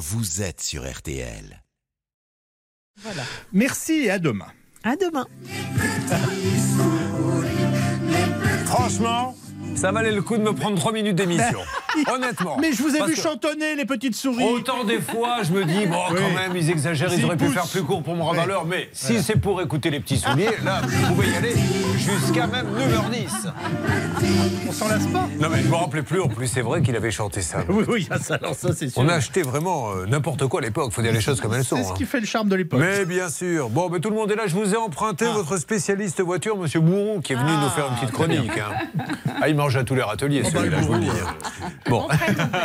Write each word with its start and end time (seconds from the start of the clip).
vous 0.00 0.40
êtes 0.40 0.62
sur 0.62 0.90
RTL. 0.90 1.62
Voilà. 3.02 3.22
Merci 3.52 3.92
et 3.92 4.10
à 4.10 4.18
demain. 4.18 4.50
À 4.82 4.96
demain. 4.96 5.26
Franchement, 8.64 9.36
ça 9.74 9.92
valait 9.92 10.12
le 10.12 10.20
coup 10.22 10.36
de 10.36 10.42
me 10.42 10.52
prendre 10.52 10.76
3 10.76 10.92
minutes 10.92 11.16
d'émission. 11.16 11.60
Honnêtement. 12.12 12.56
Mais 12.60 12.72
je 12.72 12.82
vous 12.82 12.94
ai 12.94 13.02
vu 13.04 13.14
que 13.14 13.20
chantonner 13.20 13.74
les 13.76 13.84
petites 13.84 14.14
souris. 14.14 14.44
Autant 14.44 14.84
des 14.84 15.00
fois, 15.00 15.38
je 15.42 15.52
me 15.52 15.64
dis, 15.64 15.86
bon, 15.86 15.96
Oui. 16.10 16.16
quand 16.18 16.34
même, 16.34 16.54
ils 16.56 16.70
exagèrent, 16.70 17.12
ils 17.12 17.24
auraient 17.24 17.36
pu 17.36 17.48
faire 17.48 17.66
plus 17.66 17.82
court 17.82 18.02
pour 18.02 18.14
mon 18.14 18.30
Ouais. 18.30 18.36
valeur. 18.36 18.64
Mais 18.66 18.88
si 18.92 19.22
c'est 19.22 19.36
pour 19.36 19.60
écouter 19.62 19.90
les 19.90 20.00
petits 20.00 20.18
souliers, 20.18 20.50
là, 20.64 20.82
vous 20.86 21.14
pouvez 21.14 21.28
y 21.30 21.34
aller 21.36 21.54
jusqu'à 21.96 22.46
même 22.46 22.66
9h10. 22.76 23.52
On 24.68 24.72
s'en 24.72 24.88
lasse 24.88 25.06
pas. 25.06 25.28
Non, 25.40 25.48
mais 25.50 25.62
je 25.62 25.68
me 25.68 25.74
rappelais 25.74 26.02
plus. 26.02 26.20
En 26.20 26.28
plus, 26.28 26.46
c'est 26.46 26.60
vrai 26.60 26.82
qu'il 26.82 26.94
avait 26.94 27.10
chanté 27.10 27.40
ça. 27.40 27.58
Oui, 27.68 27.84
oui, 27.88 28.08
ça, 28.22 28.34
alors 28.36 28.54
ça 28.54 28.68
c'est 28.74 28.88
sûr. 28.88 29.02
On 29.02 29.08
a 29.08 29.14
acheté 29.14 29.42
vraiment 29.42 29.90
euh, 29.92 30.06
n'importe 30.06 30.46
quoi 30.46 30.60
à 30.60 30.62
l'époque. 30.62 30.92
Faut 30.92 31.02
dire 31.02 31.12
les 31.12 31.20
choses 31.20 31.40
comme 31.40 31.54
elles 31.54 31.64
sont. 31.64 31.76
C'est 31.76 31.84
ce 31.84 31.90
hein. 31.90 31.94
qui 31.96 32.04
fait 32.04 32.20
le 32.20 32.26
charme 32.26 32.48
de 32.48 32.56
l'époque. 32.56 32.80
Mais 32.80 33.04
bien 33.04 33.28
sûr. 33.28 33.68
Bon, 33.70 33.88
mais 33.90 33.98
tout 34.00 34.10
le 34.10 34.16
monde 34.16 34.30
est 34.30 34.36
là. 34.36 34.46
Je 34.46 34.54
vous 34.54 34.74
ai 34.74 34.76
emprunté 34.76 35.24
Ah. 35.28 35.32
votre 35.34 35.56
spécialiste 35.56 36.20
voiture, 36.20 36.56
Monsieur 36.56 36.80
Bourron, 36.80 37.20
qui 37.20 37.32
est 37.32 37.36
venu 37.36 37.50
nous 37.50 37.68
faire 37.70 37.86
une 37.88 37.94
petite 37.96 38.12
chronique. 38.12 38.50
hein. 38.58 38.74
Ah, 39.42 39.48
il 39.48 39.54
mange 39.60 39.76
à 39.76 39.84
tous 39.84 39.94
les 39.94 40.02
râteliers, 40.02 40.40
Oh, 40.42 40.48
bah, 40.50 40.58
celui-là, 40.58 40.78
je 40.80 40.86
vous 40.86 40.94
le 40.94 41.00
dis. 41.00 41.10
Bon. 41.88 42.08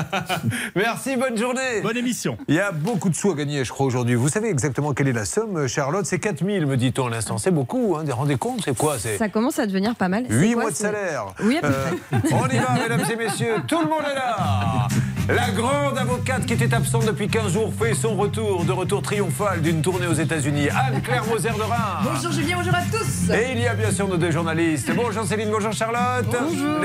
Merci, 0.75 1.17
bonne 1.17 1.37
journée. 1.37 1.81
Bonne 1.83 1.97
émission. 1.97 2.37
Il 2.47 2.55
y 2.55 2.59
a 2.59 2.71
beaucoup 2.71 3.09
de 3.09 3.15
sous 3.15 3.31
à 3.31 3.35
gagner, 3.35 3.65
je 3.65 3.69
crois, 3.71 3.85
aujourd'hui. 3.85 4.15
Vous 4.15 4.29
savez 4.29 4.49
exactement 4.49 4.93
quelle 4.93 5.09
est 5.09 5.13
la 5.13 5.25
somme, 5.25 5.67
Charlotte? 5.67 6.05
C'est 6.05 6.19
4000, 6.19 6.65
me 6.65 6.77
dit-on 6.77 7.07
à 7.07 7.09
l'instant. 7.09 7.37
C'est 7.37 7.51
beaucoup, 7.51 7.97
hein. 7.97 8.05
Rendez 8.09 8.37
compte? 8.37 8.61
C'est 8.63 8.77
quoi 8.77 8.95
C'est 8.97 9.17
Ça 9.17 9.27
commence 9.27 9.59
à 9.59 9.67
devenir 9.67 9.95
pas 9.95 10.07
mal. 10.07 10.23
C'est 10.29 10.35
8 10.35 10.53
quoi, 10.53 10.61
mois 10.63 10.71
de 10.71 10.75
salaire. 10.77 11.25
Oui, 11.43 11.57
à 11.57 11.61
peu 11.61 11.67
Euh, 11.67 11.91
on 12.31 12.47
y 12.47 12.57
va, 12.59 12.73
mesdames 12.81 13.05
et 13.11 13.15
messieurs. 13.17 13.55
Tout 13.67 13.81
le 13.81 13.87
monde 13.89 14.03
est 14.09 14.15
là. 14.15 14.87
La 15.27 15.49
grande 15.49 15.97
avocate 15.97 16.45
qui 16.45 16.53
était 16.53 16.73
absente 16.73 17.05
depuis 17.07 17.27
15 17.27 17.51
jours 17.51 17.73
fait 17.77 17.93
son 17.95 18.15
retour, 18.15 18.63
de 18.63 18.71
retour 18.71 19.01
triomphal 19.01 19.59
d'une 19.61 19.81
tournée 19.81 20.05
aux 20.07 20.13
États-Unis. 20.13 20.69
Anne-Claire 20.69 21.25
Moser 21.25 21.49
de 21.49 21.61
Reims. 21.61 22.03
Bonjour 22.13 22.31
Julien, 22.31 22.57
bonjour 22.57 22.75
à 22.75 22.83
tous. 22.91 23.33
Et 23.33 23.51
il 23.53 23.59
y 23.59 23.67
a 23.67 23.73
bien 23.73 23.91
sûr 23.91 24.07
nos 24.07 24.17
deux 24.17 24.29
journalistes. 24.29 24.91
Bonjour 24.95 25.25
Céline, 25.25 25.49
bonjour 25.49 25.73
Charlotte. 25.73 26.27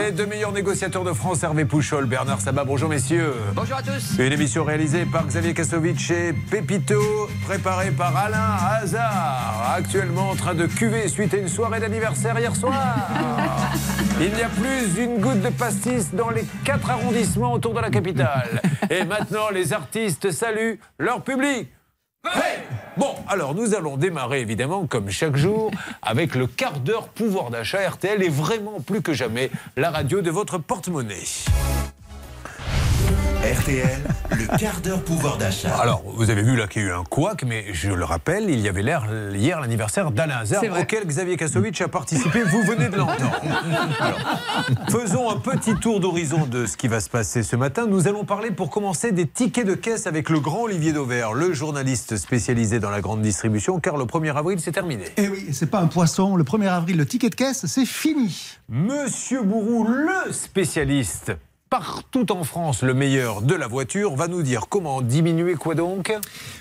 Les 0.01 0.13
deux 0.13 0.25
meilleurs 0.25 0.53
négociateurs 0.53 1.05
de 1.05 1.13
France, 1.13 1.43
Hervé 1.43 1.67
Pouchol, 1.67 2.07
Bernard 2.07 2.41
Sabat. 2.41 2.65
Bonjour 2.65 2.89
messieurs. 2.89 3.35
Bonjour 3.55 3.77
à 3.77 3.83
tous. 3.83 4.19
Une 4.19 4.33
émission 4.33 4.65
réalisée 4.65 5.05
par 5.05 5.27
Xavier 5.27 5.53
Kasovic 5.53 6.11
et 6.11 6.33
Pépito, 6.33 7.29
préparée 7.45 7.91
par 7.91 8.17
Alain 8.17 8.57
Hazard, 8.81 9.75
actuellement 9.77 10.31
en 10.31 10.37
train 10.37 10.55
de 10.55 10.65
cuver 10.67 11.07
suite 11.09 11.35
à 11.35 11.37
une 11.37 11.49
soirée 11.49 11.81
d'anniversaire 11.81 12.39
hier 12.39 12.57
soir. 12.57 13.09
Il 14.21 14.33
n'y 14.33 14.43
a 14.43 14.49
plus 14.49 14.95
d'une 14.95 15.19
goutte 15.19 15.43
de 15.43 15.51
pastis 15.51 16.15
dans 16.15 16.31
les 16.31 16.45
quatre 16.65 16.89
arrondissements 16.89 17.53
autour 17.53 17.75
de 17.75 17.81
la 17.81 17.91
capitale. 17.91 18.63
Et 18.89 19.05
maintenant, 19.05 19.51
les 19.53 19.75
artistes 19.75 20.31
saluent 20.31 20.79
leur 20.99 21.23
public. 21.23 21.69
Bon, 22.97 23.15
alors 23.29 23.55
nous 23.55 23.75
allons 23.75 23.97
démarrer 23.97 24.41
évidemment 24.41 24.87
comme 24.87 25.09
chaque 25.11 25.37
jour 25.37 25.71
avec 26.03 26.35
le 26.35 26.47
quart 26.47 26.81
d'heure 26.81 27.09
pouvoir 27.09 27.51
d'achat 27.51 27.89
RTL 27.89 28.23
et 28.23 28.29
vraiment 28.29 28.81
plus 28.81 29.01
que 29.01 29.15
jamais 29.15 29.51
la 29.77 29.91
radio 29.91 30.21
de 30.21 30.31
votre 30.31 30.59
porte-monnaie. 30.59 31.25
RTL, 33.41 34.01
le 34.33 34.59
quart 34.59 34.83
d'heure 34.83 35.03
pouvoir 35.03 35.39
d'achat. 35.39 35.75
Alors, 35.81 36.03
vous 36.05 36.29
avez 36.29 36.43
vu 36.43 36.57
là 36.57 36.67
qu'il 36.67 36.83
y 36.83 36.85
a 36.85 36.89
eu 36.89 36.93
un 36.93 37.05
couac, 37.05 37.43
mais 37.43 37.73
je 37.73 37.91
le 37.91 38.05
rappelle, 38.05 38.51
il 38.51 38.61
y 38.61 38.69
avait 38.69 38.83
l'air 38.83 39.07
hier 39.35 39.63
l'anniversaire 39.63 40.11
d'Alain 40.11 40.41
Hazard, 40.41 40.63
auquel 40.79 41.07
Xavier 41.07 41.39
Kasovic 41.39 41.81
a 41.81 41.89
participé. 41.89 42.43
Vous 42.43 42.63
venez 42.65 42.91
de 42.91 42.97
l'entendre. 42.97 43.41
Faisons 44.91 45.31
un 45.31 45.37
petit 45.37 45.75
tour 45.75 46.01
d'horizon 46.01 46.45
de 46.45 46.67
ce 46.67 46.77
qui 46.77 46.87
va 46.87 47.01
se 47.01 47.09
passer 47.09 47.43
ce 47.43 47.57
matin. 47.57 47.87
Nous 47.87 48.09
allons 48.09 48.25
parler 48.25 48.51
pour 48.51 48.69
commencer 48.69 49.11
des 49.11 49.27
tickets 49.27 49.67
de 49.67 49.75
caisse 49.75 50.07
avec 50.07 50.29
le 50.29 50.41
grand 50.41 50.65
Olivier 50.65 50.93
Dauvert, 50.93 51.33
le 51.33 51.55
journaliste 51.55 52.19
spécialisé 52.19 52.79
dans 52.79 52.91
la 52.91 53.01
grande 53.01 53.23
distribution, 53.23 53.81
car 53.81 53.97
le 53.97 54.05
1er 54.05 54.37
avril, 54.37 54.61
c'est 54.61 54.73
terminé. 54.73 55.05
Eh 55.17 55.29
oui, 55.31 55.49
c'est 55.53 55.71
pas 55.71 55.81
un 55.81 55.87
poisson. 55.87 56.37
Le 56.37 56.45
1er 56.45 56.69
avril, 56.69 56.99
le 56.99 57.07
ticket 57.07 57.31
de 57.31 57.37
caisse, 57.37 57.65
c'est 57.65 57.87
fini. 57.87 58.59
Monsieur 58.69 59.43
Bourou, 59.43 59.85
le 59.85 60.31
spécialiste 60.31 61.33
partout 61.71 62.33
en 62.33 62.43
France, 62.43 62.83
le 62.83 62.95
meilleur 62.95 63.43
de 63.43 63.55
la 63.55 63.69
voiture, 63.69 64.17
va 64.17 64.27
nous 64.27 64.43
dire 64.43 64.67
comment 64.69 65.01
diminuer 65.01 65.55
quoi 65.55 65.77
donc? 65.77 66.13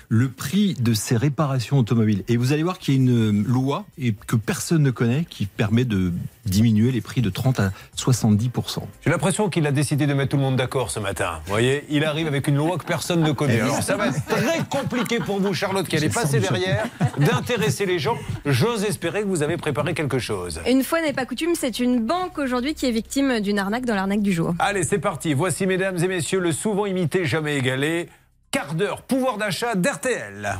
Le 0.08 0.28
prix 0.28 0.74
de 0.74 0.94
ces 0.94 1.16
réparations 1.16 1.78
automobiles. 1.78 2.22
Et 2.28 2.36
vous 2.36 2.52
allez 2.52 2.62
voir 2.62 2.78
qu'il 2.78 2.94
y 2.94 2.96
a 2.96 3.00
une 3.00 3.42
loi 3.42 3.84
et 3.98 4.14
que 4.14 4.36
personne 4.36 4.84
ne 4.84 4.92
connaît 4.92 5.26
qui 5.28 5.46
permet 5.46 5.84
de 5.84 6.12
diminuer 6.44 6.90
les 6.90 7.00
prix 7.00 7.20
de 7.20 7.30
30 7.30 7.60
à 7.60 7.72
70% 7.96 8.80
J'ai 9.04 9.10
l'impression 9.10 9.48
qu'il 9.48 9.66
a 9.66 9.72
décidé 9.72 10.06
de 10.06 10.14
mettre 10.14 10.30
tout 10.30 10.36
le 10.36 10.42
monde 10.42 10.56
d'accord 10.56 10.90
ce 10.90 11.00
matin. 11.00 11.40
Vous 11.44 11.50
voyez, 11.50 11.84
il 11.90 12.04
arrive 12.04 12.26
avec 12.26 12.48
une 12.48 12.56
loi 12.56 12.78
que 12.78 12.84
personne 12.84 13.22
ne 13.22 13.32
connaît. 13.32 13.60
Alors 13.60 13.82
ça 13.82 13.96
va 13.96 14.08
être 14.08 14.24
très 14.26 14.60
compliqué 14.70 15.18
pour 15.18 15.40
vous, 15.40 15.54
Charlotte, 15.54 15.86
qui 15.86 15.96
allez 15.96 16.08
passer 16.08 16.40
derrière, 16.40 16.86
d'intéresser 17.18 17.86
les 17.86 17.98
gens. 17.98 18.16
J'ose 18.46 18.84
espérer 18.84 19.22
que 19.22 19.26
vous 19.26 19.42
avez 19.42 19.56
préparé 19.56 19.94
quelque 19.94 20.18
chose. 20.18 20.60
Une 20.68 20.82
fois 20.82 21.00
n'est 21.00 21.12
pas 21.12 21.26
coutume, 21.26 21.54
c'est 21.54 21.78
une 21.80 22.04
banque 22.04 22.38
aujourd'hui 22.38 22.74
qui 22.74 22.86
est 22.86 22.90
victime 22.90 23.40
d'une 23.40 23.58
arnaque 23.58 23.84
dans 23.84 23.94
l'arnaque 23.94 24.22
du 24.22 24.32
jour. 24.32 24.54
Allez, 24.58 24.84
c'est 24.84 24.98
parti. 24.98 25.34
Voici, 25.34 25.66
mesdames 25.66 25.98
et 26.02 26.08
messieurs, 26.08 26.40
le 26.40 26.52
souvent 26.52 26.86
imité, 26.86 27.24
jamais 27.24 27.56
égalé, 27.56 28.08
quart 28.50 28.74
d'heure 28.74 29.02
pouvoir 29.02 29.38
d'achat 29.38 29.74
d'RTL. 29.74 30.58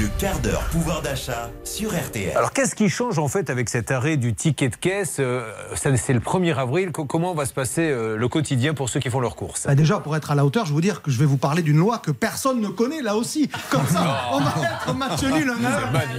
Le 0.00 0.08
quart 0.18 0.38
d'heure 0.40 0.62
pouvoir 0.70 1.02
d'achat 1.02 1.50
sur 1.64 1.90
RTL. 1.94 2.34
Alors, 2.36 2.52
qu'est-ce 2.52 2.74
qui 2.74 2.88
change 2.88 3.18
en 3.18 3.28
fait 3.28 3.50
avec 3.50 3.68
cet 3.68 3.90
arrêt 3.90 4.16
du 4.16 4.32
ticket 4.34 4.70
de 4.70 4.76
caisse 4.76 5.16
Euh, 5.18 5.52
ça, 5.74 5.94
C'est 5.98 6.14
le 6.14 6.20
1er 6.20 6.54
avril. 6.56 6.92
Co- 6.92 7.04
Comment 7.04 7.34
va 7.34 7.44
se 7.44 7.52
passer 7.52 7.82
euh, 7.90 8.16
le 8.16 8.28
quotidien 8.28 8.72
pour 8.72 8.88
ceux 8.88 9.00
qui 9.00 9.10
font 9.10 9.20
leurs 9.20 9.36
courses? 9.36 9.64
Bah 9.66 9.74
déjà, 9.74 9.98
pour 10.00 10.16
être 10.16 10.30
à 10.30 10.34
la 10.34 10.46
hauteur, 10.46 10.64
je 10.64 10.70
vais 10.70 10.74
vous 10.76 10.80
dire 10.80 11.02
que 11.02 11.10
je 11.10 11.18
vais 11.18 11.26
vous 11.26 11.36
parler 11.36 11.60
d'une 11.62 11.76
loi 11.76 11.98
que 11.98 12.10
personne 12.10 12.60
ne 12.62 12.68
connaît 12.68 13.02
là 13.02 13.16
aussi. 13.16 13.50
Comme 13.70 13.86
ça, 13.86 14.30
on 14.32 14.40
va 14.40 14.54
être 14.62 14.94
match 14.94 15.22
nul. 15.24 15.52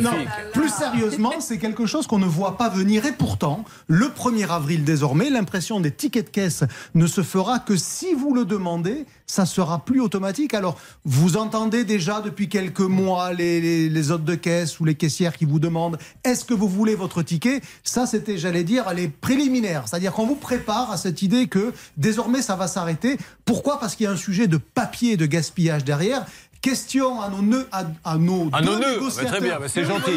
Non, 0.01 0.12
plus 0.53 0.69
sérieusement, 0.69 1.33
c'est 1.39 1.57
quelque 1.57 1.88
chose 1.88 2.06
qu'on 2.06 2.19
ne 2.19 2.25
voit 2.28 2.57
pas 2.57 2.69
venir. 2.69 3.06
Et 3.07 3.12
pourtant, 3.13 3.66
le 3.88 4.06
1er 4.07 4.50
avril 4.50 4.83
désormais, 4.83 5.31
l'impression 5.31 5.79
des 5.79 5.91
tickets 5.91 6.25
de 6.25 6.31
caisse 6.31 6.63
ne 6.94 7.07
se 7.07 7.23
fera 7.23 7.57
que 7.59 7.75
si 7.75 8.13
vous 8.13 8.35
le 8.35 8.45
demandez. 8.45 9.06
Ça 9.33 9.47
sera 9.47 9.83
plus 9.83 9.99
automatique. 9.99 10.53
Alors, 10.53 10.77
vous 11.05 11.38
entendez 11.38 11.85
déjà 11.85 12.21
depuis 12.21 12.49
quelques 12.49 12.81
mois 12.81 13.33
les, 13.33 14.11
hôtes 14.11 14.25
de 14.25 14.35
caisse 14.35 14.79
ou 14.79 14.85
les 14.85 14.94
caissières 14.94 15.35
qui 15.35 15.45
vous 15.45 15.57
demandent 15.57 15.97
est-ce 16.23 16.45
que 16.45 16.53
vous 16.53 16.69
voulez 16.69 16.94
votre 16.94 17.23
ticket? 17.23 17.61
Ça, 17.83 18.05
c'était, 18.05 18.38
j'allais 18.38 18.63
dire, 18.63 18.94
les 18.94 19.07
préliminaires. 19.07 19.88
C'est-à-dire 19.88 20.13
qu'on 20.13 20.27
vous 20.27 20.35
prépare 20.35 20.91
à 20.91 20.97
cette 20.97 21.23
idée 21.23 21.47
que 21.47 21.73
désormais 21.97 22.44
ça 22.44 22.55
va 22.55 22.67
s'arrêter. 22.67 23.17
Pourquoi? 23.44 23.79
Parce 23.79 23.95
qu'il 23.95 24.03
y 24.03 24.07
a 24.07 24.11
un 24.11 24.17
sujet 24.17 24.45
de 24.45 24.57
papier 24.57 25.13
et 25.13 25.17
de 25.17 25.25
gaspillage 25.25 25.83
derrière. 25.83 26.27
Question 26.63 27.19
à 27.19 27.28
nos 27.29 27.41
nœuds, 27.41 27.68
à, 27.74 27.84
à 28.06 28.18
nos, 28.18 28.47
À 28.53 28.62
nos 28.62 28.79
nœuds, 28.79 28.97
bah, 29.18 29.25
très 29.25 29.41
bien, 29.41 29.59
bah, 29.59 29.66
c'est 29.68 29.84
gentil. 29.84 30.12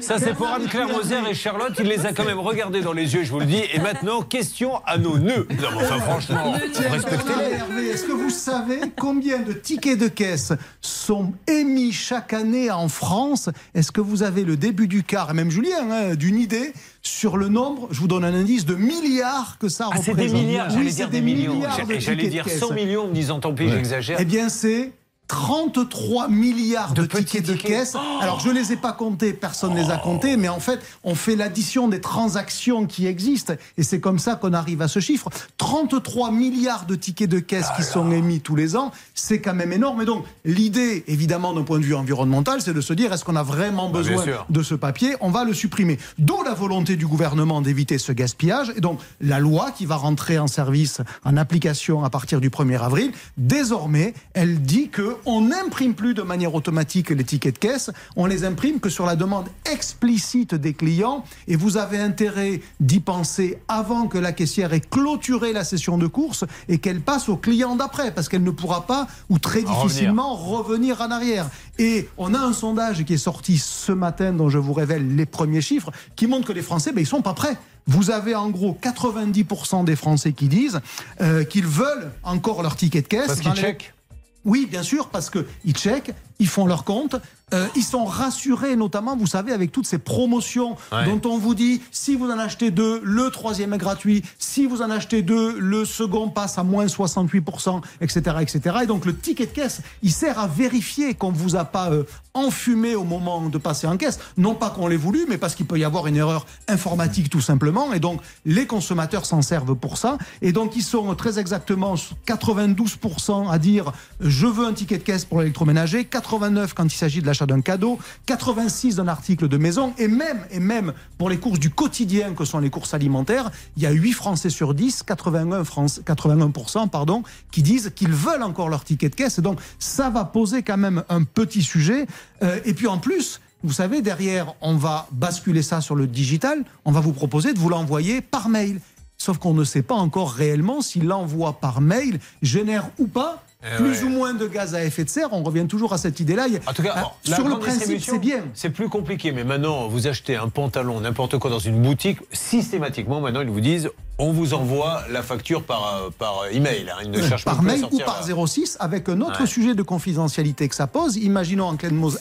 Ça, 0.00 0.18
c'est- 0.20 0.32
pour 0.32 0.46
Anne-Claire 0.46 0.86
Moser 0.88 1.16
et 1.28 1.34
Charlotte. 1.34 1.72
Il 1.80 1.86
les 1.88 2.06
a 2.06 2.12
quand 2.12 2.24
même 2.24 2.38
regardés 2.38 2.82
dans 2.82 2.92
les 2.92 3.14
yeux, 3.14 3.24
je 3.24 3.32
vous 3.32 3.40
le 3.40 3.46
dis. 3.46 3.60
Et 3.74 3.80
maintenant, 3.80 4.22
question 4.22 4.80
à 4.86 4.96
nos 4.96 5.18
nœuds. 5.18 5.48
Non, 5.60 5.68
mais 5.72 5.84
enfin, 5.86 5.98
franchement, 5.98 6.52
respectez-les. 6.88 7.84
Est-ce 7.88 8.04
que 8.04 8.12
vous 8.12 8.30
savez 8.30 8.78
combien 8.96 9.40
de 9.40 9.52
tickets 9.52 9.98
de 9.98 10.06
caisse 10.06 10.52
sont 10.80 11.32
émis 11.48 11.90
chaque 11.90 12.32
année 12.32 12.70
en 12.70 12.86
France? 12.86 13.50
Est-ce 13.74 13.90
que 13.90 14.00
vous 14.00 14.22
avez 14.22 14.44
le 14.44 14.56
début 14.56 14.86
du 14.86 15.02
quart, 15.02 15.32
et 15.32 15.34
même 15.34 15.50
Julien, 15.50 15.90
hein, 15.90 16.14
d'une 16.14 16.38
idée 16.38 16.72
sur 17.02 17.36
le 17.38 17.48
nombre, 17.48 17.88
je 17.90 17.98
vous 17.98 18.06
donne 18.08 18.24
un 18.24 18.34
indice, 18.34 18.66
de 18.66 18.76
milliards 18.76 19.58
que 19.58 19.68
ça 19.68 19.88
Ah, 19.90 19.96
représente 19.96 20.16
c'est 20.16 20.28
des 20.28 20.32
milliards, 20.32 20.68
Oui, 20.68 20.74
j'allais 20.76 20.90
c'est 20.90 20.96
dire 20.96 21.10
des 21.10 21.20
millions. 21.20 21.54
milliards 21.54 21.84
de 21.86 21.92
Et 21.92 21.98
J'allais 22.00 22.28
dire 22.28 22.44
de 22.44 22.50
caisse. 22.50 22.60
100 22.60 22.72
millions 22.72 23.02
en 23.02 23.08
me 23.08 23.14
disant 23.14 23.40
tant 23.40 23.52
pis, 23.52 23.68
j'exagère. 23.68 24.16
Eh 24.20 24.24
bien, 24.24 24.48
c'est 24.48 24.92
33 25.28 26.28
milliards 26.28 26.94
de, 26.94 27.04
tickets 27.04 27.46
de 27.46 27.52
tickets. 27.54 27.64
Oh 27.64 27.68
caisse. 27.68 27.96
Alors, 28.20 28.40
je 28.40 28.48
ne 28.48 28.54
les 28.54 28.72
ai 28.72 28.76
pas 28.76 28.92
comptés, 28.92 29.32
personne 29.32 29.74
ne 29.74 29.82
les 29.82 29.90
a 29.90 29.96
comptés, 29.96 30.36
mais 30.36 30.48
en 30.48 30.60
fait, 30.60 30.80
on 31.02 31.14
fait 31.14 31.36
l'addition 31.36 31.88
des 31.88 32.00
transactions 32.00 32.86
qui 32.86 33.06
existent, 33.06 33.54
et 33.78 33.82
c'est 33.82 34.00
comme 34.00 34.18
ça 34.18 34.36
qu'on 34.36 34.52
arrive 34.52 34.82
à 34.82 34.88
ce 34.88 35.00
chiffre. 35.00 35.30
33 35.58 36.30
milliards 36.30 36.86
de 36.86 36.94
tickets 36.94 37.30
de 37.30 37.38
caisse 37.38 37.66
qui 37.76 37.82
sont 37.82 38.10
émis 38.10 38.40
tous 38.40 38.56
les 38.56 38.76
ans, 38.76 38.92
c'est 39.14 39.40
quand 39.40 39.54
même 39.54 39.72
énorme. 39.72 40.02
Et 40.02 40.04
donc, 40.04 40.24
l'idée, 40.44 41.04
évidemment, 41.06 41.52
d'un 41.52 41.62
point 41.62 41.78
de 41.78 41.84
vue 41.84 41.94
environnemental, 41.94 42.60
c'est 42.60 42.74
de 42.74 42.80
se 42.80 42.92
dire, 42.92 43.12
est-ce 43.12 43.24
qu'on 43.24 43.36
a 43.36 43.42
vraiment 43.42 43.88
Bah, 43.88 43.98
besoin 43.98 44.24
de 44.48 44.62
ce 44.62 44.74
papier? 44.74 45.16
On 45.20 45.30
va 45.30 45.44
le 45.44 45.54
supprimer. 45.54 45.98
D'où 46.18 46.42
la 46.42 46.54
volonté 46.54 46.96
du 46.96 47.06
gouvernement 47.06 47.60
d'éviter 47.60 47.98
ce 47.98 48.12
gaspillage. 48.12 48.72
Et 48.76 48.80
donc, 48.80 49.00
la 49.20 49.38
loi 49.38 49.70
qui 49.70 49.86
va 49.86 49.96
rentrer 49.96 50.38
en 50.38 50.46
service, 50.46 51.00
en 51.24 51.36
application 51.36 52.04
à 52.04 52.10
partir 52.10 52.40
du 52.40 52.50
1er 52.50 52.80
avril, 52.80 53.12
désormais, 53.36 54.14
elle 54.34 54.62
dit 54.62 54.88
qu'on 55.22 55.42
n'imprime 55.42 55.94
plus 55.94 56.14
de 56.14 56.22
manière 56.22 56.54
automatique 56.54 57.10
les 57.10 57.24
tickets 57.24 57.54
de 57.54 57.58
caisse, 57.58 57.90
on 58.16 58.26
les 58.26 58.44
imprime 58.44 58.80
que 58.80 58.88
sur 58.88 59.06
la 59.06 59.16
demande 59.16 59.46
explicite 59.70 60.54
des 60.54 60.72
clients. 60.74 61.24
Et 61.48 61.56
vous 61.56 61.76
avez 61.76 61.98
intérêt 61.98 62.60
d'y 62.80 63.00
penser 63.00 63.58
avant 63.68 64.06
que 64.06 64.18
la 64.18 64.32
caissière 64.32 64.72
ait 64.72 64.80
clôturé 64.80 65.52
la 65.52 65.64
session 65.64 65.98
de 65.98 66.06
course 66.06 66.44
et 66.68 66.78
qu'elle 66.78 67.00
passe 67.00 67.28
au 67.28 67.36
client 67.36 67.76
d'après, 67.76 68.12
parce 68.12 68.28
qu'elle 68.28 68.42
ne 68.44 68.50
pourra 68.50 68.86
pas, 68.86 69.06
ou 69.28 69.38
très 69.38 69.62
difficilement, 69.62 70.34
revenir 70.34 71.00
en 71.00 71.10
arrière. 71.10 71.48
Et 71.78 72.08
on 72.18 72.34
a 72.34 72.38
un 72.38 72.52
sondage 72.52 73.04
qui 73.04 73.14
est 73.14 73.18
sorti 73.18 73.58
ce 73.58 73.92
matin, 73.92 74.32
dont 74.32 74.48
je 74.48 74.58
vous 74.58 74.72
révèle 74.72 75.14
les 75.16 75.26
premiers 75.26 75.60
chiffres, 75.60 75.90
qui 76.16 76.26
montre 76.26 76.46
que 76.48 76.52
les 76.52 76.62
Français, 76.62 76.92
ben, 76.92 77.00
ils 77.00 77.06
sont 77.06 77.22
pas 77.22 77.34
prêts. 77.34 77.56
Vous 77.86 78.10
avez 78.10 78.34
en 78.34 78.48
gros 78.48 78.78
90% 78.82 79.84
des 79.84 79.96
Français 79.96 80.32
qui 80.32 80.48
disent 80.48 80.80
euh, 81.20 81.44
qu'ils 81.44 81.66
veulent 81.66 82.10
encore 82.22 82.62
leur 82.62 82.76
ticket 82.76 83.02
de 83.02 83.06
caisse. 83.08 83.26
Parce 83.26 83.40
qu'ils 83.40 83.52
les- 83.52 83.60
checkent. 83.60 83.94
Oui, 84.44 84.66
bien 84.70 84.82
sûr, 84.82 85.08
parce 85.08 85.30
qu'ils 85.30 85.74
checkent, 85.74 86.12
ils 86.38 86.48
font 86.48 86.66
leur 86.66 86.84
compte, 86.84 87.16
euh, 87.52 87.66
ils 87.76 87.82
sont 87.84 88.04
rassurés, 88.06 88.74
notamment, 88.74 89.16
vous 89.16 89.26
savez, 89.26 89.52
avec 89.52 89.70
toutes 89.70 89.86
ces 89.86 89.98
promotions 89.98 90.76
Ouais. 90.92 91.04
dont 91.04 91.20
on 91.30 91.38
vous 91.38 91.54
dit, 91.54 91.82
si 91.92 92.16
vous 92.16 92.30
en 92.30 92.38
achetez 92.38 92.70
deux, 92.70 93.00
le 93.04 93.30
troisième 93.30 93.72
est 93.74 93.78
gratuit, 93.78 94.22
si 94.38 94.66
vous 94.66 94.82
en 94.82 94.90
achetez 94.90 95.22
deux, 95.22 95.56
le 95.58 95.84
second 95.84 96.28
passe 96.30 96.58
à 96.58 96.64
moins 96.64 96.86
68%, 96.86 97.82
etc., 98.00 98.36
etc. 98.40 98.76
Et 98.82 98.86
donc 98.86 99.04
le 99.04 99.14
ticket 99.16 99.46
de 99.46 99.52
caisse, 99.52 99.82
il 100.02 100.10
sert 100.10 100.38
à 100.38 100.46
vérifier 100.48 101.14
qu'on 101.14 101.32
ne 101.32 101.36
vous 101.36 101.54
a 101.54 101.64
pas 101.64 101.90
euh, 101.90 102.04
enfumé 102.32 102.94
au 102.96 103.04
moment 103.04 103.48
de 103.48 103.58
passer 103.58 103.86
en 103.86 103.96
caisse. 103.96 104.18
Non 104.36 104.54
pas 104.54 104.70
qu'on 104.70 104.88
l'ait 104.88 104.96
voulu, 104.96 105.26
mais 105.28 105.38
parce 105.38 105.54
qu'il 105.54 105.66
peut 105.66 105.78
y 105.78 105.84
avoir 105.84 106.06
une 106.08 106.16
erreur 106.16 106.46
informatique 106.66 107.30
tout 107.30 107.40
simplement. 107.42 107.92
Et 107.92 108.00
donc 108.00 108.20
les 108.44 108.66
consommateurs 108.66 109.26
s'en 109.26 109.42
servent 109.42 109.76
pour 109.76 109.98
ça. 109.98 110.18
Et 110.42 110.50
donc 110.52 110.74
ils 110.76 110.82
sont 110.82 111.14
très 111.14 111.38
exactement 111.38 111.94
92% 112.26 113.50
à 113.50 113.58
dire 113.58 113.92
je 114.20 114.46
veux 114.46 114.66
un 114.66 114.72
ticket 114.72 114.98
de 114.98 115.02
caisse 115.04 115.24
pour 115.24 115.40
l'électroménager, 115.40 116.04
89 116.24 116.72
quand 116.74 116.86
il 116.86 116.96
s'agit 116.96 117.20
de 117.20 117.26
l'achat 117.26 117.46
d'un 117.46 117.60
cadeau, 117.60 117.98
86 118.26 118.96
d'un 118.96 119.08
article 119.08 119.46
de 119.46 119.56
maison, 119.58 119.92
et 119.98 120.08
même, 120.08 120.40
et 120.50 120.58
même 120.58 120.94
pour 121.18 121.28
les 121.28 121.38
courses 121.38 121.58
du 121.58 121.70
quotidien 121.70 122.34
que 122.34 122.44
sont 122.44 122.58
les 122.58 122.70
courses 122.70 122.94
alimentaires, 122.94 123.50
il 123.76 123.82
y 123.82 123.86
a 123.86 123.90
8 123.90 124.12
Français 124.12 124.50
sur 124.50 124.74
10, 124.74 125.02
81, 125.02 125.64
France, 125.64 126.00
81% 126.04 126.88
pardon, 126.88 127.22
qui 127.50 127.62
disent 127.62 127.92
qu'ils 127.94 128.12
veulent 128.12 128.42
encore 128.42 128.70
leur 128.70 128.84
ticket 128.84 129.10
de 129.10 129.14
caisse. 129.14 129.40
Donc 129.40 129.60
ça 129.78 130.08
va 130.08 130.24
poser 130.24 130.62
quand 130.62 130.78
même 130.78 131.04
un 131.10 131.24
petit 131.24 131.62
sujet. 131.62 132.06
Euh, 132.42 132.58
et 132.64 132.72
puis 132.72 132.86
en 132.86 132.98
plus, 132.98 133.40
vous 133.62 133.72
savez, 133.72 134.00
derrière, 134.00 134.54
on 134.60 134.76
va 134.76 135.06
basculer 135.12 135.62
ça 135.62 135.80
sur 135.80 135.94
le 135.94 136.06
digital, 136.06 136.64
on 136.84 136.92
va 136.92 137.00
vous 137.00 137.12
proposer 137.12 137.52
de 137.52 137.58
vous 137.58 137.68
l'envoyer 137.68 138.20
par 138.22 138.48
mail. 138.48 138.80
Sauf 139.18 139.38
qu'on 139.38 139.54
ne 139.54 139.64
sait 139.64 139.82
pas 139.82 139.94
encore 139.94 140.32
réellement 140.32 140.80
si 140.80 141.00
l'envoi 141.00 141.54
par 141.60 141.80
mail 141.80 142.18
génère 142.42 142.88
ou 142.98 143.06
pas 143.06 143.43
Eh 143.64 143.76
plus 143.76 143.98
ouais. 144.00 144.04
ou 144.04 144.08
moins 144.10 144.34
de 144.34 144.46
gaz 144.46 144.74
à 144.74 144.84
effet 144.84 145.04
de 145.04 145.08
serre. 145.08 145.28
On 145.32 145.42
revient 145.42 145.66
toujours 145.66 145.92
à 145.92 145.98
cette 145.98 146.20
idée-là. 146.20 146.46
Il 146.48 146.60
En 146.66 146.72
tout 146.72 146.82
cas, 146.82 146.92
Ah, 146.96 147.12
sur 147.24 147.48
le 147.48 147.58
principe, 147.58 148.02
c'est 148.02 148.18
bien. 148.18 148.44
C'est 148.54 148.70
plus 148.70 148.88
compliqué, 148.88 149.32
mais 149.32 149.44
maintenant, 149.44 149.88
vous 149.88 150.06
achetez 150.06 150.36
un 150.36 150.48
pantalon, 150.48 151.00
n'importe 151.00 151.38
quoi 151.38 151.50
dans 151.50 151.58
une 151.58 151.80
boutique, 151.80 152.18
systématiquement, 152.32 153.20
maintenant, 153.20 153.40
ils 153.40 153.48
vous 153.50 153.60
disent 153.60 153.90
on 154.18 154.30
vous 154.32 154.54
envoie 154.54 155.02
la 155.10 155.22
facture 155.24 155.64
par, 155.64 155.96
euh, 156.06 156.10
par 156.16 156.42
email. 156.52 156.88
hein. 156.88 156.98
Ils 157.04 157.10
ne 157.10 157.20
cherchent 157.20 157.44
par 157.44 157.60
même 157.62 157.74
plus 157.80 157.84
à 157.84 157.88
mail 157.90 157.94
ou 158.02 158.04
par 158.04 158.22
euh, 158.30 158.46
06 158.46 158.76
avec 158.78 159.08
un 159.08 159.20
autre 159.22 159.40
Ouais. 159.40 159.46
sujet 159.46 159.74
de 159.74 159.82
confidentialité 159.82 160.68
que 160.68 160.74
ça 160.76 160.86
pose. 160.86 161.16
Imaginons 161.16 161.68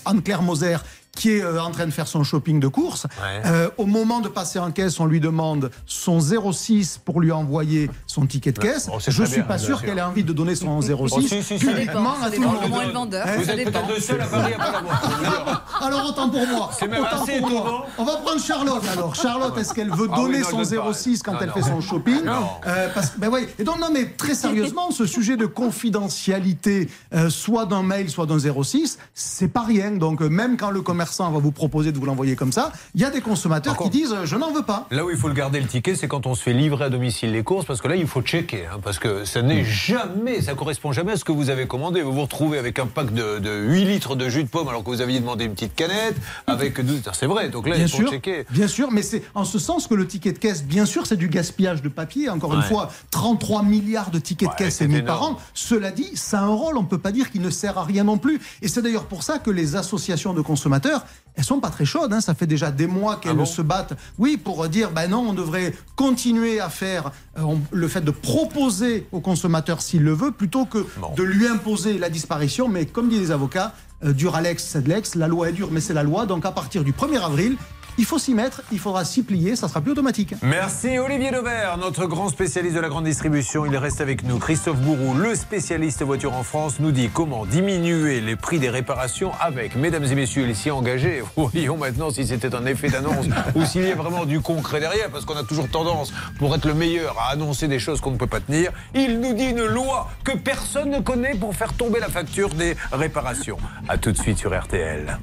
Anne-Claire 0.05 0.41
Moser 0.41 0.77
qui 1.15 1.31
est 1.31 1.43
euh, 1.43 1.61
en 1.61 1.69
train 1.71 1.85
de 1.85 1.91
faire 1.91 2.07
son 2.07 2.23
shopping 2.23 2.59
de 2.59 2.67
course. 2.67 3.05
Ouais. 3.21 3.41
Euh, 3.45 3.69
au 3.77 3.85
moment 3.85 4.19
de 4.19 4.27
passer 4.27 4.57
en 4.59 4.71
caisse, 4.71 4.99
on 4.99 5.05
lui 5.05 5.19
demande 5.19 5.69
son 5.85 6.19
06 6.19 6.99
pour 7.05 7.21
lui 7.21 7.31
envoyer 7.31 7.89
son 8.07 8.25
ticket 8.25 8.51
de 8.51 8.59
caisse. 8.59 8.87
bon, 8.87 8.99
c'est 8.99 9.11
Je 9.11 9.17
très 9.17 9.25
suis 9.27 9.35
bien, 9.41 9.47
pas 9.47 9.57
sûr 9.59 9.81
qu'elle 9.83 9.99
ait 9.99 10.01
envie 10.01 10.23
de 10.23 10.33
donner 10.33 10.55
son 10.55 10.81
06 10.81 10.93
Oh, 10.99 11.07
si, 11.21 11.27
si, 11.29 11.43
si. 11.43 11.57
publiquement 11.65 12.15
Ça 12.21 12.29
dépend, 12.31 12.51
à 12.53 12.55
tout 12.55 12.61
le 12.63 12.69
monde. 12.69 12.91
vendeur. 12.93 13.27
Hein 13.27 13.31
Vous 13.37 13.49
êtes 13.49 13.63
peut-être 13.63 13.87
le 13.95 14.01
seul 14.01 14.21
à 14.21 14.25
Paris 14.25 14.53
à 14.53 14.57
pas 14.57 14.71
l'avoir. 14.71 15.65
Alors 15.81 16.05
autant 16.09 16.29
pour 16.29 16.47
moi. 16.47 16.71
C'est 16.77 16.87
même 16.87 17.01
Autant 17.03 17.23
assez 17.23 17.39
pour 17.39 17.49
moi. 17.49 17.85
On 17.97 18.03
va 18.05 18.17
prendre 18.17 18.41
Charlotte 18.41 18.83
alors. 18.91 19.13
Charlotte, 19.15 19.57
est-ce 19.57 19.73
qu'elle 19.73 19.91
veut 19.91 20.07
Ah 20.11 20.15
oui, 20.17 20.23
donner 20.23 20.39
non, 20.39 20.49
son 20.49 20.57
donne 20.63 20.83
pas. 20.85 20.93
06 20.93 21.21
quand 21.23 21.33
Non, 21.33 21.37
elle 21.41 21.47
non. 21.49 21.53
fait 21.53 21.61
son 21.61 21.81
shopping 21.81 22.23
Non. 22.25 22.47
Euh, 22.65 22.89
parce 22.93 23.13
ben 23.17 23.29
oui. 23.31 23.47
Et 23.59 23.63
donc 23.63 23.79
non 23.79 23.89
mais 23.93 24.05
très 24.17 24.33
sérieusement, 24.33 24.89
ce 24.91 25.05
sujet 25.05 25.37
de 25.37 25.45
confidentialité, 25.45 26.89
euh, 27.13 27.29
soit 27.29 27.65
d'un 27.65 27.83
mail, 27.83 28.09
soit 28.09 28.25
d'un 28.25 28.37
06, 28.39 28.97
c'est 29.13 29.47
pas 29.47 29.61
rien. 29.63 29.91
Donc 29.91 30.21
même 30.21 30.57
quand 30.57 30.71
le 30.71 30.81
commerçant 31.03 31.31
va 31.31 31.39
vous 31.39 31.51
proposer 31.51 31.91
de 31.91 31.99
vous 31.99 32.05
l'envoyer 32.05 32.35
comme 32.37 32.51
ça, 32.53 32.71
il 32.95 33.01
y 33.01 33.03
a 33.05 33.09
des 33.09 33.19
consommateurs 33.19 33.77
qui 33.77 33.89
disent 33.89 34.13
euh, 34.13 34.25
je 34.25 34.37
n'en 34.37 34.51
veux 34.51 34.61
pas. 34.63 34.87
Là 34.89 35.03
où 35.03 35.09
il 35.09 35.17
faut 35.17 35.27
le 35.27 35.33
garder 35.33 35.59
le 35.59 35.67
ticket, 35.67 35.95
c'est 35.95 36.07
quand 36.07 36.25
on 36.27 36.33
se 36.35 36.41
fait 36.41 36.53
livrer 36.53 36.85
à 36.85 36.89
domicile 36.89 37.31
les 37.33 37.43
courses, 37.43 37.65
parce 37.65 37.81
que 37.81 37.87
là, 37.89 37.95
il 37.97 38.07
faut 38.07 38.21
checker, 38.21 38.65
hein, 38.67 38.77
parce 38.81 38.99
que 38.99 39.25
ça 39.25 39.41
n'est 39.41 39.65
jamais, 39.65 40.41
ça 40.41 40.53
correspond 40.53 40.93
jamais 40.93 41.13
à 41.13 41.17
ce 41.17 41.25
que 41.25 41.33
vous 41.33 41.49
avez 41.49 41.67
commandé. 41.67 42.01
Vous 42.01 42.13
vous 42.13 42.21
retrouvez 42.21 42.57
avec 42.57 42.79
un 42.79 42.85
pack 42.87 43.13
de, 43.13 43.39
de 43.39 43.51
8 43.67 43.85
litres 43.85 44.15
de 44.15 44.29
jus 44.29 44.43
de 44.43 44.47
pomme, 44.47 44.69
alors 44.69 44.81
que 44.83 44.89
vous 44.89 45.01
aviez 45.01 45.19
demandé 45.19 45.43
une 45.45 45.53
petite 45.53 45.75
canette, 45.75 46.15
avec 46.47 46.79
12... 46.79 47.01
C'est 47.11 47.25
vrai, 47.25 47.49
donc 47.49 47.67
là, 47.67 47.75
Bien 47.75 47.85
il 47.85 47.91
faut 47.91 47.97
sûr, 47.97 48.09
checker. 48.11 48.45
bien 48.49 48.67
sûr, 48.69 48.91
mais 48.91 49.01
c'est 49.01 49.23
en 49.35 49.43
ce 49.43 49.59
sens 49.59 49.87
que 49.87 49.95
le 49.95 50.07
ticket 50.07 50.31
de 50.31 50.39
caisse, 50.39 50.63
bien 50.63 50.85
sûr, 50.85 51.05
c'est 51.05 51.17
du 51.17 51.27
gaspillage 51.27 51.81
de 51.81 51.89
papier. 51.89 52.29
Encore 52.29 52.53
une 52.53 52.61
fois, 52.61 52.91
33 53.11 53.63
milliards 53.63 54.09
de 54.11 54.19
tickets 54.19 54.47
Ouais, 54.49 54.55
de 54.55 54.57
caisse 54.63 54.81
émis 54.81 55.01
par 55.01 55.23
an. 55.23 55.37
Cela 55.53 55.91
dit, 55.91 56.11
ça 56.15 56.39
a 56.39 56.43
un 56.43 56.47
rôle, 56.53 56.77
on 56.77 56.83
ne 56.83 56.87
peut 56.87 56.97
pas 56.97 57.11
dire 57.11 57.29
qu'il 57.31 57.41
ne 57.41 57.49
sert 57.49 57.77
à 57.77 57.83
rien 57.83 58.03
non 58.05 58.17
plus. 58.17 58.39
Et 58.61 58.67
c'est 58.67 58.81
d'ailleurs 58.81 59.05
pour 59.05 59.23
ça 59.23 59.39
que 59.39 59.49
les 59.51 59.75
associations 59.75 60.33
de 60.33 60.41
consommateurs, 60.41 60.92
elles 61.35 61.43
sont 61.43 61.59
pas 61.59 61.69
très 61.69 61.85
chaudes. 61.85 62.13
hein. 62.13 62.21
Ça 62.21 62.33
fait 62.35 62.45
déjà 62.47 62.69
des 62.71 62.85
mois 62.87 63.15
qu'elles 63.17 63.31
Ah 63.31 63.35
bon? 63.35 63.45
se 63.45 63.61
battent, 63.61 63.93
oui, 64.19 64.37
pour 64.37 64.67
dire, 64.67 64.91
ben 64.91 65.07
non, 65.09 65.25
on 65.29 65.33
devrait 65.33 65.73
continuer 65.95 66.59
à 66.59 66.69
faire 66.69 67.11
euh, 67.37 67.41
on- 67.41 67.61
le 67.71 67.87
fait 67.87 68.01
de 68.01 68.11
proposer 68.11 69.07
au 69.11 69.19
consommateur 69.21 69.81
s'il 69.81 70.03
le 70.03 70.13
veut, 70.13 70.31
plutôt 70.31 70.65
que 70.65 70.85
de 71.17 71.23
lui 71.23 71.47
imposer 71.47 71.97
la 71.97 72.09
disparition. 72.09 72.67
Mais 72.67 72.85
comme 72.85 73.09
disent 73.09 73.19
les 73.21 73.31
avocats, 73.31 73.73
euh, 74.03 74.13
dur 74.13 74.35
Alex, 74.35 74.63
c'est 74.63 74.83
de 74.83 74.89
l'ex. 74.89 75.15
La 75.15 75.27
loi 75.27 75.49
est 75.49 75.53
dure, 75.53 75.69
mais 75.71 75.79
c'est 75.81 75.93
la 75.93 76.03
loi. 76.03 76.25
Donc 76.25 76.45
à 76.45 76.51
partir 76.51 76.83
du 76.83 76.91
1er 76.91 77.19
avril, 77.23 77.57
il 77.97 78.05
faut 78.05 78.19
s'y 78.19 78.33
mettre, 78.33 78.61
il 78.71 78.79
faudra 78.79 79.05
s'y 79.05 79.23
plier, 79.23 79.55
ça 79.55 79.67
sera 79.67 79.81
plus 79.81 79.91
automatique. 79.91 80.35
Merci 80.41 80.97
Olivier 80.97 81.31
Daubert, 81.31 81.77
notre 81.77 82.05
grand 82.05 82.29
spécialiste 82.29 82.75
de 82.75 82.79
la 82.79 82.89
grande 82.89 83.05
distribution. 83.05 83.65
Il 83.65 83.75
reste 83.77 84.01
avec 84.01 84.23
nous. 84.23 84.39
Christophe 84.39 84.77
Bourou, 84.77 85.13
le 85.13 85.35
spécialiste 85.35 86.01
voiture 86.03 86.33
en 86.33 86.43
France, 86.43 86.79
nous 86.79 86.91
dit 86.91 87.09
comment 87.13 87.45
diminuer 87.45 88.21
les 88.21 88.35
prix 88.35 88.59
des 88.59 88.69
réparations 88.69 89.31
avec, 89.39 89.75
mesdames 89.75 90.05
et 90.05 90.15
messieurs, 90.15 90.45
les 90.45 90.53
s'y 90.53 90.71
engagés. 90.71 91.23
Voyons 91.35 91.77
maintenant 91.77 92.09
si 92.09 92.25
c'était 92.25 92.55
un 92.55 92.65
effet 92.65 92.89
d'annonce 92.89 93.25
ou 93.55 93.65
s'il 93.65 93.87
y 93.87 93.91
a 93.91 93.95
vraiment 93.95 94.25
du 94.25 94.39
concret 94.39 94.79
derrière, 94.79 95.09
parce 95.09 95.25
qu'on 95.25 95.37
a 95.37 95.43
toujours 95.43 95.69
tendance, 95.69 96.13
pour 96.39 96.55
être 96.55 96.65
le 96.65 96.73
meilleur, 96.73 97.15
à 97.19 97.31
annoncer 97.31 97.67
des 97.67 97.79
choses 97.79 98.01
qu'on 98.01 98.11
ne 98.11 98.17
peut 98.17 98.27
pas 98.27 98.39
tenir. 98.39 98.71
Il 98.95 99.19
nous 99.19 99.33
dit 99.33 99.45
une 99.45 99.65
loi 99.65 100.09
que 100.23 100.37
personne 100.37 100.89
ne 100.89 100.99
connaît 100.99 101.35
pour 101.35 101.55
faire 101.55 101.73
tomber 101.73 101.99
la 101.99 102.09
facture 102.09 102.49
des 102.49 102.75
réparations. 102.91 103.57
A 103.87 103.97
tout 103.97 104.11
de 104.11 104.17
suite 104.17 104.37
sur 104.37 104.57
RTL. 104.57 105.17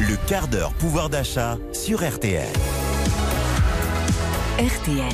Le 0.00 0.16
quart 0.26 0.48
d'heure 0.48 0.72
pouvoir 0.72 1.08
d'achat 1.08 1.56
sur 1.72 2.02
RTL. 2.04 2.48
RTL. 4.58 5.12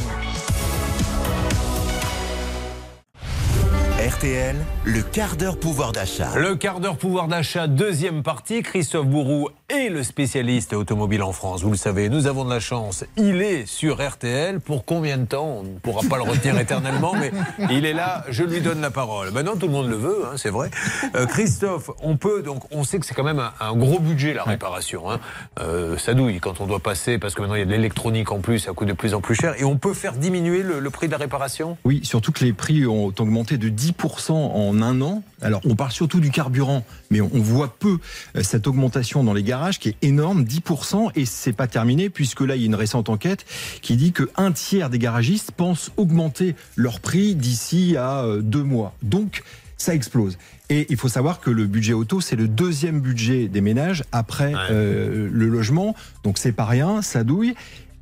RTL, 4.00 4.56
le 4.84 5.02
quart 5.02 5.36
d'heure 5.36 5.60
pouvoir 5.60 5.92
d'achat. 5.92 6.34
Le 6.38 6.56
quart 6.56 6.80
d'heure 6.80 6.96
pouvoir 6.96 7.28
d'achat, 7.28 7.66
deuxième 7.66 8.22
partie. 8.22 8.62
Christophe 8.62 9.06
Bourou 9.06 9.50
est 9.70 9.88
le 9.88 10.04
spécialiste 10.04 10.72
automobile 10.74 11.22
en 11.24 11.32
France. 11.32 11.62
Vous 11.62 11.70
le 11.70 11.76
savez, 11.76 12.08
nous 12.08 12.28
avons 12.28 12.44
de 12.44 12.50
la 12.50 12.60
chance. 12.60 13.04
Il 13.16 13.42
est 13.42 13.66
sur 13.66 14.06
RTL. 14.06 14.60
Pour 14.60 14.84
combien 14.84 15.18
de 15.18 15.24
temps 15.24 15.58
On 15.58 15.62
ne 15.64 15.78
pourra 15.78 16.02
pas 16.08 16.16
le 16.16 16.22
retenir 16.22 16.58
éternellement, 16.60 17.14
mais 17.14 17.32
il 17.70 17.84
est 17.84 17.92
là. 17.92 18.24
Je 18.28 18.44
lui 18.44 18.60
donne 18.60 18.80
la 18.80 18.90
parole. 18.90 19.32
Maintenant, 19.32 19.56
tout 19.56 19.66
le 19.66 19.72
monde 19.72 19.88
le 19.88 19.96
veut, 19.96 20.24
hein, 20.24 20.36
c'est 20.36 20.50
vrai. 20.50 20.70
Euh, 21.16 21.26
Christophe, 21.26 21.90
on 22.02 22.16
peut 22.16 22.42
donc, 22.42 22.62
on 22.70 22.84
sait 22.84 23.00
que 23.00 23.06
c'est 23.06 23.14
quand 23.14 23.24
même 23.24 23.40
un, 23.40 23.52
un 23.60 23.74
gros 23.74 23.98
budget 23.98 24.34
la 24.34 24.44
réparation. 24.44 25.10
Hein. 25.10 25.18
Euh, 25.58 25.98
ça 25.98 26.14
douille 26.14 26.38
quand 26.38 26.60
on 26.60 26.66
doit 26.66 26.80
passer, 26.80 27.18
parce 27.18 27.34
que 27.34 27.40
maintenant 27.40 27.56
il 27.56 27.60
y 27.60 27.62
a 27.62 27.66
de 27.66 27.70
l'électronique 27.70 28.30
en 28.30 28.38
plus, 28.38 28.60
ça 28.60 28.72
coûte 28.72 28.88
de 28.88 28.92
plus 28.92 29.14
en 29.14 29.20
plus 29.20 29.34
cher. 29.34 29.54
Et 29.58 29.64
on 29.64 29.76
peut 29.76 29.94
faire 29.94 30.12
diminuer 30.12 30.62
le, 30.62 30.78
le 30.78 30.90
prix 30.90 31.06
de 31.06 31.12
la 31.12 31.18
réparation? 31.18 31.76
Oui, 31.84 32.00
surtout 32.04 32.30
que 32.30 32.44
les 32.44 32.52
prix 32.52 32.86
ont 32.86 33.12
augmenté 33.18 33.58
de 33.58 33.68
10% 33.68 34.32
en 34.32 34.82
un 34.82 35.00
an. 35.00 35.22
Alors, 35.42 35.60
on 35.64 35.74
parle 35.74 35.90
surtout 35.90 36.20
du 36.20 36.30
carburant, 36.30 36.84
mais 37.10 37.20
on 37.20 37.40
on 37.40 37.42
voit 37.42 37.74
peu 37.78 37.98
euh, 38.36 38.42
cette 38.42 38.66
augmentation 38.66 39.24
dans 39.24 39.32
les 39.32 39.42
qui 39.78 39.90
est 39.90 39.96
énorme, 40.02 40.44
10%, 40.44 41.10
et 41.16 41.24
c'est 41.24 41.52
pas 41.52 41.66
terminé 41.66 42.08
puisque 42.10 42.40
là, 42.40 42.56
il 42.56 42.60
y 42.60 42.64
a 42.64 42.66
une 42.66 42.74
récente 42.74 43.08
enquête 43.08 43.44
qui 43.82 43.96
dit 43.96 44.12
que 44.12 44.28
un 44.36 44.52
tiers 44.52 44.90
des 44.90 44.98
garagistes 44.98 45.52
pensent 45.52 45.90
augmenter 45.96 46.54
leur 46.76 47.00
prix 47.00 47.34
d'ici 47.34 47.96
à 47.96 48.20
euh, 48.24 48.40
deux 48.40 48.62
mois. 48.62 48.94
Donc, 49.02 49.42
ça 49.76 49.94
explose. 49.94 50.36
Et 50.68 50.86
il 50.90 50.96
faut 50.96 51.08
savoir 51.08 51.40
que 51.40 51.50
le 51.50 51.66
budget 51.66 51.94
auto, 51.94 52.20
c'est 52.20 52.36
le 52.36 52.48
deuxième 52.48 53.00
budget 53.00 53.48
des 53.48 53.60
ménages 53.60 54.04
après 54.12 54.54
Ouais. 54.54 54.60
euh, 54.70 55.28
le 55.32 55.48
logement. 55.48 55.94
Donc, 56.22 56.38
c'est 56.38 56.52
pas 56.52 56.66
rien, 56.66 57.02
ça 57.02 57.24
douille. 57.24 57.54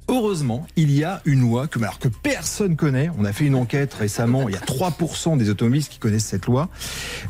Heureusement, 0.08 0.66
il 0.76 0.90
y 0.90 1.04
a 1.04 1.20
une 1.26 1.40
loi 1.40 1.66
que, 1.66 1.78
alors 1.78 1.98
que 1.98 2.08
personne 2.08 2.76
connaît. 2.76 3.10
On 3.18 3.24
a 3.24 3.32
fait 3.32 3.44
une 3.44 3.54
enquête 3.54 3.92
récemment. 3.94 4.48
Il 4.48 4.54
y 4.54 4.56
a 4.56 4.60
3% 4.60 5.36
des 5.36 5.50
automobilistes 5.50 5.92
qui 5.92 5.98
connaissent 5.98 6.24
cette 6.24 6.46
loi. 6.46 6.68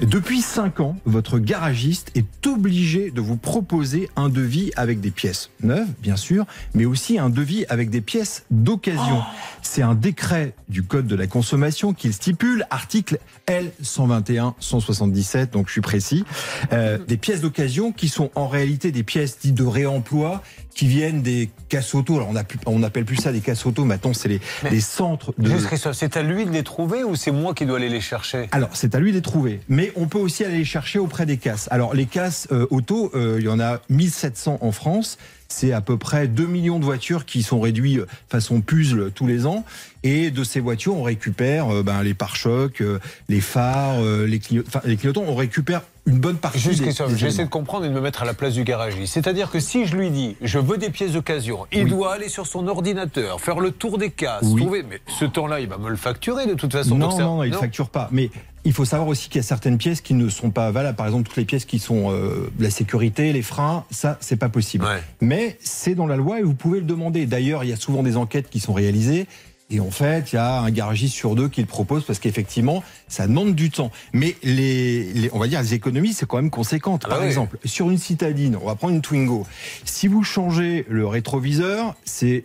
Depuis 0.00 0.42
5 0.42 0.80
ans, 0.80 0.96
votre 1.04 1.38
garagiste 1.38 2.10
est 2.14 2.46
obligé 2.46 3.10
de 3.10 3.20
vous 3.20 3.36
proposer 3.36 4.08
un 4.16 4.28
devis 4.28 4.70
avec 4.76 5.00
des 5.00 5.10
pièces 5.10 5.50
neuves, 5.62 5.88
bien 6.00 6.16
sûr, 6.16 6.46
mais 6.74 6.84
aussi 6.84 7.18
un 7.18 7.30
devis 7.30 7.64
avec 7.68 7.90
des 7.90 8.00
pièces 8.00 8.44
d'occasion. 8.50 9.22
C'est 9.62 9.82
un 9.82 9.94
décret 9.94 10.54
du 10.68 10.84
Code 10.84 11.06
de 11.08 11.16
la 11.16 11.26
consommation 11.26 11.92
qui 11.92 12.06
le 12.06 12.12
stipule, 12.12 12.64
article 12.70 13.18
L121-177, 13.48 15.50
donc 15.50 15.66
je 15.66 15.72
suis 15.72 15.80
précis. 15.80 16.24
Euh, 16.72 16.98
des 17.08 17.16
pièces 17.16 17.40
d'occasion 17.40 17.92
qui 17.92 18.08
sont 18.08 18.30
en 18.34 18.46
réalité 18.46 18.92
des 18.92 19.02
pièces 19.02 19.38
dites 19.40 19.54
de 19.54 19.64
réemploi 19.64 20.42
qui 20.74 20.86
viennent 20.86 21.22
des 21.22 21.50
casses 21.68 21.94
auto. 21.94 22.16
Alors 22.16 22.28
on 22.30 22.36
a 22.36 22.44
plus- 22.44 22.58
on 22.68 22.78
n'appelle 22.80 23.04
plus 23.04 23.16
ça 23.16 23.32
des 23.32 23.40
casses 23.40 23.66
auto, 23.66 23.84
maintenant 23.84 24.12
c'est 24.12 24.28
les, 24.28 24.80
centres 24.80 25.34
de... 25.38 25.50
C'est 25.92 26.16
à 26.16 26.22
lui 26.22 26.46
de 26.46 26.50
les 26.50 26.62
trouver 26.62 27.04
ou 27.04 27.16
c'est 27.16 27.30
moi 27.30 27.54
qui 27.54 27.66
dois 27.66 27.78
aller 27.78 27.88
les 27.88 28.00
chercher? 28.00 28.48
Alors, 28.52 28.70
c'est 28.72 28.94
à 28.94 29.00
lui 29.00 29.10
de 29.10 29.16
les 29.16 29.22
trouver. 29.22 29.60
Mais 29.68 29.92
on 29.96 30.06
peut 30.06 30.18
aussi 30.18 30.44
aller 30.44 30.58
les 30.58 30.64
chercher 30.64 30.98
auprès 30.98 31.26
des 31.26 31.36
casses. 31.36 31.68
Alors, 31.70 31.94
les 31.94 32.06
casses 32.06 32.48
euh, 32.52 32.66
auto, 32.70 33.10
euh, 33.14 33.36
il 33.38 33.44
y 33.44 33.48
en 33.48 33.60
a 33.60 33.80
1700 33.88 34.58
en 34.60 34.72
France. 34.72 35.18
C'est 35.48 35.72
à 35.72 35.80
peu 35.80 35.96
près 35.96 36.28
2 36.28 36.46
millions 36.46 36.78
de 36.78 36.84
voitures 36.84 37.24
qui 37.24 37.42
sont 37.42 37.60
réduites 37.60 38.02
façon 38.28 38.60
puzzle 38.60 39.10
tous 39.14 39.26
les 39.26 39.46
ans. 39.46 39.64
Et 40.02 40.30
de 40.30 40.44
ces 40.44 40.60
voitures, 40.60 40.94
on 40.94 41.02
récupère 41.02 41.74
euh, 41.74 41.82
ben, 41.82 42.02
les 42.02 42.14
pare-chocs, 42.14 42.82
euh, 42.82 43.00
les 43.28 43.40
phares, 43.40 44.00
euh, 44.00 44.26
les, 44.26 44.38
clignotants. 44.38 45.24
On 45.26 45.34
récupère 45.34 45.82
une 46.06 46.20
bonne 46.20 46.36
partie. 46.36 46.58
Juste 46.58 46.82
des 46.82 47.16
j'essaie 47.16 47.44
de 47.44 47.50
comprendre 47.50 47.86
et 47.86 47.88
de 47.88 47.94
me 47.94 48.00
mettre 48.00 48.22
à 48.22 48.26
la 48.26 48.34
place 48.34 48.54
du 48.54 48.62
garagiste. 48.62 49.14
C'est-à-dire 49.14 49.50
que 49.50 49.58
si 49.58 49.86
je 49.86 49.96
lui 49.96 50.10
dis, 50.10 50.36
je 50.42 50.58
veux 50.58 50.76
des 50.76 50.90
pièces 50.90 51.12
d'occasion, 51.12 51.66
il 51.72 51.86
doit 51.86 52.12
aller 52.12 52.28
sur 52.28 52.46
son 52.46 52.68
ordinateur, 52.68 53.40
faire 53.40 53.58
le 53.58 53.70
tour 53.70 53.98
des 53.98 54.10
cases, 54.10 54.44
Oui. 54.44 54.60
trouver. 54.60 54.84
Mais 54.88 55.00
ce 55.06 55.24
temps-là, 55.24 55.60
il 55.60 55.68
va 55.68 55.78
me 55.78 55.88
le 55.88 55.96
facturer 55.96 56.46
de 56.46 56.54
toute 56.54 56.72
façon. 56.72 56.96
Non, 56.96 57.08
Donc 57.08 57.18
non, 57.18 57.36
non, 57.36 57.44
il 57.44 57.50
ne 57.50 57.56
facture 57.56 57.88
pas. 57.88 58.08
Mais 58.12 58.30
il 58.68 58.74
faut 58.74 58.84
savoir 58.84 59.08
aussi 59.08 59.30
qu'il 59.30 59.38
y 59.38 59.40
a 59.40 59.42
certaines 59.42 59.78
pièces 59.78 60.02
qui 60.02 60.12
ne 60.12 60.28
sont 60.28 60.50
pas 60.50 60.70
valables. 60.70 60.94
Par 60.96 61.06
exemple, 61.06 61.26
toutes 61.26 61.38
les 61.38 61.46
pièces 61.46 61.64
qui 61.64 61.78
sont 61.78 62.12
euh, 62.12 62.50
la 62.58 62.68
sécurité, 62.70 63.32
les 63.32 63.40
freins, 63.40 63.84
ça, 63.90 64.18
c'est 64.20 64.36
pas 64.36 64.50
possible. 64.50 64.84
Ouais. 64.84 65.02
Mais 65.22 65.56
c'est 65.60 65.94
dans 65.94 66.06
la 66.06 66.16
loi 66.16 66.38
et 66.38 66.42
vous 66.42 66.52
pouvez 66.54 66.80
le 66.80 66.84
demander. 66.84 67.24
D'ailleurs, 67.24 67.64
il 67.64 67.70
y 67.70 67.72
a 67.72 67.76
souvent 67.76 68.02
des 68.02 68.18
enquêtes 68.18 68.50
qui 68.50 68.60
sont 68.60 68.74
réalisées. 68.74 69.26
Et 69.70 69.80
en 69.80 69.90
fait, 69.90 70.32
il 70.32 70.36
y 70.36 70.38
a 70.38 70.60
un 70.60 70.70
garagiste 70.70 71.14
sur 71.14 71.34
deux 71.34 71.48
qui 71.48 71.60
le 71.62 71.66
propose 71.66 72.04
parce 72.04 72.18
qu'effectivement, 72.18 72.82
ça 73.08 73.26
demande 73.26 73.54
du 73.54 73.70
temps. 73.70 73.90
Mais 74.12 74.36
les, 74.42 75.12
les- 75.14 75.30
on 75.32 75.38
va 75.38 75.46
dire, 75.46 75.60
les 75.62 75.72
économies, 75.74 76.12
c'est 76.12 76.26
quand 76.26 76.36
même 76.38 76.50
conséquente. 76.50 77.02
Ah 77.06 77.08
bah 77.08 77.14
Par 77.16 77.22
oui. 77.22 77.28
exemple, 77.28 77.58
sur 77.64 77.90
une 77.90 77.98
citadine, 77.98 78.56
on 78.62 78.66
va 78.66 78.74
prendre 78.74 78.94
une 78.94 79.00
Twingo. 79.02 79.46
Si 79.84 80.08
vous 80.08 80.22
changez 80.24 80.84
le 80.90 81.06
rétroviseur, 81.06 81.94
c'est 82.04 82.44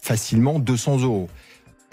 facilement 0.00 0.58
200 0.58 1.00
euros. 1.00 1.28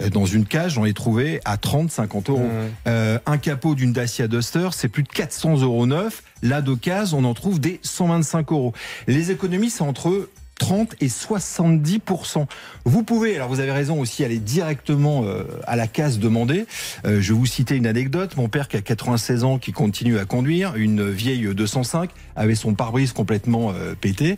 Euh, 0.00 0.10
Dans 0.10 0.26
une 0.26 0.44
cage, 0.44 0.74
j'en 0.74 0.84
ai 0.84 0.92
trouvé 0.92 1.40
à 1.44 1.56
30, 1.56 1.90
50 1.90 2.30
euros. 2.30 2.40
Mmh. 2.40 2.88
Euh, 2.88 3.18
un 3.26 3.38
capot 3.38 3.74
d'une 3.74 3.92
Dacia 3.92 4.28
Duster, 4.28 4.68
c'est 4.72 4.88
plus 4.88 5.02
de 5.02 5.08
400 5.08 5.60
euros 5.62 5.86
neuf. 5.86 6.22
Là, 6.42 6.62
d'occasion, 6.62 7.18
on 7.18 7.24
en 7.24 7.34
trouve 7.34 7.60
des 7.60 7.80
125 7.82 8.52
euros. 8.52 8.72
Les 9.06 9.30
économies, 9.30 9.70
c'est 9.70 9.82
entre 9.82 10.28
30 10.60 10.94
et 11.00 11.08
70% 11.08 12.46
Vous 12.84 13.02
pouvez, 13.02 13.34
alors 13.34 13.48
vous 13.48 13.60
avez 13.60 13.72
raison 13.72 13.98
aussi, 13.98 14.24
aller 14.24 14.38
directement 14.38 15.24
euh, 15.24 15.44
à 15.66 15.74
la 15.74 15.86
case 15.86 16.18
demander. 16.18 16.66
Euh, 17.06 17.20
je 17.20 17.32
vais 17.32 17.38
vous 17.38 17.46
citer 17.46 17.76
une 17.76 17.86
anecdote. 17.86 18.36
Mon 18.36 18.48
père 18.48 18.68
qui 18.68 18.76
a 18.76 18.82
96 18.82 19.42
ans, 19.42 19.58
qui 19.58 19.72
continue 19.72 20.18
à 20.18 20.26
conduire, 20.26 20.76
une 20.76 21.10
vieille 21.10 21.48
205, 21.54 22.10
avait 22.36 22.54
son 22.54 22.74
pare-brise 22.74 23.12
complètement 23.12 23.72
euh, 23.72 23.94
pété. 23.98 24.36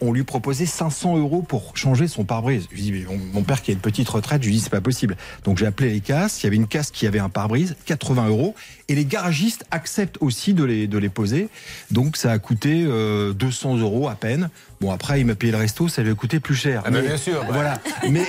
On 0.00 0.12
lui 0.12 0.24
proposait 0.24 0.66
500 0.66 1.18
euros 1.18 1.42
pour 1.42 1.76
changer 1.76 2.08
son 2.08 2.24
pare-brise. 2.24 2.66
Je 2.72 2.82
dis, 2.82 2.92
mon, 3.08 3.18
mon 3.32 3.42
père 3.44 3.62
qui 3.62 3.70
a 3.70 3.74
une 3.74 3.80
petite 3.80 4.08
retraite, 4.08 4.42
je 4.42 4.48
lui 4.48 4.56
dis, 4.56 4.60
c'est 4.60 4.70
pas 4.70 4.80
possible. 4.80 5.16
Donc 5.44 5.58
j'ai 5.58 5.66
appelé 5.66 5.90
les 5.90 6.00
casses. 6.00 6.42
Il 6.42 6.44
y 6.44 6.48
avait 6.48 6.56
une 6.56 6.66
casse 6.66 6.90
qui 6.90 7.06
avait 7.06 7.20
un 7.20 7.28
pare-brise, 7.28 7.76
80 7.86 8.28
euros. 8.28 8.56
Et 8.88 8.94
les 8.94 9.04
garagistes 9.04 9.64
acceptent 9.70 10.18
aussi 10.20 10.52
de 10.52 10.64
les, 10.64 11.08
poser. 11.08 11.48
Donc 11.90 12.16
ça 12.16 12.30
a 12.30 12.38
coûté 12.38 12.84
euh, 12.86 13.32
200 13.32 13.78
euros 13.78 14.08
à 14.08 14.14
peine. 14.14 14.31
Rennes. 14.32 14.50
Bon, 14.82 14.90
après, 14.90 15.20
il 15.20 15.26
m'a 15.26 15.36
payé 15.36 15.52
le 15.52 15.58
resto, 15.58 15.86
ça 15.88 16.02
lui 16.02 16.10
a 16.10 16.14
coûté 16.14 16.40
plus 16.40 16.56
cher. 16.56 16.82
Ah 16.84 16.90
ben, 16.90 17.02
bien 17.02 17.16
sûr, 17.16 17.40
bah. 17.42 17.46
Voilà. 17.52 17.74
Mais 18.10 18.26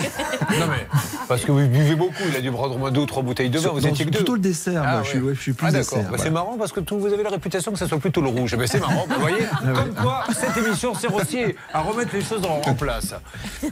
Non 0.59 0.67
mais 0.69 0.85
parce 1.27 1.43
que 1.45 1.51
vous 1.51 1.67
buvez 1.67 1.95
beaucoup, 1.95 2.13
il 2.29 2.35
a 2.35 2.41
dû 2.41 2.51
prendre 2.51 2.75
au 2.75 2.77
moins 2.77 2.91
deux 2.91 3.01
ou 3.01 3.05
trois 3.07 3.23
bouteilles 3.23 3.49
de 3.49 3.57
vin. 3.57 3.69
Vous 3.71 3.81
Non, 3.81 3.87
étiez 3.89 4.05
que 4.05 4.11
deux. 4.11 4.17
plutôt 4.19 4.35
le 4.35 4.39
dessert. 4.39 4.83
Ah 4.85 4.91
moi, 4.93 5.01
je, 5.03 5.09
suis, 5.09 5.19
ouais. 5.19 5.33
je 5.33 5.41
suis 5.41 5.53
plus 5.53 5.65
Ah 5.67 5.71
d'accord, 5.71 5.83
dessert. 5.83 6.01
Bah, 6.03 6.07
voilà. 6.09 6.23
c'est 6.23 6.29
marrant 6.29 6.55
parce 6.59 6.71
que 6.71 6.79
tout, 6.79 6.99
vous 6.99 7.11
avez 7.11 7.23
la 7.23 7.31
réputation 7.31 7.71
que 7.71 7.79
ça 7.79 7.87
soit 7.87 7.97
plutôt 7.97 8.21
le 8.21 8.27
rouge. 8.27 8.55
Mais 8.55 8.67
c'est 8.67 8.79
marrant, 8.79 9.05
vous 9.09 9.19
voyez 9.19 9.37
Comme 9.73 9.93
quoi, 9.95 10.25
cette 10.39 10.55
émission 10.63 10.93
sert 10.93 11.13
aussi 11.15 11.39
à 11.73 11.81
remettre 11.81 12.11
les 12.13 12.21
choses 12.21 12.43
en, 12.45 12.61
en 12.69 12.73
place. 12.75 13.15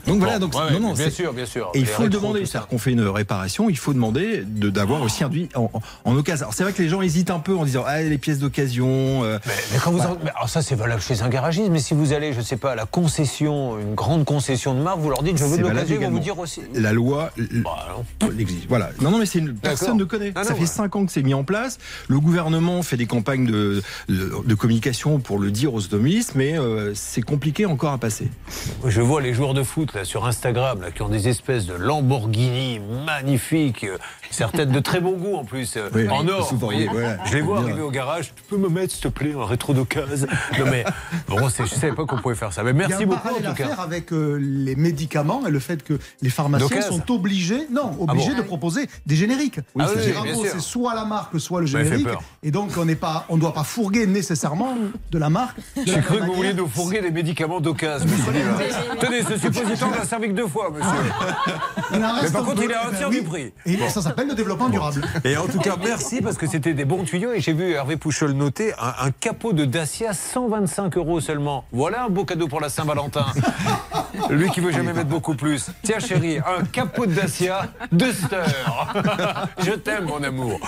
Donc 0.06 0.18
voilà, 0.18 0.38
donc 0.40 0.54
ouais, 0.56 0.72
non, 0.72 0.80
non, 0.80 0.92
bien 0.94 1.10
sûr, 1.10 1.32
bien 1.32 1.46
sûr. 1.46 1.70
Et 1.74 1.78
il 1.78 1.86
faut 1.86 2.02
le 2.02 2.08
demander, 2.08 2.44
c'est-à-dire 2.46 2.66
qu'on 2.68 2.78
fait 2.78 2.90
une 2.92 3.06
réparation, 3.06 3.70
il 3.70 3.78
faut 3.78 3.92
demander 3.92 4.42
de- 4.44 4.70
d'avoir 4.70 5.02
aussi 5.02 5.22
un 5.22 5.30
en, 5.54 5.70
en, 5.72 5.82
en 6.04 6.16
occasion. 6.16 6.46
Alors 6.46 6.54
c'est 6.54 6.64
vrai 6.64 6.72
que 6.72 6.82
les 6.82 6.88
gens 6.88 7.00
hésitent 7.02 7.30
un 7.30 7.38
peu 7.38 7.54
en 7.56 7.64
disant 7.64 7.84
ah 7.86 8.02
les 8.02 8.18
pièces 8.18 8.38
d'occasion. 8.40 9.22
euh, 9.24 9.38
Mais, 9.46 9.52
mais 9.72 9.78
quand 9.78 9.92
vous 9.92 10.00
en- 10.00 10.16
mais 10.24 10.30
alors 10.34 10.48
ça 10.48 10.62
c'est 10.62 10.74
valable 10.74 11.00
chez 11.02 11.22
un 11.22 11.28
garagiste, 11.28 11.70
mais 11.70 11.78
si 11.78 11.94
vous 11.94 12.12
allez, 12.12 12.32
je 12.32 12.40
sais 12.40 12.56
pas, 12.56 12.71
à 12.72 12.74
la 12.74 12.86
concession, 12.86 13.78
une 13.78 13.94
grande 13.94 14.24
concession 14.24 14.74
de 14.74 14.80
marque, 14.80 14.98
vous 14.98 15.10
leur 15.10 15.22
dites 15.22 15.36
je 15.38 15.44
veux 15.44 15.56
de 15.58 15.62
l'occasion, 15.62 15.96
ils 16.00 16.04
vont 16.06 16.10
vous 16.12 16.18
dire 16.18 16.38
aussi. 16.38 16.60
la 16.74 16.92
loi 16.92 17.30
l- 17.38 17.62
Bah, 17.64 18.28
l'exige. 18.36 18.66
Voilà. 18.68 18.90
Non, 19.00 19.10
non, 19.10 19.18
mais 19.18 19.26
c'est 19.26 19.38
une 19.38 19.54
personne 19.54 19.96
ne 19.98 20.04
connaît. 20.04 20.32
Ah 20.34 20.40
non, 20.42 20.48
Ça 20.48 20.54
fait 20.54 20.60
ouais. 20.62 20.66
cinq 20.66 20.96
ans 20.96 21.06
que 21.06 21.12
c'est 21.12 21.22
mis 21.22 21.34
en 21.34 21.44
place. 21.44 21.78
Le 22.08 22.18
gouvernement 22.20 22.82
fait 22.82 22.96
des 22.96 23.06
campagnes 23.06 23.46
de, 23.46 23.82
de, 24.08 24.32
de 24.44 24.54
communication 24.54 25.18
pour 25.20 25.38
le 25.38 25.50
dire 25.50 25.74
aux 25.74 25.80
automobilistes, 25.84 26.32
mais 26.34 26.58
euh, 26.58 26.92
c'est 26.94 27.22
compliqué 27.22 27.66
encore 27.66 27.92
à 27.92 27.98
passer. 27.98 28.30
Je 28.86 29.00
vois 29.00 29.20
les 29.20 29.34
joueurs 29.34 29.54
de 29.54 29.62
foot 29.62 29.94
là, 29.94 30.04
sur 30.04 30.26
Instagram 30.26 30.80
là, 30.80 30.90
qui 30.90 31.02
ont 31.02 31.08
des 31.08 31.28
espèces 31.28 31.66
de 31.66 31.74
Lamborghini 31.74 32.80
magnifiques, 33.06 33.86
certaines 34.32 34.70
de 34.70 34.80
très 34.80 35.00
bon 35.00 35.12
goût 35.12 35.36
en 35.36 35.44
plus, 35.44 35.74
euh, 35.76 35.88
Oui, 35.94 36.08
en 36.08 36.26
or. 36.28 36.48
souvent, 36.48 36.60
vous 36.68 36.72
voyez. 36.72 36.88
voilà. 36.88 37.16
Je 37.26 37.34
les 37.34 37.40
vois 37.42 37.58
arriver 37.60 37.80
au 37.82 37.90
garage. 37.90 38.32
Tu 38.34 38.42
peux 38.48 38.56
me 38.56 38.68
mettre, 38.68 38.92
s'il 38.92 39.02
te 39.02 39.08
plaît, 39.08 39.34
un 39.38 39.44
rétro 39.44 39.72
d'occasion? 39.74 40.26
Non 40.58 40.64
mais 40.70 40.84
bon, 41.28 41.48
je 41.48 41.64
savais 41.66 41.92
pas 41.92 42.04
qu'on 42.04 42.18
pouvait 42.18 42.34
faire 42.34 42.52
ça. 42.52 42.62
Mais 42.62 42.72
merci 42.72 43.04
beaucoup 43.06 43.28
en 43.28 43.34
tout 43.40 43.46
à 43.50 43.54
cas. 43.54 43.68
avec 43.78 44.12
euh, 44.12 44.36
les 44.40 44.76
médicaments 44.76 45.46
et 45.46 45.50
le 45.50 45.58
fait 45.60 45.82
que 45.82 45.98
les 46.20 46.30
pharmaciens 46.30 46.82
sont 46.82 47.10
obligés, 47.12 47.66
non, 47.70 47.96
obligés 48.00 48.30
Ah 48.32 48.34
bon 48.36 48.42
de 48.42 48.46
proposer 48.46 48.88
des 49.06 49.16
génériques. 49.16 49.60
Ah 49.78 49.86
oui, 49.94 50.02
Le 50.06 50.32
oui, 50.38 50.48
c'est 50.50 50.60
soit 50.60 50.94
la 50.94 51.04
marque, 51.04 51.38
soit 51.40 51.60
le 51.60 51.66
fait 51.66 51.84
générique. 51.84 52.06
peur. 52.06 52.22
Et 52.42 52.50
donc 52.50 52.70
on 52.78 52.84
n'est 52.84 52.94
pas, 52.96 53.26
on 53.28 53.36
doit 53.36 53.52
pas 53.54 53.64
fourguer 53.64 54.06
nécessairement 54.06 54.74
de 55.10 55.18
la 55.18 55.30
marque. 55.30 55.58
J'ai 55.86 56.00
cru 56.00 56.18
que 56.18 56.24
vous 56.24 56.34
vouliez 56.34 56.54
nous 56.54 56.66
fourguer 56.68 57.00
des 57.00 57.10
médicaments 57.10 57.60
d'occasion. 57.60 58.08
Tenez, 59.00 59.22
ce 59.22 59.36
suppositoire 59.38 59.90
l'a 59.92 60.04
servi 60.04 60.28
que 60.28 60.32
deux 60.34 60.46
fois, 60.46 60.70
monsieur. 60.70 61.12
Mais 61.92 62.30
par 62.30 62.44
contre, 62.44 62.62
il 62.62 62.70
est 62.70 62.74
à 62.74 62.88
un 62.88 62.92
tiers 62.92 63.10
du 63.10 63.22
prix. 63.22 63.52
Et 63.66 63.76
ça 63.88 64.00
s'appelle 64.02 64.21
le 64.28 64.34
développement 64.34 64.68
durable. 64.68 65.02
Et 65.24 65.36
en 65.36 65.46
tout 65.46 65.58
cas, 65.58 65.76
merci 65.82 66.20
parce 66.20 66.36
que 66.36 66.46
c'était 66.46 66.74
des 66.74 66.84
bons 66.84 67.04
tuyaux. 67.04 67.32
Et 67.32 67.40
j'ai 67.40 67.52
vu 67.52 67.72
Hervé 67.72 67.96
Pouchol 67.96 68.32
noter 68.32 68.72
un, 68.74 69.06
un 69.06 69.10
capot 69.10 69.52
de 69.52 69.64
Dacia 69.64 70.12
125 70.12 70.96
euros 70.96 71.20
seulement. 71.20 71.64
Voilà 71.72 72.04
un 72.04 72.08
beau 72.08 72.24
cadeau 72.24 72.48
pour 72.48 72.60
la 72.60 72.68
Saint-Valentin. 72.68 73.26
Lui 74.30 74.50
qui 74.50 74.60
veut 74.60 74.72
jamais 74.72 74.92
mettre 74.92 75.08
beaucoup 75.08 75.34
plus. 75.34 75.70
Tiens, 75.82 75.98
chérie, 75.98 76.38
un 76.38 76.64
capot 76.64 77.06
de 77.06 77.14
Dacia 77.14 77.66
Duster. 77.90 78.42
Je 79.58 79.72
t'aime, 79.72 80.04
mon 80.04 80.22
amour. 80.22 80.60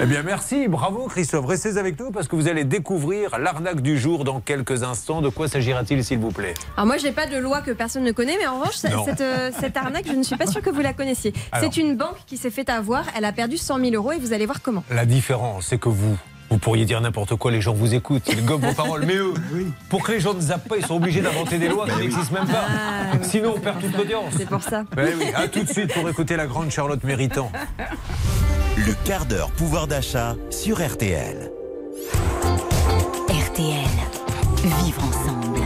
Eh 0.00 0.06
bien, 0.06 0.22
merci. 0.22 0.68
Bravo, 0.68 1.06
Christophe. 1.06 1.46
Restez 1.46 1.78
avec 1.78 1.98
nous 1.98 2.10
parce 2.10 2.28
que 2.28 2.36
vous 2.36 2.48
allez 2.48 2.64
découvrir 2.64 3.38
l'arnaque 3.38 3.80
du 3.80 3.98
jour 3.98 4.24
dans 4.24 4.40
quelques 4.40 4.82
instants. 4.82 5.20
De 5.20 5.28
quoi 5.28 5.48
s'agira-t-il, 5.48 6.04
s'il 6.04 6.18
vous 6.18 6.30
plaît? 6.30 6.54
Alors 6.76 6.86
moi, 6.86 6.96
je 6.96 7.04
n'ai 7.04 7.12
pas 7.12 7.26
de 7.26 7.36
loi 7.36 7.60
que 7.60 7.70
personne 7.70 8.04
ne 8.04 8.12
connaît, 8.12 8.36
mais 8.38 8.46
en 8.46 8.58
revanche, 8.58 8.76
cette, 8.76 9.20
euh, 9.20 9.50
cette 9.58 9.76
arnaque, 9.76 10.06
je 10.06 10.12
ne 10.12 10.22
suis 10.22 10.36
pas 10.36 10.46
sûre 10.46 10.62
que 10.62 10.70
vous 10.70 10.80
la 10.80 10.92
connaissiez. 10.92 11.32
C'est 11.60 11.76
une 11.76 11.96
banque 11.96 12.16
qui 12.26 12.36
s'est 12.36 12.50
fait 12.50 12.68
avoir. 12.70 13.01
Elle 13.16 13.24
a 13.24 13.32
perdu 13.32 13.56
100 13.56 13.78
000 13.78 13.94
euros 13.94 14.12
et 14.12 14.18
vous 14.18 14.32
allez 14.32 14.46
voir 14.46 14.62
comment. 14.62 14.84
La 14.90 15.06
différence, 15.06 15.66
c'est 15.66 15.78
que 15.78 15.88
vous, 15.88 16.16
vous 16.50 16.58
pourriez 16.58 16.84
dire 16.84 17.00
n'importe 17.00 17.34
quoi, 17.36 17.50
les 17.50 17.60
gens 17.60 17.72
vous 17.72 17.94
écoutent, 17.94 18.28
ils 18.28 18.44
gobent 18.44 18.64
vos 18.64 18.74
paroles. 18.74 19.04
Mais 19.06 19.16
eux, 19.16 19.34
pour 19.88 20.02
que 20.02 20.12
les 20.12 20.20
gens 20.20 20.34
ne 20.34 20.40
zappent 20.40 20.68
pas, 20.68 20.76
ils 20.76 20.86
sont 20.86 20.96
obligés 20.96 21.20
d'inventer 21.20 21.58
des 21.58 21.68
lois 21.68 21.88
qui 21.88 21.96
n'existent 21.96 22.34
même 22.34 22.46
pas. 22.46 22.66
Ah. 22.68 23.16
Sinon, 23.22 23.54
on 23.56 23.60
perd 23.60 23.80
toute 23.80 23.96
l'audience. 23.96 24.34
C'est 24.36 24.48
pour 24.48 24.62
ça. 24.62 24.84
Ben 24.94 25.14
oui, 25.18 25.26
à 25.34 25.48
tout 25.48 25.62
de 25.62 25.68
suite 25.68 25.92
pour 25.94 26.08
écouter 26.08 26.36
la 26.36 26.46
grande 26.46 26.70
Charlotte 26.70 27.02
Méritant. 27.04 27.50
Le 28.76 28.92
quart 29.04 29.26
d'heure 29.26 29.50
pouvoir 29.50 29.86
d'achat 29.86 30.36
sur 30.50 30.86
RTL. 30.86 31.50
RTL. 33.28 33.90
Vivre 34.84 35.04
ensemble. 35.04 35.60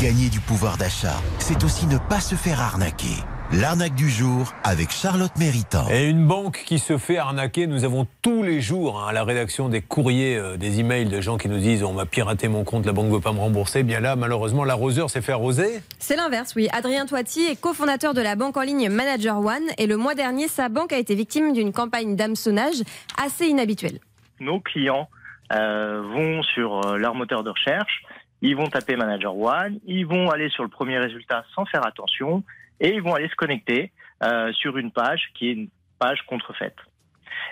Gagner 0.00 0.28
du 0.28 0.40
pouvoir 0.40 0.76
d'achat, 0.76 1.20
c'est 1.38 1.64
aussi 1.64 1.86
ne 1.86 1.98
pas 1.98 2.20
se 2.20 2.34
faire 2.34 2.60
arnaquer. 2.60 3.16
L'arnaque 3.52 3.94
du 3.94 4.10
jour 4.10 4.52
avec 4.64 4.90
Charlotte 4.90 5.30
Méritant. 5.38 5.88
Et 5.88 6.10
une 6.10 6.26
banque 6.26 6.64
qui 6.66 6.80
se 6.80 6.98
fait 6.98 7.16
arnaquer, 7.16 7.68
nous 7.68 7.84
avons 7.84 8.06
tous 8.20 8.42
les 8.42 8.60
jours 8.60 9.00
hein, 9.00 9.06
à 9.10 9.12
la 9.12 9.22
rédaction 9.22 9.68
des 9.68 9.80
courriers, 9.80 10.36
euh, 10.36 10.56
des 10.56 10.80
emails 10.80 11.06
de 11.06 11.20
gens 11.20 11.38
qui 11.38 11.48
nous 11.48 11.58
disent 11.58 11.84
on 11.84 11.92
m'a 11.92 12.06
piraté 12.06 12.48
mon 12.48 12.64
compte, 12.64 12.84
la 12.86 12.92
banque 12.92 13.06
ne 13.06 13.14
veut 13.14 13.20
pas 13.20 13.32
me 13.32 13.38
rembourser. 13.38 13.84
Bien 13.84 14.00
là, 14.00 14.16
malheureusement, 14.16 14.64
l'arroseur 14.64 15.10
s'est 15.10 15.22
fait 15.22 15.30
arroser. 15.30 15.80
C'est 16.00 16.16
l'inverse, 16.16 16.54
oui. 16.56 16.68
Adrien 16.72 17.06
Toiti 17.06 17.46
est 17.46 17.58
cofondateur 17.58 18.14
de 18.14 18.20
la 18.20 18.34
banque 18.34 18.56
en 18.56 18.62
ligne 18.62 18.88
Manager 18.88 19.38
One 19.38 19.64
et 19.78 19.86
le 19.86 19.96
mois 19.96 20.16
dernier, 20.16 20.48
sa 20.48 20.68
banque 20.68 20.92
a 20.92 20.98
été 20.98 21.14
victime 21.14 21.52
d'une 21.52 21.72
campagne 21.72 22.16
d'hameçonnage 22.16 22.82
assez 23.24 23.46
inhabituelle. 23.46 24.00
nos 24.40 24.58
clients 24.58 25.08
euh, 25.52 26.02
vont 26.02 26.42
sur 26.42 26.84
euh, 26.84 26.96
leur 26.96 27.14
moteur 27.14 27.44
de 27.44 27.50
recherche, 27.50 28.02
ils 28.42 28.56
vont 28.56 28.66
taper 28.66 28.96
Manager 28.96 29.38
One, 29.38 29.78
ils 29.86 30.04
vont 30.04 30.30
aller 30.30 30.48
sur 30.50 30.64
le 30.64 30.68
premier 30.68 30.98
résultat 30.98 31.44
sans 31.54 31.64
faire 31.64 31.86
attention 31.86 32.42
et 32.80 32.94
ils 32.94 33.02
vont 33.02 33.14
aller 33.14 33.28
se 33.28 33.34
connecter 33.34 33.92
euh, 34.22 34.52
sur 34.52 34.76
une 34.76 34.90
page 34.90 35.30
qui 35.34 35.48
est 35.48 35.52
une 35.52 35.68
page 35.98 36.22
contrefaite. 36.26 36.76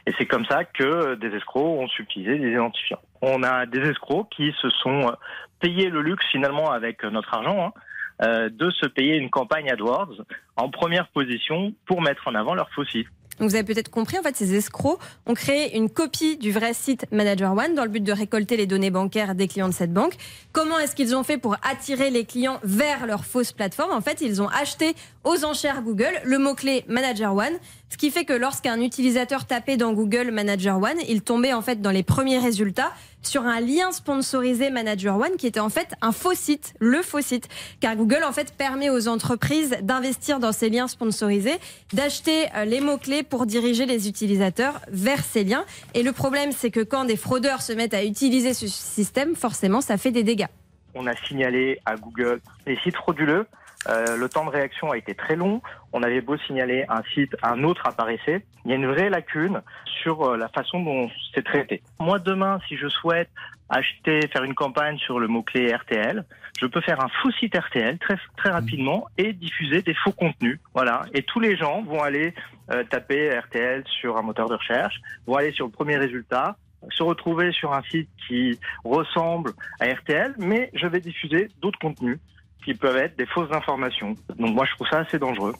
Et 0.07 0.13
c'est 0.19 0.27
comme 0.27 0.45
ça 0.47 0.65
que 0.65 0.85
euh, 0.85 1.17
des 1.17 1.35
escrocs 1.35 1.81
ont 1.81 1.89
utilisé 1.99 2.39
des 2.39 2.51
identifiants. 2.51 3.01
On 3.23 3.43
a 3.43 3.67
des 3.67 3.81
escrocs 3.81 4.29
qui 4.31 4.53
se 4.61 4.69
sont 4.71 5.09
euh, 5.09 5.13
payés 5.61 5.89
le 5.89 6.03
luxe 6.03 6.25
finalement 6.31 6.71
avec 6.71 7.05
euh, 7.05 7.11
notre 7.11 7.33
argent 7.35 7.73
hein, 8.21 8.49
de 8.49 8.71
se 8.71 8.87
payer 8.87 9.17
une 9.17 9.29
campagne 9.29 9.69
AdWords 9.69 10.23
en 10.57 10.71
première 10.71 11.09
position 11.09 11.75
pour 11.85 12.01
mettre 12.01 12.29
en 12.29 12.37
avant 12.37 12.55
leur 12.55 12.71
faux 12.71 12.85
site. 12.85 13.09
Donc 13.39 13.51
vous 13.51 13.55
avez 13.55 13.65
peut-être 13.65 13.91
compris, 13.91 14.19
en 14.19 14.23
fait, 14.23 14.37
ces 14.37 14.55
escrocs 14.55 14.99
ont 15.27 15.35
créé 15.35 15.77
une 15.77 15.91
copie 15.91 16.37
du 16.37 16.53
vrai 16.53 16.75
site 16.75 17.07
Manager 17.11 17.53
One 17.53 17.75
dans 17.75 17.85
le 17.85 17.91
but 17.91 18.03
de 18.03 18.13
récolter 18.13 18.57
les 18.57 18.67
données 18.67 18.91
bancaires 18.91 19.35
des 19.35 19.49
clients 19.49 19.69
de 19.69 19.75
cette 19.75 19.93
banque. 19.93 20.15
Comment 20.53 20.79
est-ce 20.79 20.95
qu'ils 20.95 21.17
ont 21.17 21.25
fait 21.25 21.39
pour 21.39 21.57
attirer 21.69 22.11
les 22.11 22.25
clients 22.25 22.61
vers 22.63 23.07
leur 23.07 23.25
fausse 23.25 23.53
plateforme? 23.53 23.93
En 23.93 24.01
fait, 24.01 24.21
ils 24.21 24.41
ont 24.41 24.49
acheté 24.49 24.95
aux 25.25 25.45
enchères 25.45 25.83
Google 25.83 26.21
le 26.25 26.39
mot-clé 26.39 26.85
Manager 26.89 27.35
One, 27.35 27.59
ce 27.91 27.97
qui 27.97 28.11
fait 28.11 28.25
que 28.25 28.33
lorsqu'un 28.33 28.81
utilisateur 28.81 29.47
tapait 29.47 29.77
dans 29.77 29.93
Google 29.93 30.31
Manager 30.31 30.77
One, 30.79 30.99
il 31.09 31.23
tombait 31.23 31.53
en 31.53 31.63
fait 31.63 31.81
dans 31.81 31.91
les 31.91 32.03
premiers 32.03 32.39
résultats 32.39 32.93
sur 33.23 33.43
un 33.43 33.61
lien 33.61 33.93
sponsorisé 33.93 34.71
Manager 34.71 35.17
One 35.17 35.37
qui 35.39 35.47
était 35.47 35.61
en 35.61 35.69
fait 35.69 35.95
un 36.03 36.13
faux 36.13 36.35
site, 36.35 36.75
le 36.81 37.03
faux 37.03 37.21
site. 37.21 37.49
Car 37.81 37.97
Google 37.97 38.25
en 38.27 38.33
fait 38.33 38.53
permet 38.57 38.91
aux 38.91 39.07
entreprises 39.09 39.77
d'investir 39.83 40.41
dans 40.41 40.53
ces 40.53 40.71
liens 40.71 40.89
sponsorisés, 40.89 41.59
d'acheter 41.93 42.47
euh, 42.57 42.65
les 42.65 42.81
mots-clés 42.81 43.23
pour 43.23 43.47
diriger 43.47 43.87
les 43.87 44.09
utilisateurs 44.09 44.81
vers 44.89 45.25
ces 45.25 45.45
liens. 45.45 45.65
Et 45.95 46.03
le 46.03 46.13
problème, 46.13 46.53
c'est 46.53 46.71
que 46.71 46.81
quand 46.81 47.05
des 47.05 47.17
fraudeurs 47.17 47.63
se 47.63 47.73
mettent 47.73 47.95
à 47.95 48.05
utiliser 48.05 48.55
ce 48.55 48.67
système, 48.67 49.37
forcément, 49.37 49.81
ça 49.81 49.97
fait 49.99 50.11
des 50.11 50.23
dégâts. 50.23 50.49
On 50.95 51.07
a 51.07 51.17
signalé 51.29 51.81
à 51.85 51.97
Google 51.97 52.41
les 52.67 52.77
sites 52.79 52.97
frauduleux. 52.97 53.47
Euh, 53.89 54.17
le 54.17 54.29
temps 54.29 54.45
de 54.45 54.51
réaction 54.51 54.91
a 54.91 54.97
été 54.97 55.15
très 55.15 55.37
long. 55.37 55.61
On 55.93 56.03
avait 56.03 56.21
beau 56.21 56.37
signaler 56.39 56.85
un 56.89 57.03
site, 57.15 57.37
un 57.43 57.65
autre 57.65 57.87
apparaissait. 57.87 58.45
Il 58.65 58.71
y 58.71 58.75
a 58.75 58.77
une 58.77 58.87
vraie 58.87 59.11
lacune 59.11 59.63
sur 60.03 60.23
euh, 60.23 60.37
la 60.37 60.49
façon 60.49 60.81
dont 60.81 61.11
c'est 61.35 61.45
traité. 61.45 61.83
Moi, 61.99 62.19
demain, 62.19 62.59
si 62.69 62.77
je 62.77 62.89
souhaite 62.89 63.31
acheter, 63.69 64.21
faire 64.29 64.45
une 64.45 64.55
campagne 64.55 64.99
sur 64.99 65.19
le 65.19 65.27
mot-clé 65.27 65.75
RTL, 65.75 66.25
je 66.61 66.67
peux 66.67 66.81
faire 66.81 67.01
un 67.01 67.09
faux 67.09 67.31
site 67.33 67.57
RTL 67.57 67.99
très, 67.99 68.17
très 68.37 68.51
rapidement 68.51 69.09
et 69.19 69.33
diffuser 69.33 69.83
des 69.83 69.95
faux 69.95 70.13
contenus. 70.13 70.61
Voilà. 70.75 71.03
Et 71.13 71.23
tous 71.23 71.41
les 71.41 71.57
gens 71.57 71.83
vont 71.83 72.03
aller 72.03 72.35
euh, 72.71 72.85
taper 72.85 73.37
RTL 73.39 73.85
sur 74.01 74.17
un 74.17 74.23
moteur 74.23 74.49
de 74.49 74.55
recherche, 74.55 75.01
vont 75.27 75.37
aller 75.37 75.53
sur 75.53 75.67
le 75.67 75.73
premier 75.73 75.97
résultat, 75.97 76.57
se 76.91 77.03
retrouver 77.03 77.53
sur 77.53 77.73
un 77.73 77.83
site 77.83 78.09
qui 78.27 78.59
ressemble 78.85 79.53
à 79.81 79.87
RTL, 79.87 80.35
mais 80.39 80.71
je 80.75 80.87
vais 80.87 81.01
diffuser 81.01 81.49
d'autres 81.61 81.79
contenus 81.79 82.19
qui 82.65 82.75
peuvent 82.75 82.97
être 82.97 83.17
des 83.17 83.27
fausses 83.27 83.53
informations. 83.53 84.17
Donc 84.39 84.55
moi, 84.55 84.65
je 84.65 84.75
trouve 84.75 84.89
ça 84.89 85.01
assez 85.01 85.19
dangereux. 85.19 85.55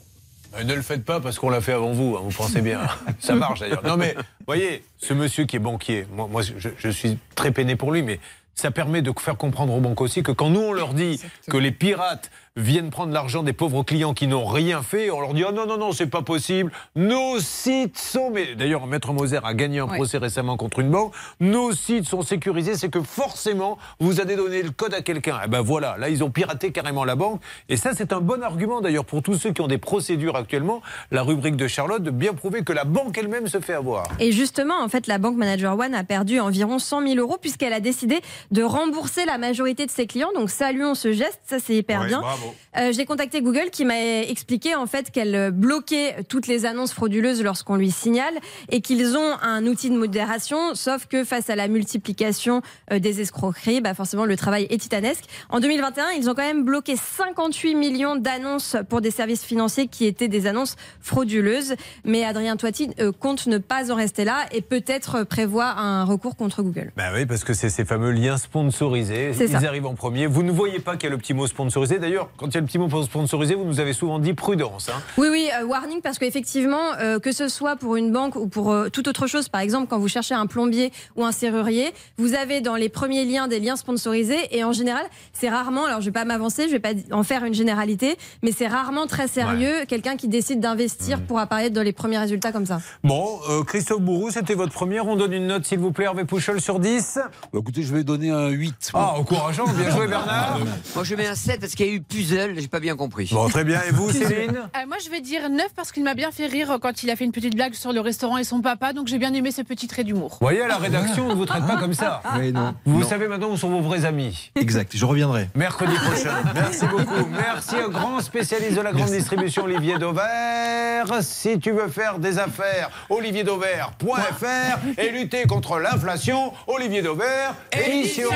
Euh, 0.57 0.63
Ne 0.63 0.73
le 0.73 0.81
faites 0.81 1.05
pas 1.05 1.19
parce 1.19 1.39
qu'on 1.39 1.49
l'a 1.49 1.61
fait 1.61 1.73
avant 1.73 1.91
vous, 1.91 2.15
hein, 2.17 2.21
vous 2.23 2.31
pensez 2.31 2.61
bien. 2.61 2.81
Ça 3.19 3.35
marche 3.35 3.59
d'ailleurs. 3.59 3.83
Non 3.83 3.97
mais, 3.97 4.15
voyez, 4.45 4.83
ce 4.97 5.13
monsieur 5.13 5.45
qui 5.45 5.55
est 5.57 5.59
banquier, 5.59 6.07
moi, 6.11 6.27
moi 6.29 6.41
je, 6.41 6.69
je 6.77 6.89
suis 6.89 7.17
très 7.35 7.51
peiné 7.51 7.75
pour 7.75 7.91
lui, 7.91 8.03
mais 8.03 8.19
ça 8.55 8.71
permet 8.71 9.01
de 9.01 9.11
faire 9.19 9.37
comprendre 9.37 9.73
aux 9.73 9.81
banques 9.81 10.01
aussi 10.01 10.23
que 10.23 10.31
quand 10.31 10.49
nous 10.49 10.61
on 10.61 10.73
leur 10.73 10.93
dit 10.93 11.21
que 11.49 11.57
les 11.57 11.71
pirates 11.71 12.31
viennent 12.57 12.89
prendre 12.89 13.11
l'argent 13.11 13.43
des 13.43 13.51
pauvres 13.51 13.83
clients 13.83 14.13
qui 14.13 14.27
n'ont 14.27 14.45
rien 14.45 14.81
fait, 14.81 15.11
on 15.11 15.19
leur 15.19 15.33
dit 15.33 15.43
oh 15.47 15.51
non 15.51 15.65
non 15.65 15.77
non 15.77 15.91
c'est 15.91 16.07
pas 16.07 16.21
possible, 16.21 16.71
nos 16.95 17.37
sites 17.39 17.97
sont 17.97 18.29
mais 18.29 18.55
d'ailleurs 18.55 18.87
Maître 18.87 19.11
Moser 19.11 19.39
a 19.43 19.53
gagné 19.53 19.79
un 19.79 19.85
Ouais. 19.85 19.97
procès 19.97 20.17
récemment 20.17 20.55
contre 20.55 20.79
une 20.79 20.89
banque, 20.89 21.13
nos 21.41 21.73
sites 21.73 22.05
sont 22.05 22.21
sécurisés, 22.21 22.75
c'est 22.75 22.89
que 22.89 23.01
forcément 23.01 23.77
vous 23.99 24.21
allez 24.21 24.35
donner 24.37 24.63
le 24.63 24.71
code 24.71 24.93
à 24.93 25.01
quelqu'un. 25.01 25.37
Et 25.45 25.47
ben 25.49 25.61
voilà, 25.61 25.97
là 25.97 26.07
ils 26.09 26.23
ont 26.23 26.29
piraté 26.31 26.71
carrément 26.71 27.03
la 27.03 27.15
banque 27.15 27.41
et 27.67 27.75
ça 27.75 27.91
c'est 27.93 28.13
un 28.13 28.21
bon 28.21 28.41
argument 28.41 28.79
d'ailleurs 28.79 29.05
pour 29.05 29.21
tous 29.21 29.35
ceux 29.35 29.51
qui 29.51 29.59
ont 29.61 29.67
des 29.67 29.77
procédures 29.77 30.37
actuellement, 30.37 30.81
la 31.11 31.23
rubrique 31.23 31.57
de 31.57 31.67
Charlotte 31.67 32.03
de 32.03 32.11
bien 32.11 32.33
prouver 32.33 32.63
que 32.63 32.71
la 32.73 32.85
banque 32.85 33.17
elle-même 33.17 33.47
se 33.47 33.59
fait 33.59 33.73
avoir. 33.73 34.05
Et 34.19 34.31
justement, 34.31 34.81
en 34.81 34.87
fait, 34.87 35.07
la 35.07 35.17
banque 35.17 35.35
Manager 35.35 35.77
One 35.77 35.93
a 35.93 36.03
perdu 36.03 36.39
environ 36.39 36.79
100 36.79 37.05
000 37.07 37.15
euros 37.19 37.37
puisqu'elle 37.39 37.73
a 37.73 37.79
décidé 37.81 38.21
de 38.51 38.63
rembourser 38.63 39.25
la 39.25 39.37
majorité 39.37 39.85
de 39.85 39.91
ses 39.91 40.07
clients. 40.07 40.29
Donc, 40.35 40.49
saluons 40.49 40.95
ce 40.95 41.11
geste, 41.11 41.39
ça 41.43 41.57
c'est 41.59 41.75
hyper 41.75 42.01
Ouais, 42.01 42.07
bien. 42.07 42.21
bravo. 42.21 42.44
Euh, 42.77 42.91
J'ai 42.91 43.05
contacté 43.05 43.41
Google 43.41 43.69
qui 43.71 43.85
m'a 43.85 44.21
expliqué 44.23 44.75
en 44.75 44.85
fait 44.85 45.11
qu'elle 45.11 45.35
euh, 45.35 45.51
bloquait 45.51 46.23
toutes 46.27 46.47
les 46.47 46.65
annonces 46.65 46.93
frauduleuses 46.93 47.41
lorsqu'on 47.43 47.75
lui 47.75 47.91
signale 47.91 48.33
et 48.69 48.81
qu'ils 48.81 49.15
ont 49.15 49.33
un 49.41 49.65
outil 49.65 49.89
de 49.89 49.95
modération, 49.97 50.75
sauf 50.75 51.05
que 51.07 51.23
face 51.23 51.49
à 51.49 51.55
la 51.55 51.67
multiplication 51.67 52.61
euh, 52.91 52.99
des 52.99 53.21
escroqueries, 53.21 53.81
bah 53.81 53.93
forcément 53.93 54.25
le 54.25 54.35
travail 54.35 54.67
est 54.69 54.77
titanesque. 54.77 55.23
En 55.49 55.59
2021, 55.59 56.11
ils 56.17 56.29
ont 56.29 56.33
quand 56.33 56.43
même 56.43 56.63
bloqué 56.65 56.95
58 56.95 57.75
millions 57.75 58.15
d'annonces 58.15 58.75
pour 58.89 59.01
des 59.01 59.11
services 59.11 59.43
financiers 59.43 59.87
qui 59.87 60.05
étaient 60.05 60.27
des 60.27 60.47
annonces 60.47 60.75
frauduleuses. 60.99 61.75
Mais 62.03 62.23
Adrien 62.25 62.57
Toiti 62.57 62.89
euh, 62.99 63.11
compte 63.11 63.47
ne 63.47 63.57
pas 63.57 63.91
en 63.91 63.95
rester 63.95 64.25
là 64.25 64.45
et 64.51 64.61
peut-être 64.61 65.23
prévoit 65.23 65.75
un 65.77 66.03
recours 66.03 66.35
contre 66.35 66.61
Google. 66.61 66.91
Ben 66.97 67.11
oui, 67.13 67.25
parce 67.25 67.43
que 67.43 67.53
c'est 67.53 67.69
ces 67.69 67.85
fameux 67.85 68.11
liens 68.11 68.37
sponsorisés. 68.37 69.31
Ils 69.39 69.49
ça. 69.49 69.57
arrivent 69.57 69.85
en 69.85 69.95
premier. 69.95 70.27
Vous 70.27 70.43
ne 70.43 70.51
voyez 70.51 70.79
pas 70.79 70.95
qu'il 70.97 71.03
y 71.03 71.07
a 71.07 71.15
le 71.15 71.17
petit 71.17 71.33
mot 71.33 71.47
sponsorisé. 71.47 71.99
D'ailleurs, 71.99 72.29
quand 72.37 72.47
il 72.47 72.53
y 72.55 72.57
a 72.57 72.61
le 72.61 72.65
petit 72.65 72.77
mot 72.77 72.89
sponsorisé, 73.03 73.55
vous 73.55 73.63
nous 73.65 73.79
avez 73.79 73.93
souvent 73.93 74.19
dit 74.19 74.33
prudence. 74.33 74.89
hein. 74.89 75.01
Oui, 75.17 75.27
oui, 75.31 75.49
euh, 75.59 75.65
warning 75.65 76.01
parce 76.01 76.17
qu'effectivement, 76.19 76.93
euh, 76.99 77.19
que 77.19 77.31
ce 77.31 77.47
soit 77.47 77.75
pour 77.75 77.95
une 77.95 78.11
banque 78.11 78.35
ou 78.35 78.47
pour 78.47 78.71
euh, 78.71 78.89
toute 78.89 79.07
autre 79.07 79.27
chose, 79.27 79.49
par 79.49 79.61
exemple, 79.61 79.87
quand 79.89 79.99
vous 79.99 80.07
cherchez 80.07 80.35
un 80.35 80.47
plombier 80.47 80.91
ou 81.15 81.23
un 81.23 81.31
serrurier, 81.31 81.93
vous 82.17 82.33
avez 82.33 82.61
dans 82.61 82.75
les 82.75 82.89
premiers 82.89 83.25
liens 83.25 83.47
des 83.47 83.59
liens 83.59 83.75
sponsorisés 83.75 84.47
et 84.51 84.63
en 84.63 84.73
général, 84.73 85.05
c'est 85.33 85.49
rarement, 85.49 85.85
alors 85.85 86.01
je 86.01 86.05
vais 86.05 86.11
pas 86.11 86.25
m'avancer, 86.25 86.65
je 86.67 86.71
vais 86.73 86.79
pas 86.79 86.93
en 87.11 87.23
faire 87.23 87.43
une 87.45 87.53
généralité, 87.53 88.17
mais 88.43 88.51
c'est 88.51 88.67
rarement 88.67 89.07
très 89.07 89.27
sérieux 89.27 89.85
quelqu'un 89.87 90.15
qui 90.17 90.27
décide 90.27 90.59
d'investir 90.59 91.21
pour 91.21 91.39
apparaître 91.39 91.73
dans 91.73 91.83
les 91.83 91.93
premiers 91.93 92.17
résultats 92.17 92.51
comme 92.51 92.65
ça. 92.65 92.79
Bon, 93.03 93.39
euh, 93.49 93.63
Christophe 93.63 94.01
Bourou, 94.01 94.29
c'était 94.31 94.55
votre 94.55 94.73
première. 94.73 95.07
On 95.07 95.15
donne 95.15 95.33
une 95.33 95.47
note, 95.47 95.65
s'il 95.65 95.79
vous 95.79 95.91
plaît, 95.91 96.05
Hervé 96.05 96.25
Pouchol, 96.25 96.59
sur 96.61 96.79
10. 96.79 97.19
Bah, 97.53 97.59
écoutez, 97.59 97.83
je 97.83 97.93
vais 97.93 98.03
donner 98.03 98.29
un 98.31 98.49
8. 98.49 98.91
Ah, 98.93 99.13
encourageant. 99.17 99.65
Bien 99.67 99.89
joué, 99.89 100.07
Bernard. 100.07 100.59
Moi, 100.95 101.03
je 101.03 101.15
mets 101.15 101.27
un 101.27 101.35
7 101.35 101.59
parce 101.61 101.75
qu'il 101.75 101.85
y 101.87 101.89
a 101.89 101.93
eu 101.93 101.99
j'ai 102.27 102.67
pas 102.67 102.79
bien 102.79 102.95
compris. 102.95 103.29
Bon, 103.31 103.47
très 103.49 103.63
bien. 103.63 103.79
Et 103.87 103.91
vous, 103.91 104.11
Céline 104.11 104.57
Euh, 104.75 104.85
moi, 104.87 104.97
je 105.03 105.09
vais 105.09 105.21
dire 105.21 105.49
9 105.49 105.67
parce 105.75 105.91
qu'il 105.91 106.03
m'a 106.03 106.13
bien 106.13 106.31
fait 106.31 106.45
rire 106.47 106.77
quand 106.81 107.03
il 107.03 107.09
a 107.09 107.15
fait 107.15 107.25
une 107.25 107.31
petite 107.31 107.55
blague 107.55 107.73
sur 107.73 107.93
le 107.93 107.99
restaurant 108.01 108.37
et 108.37 108.43
son 108.43 108.61
papa, 108.61 108.93
donc 108.93 109.07
j'ai 109.07 109.17
bien 109.17 109.33
aimé 109.33 109.51
ce 109.51 109.61
petit 109.61 109.87
trait 109.87 110.03
d'humour. 110.03 110.37
Vous 110.41 110.45
voyez, 110.47 110.61
à 110.61 110.67
la 110.67 110.77
rédaction, 110.77 111.25
on 111.27 111.29
ne 111.29 111.35
vous 111.35 111.45
traite 111.45 111.65
pas 111.65 111.77
comme 111.77 111.93
ça. 111.93 112.21
Oui, 112.37 112.51
non. 112.51 112.75
Vous 112.85 112.99
Non. 112.99 113.07
savez 113.07 113.27
maintenant 113.27 113.49
où 113.49 113.57
sont 113.57 113.69
vos 113.69 113.81
vrais 113.81 114.03
amis. 114.05 114.51
Exact, 114.55 114.91
je 114.95 115.05
reviendrai. 115.05 115.49
Mercredi 115.55 115.93
prochain. 115.95 116.35
Merci 116.53 116.85
beaucoup. 116.87 117.25
Merci 117.31 117.75
au 117.85 117.89
grand 117.89 118.19
spécialiste 118.19 118.75
de 118.75 118.81
la 118.81 118.91
grande 118.91 119.09
distribution, 119.11 119.63
Olivier 119.63 119.97
Dauvert. 119.97 121.21
Si 121.21 121.59
tu 121.59 121.71
veux 121.71 121.87
faire 121.87 122.19
des 122.19 122.39
affaires, 122.39 122.89
olivierdauvert.fr 123.09 124.99
et 124.99 125.09
lutter 125.11 125.43
contre 125.43 125.77
l'inflation, 125.79 126.51
Olivier 126.67 127.01
Dauvert, 127.01 127.55
édition. 127.71 128.29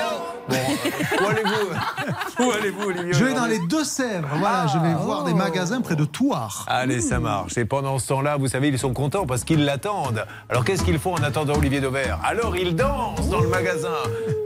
Bon, 0.47 0.55
euh, 0.55 1.23
où 1.23 1.27
allez-vous? 1.27 2.43
Où 2.45 2.51
allez-vous, 2.51 2.83
Olivier 2.89 3.13
Je 3.13 3.23
vais 3.25 3.33
dans 3.33 3.45
aujourd'hui 3.45 3.59
les 3.61 3.67
Deux-Sèvres. 3.69 4.29
Voilà, 4.39 4.65
je 4.65 4.79
vais 4.79 4.95
voir 4.95 5.23
des 5.25 5.35
magasins 5.35 5.81
près 5.81 5.95
de 5.95 6.03
Thouars. 6.03 6.65
Allez, 6.67 7.01
ça 7.01 7.19
marche. 7.19 7.55
Et 7.55 7.65
pendant 7.65 7.99
ce 7.99 8.07
temps-là, 8.07 8.35
vous 8.35 8.47
savez, 8.47 8.69
ils 8.69 8.79
sont 8.79 8.93
contents 8.93 9.27
parce 9.27 9.43
qu'ils 9.43 9.63
l'attendent. 9.63 10.25
Alors 10.49 10.65
qu'est-ce 10.65 10.83
qu'ils 10.83 10.97
font 10.97 11.13
en 11.13 11.21
attendant 11.21 11.53
Olivier 11.53 11.79
Dauvert? 11.79 12.19
Alors 12.23 12.57
ils 12.57 12.75
dansent 12.75 13.29
dans 13.29 13.41
le 13.41 13.47
magasin. 13.47 13.89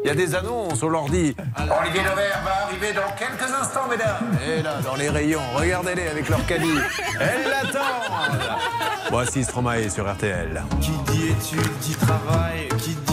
Il 0.04 0.08
y 0.08 0.12
a 0.12 0.16
des 0.16 0.36
annonces, 0.36 0.84
on 0.84 0.90
leur 0.90 1.06
dit 1.06 1.34
Olivier 1.58 2.02
Dauvert 2.04 2.42
va 2.44 2.66
arriver 2.66 2.92
dans 2.92 3.16
quelques 3.18 3.50
instants, 3.50 3.88
mesdames. 3.90 4.38
Et 4.46 4.62
là, 4.62 4.82
dans 4.84 4.96
les 4.96 5.08
rayons, 5.08 5.40
regardez-les 5.56 6.10
avec 6.10 6.28
leur 6.28 6.46
caddie. 6.46 6.80
Elles 7.22 7.50
l'attendent. 7.50 8.42
Voici 9.10 9.46
Stromae 9.46 9.90
sur 9.90 10.12
RTL. 10.12 10.62
Qui 10.82 10.92
dit 11.14 11.28
études 11.30 11.72
dit 11.80 11.96
travail, 11.96 12.68
qui 12.78 12.96
dit 13.08 13.13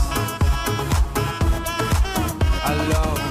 I 2.63 2.75
love 2.75 3.30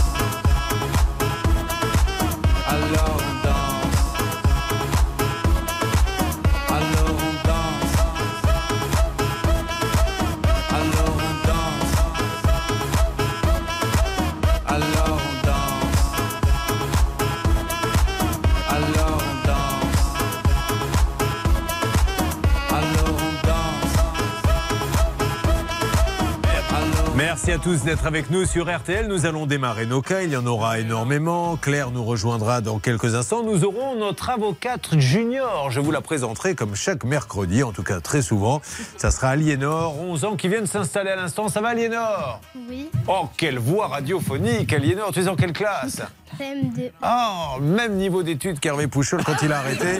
Merci 27.51 27.67
à 27.67 27.71
tous 27.73 27.83
d'être 27.83 28.05
avec 28.05 28.29
nous 28.29 28.45
sur 28.45 28.73
RTL. 28.73 29.09
Nous 29.09 29.25
allons 29.25 29.45
démarrer 29.45 29.85
nos 29.85 30.01
cas. 30.01 30.21
Il 30.21 30.29
y 30.29 30.37
en 30.37 30.45
aura 30.45 30.79
énormément. 30.79 31.57
Claire 31.57 31.91
nous 31.91 32.05
rejoindra 32.05 32.61
dans 32.61 32.79
quelques 32.79 33.13
instants. 33.13 33.43
Nous 33.43 33.65
aurons 33.65 33.97
notre 33.97 34.29
avocate 34.29 34.97
junior. 34.97 35.69
Je 35.69 35.81
vous 35.81 35.91
la 35.91 35.99
présenterai 35.99 36.55
comme 36.55 36.75
chaque 36.75 37.03
mercredi, 37.03 37.61
en 37.61 37.73
tout 37.73 37.83
cas 37.83 37.99
très 37.99 38.21
souvent. 38.21 38.61
Ça 38.95 39.11
sera 39.11 39.31
Aliénor, 39.31 39.99
11 39.99 40.23
ans, 40.23 40.35
qui 40.37 40.47
vient 40.47 40.61
de 40.61 40.65
s'installer 40.65 41.09
à 41.09 41.17
l'instant. 41.17 41.49
Ça 41.49 41.59
va, 41.59 41.69
Aliénor? 41.69 42.39
Oui. 42.69 42.89
Oh, 43.09 43.27
quelle 43.35 43.59
voix 43.59 43.87
radiophonique, 43.87 44.71
Aliénor. 44.71 45.11
Tu 45.11 45.19
es 45.19 45.27
en 45.27 45.35
quelle 45.35 45.51
classe? 45.51 46.01
CM2. 46.39 46.91
Oh, 47.03 47.59
même 47.59 47.95
niveau 47.95 48.23
d'études 48.23 48.61
qu'Hervé 48.61 48.87
Pouchol 48.87 49.25
quand 49.25 49.41
il 49.43 49.51
a 49.51 49.59
arrêté. 49.59 49.99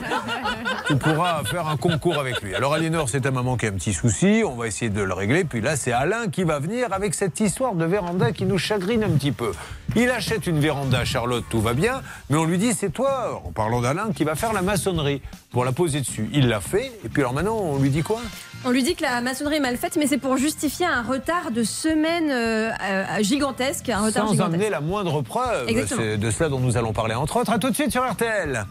Tu 0.88 0.96
pourras 0.96 1.42
faire 1.44 1.68
un 1.68 1.76
concours 1.76 2.18
avec 2.18 2.42
lui. 2.42 2.54
Alors 2.54 2.74
Aliénor, 2.74 3.08
c'est 3.08 3.20
ta 3.22 3.30
maman 3.30 3.56
qui 3.56 3.66
a 3.66 3.68
un 3.68 3.72
petit 3.72 3.92
souci. 3.92 4.42
On 4.44 4.56
va 4.56 4.66
essayer 4.66 4.90
de 4.90 5.00
le 5.02 5.14
régler. 5.14 5.44
Puis 5.44 5.60
là, 5.60 5.76
c'est 5.76 5.92
Alain 5.92 6.28
qui 6.28 6.42
va 6.44 6.58
venir 6.58 6.88
avec 6.92 7.14
cette 7.14 7.38
histoire 7.40 7.74
de 7.74 7.84
véranda 7.84 8.32
qui 8.32 8.44
nous 8.44 8.58
chagrine 8.58 9.04
un 9.04 9.10
petit 9.10 9.32
peu. 9.32 9.52
Il 9.94 10.10
achète 10.10 10.46
une 10.46 10.58
véranda 10.58 11.00
à 11.00 11.04
Charlotte, 11.04 11.44
tout 11.50 11.60
va 11.60 11.74
bien. 11.74 12.02
Mais 12.30 12.36
on 12.36 12.44
lui 12.44 12.58
dit, 12.58 12.72
c'est 12.72 12.90
toi, 12.90 13.42
en 13.44 13.52
parlant 13.52 13.80
d'Alain, 13.80 14.10
qui 14.14 14.24
va 14.24 14.34
faire 14.34 14.52
la 14.52 14.62
maçonnerie 14.62 15.22
pour 15.50 15.64
la 15.64 15.72
poser 15.72 16.00
dessus. 16.00 16.28
Il 16.32 16.48
l'a 16.48 16.60
fait. 16.60 16.92
Et 17.04 17.08
puis 17.08 17.22
alors 17.22 17.34
maintenant, 17.34 17.56
on 17.56 17.78
lui 17.78 17.90
dit 17.90 18.02
quoi? 18.02 18.20
On 18.64 18.70
lui 18.70 18.82
dit 18.82 18.94
que 18.94 19.02
la 19.02 19.20
maçonnerie 19.20 19.56
est 19.56 19.60
mal 19.60 19.76
faite, 19.76 19.96
mais 19.96 20.06
c'est 20.06 20.18
pour 20.18 20.36
justifier 20.36 20.86
un 20.86 21.02
retard 21.02 21.50
de 21.50 21.62
semaines 21.62 22.30
euh, 22.30 22.70
euh, 22.80 23.22
gigantesque. 23.22 23.88
Un 23.88 24.06
retard 24.06 24.26
Sans 24.26 24.32
gigantesque. 24.32 24.54
amener 24.54 24.70
la 24.70 24.80
moindre 24.80 25.20
preuve. 25.22 25.68
C'est 25.86 26.16
de 26.16 26.30
cela 26.30 26.48
dont 26.48 26.60
nous 26.60 26.76
allons 26.76 26.92
parler 26.92 27.14
entre 27.14 27.36
autres. 27.38 27.52
À 27.52 27.58
tout 27.58 27.70
de 27.70 27.74
suite 27.74 27.90
sur 27.92 28.08
RTL. 28.08 28.64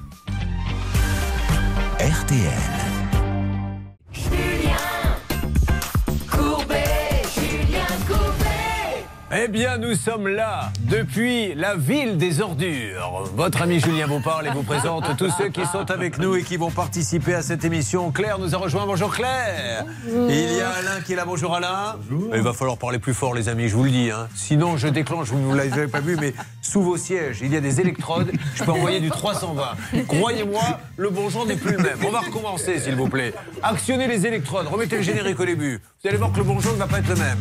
RTL. 2.02 2.91
Eh 9.34 9.48
bien, 9.48 9.78
nous 9.78 9.96
sommes 9.96 10.28
là 10.28 10.74
depuis 10.90 11.54
la 11.56 11.76
ville 11.76 12.18
des 12.18 12.42
ordures. 12.42 13.30
Votre 13.34 13.62
ami 13.62 13.80
Julien 13.80 14.06
vous 14.06 14.20
parle 14.20 14.48
et 14.48 14.50
vous 14.50 14.64
présente 14.64 15.06
tous 15.18 15.32
ceux 15.38 15.48
qui 15.48 15.66
sont 15.66 15.90
avec 15.90 16.18
nous 16.18 16.36
et 16.36 16.44
qui 16.44 16.58
vont 16.58 16.70
participer 16.70 17.34
à 17.36 17.42
cette 17.42 17.64
émission. 17.64 18.12
Claire 18.12 18.40
nous 18.40 18.54
a 18.54 18.58
rejoint. 18.58 18.86
Bonjour 18.86 19.14
Claire. 19.16 19.86
Il 20.06 20.54
y 20.54 20.60
a 20.60 20.70
Alain 20.72 21.00
qui 21.06 21.14
est 21.14 21.16
là. 21.16 21.24
Bonjour 21.26 21.56
Alain. 21.56 21.96
Il 22.34 22.42
va 22.42 22.52
falloir 22.52 22.78
parler 22.78 23.00
plus 23.00 23.14
fort, 23.14 23.34
les 23.34 23.48
amis, 23.48 23.70
je 23.70 23.76
vous 23.78 23.86
le 23.86 23.92
dis. 23.92 24.12
hein. 24.12 24.28
Sinon, 24.36 24.76
je 24.76 24.90
déclenche, 24.90 25.30
vous 25.30 25.40
ne 25.40 25.56
l'avez 25.56 25.88
pas 25.88 26.02
vu, 26.02 26.18
mais 26.20 26.34
sous 26.62 26.82
vos 26.82 26.98
sièges, 26.98 27.40
il 27.42 27.54
y 27.54 27.56
a 27.56 27.62
des 27.62 27.80
électrodes. 27.80 28.34
Je 28.56 28.66
peux 28.66 28.72
envoyer 28.72 29.00
du 29.00 29.10
320. 29.10 30.04
Croyez-moi, 30.10 30.62
le 30.98 31.10
bonjour 31.10 31.46
n'est 31.46 31.56
plus 31.56 31.78
le 31.78 31.84
même. 31.84 32.00
On 32.06 32.12
va 32.12 32.20
recommencer, 32.20 32.80
s'il 32.80 32.96
vous 32.96 33.08
plaît. 33.08 33.34
Actionnez 33.64 34.08
les 34.08 34.26
électrodes. 34.28 34.68
Remettez 34.68 34.98
le 34.98 35.04
générique 35.04 35.40
au 35.40 35.46
début. 35.46 35.80
Vous 36.04 36.10
allez 36.10 36.18
voir 36.18 36.34
que 36.34 36.38
le 36.40 36.44
bonjour 36.44 36.74
ne 36.74 36.78
va 36.80 36.88
pas 36.88 37.00
être 37.00 37.08
le 37.08 37.16
même. 37.16 37.40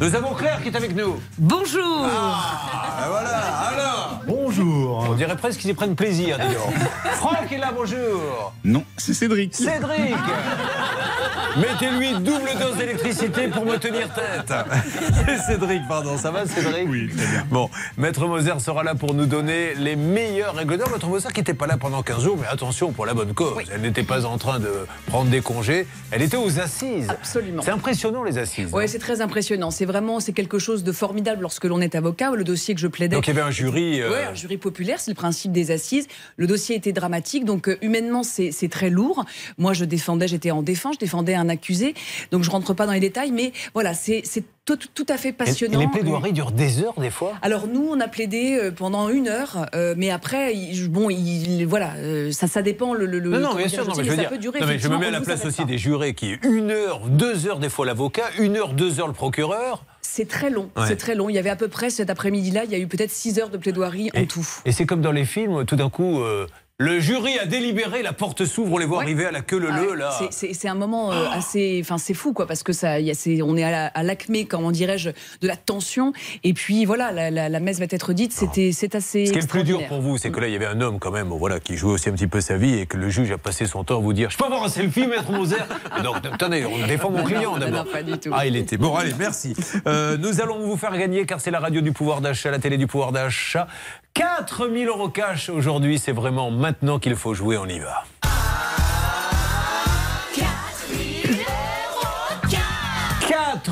Nous 0.00 0.14
avons 0.14 0.34
Claire 0.34 0.60
qui 0.62 0.68
est 0.68 0.76
avec 0.76 0.94
nous. 0.94 1.18
Bonjour 1.38 2.06
Ah, 2.06 3.06
voilà, 3.08 3.38
alors 3.38 4.20
Bonjour. 4.26 5.06
On 5.10 5.14
dirait 5.14 5.36
presque 5.36 5.60
qu'ils 5.60 5.70
y 5.70 5.74
prennent 5.74 5.96
plaisir, 5.96 6.36
donc. 6.38 6.48
Franck 7.14 7.50
est 7.50 7.56
là, 7.58 7.72
bonjour 7.74 8.52
Non, 8.64 8.84
c'est 8.98 9.14
Cédric. 9.14 9.54
Cédric 9.54 10.14
Mettez-lui 11.56 12.12
double 12.22 12.50
dose 12.60 12.76
d'électricité 12.76 13.48
pour 13.48 13.64
me 13.64 13.76
tenir 13.78 14.08
tête. 14.12 14.52
Cédric, 15.46 15.82
pardon, 15.88 16.18
ça 16.18 16.30
va 16.30 16.46
Cédric 16.46 16.86
Oui, 16.88 17.08
très 17.16 17.26
bien. 17.26 17.46
Bon, 17.50 17.70
Maître 17.96 18.26
Moser 18.26 18.58
sera 18.58 18.82
là 18.84 18.94
pour 18.94 19.14
nous 19.14 19.24
donner 19.26 19.74
les 19.74 19.96
meilleures 19.96 20.54
règles 20.54 20.76
d'or. 20.76 20.90
Maître 20.90 21.06
Moser 21.08 21.28
qui 21.32 21.40
n'était 21.40 21.54
pas 21.54 21.66
là 21.66 21.76
pendant 21.78 22.02
15 22.02 22.22
jours, 22.22 22.36
mais 22.38 22.46
attention 22.46 22.92
pour 22.92 23.06
la 23.06 23.14
bonne 23.14 23.32
cause. 23.32 23.62
Elle 23.72 23.80
n'était 23.80 24.02
pas 24.02 24.26
en 24.26 24.36
train 24.38 24.58
de 24.60 24.70
prendre 25.06 25.30
des 25.30 25.40
congés, 25.40 25.86
elle 26.10 26.22
était 26.22 26.36
aux 26.36 26.60
assises. 26.60 27.08
Absolument. 27.08 27.62
C'est 27.64 27.70
impressionnant 27.70 28.22
les 28.22 28.36
assises. 28.38 28.68
Oui, 28.72 28.88
c'est 28.88 28.98
très 28.98 29.20
impressionnant. 29.22 29.70
C'est 29.70 29.86
vraiment 29.86 30.20
c'est 30.20 30.32
quelque 30.32 30.58
chose 30.58 30.84
de 30.84 30.92
formidable 30.92 31.42
lorsque 31.42 31.64
l'on 31.64 31.80
est 31.80 31.94
avocat. 31.94 32.32
Le 32.32 32.44
dossier 32.44 32.74
que 32.74 32.80
je 32.80 32.86
plaidais. 32.88 33.16
Donc 33.16 33.26
il 33.26 33.34
y 33.34 33.38
avait 33.38 33.46
un 33.46 33.50
jury. 33.50 34.00
euh, 34.02 34.10
Ouais, 34.10 34.24
un 34.30 34.34
jury 34.34 34.56
populaire, 34.58 35.00
c'est 35.00 35.10
le 35.10 35.14
principe 35.16 35.52
des 35.52 35.70
assises. 35.70 36.06
Le 36.36 36.46
dossier 36.46 36.76
était 36.76 36.92
dramatique, 36.92 37.44
donc 37.44 37.68
euh, 37.68 37.78
humainement 37.82 38.22
c'est 38.22 38.52
c'est 38.52 38.68
très 38.68 38.90
lourd. 38.90 39.24
Moi 39.58 39.72
je 39.72 39.84
défendais, 39.84 40.28
j'étais 40.28 40.50
en 40.50 40.62
défense, 40.62 40.94
je 40.96 41.00
défendais 41.00 41.34
un 41.36 41.48
accusé, 41.48 41.94
donc 42.30 42.42
je 42.42 42.50
rentre 42.50 42.74
pas 42.74 42.86
dans 42.86 42.92
les 42.92 43.00
détails, 43.00 43.30
mais 43.32 43.52
voilà, 43.74 43.94
c'est 43.94 44.22
tout, 44.64 44.78
tout 44.94 45.06
à 45.08 45.16
fait 45.16 45.32
passionnant. 45.32 45.78
Et 45.80 45.84
les 45.84 45.90
plaidoiries 45.90 46.32
durent 46.32 46.50
des 46.50 46.82
heures 46.82 46.98
des 46.98 47.10
fois? 47.10 47.34
Alors 47.42 47.68
nous, 47.68 47.86
on 47.88 48.00
a 48.00 48.08
plaidé 48.08 48.58
euh, 48.60 48.72
pendant 48.72 49.08
une 49.08 49.28
heure, 49.28 49.66
euh, 49.74 49.94
mais 49.96 50.10
après, 50.10 50.54
il- 50.56 50.88
bon, 50.88 51.08
il, 51.08 51.64
voilà, 51.66 51.94
euh, 51.98 52.32
ça, 52.32 52.48
ça 52.48 52.62
dépend 52.62 52.92
le. 52.94 53.06
Non, 53.20 53.38
non, 53.38 53.54
bien 53.54 53.68
sûr, 53.68 53.86
non, 53.86 53.92
je 53.94 53.98
mais 53.98 54.04
je 54.04 54.10
veux 54.10 54.16
ça 54.16 54.22
dire, 54.22 54.30
peut 54.30 54.38
durer. 54.38 54.60
non, 54.60 54.66
mais 54.66 54.78
je 54.78 54.88
me 54.88 54.98
mets 54.98 55.06
à 55.06 55.10
la 55.12 55.20
place 55.20 55.44
aussi 55.44 55.64
des 55.64 55.78
jurés 55.78 56.14
qui 56.14 56.32
est 56.32 56.44
une 56.44 56.70
heure, 56.72 57.00
deux 57.08 57.46
heures 57.46 57.58
des 57.60 57.68
fois 57.68 57.86
l'avocat, 57.86 58.24
une 58.38 58.56
heure, 58.56 58.72
deux 58.72 58.98
heures 58.98 59.06
le 59.06 59.12
procureur. 59.12 59.84
C'est 60.02 60.26
très 60.28 60.50
long, 60.50 60.70
Ouais. 60.76 60.84
c'est 60.88 60.96
très 60.96 61.14
long. 61.14 61.28
Il 61.28 61.34
y 61.34 61.38
avait 61.38 61.50
à 61.50 61.56
peu 61.56 61.68
près 61.68 61.90
cet 61.90 62.10
après-midi-là, 62.10 62.62
il 62.64 62.70
y 62.70 62.74
a 62.74 62.78
eu 62.78 62.86
peut-être 62.86 63.10
6 63.10 63.38
heures 63.38 63.50
de 63.50 63.58
plaidoirie 63.58 64.10
en 64.16 64.24
tout. 64.24 64.46
Et 64.64 64.72
c'est 64.72 64.86
comme 64.86 65.00
dans 65.02 65.12
les 65.12 65.24
films, 65.24 65.64
tout 65.64 65.76
d'un 65.76 65.90
coup, 65.90 66.20
euh, 66.22 66.46
le 66.78 67.00
jury 67.00 67.38
a 67.38 67.46
délibéré, 67.46 68.02
la 68.02 68.12
porte 68.12 68.44
s'ouvre, 68.44 68.74
on 68.74 68.76
les 68.76 68.84
voit 68.84 68.98
Ouais. 68.98 69.04
arriver 69.04 69.24
à 69.24 69.30
la 69.30 69.40
queue 69.40 69.58
le 69.58 69.68
Ah 69.72 69.80
le 69.80 69.90
ouais, 69.92 69.96
là. 69.96 70.10
c'est- 70.30 70.68
un 70.68 70.74
moment 70.74 71.10
euh, 71.10 71.24
assez, 71.32 71.78
enfin 71.82 71.96
c'est 71.96 72.12
fou 72.12 72.34
quoi, 72.34 72.46
parce 72.46 72.62
que 72.62 72.74
ça, 72.74 73.00
y 73.00 73.10
a, 73.10 73.14
c'est- 73.14 73.40
on 73.40 73.56
est 73.56 73.62
à 73.64 73.70
la- 73.94 74.02
l'acmé, 74.02 74.44
comment 74.44 74.70
dirais-je, 74.72 75.08
de 75.10 75.46
la 75.46 75.56
tension. 75.56 76.12
Et 76.44 76.52
puis 76.52 76.84
voilà, 76.84 77.12
la, 77.12 77.30
la- 77.30 77.48
la 77.48 77.60
messe 77.60 77.78
va 77.78 77.86
être 77.88 78.12
dite. 78.12 78.32
C'était, 78.34 78.72
c'est 78.72 78.94
assez. 78.94 79.24
Ce 79.24 79.32
qui 79.32 79.38
est 79.38 79.42
le 79.42 79.46
plus 79.46 79.64
dur 79.64 79.86
pour 79.86 80.02
vous, 80.02 80.18
c'est 80.18 80.30
que 80.30 80.38
là, 80.38 80.48
il 80.48 80.52
y 80.52 80.56
avait 80.56 80.66
un 80.66 80.80
homme 80.82 80.98
quand 80.98 81.12
même, 81.12 81.28
voilà, 81.28 81.60
qui 81.60 81.76
jouait 81.78 81.92
aussi 81.92 82.10
un 82.10 82.12
petit 82.12 82.26
peu 82.26 82.42
sa 82.42 82.58
vie 82.58 82.74
et 82.80 82.84
que 82.86 82.98
le 82.98 83.08
juge 83.08 83.30
a 83.30 83.38
passé 83.38 83.64
son 83.66 83.82
temps 83.82 83.96
à 83.96 84.00
vous 84.02 84.12
dire 84.12 84.28
Je 84.30 84.36
peux 84.36 84.44
avoir 84.44 84.64
un 84.64 84.68
selfie, 84.68 85.06
maître 85.06 85.30
Moser? 85.32 85.56
Donc, 86.04 86.16
attendez, 86.30 86.66
on 86.66 86.86
défend 86.86 87.10
mon 87.10 87.18
Non, 87.18 87.24
client 87.24 87.52
non, 87.52 87.58
d'abord. 87.58 87.84
non, 87.86 87.90
pas 87.92 88.02
du 88.02 88.18
tout. 88.18 88.30
Ah, 88.34 88.44
il 88.46 88.54
était. 88.56 88.76
Bon, 88.76 88.94
allez, 88.96 89.14
merci. 89.18 89.54
Euh, 89.86 90.18
nous 90.18 90.42
allons 90.42 90.58
vous 90.58 90.76
faire 90.76 90.96
gagner, 90.98 91.24
car 91.24 91.40
c'est 91.40 91.50
la 91.50 91.60
radio 91.60 91.80
du 91.80 91.92
pouvoir 91.92 92.20
d'achat, 92.20 92.50
la 92.50 92.58
télé 92.58 92.76
du 92.76 92.86
pouvoir 92.86 93.12
d'achat. 93.12 93.66
4000 94.16 94.88
euros 94.88 95.10
cash 95.10 95.50
aujourd'hui, 95.50 95.98
c'est 95.98 96.12
vraiment 96.12 96.50
maintenant 96.50 96.98
qu'il 96.98 97.16
faut 97.16 97.34
jouer, 97.34 97.58
on 97.58 97.66
y 97.66 97.78
va. 97.78 98.04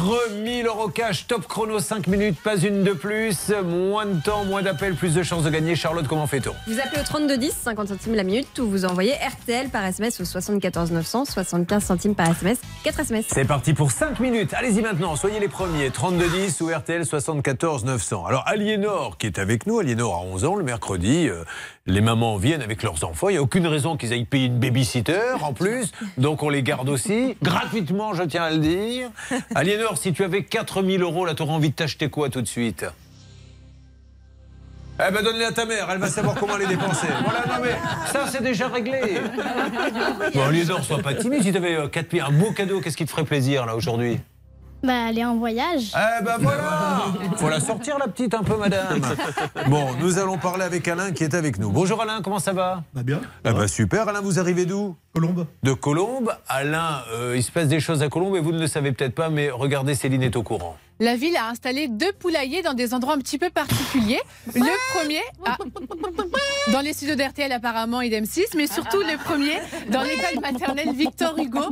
4000 0.05 0.67
euros 0.67 0.89
cash, 0.89 1.27
top 1.27 1.47
chrono, 1.49 1.81
5 1.81 2.09
minutes, 2.09 2.39
pas 2.43 2.59
une 2.59 2.85
de 2.85 2.93
plus. 2.93 3.51
Moins 3.65 4.05
de 4.05 4.21
temps, 4.21 4.45
moins 4.45 4.61
d'appels, 4.61 4.97
plus 4.97 5.15
de 5.15 5.23
chances 5.23 5.45
de 5.45 5.51
gagner. 5.51 5.77
Charlotte, 5.77 6.07
comment 6.07 6.27
fait-on? 6.27 6.53
Vous 6.67 6.79
appelez 6.79 7.01
au 7.01 7.05
3210, 7.05 7.53
50 7.53 7.89
centimes 7.89 8.15
la 8.15 8.23
minute, 8.23 8.59
ou 8.59 8.69
vous 8.69 8.85
envoyez 8.85 9.15
RTL 9.15 9.71
par 9.71 9.83
SMS 9.83 10.21
au 10.21 10.27
74 10.27 10.93
900, 10.93 11.25
75 11.25 11.83
centimes 11.83 12.15
par 12.15 12.31
SMS, 12.31 12.59
4 12.83 13.01
SMS. 13.01 13.25
C'est 13.31 13.47
parti 13.47 13.73
pour 13.73 13.93
5 13.93 14.21
minutes. 14.21 14.53
Allez-y 14.53 14.83
maintenant, 14.83 15.17
soyez 15.17 15.41
les 15.41 15.49
premiers. 15.49 15.89
3210 15.89 16.61
ou 16.61 16.69
RTL 16.69 17.07
74 17.07 17.87
900. 17.87 18.27
Alors 18.27 18.45
Aliénor 18.47 19.17
qui 19.17 19.27
est 19.27 19.39
avec 19.39 19.67
nous, 19.67 19.79
Aliénor 19.79 20.17
a 20.17 20.21
11 20.21 20.45
ans, 20.45 20.57
le 20.57 20.65
mercredi, 20.65 21.29
euh, 21.31 21.45
les 21.87 22.01
mamans 22.01 22.39
viennent 22.39 22.63
avec 22.63 22.83
leurs 22.83 23.05
enfants. 23.05 23.29
Il 23.29 23.33
n'y 23.33 23.39
a 23.39 23.43
aucune 23.43 23.67
raison 23.67 23.97
qu'ils 23.97 24.13
aillent 24.13 24.25
payer 24.25 24.47
une 24.47 24.59
babysitter 24.59 25.35
en 25.43 25.53
plus. 25.53 25.93
Donc 26.17 26.43
on 26.43 26.49
les 26.49 26.63
garde 26.63 26.89
aussi, 26.89 27.37
gratuitement, 27.43 28.15
je 28.15 28.23
tiens 28.23 28.45
à 28.45 28.51
le 28.51 28.59
dire. 28.59 29.11
Aliénor, 29.55 29.99
si 29.99 30.13
tu 30.13 30.25
avais 30.25 30.45
4000 30.45 31.03
euros, 31.03 31.27
là, 31.27 31.35
tu 31.35 31.43
aurais 31.43 31.53
envie 31.53 31.71
de 31.71 31.75
t'acheter 31.75 32.09
quoi 32.09 32.31
tout 32.31 32.41
de 32.41 32.49
suite? 32.49 32.87
Eh 34.97 35.13
ben 35.13 35.25
donne-les 35.25 35.45
à 35.45 35.53
ta 35.53 35.67
mère, 35.67 35.89
elle 35.91 35.99
va 35.99 36.07
savoir 36.07 36.37
comment 36.37 36.57
les 36.57 36.69
dépenser. 36.69 37.09
Voilà, 37.25 37.45
non 37.49 37.65
mais 37.65 37.73
ça 38.13 38.29
c'est 38.29 38.43
déjà 38.43 38.69
réglé. 38.69 39.01
Bon, 40.33 40.43
Aliénor, 40.45 40.85
sois 40.85 41.01
pas 41.01 41.15
timide. 41.15 41.43
Si 41.43 41.51
tu 41.51 41.59
avais 41.59 41.77
un 41.77 42.31
beau 42.31 42.53
cadeau, 42.53 42.81
qu'est-ce 42.81 42.97
qui 42.97 43.05
te 43.05 43.11
ferait 43.11 43.25
plaisir 43.25 43.67
là 43.67 43.75
aujourd'hui? 43.75 44.21
Bah, 44.85 45.07
aller 45.07 45.25
en 45.25 45.37
voyage. 45.37 45.93
Eh 45.95 46.23
ben 46.23 46.37
voilà 46.41 47.05
Faut 47.39 47.49
la 47.49 47.59
sortir 47.59 47.99
la 47.99 48.07
petite 48.07 48.35
un 48.35 48.43
peu, 48.43 48.57
madame. 48.59 49.01
Bon, 49.69 49.87
nous 49.99 50.19
allons 50.19 50.37
parler 50.37 50.65
avec 50.65 50.87
Alain 50.87 51.13
qui 51.13 51.25
est 51.25 51.35
avec 51.35 51.59
nous. 51.59 51.71
Bonjour 51.71 52.03
Alain, 52.03 52.21
comment 52.23 52.39
ça 52.39 52.53
va? 52.53 52.83
Bah 52.93 53.03
bien. 53.03 53.23
Eh 53.47 53.53
ben 53.53 53.67
super, 53.67 54.07
Alain, 54.09 54.21
vous 54.21 54.39
arrivez 54.39 54.67
d'où? 54.67 54.95
Colombe. 55.15 55.47
De 55.63 55.73
Colombe. 55.73 56.33
Alain, 56.49 57.03
euh, 57.15 57.33
il 57.35 57.43
se 57.43 57.51
passe 57.51 57.69
des 57.69 57.81
choses 57.81 58.03
à 58.03 58.09
Colombe 58.11 58.37
et 58.37 58.41
vous 58.41 58.53
ne 58.53 58.61
le 58.61 58.67
savez 58.67 58.93
peut-être 58.93 59.15
pas, 59.15 59.31
mais 59.31 59.49
regardez, 59.51 59.95
Céline 59.95 60.23
est 60.23 60.37
au 60.37 60.43
courant. 60.43 60.77
La 61.01 61.17
ville 61.17 61.37
a 61.37 61.49
installé 61.49 61.89
deux 61.89 62.13
poulaillers 62.13 62.63
dans 62.63 62.73
des 62.75 62.95
endroits 62.95 63.15
un 63.15 63.19
petit 63.19 63.37
peu 63.37 63.51
particuliers. 63.51 64.21
Le 64.55 64.97
premier, 64.97 65.21
ah, 65.45 65.59
dans 66.73 66.81
les 66.81 66.93
studios 66.93 67.17
d'RTL 67.17 67.51
apparemment, 67.51 68.01
idem 68.01 68.25
6, 68.25 68.45
mais 68.57 68.69
surtout 68.69 69.01
le 69.01 69.19
premier 69.23 69.57
dans 69.91 70.03
l'école 70.03 70.41
maternelle 70.41 70.95
Victor 70.95 71.37
Hugo. 71.37 71.63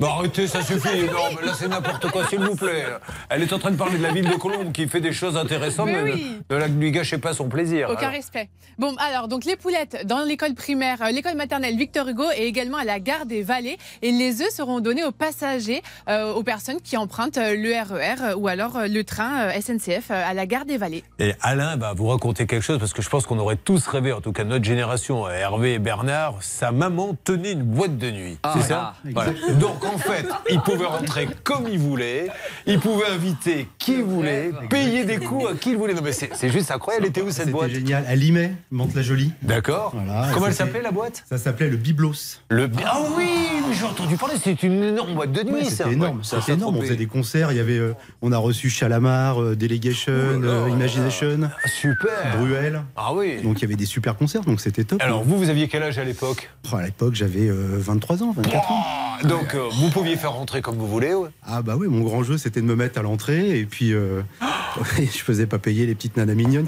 Bon, 0.00 0.08
arrêtez, 0.08 0.48
ça 0.48 0.62
suffit. 0.62 1.02
Non, 1.04 1.36
mais 1.40 1.46
là, 1.46 1.52
c'est 1.56 1.68
n'importe 1.68 2.10
quoi, 2.10 2.26
s'il 2.26 2.40
vous 2.40 2.56
plaît. 2.56 2.84
Elle 3.30 3.42
est 3.44 3.52
en 3.52 3.58
train 3.60 3.70
de 3.70 3.76
parler 3.76 3.98
de 3.98 4.02
la 4.02 4.12
ville 4.12 4.28
de 4.28 4.34
Colombe 4.34 4.72
qui 4.72 4.88
fait 4.88 5.00
des 5.00 5.12
choses 5.12 5.36
intéressantes, 5.36 5.86
Mais 5.86 6.02
mais, 6.02 6.12
oui. 6.14 6.26
ne, 6.50 6.54
ne 6.56 6.60
la- 6.60 6.66
lui 6.68 6.90
gâchez 6.90 7.18
pas 7.18 7.34
son 7.34 7.48
plaisir. 7.48 7.88
Aucun 7.88 8.00
Alors, 8.00 8.12
respect. 8.14 8.48
Bon, 8.78 8.96
alors, 8.96 9.28
donc 9.28 9.44
les 9.44 9.54
poulettes 9.54 10.04
dans 10.06 10.24
l'école 10.24 10.54
primaire, 10.54 11.00
euh, 11.02 11.10
l'école 11.12 11.36
maternelle 11.36 11.76
Victor 11.76 12.08
Hugo 12.08 12.24
et 12.36 12.46
également 12.46 12.78
à 12.78 12.84
la 12.84 12.98
gare 12.98 13.26
des 13.26 13.42
Vallées. 13.44 13.78
Et 14.02 14.10
les 14.10 14.42
œufs 14.42 14.50
seront 14.50 14.80
donnés 14.80 15.04
aux 15.04 15.12
passagers, 15.12 15.82
euh, 16.08 16.32
aux 16.32 16.42
personnes 16.42 16.80
qui 16.80 16.96
empruntent 16.96 17.38
euh, 17.38 17.54
le 17.54 17.70
RER 17.70 18.14
euh, 18.22 18.23
ou 18.36 18.48
alors 18.48 18.76
euh, 18.76 18.86
le 18.88 19.04
train 19.04 19.48
euh, 19.48 19.60
SNCF 19.60 20.10
euh, 20.10 20.30
à 20.30 20.34
la 20.34 20.46
gare 20.46 20.64
des 20.64 20.76
Vallées. 20.76 21.04
Et 21.18 21.34
Alain 21.40 21.76
va 21.76 21.92
vous 21.92 22.08
raconter 22.08 22.46
quelque 22.46 22.62
chose 22.62 22.78
parce 22.78 22.92
que 22.92 23.02
je 23.02 23.08
pense 23.08 23.26
qu'on 23.26 23.38
aurait 23.38 23.56
tous 23.56 23.86
rêvé, 23.86 24.12
en 24.12 24.20
tout 24.20 24.32
cas 24.32 24.44
notre 24.44 24.64
génération, 24.64 25.28
Hervé 25.28 25.74
et 25.74 25.78
Bernard, 25.78 26.36
sa 26.40 26.72
maman 26.72 27.16
tenait 27.24 27.52
une 27.52 27.62
boîte 27.62 27.98
de 27.98 28.10
nuit. 28.10 28.38
Ah, 28.42 28.54
c'est 28.56 28.68
ça 28.68 28.94
ah, 28.96 29.08
Voilà. 29.12 29.32
Donc 29.60 29.84
en 29.84 29.98
fait, 29.98 30.26
il 30.50 30.60
pouvait 30.60 30.86
rentrer 30.86 31.28
comme 31.42 31.68
il 31.68 31.78
voulait, 31.78 32.28
il 32.66 32.80
pouvait 32.80 33.08
inviter 33.08 33.68
qui 33.78 33.94
il 33.94 34.04
voulait, 34.04 34.50
payer 34.70 35.04
des 35.04 35.18
coups 35.18 35.50
à 35.50 35.54
qui 35.54 35.70
il 35.70 35.76
voulait. 35.76 35.94
Non 35.94 36.02
mais 36.02 36.12
c'est 36.12 36.34
c'est 36.34 36.50
juste 36.50 36.70
incroyable. 36.70 37.04
Elle 37.04 37.10
était 37.10 37.22
où 37.22 37.30
cette 37.30 37.50
boîte 37.50 37.70
génial. 37.70 38.04
À 38.06 38.14
Limay, 38.14 38.54
Mantes-la-Jolie. 38.70 39.32
D'accord. 39.42 39.92
Voilà, 39.94 40.30
Comment 40.32 40.46
elle 40.46 40.54
s'appelait 40.54 40.82
la 40.82 40.90
boîte? 40.90 41.24
Ça 41.28 41.38
s'appelait 41.38 41.68
le 41.68 41.76
Biblos. 41.76 42.40
Le 42.48 42.68
Ah 42.84 43.00
oui, 43.16 43.28
j'ai 43.72 43.84
entendu 43.84 44.16
parler. 44.16 44.34
C'était 44.36 44.66
une 44.66 44.82
énorme 44.82 45.14
boîte 45.14 45.32
de 45.32 45.42
nuit. 45.42 45.54
Ouais, 45.54 45.64
ça. 45.64 45.90
énorme, 45.90 46.18
Ouais, 46.18 46.24
ça, 46.24 46.52
énorme. 46.52 46.76
On 46.76 46.80
faisait 46.80 46.96
des 46.96 47.06
concerts. 47.06 47.52
Il 47.52 47.56
y 47.56 47.60
avait, 47.60 47.78
euh, 47.78 47.94
on 48.22 48.32
a 48.32 48.38
reçu 48.38 48.70
Chalamar, 48.70 49.40
euh, 49.42 49.56
Delegation, 49.56 50.12
euh, 50.12 50.68
Imagination, 50.70 51.50
Super. 51.66 52.38
Bruel. 52.38 52.82
Ah 52.96 53.12
oui. 53.14 53.40
Donc 53.42 53.58
il 53.58 53.62
y 53.62 53.64
avait 53.66 53.76
des 53.76 53.86
super 53.86 54.16
concerts, 54.16 54.42
donc 54.42 54.60
c'était 54.60 54.84
top. 54.84 55.02
Alors 55.02 55.24
vous, 55.24 55.36
vous 55.36 55.50
aviez 55.50 55.68
quel 55.68 55.82
âge 55.82 55.98
à 55.98 56.04
l'époque? 56.04 56.50
Oh, 56.72 56.76
à 56.76 56.82
l'époque, 56.82 57.14
j'avais 57.14 57.48
euh, 57.48 57.76
23 57.78 58.22
ans, 58.22 58.32
24 58.36 58.70
ans. 58.70 58.84
Donc 59.24 59.54
euh, 59.54 59.68
vous 59.72 59.90
pouviez 59.90 60.16
faire 60.16 60.32
rentrer 60.32 60.62
comme 60.62 60.76
vous 60.76 60.88
voulez. 60.88 61.14
ouais. 61.14 61.28
Ah 61.46 61.62
bah 61.62 61.76
oui, 61.78 61.86
mon 61.88 62.00
grand 62.02 62.22
jeu, 62.22 62.38
c'était 62.38 62.60
de 62.60 62.66
me 62.66 62.76
mettre 62.76 62.98
à 62.98 63.02
l'entrée 63.02 63.58
et 63.58 63.64
puis 63.66 63.92
euh, 63.92 64.22
je 64.98 65.18
faisais 65.22 65.46
pas 65.46 65.58
payer 65.58 65.86
les 65.86 65.94
petites 65.94 66.16
nanas 66.16 66.34
mignonnes. 66.34 66.66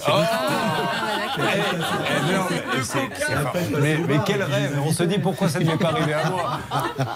Mais 3.78 4.18
quel 4.26 4.42
rêve 4.42 4.78
On 4.84 4.92
se 4.92 5.02
dit 5.02 5.18
pourquoi 5.18 5.48
ça 5.48 5.58
ne 5.60 5.64
m'est 5.66 5.76
pas 5.76 5.88
arrivé 5.90 6.12
à 6.14 6.30
moi. 6.30 6.58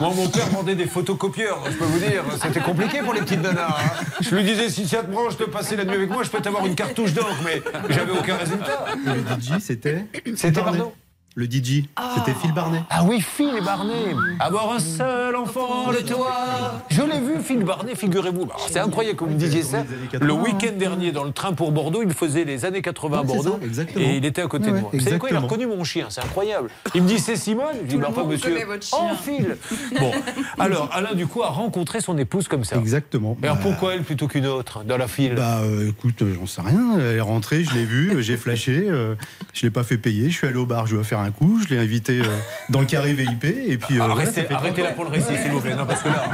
Moi, 0.01 0.11
mon 0.15 0.29
père 0.29 0.47
vendait 0.49 0.75
des 0.75 0.87
photocopieurs, 0.87 1.63
je 1.71 1.77
peux 1.77 1.85
vous 1.85 1.99
dire. 1.99 2.23
C'était 2.43 2.61
compliqué 2.61 3.01
pour 3.01 3.15
les 3.15 3.21
petites 3.21 3.43
nanas. 3.43 3.69
hein. 3.69 4.05
Je 4.21 4.35
lui 4.35 4.45
disais, 4.45 4.69
si 4.69 4.87
ça 4.87 5.03
te 5.03 5.11
branche 5.11 5.37
de 5.37 5.45
passer 5.45 5.77
la 5.77 5.85
nuit 5.85 5.95
avec 5.97 6.11
moi, 6.11 6.23
je 6.23 6.31
peux 6.31 6.41
t'avoir 6.41 6.67
une 6.67 6.75
cartouche 6.75 7.13
d'encre, 7.13 7.41
mais 7.45 7.63
j'avais 7.89 8.13
aucun 8.13 8.37
résultat. 8.37 8.85
Le 9.05 9.41
DJ, 9.41 9.61
c'était. 9.61 10.05
C'était, 10.37 10.63
pardon 10.63 10.93
Le 11.37 11.45
DJ, 11.45 11.85
c'était 12.17 12.35
Phil 12.35 12.53
Barnet. 12.53 12.83
Ah 12.91 13.05
oui, 13.05 13.21
Phil 13.21 13.63
Barnet. 13.65 14.15
Avoir 14.41 14.73
un 14.73 14.81
seul 14.81 15.37
enfant, 15.37 15.91
le 15.93 16.03
toit. 16.05 16.83
Je 16.91 17.03
l'ai 17.03 17.21
vu, 17.21 17.41
Phil 17.43 17.63
Barnet, 17.65 17.95
figurez-vous. 17.95 18.43
Alors, 18.43 18.67
C'est 18.69 18.81
incroyable 18.81 19.17
que 19.17 19.25
vous 19.25 19.31
me 19.31 19.37
disiez 19.39 19.63
ça. 19.63 19.85
Le 20.21 20.33
week-end 20.33 20.73
dernier, 20.77 21.13
dans 21.13 21.23
le 21.23 21.31
train 21.31 21.53
pour 21.53 21.71
Bordeaux, 21.71 22.03
il 22.03 22.13
faisait 22.13 22.45
les 22.45 22.65
années 22.65 22.83
80 22.83 23.21
à 23.21 23.23
Bordeaux. 23.23 23.59
ça, 23.61 23.65
exactement. 23.65 24.05
et 24.05 24.17
il 24.17 24.25
était 24.25 24.43
à 24.43 24.49
côté 24.49 24.67
Ouais, 24.71 24.73
de 24.77 24.81
moi. 24.81 24.91
Vous 24.93 24.99
savez 25.01 25.19
quoi 25.19 25.29
Il 25.31 25.37
a 25.37 25.39
exactement. 25.39 25.63
reconnu 25.65 25.79
mon 25.79 25.85
chien, 25.85 26.07
c'est 26.11 26.21
incroyable. 26.21 26.69
Il 26.97 27.03
me 27.05 27.09
dit 27.09 27.21
c'est 27.21 27.37
Simone. 27.37 27.77
Je 27.85 27.89
dis 27.91 27.97
bah, 27.97 28.11
pas 28.13 28.25
monsieur. 28.25 28.51
connaît 28.51 28.65
votre 28.65 28.85
chien. 28.85 28.99
Oh, 29.01 29.15
Phil. 29.23 29.57
Bon, 30.01 30.11
alors 30.59 30.91
Alain, 30.93 31.15
du 31.15 31.29
coup, 31.29 31.43
a 31.45 31.49
rencontré 31.49 32.01
son 32.01 32.19
épouse 32.19 32.49
comme 32.49 32.65
ça. 32.65 32.77
Exactement. 32.77 33.37
Et 33.41 33.45
alors 33.47 33.57
Bah, 33.57 33.63
pourquoi 33.63 33.95
elle 33.95 34.03
plutôt 34.03 34.27
qu'une 34.27 34.47
autre 34.49 34.83
dans 34.85 34.97
la 34.99 35.07
file? 35.07 35.35
Bah 35.37 35.61
euh, 35.63 35.91
écoute, 35.91 36.23
euh, 36.23 36.35
j'en 36.35 36.47
sais 36.47 36.61
rien. 36.61 36.99
Elle 36.99 37.17
est 37.17 37.21
rentrée, 37.21 37.63
je 37.63 37.73
l'ai 37.73 37.85
vue, 37.85 38.17
euh, 38.17 38.21
j'ai 38.21 38.37
flashé, 38.37 38.87
euh, 38.89 39.15
je 39.55 39.63
l'ai 39.65 39.71
pas 39.71 39.85
fait 39.85 39.97
payer. 39.97 40.29
Je 40.29 40.37
suis 40.37 40.47
allé 40.49 40.57
au 40.57 40.67
bar, 40.67 40.87
je 40.89 40.97
lui 40.97 41.01
ai 41.03 41.05
faire 41.21 41.29
un 41.29 41.31
coup, 41.31 41.61
je 41.63 41.75
l'ai 41.75 41.81
invité 41.81 42.21
euh, 42.21 42.25
dans 42.69 42.81
le 42.81 42.87
carré 42.87 43.13
VIP 43.13 43.45
et 43.45 43.79
puis. 43.79 43.95
euh, 44.01 44.05
voilà, 44.07 44.15
Arrêtez, 44.15 44.83
là 44.83 44.91
pour 44.93 45.05
le 45.05 45.11
récit, 45.11 45.37
s'il 45.43 45.51
vous 45.51 45.61
plaît. 45.61 45.75
Non, 45.75 45.87
parce 45.87 46.03
que 46.03 46.09
là, 46.09 46.25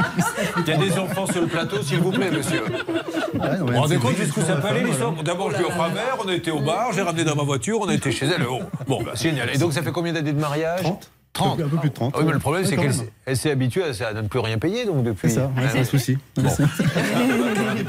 il 0.59 0.69
y 0.69 0.73
a 0.73 0.77
des 0.77 0.99
enfants 0.99 1.27
sur 1.27 1.41
le 1.43 1.47
plateau, 1.49 1.83
s'il 1.83 1.99
vous 1.99 2.11
plaît, 2.13 2.31
monsieur. 2.31 2.63
Ouais, 2.63 2.71
Vous 3.35 3.67
ouais, 3.67 3.73
vous 3.73 3.81
rendez 3.81 3.97
compte 3.97 4.17
jusqu'où 4.17 4.41
ça 4.41 4.57
peut 4.57 4.69
aller 4.69 4.81
voilà. 4.81 4.89
l'histoire 4.89 5.13
D'abord, 5.23 5.51
je 5.51 5.59
lui 5.59 5.65
offre 5.65 5.81
un 5.81 5.89
verre, 5.89 6.17
on 6.25 6.29
a 6.29 6.35
été 6.35 6.51
au 6.51 6.61
bar, 6.61 6.93
j'ai 6.93 7.03
ramené 7.03 7.25
dans 7.25 7.37
ma 7.37 7.43
voiture, 7.43 7.79
on 7.81 7.89
a 7.89 7.95
été 7.95 8.11
chez 8.13 8.27
elle. 8.27 8.45
Oh. 8.51 8.61
Bon, 8.87 9.03
bah, 9.03 9.13
génial. 9.15 9.51
Et 9.55 9.59
donc, 9.59 9.73
ça 9.73 9.83
fait 9.83 9.93
combien 9.93 10.13
d'années 10.13 10.33
de 10.33 10.41
mariage 10.41 10.83
30. 10.83 11.11
30. 11.33 11.61
Un 11.61 11.69
peu 11.69 11.77
plus 11.77 11.89
de 11.91 11.95
30. 11.95 12.15
Ah 12.15 12.19
oui, 12.21 12.25
mais 12.29 12.33
le 12.33 12.39
problème, 12.39 12.63
Ouais, 12.65 12.69
c'est 12.71 12.77
qu'elle 12.77 13.37
s'est- 13.37 13.51
habituée 13.51 13.83
à, 13.85 14.13
ne 14.15 14.23
plus 14.27 14.39
rien 14.39 14.57
payer, 14.57 14.87
donc 14.87 15.03
depuis. 15.03 15.29
C'est 15.29 15.35
ça, 15.37 15.51
ouais, 15.55 15.65
c'est 15.71 15.81
un 15.81 15.85
souci. 15.85 16.17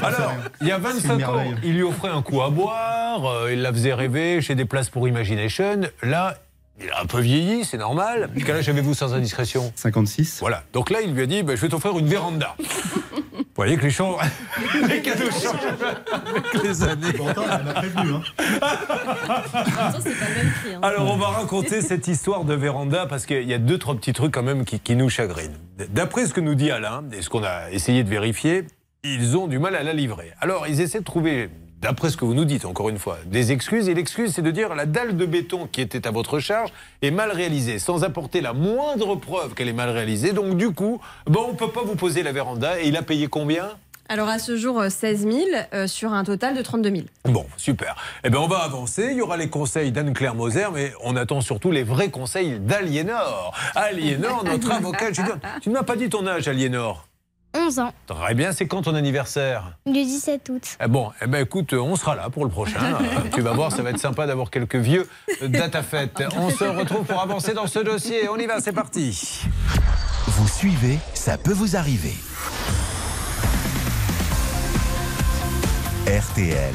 Alors, 0.02 0.32
il 0.60 0.66
y 0.68 0.70
a 0.70 0.76
C'est 0.76 0.80
25 1.08 1.18
une 1.18 1.24
ans, 1.24 1.44
il 1.64 1.72
lui 1.74 1.82
offrait 1.82 2.10
un 2.10 2.20
coup 2.22 2.42
à 2.42 2.50
boire, 2.50 3.24
euh, 3.26 3.52
il 3.52 3.62
la 3.62 3.72
faisait 3.72 3.94
rêver 3.94 4.40
chez 4.42 4.54
des 4.54 4.64
places 4.66 4.90
pour 4.90 5.08
Imagination. 5.08 5.80
Là, 6.02 6.36
il 6.80 6.90
a 6.90 7.00
un 7.02 7.06
peu 7.06 7.20
vieilli, 7.20 7.64
c'est 7.64 7.78
normal. 7.78 8.30
Quel 8.44 8.56
âge 8.56 8.68
avez-vous 8.68 8.94
sans 8.94 9.14
indiscrétion 9.14 9.72
56. 9.74 10.38
Voilà. 10.40 10.62
Donc 10.72 10.90
là, 10.90 11.00
il 11.00 11.12
lui 11.12 11.22
a 11.22 11.26
dit 11.26 11.42
bah, 11.42 11.56
Je 11.56 11.60
vais 11.60 11.68
t'offrir 11.68 11.98
une 11.98 12.06
véranda. 12.06 12.54
Vous 12.58 13.64
voyez 13.64 13.76
que 13.76 13.82
les, 13.82 13.90
champs, 13.90 14.16
les 14.88 15.02
cadeaux 15.02 15.30
changent 15.32 15.66
avec 16.12 16.62
les 16.62 16.82
années. 16.84 17.12
Pourtant, 17.12 17.42
elle 17.50 17.64
m'a 17.64 17.72
prévenu. 17.74 18.12
Hein. 18.12 18.22
hein. 18.62 19.92
Alors, 20.82 21.12
on 21.12 21.16
va 21.16 21.26
raconter 21.26 21.82
cette 21.82 22.06
histoire 22.06 22.44
de 22.44 22.54
véranda 22.54 23.06
parce 23.06 23.26
qu'il 23.26 23.48
y 23.48 23.54
a 23.54 23.58
deux, 23.58 23.78
trois 23.78 23.96
petits 23.96 24.12
trucs 24.12 24.32
quand 24.32 24.44
même 24.44 24.64
qui, 24.64 24.78
qui 24.78 24.94
nous 24.94 25.10
chagrinent. 25.10 25.58
D'après 25.90 26.26
ce 26.26 26.34
que 26.34 26.40
nous 26.40 26.54
dit 26.54 26.70
Alain 26.70 27.02
et 27.12 27.20
ce 27.20 27.28
qu'on 27.28 27.42
a 27.42 27.68
essayé 27.72 28.04
de 28.04 28.08
vérifier, 28.08 28.64
ils 29.02 29.36
ont 29.36 29.48
du 29.48 29.58
mal 29.58 29.74
à 29.74 29.82
la 29.82 29.92
livrer. 29.92 30.32
Alors, 30.40 30.68
ils 30.68 30.80
essaient 30.80 31.00
de 31.00 31.04
trouver, 31.04 31.50
d'après 31.80 32.10
ce 32.10 32.16
que 32.16 32.24
vous 32.24 32.34
nous 32.34 32.44
dites, 32.44 32.64
encore 32.64 32.88
une 32.88 32.98
fois, 32.98 33.18
des 33.26 33.52
excuses. 33.52 33.88
Et 33.88 33.94
l'excuse, 33.94 34.32
c'est 34.34 34.42
de 34.42 34.50
dire 34.50 34.74
la 34.74 34.86
dalle 34.86 35.16
de 35.16 35.26
béton 35.26 35.68
qui 35.70 35.80
était 35.80 36.06
à 36.06 36.10
votre 36.10 36.38
charge 36.38 36.70
est 37.02 37.10
mal 37.10 37.30
réalisée, 37.30 37.78
sans 37.78 38.04
apporter 38.04 38.40
la 38.40 38.52
moindre 38.52 39.16
preuve 39.16 39.54
qu'elle 39.54 39.68
est 39.68 39.72
mal 39.72 39.90
réalisée. 39.90 40.32
Donc, 40.32 40.56
du 40.56 40.72
coup, 40.72 41.00
bon, 41.26 41.46
on 41.48 41.52
ne 41.52 41.56
peut 41.56 41.70
pas 41.70 41.82
vous 41.82 41.96
poser 41.96 42.22
la 42.22 42.32
véranda. 42.32 42.80
Et 42.80 42.88
il 42.88 42.96
a 42.96 43.02
payé 43.02 43.28
combien? 43.28 43.70
Alors 44.10 44.28
à 44.30 44.38
ce 44.38 44.56
jour, 44.56 44.80
euh, 44.80 44.88
16 44.88 45.28
000 45.28 45.36
euh, 45.74 45.86
sur 45.86 46.14
un 46.14 46.24
total 46.24 46.56
de 46.56 46.62
32 46.62 46.90
000. 46.90 47.02
Bon, 47.24 47.44
super. 47.58 47.94
Eh 48.24 48.30
bien, 48.30 48.40
on 48.40 48.48
va 48.48 48.60
avancer. 48.60 49.08
Il 49.10 49.18
y 49.18 49.20
aura 49.20 49.36
les 49.36 49.50
conseils 49.50 49.92
d'Anne-Claire 49.92 50.34
Moser, 50.34 50.68
mais 50.72 50.92
on 51.04 51.14
attend 51.14 51.42
surtout 51.42 51.70
les 51.70 51.82
vrais 51.82 52.08
conseils 52.08 52.58
d'Aliénor. 52.58 53.52
Aliénor, 53.74 54.44
notre 54.44 54.70
avocat. 54.72 55.10
Tu 55.60 55.68
ne 55.68 55.74
m'as 55.74 55.82
pas 55.82 55.96
dit 55.96 56.08
ton 56.08 56.26
âge, 56.26 56.48
Aliénor 56.48 57.07
11 57.54 57.78
ans, 57.78 57.92
Très 58.06 58.34
bien, 58.34 58.52
c'est 58.52 58.66
quand 58.66 58.82
ton 58.82 58.94
anniversaire 58.94 59.76
le 59.86 59.92
17 59.92 60.48
août. 60.50 60.76
Eh 60.84 60.86
Bon, 60.88 61.10
eh 61.22 61.26
ben 61.26 61.42
écoute, 61.42 61.72
on 61.72 61.96
sera 61.96 62.14
là 62.14 62.28
pour 62.30 62.44
le 62.44 62.50
prochain. 62.50 62.78
Tu 63.34 63.40
vas 63.40 63.52
voir, 63.52 63.72
ça 63.72 63.82
va 63.82 63.90
être 63.90 63.98
sympa 63.98 64.26
d'avoir 64.26 64.50
quelques 64.50 64.76
vieux 64.76 65.08
data 65.42 65.82
fête. 65.82 66.22
On 66.36 66.50
se 66.50 66.64
retrouve 66.64 67.04
pour 67.04 67.20
avancer 67.20 67.54
dans 67.54 67.66
ce 67.66 67.78
dossier. 67.78 68.28
On 68.28 68.36
y 68.36 68.46
va, 68.46 68.60
c'est 68.60 68.72
parti. 68.72 69.42
Vous 70.26 70.48
suivez, 70.48 70.98
ça 71.14 71.38
peut 71.38 71.52
vous 71.52 71.76
arriver. 71.76 72.14
RTL. 76.06 76.74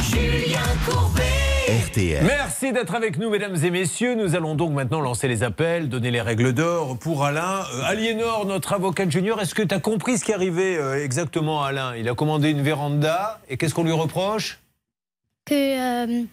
Julien 0.00 0.60
Courbet. 0.86 1.47
RTL. 1.68 2.24
Merci 2.24 2.72
d'être 2.72 2.94
avec 2.94 3.18
nous, 3.18 3.28
mesdames 3.28 3.54
et 3.62 3.70
messieurs. 3.70 4.14
Nous 4.14 4.34
allons 4.34 4.54
donc 4.54 4.72
maintenant 4.72 5.02
lancer 5.02 5.28
les 5.28 5.42
appels, 5.42 5.90
donner 5.90 6.10
les 6.10 6.22
règles 6.22 6.54
d'or 6.54 6.98
pour 6.98 7.26
Alain. 7.26 7.62
Euh, 7.74 7.82
Aliénor, 7.84 8.46
notre 8.46 8.72
avocat 8.72 9.06
junior, 9.06 9.38
est-ce 9.42 9.54
que 9.54 9.62
tu 9.62 9.74
as 9.74 9.78
compris 9.78 10.16
ce 10.16 10.24
qui 10.24 10.32
arrivait 10.32 10.78
euh, 10.78 11.04
exactement 11.04 11.62
à 11.62 11.68
Alain? 11.68 11.94
Il 11.96 12.08
a 12.08 12.14
commandé 12.14 12.48
une 12.50 12.62
véranda 12.62 13.38
et 13.50 13.58
qu'est-ce 13.58 13.74
qu'on 13.74 13.84
lui 13.84 13.92
reproche? 13.92 14.60
Que 15.44 16.06
euh, 16.06 16.24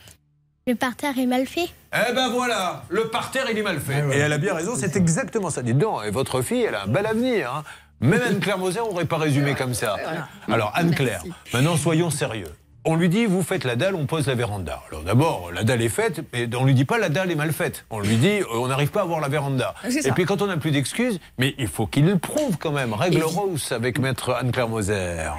le 0.68 0.76
parterre 0.76 1.18
est 1.20 1.26
mal 1.26 1.46
fait. 1.46 1.68
Eh 1.94 2.14
ben 2.14 2.30
voilà, 2.30 2.84
le 2.88 3.10
parterre 3.10 3.48
il 3.52 3.58
est 3.58 3.62
mal 3.64 3.82
fait. 3.82 4.06
Et 4.14 4.20
elle 4.20 4.32
a 4.32 4.38
bien 4.38 4.54
raison, 4.54 4.72
c'est 4.78 4.96
exactement 4.96 5.50
ça. 5.50 5.64
Dites 5.64 5.78
donc, 5.78 6.00
et 6.08 6.12
votre 6.12 6.42
fille, 6.44 6.64
elle 6.64 6.76
a 6.76 6.84
un 6.84 6.88
bel 6.88 7.06
avenir. 7.06 7.54
hein. 7.54 7.64
Même 8.00 8.22
Anne-Claire 8.22 8.58
Moser 8.58 8.80
n'aurait 8.80 9.04
pas 9.06 9.18
résumé 9.18 9.54
comme 9.54 9.74
ça. 9.74 9.98
Alors 10.50 10.72
Anne-Claire, 10.76 11.24
maintenant 11.54 11.76
soyons 11.76 12.10
sérieux. 12.10 12.52
On 12.88 12.96
lui 12.96 13.10
dit, 13.10 13.26
vous 13.26 13.42
faites 13.42 13.64
la 13.64 13.76
dalle, 13.76 13.96
on 13.96 14.06
pose 14.06 14.28
la 14.28 14.36
véranda. 14.36 14.84
Alors 14.90 15.02
d'abord, 15.02 15.52
la 15.52 15.64
dalle 15.64 15.82
est 15.82 15.90
faite, 15.90 16.22
mais 16.32 16.48
on 16.56 16.66
lui 16.66 16.76
dit 16.76 16.86
pas 16.86 17.00
la 17.00 17.10
dalle 17.10 17.32
est 17.32 17.36
mal 17.36 17.52
faite. 17.52 17.86
On 17.90 18.00
lui 18.00 18.18
dit, 18.18 18.42
euh, 18.42 18.46
on 18.52 18.68
n'arrive 18.68 18.92
pas 18.92 19.00
à 19.00 19.04
avoir 19.04 19.20
la 19.22 19.28
véranda. 19.28 19.74
Ça. 19.90 20.08
Et 20.08 20.12
puis 20.12 20.26
quand 20.26 20.44
on 20.44 20.48
n'a 20.48 20.58
plus 20.58 20.70
d'excuses, 20.70 21.20
mais 21.40 21.56
il 21.58 21.68
faut 21.68 21.88
qu'il 21.88 22.06
le 22.06 22.20
prouve 22.20 22.58
quand 22.60 22.72
même. 22.72 22.94
Règle 22.94 23.24
rose 23.24 23.72
avec 23.72 23.98
maître 23.98 24.36
Anne-Claire 24.40 24.70
Moser. 24.70 25.32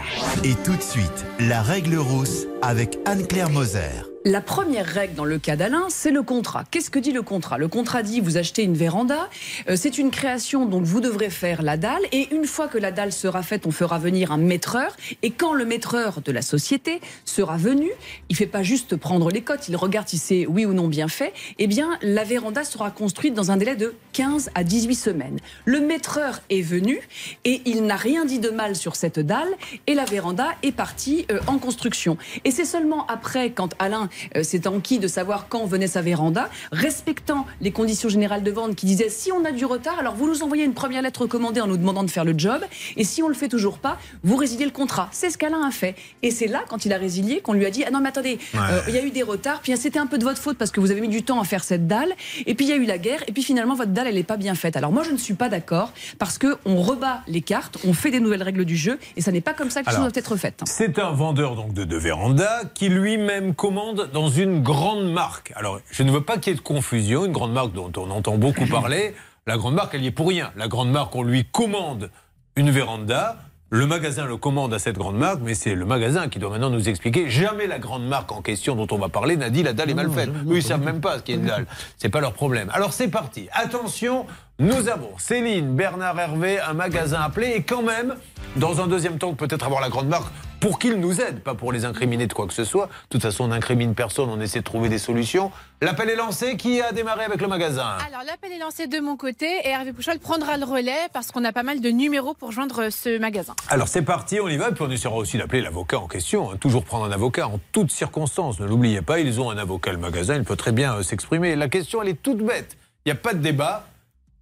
Et 0.43 0.55
tout 0.65 0.75
de 0.75 0.83
suite, 0.83 1.25
la 1.39 1.63
règle 1.63 1.97
rousse 1.99 2.47
avec 2.63 2.99
Anne-Claire 3.07 3.51
Moser. 3.51 4.16
La 4.29 4.41
première 4.41 4.87
règle 4.87 5.15
dans 5.15 5.25
le 5.25 5.39
cas 5.39 5.55
d'Alain, 5.55 5.85
c'est 5.89 6.11
le 6.11 6.25
contrat. 6.25 6.65
Qu'est-ce 6.69 6.91
que 6.91 6.99
dit 6.99 7.13
le 7.13 7.23
contrat? 7.23 7.59
Le 7.59 7.69
contrat 7.69 8.03
dit 8.03 8.19
vous 8.19 8.39
achetez 8.39 8.65
une 8.65 8.75
véranda, 8.75 9.31
euh, 9.69 9.77
c'est 9.77 9.99
une 9.99 10.11
création 10.11 10.67
donc 10.67 10.83
vous 10.83 11.01
devrez 11.01 11.31
faire 11.31 11.63
la 11.63 11.77
dalle 11.77 12.03
et 12.11 12.35
une 12.35 12.45
fois 12.45 12.67
que 12.67 12.77
la 12.77 12.91
dalle 12.91 13.13
sera 13.13 13.45
faite, 13.45 13.67
on 13.69 13.71
fera 13.71 14.01
venir 14.01 14.33
un 14.33 14.37
maîtreur 14.37 14.97
et 15.23 15.31
quand 15.31 15.53
le 15.53 15.65
maîtreur 15.65 16.23
de 16.23 16.33
la 16.33 16.43
société 16.43 17.01
sera 17.25 17.57
venu, 17.57 17.89
il 18.29 18.35
fait 18.35 18.49
pas 18.49 18.65
juste 18.65 18.97
prendre 18.97 19.31
les 19.31 19.43
cotes, 19.43 19.69
il 19.69 19.77
regarde 19.77 20.09
si 20.09 20.19
c'est 20.19 20.45
oui 20.45 20.67
ou 20.67 20.73
non 20.73 20.89
bien 20.89 21.07
fait, 21.07 21.33
eh 21.61 21.69
bien 21.69 21.97
la 22.03 22.25
véranda 22.25 22.65
sera 22.65 22.91
construite 22.91 23.33
dans 23.33 23.53
un 23.53 23.57
délai 23.57 23.77
de 23.77 23.95
15 24.15 24.51
à 24.57 24.65
18 24.65 24.95
semaines. 24.97 25.39
Le 25.67 25.79
maîtreur 25.79 26.41
est 26.51 26.63
venu 26.63 26.99
et 27.45 27.63
il 27.65 27.85
n'a 27.85 27.95
rien 27.95 28.25
dit 28.25 28.41
de 28.41 28.51
mal 28.51 28.75
sur 28.75 28.97
cette 28.97 29.21
dalle 29.21 29.55
et 29.87 29.95
la 29.95 30.05
véranda 30.05 30.49
est 30.65 30.73
partie 30.73 31.27
euh, 31.31 31.39
en 31.47 31.59
construction. 31.59 32.19
Et 32.45 32.51
c'est 32.51 32.65
seulement 32.65 33.07
après 33.07 33.51
quand 33.51 33.71
Alain 33.79 34.09
euh, 34.37 34.43
s'est 34.43 34.67
enquis 34.67 34.99
de 34.99 35.09
savoir 35.09 35.49
quand 35.49 35.65
venait 35.67 35.87
sa 35.87 36.03
véranda, 36.03 36.49
respectant 36.73 37.47
les 37.61 37.71
conditions 37.73 38.09
générales 38.09 38.43
de 38.43 38.51
vente 38.51 38.75
qui 38.77 38.87
disaient 38.87 39.09
si 39.09 39.33
on 39.33 39.45
a 39.45 39.53
du 39.53 39.65
retard, 39.65 39.99
alors 39.99 40.15
vous 40.15 40.27
nous 40.29 40.43
envoyez 40.43 40.65
une 40.65 40.75
première 40.75 41.03
lettre 41.03 41.23
recommandée 41.23 41.61
en 41.61 41.67
nous 41.67 41.77
demandant 41.77 42.05
de 42.05 42.11
faire 42.11 42.25
le 42.25 42.35
job 42.37 42.61
et 42.97 43.05
si 43.05 43.23
on 43.23 43.29
le 43.29 43.35
fait 43.35 43.49
toujours 43.49 43.79
pas, 43.79 43.99
vous 44.23 44.37
résiliez 44.37 44.65
le 44.65 44.71
contrat. 44.71 45.09
C'est 45.13 45.31
ce 45.31 45.39
qu'Alain 45.39 45.67
a 45.67 45.71
fait. 45.71 45.95
Et 46.23 46.31
c'est 46.31 46.47
là 46.47 46.63
quand 46.69 46.85
il 46.85 46.93
a 46.93 46.99
résilié 46.99 47.41
qu'on 47.41 47.53
lui 47.55 47.67
a 47.67 47.71
dit 47.71 47.85
ah 47.87 47.91
non 47.91 48.01
mais 48.01 48.09
attendez, 48.11 48.39
Ouais. 48.55 48.61
euh, 48.71 48.81
il 48.89 48.95
y 48.95 48.99
a 48.99 49.03
eu 49.05 49.11
des 49.11 49.23
retards, 49.23 49.61
puis 49.61 49.77
c'était 49.77 49.99
un 49.99 50.07
peu 50.07 50.19
de 50.19 50.25
votre 50.25 50.39
faute 50.41 50.57
parce 50.59 50.71
que 50.71 50.81
vous 50.81 50.91
avez 50.91 51.01
mis 51.01 51.09
du 51.09 51.23
temps 51.23 51.41
à 51.41 51.45
faire 51.45 51.65
cette 51.65 51.87
dalle 51.87 52.13
et 52.47 52.55
puis 52.55 52.67
il 52.67 52.69
y 52.69 52.73
a 52.73 52.77
eu 52.77 52.85
la 52.85 52.99
guerre 52.99 53.23
et 53.27 53.33
puis 53.33 53.43
finalement 53.43 53.75
votre 53.75 53.91
dalle 53.93 54.07
elle 54.07 54.15
n'est 54.15 54.23
pas 54.23 54.37
bien 54.37 54.55
faite. 54.55 54.77
Alors 54.77 54.93
moi 54.93 55.03
je 55.03 55.11
ne 55.11 55.17
suis 55.17 55.35
pas 55.35 55.49
d'accord 55.49 55.93
parce 56.19 56.39
que 56.39 56.57
on 56.65 56.81
rebat 56.83 57.23
les 57.27 57.41
cartes, 57.43 57.79
on 57.87 57.93
fait 57.93 58.11
des 58.11 58.21
nouvelles 58.21 58.43
règles 58.43 58.65
du 58.65 58.77
jeu 58.77 58.99
et 59.17 59.21
ça 59.21 59.33
n'est 59.33 59.41
pas 59.41 59.53
comme 59.55 59.71
ça 59.71 59.83
que 59.83 59.87
les 59.87 59.93
choses 59.93 60.03
doivent 60.03 60.13
être 60.17 60.37
faites. 60.37 60.61
C'est 60.67 60.99
un 60.99 61.11
vendeur 61.13 61.57
donc 61.57 61.73
de, 61.75 61.85
de 61.85 61.97
véranda 61.97 62.63
qui 62.75 62.89
lui-même 62.89 63.55
commande 63.55 64.06
dans 64.13 64.29
une 64.29 64.63
grande 64.63 65.11
marque. 65.11 65.53
Alors, 65.57 65.81
je 65.91 66.03
ne 66.03 66.11
veux 66.11 66.23
pas 66.23 66.39
qu'il 66.39 66.53
y 66.53 66.55
ait 66.55 66.59
de 66.59 66.63
confusion. 66.63 67.25
Une 67.25 67.33
grande 67.33 67.53
marque 67.53 67.73
dont 67.73 67.93
on 67.97 68.11
entend 68.11 68.37
beaucoup 68.37 68.67
parler. 68.67 69.15
La 69.47 69.57
grande 69.57 69.75
marque, 69.75 69.95
elle 69.95 70.03
y 70.03 70.09
est 70.09 70.13
pour 70.13 70.29
rien. 70.29 70.51
La 70.57 70.69
grande 70.69 70.91
marque, 70.91 71.15
on 71.15 71.23
lui 71.23 71.45
commande 71.45 72.11
une 72.57 72.71
véranda. 72.71 73.37
Le 73.69 73.85
magasin 73.85 74.27
le 74.27 74.37
commande 74.37 74.73
à 74.75 74.79
cette 74.79 74.97
grande 74.97 75.17
marque, 75.17 75.41
mais 75.43 75.55
c'est 75.55 75.75
le 75.75 75.85
magasin 75.85 76.29
qui 76.29 76.39
doit 76.39 76.51
maintenant 76.51 76.71
nous 76.71 76.89
expliquer. 76.89 77.29
Jamais 77.29 77.67
la 77.67 77.81
grande 77.81 78.07
marque 78.07 78.31
en 78.31 78.41
question 78.41 78.77
dont 78.77 78.87
on 78.93 78.99
va 78.99 79.09
parler 79.09 79.37
n'a 79.37 79.51
dit 79.51 79.65
la 79.65 79.73
dalle 79.73 79.91
est 79.91 79.95
mal 79.95 80.11
faite. 80.11 80.31
Eux, 80.49 80.57
ils 80.57 80.63
savent 80.63 80.85
même 80.85 81.01
pas 81.01 81.19
ce 81.19 81.25
qu'est 81.25 81.35
une 81.35 81.47
dalle. 81.47 81.67
C'est 81.99 82.09
pas 82.09 82.21
leur 82.21 82.33
problème. 82.33 82.71
Alors 82.73 82.93
c'est 82.93 83.09
parti. 83.09 83.49
Attention, 83.53 84.27
nous 84.59 84.89
avons 84.89 85.11
Céline, 85.19 85.75
Bernard 85.77 86.19
Hervé, 86.19 86.59
un 86.61 86.73
magasin 86.73 87.21
appelé 87.21 87.49
et 87.57 87.63
quand 87.63 87.83
même, 87.83 88.15
dans 88.57 88.81
un 88.81 88.87
deuxième 88.87 89.19
temps, 89.19 89.35
peut-être 89.35 89.67
avoir 89.67 89.83
la 89.83 89.91
grande 89.91 90.09
marque 90.09 90.33
pour 90.61 90.79
qu'ils 90.79 90.99
nous 90.99 91.21
aident, 91.21 91.41
pas 91.41 91.55
pour 91.55 91.73
les 91.73 91.85
incriminer 91.85 92.27
de 92.27 92.33
quoi 92.33 92.47
que 92.47 92.55
ce 92.55 92.65
soit. 92.65 92.87
De 92.87 92.91
toute 93.11 93.21
façon, 93.21 93.45
on 93.45 93.49
n'incrimine 93.49 93.95
personne, 93.95 94.31
on 94.31 94.41
essaie 94.41 94.61
de 94.61 94.65
trouver 94.65 94.89
des 94.89 94.97
solutions. 94.97 95.53
L'appel 95.83 96.09
est 96.09 96.17
lancé. 96.17 96.57
Qui 96.57 96.81
a 96.81 96.93
démarré 96.93 97.25
avec 97.27 97.43
le 97.43 97.49
magasin 97.49 97.99
Alors 98.07 98.23
l'appel 98.25 98.51
est 98.51 98.59
lancé 98.59 98.87
de 98.87 98.99
mon 98.99 99.19
côté 99.19 99.47
et 99.65 99.69
Hervé 99.69 99.93
Pouchol 99.93 100.19
prendra 100.19 100.57
le 100.57 100.65
relais 100.65 101.09
parce 101.13 101.31
qu'on 101.33 101.45
a 101.45 101.53
pas 101.53 101.63
mal 101.63 101.83
de 101.83 101.91
numéros 101.91 102.33
pour 102.33 102.53
joindre 102.53 102.89
ce 102.91 103.19
magasin. 103.19 103.55
Alors 103.69 103.89
c'est 103.89 104.01
parti, 104.01 104.41
on 104.41 104.49
y 104.49 104.57
va, 104.57 104.73
puis 104.73 104.83
on 104.83 104.91
essaiera 104.91 105.17
aussi 105.17 105.37
d'appeler 105.37 105.61
l'avocat 105.61 105.99
en 105.99 106.09
question. 106.09 106.51
hein. 106.51 106.57
Toujours 106.59 106.85
prendre 106.87 107.05
un 107.05 107.13
avocat 107.13 107.47
en 107.49 107.61
toutes 107.73 107.91
circonstances. 107.91 108.59
Ne 108.59 108.65
l'oubliez 108.67 109.03
pas, 109.03 109.21
ils 109.21 109.39
ont 109.39 109.51
un 109.51 109.59
avocat, 109.59 109.93
le 109.93 109.99
magasin, 109.99 110.37
il 110.37 110.45
peut 110.45 110.57
très 110.57 110.73
bien 110.73 110.95
euh, 110.95 111.03
s'exprimer. 111.03 111.55
La 111.57 111.69
question, 111.69 112.01
elle 112.01 112.09
est 112.09 112.23
toute 112.23 112.39
bête. 112.39 112.79
Il 113.05 113.13
n'y 113.13 113.13
a 113.13 113.21
pas 113.21 113.35
de 113.35 113.41
débat. 113.41 113.85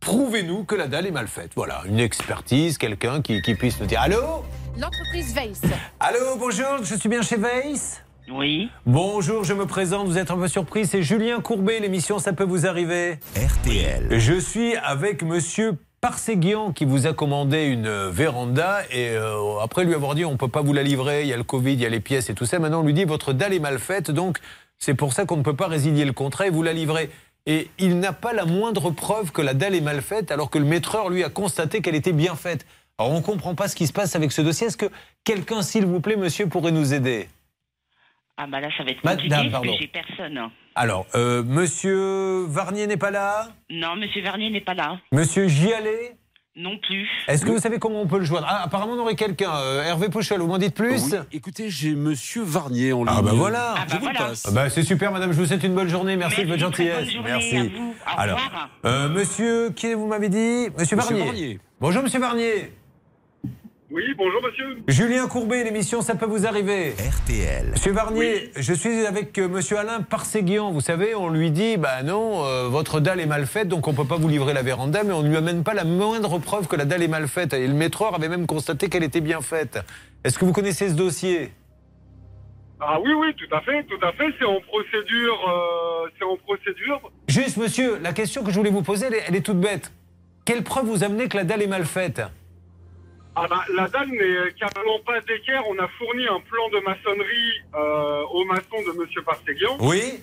Prouvez-nous 0.04 0.64
que 0.64 0.74
la 0.74 0.86
dalle 0.86 1.06
est 1.06 1.10
mal 1.10 1.26
faite. 1.28 1.52
Voilà, 1.56 1.82
une 1.86 1.98
expertise, 1.98 2.76
quelqu'un 2.76 3.22
qui, 3.22 3.40
qui 3.40 3.54
puisse 3.54 3.80
nous 3.80 3.86
dire 3.86 4.02
Allô 4.02 4.44
L'entreprise 4.78 5.34
Weiss. 5.34 5.62
Allô, 5.98 6.36
bonjour, 6.38 6.82
je 6.82 6.94
suis 6.94 7.08
bien 7.08 7.22
chez 7.22 7.36
Weiss 7.36 8.02
Oui. 8.30 8.68
Bonjour, 8.84 9.44
je 9.44 9.54
me 9.54 9.64
présente, 9.64 10.06
vous 10.06 10.18
êtes 10.18 10.30
un 10.30 10.36
peu 10.36 10.46
surpris, 10.46 10.86
c'est 10.86 11.02
Julien 11.02 11.40
Courbet, 11.40 11.80
l'émission 11.80 12.18
Ça 12.18 12.34
peut 12.34 12.44
vous 12.44 12.66
arriver 12.66 13.18
RTL. 13.34 14.18
Je 14.18 14.38
suis 14.38 14.76
avec 14.76 15.22
monsieur 15.22 15.78
Parseguian 16.02 16.72
qui 16.72 16.84
vous 16.84 17.06
a 17.06 17.14
commandé 17.14 17.64
une 17.64 18.08
véranda 18.10 18.82
et 18.90 19.08
euh, 19.08 19.58
après 19.62 19.86
lui 19.86 19.94
avoir 19.94 20.14
dit 20.14 20.26
on 20.26 20.36
peut 20.36 20.48
pas 20.48 20.60
vous 20.60 20.74
la 20.74 20.82
livrer, 20.82 21.22
il 21.22 21.28
y 21.28 21.32
a 21.32 21.38
le 21.38 21.44
Covid, 21.44 21.72
il 21.72 21.80
y 21.80 21.86
a 21.86 21.88
les 21.88 22.00
pièces 22.00 22.28
et 22.28 22.34
tout 22.34 22.44
ça, 22.44 22.58
maintenant 22.58 22.80
on 22.80 22.84
lui 22.84 22.92
dit 22.92 23.06
votre 23.06 23.32
dalle 23.32 23.54
est 23.54 23.58
mal 23.58 23.78
faite 23.78 24.10
donc 24.10 24.36
c'est 24.78 24.92
pour 24.92 25.14
ça 25.14 25.24
qu'on 25.24 25.38
ne 25.38 25.42
peut 25.42 25.56
pas 25.56 25.66
résilier 25.66 26.04
le 26.04 26.12
contrat 26.12 26.46
et 26.46 26.50
vous 26.50 26.62
la 26.62 26.74
livrer. 26.74 27.08
Et 27.46 27.68
il 27.78 27.98
n'a 28.00 28.12
pas 28.12 28.32
la 28.32 28.46
moindre 28.46 28.90
preuve 28.90 29.30
que 29.30 29.42
la 29.42 29.52
dalle 29.54 29.74
est 29.74 29.80
mal 29.82 30.00
faite 30.00 30.30
alors 30.30 30.48
que 30.50 30.58
le 30.58 30.64
maîtreur 30.64 31.10
lui 31.10 31.22
a 31.24 31.28
constaté 31.28 31.82
qu'elle 31.82 31.94
était 31.94 32.12
bien 32.12 32.36
faite. 32.36 32.66
Alors 32.98 33.12
on 33.12 33.18
ne 33.18 33.22
comprend 33.22 33.54
pas 33.54 33.68
ce 33.68 33.76
qui 33.76 33.86
se 33.86 33.92
passe 33.92 34.16
avec 34.16 34.32
ce 34.32 34.40
dossier. 34.40 34.68
Est-ce 34.68 34.76
que 34.78 34.86
quelqu'un, 35.24 35.60
s'il 35.62 35.84
vous 35.84 36.00
plaît, 36.00 36.16
monsieur, 36.16 36.48
pourrait 36.48 36.72
nous 36.72 36.94
aider? 36.94 37.28
Ah 38.36 38.46
bah 38.46 38.60
là, 38.60 38.68
ça 38.76 38.82
va 38.82 38.90
être 38.90 39.04
Madame, 39.04 39.16
compliqué 39.28 39.36
parce 39.36 39.52
pardon. 39.52 39.72
que 39.72 39.78
j'ai 39.78 39.88
personne. 39.88 40.40
Alors, 40.74 41.06
euh, 41.14 41.42
monsieur 41.44 42.44
Varnier 42.48 42.86
n'est 42.86 42.96
pas 42.96 43.10
là? 43.12 43.48
Non, 43.70 43.94
Monsieur 43.94 44.22
Vernier 44.22 44.50
n'est 44.50 44.60
pas 44.60 44.74
là. 44.74 44.98
Monsieur 45.12 45.46
Gialet? 45.46 46.16
Non 46.56 46.78
plus. 46.78 47.08
Est-ce 47.26 47.44
que 47.44 47.50
vous 47.50 47.58
savez 47.58 47.80
comment 47.80 48.00
on 48.02 48.06
peut 48.06 48.18
le 48.18 48.24
joindre? 48.24 48.46
Ah, 48.48 48.62
Apparemment, 48.64 48.92
on 48.92 49.00
aurait 49.00 49.16
quelqu'un. 49.16 49.50
Euh, 49.56 49.82
Hervé 49.82 50.08
Pouchol, 50.08 50.40
vous 50.40 50.46
m'en 50.46 50.58
dites 50.58 50.74
plus? 50.74 50.92
Oui, 51.12 51.18
écoutez, 51.32 51.68
j'ai 51.68 51.96
Monsieur 51.96 52.42
Varnier 52.44 52.92
en 52.92 52.98
ligne. 53.04 53.14
Ah 53.18 53.22
bah 53.22 53.32
voilà. 53.34 53.74
Ah 53.76 53.80
bah 53.80 53.84
Je 53.88 53.92
vous 53.94 54.06
le 54.06 54.12
voilà. 54.12 54.18
passe. 54.28 54.44
Ah 54.46 54.52
bah, 54.52 54.70
c'est 54.70 54.84
super, 54.84 55.10
madame. 55.10 55.32
Je 55.32 55.38
vous 55.40 55.46
souhaite 55.46 55.64
une 55.64 55.74
bonne 55.74 55.88
journée. 55.88 56.14
Merci, 56.16 56.42
de 56.44 56.46
votre 56.46 56.60
bonne 56.60 56.60
gentillesse. 56.60 57.08
Merci. 57.24 57.56
à 57.56 57.62
vous. 57.64 57.68
Au 58.06 58.20
Alors, 58.20 58.36
revoir. 58.38 58.70
euh, 58.84 59.08
monsieur, 59.08 59.70
qui 59.70 59.94
vous 59.94 60.06
m'avez 60.06 60.28
dit? 60.28 60.68
Monsieur, 60.78 60.96
Monsieur 60.96 61.16
Varnier. 61.16 61.24
Varnier. 61.24 61.58
Bonjour, 61.80 62.02
monsieur 62.04 62.20
Varnier. 62.20 62.72
Oui, 63.90 64.02
bonjour 64.16 64.42
monsieur. 64.42 64.78
Julien 64.88 65.28
Courbet, 65.28 65.62
l'émission 65.62 66.00
Ça 66.00 66.14
peut 66.14 66.24
vous 66.26 66.46
arriver. 66.46 66.92
RTL. 66.92 67.70
Monsieur 67.72 67.92
Varnier, 67.92 68.50
je 68.56 68.72
suis 68.72 69.06
avec 69.06 69.38
euh, 69.38 69.46
monsieur 69.46 69.78
Alain 69.78 70.00
Parséguian. 70.00 70.72
Vous 70.72 70.80
savez, 70.80 71.14
on 71.14 71.28
lui 71.28 71.50
dit 71.50 71.76
bah 71.76 72.02
non, 72.02 72.44
euh, 72.44 72.68
votre 72.68 72.98
dalle 73.00 73.20
est 73.20 73.26
mal 73.26 73.46
faite, 73.46 73.68
donc 73.68 73.86
on 73.86 73.92
peut 73.92 74.06
pas 74.06 74.16
vous 74.16 74.28
livrer 74.28 74.54
la 74.54 74.62
véranda, 74.62 75.04
mais 75.04 75.12
on 75.12 75.22
ne 75.22 75.28
lui 75.28 75.36
amène 75.36 75.62
pas 75.62 75.74
la 75.74 75.84
moindre 75.84 76.38
preuve 76.38 76.66
que 76.66 76.76
la 76.76 76.86
dalle 76.86 77.02
est 77.02 77.08
mal 77.08 77.28
faite. 77.28 77.52
Et 77.52 77.68
le 77.68 77.74
maîtreur 77.74 78.14
avait 78.14 78.28
même 78.30 78.46
constaté 78.46 78.88
qu'elle 78.88 79.04
était 79.04 79.20
bien 79.20 79.42
faite. 79.42 79.78
Est-ce 80.24 80.38
que 80.38 80.46
vous 80.46 80.52
connaissez 80.52 80.88
ce 80.88 80.94
dossier? 80.94 81.52
Ah 82.80 82.98
oui, 83.00 83.12
oui, 83.12 83.34
tout 83.36 83.54
à 83.54 83.60
fait, 83.60 83.84
tout 83.84 84.04
à 84.04 84.12
fait. 84.12 84.32
C'est 84.38 84.46
en 84.46 84.60
procédure. 84.62 85.38
euh, 85.48 86.08
c'est 86.18 86.24
en 86.24 86.36
procédure. 86.38 87.12
Juste, 87.28 87.58
monsieur, 87.58 87.98
la 88.02 88.12
question 88.14 88.42
que 88.42 88.50
je 88.50 88.56
voulais 88.56 88.70
vous 88.70 88.82
poser, 88.82 89.06
elle 89.06 89.14
est, 89.14 89.24
elle 89.28 89.36
est 89.36 89.42
toute 89.44 89.60
bête. 89.60 89.92
Quelle 90.46 90.64
preuve 90.64 90.86
vous 90.86 91.04
amenez 91.04 91.28
que 91.28 91.36
la 91.36 91.44
dalle 91.44 91.62
est 91.62 91.66
mal 91.66 91.84
faite? 91.84 92.22
Ah 93.36 93.46
bah, 93.48 93.64
la 93.74 93.88
dalle 93.88 94.10
n'est 94.10 94.52
carrément 94.52 95.00
pas 95.04 95.20
d'équerre. 95.20 95.62
On 95.68 95.78
a 95.78 95.88
fourni 95.98 96.26
un 96.26 96.40
plan 96.40 96.68
de 96.72 96.84
maçonnerie 96.84 97.62
euh, 97.74 98.22
au 98.32 98.44
maçon 98.44 98.76
de 98.86 98.98
monsieur 98.98 99.22
Parseguian. 99.22 99.76
Oui 99.80 100.20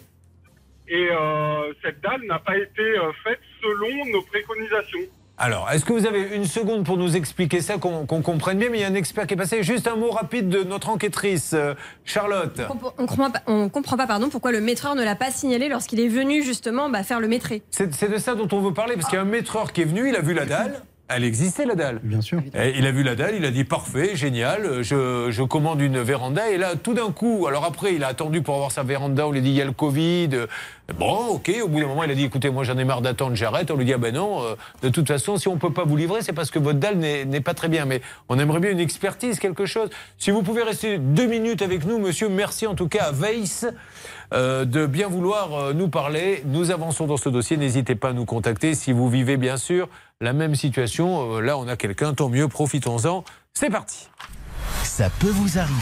Et 0.88 1.10
euh, 1.12 1.74
cette 1.84 2.00
dalle 2.02 2.22
n'a 2.24 2.40
pas 2.40 2.58
été 2.58 2.82
euh, 2.82 3.12
faite 3.24 3.40
selon 3.62 4.06
nos 4.12 4.22
préconisations. 4.22 5.08
Alors, 5.38 5.68
est-ce 5.72 5.84
que 5.86 5.92
vous 5.92 6.06
avez 6.06 6.36
une 6.36 6.46
seconde 6.46 6.86
pour 6.86 6.98
nous 6.98 7.16
expliquer 7.16 7.62
ça, 7.62 7.80
qu'on 7.80 8.06
comprenne 8.06 8.60
bien? 8.60 8.70
Mais 8.70 8.78
il 8.78 8.82
y 8.82 8.84
a 8.84 8.88
un 8.88 8.94
expert 8.94 9.26
qui 9.26 9.34
est 9.34 9.38
passé. 9.38 9.64
Juste 9.64 9.88
un 9.88 9.96
mot 9.96 10.12
rapide 10.12 10.50
de 10.50 10.64
notre 10.64 10.90
enquêtrice, 10.90 11.54
euh, 11.54 11.74
Charlotte. 12.06 12.62
On 12.70 13.08
comprend 13.08 13.32
pas, 13.32 13.42
on 13.48 13.68
comprend 13.68 13.98
pas 13.98 14.06
pardon, 14.06 14.30
pourquoi 14.30 14.52
le 14.52 14.62
maîtreur 14.62 14.94
ne 14.94 15.04
l'a 15.04 15.16
pas 15.16 15.32
signalé 15.32 15.68
lorsqu'il 15.68 16.00
est 16.00 16.10
venu 16.10 16.44
justement 16.44 16.90
bah, 16.90 17.04
faire 17.04 17.20
le 17.20 17.28
maîtré. 17.28 17.64
C'est 17.72 17.92
c'est 17.92 18.08
de 18.08 18.18
ça 18.18 18.36
dont 18.36 18.48
on 18.52 18.62
veut 18.62 18.74
parler, 18.74 18.94
parce 18.94 19.08
qu'il 19.08 19.16
y 19.16 19.20
a 19.20 19.24
un 19.24 19.26
maîtreur 19.26 19.74
qui 19.74 19.82
est 19.82 19.86
venu, 19.86 20.10
il 20.10 20.16
a 20.16 20.22
vu 20.22 20.36
la 20.36 20.46
dalle. 20.46 20.84
Elle 21.16 21.24
existait 21.24 21.66
la 21.66 21.76
dalle. 21.76 22.00
Bien 22.04 22.22
sûr. 22.22 22.40
Et 22.54 22.74
il 22.78 22.86
a 22.86 22.92
vu 22.92 23.04
la 23.04 23.16
dalle, 23.16 23.36
il 23.36 23.46
a 23.46 23.52
dit 23.52 23.64
parfait, 23.64 24.16
génial, 24.16 24.82
je, 24.82 25.28
je 25.30 25.44
commande 25.44 25.82
une 25.82 26.00
véranda. 26.00 26.50
Et 26.50 26.58
là, 26.58 26.76
tout 26.76 26.94
d'un 26.94 27.12
coup, 27.12 27.46
alors 27.48 27.66
après, 27.66 27.94
il 27.96 28.04
a 28.04 28.08
attendu 28.08 28.42
pour 28.42 28.56
avoir 28.56 28.72
sa 28.72 28.84
véranda, 28.84 29.28
on 29.28 29.32
lui 29.32 29.40
a 29.40 29.42
dit 29.42 29.50
il 29.50 29.56
y 29.56 29.62
a 29.62 29.66
le 29.66 29.72
Covid. 29.72 30.30
Bon, 30.98 31.28
ok, 31.28 31.50
au 31.64 31.68
bout 31.70 31.80
d'un 31.80 31.88
moment, 31.88 32.04
il 32.04 32.12
a 32.12 32.16
dit 32.16 32.26
écoutez, 32.26 32.50
moi 32.50 32.64
j'en 32.66 32.78
ai 32.78 32.84
marre 32.84 33.02
d'attendre, 33.02 33.36
j'arrête. 33.36 33.72
On 33.72 33.78
lui 33.78 33.86
dit 33.86 33.94
ah 33.94 33.98
ben 33.98 34.14
non, 34.14 34.44
euh, 34.44 34.56
de 34.82 34.90
toute 34.90 35.08
façon, 35.08 35.38
si 35.38 35.48
on 35.48 35.58
peut 35.58 35.72
pas 35.72 35.86
vous 35.86 35.96
livrer, 35.96 36.22
c'est 36.22 36.34
parce 36.34 36.52
que 36.52 36.60
votre 36.60 36.80
dalle 36.80 36.98
n'est 36.98 37.24
n'est 37.26 37.40
pas 37.42 37.54
très 37.54 37.70
bien. 37.70 37.86
Mais 37.86 38.02
on 38.28 38.38
aimerait 38.40 38.60
bien 38.60 38.72
une 38.72 38.80
expertise, 38.80 39.40
quelque 39.40 39.66
chose. 39.66 39.90
Si 40.18 40.32
vous 40.32 40.42
pouvez 40.44 40.64
rester 40.64 40.98
deux 40.98 41.28
minutes 41.28 41.62
avec 41.62 41.86
nous, 41.86 41.98
monsieur, 41.98 42.28
merci 42.30 42.68
en 42.68 42.76
tout 42.76 42.88
cas 42.90 43.06
à 43.06 43.12
Weiss. 43.12 43.66
euh, 44.34 44.66
de 44.66 44.86
bien 44.86 45.08
vouloir 45.08 45.54
euh, 45.54 45.74
nous 45.74 45.90
parler. 45.90 46.44
Nous 46.46 46.72
avançons 46.72 47.06
dans 47.06 47.18
ce 47.18 47.30
dossier. 47.30 47.58
N'hésitez 47.58 47.96
pas 47.96 48.10
à 48.10 48.14
nous 48.14 48.26
contacter 48.26 48.76
si 48.76 48.92
vous 48.94 49.10
vivez 49.10 49.38
bien 49.38 49.58
sûr 49.58 49.90
la 50.22 50.34
même 50.34 50.56
situation. 50.56 51.36
Euh, 51.36 51.42
là, 51.42 51.58
on 51.58 51.68
a 51.68 51.76
quelqu'un, 51.76 52.14
tant 52.14 52.30
mieux, 52.30 52.48
profitons-en. 52.48 53.26
C'est 53.54 53.70
parti. 53.70 54.08
Ça 54.84 55.10
peut 55.20 55.28
vous 55.28 55.58
arriver. 55.58 55.76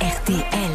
RTL. 0.00 0.71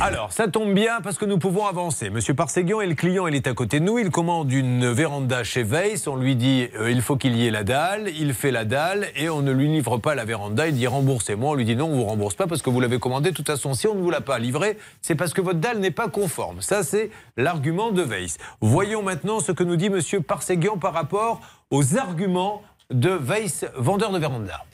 Alors, 0.00 0.32
ça 0.32 0.48
tombe 0.48 0.74
bien 0.74 1.00
parce 1.00 1.18
que 1.18 1.24
nous 1.24 1.38
pouvons 1.38 1.66
avancer. 1.66 2.10
Monsieur 2.10 2.34
Parseguian 2.34 2.80
est 2.80 2.86
le 2.86 2.94
client, 2.94 3.26
il 3.26 3.34
est 3.34 3.46
à 3.46 3.54
côté 3.54 3.78
de 3.78 3.84
nous. 3.84 3.98
Il 3.98 4.10
commande 4.10 4.50
une 4.50 4.90
véranda 4.90 5.44
chez 5.44 5.62
Weiss. 5.62 6.06
On 6.08 6.16
lui 6.16 6.34
dit 6.34 6.68
euh, 6.76 6.90
il 6.90 7.00
faut 7.00 7.16
qu'il 7.16 7.36
y 7.36 7.46
ait 7.46 7.50
la 7.50 7.62
dalle. 7.62 8.08
Il 8.08 8.34
fait 8.34 8.50
la 8.50 8.64
dalle 8.64 9.06
et 9.14 9.28
on 9.28 9.42
ne 9.42 9.52
lui 9.52 9.68
livre 9.68 9.98
pas 9.98 10.14
la 10.14 10.24
véranda. 10.24 10.66
Il 10.66 10.74
dit 10.74 10.86
remboursez-moi. 10.86 11.50
On 11.50 11.54
lui 11.54 11.64
dit 11.64 11.76
non, 11.76 11.86
on 11.86 11.96
vous 11.96 12.04
rembourse 12.04 12.34
pas 12.34 12.46
parce 12.46 12.62
que 12.62 12.70
vous 12.70 12.80
l'avez 12.80 12.98
commandé. 12.98 13.30
De 13.30 13.36
toute 13.36 13.46
façon, 13.46 13.74
si 13.74 13.86
on 13.86 13.94
ne 13.94 14.00
vous 14.00 14.10
l'a 14.10 14.20
pas 14.20 14.38
livré, 14.38 14.78
c'est 15.00 15.14
parce 15.14 15.32
que 15.32 15.40
votre 15.40 15.60
dalle 15.60 15.78
n'est 15.78 15.90
pas 15.90 16.08
conforme. 16.08 16.60
Ça, 16.60 16.82
c'est 16.82 17.10
l'argument 17.36 17.92
de 17.92 18.02
Weiss. 18.02 18.38
Voyons 18.60 19.02
maintenant 19.02 19.40
ce 19.40 19.52
que 19.52 19.62
nous 19.62 19.76
dit 19.76 19.90
Monsieur 19.90 20.20
Parseguian 20.22 20.76
par 20.76 20.92
rapport 20.92 21.40
aux 21.70 21.96
arguments 21.96 22.62
de 22.90 23.10
Weiss, 23.10 23.64
vendeur 23.76 24.12
de 24.12 24.18
véranda. 24.18 24.64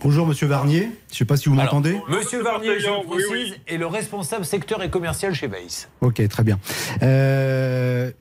Bonjour 0.00 0.26
Monsieur 0.26 0.46
Varnier, 0.46 0.90
je 1.08 1.14
ne 1.14 1.16
sais 1.16 1.24
pas 1.24 1.36
si 1.36 1.48
vous 1.48 1.56
m'entendez. 1.56 2.00
Monsieur 2.08 2.40
Varnier, 2.42 2.78
je 2.78 2.88
Oui, 3.32 3.54
est 3.66 3.76
le 3.76 3.86
responsable 3.86 4.44
secteur 4.44 4.82
et 4.82 4.90
commercial 4.90 5.34
chez 5.34 5.48
Weiss. 5.48 5.88
Ok, 6.00 6.26
très 6.28 6.44
bien. 6.44 6.60
Euh, 7.02 8.12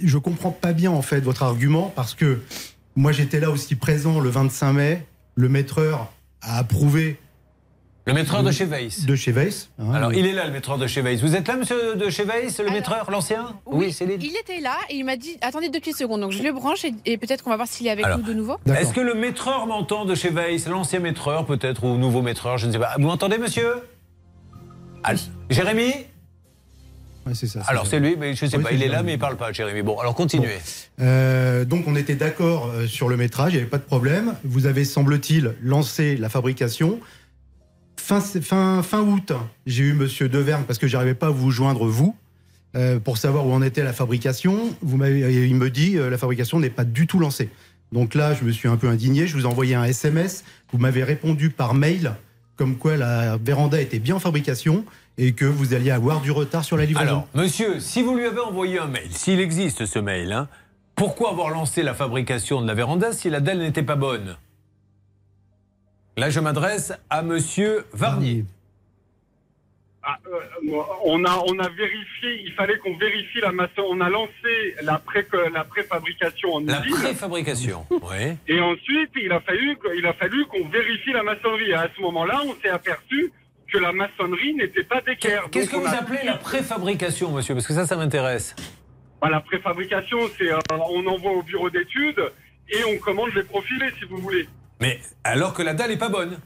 je 0.00 0.16
comprends 0.16 0.50
pas 0.52 0.72
bien 0.72 0.90
en 0.90 1.02
fait 1.02 1.20
votre 1.20 1.42
argument 1.42 1.92
parce 1.94 2.14
que 2.14 2.40
moi 2.94 3.12
j'étais 3.12 3.40
là 3.40 3.50
aussi 3.50 3.74
présent 3.74 4.20
le 4.20 4.30
25 4.30 4.72
mai. 4.72 5.06
Le 5.34 5.50
maîtreur 5.50 6.10
a 6.40 6.58
approuvé. 6.58 7.18
Le 8.06 8.12
maîtreur 8.12 8.44
de 8.44 8.52
chez 8.52 8.66
Weiss. 8.66 9.04
De 9.04 9.16
chez 9.16 9.32
Weiss. 9.32 9.68
Alors, 9.92 10.12
il 10.12 10.26
est 10.26 10.32
là, 10.32 10.46
le 10.46 10.52
maîtreur 10.52 10.78
de 10.78 10.86
chez 10.86 11.02
Weiss. 11.02 11.20
Vous 11.20 11.34
êtes 11.34 11.48
là, 11.48 11.56
monsieur 11.56 11.96
de 11.96 12.08
chez 12.08 12.22
Weiss, 12.24 12.60
le 12.60 12.70
maîtreur, 12.70 13.10
l'ancien 13.10 13.56
Oui, 13.66 13.92
Céline. 13.92 14.20
Il 14.22 14.36
était 14.40 14.60
là 14.60 14.76
et 14.88 14.94
il 14.94 15.04
m'a 15.04 15.16
dit 15.16 15.36
attendez 15.40 15.70
deux 15.70 15.80
petites 15.80 15.96
secondes. 15.96 16.20
Donc 16.20 16.30
je 16.30 16.40
le 16.40 16.52
branche 16.52 16.84
et, 16.84 16.94
et 17.04 17.18
peut-être 17.18 17.42
qu'on 17.42 17.50
va 17.50 17.56
voir 17.56 17.66
s'il 17.66 17.88
est 17.88 17.90
avec 17.90 18.04
Alors, 18.04 18.18
nous 18.18 18.24
de 18.24 18.32
nouveau. 18.32 18.58
Est-ce 18.66 18.92
que 18.92 19.00
le 19.00 19.14
maîtreur 19.14 19.66
m'entend 19.66 20.04
de 20.04 20.14
chez 20.14 20.30
Weiss 20.30 20.68
L'ancien 20.68 21.00
maîtreur, 21.00 21.46
peut-être, 21.46 21.82
ou 21.82 21.96
nouveau 21.98 22.22
maîtreur, 22.22 22.58
je 22.58 22.68
ne 22.68 22.72
sais 22.72 22.78
pas. 22.78 22.94
Vous 22.96 23.02
m'entendez, 23.06 23.38
monsieur 23.38 23.72
Allô 25.02 25.18
Jérémy 25.50 25.92
Ouais, 27.26 27.34
c'est 27.34 27.48
ça. 27.48 27.60
Alors, 27.66 27.88
c'est 27.88 27.98
lui, 27.98 28.14
mais 28.16 28.34
je 28.36 28.44
ne 28.44 28.50
sais 28.50 28.56
Oui, 28.56 28.62
pas. 28.62 28.68
c'est 28.68 28.76
Il 28.76 28.82
est 28.84 28.88
là, 28.88 29.02
mais 29.02 29.14
il 29.14 29.16
ne 29.16 29.20
parle 29.20 29.36
pas, 29.36 29.50
Jérémy. 29.50 29.82
Bon, 29.82 29.98
alors 29.98 30.14
continuez. 30.14 30.58
Euh, 31.00 31.64
donc 31.64 31.88
on 31.88 31.96
était 31.96 32.14
d'accord 32.14 32.70
euh, 32.72 32.86
sur 32.86 33.08
le 33.08 33.16
métrage, 33.16 33.52
il 33.52 33.56
n'y 33.56 33.62
avait 33.62 33.70
pas 33.70 33.78
de 33.78 33.82
problème. 33.82 34.34
Vous 34.44 34.66
avez, 34.66 34.84
semble-t-il, 34.84 35.54
lancé 35.60 36.16
la 36.16 36.28
fabrication. 36.28 37.00
Fin, 38.06 39.00
août, 39.00 39.32
j'ai 39.66 39.82
eu 39.82 39.92
Monsieur 39.92 40.28
Deverne 40.28 40.62
parce 40.64 40.78
que 40.78 40.86
j'arrivais 40.86 41.16
pas 41.16 41.26
à 41.26 41.30
vous 41.30 41.50
joindre 41.50 41.86
vous 41.86 42.14
euh, 42.76 43.00
pour 43.00 43.18
savoir 43.18 43.44
où 43.48 43.52
en 43.52 43.62
était 43.62 43.82
la 43.82 43.92
fabrication. 43.92 44.76
Vous 44.80 44.96
m'avez, 44.96 45.48
il 45.48 45.56
me 45.56 45.70
dit 45.70 45.96
euh, 45.96 46.08
la 46.08 46.16
fabrication 46.16 46.60
n'est 46.60 46.70
pas 46.70 46.84
du 46.84 47.08
tout 47.08 47.18
lancée. 47.18 47.50
Donc 47.90 48.14
là, 48.14 48.32
je 48.32 48.44
me 48.44 48.52
suis 48.52 48.68
un 48.68 48.76
peu 48.76 48.88
indigné. 48.88 49.26
Je 49.26 49.36
vous 49.36 49.42
ai 49.42 49.46
envoyé 49.46 49.74
un 49.74 49.82
SMS. 49.82 50.44
Vous 50.70 50.78
m'avez 50.78 51.02
répondu 51.02 51.50
par 51.50 51.74
mail 51.74 52.14
comme 52.54 52.76
quoi 52.76 52.96
la 52.96 53.38
véranda 53.38 53.80
était 53.80 53.98
bien 53.98 54.14
en 54.14 54.20
fabrication 54.20 54.84
et 55.18 55.32
que 55.32 55.44
vous 55.44 55.74
alliez 55.74 55.90
avoir 55.90 56.20
du 56.20 56.30
retard 56.30 56.64
sur 56.64 56.76
la 56.76 56.84
livraison. 56.84 57.10
Alors, 57.10 57.28
monsieur, 57.34 57.80
si 57.80 58.02
vous 58.02 58.16
lui 58.16 58.24
avez 58.24 58.40
envoyé 58.40 58.78
un 58.78 58.86
mail, 58.86 59.08
s'il 59.10 59.40
existe 59.40 59.84
ce 59.84 59.98
mail, 59.98 60.30
hein, 60.30 60.46
pourquoi 60.94 61.30
avoir 61.30 61.50
lancé 61.50 61.82
la 61.82 61.92
fabrication 61.92 62.62
de 62.62 62.68
la 62.68 62.74
véranda 62.74 63.12
si 63.12 63.30
la 63.30 63.40
dalle 63.40 63.58
n'était 63.58 63.82
pas 63.82 63.96
bonne? 63.96 64.36
Là, 66.16 66.30
je 66.30 66.40
m'adresse 66.40 66.92
à 67.10 67.22
monsieur 67.22 67.84
Varnier. 67.92 68.44
Ah, 70.02 70.16
euh, 70.28 70.80
on, 71.04 71.24
a, 71.24 71.42
on 71.46 71.58
a 71.58 71.68
vérifié, 71.68 72.40
il 72.44 72.52
fallait 72.52 72.78
qu'on 72.78 72.96
vérifie 72.96 73.40
la 73.42 73.52
maçon. 73.52 73.82
On 73.90 74.00
a 74.00 74.08
lancé 74.08 74.74
la, 74.82 74.98
pré, 74.98 75.26
la 75.52 75.64
préfabrication 75.64 76.54
en 76.54 76.60
La 76.60 76.80
usine. 76.84 76.94
préfabrication, 76.96 77.86
oui. 77.90 78.36
Et 78.46 78.60
ensuite, 78.60 79.10
il 79.20 79.30
a 79.32 79.40
fallu, 79.40 79.76
que- 79.76 79.94
il 79.98 80.06
a 80.06 80.12
fallu 80.14 80.46
qu'on 80.46 80.66
vérifie 80.68 81.12
la 81.12 81.22
maçonnerie. 81.24 81.70
Et 81.70 81.74
à 81.74 81.88
ce 81.94 82.00
moment-là, 82.02 82.40
on 82.46 82.54
s'est 82.62 82.68
aperçu 82.70 83.32
que 83.70 83.78
la 83.78 83.92
maçonnerie 83.92 84.54
n'était 84.54 84.84
pas 84.84 85.00
d'équerre. 85.00 85.48
Qu'est-ce 85.50 85.70
que 85.70 85.76
vous 85.76 85.86
a- 85.86 85.98
appelez 85.98 86.20
la 86.24 86.36
préfabrication, 86.36 87.32
monsieur? 87.32 87.54
Parce 87.54 87.66
que 87.66 87.74
ça, 87.74 87.84
ça 87.84 87.96
m'intéresse. 87.96 88.54
Bah, 89.20 89.28
La 89.28 89.40
préfabrication, 89.40 90.18
c'est 90.38 90.52
euh, 90.52 90.58
on 90.88 91.04
envoie 91.08 91.32
au 91.32 91.42
bureau 91.42 91.68
d'études 91.68 92.22
et 92.70 92.84
on 92.84 92.96
commande 92.98 93.30
les 93.34 93.42
profilés, 93.42 93.90
si 93.98 94.04
vous 94.04 94.18
voulez. 94.18 94.48
Mais 94.80 95.00
alors 95.24 95.54
que 95.54 95.62
la 95.62 95.74
dalle 95.74 95.90
n'est 95.90 95.96
pas 95.96 96.08
bonne. 96.08 96.38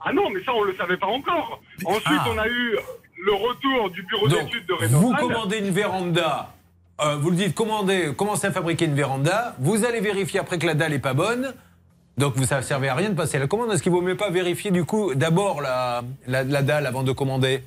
Ah 0.00 0.12
non, 0.12 0.30
mais 0.30 0.42
ça, 0.44 0.52
on 0.54 0.62
le 0.64 0.74
savait 0.76 0.96
pas 0.96 1.06
encore. 1.06 1.60
Ensuite, 1.84 2.04
Ah. 2.06 2.28
on 2.34 2.38
a 2.38 2.48
eu 2.48 2.76
le 3.24 3.32
retour 3.34 3.90
du 3.90 4.02
bureau 4.02 4.28
d'études 4.28 4.66
de 4.66 4.74
vous 4.86 5.08
Rénal. 5.10 5.20
commandez 5.20 5.58
une 5.58 5.70
véranda, 5.70 6.54
euh, 7.02 7.16
vous 7.16 7.30
le 7.30 7.36
dites, 7.36 7.54
commandez, 7.54 8.14
commencez 8.16 8.46
à 8.46 8.52
fabriquer 8.52 8.86
une 8.86 8.94
véranda, 8.94 9.54
vous 9.58 9.84
allez 9.84 10.00
vérifier 10.00 10.40
après 10.40 10.58
que 10.58 10.66
la 10.66 10.74
dalle 10.74 10.92
n'est 10.92 10.98
pas 10.98 11.12
bonne. 11.14 11.54
Donc 12.16 12.34
vous, 12.36 12.44
ça 12.44 12.56
ne 12.58 12.62
servait 12.62 12.88
à 12.88 12.94
rien 12.94 13.10
de 13.10 13.14
passer 13.14 13.38
la 13.38 13.46
commande. 13.46 13.70
Est-ce 13.72 13.82
qu'il 13.82 13.92
ne 13.92 13.96
vaut 13.96 14.02
mieux 14.02 14.16
pas 14.16 14.30
vérifier 14.30 14.70
du 14.70 14.84
coup 14.84 15.14
d'abord 15.14 15.60
la, 15.60 16.02
la, 16.26 16.44
la 16.44 16.62
dalle 16.62 16.86
avant 16.86 17.02
de 17.02 17.12
commander? 17.12 17.62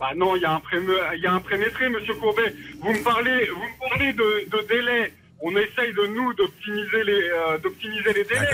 Bah 0.00 0.10
non, 0.16 0.34
il 0.36 0.42
y 0.42 0.44
a 0.44 0.52
un 0.52 0.60
pré- 0.60 0.80
il 1.14 1.20
y 1.22 1.26
a 1.26 1.32
un 1.32 1.40
prémétré, 1.40 1.88
Monsieur 1.88 2.14
Courbet. 2.16 2.54
Vous 2.80 2.92
me 2.92 3.02
parlez, 3.04 3.48
vous 3.48 3.62
me 3.62 3.88
parlez 3.88 4.12
de, 4.14 4.48
de 4.50 4.66
délai. 4.68 5.12
On 5.42 5.50
essaye 5.56 5.92
de 5.92 6.06
nous 6.14 6.32
d'optimiser 6.34 7.04
les, 7.04 7.12
euh, 7.30 7.58
d'optimiser 7.58 8.12
les 8.14 8.24
délais. 8.24 8.48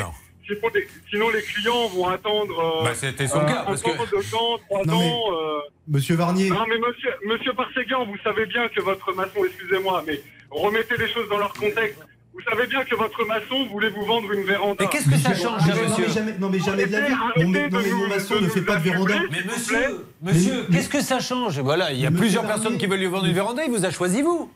Sinon, 0.47 0.61
les, 0.74 0.89
sinon, 1.11 1.28
les 1.28 1.43
clients 1.43 1.89
vont 1.89 2.09
attendre. 2.09 2.80
euh, 2.80 2.84
Bah, 2.84 2.95
c'était 2.95 3.26
son 3.26 3.41
cas, 3.41 3.61
un 3.62 3.64
parce 3.64 3.82
temps, 3.82 3.91
que- 3.91 4.11
deux 4.16 4.34
ans, 4.34 4.59
trois 4.66 4.84
Non, 4.86 4.99
mais- 4.99 5.11
ans. 5.11 5.22
euh, 5.34 5.59
Monsieur 5.89 6.14
Varnier. 6.16 6.49
Non, 6.49 6.64
mais 6.68 6.78
monsieur, 6.78 7.11
monsieur 7.26 7.53
Parseguian, 7.53 8.07
vous 8.07 8.16
savez 8.24 8.47
bien 8.47 8.66
que 8.68 8.80
votre 8.80 9.12
maçon, 9.14 9.45
excusez-moi, 9.47 10.03
mais 10.07 10.20
remettez 10.51 10.97
les 10.97 11.09
choses 11.12 11.28
dans 11.28 11.36
leur 11.36 11.53
contexte. 11.53 11.99
Vous 12.32 12.41
savez 12.51 12.66
bien 12.66 12.82
que 12.84 12.95
votre 12.95 13.24
maçon 13.26 13.66
voulait 13.66 13.91
vous 13.91 14.05
vendre 14.07 14.32
une 14.32 14.45
véranda. 14.45 14.84
Et 14.84 14.89
qu'est-ce 14.89 15.11
que 15.11 15.16
ça 15.18 15.34
change, 15.34 15.61
non, 15.66 15.74
mais 15.74 15.82
monsieur 15.89 16.09
jamais, 16.09 16.34
non, 16.39 16.49
mais 16.49 16.59
jamais 16.61 16.86
de 16.86 16.93
la 16.93 17.01
vie. 17.01 17.14
Mais- 17.36 17.68
non, 17.68 17.80
mais 17.82 17.91
mon 17.91 18.09
maçon 18.09 18.41
ne 18.41 18.49
fait 18.49 18.62
pas 18.62 18.76
de 18.76 18.82
véranda. 18.84 19.14
Mais 19.30 19.45
monsieur, 19.45 20.07
monsieur, 20.22 20.66
qu'est-ce 20.72 20.89
que 20.89 21.01
ça 21.03 21.20
change? 21.20 21.59
Voilà, 21.61 21.93
il 21.93 22.01
y 22.01 22.07
a 22.07 22.11
Monsieur 22.11 22.20
plusieurs 22.22 22.45
Varnier. 22.45 22.62
personnes 22.62 22.78
qui 22.78 22.86
veulent 22.86 23.01
lui 23.01 23.07
vendre 23.07 23.26
une 23.26 23.34
véranda, 23.34 23.64
il 23.64 23.70
vous 23.70 23.84
a 23.84 23.91
choisi 23.91 24.22
vous. 24.22 24.51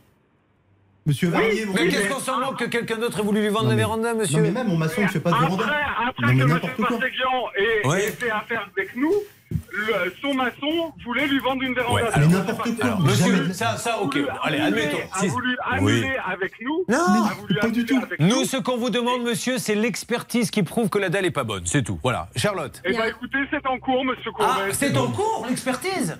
Monsieur 1.05 1.29
Varnier, 1.31 1.65
vous 1.65 1.73
Mais 1.75 1.89
qu'est-ce 1.89 2.09
qu'on 2.09 2.21
s'en 2.21 2.39
manque 2.39 2.59
que 2.61 2.65
quelqu'un 2.67 2.97
d'autre 2.97 3.19
ait 3.21 3.23
voulu 3.23 3.41
lui 3.41 3.49
vendre 3.49 3.65
Non, 3.65 3.71
la 3.71 3.77
véranda, 3.77 4.15
monsieur 4.15 4.37
Non, 4.39 4.43
mais 4.45 4.51
même 4.53 4.69
mon 4.69 4.77
maçon 4.77 5.03
ne 5.03 5.09
fait 5.09 5.19
pas 5.21 5.33
de 5.33 5.37
véranda. 5.37 5.65
Après, 5.65 5.83
après 6.09 6.35
Non, 6.35 6.47
mais 6.47 6.61
que 6.61 6.67
M. 6.67 6.71
Parseguian 6.79 7.31
ait, 7.57 7.87
Ouais. 7.89 8.05
ait 8.05 8.11
fait 8.13 8.31
affaire 8.31 8.69
avec 8.77 8.95
nous, 8.95 9.13
le- 9.51 10.13
son 10.23 10.33
maçon 10.33 10.93
voulait 11.05 11.27
lui 11.27 11.41
vendre 11.41 11.63
une 11.63 11.75
véranda. 11.75 11.93
Ouais, 11.95 12.03
alors- 12.13 12.29
n'importe 12.31 12.79
quoi. 12.79 12.99
Monsieur, 13.01 13.53
ça, 13.53 13.77
ça, 13.79 14.01
ok. 14.01 14.17
Allez, 14.45 14.59
admettons. 14.61 14.99
A 15.13 15.27
voulu 15.27 15.57
Oui. 15.81 15.93
annuler 15.93 16.17
avec 16.25 16.53
nous. 16.63 16.85
Non, 16.89 16.99
a 17.25 17.35
voulu 17.41 17.55
pas 17.57 17.69
du 17.69 17.85
tout. 17.85 18.01
avec 18.01 18.21
Nous, 18.21 18.45
ce 18.45 18.59
qu'on 18.59 18.77
vous 18.77 18.91
demande, 18.91 19.23
monsieur, 19.25 19.59
c'est 19.59 19.75
l'expertise 19.75 20.53
qui 20.53 20.63
prouve 20.63 20.89
que 20.89 20.99
la 20.99 21.09
dalle 21.09 21.25
est 21.27 21.33
pas 21.33 21.43
bonne. 21.45 21.67
C'est 21.67 21.83
tout. 21.83 21.99
Voilà. 22.05 22.29
Charlotte. 22.37 22.81
Eh 22.85 22.93
ben, 22.93 23.07
écoutez, 23.09 23.39
c'est 23.51 23.67
en 23.67 23.79
cours, 23.81 24.05
monsieur 24.05 24.31
Courbet. 24.31 24.53
Ah, 24.57 24.73
c'est 24.73 24.97
en 24.97 25.09
cours, 25.09 25.47
l'expertise 25.49 26.17
Ah, 26.17 26.19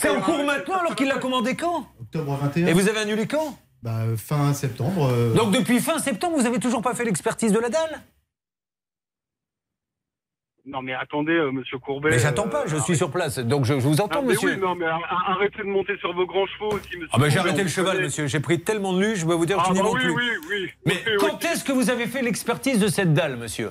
C'est 0.00 0.08
en 0.10 0.20
cours 0.20 0.40
euh, 0.40 0.44
maintenant 0.44 0.78
alors 0.78 0.94
qu'il 0.94 1.08
l'a 1.08 1.18
commandé 1.18 1.54
quand 1.56 1.86
Octobre 2.00 2.36
21. 2.40 2.66
Et 2.68 2.72
vous 2.72 2.88
avez 2.88 2.98
annulé 3.00 3.26
quand 3.26 3.56
Bah, 3.82 4.00
fin 4.16 4.52
septembre. 4.54 5.08
euh, 5.12 5.34
Donc 5.34 5.52
depuis 5.52 5.80
fin 5.80 5.98
septembre, 5.98 6.36
vous 6.38 6.46
avez 6.46 6.58
toujours 6.58 6.82
pas 6.82 6.94
fait 6.94 7.04
l'expertise 7.04 7.52
de 7.52 7.58
la 7.58 7.68
dalle 7.68 8.00
Non, 10.64 10.80
mais 10.80 10.94
attendez, 10.94 11.32
euh, 11.32 11.50
monsieur 11.50 11.78
Courbet. 11.78 12.10
Mais 12.10 12.20
j'attends 12.20 12.46
euh, 12.46 12.50
pas, 12.50 12.66
je 12.66 12.76
suis 12.76 12.96
sur 12.96 13.10
place. 13.10 13.40
Donc 13.40 13.64
je, 13.64 13.74
je 13.80 13.88
vous 13.88 14.00
Ah, 14.00 14.04
entends, 14.04 14.22
mais 14.22 14.28
monsieur. 14.34 14.54
oui, 14.54 14.60
non, 14.60 14.76
mais 14.76 14.86
ar- 14.86 15.24
arrêtez 15.30 15.58
de 15.58 15.64
monter 15.68 15.96
sur 15.98 16.14
vos 16.14 16.24
grands 16.24 16.46
chevaux 16.46 16.68
aussi, 16.70 16.86
monsieur. 16.94 17.08
Ah 17.12 17.18
ben 17.18 17.28
j'ai 17.28 17.38
arrêté 17.40 17.62
le 17.64 17.68
cheval, 17.68 17.94
connaît. 17.94 18.04
monsieur. 18.04 18.26
J'ai 18.28 18.38
pris 18.38 18.60
tellement 18.60 18.92
de 18.92 19.00
lu, 19.00 19.16
je 19.16 19.26
vais 19.26 19.34
vous 19.34 19.44
dire 19.46 19.56
que 19.56 19.62
Ah, 19.64 19.68
je 19.70 19.72
n'y 19.74 19.80
bah 19.82 19.88
oui, 19.92 20.00
plus. 20.00 20.12
oui, 20.14 20.30
oui. 20.50 20.70
Mais 20.86 21.02
quand 21.18 21.44
est-ce 21.44 21.64
que 21.64 21.72
vous 21.72 21.90
avez 21.90 22.06
fait 22.06 22.22
l'expertise 22.22 22.78
de 22.78 22.86
cette 22.86 23.12
dalle, 23.12 23.36
monsieur? 23.36 23.70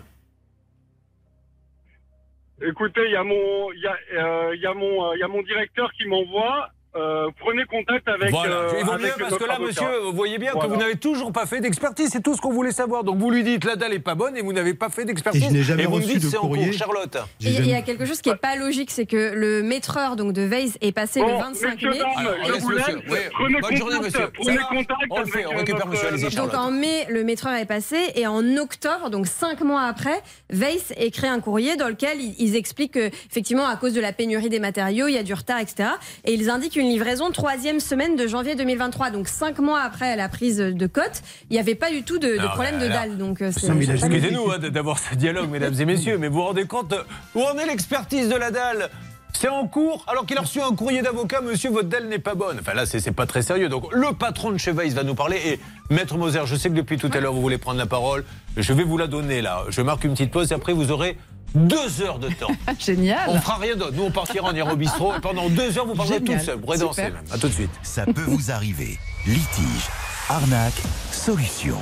Écoutez, 2.64 3.06
il 3.06 3.12
y 3.12 3.16
a 3.16 3.24
mon, 3.24 3.72
il 3.72 3.80
y 3.80 3.88
a, 3.88 3.98
euh, 4.14 4.56
y 4.56 4.66
a 4.68 4.72
euh, 4.72 5.18
y 5.18 5.24
a 5.24 5.28
mon 5.28 5.42
directeur 5.42 5.92
qui 5.94 6.06
m'envoie. 6.06 6.70
Euh, 6.96 7.28
prenez 7.40 7.64
contact 7.66 8.08
avec. 8.08 8.32
Voilà, 8.32 8.56
euh, 8.56 8.72
il 8.80 8.86
vaut 8.86 8.92
avec 8.92 9.06
mieux 9.06 9.12
parce 9.20 9.38
que 9.38 9.44
là, 9.46 9.54
avocat. 9.56 9.68
monsieur, 9.68 10.00
vous 10.04 10.14
voyez 10.14 10.38
bien 10.38 10.52
que 10.54 10.66
vous 10.68 10.76
n'avez 10.76 10.96
toujours 10.98 11.32
pas 11.32 11.46
fait 11.46 11.62
d'expertise, 11.62 12.10
c'est 12.12 12.22
tout 12.22 12.36
ce 12.36 12.42
qu'on 12.42 12.52
voulait 12.52 12.72
savoir. 12.72 13.04
Donc 13.04 13.18
vous 13.18 13.30
lui 13.32 13.44
dites 13.44 13.64
la 13.64 13.76
dalle 13.76 13.94
est 13.94 14.00
pas 14.00 14.16
bonne 14.16 14.36
et 14.36 14.42
vous 14.42 14.52
n'avez 14.54 14.74
pas 14.74 14.90
fait 14.90 15.06
d'expertise. 15.06 15.44
Et 15.44 15.48
je 15.48 15.54
n'ai 15.54 15.64
jamais 15.64 15.86
vous 15.86 15.92
me 15.92 15.96
reçu 16.02 16.08
dites 16.16 16.24
de 16.24 16.28
c'est 16.30 16.38
en 16.38 16.42
courrier. 16.42 16.66
cours, 16.70 16.78
Charlotte. 16.78 17.18
Et 17.44 17.50
Il 17.50 17.68
y 17.70 17.74
a 17.74 17.82
quelque 17.82 18.06
chose 18.06 18.22
qui 18.22 18.30
est 18.30 18.36
pas 18.36 18.56
logique, 18.56 18.92
c'est 18.92 19.06
que 19.06 19.34
le 19.34 19.64
maîtreur 19.64 20.16
donc 20.16 20.34
de 20.34 20.42
Weiss 20.44 20.78
est 20.82 20.92
passé 20.92 21.20
le 21.22 21.28
Bon, 21.28 21.40
25 21.40 21.74
messieurs, 21.76 21.90
mai. 21.92 21.98
dames, 22.00 22.08
Alors, 22.18 22.34
on 22.42 22.46
je 22.46 22.52
laisse 22.52 22.62
vous 22.64 22.70
monsieur. 22.70 22.96
laisse. 22.96 23.04
Oui, 23.10 23.18
Prenez 23.32 23.62
bonne 23.62 23.76
journée, 23.78 23.96
contact, 23.98 24.14
monsieur. 24.16 24.32
prenez 24.34 24.58
contact 24.58 25.00
On 25.12 25.20
le 25.20 25.26
fait, 25.26 25.46
on 25.46 25.52
euh, 25.54 25.58
récupère 25.58 25.76
notre- 25.78 25.88
monsieur, 25.92 26.08
allez-y, 26.10 26.36
Donc 26.36 26.54
en 26.54 26.72
mai, 26.72 27.06
le 27.10 27.24
maîtreur 27.24 27.54
est 27.54 27.66
passé 27.66 27.98
et 28.16 28.28
en 28.28 28.58
octobre, 28.58 29.10
donc 29.10 29.28
cinq 29.28 29.62
mois 29.62 29.84
après, 29.84 30.22
Weiss 30.50 30.94
écrit 30.98 31.28
un 31.28 31.40
courrier 31.40 31.78
dans 31.78 31.88
lequel 31.88 32.20
ils, 32.20 32.36
ils 32.40 32.56
expliquent 32.56 32.94
que 32.96 33.08
effectivement 33.08 33.66
à 33.68 33.76
cause 33.78 33.94
de 33.94 34.02
la 34.02 34.12
pénurie 34.12 34.50
des 34.50 34.60
matériaux, 34.60 35.08
il 35.08 35.14
y 35.14 35.18
a 35.18 35.24
du 35.24 35.34
retard, 35.34 35.60
etc. 35.60 35.90
Et 36.26 36.34
ils 36.34 36.50
indiquent 36.50 36.76
une 36.82 36.90
livraison 36.90 37.30
troisième 37.32 37.80
semaine 37.80 38.16
de 38.16 38.26
janvier 38.28 38.56
2023, 38.56 39.12
donc 39.12 39.28
cinq 39.28 39.60
mois 39.60 39.82
après 39.82 40.16
la 40.16 40.28
prise 40.30 40.58
de 40.58 40.88
cote, 40.88 41.22
il 41.50 41.54
n'y 41.54 41.60
avait 41.60 41.76
pas 41.76 41.92
du 41.92 42.02
tout 42.04 42.18
de, 42.18 42.28
de 42.28 42.42
Non, 42.42 42.50
problème 42.50 42.80
de 42.80 42.88
dalle. 42.88 43.18
Donc 43.18 43.42
euh. 43.42 43.52
Excusez-nous 43.52 44.52
hein, 44.52 44.58
d'avoir 44.58 44.98
ce 44.98 45.14
dialogue, 45.16 45.50
mesdames 45.50 45.76
et 45.80 45.86
messieurs, 45.86 46.18
mais 46.18 46.28
vous 46.28 46.36
vous 46.36 46.44
rendez 46.44 46.66
compte 46.66 46.94
euh, 46.94 47.04
où 47.36 47.42
en 47.44 47.58
est 47.58 47.68
l'expertise 47.68 48.30
de 48.30 48.36
la 48.36 48.50
dalle? 48.50 48.90
C'est 49.34 49.48
en 49.50 49.68
cours, 49.68 50.06
alors 50.08 50.26
qu'il 50.26 50.38
a 50.38 50.42
reçu 50.42 50.62
un 50.62 50.76
courrier 50.76 51.02
d'avocat, 51.02 51.42
monsieur, 51.42 51.70
votre 51.72 51.90
dalle 51.90 52.08
n'est 52.08 52.20
pas 52.20 52.36
bonne. 52.36 52.58
Enfin 52.60 52.74
là, 52.74 52.86
c'est 52.86 53.12
pas 53.12 53.26
très 53.26 53.42
sérieux. 53.42 53.70
Donc 53.70 53.92
le 53.94 54.14
patron 54.14 54.52
de 54.52 54.58
chez 54.58 54.72
Weiss 54.72 54.94
va 54.94 55.04
nous 55.04 55.16
parler. 55.16 55.40
Et 55.46 55.60
Maître 55.90 56.18
Moser, 56.18 56.42
je 56.46 56.56
sais 56.56 56.70
que 56.70 56.76
depuis 56.76 56.98
tout 56.98 57.10
à 57.14 57.20
l'heure, 57.20 57.34
vous 57.34 57.42
voulez 57.42 57.58
prendre 57.58 57.78
la 57.80 57.86
parole. 57.88 58.24
Je 58.58 58.74
vais 58.74 58.84
vous 58.84 58.98
la 58.98 59.08
donner 59.08 59.42
là. 59.42 59.64
Je 59.70 59.82
marque 59.82 60.04
une 60.04 60.12
petite 60.12 60.32
pause 60.32 60.52
et 60.52 60.56
après, 60.56 60.74
vous 60.74 60.92
aurez 60.92 61.18
deux 61.56 62.02
heures 62.02 62.20
de 62.20 62.30
temps. 62.30 62.52
Génial. 62.80 63.30
On 63.30 63.40
fera 63.42 63.56
rien 63.58 63.76
d'autre. 63.76 63.94
Nous, 63.96 64.04
on 64.04 64.12
partira, 64.12 64.50
on 64.52 64.56
ira 64.56 64.74
au 64.74 64.76
bistrot. 64.78 65.16
Et 65.16 65.20
pendant 65.20 65.50
deux 65.50 65.78
heures, 65.78 65.86
vous 65.86 65.96
parlerez 65.96 66.20
Génial. 66.20 66.38
toute 66.38 66.46
seule. 66.46 66.56
Vous 66.56 66.62
pourrez 66.62 66.78
danser 66.78 67.04
Super. 67.06 67.14
même. 67.22 67.32
À 67.32 67.38
tout 67.38 67.48
de 67.48 67.54
suite. 67.54 67.72
Ça 67.84 68.06
peut 68.06 68.22
vous 68.28 68.52
arriver. 68.52 68.98
Litige, 69.26 69.88
arnaque, 70.30 70.82
solution. 71.12 71.78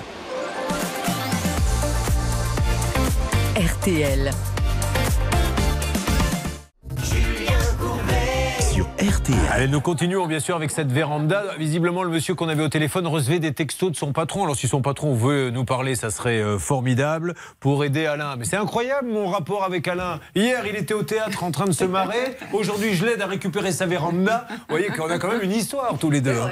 RTL. 3.55 4.31
RTL. 8.99 9.37
Allez, 9.51 9.69
nous 9.69 9.79
continuons 9.79 10.27
bien 10.27 10.41
sûr 10.41 10.57
avec 10.57 10.71
cette 10.71 10.91
véranda. 10.91 11.41
Visiblement, 11.57 12.03
le 12.03 12.09
monsieur 12.09 12.35
qu'on 12.35 12.49
avait 12.49 12.63
au 12.63 12.67
téléphone 12.67 13.07
recevait 13.07 13.39
des 13.39 13.53
textos 13.53 13.91
de 13.91 13.95
son 13.95 14.11
patron. 14.11 14.43
Alors, 14.43 14.57
si 14.57 14.67
son 14.67 14.81
patron 14.81 15.13
veut 15.13 15.51
nous 15.51 15.63
parler, 15.63 15.95
ça 15.95 16.11
serait 16.11 16.41
euh, 16.41 16.59
formidable 16.59 17.33
pour 17.61 17.85
aider 17.85 18.05
Alain. 18.07 18.35
Mais 18.35 18.43
c'est 18.43 18.57
incroyable 18.57 19.07
mon 19.07 19.27
rapport 19.27 19.63
avec 19.63 19.87
Alain. 19.87 20.19
Hier, 20.35 20.65
il 20.67 20.75
était 20.75 20.93
au 20.93 21.03
théâtre 21.03 21.45
en 21.45 21.51
train 21.51 21.63
de 21.65 21.71
se 21.71 21.85
marrer. 21.85 22.35
Aujourd'hui, 22.51 22.93
je 22.93 23.05
l'aide 23.05 23.21
à 23.21 23.27
récupérer 23.27 23.71
sa 23.71 23.85
véranda. 23.85 24.45
Vous 24.49 24.55
voyez 24.67 24.87
qu'on 24.89 25.09
a 25.09 25.17
quand 25.17 25.31
même 25.31 25.43
une 25.43 25.53
histoire 25.53 25.97
tous 25.97 26.09
les 26.09 26.19
deux. 26.19 26.35
hein. 26.37 26.49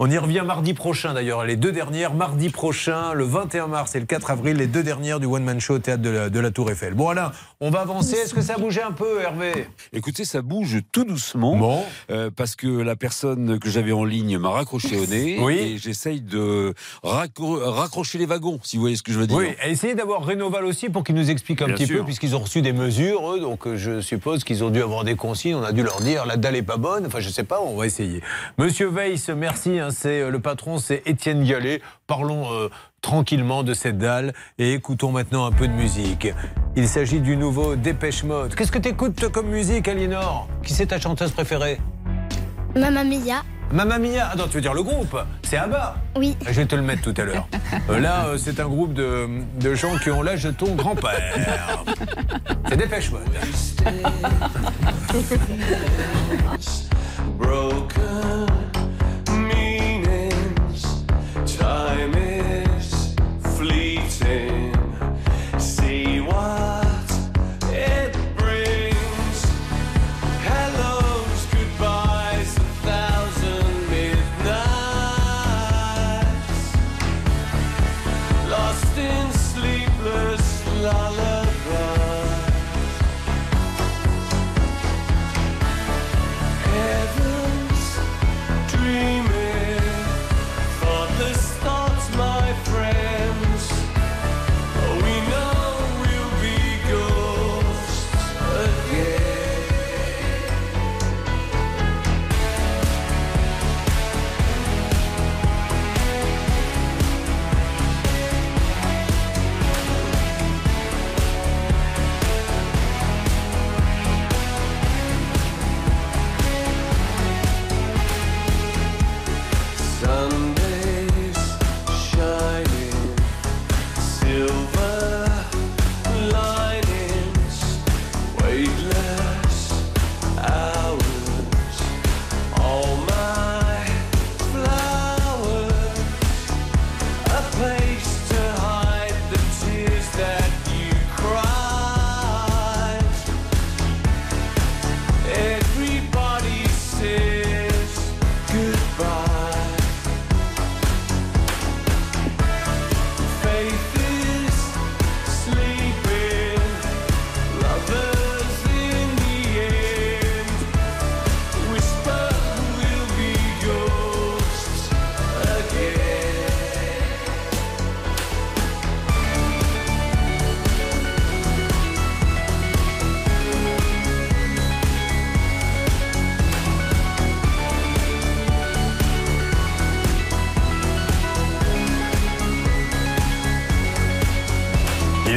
On 0.00 0.10
y 0.10 0.18
revient 0.18 0.42
mardi 0.44 0.74
prochain 0.74 1.14
d'ailleurs. 1.14 1.44
Les 1.44 1.54
deux 1.56 1.70
dernières, 1.70 2.14
mardi 2.14 2.50
prochain, 2.50 3.12
le 3.12 3.22
21 3.24 3.68
mars 3.68 3.94
et 3.94 4.00
le 4.00 4.06
4 4.06 4.32
avril, 4.32 4.56
les 4.56 4.66
deux 4.66 4.82
dernières 4.82 5.20
du 5.20 5.26
One 5.26 5.44
Man 5.44 5.60
Show 5.60 5.74
au 5.74 5.78
théâtre 5.78 6.02
de 6.02 6.10
la, 6.10 6.30
de 6.30 6.40
la 6.40 6.50
Tour 6.50 6.68
Eiffel. 6.68 6.94
Bon, 6.94 7.10
Alain, 7.10 7.30
on 7.60 7.70
va 7.70 7.80
avancer. 7.82 8.16
Est-ce 8.16 8.34
que 8.34 8.42
ça 8.42 8.54
a 8.54 8.58
bougé 8.58 8.82
un 8.82 8.92
peu, 8.92 9.20
Hervé? 9.20 9.68
Écoutez, 9.92 10.24
ça 10.24 10.42
bouge 10.42 10.78
tout 10.90 11.04
doucement. 11.04 11.75
Euh, 12.10 12.30
parce 12.34 12.56
que 12.56 12.66
la 12.66 12.96
personne 12.96 13.58
que 13.58 13.68
j'avais 13.70 13.92
en 13.92 14.04
ligne 14.04 14.38
m'a 14.38 14.50
raccroché 14.50 14.96
au 14.98 15.06
nez. 15.06 15.38
Oui. 15.40 15.54
Et 15.58 15.78
j'essaye 15.78 16.20
de 16.20 16.74
raccro- 17.04 17.62
raccrocher 17.62 18.18
les 18.18 18.26
wagons, 18.26 18.58
si 18.62 18.76
vous 18.76 18.82
voyez 18.82 18.96
ce 18.96 19.02
que 19.02 19.12
je 19.12 19.18
veux 19.18 19.26
dire. 19.26 19.36
Oui, 19.36 19.48
et 19.64 19.70
essayez 19.70 19.94
d'avoir 19.94 20.24
Rénoval 20.24 20.64
aussi 20.64 20.88
pour 20.88 21.04
qu'ils 21.04 21.14
nous 21.14 21.30
expliquent 21.30 21.62
un 21.62 21.66
Bien 21.66 21.74
petit 21.74 21.86
sûr. 21.86 21.98
peu, 21.98 22.04
puisqu'ils 22.04 22.34
ont 22.36 22.40
reçu 22.40 22.62
des 22.62 22.72
mesures, 22.72 23.32
eux, 23.32 23.40
donc 23.40 23.66
euh, 23.66 23.76
je 23.76 24.00
suppose 24.00 24.44
qu'ils 24.44 24.64
ont 24.64 24.70
dû 24.70 24.82
avoir 24.82 25.04
des 25.04 25.14
consignes, 25.16 25.54
on 25.56 25.62
a 25.62 25.72
dû 25.72 25.82
leur 25.82 26.00
dire 26.00 26.26
la 26.26 26.36
dalle 26.36 26.56
est 26.56 26.62
pas 26.62 26.76
bonne, 26.76 27.06
enfin 27.06 27.20
je 27.20 27.28
sais 27.30 27.44
pas, 27.44 27.60
on 27.60 27.76
va 27.76 27.86
essayer. 27.86 28.20
Monsieur 28.58 28.88
Weiss, 28.88 29.28
merci, 29.28 29.78
hein, 29.78 29.88
c'est 29.90 30.20
euh, 30.20 30.30
le 30.30 30.40
patron, 30.40 30.78
c'est 30.78 31.02
Étienne 31.06 31.44
Gallet. 31.44 31.80
Parlons 32.06 32.52
euh, 32.52 32.68
tranquillement 33.06 33.62
de 33.62 33.72
cette 33.72 33.98
dalle 33.98 34.32
et 34.58 34.72
écoutons 34.72 35.12
maintenant 35.12 35.46
un 35.46 35.52
peu 35.52 35.68
de 35.68 35.72
musique. 35.72 36.26
Il 36.74 36.88
s'agit 36.88 37.20
du 37.20 37.36
nouveau 37.36 37.76
Dépêche 37.76 38.24
Mode. 38.24 38.56
Qu'est-ce 38.56 38.72
que 38.72 38.80
t'écoutes 38.80 39.28
comme 39.28 39.46
musique, 39.46 39.86
Aliénor? 39.86 40.48
Qui 40.64 40.72
c'est 40.72 40.86
ta 40.86 40.98
chanteuse 40.98 41.30
préférée? 41.30 41.78
Mamma 42.74 43.04
Mia. 43.04 43.44
Mamma 43.70 44.00
Mia 44.00 44.30
Ah 44.32 44.36
non, 44.36 44.46
tu 44.48 44.54
veux 44.56 44.60
dire 44.60 44.74
le 44.74 44.82
groupe? 44.82 45.16
C'est 45.44 45.56
ABBA? 45.56 45.94
Oui. 46.16 46.36
Je 46.46 46.50
vais 46.50 46.66
te 46.66 46.74
le 46.74 46.82
mettre 46.82 47.02
tout 47.02 47.14
à 47.16 47.24
l'heure. 47.24 47.46
Euh, 47.90 48.00
là, 48.00 48.26
euh, 48.26 48.38
c'est 48.38 48.58
un 48.58 48.66
groupe 48.66 48.92
de, 48.92 49.28
de 49.60 49.74
gens 49.76 49.96
qui 49.98 50.10
ont 50.10 50.22
l'âge 50.22 50.42
de 50.42 50.50
ton 50.50 50.74
grand-père. 50.74 51.36
C'est 52.68 52.76
Dépêche 52.76 53.12
Mode. 53.12 53.22
Broken 57.38 58.46
meanings. 59.30 60.82
Time 61.46 62.25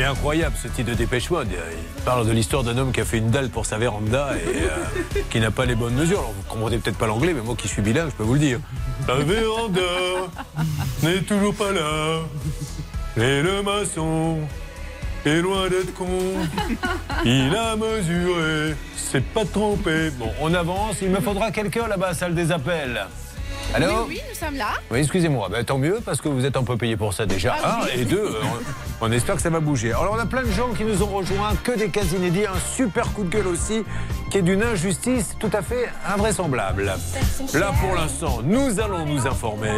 incroyable 0.10 0.56
ce 0.62 0.68
titre 0.68 0.90
de 0.90 0.96
Dépêche 0.96 1.30
Mode. 1.30 1.48
Il 1.52 2.04
parle 2.04 2.28
de 2.28 2.32
l'histoire 2.32 2.64
d'un 2.64 2.78
homme 2.78 2.92
qui 2.92 3.02
a 3.02 3.06
fait 3.06 3.18
une 3.20 3.30
dalle 3.30 3.50
pour 3.50 3.66
sa 3.66 3.78
véranda 3.78 4.30
et 4.36 4.64
euh, 4.64 5.22
qui 5.30 5.40
n'a 5.40 5.52
pas 5.52 5.66
les 5.66 5.76
bonnes 5.76 5.94
mesures. 5.94 6.20
Alors 6.20 6.32
vous 6.34 6.44
comprenez 6.48 6.78
peut-être 6.78 6.98
pas 6.98 7.08
l'anglais, 7.08 7.34
mais 7.34 7.42
moi 7.42 7.56
qui 7.58 7.68
suis 7.68 7.82
bilingue, 7.82 8.10
je 8.10 8.16
peux 8.16 8.24
vous 8.24 8.34
le 8.34 8.40
dire. 8.40 8.60
La 9.08 9.16
véranda 9.16 9.82
n'est 11.04 11.22
toujours 11.22 11.54
pas 11.56 11.72
là. 11.72 12.20
Et 13.18 13.42
le 13.42 13.62
maçon 13.62 14.38
est 15.26 15.42
loin 15.42 15.68
d'être 15.70 15.94
con. 15.94 16.08
Il 17.26 17.56
a 17.56 17.76
mesuré, 17.76 18.76
c'est 18.96 19.24
pas 19.24 19.46
trompé. 19.46 20.10
Bon, 20.12 20.32
on 20.42 20.54
avance. 20.54 20.98
Il 21.02 21.10
me 21.10 21.20
faudra 21.20 21.52
quelqu'un 21.52 21.88
là-bas, 21.88 22.14
salle 22.14 22.34
des 22.36 22.52
appels. 22.52 23.06
Allô 23.76 23.88
Oui, 24.08 24.16
oui, 24.16 24.22
nous 24.28 24.36
sommes 24.36 24.56
là. 24.56 24.70
oui, 24.90 25.00
excusez-moi, 25.00 25.48
Ben, 25.52 25.64
tant 25.64 25.78
mieux 25.78 26.00
parce 26.04 26.20
que 26.22 26.28
vous 26.30 26.44
êtes 26.44 26.58
un 26.58 26.64
peu 26.64 26.76
payé 26.76 26.98
pour 26.98 27.14
ça 27.14 27.28
déjà. 27.28 27.56
Ah 27.64 27.82
Un 27.84 28.00
et 28.00 28.04
deux, 28.06 28.18
euh, 28.18 28.42
on, 29.02 29.12
espère 29.12 29.36
que 29.36 29.42
ça 29.42 29.50
va 29.50 29.60
bouger. 29.60 29.92
Alors 29.94 30.14
on 30.16 30.20
a 30.20 30.26
plein 30.26 30.44
de 30.44 30.52
gens 30.52 30.70
qui 30.70 30.84
nous 30.84 31.02
ont 31.04 31.08
rejoints, 31.08 31.56
que 31.64 31.72
des 31.72 31.90
cas 31.90 32.04
inédits, 32.04 32.46
un 32.46 32.60
super 32.60 33.12
coup 33.14 33.24
de 33.24 33.30
gueule 33.30 33.48
aussi, 33.48 33.84
qui 34.30 34.38
est 34.40 34.42
d'une 34.42 34.64
injustice 34.64 35.36
tout 35.40 35.52
à 35.54 35.62
fait 35.62 35.90
invraisemblable. 36.08 36.94
Là 37.54 37.72
pour 37.82 37.96
l'instant, 37.96 38.40
nous 38.44 38.80
allons 38.80 39.06
nous 39.06 39.28
informer. 39.28 39.72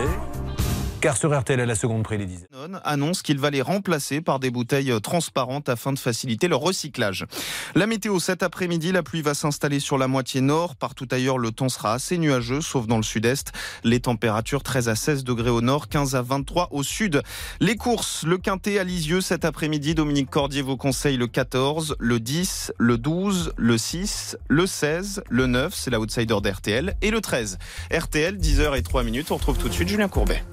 Car 1.01 1.17
sur 1.17 1.35
RTL 1.35 1.59
à 1.59 1.65
la 1.65 1.73
seconde 1.73 2.03
près 2.03 2.17
les 2.17 2.27
10. 2.27 2.45
Danone 2.51 2.79
annonce 2.83 3.23
qu'il 3.23 3.39
va 3.39 3.49
les 3.49 3.63
remplacer 3.63 4.21
par 4.21 4.39
des 4.39 4.51
bouteilles 4.51 4.91
euh, 4.91 4.99
transparentes 4.99 5.67
afin 5.67 5.93
de 5.93 5.97
faciliter 5.97 6.47
leur 6.47 6.59
recyclage. 6.59 7.25
La 7.73 7.87
météo 7.87 8.19
cet 8.19 8.43
après-midi, 8.43 8.91
la 8.91 9.01
pluie 9.01 9.23
va 9.23 9.33
s'installer 9.33 9.79
sur 9.79 9.97
la 9.97 10.07
moitié 10.07 10.41
nord. 10.41 10.75
Partout 10.75 11.07
ailleurs, 11.09 11.39
le 11.39 11.49
temps 11.49 11.69
sera 11.69 11.93
assez 11.93 12.19
nuageux, 12.19 12.61
sauf 12.61 12.85
dans 12.85 12.97
le 12.97 13.03
sud-est. 13.03 13.51
Les 13.83 13.99
températures 13.99 14.61
13 14.61 14.89
à 14.89 14.95
16 14.95 15.23
degrés 15.23 15.49
au 15.49 15.61
nord, 15.61 15.89
15 15.89 16.13
à 16.13 16.21
23 16.21 16.67
au 16.69 16.83
sud. 16.83 17.23
Les 17.59 17.77
courses, 17.77 18.23
le 18.23 18.37
quintet 18.37 18.77
à 18.77 18.83
Lisieux 18.83 19.21
cet 19.21 19.43
après-midi. 19.43 19.95
Dominique 19.95 20.29
Cordier 20.29 20.61
vous 20.61 20.77
conseille 20.77 21.17
le 21.17 21.25
14, 21.25 21.95
le 21.97 22.19
10, 22.19 22.73
le 22.77 22.99
12, 22.99 23.53
le 23.57 23.77
6, 23.79 24.37
le 24.47 24.67
16, 24.67 25.23
le 25.31 25.47
9, 25.47 25.73
c'est 25.73 25.89
l'outsider 25.89 26.37
d'RTL, 26.43 26.95
et 27.01 27.09
le 27.09 27.21
13. 27.21 27.57
RTL, 27.91 28.37
10h 28.37 28.77
et 28.77 28.83
3 28.83 29.01
minutes. 29.01 29.31
On 29.31 29.37
retrouve 29.37 29.57
tout 29.57 29.67
de 29.67 29.73
suite 29.73 29.87
Julien 29.87 30.07
Courbet. 30.07 30.43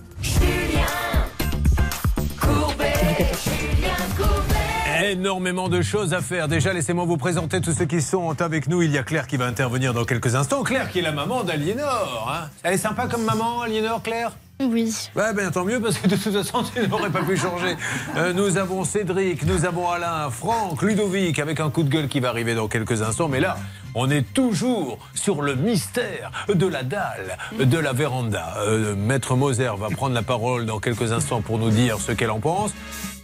Énormément 5.11 5.69
de 5.69 5.81
choses 5.81 6.13
à 6.13 6.21
faire. 6.21 6.49
Déjà, 6.49 6.73
laissez-moi 6.73 7.05
vous 7.05 7.17
présenter 7.17 7.61
tous 7.61 7.73
ceux 7.73 7.85
qui 7.85 8.03
sont 8.03 8.41
avec 8.43 8.69
nous. 8.69 8.83
Il 8.83 8.91
y 8.91 8.99
a 8.99 9.03
Claire 9.03 9.27
qui 9.27 9.37
va 9.37 9.47
intervenir 9.47 9.95
dans 9.95 10.05
quelques 10.05 10.35
instants. 10.35 10.63
Claire 10.65 10.91
qui 10.91 10.99
est 10.99 11.03
la 11.03 11.13
maman 11.13 11.45
d'Aliénor. 11.45 12.31
hein. 12.33 12.49
Elle 12.63 12.75
est 12.75 12.79
sympa 12.79 13.07
comme 13.07 13.23
maman, 13.25 13.63
Aliénor, 13.63 14.03
Claire? 14.03 14.33
Oui. 14.61 14.93
Ouais, 15.15 15.33
ben 15.35 15.53
tant 15.53 15.65
mieux 15.65 15.81
parce 15.81 15.99
que 15.99 16.09
de 16.09 16.17
toute 16.17 16.33
façon, 16.33 16.65
tu 16.75 16.89
n'aurais 16.89 17.11
pas 17.11 17.23
pu 17.23 17.37
changer. 17.37 17.77
Euh, 18.17 18.33
nous 18.33 18.59
avons 18.59 18.83
Cédric, 18.83 19.45
nous 19.47 19.65
avons 19.65 19.89
Alain, 19.89 20.29
Franck, 20.31 20.83
Ludovic 20.83 21.39
avec 21.39 21.61
un 21.61 21.71
coup 21.71 21.85
de 21.85 21.89
gueule 21.89 22.09
qui 22.09 22.19
va 22.19 22.31
arriver 22.31 22.57
dans 22.57 22.67
quelques 22.67 23.01
instants. 23.03 23.29
Mais 23.29 23.39
là, 23.39 23.57
on 23.95 24.11
est 24.11 24.23
toujours 24.35 24.99
sur 25.15 25.43
le 25.43 25.55
mystère 25.55 26.31
de 26.53 26.67
la 26.67 26.83
dalle, 26.83 27.37
de 27.59 27.79
la 27.79 27.93
véranda. 27.93 28.55
Euh, 28.59 28.95
Maître 28.95 29.37
Moser 29.37 29.71
va 29.79 29.91
prendre 29.91 30.15
la 30.15 30.23
parole 30.23 30.67
dans 30.67 30.79
quelques 30.79 31.13
instants 31.13 31.41
pour 31.41 31.59
nous 31.59 31.71
dire 31.71 31.99
ce 31.99 32.13
qu'elle 32.13 32.31
en 32.31 32.41
pense. 32.41 32.73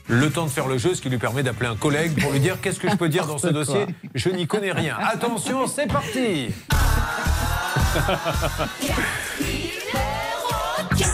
Le 0.07 0.31
temps 0.31 0.45
de 0.45 0.51
faire 0.51 0.67
le 0.69 0.77
jeu, 0.77 0.95
ce 0.95 1.01
qui 1.01 1.09
lui 1.09 1.19
permet 1.19 1.43
d'appeler 1.43 1.69
un 1.69 1.77
collègue 1.77 2.21
pour 2.21 2.31
lui 2.33 2.41
dire 2.41 2.61
qu'est-ce 2.61 2.79
que 2.79 2.91
je 2.91 2.97
peux 2.97 3.09
dire 3.09 3.27
dans 3.27 3.39
ce 3.39 3.47
dossier? 3.47 3.87
Je 4.15 4.29
n'y 4.29 4.47
connais 4.47 4.73
rien. 4.73 4.97
Attention, 5.01 5.67
c'est 5.67 5.87
parti. 5.87 6.49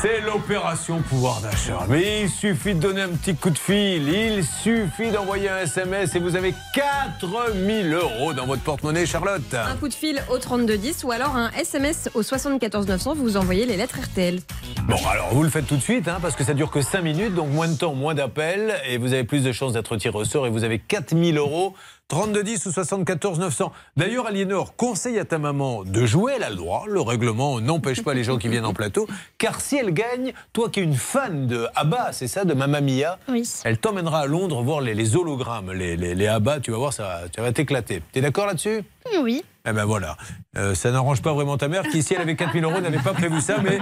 C'est 0.01 0.23
l'opération 0.23 1.03
pouvoir 1.03 1.43
d'achat. 1.43 1.81
Mais 1.91 2.23
il 2.23 2.31
suffit 2.31 2.75
de 2.75 2.81
donner 2.81 3.03
un 3.03 3.11
petit 3.11 3.37
coup 3.37 3.51
de 3.51 3.59
fil, 3.59 4.09
il 4.09 4.43
suffit 4.45 5.11
d'envoyer 5.11 5.51
un 5.51 5.59
SMS 5.59 6.15
et 6.15 6.21
vous 6.21 6.37
avez 6.37 6.55
4000 6.75 7.93
euros 7.93 8.33
dans 8.33 8.47
votre 8.47 8.63
porte-monnaie, 8.63 9.05
Charlotte. 9.05 9.53
Un 9.53 9.77
coup 9.77 9.89
de 9.89 9.95
fil 9.95 10.23
au 10.31 10.39
3210 10.39 11.05
ou 11.05 11.13
alors 11.13 11.37
un 11.37 11.51
SMS 11.51 12.09
au 12.15 12.23
74 12.23 12.87
900, 12.87 13.15
vous 13.15 13.37
envoyez 13.37 13.67
les 13.67 13.77
lettres 13.77 13.99
RTL. 14.01 14.41
Bon, 14.89 14.97
alors 15.07 15.35
vous 15.35 15.43
le 15.43 15.51
faites 15.51 15.67
tout 15.67 15.77
de 15.77 15.83
suite, 15.83 16.09
hein, 16.09 16.17
parce 16.23 16.35
que 16.35 16.45
ça 16.45 16.55
dure 16.55 16.71
que 16.71 16.81
5 16.81 17.03
minutes, 17.03 17.35
donc 17.35 17.51
moins 17.51 17.69
de 17.69 17.77
temps, 17.77 17.93
moins 17.93 18.15
d'appels, 18.15 18.75
et 18.89 18.97
vous 18.97 19.13
avez 19.13 19.25
plus 19.25 19.43
de 19.43 19.53
chances 19.53 19.75
d'être 19.75 19.97
tiré 19.97 20.17
au 20.17 20.25
sort, 20.25 20.47
et 20.47 20.51
vous 20.51 20.65
avez 20.65 20.79
4000 20.79 21.37
euros. 21.37 21.75
3210 22.11 22.67
ou 22.67 22.73
74 22.73 23.39
900. 23.39 23.73
D'ailleurs, 23.97 24.27
Aliénor, 24.27 24.75
conseille 24.75 25.19
à 25.21 25.25
ta 25.25 25.39
maman 25.39 25.85
de 25.85 26.05
jouer, 26.07 26.33
elle 26.37 26.43
a 26.43 26.51
le 26.51 26.57
droit. 26.57 26.85
Le 26.89 27.01
règlement 27.01 27.61
n'empêche 27.61 28.03
pas 28.03 28.15
les 28.15 28.25
gens 28.25 28.37
qui 28.37 28.49
viennent 28.49 28.67
en 28.67 28.75
plateau. 28.75 29.07
Car 29.39 29.61
si 29.61 29.77
elle 29.77 29.95
gagne, 29.95 30.33
toi 30.53 30.69
qui 30.71 30.81
es 30.81 30.83
une 30.83 30.97
fan 30.97 31.47
de 31.47 31.69
ABBA, 31.77 32.13
c'est 32.13 32.27
ça, 32.27 32.45
de 32.45 32.53
Mamma 32.53 32.81
Mia, 32.81 33.17
elle 33.65 33.79
t'emmènera 33.79 34.23
à 34.23 34.27
Londres 34.27 34.61
voir 34.63 34.81
les, 34.81 34.95
les 34.95 35.15
hologrammes, 35.15 35.71
les, 35.73 35.97
les, 35.97 36.17
les 36.17 36.27
ABBA, 36.27 36.59
tu 36.61 36.73
vas 36.73 36.79
voir, 36.79 36.93
ça, 36.93 37.21
ça 37.35 37.43
va 37.43 37.53
t'éclater. 37.53 38.03
T'es 38.13 38.21
d'accord 38.21 38.47
là-dessus? 38.47 38.83
Oui. 39.23 39.45
Eh 39.69 39.73
ben 39.73 39.85
voilà, 39.85 40.17
Euh, 40.57 40.75
ça 40.75 40.91
n'arrange 40.91 41.23
pas 41.23 41.33
vraiment 41.33 41.57
ta 41.57 41.69
mère 41.69 41.83
qui, 41.85 42.03
si 42.03 42.15
elle 42.15 42.23
avait 42.23 42.35
4000 42.35 42.65
euros, 42.65 42.81
n'avait 42.81 42.99
pas 42.99 43.13
prévu 43.13 43.41
ça, 43.41 43.59
mais 43.63 43.79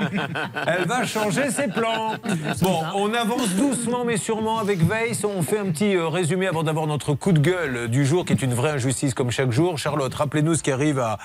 elle 0.67 0.87
va 0.87 1.07
changer 1.07 1.51
ses 1.51 1.69
plans. 1.69 2.17
Bon, 2.61 2.83
on 2.95 3.15
avance 3.15 3.51
doucement 3.55 4.05
mais 4.05 4.17
sûrement 4.19 4.59
avec 4.59 4.81
Weiss. 4.87 5.25
On 5.25 5.43
fait 5.43 5.59
un 5.59 5.71
petit 5.71 5.97
euh, 5.97 6.09
résumé 6.09 6.47
avant 6.47 6.63
d'avoir 6.63 6.87
notre 6.87 7.15
coup 7.15 7.33
de 7.33 7.39
gueule 7.39 7.89
du 7.89 8.05
jour, 8.05 8.25
qui 8.27 8.35
est 8.35 8.43
une 8.43 8.55
vraie 8.55 8.73
injustice 8.73 9.15
comme 9.15 9.31
chaque 9.31 9.51
jour. 9.51 9.79
Charlotte, 9.79 10.15
rappelez-nous 10.15 10.57
ce 10.57 10.63
qui 10.63 10.71
arrive 10.71 10.99
à, 10.99 11.19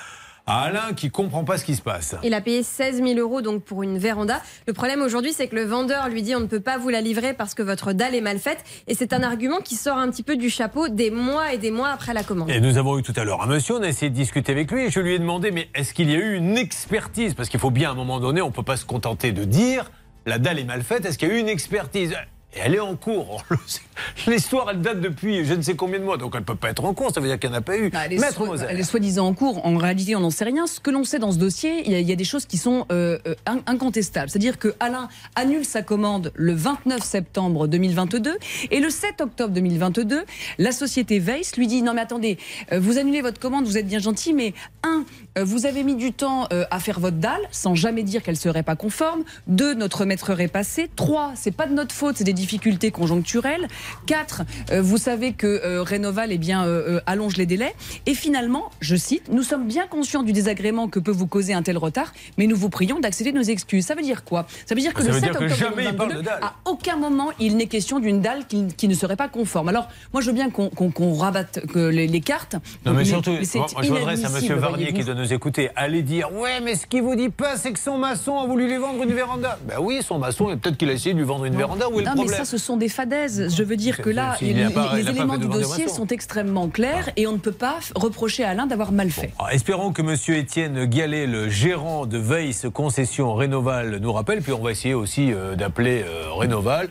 à 0.46 0.62
Alain 0.62 0.92
qui 0.94 1.10
comprend 1.10 1.44
pas 1.44 1.56
ce 1.58 1.64
qui 1.64 1.74
se 1.74 1.82
passe. 1.82 2.14
Il 2.22 2.34
a 2.34 2.40
payé 2.40 2.62
16 2.62 3.02
000 3.02 3.18
euros 3.18 3.40
donc 3.40 3.62
pour 3.62 3.82
une 3.82 3.98
véranda. 3.98 4.42
Le 4.66 4.72
problème 4.72 5.00
aujourd'hui, 5.00 5.32
c'est 5.32 5.48
que 5.48 5.56
le 5.56 5.64
vendeur 5.64 6.08
lui 6.08 6.22
dit 6.22 6.34
on 6.36 6.40
ne 6.40 6.46
peut 6.46 6.60
pas 6.60 6.76
vous 6.76 6.90
la 6.90 7.00
livrer 7.00 7.32
parce 7.32 7.54
que 7.54 7.62
votre 7.62 7.92
dalle 7.92 8.14
est 8.14 8.20
mal 8.20 8.38
faite. 8.38 8.58
Et 8.86 8.94
c'est 8.94 9.12
un 9.12 9.22
argument 9.22 9.58
qui 9.58 9.74
sort 9.74 9.96
un 9.96 10.10
petit 10.10 10.22
peu 10.22 10.36
du 10.36 10.50
chapeau 10.50 10.88
des 10.88 11.10
mois 11.10 11.52
et 11.52 11.58
des 11.58 11.70
mois 11.70 11.88
après 11.88 12.12
la 12.12 12.22
commande. 12.22 12.50
Et 12.50 12.60
nous 12.60 12.76
avons 12.76 12.98
eu 12.98 13.02
tout 13.02 13.14
à 13.16 13.24
l'heure 13.24 13.42
un 13.42 13.46
monsieur, 13.46 13.76
on 13.76 13.82
a 13.82 13.88
essayé 13.88 14.10
de 14.10 14.16
discuter 14.16 14.52
avec 14.52 14.70
lui 14.70 14.84
et 14.84 14.90
je 14.90 15.00
lui 15.00 15.14
ai 15.14 15.18
demandé 15.18 15.50
mais 15.50 15.68
est-ce 15.74 15.94
qu'il 15.94 16.10
y 16.10 16.14
a 16.14 16.18
eu 16.18 16.34
une 16.34 16.58
expertise? 16.58 17.34
Parce 17.34 17.48
qu'il 17.48 17.60
faut 17.60 17.70
bien 17.70 17.88
à 17.88 17.92
un 17.92 17.96
moment 17.96 18.20
donné, 18.20 18.42
on 18.42 18.48
ne 18.48 18.52
peut 18.52 18.62
pas 18.62 18.76
se 18.76 18.84
contenter 18.84 19.32
de 19.32 19.44
dire 19.44 19.90
la 20.26 20.38
dalle 20.38 20.58
est 20.58 20.64
mal 20.64 20.82
faite, 20.82 21.04
est-ce 21.04 21.18
qu'il 21.18 21.28
y 21.28 21.32
a 21.32 21.34
eu 21.34 21.38
une 21.38 21.48
expertise? 21.48 22.14
Et 22.56 22.60
elle 22.64 22.74
est 22.74 22.80
en 22.80 22.96
cours. 22.96 23.44
L'histoire, 24.26 24.68
elle 24.70 24.80
date 24.80 25.00
depuis 25.00 25.44
je 25.44 25.54
ne 25.54 25.62
sais 25.62 25.74
combien 25.74 25.98
de 25.98 26.04
mois, 26.04 26.16
donc 26.16 26.32
elle 26.34 26.40
ne 26.40 26.44
peut 26.44 26.54
pas 26.54 26.70
être 26.70 26.84
en 26.84 26.94
cours, 26.94 27.12
ça 27.12 27.20
veut 27.20 27.26
dire 27.28 27.38
qu'il 27.38 27.50
n'y 27.50 27.56
en 27.56 27.58
a 27.58 27.62
pas 27.62 27.76
eu. 27.76 27.90
Bah, 27.90 28.00
elle 28.06 28.14
est, 28.14 28.18
Maître 28.18 28.34
soi- 28.34 28.46
Moser. 28.46 28.66
elle 28.68 28.80
est 28.80 28.84
soi-disant 28.84 29.26
en 29.26 29.34
cours. 29.34 29.64
En 29.66 29.76
réalité, 29.76 30.16
on 30.16 30.20
n'en 30.20 30.30
sait 30.30 30.44
rien. 30.44 30.66
Ce 30.66 30.80
que 30.80 30.90
l'on 30.90 31.04
sait 31.04 31.18
dans 31.18 31.32
ce 31.32 31.38
dossier, 31.38 31.82
il 31.84 31.92
y, 31.92 31.94
a- 31.94 32.00
il 32.00 32.08
y 32.08 32.12
a 32.12 32.16
des 32.16 32.24
choses 32.24 32.46
qui 32.46 32.58
sont 32.58 32.86
euh, 32.90 33.18
euh, 33.26 33.34
in- 33.46 33.60
incontestables. 33.66 34.30
C'est-à-dire 34.30 34.58
que 34.58 34.74
Alain 34.80 35.08
annule 35.36 35.64
sa 35.64 35.82
commande 35.82 36.32
le 36.34 36.52
29 36.54 37.02
septembre 37.02 37.66
2022 37.68 38.36
et 38.70 38.80
le 38.80 38.90
7 38.90 39.20
octobre 39.20 39.52
2022, 39.52 40.24
la 40.58 40.72
société 40.72 41.18
Weiss 41.20 41.56
lui 41.56 41.66
dit 41.66 41.82
non 41.82 41.94
mais 41.94 42.00
attendez, 42.02 42.38
euh, 42.72 42.80
vous 42.80 42.98
annulez 42.98 43.20
votre 43.22 43.40
commande, 43.40 43.64
vous 43.66 43.78
êtes 43.78 43.86
bien 43.86 43.98
gentil, 44.00 44.32
mais 44.34 44.54
un, 44.82 45.04
vous 45.42 45.66
avez 45.66 45.82
mis 45.82 45.96
du 45.96 46.12
temps 46.12 46.46
euh, 46.52 46.64
à 46.70 46.78
faire 46.78 47.00
votre 47.00 47.16
dalle 47.16 47.40
sans 47.50 47.74
jamais 47.74 48.02
dire 48.02 48.22
qu'elle 48.22 48.36
serait 48.36 48.62
pas 48.62 48.76
conforme. 48.76 49.22
Deux, 49.46 49.74
notre 49.74 50.04
maître 50.04 50.38
est 50.38 50.48
passé. 50.48 50.88
Trois, 50.94 51.32
c'est 51.34 51.50
pas 51.50 51.66
de 51.66 51.72
notre 51.74 51.94
faute, 51.94 52.16
c'est 52.18 52.24
des 52.24 52.32
difficultés 52.32 52.90
conjoncturelles. 52.90 53.66
Quatre, 54.06 54.42
euh, 54.70 54.80
vous 54.82 54.98
savez 54.98 55.32
que 55.32 55.46
euh, 55.46 55.82
Rénoval 55.82 56.30
eh 56.32 56.38
bien, 56.38 56.64
euh, 56.64 56.96
euh, 56.96 57.00
allonge 57.06 57.36
les 57.36 57.46
délais. 57.46 57.74
Et 58.06 58.14
finalement, 58.14 58.70
je 58.80 58.96
cite, 58.96 59.28
nous 59.30 59.42
sommes 59.42 59.66
bien 59.66 59.86
conscients 59.86 60.22
du 60.22 60.32
désagrément 60.32 60.88
que 60.88 60.98
peut 61.00 61.10
vous 61.10 61.26
causer 61.26 61.54
un 61.54 61.62
tel 61.62 61.78
retard, 61.78 62.12
mais 62.38 62.46
nous 62.46 62.56
vous 62.56 62.68
prions 62.70 63.00
d'accepter 63.00 63.32
nos 63.32 63.42
excuses. 63.42 63.86
Ça 63.86 63.94
veut 63.94 64.02
dire 64.02 64.24
quoi? 64.24 64.46
Ça 64.66 64.74
veut 64.74 64.80
dire 64.80 64.94
que 64.94 65.02
Ça 65.02 65.08
le 65.08 65.14
veut 65.14 65.20
7 65.20 65.30
dire 65.30 65.38
que 65.38 65.44
octobre 65.44 65.60
jamais 65.70 65.84
il 65.90 65.96
parle 65.96 66.10
de 66.10 66.14
2022, 66.16 66.22
dalle. 66.22 66.44
à 66.44 66.54
aucun 66.70 66.96
moment 66.96 67.30
il 67.40 67.56
n'est 67.56 67.66
question 67.66 67.98
d'une 67.98 68.20
dalle 68.20 68.46
qui, 68.46 68.66
qui 68.68 68.88
ne 68.88 68.94
serait 68.94 69.16
pas 69.16 69.28
conforme. 69.28 69.68
Alors, 69.68 69.88
moi, 70.12 70.22
je 70.22 70.26
veux 70.28 70.32
bien 70.32 70.50
qu'on 70.50 70.68
qu'on- 70.70 70.90
qu'on 70.90 71.14
rabatte 71.14 71.60
les, 71.74 72.06
les 72.06 72.20
cartes. 72.20 72.54
Non 72.86 72.92
mais, 72.92 72.98
Mais- 72.98 73.04
surtout, 73.04 73.32
mais 73.32 73.46
moi, 73.54 73.66
je 73.82 73.92
m'adresse 73.92 74.24
à 74.24 74.28
Monsieur 74.28 74.46
inadmissible, 74.46 74.54
Varnier 74.58 74.86
qui 74.86 74.92
voyez-vous. 75.02 75.23
Nous 75.24 75.32
écouter. 75.32 75.70
Allez 75.74 76.02
dire, 76.02 76.28
ouais, 76.34 76.60
mais 76.62 76.74
ce 76.74 76.86
qu'il 76.86 77.02
vous 77.02 77.14
dit 77.14 77.30
pas, 77.30 77.56
c'est 77.56 77.72
que 77.72 77.78
son 77.78 77.96
maçon 77.96 78.38
a 78.38 78.46
voulu 78.46 78.66
lui 78.68 78.76
vendre 78.76 79.02
une 79.02 79.12
véranda. 79.12 79.58
Ben 79.66 79.76
oui, 79.80 80.00
son 80.02 80.18
maçon, 80.18 80.50
et 80.50 80.56
peut-être 80.56 80.76
qu'il 80.76 80.90
a 80.90 80.92
essayé 80.92 81.14
de 81.14 81.18
lui 81.18 81.24
vendre 81.26 81.46
une 81.46 81.56
véranda. 81.56 81.88
Où 81.88 82.00
est 82.00 82.04
le 82.04 82.10
non, 82.10 82.22
mais 82.22 82.28
ça, 82.28 82.44
ce 82.44 82.58
sont 82.58 82.76
des 82.76 82.88
fadaises. 82.90 83.54
Je 83.54 83.62
veux 83.62 83.76
dire 83.76 83.98
que 84.02 84.10
là, 84.10 84.36
Il 84.42 84.56
les, 84.56 84.68
pas- 84.70 84.98
éléments 84.98 85.38
du 85.38 85.48
dossier 85.48 85.88
sont 85.88 86.06
extrêmement 86.08 86.68
clairs 86.68 87.10
et 87.16 87.26
on 87.26 87.32
ne 87.32 87.38
peut 87.38 87.52
pas 87.52 87.78
reprocher 87.94 88.44
à 88.44 88.50
Alain 88.50 88.66
d'avoir 88.66 88.92
mal 88.92 89.10
fait. 89.10 89.32
Alors, 89.38 89.50
espérons 89.50 89.92
que 89.92 90.02
Monsieur 90.02 90.36
Étienne 90.36 90.84
Gallet, 90.84 91.26
le 91.26 91.48
gérant 91.48 92.04
de 92.06 92.18
Weiss 92.18 92.66
Concession 92.72 93.34
Rénoval, 93.34 93.98
nous 94.00 94.12
rappelle. 94.12 94.42
Puis 94.42 94.52
on 94.52 94.62
va 94.62 94.70
essayer 94.72 94.94
aussi 94.94 95.32
euh, 95.32 95.54
d'appeler 95.54 96.04
euh, 96.06 96.32
Rénoval. 96.34 96.88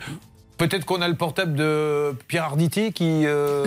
Peut-être 0.56 0.84
qu'on 0.84 1.02
a 1.02 1.08
le 1.08 1.14
portable 1.16 1.54
de 1.54 2.14
Pierre 2.28 2.44
Arditi 2.44 2.92
qui, 2.92 3.22
euh, 3.26 3.64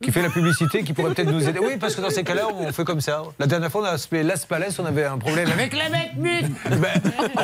qui 0.00 0.12
fait 0.12 0.22
la 0.22 0.30
publicité, 0.30 0.84
qui 0.84 0.92
pourrait 0.92 1.14
peut-être 1.14 1.30
nous 1.32 1.48
aider. 1.48 1.58
Oui, 1.60 1.76
parce 1.80 1.96
que 1.96 2.00
dans 2.00 2.10
ces 2.10 2.22
cas-là, 2.22 2.46
on 2.54 2.72
fait 2.72 2.84
comme 2.84 3.00
ça. 3.00 3.22
La 3.40 3.46
dernière 3.46 3.70
fois, 3.72 3.82
on 3.82 3.84
a 3.84 3.90
appelé 3.90 4.22
Las 4.22 4.46
Palais, 4.46 4.68
on 4.78 4.84
avait 4.86 5.04
un 5.04 5.18
problème 5.18 5.50
avec 5.50 5.76
la 5.76 5.88
mec 5.88 6.12
mute. 6.16 6.46
Ben, 6.80 6.92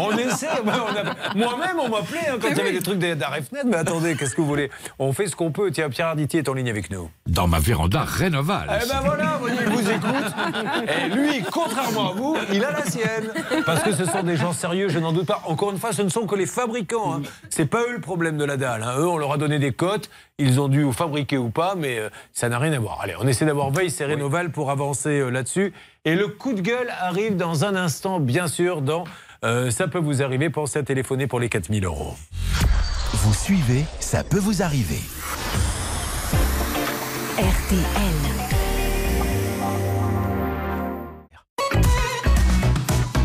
on 0.01 0.17
essaie. 0.17 0.47
Ben, 0.65 0.73
a- 0.75 1.35
Moi-même, 1.37 1.79
on 1.81 1.89
m'appelait 1.89 2.29
hein, 2.31 2.37
quand 2.41 2.49
il 2.51 2.57
y 2.57 2.61
avait 2.61 2.73
des 2.73 2.81
trucs 2.83 2.99
d'arrêt 3.01 3.43
fenêtre. 3.43 3.67
Mais 3.69 3.77
attendez, 3.79 4.15
qu'est-ce 4.15 4.35
que 4.37 4.41
vous 4.41 4.47
voulez? 4.47 4.71
On 5.01 5.13
fait 5.13 5.27
ce 5.27 5.35
qu'on 5.35 5.51
peut. 5.51 5.71
Tiens, 5.73 5.89
Pierre 5.91 6.09
Arditi 6.09 6.39
est 6.39 6.49
en 6.49 6.55
ligne 6.55 6.71
avec 6.71 6.91
nous. 6.91 7.11
Dans 7.27 7.49
ma 7.49 7.59
véranda 7.59 8.03
Rénoval. 8.05 8.69
Eh 8.85 8.89
ben 8.89 9.01
voilà, 9.05 9.41
il 9.61 9.69
vous 9.73 9.91
écoute. 9.91 10.95
Et 11.05 11.09
lui, 11.15 11.43
contrairement 11.51 12.11
à 12.11 12.15
vous, 12.15 12.37
il 12.53 12.65
a 12.65 12.71
la 12.73 12.85
sienne. 12.85 13.33
Parce 13.67 13.83
que 13.83 13.93
ce 13.93 14.05
sont 14.05 14.23
des 14.23 14.37
gens 14.37 14.53
sérieux, 14.53 14.89
je 14.89 14.99
n'en 15.01 15.13
doute 15.13 15.27
pas. 15.27 15.43
Encore 15.47 15.73
une 15.73 15.79
fois, 15.79 15.93
ce 15.93 16.03
ne 16.03 16.09
sont 16.09 16.27
que 16.27 16.37
les 16.37 16.47
fabricants. 16.47 17.15
Hein. 17.17 17.23
C'est 17.51 17.67
pas 17.67 17.81
eux 17.83 17.93
le 17.93 18.01
problème 18.01 18.37
de 18.39 18.45
la 18.45 18.57
dalle. 18.69 18.83
hein. 18.83 18.95
Eux, 18.99 19.09
on 19.09 19.19
leur 19.19 19.33
a 19.33 19.39
donné 19.39 19.59
des 19.59 19.73
cotes. 19.73 20.11
Ils 20.39 20.61
ont 20.61 20.69
dû 20.69 20.85
ou 20.85 20.93
fabriquer 20.93 21.39
ou 21.39 21.51
pas, 21.51 21.75
mais 21.77 21.99
euh, 21.99 22.11
ça 22.33 22.49
n'a 22.49 22.59
rien 22.59 22.73
à 22.73 22.79
voir. 22.79 23.01
Allez, 23.03 23.15
on 23.21 23.27
essaie 23.27 23.47
d'avoir 23.47 23.71
veille 23.71 23.93
et 23.99 24.05
Rénoval 24.05 24.51
pour 24.51 24.71
avancer 24.71 25.21
euh, 25.21 25.31
là-dessus. 25.31 25.73
Et 26.05 26.15
le 26.15 26.29
coup 26.29 26.53
de 26.53 26.61
gueule 26.61 26.91
arrive 27.01 27.37
dans 27.37 27.65
un 27.65 27.75
instant, 27.75 28.21
bien 28.21 28.47
sûr, 28.49 28.83
dans 28.83 29.05
euh, 29.45 29.71
Ça 29.71 29.89
peut 29.89 29.99
vous 29.99 30.23
arriver. 30.23 30.51
Pensez 30.51 30.79
à 30.79 30.83
téléphoner 30.83 31.27
pour 31.27 31.41
les 31.41 31.49
4000 31.49 31.85
euros. 31.85 32.15
Vous 33.15 33.35
suivez, 33.35 33.85
ça 34.01 34.23
peut 34.23 34.39
vous 34.39 34.63
arriver. 34.63 35.01
RTL. 37.39 37.85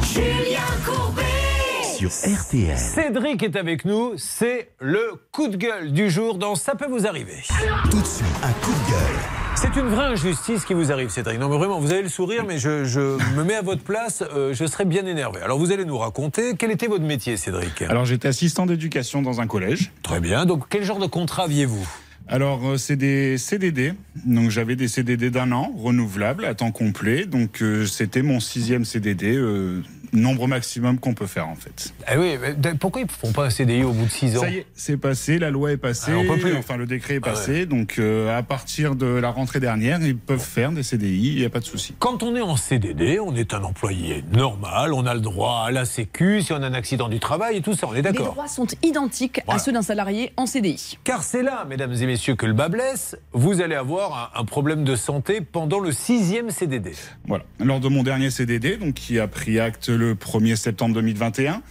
Julien 0.04 0.62
Courbet 0.86 1.23
sur 2.10 2.30
RTL. 2.30 2.78
Cédric 2.78 3.44
est 3.44 3.56
avec 3.56 3.86
nous. 3.86 4.14
C'est 4.18 4.70
le 4.82 5.14
coup 5.32 5.48
de 5.48 5.56
gueule 5.56 5.94
du 5.94 6.10
jour 6.10 6.38
dans 6.38 6.56
Ça 6.56 6.76
peut 6.76 6.88
vous 6.88 7.08
arriver. 7.08 7.44
Tout 7.90 8.02
de 8.02 8.06
suite, 8.06 8.26
un 8.44 8.52
coup 8.66 8.72
de 8.72 8.92
gueule. 8.92 9.20
C'est 9.56 9.76
une 9.80 9.88
vraie 9.88 10.08
injustice 10.08 10.66
qui 10.66 10.74
vous 10.74 10.92
arrive, 10.92 11.10
Cédric. 11.10 11.40
Non, 11.40 11.48
mais 11.48 11.58
vraiment, 11.58 11.80
vous 11.80 11.92
avez 11.92 12.02
le 12.02 12.10
sourire, 12.10 12.44
mais 12.46 12.58
je, 12.58 12.84
je 12.84 13.00
me 13.38 13.44
mets 13.44 13.56
à 13.56 13.62
votre 13.62 13.84
place, 13.84 14.24
euh, 14.36 14.54
je 14.54 14.66
serais 14.66 14.84
bien 14.86 15.06
énervé. 15.06 15.42
Alors, 15.42 15.58
vous 15.60 15.72
allez 15.72 15.86
nous 15.86 15.98
raconter 15.98 16.56
quel 16.58 16.72
était 16.72 16.88
votre 16.88 17.06
métier, 17.06 17.38
Cédric? 17.38 17.84
Alors 17.84 18.06
j'étais 18.06 18.28
assistant 18.28 18.66
d'éducation 18.66 19.22
dans 19.22 19.40
un 19.40 19.48
collège. 19.48 19.92
Très 20.02 20.20
bien. 20.20 20.46
Donc 20.46 20.66
quel 20.70 20.84
genre 20.84 21.00
de 21.00 21.08
contrat 21.08 21.44
aviez-vous? 21.44 21.88
Alors 22.28 22.66
euh, 22.66 22.78
c'est 22.78 22.96
des 22.96 23.38
CDD. 23.38 23.94
Donc 24.26 24.50
j'avais 24.50 24.76
des 24.76 24.88
CDD 24.88 25.30
d'un 25.30 25.52
an, 25.52 25.74
renouvelables, 25.78 26.46
à 26.46 26.56
temps 26.56 26.72
complet. 26.72 27.26
Donc 27.26 27.62
euh, 27.62 27.86
c'était 27.86 28.22
mon 28.22 28.40
sixième 28.40 28.86
CDD, 28.86 29.36
euh, 29.36 29.82
nombre 30.14 30.48
maximum 30.48 31.00
qu'on 31.00 31.14
peut 31.14 31.28
faire 31.28 31.48
en 31.50 31.56
fait. 31.56 31.94
Eh 32.12 32.18
oui, 32.18 32.38
mais 32.42 32.74
pourquoi 32.76 33.02
ils 33.02 33.06
ne 33.06 33.10
font 33.10 33.32
pas 33.32 33.46
un 33.46 33.50
CDI 33.50 33.84
au 33.84 33.92
bout 33.92 34.06
de 34.06 34.12
6 34.12 34.38
ans 34.38 34.42
Ça 34.42 34.50
y 34.50 34.58
est, 34.58 34.66
c'est 34.74 34.98
passé, 34.98 35.40
la 35.40 35.50
loi 35.50 35.72
est 35.72 35.78
passée, 35.78 36.12
Ah, 36.14 36.18
on 36.20 36.28
peut 36.28 36.40
plus. 36.40 36.56
enfin 36.56 36.78
le 36.78 36.86
décret 36.86 37.16
est 37.16 37.20
Ah 37.24 37.28
ouais. 37.30 37.34
passé. 37.34 37.66
Donc 37.66 37.96
euh, 38.00 38.38
à 38.38 38.44
partir 38.44 38.96
de 38.96 39.06
la 39.08 39.30
rentrée 39.32 39.60
dernière, 39.60 40.02
ils 40.02 40.18
peuvent 40.18 40.40
faire 40.40 40.72
des 40.72 40.84
CDI, 40.84 41.34
il 41.34 41.40
n'y 41.40 41.46
a 41.46 41.50
pas 41.50 41.60
de 41.60 41.66
souci. 41.66 41.94
Quand 42.00 42.24
on 42.24 42.36
est 42.36 42.42
en 42.42 42.56
CDD, 42.56 43.20
on 43.20 43.36
est 43.36 43.54
un 43.54 43.64
employé 43.64 44.24
normal, 44.32 44.94
on 44.94 45.06
a 45.06 45.14
le 45.14 45.20
droit 45.22 45.64
à 45.68 45.72
la 45.72 45.86
Sécu, 45.86 46.42
si 46.42 46.54
on 46.54 46.62
a 46.62 46.68
un 46.68 46.74
accident 46.74 47.10
du 47.10 47.20
travail 47.20 47.58
et 47.58 47.62
tout 47.62 47.74
ça, 47.74 47.88
on 47.88 47.94
est 47.94 47.98
Les 47.98 48.02
d'accord 48.04 48.34
droits 48.34 48.48
sont 48.48 48.68
identiques 48.84 49.42
Voilà. 49.46 49.60
à 49.60 49.64
ceux 49.64 49.72
d'un 49.72 49.82
salarié 49.82 50.32
en 50.38 50.46
CDI. 50.46 50.98
Car 51.04 51.24
c'est 51.24 51.44
là, 51.44 51.66
mesdames 51.70 51.94
et 51.94 52.06
messieurs, 52.06 52.36
que 52.36 52.46
le 52.46 52.54
bas 52.54 52.70
blesse. 52.70 53.16
Vous 53.34 53.62
allez 53.62 53.76
avoir 53.76 54.32
un, 54.36 54.42
un 54.42 54.46
problème 54.46 54.84
de 54.84 54.96
santé 54.96 55.42
pendant 55.42 55.80
le 55.80 55.92
sixième 55.92 56.50
CDD. 56.52 56.92
Voilà. 57.28 57.44
Lors 57.60 57.80
de 57.80 57.88
mon 57.88 58.04
dernier 58.04 58.30
CDD, 58.30 58.78
donc 58.78 58.94
qui 58.96 59.20
a 59.20 59.28
pris 59.28 59.60
acte 59.60 59.90
le 59.90 60.03
1er 60.12 60.56
septembre 60.56 60.96
2021, 60.96 61.62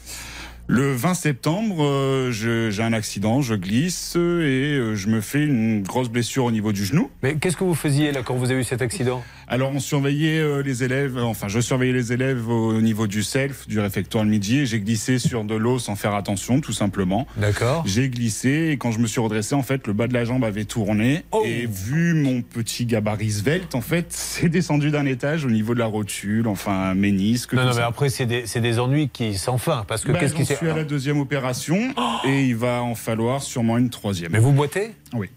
Le 0.69 0.95
20 0.95 1.15
septembre, 1.15 1.85
euh, 1.85 2.31
j'ai 2.31 2.83
un 2.83 2.93
accident, 2.93 3.43
je 3.43 3.55
glisse 3.55 4.15
et 4.17 4.19
euh, 4.19 4.95
je 4.95 5.09
me 5.09 5.21
fais 5.21 5.45
une 5.45 5.83
grosse 5.83 6.09
blessure 6.09 6.45
au 6.45 6.51
niveau 6.51 6.73
du 6.73 6.85
genou. 6.85 7.11
Mais 7.23 7.35
qu'est-ce 7.35 7.57
que 7.57 7.65
vous 7.65 7.75
faisiez 7.75 8.13
là 8.13 8.23
quand 8.23 8.37
vous 8.37 8.51
avez 8.51 8.61
eu 8.61 8.65
cet 8.65 8.81
accident? 8.81 9.23
Alors 9.53 9.71
on 9.75 9.81
surveillait 9.81 10.39
euh, 10.41 10.63
les 10.63 10.83
élèves, 10.83 11.19
euh, 11.19 11.23
enfin 11.25 11.47
je 11.49 11.61
surveillais 11.61 11.93
les 11.93 12.13
élèves 12.15 12.49
au 12.49 12.81
niveau 12.81 13.07
du 13.07 13.23
self, 13.23 13.69
du 13.69 13.81
réfectoire 13.81 14.25
le 14.25 14.31
midi 14.31 14.61
et 14.61 14.67
j'ai 14.67 14.81
glissé 14.81 15.19
sur 15.19 15.45
de 15.45 15.55
l'eau 15.55 15.79
sans 15.79 15.95
faire 15.95 16.15
attention 16.15 16.63
tout 16.63 16.73
simplement. 16.73 17.27
D'accord. 17.37 17.85
J'ai 17.87 18.09
glissé 18.09 18.71
et 18.73 18.79
quand 18.79 18.93
je 18.93 18.99
me 18.99 19.07
suis 19.07 19.21
redressé 19.21 19.55
en 19.55 19.63
fait 19.63 19.87
le 19.87 19.93
bas 19.93 20.07
de 20.07 20.15
la 20.15 20.25
jambe 20.25 20.43
avait 20.45 20.65
tourné 20.65 21.25
Oh. 21.33 21.43
et 21.45 21.67
vu 21.67 22.15
mon 22.15 22.41
petit 22.41 22.87
gabarit 22.87 23.31
svelte 23.31 23.75
en 23.75 23.83
fait 23.83 24.07
c'est 24.11 24.49
descendu 24.49 24.91
d'un 24.91 25.05
étage 25.05 25.45
au 25.45 25.51
niveau 25.51 25.75
de 25.75 25.79
la 25.81 25.87
rotule, 25.87 26.49
enfin 26.49 26.95
ménisque. 26.95 27.53
Non, 27.53 27.65
non, 27.67 27.75
mais 27.75 27.83
après, 27.83 28.09
c'est 28.09 28.25
des, 28.27 28.45
des 28.45 28.79
ennuis 28.79 29.11
qui 29.11 29.35
sans 29.35 29.59
fin. 29.59 29.85
Parce 29.87 30.03
que 30.05 30.13
Bah, 30.13 30.19
qu'est-ce 30.21 30.35
qui 30.35 30.47
s'est. 30.47 30.57
suis 30.57 30.71
à 30.71 30.75
la 30.75 30.85
deuxième 30.85 31.19
opération 31.21 31.93
et 32.25 32.45
il 32.47 32.57
va 32.57 32.83
en 32.83 32.95
falloir 32.95 33.43
sûrement 33.43 33.77
une 33.77 33.91
troisième. 33.91 34.33
Mais 34.33 34.39
vous 34.39 34.53
boitez? 34.53 34.93
Oui. 35.15 35.29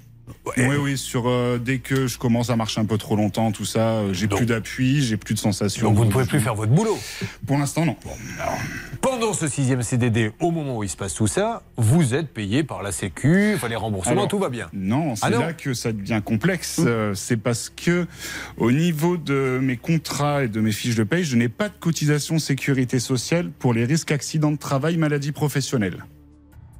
Oui, 0.57 0.75
oui, 0.79 0.97
sur 0.97 1.27
euh, 1.27 1.59
dès 1.63 1.79
que 1.79 2.07
je 2.07 2.17
commence 2.17 2.49
à 2.49 2.55
marcher 2.55 2.79
un 2.79 2.85
peu 2.85 2.97
trop 2.97 3.15
longtemps, 3.15 3.51
tout 3.51 3.65
ça, 3.65 3.79
euh, 3.79 4.13
j'ai 4.13 4.27
plus 4.27 4.45
d'appui, 4.45 5.01
j'ai 5.03 5.17
plus 5.17 5.33
de 5.33 5.39
sensation. 5.39 5.87
Donc 5.87 5.97
vous 5.97 6.05
ne 6.05 6.11
pouvez 6.11 6.25
plus 6.25 6.39
faire 6.39 6.55
votre 6.55 6.71
boulot 6.71 6.97
Pour 7.45 7.57
l'instant, 7.57 7.85
non. 7.85 7.95
Pendant 9.01 9.33
ce 9.33 9.47
sixième 9.47 9.83
CDD, 9.83 10.31
au 10.39 10.51
moment 10.51 10.77
où 10.77 10.83
il 10.83 10.89
se 10.89 10.97
passe 10.97 11.13
tout 11.13 11.27
ça, 11.27 11.61
vous 11.77 12.13
êtes 12.13 12.33
payé 12.33 12.63
par 12.63 12.81
la 12.81 12.91
Sécu, 12.91 13.53
enfin 13.55 13.67
les 13.67 13.75
remboursements, 13.75 14.13
Alors, 14.13 14.27
tout 14.27 14.39
va 14.39 14.49
bien. 14.49 14.67
Non, 14.73 15.15
c'est 15.15 15.25
Ah 15.25 15.29
là 15.29 15.53
que 15.53 15.73
ça 15.73 15.91
devient 15.91 16.21
complexe. 16.23 16.81
Euh, 16.85 17.13
c'est 17.13 17.37
parce 17.37 17.69
que 17.69 18.07
au 18.57 18.71
niveau 18.71 19.17
de 19.17 19.59
mes 19.61 19.77
contrats 19.77 20.43
et 20.43 20.47
de 20.47 20.61
mes 20.61 20.71
fiches 20.71 20.95
de 20.95 21.03
paye, 21.03 21.23
je 21.23 21.35
n'ai 21.35 21.49
pas 21.49 21.69
de 21.69 21.75
cotisation 21.79 22.39
sécurité 22.39 22.99
sociale 22.99 23.51
pour 23.59 23.73
les 23.73 23.85
risques 23.85 24.11
accidents 24.11 24.51
de 24.51 24.57
travail, 24.57 24.97
maladie 24.97 25.31
professionnelle. 25.31 26.05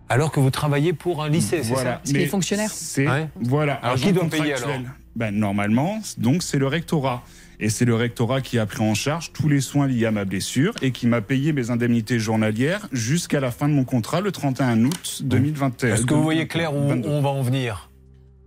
Alors 0.10 0.32
que 0.32 0.40
vous 0.40 0.52
travaillez 0.52 0.94
pour 0.94 1.24
un 1.24 1.30
lycée, 1.30 1.64
c'est 1.64 1.74
Voilà. 1.74 2.02
ça 2.06 2.14
Mais 2.14 2.30
C'est 2.70 3.08
Ouais. 3.08 3.28
voilà. 3.42 3.76
Alors 3.76 3.98
qui 3.98 4.12
doit 4.12 4.26
payer 4.26 4.54
alors 4.54 4.70
ben, 5.16 5.34
normalement, 5.34 6.02
donc 6.18 6.44
c'est 6.44 6.60
le 6.60 6.68
rectorat. 6.68 7.24
Et 7.58 7.70
c'est 7.70 7.86
le 7.86 7.96
rectorat 7.96 8.42
qui 8.42 8.60
a 8.60 8.66
pris 8.66 8.84
en 8.84 8.94
charge 8.94 9.32
tous 9.32 9.48
les 9.48 9.62
soins 9.62 9.88
liés 9.88 10.06
à 10.06 10.12
ma 10.12 10.26
blessure 10.26 10.74
et 10.82 10.92
qui 10.92 11.08
m'a 11.08 11.22
payé 11.22 11.54
mes 11.54 11.70
indemnités 11.70 12.20
journalières 12.20 12.88
jusqu'à 12.92 13.40
la 13.40 13.50
fin 13.50 13.70
de 13.70 13.74
mon 13.74 13.86
contrat 13.86 14.20
le 14.20 14.34
31 14.34 14.84
août 14.84 15.22
2021. 15.24 15.94
Est-ce 15.96 16.06
que 16.06 16.14
vous 16.14 16.24
voyez 16.24 16.48
Claire 16.48 16.76
où 16.76 16.80
on 16.80 17.22
va 17.22 17.30
en 17.30 17.42
venir? 17.42 17.90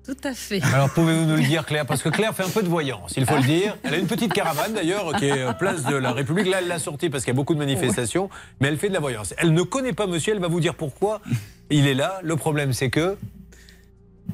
Tout 0.09 0.17
à 0.25 0.33
fait. 0.33 0.63
Alors 0.73 0.89
pouvez-vous 0.89 1.27
nous 1.27 1.37
le 1.37 1.43
dire 1.43 1.67
Claire? 1.67 1.85
Parce 1.85 2.03
que 2.03 2.09
Claire 2.09 2.35
fait 2.35 2.43
un 2.43 2.49
peu 2.49 2.63
de 2.63 2.69
voyance, 2.69 3.13
il 3.19 3.27
faut 3.27 3.37
le 3.37 3.43
dire. 3.43 3.77
Elle 3.83 3.93
a 3.93 3.99
une 3.99 4.07
petite 4.07 4.33
caravane 4.33 4.73
d'ailleurs 4.73 5.15
qui 5.17 5.27
est 5.27 5.43
euh, 5.43 5.53
place 5.53 5.85
de 5.85 5.95
la 5.95 6.13
République. 6.13 6.47
Là 6.47 6.61
elle 6.63 6.69
l'a 6.69 6.79
sortie 6.79 7.11
parce 7.11 7.25
qu'il 7.25 7.35
y 7.35 7.37
a 7.37 7.41
beaucoup 7.41 7.53
de 7.53 7.59
manifestations, 7.59 8.31
mais 8.59 8.69
elle 8.69 8.79
fait 8.79 8.89
de 8.89 8.95
la 8.95 9.01
voyance. 9.01 9.35
Elle 9.37 9.53
ne 9.53 9.61
connaît 9.61 9.93
pas 9.93 10.07
monsieur, 10.07 10.33
elle 10.33 10.41
va 10.41 10.49
vous 10.49 10.61
dire 10.61 10.75
pourquoi 10.75 11.21
il 11.69 11.87
est 11.87 11.93
là. 11.93 12.21
Le 12.23 12.37
problème 12.37 12.73
c'est 12.73 12.89
que... 12.89 13.19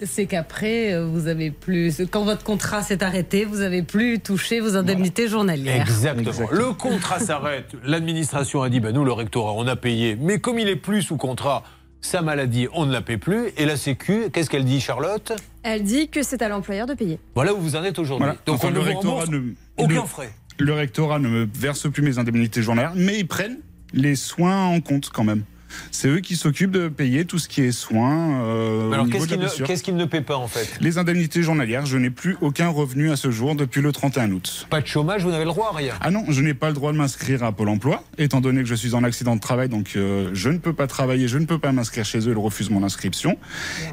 C'est 0.00 0.26
qu'après, 0.26 0.92
euh, 0.92 1.06
vous 1.06 1.26
avez 1.26 1.50
plus. 1.50 2.02
Quand 2.08 2.22
votre 2.22 2.44
contrat 2.44 2.82
s'est 2.82 3.02
arrêté, 3.02 3.44
vous 3.44 3.60
avez 3.60 3.82
plus 3.82 4.20
touché 4.20 4.60
vos 4.60 4.76
indemnités 4.76 5.26
journalières. 5.26 5.80
Exactement. 5.80 6.50
Le 6.52 6.72
contrat 6.72 7.18
s'arrête. 7.18 7.72
L'administration 7.82 8.62
a 8.62 8.68
dit 8.68 8.78
bah, 8.78 8.92
nous, 8.92 9.04
le 9.04 9.12
rectorat, 9.12 9.54
on 9.56 9.66
a 9.66 9.74
payé. 9.74 10.16
Mais 10.20 10.38
comme 10.38 10.60
il 10.60 10.68
est 10.68 10.76
plus 10.76 11.02
sous 11.02 11.16
contrat, 11.16 11.64
sa 12.00 12.22
maladie, 12.22 12.68
on 12.74 12.86
ne 12.86 12.92
la 12.92 13.02
paie 13.02 13.18
plus. 13.18 13.50
Et 13.56 13.66
la 13.66 13.76
Sécu, 13.76 14.30
qu'est-ce 14.32 14.50
qu'elle 14.50 14.64
dit, 14.64 14.80
Charlotte? 14.80 15.32
Elle 15.64 15.82
dit 15.82 16.08
que 16.08 16.22
c'est 16.22 16.42
à 16.42 16.48
l'employeur 16.48 16.86
de 16.86 16.94
payer. 16.94 17.18
Voilà 17.34 17.54
où 17.54 17.58
vous 17.58 17.74
en 17.74 17.82
êtes 17.84 17.98
aujourd'hui. 17.98 18.24
Voilà. 18.26 18.38
Donc 18.46 18.56
Enfin, 18.56 18.68
on 18.68 18.70
ne 18.70 18.76
le 18.76 18.80
rectorat 18.82 19.26
ne- 19.26 19.54
aucun 19.78 19.94
le- 20.02 20.06
frais. 20.06 20.30
Le 20.58 20.72
rectorat 20.72 21.18
ne 21.18 21.28
me 21.28 21.48
verse 21.52 21.90
plus 21.90 22.02
mes 22.02 22.18
indemnités 22.18 22.62
journalières, 22.62 22.92
mais 22.94 23.18
ils 23.18 23.26
prennent 23.26 23.58
les 23.92 24.14
soins 24.14 24.66
en 24.66 24.80
compte 24.80 25.08
quand 25.10 25.24
même. 25.24 25.42
C'est 25.90 26.08
eux 26.08 26.20
qui 26.20 26.36
s'occupent 26.36 26.70
de 26.70 26.88
payer 26.88 27.24
tout 27.24 27.38
ce 27.38 27.48
qui 27.48 27.62
est 27.62 27.72
soins 27.72 28.42
euh, 28.44 28.90
alors 28.92 29.08
qu'est-ce 29.08 29.26
de 29.26 29.40
la 29.40 29.48
qu'il 29.48 29.64
ne, 29.64 29.80
qu'il 29.80 29.96
ne 29.96 30.04
paie 30.04 30.20
pas 30.20 30.36
en 30.36 30.48
fait? 30.48 30.68
Les 30.80 30.98
indemnités 30.98 31.42
journalières, 31.42 31.86
je 31.86 31.96
n'ai 31.96 32.10
plus 32.10 32.36
aucun 32.40 32.68
revenu 32.68 33.10
à 33.10 33.16
ce 33.16 33.30
jour 33.30 33.54
depuis 33.54 33.80
le 33.80 33.92
31 33.92 34.30
août. 34.32 34.66
Pas 34.70 34.80
de 34.80 34.86
chômage, 34.86 35.22
vous 35.22 35.30
n'avez 35.30 35.44
le 35.44 35.50
droit 35.50 35.70
à 35.72 35.76
rien? 35.76 35.94
Ah 36.00 36.10
non, 36.10 36.24
je 36.28 36.40
n'ai 36.40 36.54
pas 36.54 36.68
le 36.68 36.74
droit 36.74 36.92
de 36.92 36.98
m'inscrire 36.98 37.42
à 37.44 37.52
Pôle 37.52 37.68
emploi, 37.68 38.04
étant 38.18 38.40
donné 38.40 38.62
que 38.62 38.68
je 38.68 38.74
suis 38.74 38.94
en 38.94 39.04
accident 39.04 39.36
de 39.36 39.40
travail, 39.40 39.68
donc 39.68 39.92
euh, 39.96 40.30
je 40.32 40.48
ne 40.48 40.58
peux 40.58 40.72
pas 40.72 40.86
travailler, 40.86 41.28
je 41.28 41.38
ne 41.38 41.46
peux 41.46 41.58
pas 41.58 41.72
m'inscrire 41.72 42.04
chez 42.04 42.18
eux, 42.18 42.32
ils 42.32 42.38
refusent 42.38 42.70
mon 42.70 42.82
inscription. 42.82 43.36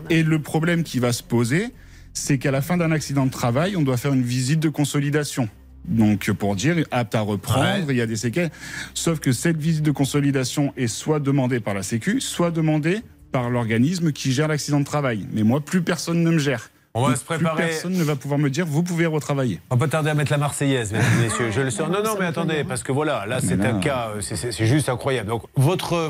Et 0.10 0.24
le 0.24 0.40
problème 0.40 0.84
qui 0.84 1.00
va 1.00 1.14
se 1.14 1.24
poser, 1.24 1.70
c'est 2.14 2.38
qu'à 2.38 2.52
la 2.52 2.62
fin 2.62 2.78
d'un 2.78 2.92
accident 2.92 3.26
de 3.26 3.32
travail, 3.32 3.76
on 3.76 3.82
doit 3.82 3.98
faire 3.98 4.14
une 4.14 4.24
visite 4.24 4.60
de 4.60 4.70
consolidation. 4.70 5.50
Donc 5.86 6.30
pour 6.32 6.56
dire 6.56 6.76
apte 6.92 7.16
à 7.16 7.22
reprendre, 7.22 7.90
il 7.92 7.98
y 7.98 8.02
a 8.02 8.06
des 8.08 8.16
séquelles. 8.16 8.52
Sauf 8.94 9.20
que 9.20 9.32
cette 9.32 9.58
visite 9.58 9.84
de 9.84 9.92
consolidation 9.92 10.74
est 10.78 10.88
soit 10.88 11.20
demandée 11.20 11.60
par 11.60 11.74
la 11.74 11.84
Sécu, 11.84 12.22
soit 12.22 12.52
demandée 12.52 13.02
par 13.32 13.50
l'organisme 13.50 14.12
qui 14.12 14.32
gère 14.32 14.48
l'accident 14.48 14.80
de 14.80 14.86
travail. 14.86 15.26
Mais 15.32 15.44
moi, 15.44 15.60
plus 15.62 15.82
personne 15.82 16.22
ne 16.24 16.32
me 16.32 16.38
gère. 16.38 16.70
On 16.94 17.04
va 17.04 17.08
Donc, 17.10 17.18
se 17.18 17.24
préparer. 17.24 17.64
Plus 17.64 17.72
personne 17.72 17.94
ne 17.94 18.04
va 18.04 18.16
pouvoir 18.18 18.38
me 18.40 18.50
dire 18.50 18.66
vous 18.66 18.84
pouvez 18.84 19.06
retravailler. 19.06 19.62
On 19.70 19.76
va 19.78 19.86
pas 19.86 19.90
tarder 19.90 20.10
à 20.10 20.14
mettre 20.14 20.32
la 20.32 20.38
Marseillaise, 20.38 20.92
mesdames 20.92 21.08
et 21.20 21.24
messieurs. 21.24 21.50
Je 21.52 21.62
le 21.62 21.70
sens. 21.72 21.90
Non, 21.92 22.04
non, 22.04 22.16
mais 22.20 22.26
attendez, 22.26 22.64
parce 22.66 22.84
que 22.84 22.92
voilà, 22.92 23.26
là, 23.26 23.40
c'est 23.40 23.64
un 23.66 23.80
cas, 23.80 24.10
euh, 24.16 24.22
c'est- 24.22 24.66
juste 24.66 24.90
incroyable. 24.90 25.30
Donc, 25.30 25.44
votre. 25.56 26.10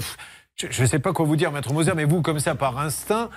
Je 0.57 0.81
ne 0.81 0.87
sais 0.87 0.99
pas 0.99 1.13
quoi 1.13 1.25
vous 1.25 1.35
dire, 1.35 1.51
Maître 1.51 1.71
Moser, 1.73 1.93
mais 1.95 2.05
vous, 2.05 2.21
comme 2.21 2.39
ça, 2.39 2.55
par 2.55 2.77
instinct, 2.79 3.29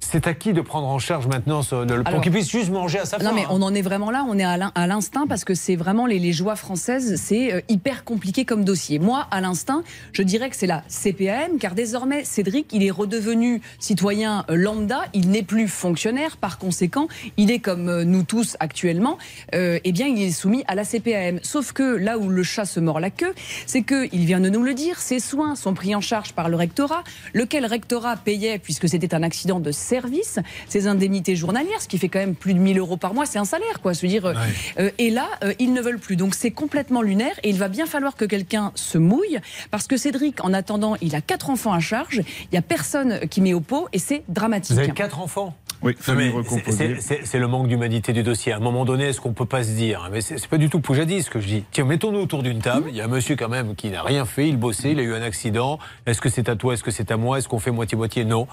c'est 0.00 0.26
à 0.26 0.34
qui 0.34 0.52
de 0.52 0.60
prendre 0.60 0.88
en 0.88 0.98
charge 0.98 1.26
maintenant 1.26 1.62
ce, 1.62 1.84
de- 1.84 2.02
pour 2.02 2.20
qu'il 2.20 2.32
puisse 2.32 2.50
juste 2.50 2.70
manger 2.70 2.98
à 3.00 3.04
sa 3.04 3.18
faim 3.18 3.24
Non, 3.24 3.34
mais 3.34 3.42
hein. 3.44 3.48
on 3.50 3.62
en 3.62 3.74
est 3.74 3.82
vraiment 3.82 4.10
là, 4.10 4.24
on 4.28 4.38
est 4.38 4.44
à 4.44 4.56
l'in- 4.56 4.72
à 4.74 4.86
l'instinct 4.86 5.26
parce 5.28 5.44
que 5.44 5.54
c'est 5.54 5.76
vraiment 5.76 6.06
les, 6.06 6.18
les 6.18 6.32
joies 6.32 6.56
françaises, 6.56 7.20
c'est 7.22 7.52
euh, 7.52 7.60
hyper 7.68 8.02
compliqué 8.04 8.44
comme 8.44 8.64
dossier. 8.64 8.98
Moi, 8.98 9.26
à 9.30 9.40
l'instinct, 9.40 9.82
je 10.12 10.22
dirais 10.22 10.50
que 10.50 10.56
c'est 10.56 10.66
la 10.66 10.82
CPAM, 10.88 11.58
car 11.60 11.74
désormais, 11.74 12.24
Cédric, 12.24 12.68
il 12.72 12.82
est 12.82 12.90
redevenu 12.90 13.60
citoyen 13.78 14.44
euh, 14.50 14.56
lambda, 14.56 15.02
il 15.12 15.30
n'est 15.30 15.42
plus 15.42 15.68
fonctionnaire, 15.68 16.36
par 16.38 16.58
conséquent, 16.58 17.06
il 17.36 17.50
est 17.50 17.60
comme 17.60 17.88
euh, 17.88 18.04
nous 18.04 18.22
tous 18.22 18.56
actuellement, 18.58 19.18
euh, 19.54 19.78
eh 19.84 19.92
bien, 19.92 20.06
il 20.06 20.20
est 20.22 20.32
soumis 20.32 20.64
à 20.66 20.74
la 20.74 20.84
CPAM. 20.84 21.40
Sauf 21.42 21.72
que 21.72 21.82
là 21.96 22.18
où 22.18 22.28
le 22.28 22.42
chat 22.42 22.64
se 22.64 22.80
mord 22.80 23.00
la 23.00 23.10
queue, 23.10 23.34
c'est 23.66 23.82
que, 23.82 24.08
il 24.12 24.24
vient 24.24 24.40
de 24.40 24.48
nous 24.48 24.62
le 24.62 24.74
dire, 24.74 24.98
ses 24.98 25.20
soins 25.20 25.54
sont 25.54 25.74
pris 25.74 25.94
en 25.94 26.00
charge 26.00 26.32
par 26.32 26.48
le 26.48 26.56
rectorat, 26.56 27.04
lequel 27.34 27.66
rectorat 27.66 28.16
payait, 28.16 28.58
puisque 28.58 28.88
c'était 28.88 29.14
un 29.14 29.22
accident 29.22 29.60
de 29.60 29.70
service, 29.94 30.38
ses 30.68 30.86
indemnités 30.86 31.34
journalières, 31.36 31.80
ce 31.82 31.88
qui 31.88 31.98
fait 31.98 32.08
quand 32.08 32.20
même 32.20 32.34
plus 32.36 32.54
de 32.54 32.60
1000 32.60 32.78
euros 32.78 32.96
par 32.96 33.12
mois, 33.12 33.26
c'est 33.26 33.38
un 33.40 33.44
salaire, 33.44 33.80
quoi. 33.82 33.92
Se 33.94 34.06
dire, 34.06 34.24
euh, 34.26 34.34
euh, 34.78 34.90
et 34.98 35.10
là, 35.10 35.26
euh, 35.42 35.52
ils 35.58 35.72
ne 35.72 35.80
veulent 35.82 35.98
plus. 35.98 36.16
Donc 36.16 36.34
c'est 36.34 36.52
complètement 36.52 37.02
lunaire 37.02 37.34
et 37.42 37.50
il 37.50 37.58
va 37.58 37.68
bien 37.68 37.86
falloir 37.86 38.14
que 38.14 38.24
quelqu'un 38.24 38.70
se 38.76 38.98
mouille 38.98 39.38
parce 39.72 39.86
que 39.88 39.96
Cédric, 39.96 40.44
en 40.44 40.52
attendant, 40.54 40.94
il 41.00 41.14
a 41.16 41.20
quatre 41.20 41.50
enfants 41.50 41.72
à 41.72 41.80
charge, 41.80 42.20
il 42.50 42.54
y 42.54 42.58
a 42.58 42.62
personne 42.62 43.20
qui 43.28 43.40
met 43.40 43.52
au 43.54 43.60
pot 43.60 43.88
et 43.92 43.98
c'est 43.98 44.22
dramatique. 44.28 44.74
Vous 44.74 44.78
avez 44.78 44.92
quatre 44.92 45.20
enfants? 45.20 45.54
Oui, 45.82 45.96
c'est- 45.98 47.38
le 47.38 47.48
manque 47.48 47.68
d'humanité 47.68 48.12
du 48.12 48.22
dossier. 48.22 48.52
À 48.52 48.56
un 48.56 48.60
moment 48.60 48.84
donné, 48.84 49.04
est-ce 49.06 49.20
qu'on 49.20 49.32
peut 49.32 49.46
pas 49.46 49.64
se 49.64 49.70
dire 49.70 50.10
Mais 50.12 50.20
c'est 50.20 50.36
c'est 50.38 50.46
pas 50.48 50.58
du 50.58 50.68
tout 50.68 50.80
poujadis 50.80 51.22
ce 51.22 51.30
que 51.30 51.40
je 51.40 51.46
dis. 51.46 51.64
Tiens, 51.72 51.86
mettons-nous 51.86 52.18
autour 52.20 52.42
d'une 52.42 52.58
table. 52.60 52.88
Il 52.90 52.96
y 52.96 53.00
a 53.00 53.06
un 53.06 53.08
monsieur 53.08 53.34
quand 53.34 53.48
même 53.48 53.74
qui 53.74 53.88
n'a 53.88 54.02
rien 54.02 54.26
fait. 54.26 54.46
Il 54.46 54.58
bossait, 54.58 54.92
il 54.92 54.98
a 55.00 55.02
eu 55.02 55.14
un 55.14 55.22
accident. 55.22 55.78
Est-ce 56.04 56.20
que 56.20 56.28
c'est 56.28 56.48
à 56.50 56.56
toi? 56.56 56.74
Est-ce 56.74 56.82
que 56.84 56.90
c'est 56.90 57.10
à 57.10 57.16
moi? 57.16 57.38
Est-ce 57.38 57.48
qu'on 57.48 57.58
fait 57.58 57.70
moitié-moitié? 57.70 58.26
Non. 58.26 58.46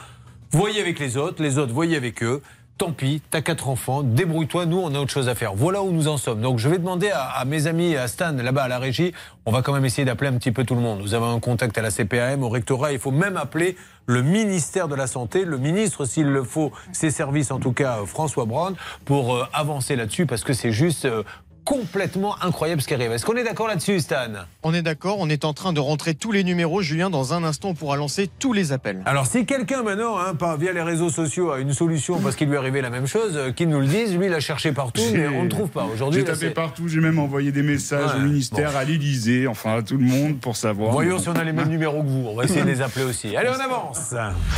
Voyez 0.52 0.82
avec 0.82 1.00
les 1.00 1.18
autres. 1.18 1.41
Les 1.43 1.58
autres, 1.58 1.74
voyez 1.74 1.98
avec 1.98 2.24
eux. 2.24 2.41
Tant 2.78 2.91
pis, 2.91 3.24
t'as 3.32 3.41
quatre 3.41 3.70
enfants, 3.70 4.04
débrouille-toi, 4.04 4.68
nous 4.68 4.78
on 4.78 4.93
a 4.93 5.00
autre 5.00 5.10
chose 5.10 5.30
à 5.30 5.34
faire. 5.34 5.56
Voilà 5.56 5.82
où 5.82 5.91
nous 5.91 6.08
en 6.08 6.18
sommes. 6.18 6.41
Donc 6.41 6.60
je 6.60 6.70
vais 6.70 6.78
demander 6.78 7.10
à, 7.12 7.43
mes 7.43 7.66
amis, 7.66 7.95
à 7.95 8.08
Stan, 8.08 8.34
là-bas 8.34 8.66
à 8.66 8.68
la 8.68 8.78
régie, 8.78 9.14
on 9.48 9.52
va 9.52 9.64
quand 9.64 9.74
même 9.74 9.86
essayer 9.86 10.06
d'appeler 10.06 10.30
un 10.30 10.38
petit 10.38 10.52
peu 10.52 10.64
tout 10.64 10.76
le 10.76 10.82
monde. 10.82 11.00
Nous 11.00 11.16
avons 11.16 11.36
un 11.36 11.39
contact 11.39 11.76
à 11.80 11.82
la 11.82 11.89
CPAM, 11.89 12.43
au 12.43 12.50
rectorat, 12.50 12.91
il 12.91 13.00
faut 13.00 13.10
même 13.10 13.36
appeler 13.36 13.76
le 14.06 14.22
ministère 14.22 14.88
de 14.88 14.93
la 14.93 15.08
Santé, 15.08 15.43
le 15.43 15.58
ministre 15.58 16.06
s'il 16.06 16.28
le 16.28 16.43
faut, 16.43 16.72
ses 16.91 17.10
services 17.10 17.50
en 17.50 17.60
tout 17.60 17.72
cas, 17.72 17.98
euh, 17.98 18.06
François 18.06 18.45
Brown, 18.45 18.76
pour 19.06 19.36
euh, 19.36 19.48
avancer 19.54 19.95
là-dessus 19.95 20.28
parce 20.28 20.43
que 20.43 20.54
c'est 20.54 20.72
juste 20.72 21.06
euh, 21.06 21.24
complètement 21.68 22.41
incroyable 22.41 22.82
ce 22.82 22.88
qui 22.88 22.93
arrive. 22.93 23.11
Est-ce 23.11 23.26
qu'on 23.26 23.36
est 23.36 23.43
d'accord 23.43 23.68
là-dessus, 23.68 23.99
Stan? 23.99 24.30
On 24.63 24.74
est 24.74 24.82
d'accord, 24.82 25.18
on 25.20 25.30
est 25.30 25.43
en 25.43 25.51
train 25.51 25.74
de 25.74 25.82
rentrer 25.82 26.15
tous 26.15 26.32
les 26.32 26.45
numéros. 26.45 26.82
Julien, 26.82 27.09
dans 27.09 27.34
un 27.34 27.43
instant, 27.43 27.70
on 27.70 27.74
pourra 27.74 27.97
lancer 27.97 28.30
tous 28.39 28.53
les 28.53 28.72
appels. 28.72 29.01
Alors 29.05 29.28
si 29.28 29.45
quelqu'un 29.45 29.84
maintenant, 29.84 30.18
hein, 30.18 30.34
par, 30.34 30.55
via 30.55 30.72
les 30.72 30.82
réseaux 30.82 31.09
sociaux, 31.09 31.51
a 31.51 31.59
une 31.59 31.74
solution 31.74 32.22
parce 32.22 32.38
qu'il 32.38 32.47
lui 32.47 32.55
est 32.55 32.57
arrivé 32.57 32.80
la 32.80 32.89
même 32.89 33.05
chose, 33.05 33.34
euh, 33.36 33.51
qu'il 33.51 33.68
nous 33.68 33.82
le 33.82 33.86
dise. 33.86 34.15
Lui, 34.15 34.28
il 34.28 34.34
a 34.34 34.39
cherché 34.39 34.72
partout, 34.72 35.01
mais 35.11 35.28
on 35.28 35.43
ne 35.43 35.49
trouve 35.49 35.68
pas. 35.68 35.84
Aujourd'hui, 35.93 36.22
J'ai 36.22 36.26
tapé 36.26 36.51
partout, 36.51 36.88
j'ai 36.88 37.01
même 37.01 37.20
envoyé 37.20 37.51
des 37.51 37.63
messages 37.63 38.13
Ouais, 38.13 38.22
au 38.22 38.24
ministère, 38.24 38.78
à 38.78 38.86
l'Élysée, 38.86 39.45
enfin 39.47 39.80
à 39.80 39.82
tout 39.82 39.97
le 39.97 40.05
monde 40.05 40.39
pour 40.39 40.55
savoir. 40.55 40.93
Voyons 40.93 41.20
si 41.20 41.28
on 41.28 41.36
a 41.36 41.43
les 41.43 41.51
mêmes 41.51 41.70
numéros 41.70 42.01
que 42.01 42.07
vous. 42.07 42.28
On 42.30 42.36
va 42.36 42.45
essayer 42.45 42.61
de 42.61 42.68
les 42.68 42.82
appeler 42.82 43.03
aussi. 43.09 43.36
Allez, 43.36 43.49
on 43.49 43.59
avance. 43.59 44.13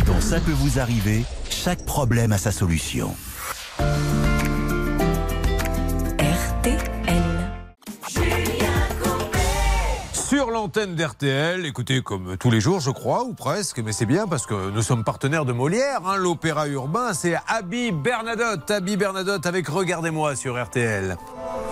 Dans 0.06 0.22
Ça 0.22 0.40
peut 0.40 0.52
vous 0.52 0.78
arriver, 0.80 1.24
chaque 1.50 1.84
problème 1.86 2.34
a 2.34 2.38
sa 2.38 2.52
solution. 2.52 3.16
L'antenne 10.52 10.96
d'RTL, 10.96 11.66
écoutez, 11.66 12.02
comme 12.02 12.36
tous 12.38 12.50
les 12.50 12.60
jours, 12.60 12.80
je 12.80 12.90
crois, 12.90 13.24
ou 13.24 13.34
presque, 13.34 13.80
mais 13.80 13.92
c'est 13.92 14.08
bien 14.08 14.26
parce 14.28 14.48
que 14.48 14.72
nous 14.72 14.82
sommes 14.82 15.04
partenaires 15.04 15.46
de 15.46 15.54
Molière, 15.54 16.02
hein, 16.08 16.18
l'opéra 16.18 16.68
urbain, 16.68 17.14
c'est 17.14 17.36
Abby 17.48 17.92
Bernadotte. 17.92 18.70
Abby 18.72 18.98
Bernadotte 18.98 19.46
avec 19.46 19.68
Regardez-moi 19.68 20.36
sur 20.36 20.62
RTL. 20.62 21.18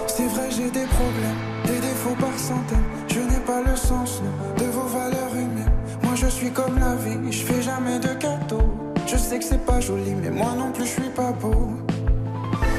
C'est 0.05 0.28
vrai, 0.28 0.49
j'ai 0.51 0.69
des 0.69 0.86
problèmes, 0.86 1.65
des 1.65 1.80
défauts 1.80 2.15
par 2.19 2.38
centaines. 2.38 2.84
Je 3.07 3.19
n'ai 3.19 3.39
pas 3.45 3.61
le 3.61 3.75
sens 3.75 4.21
de 4.59 4.65
vos 4.65 4.88
valeurs 4.88 5.34
humaines. 5.34 5.71
Moi, 6.03 6.13
je 6.15 6.28
suis 6.28 6.51
comme 6.51 6.78
la 6.78 6.95
vie, 6.95 7.32
je 7.32 7.43
fais 7.43 7.61
jamais 7.61 7.99
de 7.99 8.09
cadeaux. 8.09 8.93
Je 9.07 9.17
sais 9.17 9.39
que 9.39 9.45
c'est 9.45 9.65
pas 9.65 9.80
joli, 9.80 10.13
mais 10.13 10.30
moi 10.30 10.53
non 10.57 10.71
plus 10.71 10.86
je 10.86 11.01
suis 11.01 11.09
pas 11.15 11.32
beau. 11.32 11.71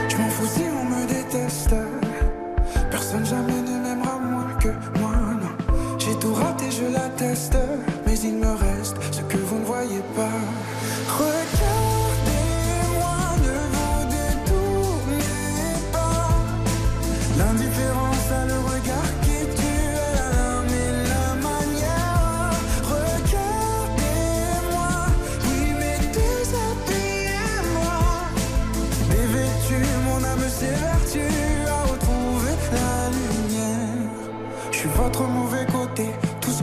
Je 0.08 0.16
m'en 0.16 0.28
fous 0.28 0.46
si 0.46 0.62
on 0.62 0.84
me 0.84 1.06
déteste. 1.08 1.74
Personne 2.90 3.26
jamais 3.26 3.60
ne 3.62 3.87
Mais 8.04 8.18
il 8.20 8.36
me 8.36 8.48
reste 8.48 8.96
ce 9.12 9.20
que 9.22 9.36
vous 9.36 9.58
ne 9.58 9.64
voyez 9.64 10.02
pas. 10.16 10.67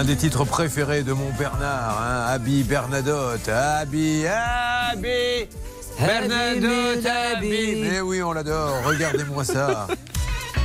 L'un 0.00 0.06
des 0.06 0.16
titres 0.16 0.46
préférés 0.46 1.02
de 1.02 1.12
mon 1.12 1.30
Bernard, 1.38 2.00
hein, 2.00 2.24
Abby 2.28 2.62
Bernadotte. 2.62 3.50
Abby, 3.50 4.24
Abby, 4.26 5.46
Bernadotte, 6.00 7.04
Abby. 7.04 7.82
Mais 7.82 8.00
oui, 8.00 8.22
on 8.22 8.32
l'adore. 8.32 8.82
Regardez-moi 8.82 9.44
ça. 9.44 9.88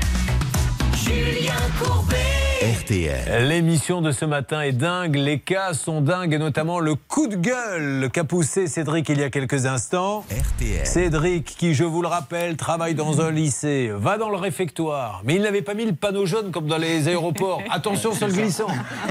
Julien 1.04 1.52
Courbet. 1.84 2.25
RTL. 2.66 3.48
L'émission 3.48 4.02
de 4.02 4.12
ce 4.12 4.26
matin 4.26 4.62
est 4.62 4.72
dingue, 4.72 5.16
les 5.18 5.38
cas 5.38 5.74
sont 5.76 6.02
dingues 6.02 6.34
et 6.34 6.40
notamment 6.40 6.80
le 6.80 6.96
coup 6.96 7.28
de 7.28 7.36
gueule 7.36 8.10
qu'a 8.12 8.24
poussé 8.24 8.66
Cédric 8.66 9.08
il 9.10 9.20
y 9.20 9.24
a 9.24 9.30
quelques 9.30 9.68
instants. 9.68 10.26
RTL. 10.32 10.84
Cédric, 10.84 11.46
qui 11.46 11.76
je 11.76 11.84
vous 11.84 12.02
le 12.02 12.08
rappelle, 12.08 12.58
travaille 12.58 12.96
dans 12.96 13.22
un 13.22 13.30
lycée, 13.30 13.92
va 13.96 14.18
dans 14.18 14.30
le 14.30 14.38
réfectoire, 14.38 15.22
mais 15.26 15.36
il 15.36 15.44
n'avait 15.44 15.62
pas 15.62 15.76
mis 15.76 15.86
le 15.86 15.94
panneau 15.94 16.26
jaune 16.26 16.50
comme 16.50 16.66
dans 16.66 16.80
les 16.80 17.08
aéroports. 17.08 17.62
Attention 17.70 18.16
sur 18.16 18.26
le 18.26 18.34
glissant. 18.34 18.70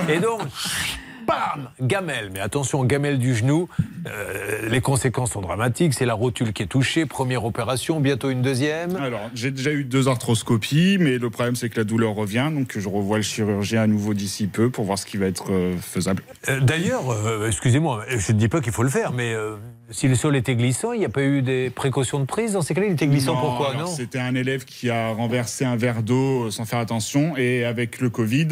Et 0.09 0.19
donc, 0.19 0.41
bam 1.27 1.71
Gamelle. 1.81 2.31
Mais 2.33 2.41
attention, 2.41 2.85
gamelle 2.85 3.19
du 3.19 3.35
genou. 3.35 3.69
Euh, 4.07 4.69
les 4.69 4.81
conséquences 4.81 5.33
sont 5.33 5.41
dramatiques. 5.41 5.95
C'est 5.95 6.07
la 6.07 6.15
rotule 6.15 6.53
qui 6.53 6.63
est 6.63 6.67
touchée. 6.67 7.07
Première 7.07 7.45
opération, 7.45 8.01
bientôt 8.01 8.31
une 8.31 8.43
deuxième. 8.43 8.97
Alors, 8.97 9.31
j'ai 9.35 9.51
déjà 9.51 9.73
eu 9.73 9.85
deux 9.85 10.09
arthroscopies, 10.09 10.99
mais 11.01 11.19
le 11.19 11.31
problème 11.31 11.57
c'est 11.57 11.69
que 11.69 11.79
la 11.79 11.85
douleur 11.85 12.15
revient, 12.15 12.51
donc 12.53 12.77
je 12.77 12.89
revois 12.89 13.19
le 13.19 13.23
chirurgien 13.23 13.83
à 13.83 13.87
nouveau 13.87 14.15
d'ici 14.15 14.47
peu 14.47 14.71
pour 14.71 14.85
voir 14.85 14.99
ce 14.99 15.07
qui 15.07 15.17
va 15.17 15.27
être 15.27 15.53
euh, 15.53 15.77
faisable. 15.79 16.23
Euh, 16.49 16.61
D'ailleurs, 16.61 17.11
euh, 17.11 17.47
excusez-moi, 17.47 18.05
je 18.09 18.33
ne 18.33 18.39
dis 18.39 18.49
pas 18.49 18.61
qu'il 18.61 18.73
faut 18.73 18.83
le 18.83 18.89
faire, 18.89 19.13
mais 19.13 19.35
si 19.91 20.09
le 20.09 20.15
sol 20.15 20.35
était 20.35 20.57
glissant, 20.57 20.93
il 20.93 21.01
n'y 21.01 21.05
a 21.05 21.11
pas 21.11 21.23
eu 21.23 21.43
des 21.43 21.69
précautions 21.71 22.19
de 22.19 22.25
prise 22.25 22.53
dans 22.53 22.63
ces 22.63 22.75
cas-là? 22.75 22.87
Il 22.87 22.93
était 22.95 23.07
glissant 23.07 23.35
Non, 23.35 23.41
pourquoi 23.41 23.75
Non? 23.75 23.87
C'était 23.87 24.19
un 24.19 24.35
élève 24.35 24.65
qui 24.65 24.89
a 24.91 25.09
renversé 25.11 25.65
un 25.65 25.77
verre 25.77 26.03
d'eau 26.03 26.45
euh, 26.47 26.51
sans 26.51 26.65
faire 26.65 26.79
attention, 26.79 27.37
et 27.37 27.65
avec 27.65 28.01
le 28.01 28.09
Covid, 28.11 28.49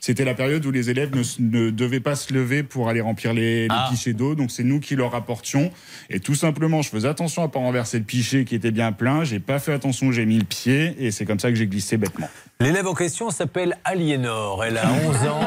c'était 0.00 0.24
la 0.24 0.34
période 0.34 0.64
où 0.64 0.70
les 0.70 0.88
élèves 0.90 1.10
ne, 1.14 1.22
ne 1.40 1.70
devaient 1.70 2.00
pas 2.00 2.14
se 2.14 2.32
lever 2.32 2.62
pour 2.62 2.88
aller 2.88 3.00
remplir 3.00 3.34
les, 3.34 3.62
les 3.62 3.68
Ah. 3.70 3.88
pichets 3.90 4.12
d'eau, 4.12 4.34
donc 4.34 4.50
c'est 4.50 4.64
nous 4.64 4.78
qui 4.80 4.94
leur 4.96 5.14
apportions. 5.14 5.70
Et 6.08 6.20
tout 6.20 6.34
simplement, 6.36 6.82
je 6.82 6.88
faisais 6.90 7.08
attention 7.08 7.42
à 7.42 7.48
pas 7.48 7.58
renverser 7.58 7.98
le 7.98 8.04
pichet 8.04 8.44
qui 8.44 8.54
était 8.54 8.70
bien 8.70 8.92
plein. 8.92 9.24
J'ai 9.24 9.40
pas 9.40 9.58
fait 9.58 9.72
attention, 9.72 10.12
j'ai 10.12 10.24
mis 10.24 10.38
le 10.38 10.44
pied, 10.44 10.94
et 10.98 11.10
c'est 11.10 11.24
comme 11.24 11.40
ça 11.40 11.50
que 11.50 11.56
j'ai 11.56 11.66
glissé 11.66 11.96
bêtement. 11.96 12.28
L'élève 12.58 12.86
en 12.86 12.94
question 12.94 13.28
s'appelle 13.30 13.76
Aliénor. 13.84 14.64
Elle 14.64 14.78
a 14.78 14.86
11 14.90 15.16
ans 15.28 15.40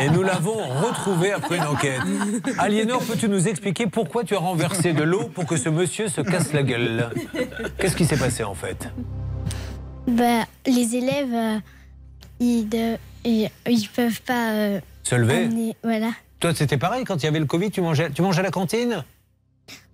et 0.00 0.08
nous 0.08 0.22
l'avons 0.22 0.56
retrouvée 0.56 1.32
après 1.32 1.58
une 1.58 1.64
enquête. 1.64 2.00
Aliénor, 2.58 3.02
peux-tu 3.04 3.28
nous 3.28 3.46
expliquer 3.46 3.86
pourquoi 3.88 4.24
tu 4.24 4.34
as 4.34 4.38
renversé 4.38 4.94
de 4.94 5.02
l'eau 5.02 5.24
pour 5.28 5.44
que 5.44 5.58
ce 5.58 5.68
monsieur 5.68 6.08
se 6.08 6.22
casse 6.22 6.54
la 6.54 6.62
gueule? 6.62 7.10
Qu'est-ce 7.78 7.94
qui 7.94 8.06
s'est 8.06 8.16
passé 8.16 8.42
en 8.42 8.54
fait? 8.54 8.88
Bah, 10.08 10.44
les 10.66 10.96
élèves, 10.96 11.32
euh, 11.34 11.58
ils, 12.40 12.68
de- 12.70 12.96
ils, 13.24 13.50
ils 13.68 13.88
peuvent 13.94 14.22
pas. 14.22 14.52
euh, 14.52 14.80
Se 15.02 15.14
lever? 15.16 15.44
amener- 15.44 15.76
Voilà. 15.82 16.10
Toi, 16.40 16.54
c'était 16.54 16.78
pareil 16.78 17.04
quand 17.04 17.16
il 17.22 17.24
y 17.24 17.28
avait 17.28 17.38
le 17.38 17.46
Covid, 17.46 17.70
tu 17.70 17.80
mangeais, 17.82 18.10
tu 18.10 18.22
mangeais 18.22 18.40
à 18.40 18.44
la 18.44 18.50
cantine? 18.50 19.04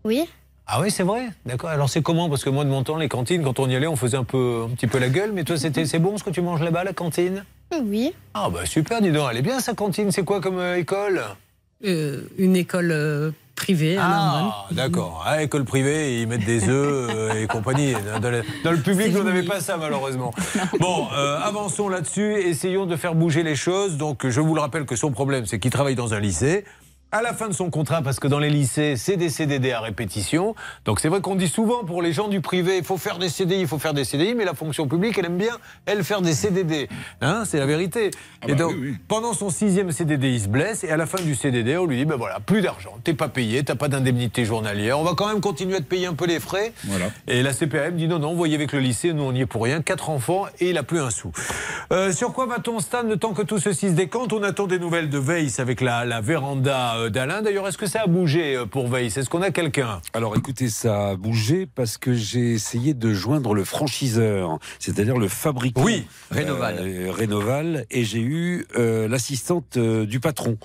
Oui. 0.05 0.29
Ah 0.73 0.81
oui, 0.81 0.91
c'est 0.93 1.03
vrai 1.03 1.31
D'accord. 1.45 1.71
Alors 1.71 1.91
c'est 1.91 2.01
comment? 2.01 2.29
Parce 2.29 2.45
que 2.45 2.51
moi, 2.51 2.65
de 2.65 2.71
mon 2.71 2.85
temps, 2.85 2.97
les 2.97 3.09
cantines, 3.09 3.43
quand 3.43 3.59
on 3.59 3.69
y 3.69 3.75
allait, 3.75 3.89
on 3.89 3.97
faisait 3.97 4.17
un, 4.17 4.23
peu, 4.23 4.67
un 4.67 4.69
petit 4.69 4.87
peu 4.87 4.99
la 4.99 5.09
gueule. 5.09 5.33
Mais 5.33 5.43
toi, 5.43 5.57
c'était, 5.57 5.85
c'est 5.85 5.99
bon 5.99 6.17
ce 6.17 6.23
que 6.23 6.31
tu 6.31 6.43
manges 6.43 6.63
là-bas, 6.63 6.81
à 6.81 6.85
la 6.85 6.93
cantine? 6.93 7.45
Oui. 7.85 8.13
Ah 8.35 8.49
bah 8.51 8.67
super, 8.67 9.03
dis 9.03 9.11
donc. 9.11 9.29
Elle 9.33 9.39
est 9.39 9.43
bien, 9.43 9.59
sa 9.59 9.75
cantine. 9.75 10.13
C'est 10.13 10.25
quoi 10.25 10.41
comme 10.41 10.59
euh, 10.59 10.79
école? 10.79 11.23
Euh, 11.85 12.21
une 12.39 12.55
école 12.55 12.93
euh, 12.93 13.31
privée 13.57 13.97
à. 13.97 14.03
Ah, 14.05 14.67
d'accord. 14.71 15.25
À 15.27 15.43
école 15.43 15.65
privée, 15.65 16.21
ils 16.21 16.29
mettent 16.29 16.45
des 16.45 16.69
œufs 16.69 17.11
euh, 17.15 17.43
et 17.43 17.47
compagnie. 17.47 17.95
Dans 18.23 18.31
le, 18.31 18.43
dans 18.63 18.71
le 18.71 18.79
public, 18.83 19.15
on 19.19 19.25
n'avait 19.25 19.43
pas 19.43 19.61
ça, 19.61 19.77
malheureusement. 19.77 20.33
Bon, 20.79 21.09
euh, 21.13 21.39
avançons 21.43 21.89
là-dessus. 21.89 22.35
Essayons 22.35 22.87
de 22.87 22.97
faire 22.97 23.15
bouger 23.15 23.43
les 23.43 23.57
choses. 23.57 23.97
Donc, 23.97 24.27
je 24.29 24.41
vous 24.41 24.55
le 24.55 24.61
rappelle 24.61 24.87
que 24.87 24.97
son 24.97 25.11
problème, 25.11 25.47
c'est 25.47 25.59
qu'il 25.59 25.71
travaille 25.71 25.95
dans 25.97 26.15
un 26.15 26.21
lycée. 26.21 26.65
À 27.13 27.23
la 27.23 27.35
fin 27.35 27.49
de 27.49 27.53
son 27.53 27.71
contrat, 27.71 28.03
parce 28.03 28.21
que 28.21 28.29
dans 28.29 28.39
les 28.39 28.51
lycées, 28.51 28.95
c'est 28.97 29.17
des 29.17 29.31
CDD 29.31 29.73
à 29.73 29.81
répétition. 29.81 30.55
Donc 30.85 31.01
c'est 31.01 31.09
vrai 31.09 31.21
qu'on 31.21 31.35
dit 31.35 31.49
souvent 31.49 31.83
pour 31.83 32.03
les 32.03 32.13
gens 32.13 32.29
du 32.29 32.41
privé, 32.41 32.77
il 32.79 32.85
faut 32.85 32.99
faire 32.99 33.19
des 33.19 33.29
CDI, 33.29 33.63
il 33.63 33.67
faut 33.67 33.81
faire 33.81 33.95
des 33.95 34.05
CDI, 34.05 34.37
mais 34.37 34.45
la 34.45 34.55
fonction 34.55 34.87
publique, 34.87 35.19
elle 35.19 35.27
aime 35.27 35.37
bien, 35.37 35.59
elle, 35.87 36.05
faire 36.05 36.23
des 36.23 36.35
CDD. 36.35 36.89
Hein, 37.21 37.43
c'est 37.45 37.59
la 37.59 37.67
vérité. 37.67 38.13
et 38.47 38.55
donc, 38.55 38.77
pendant 39.09 39.33
son 39.33 39.51
sixième 39.51 39.91
CDD, 39.91 40.29
il 40.29 40.41
se 40.41 40.47
blesse, 40.47 40.85
et 40.85 40.91
à 40.91 40.97
la 40.97 41.07
fin 41.07 41.21
du 41.21 41.35
CDD, 41.35 41.77
on 41.77 41.87
lui 41.87 41.97
dit, 41.97 42.05
ben 42.05 42.15
voilà, 42.15 42.39
plus 42.39 42.61
d'argent, 42.61 42.97
t'es 43.03 43.15
pas 43.15 43.29
payé, 43.29 43.65
t'as 43.65 43.75
pas 43.75 43.89
d'indemnité 43.89 44.45
journalière, 44.45 45.01
on 45.01 45.03
va 45.03 45.15
quand 45.17 45.27
même 45.27 45.41
continuer 45.41 45.79
à 45.79 45.81
te 45.81 45.87
payer 45.87 46.07
un 46.07 46.15
peu 46.15 46.27
les 46.27 46.39
frais. 46.39 46.73
Voilà. 46.85 47.07
Et 47.27 47.43
la 47.43 47.53
CPAM 47.53 47.97
dit 47.97 48.07
non, 48.07 48.21
non, 48.21 48.35
voyez 48.37 48.55
avec 48.55 48.71
le 48.71 48.79
lycée, 48.79 49.13
nous 49.13 49.25
on 49.25 49.33
n'y 49.33 49.41
est 49.41 49.47
pour 49.47 49.65
rien, 49.65 49.83
quatre 49.83 50.11
enfants 50.11 50.47
et 50.61 50.71
il 50.71 50.79
a 50.79 50.85
plus 50.85 51.01
un 51.01 51.11
sou. 51.11 51.33
Euh, 51.93 52.13
sur 52.13 52.33
quoi 52.33 52.47
va-t-on, 52.47 52.79
Stan, 52.79 53.03
le 53.03 53.17
temps 53.17 53.33
que 53.33 53.43
tout 53.43 53.59
ceci 53.59 53.89
se 53.89 53.95
décante? 53.95 54.33
On 54.33 54.45
attend 54.45 54.69
des 54.69 54.79
nouvelles 54.79 55.11
de 55.11 55.19
Weiss 55.19 55.59
avec 55.59 55.81
la, 55.81 56.05
la 56.05 56.21
véranda 56.21 57.00
euh, 57.07 57.11
d'Alain. 57.11 57.43
D'ailleurs, 57.43 57.67
est-ce 57.69 57.79
que 57.79 57.87
ça 57.87 58.03
a 58.03 58.07
bougé 58.07 58.57
euh, 58.57 58.67
pour 58.67 58.89
Veil 58.89 59.07
Est-ce 59.07 59.29
qu'on 59.29 59.43
a 59.43 59.51
quelqu'un? 59.51 60.01
Alors 60.13 60.37
écoutez, 60.37 60.69
ça 60.69 61.11
a 61.11 61.17
bougé 61.17 61.67
parce 61.67 61.99
que 61.99 62.15
j'ai 62.15 62.53
essayé 62.53 62.95
de 62.95 63.13
joindre 63.13 63.55
le 63.55 63.65
franchiseur, 63.65 64.59
c'est-à-dire 64.79 65.17
le 65.17 65.29
fabricant. 65.29 65.83
Oui, 65.83 66.07
Rénoval. 66.31 66.77
euh, 66.81 67.11
Rénoval, 67.13 67.87
et 67.91 68.05
j'ai 68.05 68.21
eu 68.21 68.67
euh, 68.77 69.09
l'assistante 69.09 69.77
euh, 69.77 70.07
du 70.07 70.21
patron 70.21 70.59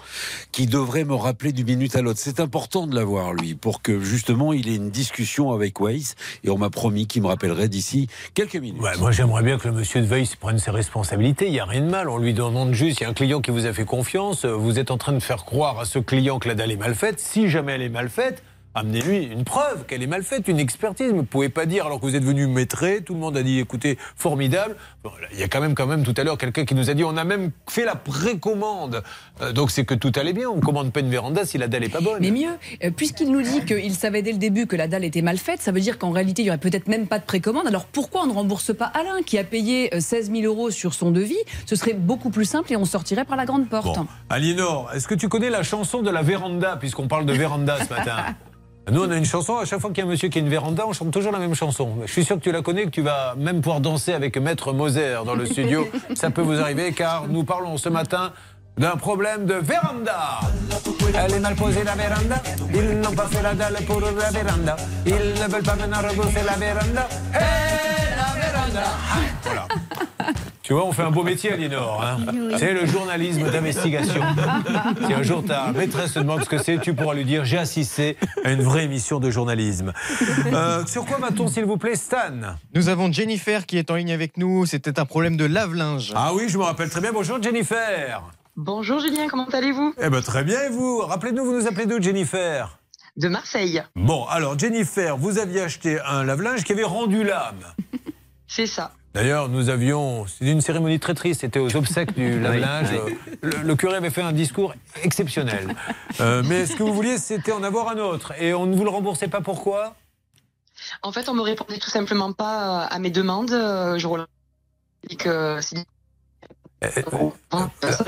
qui 0.51 0.65
devrait 0.67 1.03
me 1.05 1.15
rappeler 1.15 1.51
d'une 1.51 1.65
minute 1.67 1.95
à 1.95 2.01
l'autre. 2.01 2.19
C'est 2.21 2.39
important 2.39 2.87
de 2.87 2.95
l'avoir, 2.95 3.33
lui, 3.33 3.55
pour 3.55 3.81
que 3.81 3.99
justement 3.99 4.53
il 4.53 4.67
ait 4.69 4.75
une 4.75 4.89
discussion 4.89 5.51
avec 5.51 5.79
Waze, 5.79 6.15
et 6.43 6.49
on 6.49 6.57
m'a 6.57 6.69
promis 6.69 7.07
qu'il 7.07 7.21
me 7.21 7.27
rappellerait 7.27 7.69
d'ici 7.69 8.07
quelques 8.33 8.55
minutes. 8.55 8.81
Ouais, 8.81 8.97
moi, 8.99 9.11
j'aimerais 9.11 9.43
bien 9.43 9.57
que 9.57 9.67
le 9.67 9.73
monsieur 9.73 10.01
de 10.01 10.05
Veil 10.05 10.27
prenne 10.39 10.59
ses 10.59 10.71
responsabilités. 10.71 11.45
Il 11.47 11.51
n'y 11.51 11.59
a 11.59 11.65
rien 11.65 11.81
de 11.81 11.89
mal. 11.89 12.09
On 12.09 12.17
lui 12.17 12.33
demande 12.33 12.73
juste, 12.73 12.99
il 12.99 13.03
y 13.03 13.05
a 13.05 13.09
un 13.09 13.13
client 13.13 13.41
qui 13.41 13.51
vous 13.51 13.65
a 13.65 13.73
fait 13.73 13.85
confiance. 13.85 14.45
Vous 14.45 14.79
êtes 14.79 14.91
en 14.91 14.97
train 14.97 15.13
de 15.13 15.19
faire 15.19 15.45
croire 15.45 15.79
à 15.79 15.85
ce 15.85 15.99
client 15.99 16.24
que 16.39 16.47
la 16.47 16.55
dalle 16.55 16.71
est 16.71 16.77
mal 16.77 16.95
faite. 16.95 17.19
Si 17.19 17.49
jamais 17.49 17.73
elle 17.73 17.83
est 17.83 17.89
mal 17.89 18.09
faite, 18.09 18.43
amenez-lui 18.75 19.23
une 19.23 19.43
preuve 19.43 19.85
qu'elle 19.87 20.03
est 20.03 20.07
mal 20.07 20.23
faite, 20.23 20.47
une 20.47 20.59
expertise. 20.59 21.09
Vous 21.09 21.17
ne 21.17 21.21
pouvez 21.21 21.49
pas 21.49 21.65
dire, 21.65 21.85
alors 21.85 21.99
que 21.99 22.05
vous 22.05 22.15
êtes 22.15 22.23
venu 22.23 22.45
maîtrer, 22.45 23.01
tout 23.01 23.13
le 23.13 23.19
monde 23.19 23.37
a 23.37 23.43
dit, 23.43 23.59
écoutez, 23.59 23.97
formidable. 24.15 24.75
Bon, 25.03 25.11
là, 25.21 25.27
il 25.31 25.39
y 25.39 25.43
a 25.43 25.47
quand 25.47 25.61
même, 25.61 25.73
quand 25.73 25.87
même, 25.87 26.03
tout 26.03 26.13
à 26.17 26.23
l'heure, 26.23 26.37
quelqu'un 26.37 26.65
qui 26.65 26.75
nous 26.75 26.89
a 26.89 26.93
dit, 26.93 27.03
on 27.03 27.17
a 27.17 27.23
même 27.23 27.51
fait 27.69 27.85
la 27.85 27.95
précommande. 27.95 29.01
Euh, 29.41 29.53
donc 29.53 29.71
c'est 29.71 29.85
que 29.85 29.93
tout 29.93 30.11
allait 30.15 30.33
bien. 30.33 30.49
On 30.49 30.59
commande 30.59 30.91
pas 30.91 30.99
une 30.99 31.09
véranda 31.09 31.45
si 31.45 31.57
la 31.57 31.67
dalle 31.67 31.83
est 31.83 31.89
pas 31.89 32.01
bonne. 32.01 32.19
Mais 32.19 32.31
mieux, 32.31 32.57
euh, 32.83 32.91
puisqu'il 32.91 33.31
nous 33.31 33.41
dit 33.41 33.63
qu'il 33.65 33.95
savait 33.95 34.21
dès 34.21 34.33
le 34.33 34.37
début 34.37 34.67
que 34.67 34.75
la 34.75 34.87
dalle 34.87 35.05
était 35.05 35.21
mal 35.21 35.37
faite, 35.37 35.61
ça 35.61 35.71
veut 35.71 35.79
dire 35.79 35.97
qu'en 35.97 36.11
réalité, 36.11 36.41
il 36.41 36.45
y 36.45 36.49
aurait 36.49 36.57
peut-être 36.57 36.87
même 36.87 37.07
pas 37.07 37.19
de 37.19 37.25
précommande. 37.25 37.67
Alors 37.67 37.85
pourquoi 37.85 38.23
on 38.23 38.27
ne 38.27 38.33
rembourse 38.33 38.75
pas 38.75 38.85
Alain, 38.85 39.21
qui 39.25 39.37
a 39.37 39.43
payé 39.43 39.93
euh, 39.95 39.99
16 39.99 40.31
000 40.31 40.43
euros 40.43 40.69
sur 40.69 40.93
son 40.93 41.11
devis? 41.11 41.37
Ce 41.65 41.75
serait 41.75 41.93
beaucoup 41.93 42.29
plus 42.29 42.45
simple 42.45 42.73
et 42.73 42.75
on 42.75 42.85
sortirait 42.85 43.25
par 43.25 43.37
la 43.37 43.45
grande 43.45 43.69
porte. 43.69 43.95
Bon. 43.95 44.07
Aliénor, 44.29 44.91
est-ce 44.93 45.07
que 45.07 45.15
tu 45.15 45.29
connais 45.29 45.49
la 45.49 45.63
chanson 45.63 46.01
de 46.01 46.09
la 46.09 46.21
véranda, 46.21 46.75
puisqu'on 46.77 47.07
parle 47.07 47.25
de 47.25 47.33
véranda 47.33 47.77
ce 47.83 47.93
matin? 47.93 48.35
Nous, 48.91 49.03
on 49.03 49.09
a 49.09 49.17
une 49.17 49.25
chanson, 49.25 49.57
à 49.57 49.65
chaque 49.65 49.79
fois 49.79 49.89
qu'il 49.89 49.99
y 49.99 50.01
a 50.01 50.05
un 50.05 50.09
monsieur 50.11 50.29
qui 50.29 50.37
a 50.37 50.41
une 50.41 50.49
véranda, 50.49 50.85
on 50.87 50.93
chante 50.93 51.11
toujours 51.11 51.31
la 51.31 51.39
même 51.39 51.55
chanson. 51.55 51.95
Je 52.05 52.11
suis 52.11 52.23
sûr 52.23 52.35
que 52.35 52.41
tu 52.41 52.51
la 52.51 52.61
connais, 52.61 52.85
que 52.85 52.91
tu 52.91 53.01
vas 53.01 53.33
même 53.35 53.61
pouvoir 53.61 53.81
danser 53.81 54.13
avec 54.13 54.37
Maître 54.37 54.73
Moser 54.73 55.15
dans 55.25 55.33
le 55.33 55.47
studio. 55.47 55.87
Ça 56.15 56.29
peut 56.29 56.43
vous 56.43 56.59
arriver, 56.59 56.91
car 56.93 57.27
nous 57.27 57.43
parlons 57.43 57.77
ce 57.77 57.89
matin 57.89 58.31
d'un 58.77 58.95
problème 58.95 59.45
de 59.45 59.55
véranda. 59.55 60.39
Elle 61.15 61.33
est 61.33 61.39
mal 61.39 61.55
posée 61.55 61.83
la 61.83 61.95
véranda. 61.95 62.43
Ils 62.73 62.99
n'ont 62.99 63.13
pas 63.13 63.25
fait 63.25 63.41
la 63.41 63.55
dalle 63.55 63.77
pour 63.87 64.01
la 64.01 64.29
véranda. 64.29 64.75
Ils 65.05 65.13
ne 65.13 65.51
veulent 65.51 65.63
pas 65.63 65.75
maintenant 65.75 66.07
repousser 66.07 66.43
la 66.45 66.55
véranda. 66.55 67.07
Hey, 67.33 68.15
la 68.17 68.39
véranda. 68.39 68.83
Voilà. 69.43 69.67
Tu 70.65 70.73
vois, 70.73 70.83
on 70.83 70.91
fait 70.91 71.03
un 71.03 71.11
beau 71.11 71.21
métier, 71.21 71.51
Alinor. 71.51 72.03
Hein 72.03 72.17
c'est 72.57 72.73
le 72.73 72.87
journalisme 72.87 73.51
d'investigation. 73.51 74.23
Si 75.05 75.13
un 75.13 75.21
jour 75.21 75.45
ta 75.45 75.71
maîtresse 75.71 76.13
te 76.13 76.19
demande 76.19 76.43
ce 76.43 76.49
que 76.49 76.57
c'est, 76.57 76.79
tu 76.79 76.95
pourras 76.95 77.13
lui 77.13 77.23
dire 77.23 77.45
j'ai 77.45 77.59
assisté 77.59 78.17
à 78.43 78.51
une 78.51 78.63
vraie 78.63 78.85
émission 78.85 79.19
de 79.19 79.29
journalisme. 79.29 79.93
Euh, 80.51 80.83
sur 80.87 81.05
quoi 81.05 81.19
va-t-on, 81.19 81.49
s'il 81.49 81.65
vous 81.65 81.77
plaît, 81.77 81.95
Stan? 81.95 82.57
Nous 82.73 82.89
avons 82.89 83.11
Jennifer 83.11 83.67
qui 83.67 83.77
est 83.77 83.91
en 83.91 83.95
ligne 83.95 84.11
avec 84.11 84.37
nous. 84.37 84.65
C'était 84.65 84.99
un 84.99 85.05
problème 85.05 85.37
de 85.37 85.45
lave-linge. 85.45 86.13
Ah 86.15 86.33
oui, 86.33 86.49
je 86.49 86.57
me 86.57 86.63
rappelle 86.63 86.89
très 86.89 87.01
bien. 87.01 87.11
Bonjour, 87.13 87.39
Jennifer. 87.39 88.23
Bonjour 88.55 88.99
Julien, 88.99 89.27
comment 89.29 89.45
allez-vous? 89.45 89.93
Eh 90.01 90.09
ben 90.09 90.23
très 90.23 90.43
bien, 90.43 90.63
et 90.63 90.69
vous? 90.69 90.97
Rappelez-nous, 90.97 91.45
vous 91.45 91.53
nous 91.59 91.67
appelez 91.67 91.85
d'où, 91.85 92.01
Jennifer? 92.01 92.79
De 93.17 93.27
Marseille. 93.27 93.83
Bon, 93.95 94.25
alors 94.25 94.57
Jennifer, 94.57 95.15
vous 95.15 95.37
aviez 95.37 95.61
acheté 95.61 95.99
un 95.99 96.23
lave-linge 96.23 96.63
qui 96.63 96.71
avait 96.73 96.83
rendu 96.83 97.23
l'âme. 97.23 97.61
C'est 98.47 98.65
ça. 98.65 98.93
D'ailleurs, 99.15 99.49
nous 99.49 99.69
avions. 99.69 100.25
C'est 100.27 100.45
une 100.45 100.61
cérémonie 100.61 100.99
très 100.99 101.13
triste. 101.13 101.41
C'était 101.41 101.59
aux 101.59 101.75
obsèques 101.75 102.13
du 102.13 102.39
lave-linge. 102.41 102.89
oui. 103.05 103.15
Le, 103.41 103.57
le 103.63 103.75
curé 103.75 103.95
avait 103.95 104.09
fait 104.09 104.21
un 104.21 104.33
discours 104.33 104.75
exceptionnel. 105.03 105.73
Euh, 106.19 106.43
mais 106.45 106.65
ce 106.65 106.75
que 106.75 106.83
vous 106.83 106.93
vouliez, 106.93 107.17
c'était 107.17 107.51
en 107.53 107.63
avoir 107.63 107.89
un 107.89 107.97
autre. 107.97 108.33
Et 108.41 108.53
on 108.53 108.65
ne 108.65 108.75
vous 108.75 108.83
le 108.83 108.89
remboursait 108.89 109.27
pas 109.29 109.41
pourquoi? 109.41 109.95
En 111.01 111.11
fait, 111.11 111.29
on 111.29 111.33
me 111.33 111.41
répondait 111.41 111.79
tout 111.79 111.89
simplement 111.89 112.33
pas 112.33 112.83
à 112.83 112.99
mes 112.99 113.09
demandes. 113.09 113.51
Euh, 113.51 113.97
Je 113.97 114.07
relance 114.07 114.27
que 115.17 115.59
c'est- 115.61 115.85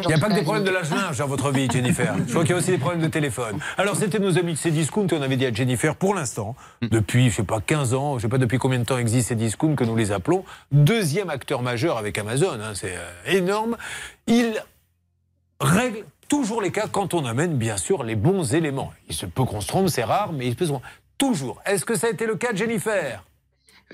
Il 0.02 0.08
n'y 0.08 0.14
a 0.14 0.18
pas 0.18 0.30
que 0.30 0.34
des 0.34 0.44
problèmes 0.44 0.64
de 0.64 0.72
lave-linge 0.72 1.18
dans 1.18 1.28
votre 1.28 1.52
vie, 1.52 1.70
Jennifer. 1.72 2.16
Je 2.28 2.32
crois 2.32 2.44
qu'il 2.44 2.52
y 2.52 2.54
a 2.54 2.58
aussi 2.58 2.72
des 2.72 2.78
problèmes 2.78 3.02
de 3.02 3.08
téléphone. 3.08 3.60
Alors, 3.78 3.96
c'était 3.96 4.20
nos 4.20 4.38
amis 4.38 4.54
de 4.54 4.58
Cdiscount 4.58 5.08
on 5.12 5.22
avait 5.22 5.38
dit 5.38 5.46
à 5.46 5.54
Jennifer, 5.54 5.96
pour 5.96 6.14
l'instant, 6.16 6.56
depuis, 6.82 7.30
je 7.30 7.38
sais 7.38 7.44
pas, 7.44 7.60
15 7.60 7.94
ans, 7.94 8.18
je 8.18 8.24
sais 8.24 8.30
pas 8.30 8.38
depuis 8.38 8.58
combien 8.58 8.80
de 8.80 8.86
temps 8.86 8.98
existe 8.98 9.34
Cdiscount 9.34 9.76
que 9.76 9.84
nous 9.84 9.96
les 9.96 10.12
appelons, 10.12 10.44
deuxième 10.72 11.30
acteur 11.30 11.62
majeur 11.62 11.98
avec 11.98 12.18
Amazon, 12.18 12.60
hein, 12.62 12.74
c'est 12.74 12.96
euh, 12.96 13.38
énorme. 13.38 13.78
Il 14.28 14.62
règle 15.60 16.04
toujours 16.28 16.62
les 16.62 16.72
cas 16.72 16.88
quand 16.92 17.14
on 17.14 17.26
amène, 17.26 17.58
bien 17.58 17.78
sûr, 17.78 18.04
les 18.04 18.16
bons 18.16 18.54
éléments. 18.54 18.92
Il 19.10 19.16
se 19.16 19.26
peut 19.26 19.44
qu'on 19.44 19.62
se 19.62 19.68
trompe, 19.68 19.90
c'est 19.90 20.04
rare, 20.04 20.34
mais 20.34 20.48
il 20.48 20.52
se 20.52 20.58
peut 20.58 20.66
se. 20.66 20.74
Toujours. 21.18 21.60
Est-ce 21.66 21.84
que 21.84 21.96
ça 21.96 22.08
a 22.08 22.10
été 22.12 22.28
le 22.28 22.36
cas 22.36 22.52
de 22.52 22.58
Jennifer? 22.58 23.24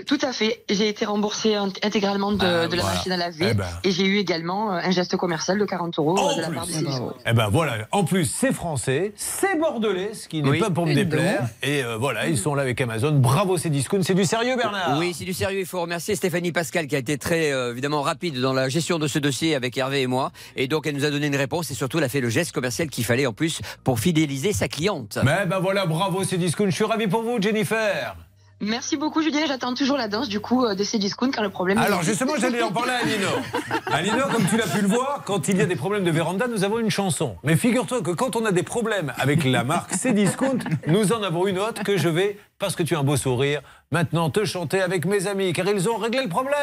Tout 0.07 0.17
à 0.23 0.33
fait. 0.33 0.63
J'ai 0.71 0.89
été 0.89 1.05
remboursée 1.05 1.53
int- 1.53 1.71
intégralement 1.85 2.31
de, 2.31 2.39
Ah, 2.43 2.67
de 2.67 2.75
la 2.75 2.81
voilà. 2.81 2.97
machine 2.97 3.11
à 3.11 3.17
laver 3.17 3.47
Eh 3.51 3.53
ben. 3.53 3.65
et 3.83 3.91
j'ai 3.91 4.05
eu 4.05 4.17
également 4.17 4.71
euh, 4.73 4.79
un 4.83 4.89
geste 4.89 5.15
commercial 5.17 5.59
de 5.59 5.65
40 5.65 5.99
euros 5.99 6.17
euh, 6.17 6.35
de 6.35 6.41
la 6.41 6.49
part 6.49 6.65
de 6.65 6.71
Cdiscount. 6.71 7.13
Eh 7.27 7.33
ben 7.33 7.47
voilà, 7.49 7.87
en 7.91 8.03
plus 8.03 8.25
c'est 8.25 8.51
français, 8.53 9.13
c'est 9.15 9.55
bordelais, 9.59 10.15
ce 10.15 10.27
qui 10.27 10.41
n'est 10.41 10.49
Oui. 10.49 10.59
pas 10.59 10.71
pour 10.71 10.87
me 10.87 10.95
déplaire. 10.95 11.47
Et 11.61 11.83
euh, 11.83 11.97
voilà, 11.97 12.27
ils 12.27 12.39
sont 12.39 12.55
là 12.55 12.63
avec 12.63 12.81
Amazon. 12.81 13.11
Bravo, 13.11 13.57
c'est 13.59 13.69
discount. 13.69 14.01
C'est 14.01 14.15
du 14.15 14.25
sérieux, 14.25 14.55
Bernard 14.57 14.97
Oui, 14.97 15.13
c'est 15.15 15.25
du 15.25 15.33
sérieux. 15.33 15.59
Il 15.59 15.65
faut 15.67 15.81
remercier 15.81 16.15
Stéphanie 16.15 16.51
Pascal 16.51 16.87
qui 16.87 16.95
a 16.95 16.99
été 16.99 17.19
très 17.19 17.51
euh, 17.51 17.71
évidemment 17.71 18.01
rapide 18.01 18.41
dans 18.41 18.53
la 18.53 18.69
gestion 18.69 18.97
de 18.97 19.07
ce 19.07 19.19
dossier 19.19 19.53
avec 19.53 19.77
Hervé 19.77 20.01
et 20.01 20.07
moi. 20.07 20.31
Et 20.55 20.67
donc 20.67 20.87
elle 20.87 20.95
nous 20.95 21.05
a 21.05 21.11
donné 21.11 21.27
une 21.27 21.35
réponse 21.35 21.69
et 21.69 21.75
surtout 21.75 21.99
elle 21.99 22.03
a 22.05 22.09
fait 22.09 22.19
le 22.21 22.29
geste 22.29 22.51
commercial 22.51 22.89
qu'il 22.89 23.05
fallait 23.05 23.27
en 23.27 23.33
plus 23.33 23.61
pour 23.83 23.99
fidéliser 23.99 24.53
sa 24.53 24.67
cliente. 24.67 25.19
Mais 25.23 25.45
ben 25.45 25.59
voilà, 25.59 25.85
bravo, 25.85 26.23
c'est 26.23 26.37
discount. 26.37 26.65
Je 26.65 26.71
suis 26.75 26.83
ravi 26.83 27.05
pour 27.05 27.21
vous, 27.21 27.39
Jennifer. 27.39 28.15
Merci 28.63 28.97
beaucoup 28.97 29.21
Julien. 29.21 29.41
J'attends 29.47 29.73
toujours 29.73 29.97
la 29.97 30.07
danse 30.07 30.29
du 30.29 30.39
coup 30.39 30.65
euh, 30.65 30.75
de 30.75 30.83
Cdiscount 30.83 31.31
quand 31.31 31.41
le 31.41 31.49
problème. 31.49 31.77
Alors 31.77 32.03
justement, 32.03 32.33
j'allais 32.39 32.61
en 32.61 32.71
parler 32.71 32.91
à 32.91 32.97
Alinor. 32.97 33.41
Alinor, 33.87 34.29
comme 34.29 34.45
tu 34.45 34.57
l'as 34.57 34.67
pu 34.67 34.81
le 34.81 34.87
voir, 34.87 35.23
quand 35.25 35.47
il 35.47 35.57
y 35.57 35.61
a 35.61 35.65
des 35.65 35.75
problèmes 35.75 36.03
de 36.03 36.11
véranda, 36.11 36.47
nous 36.47 36.63
avons 36.63 36.79
une 36.79 36.89
chanson. 36.89 37.37
Mais 37.43 37.55
figure-toi 37.55 38.01
que 38.01 38.11
quand 38.11 38.35
on 38.35 38.45
a 38.45 38.51
des 38.51 38.63
problèmes 38.63 39.13
avec 39.17 39.43
la 39.43 39.63
marque 39.63 39.93
Cdiscount, 39.93 40.59
nous 40.87 41.13
en 41.13 41.23
avons 41.23 41.47
une 41.47 41.59
autre 41.59 41.83
que 41.83 41.97
je 41.97 42.09
vais, 42.09 42.37
parce 42.59 42.75
que 42.75 42.83
tu 42.83 42.95
as 42.95 42.99
un 42.99 43.03
beau 43.03 43.17
sourire, 43.17 43.61
maintenant 43.91 44.29
te 44.29 44.45
chanter 44.45 44.81
avec 44.81 45.05
mes 45.05 45.27
amis, 45.27 45.53
car 45.53 45.67
ils 45.67 45.89
ont 45.89 45.97
réglé 45.97 46.23
le 46.23 46.29
problème. 46.29 46.53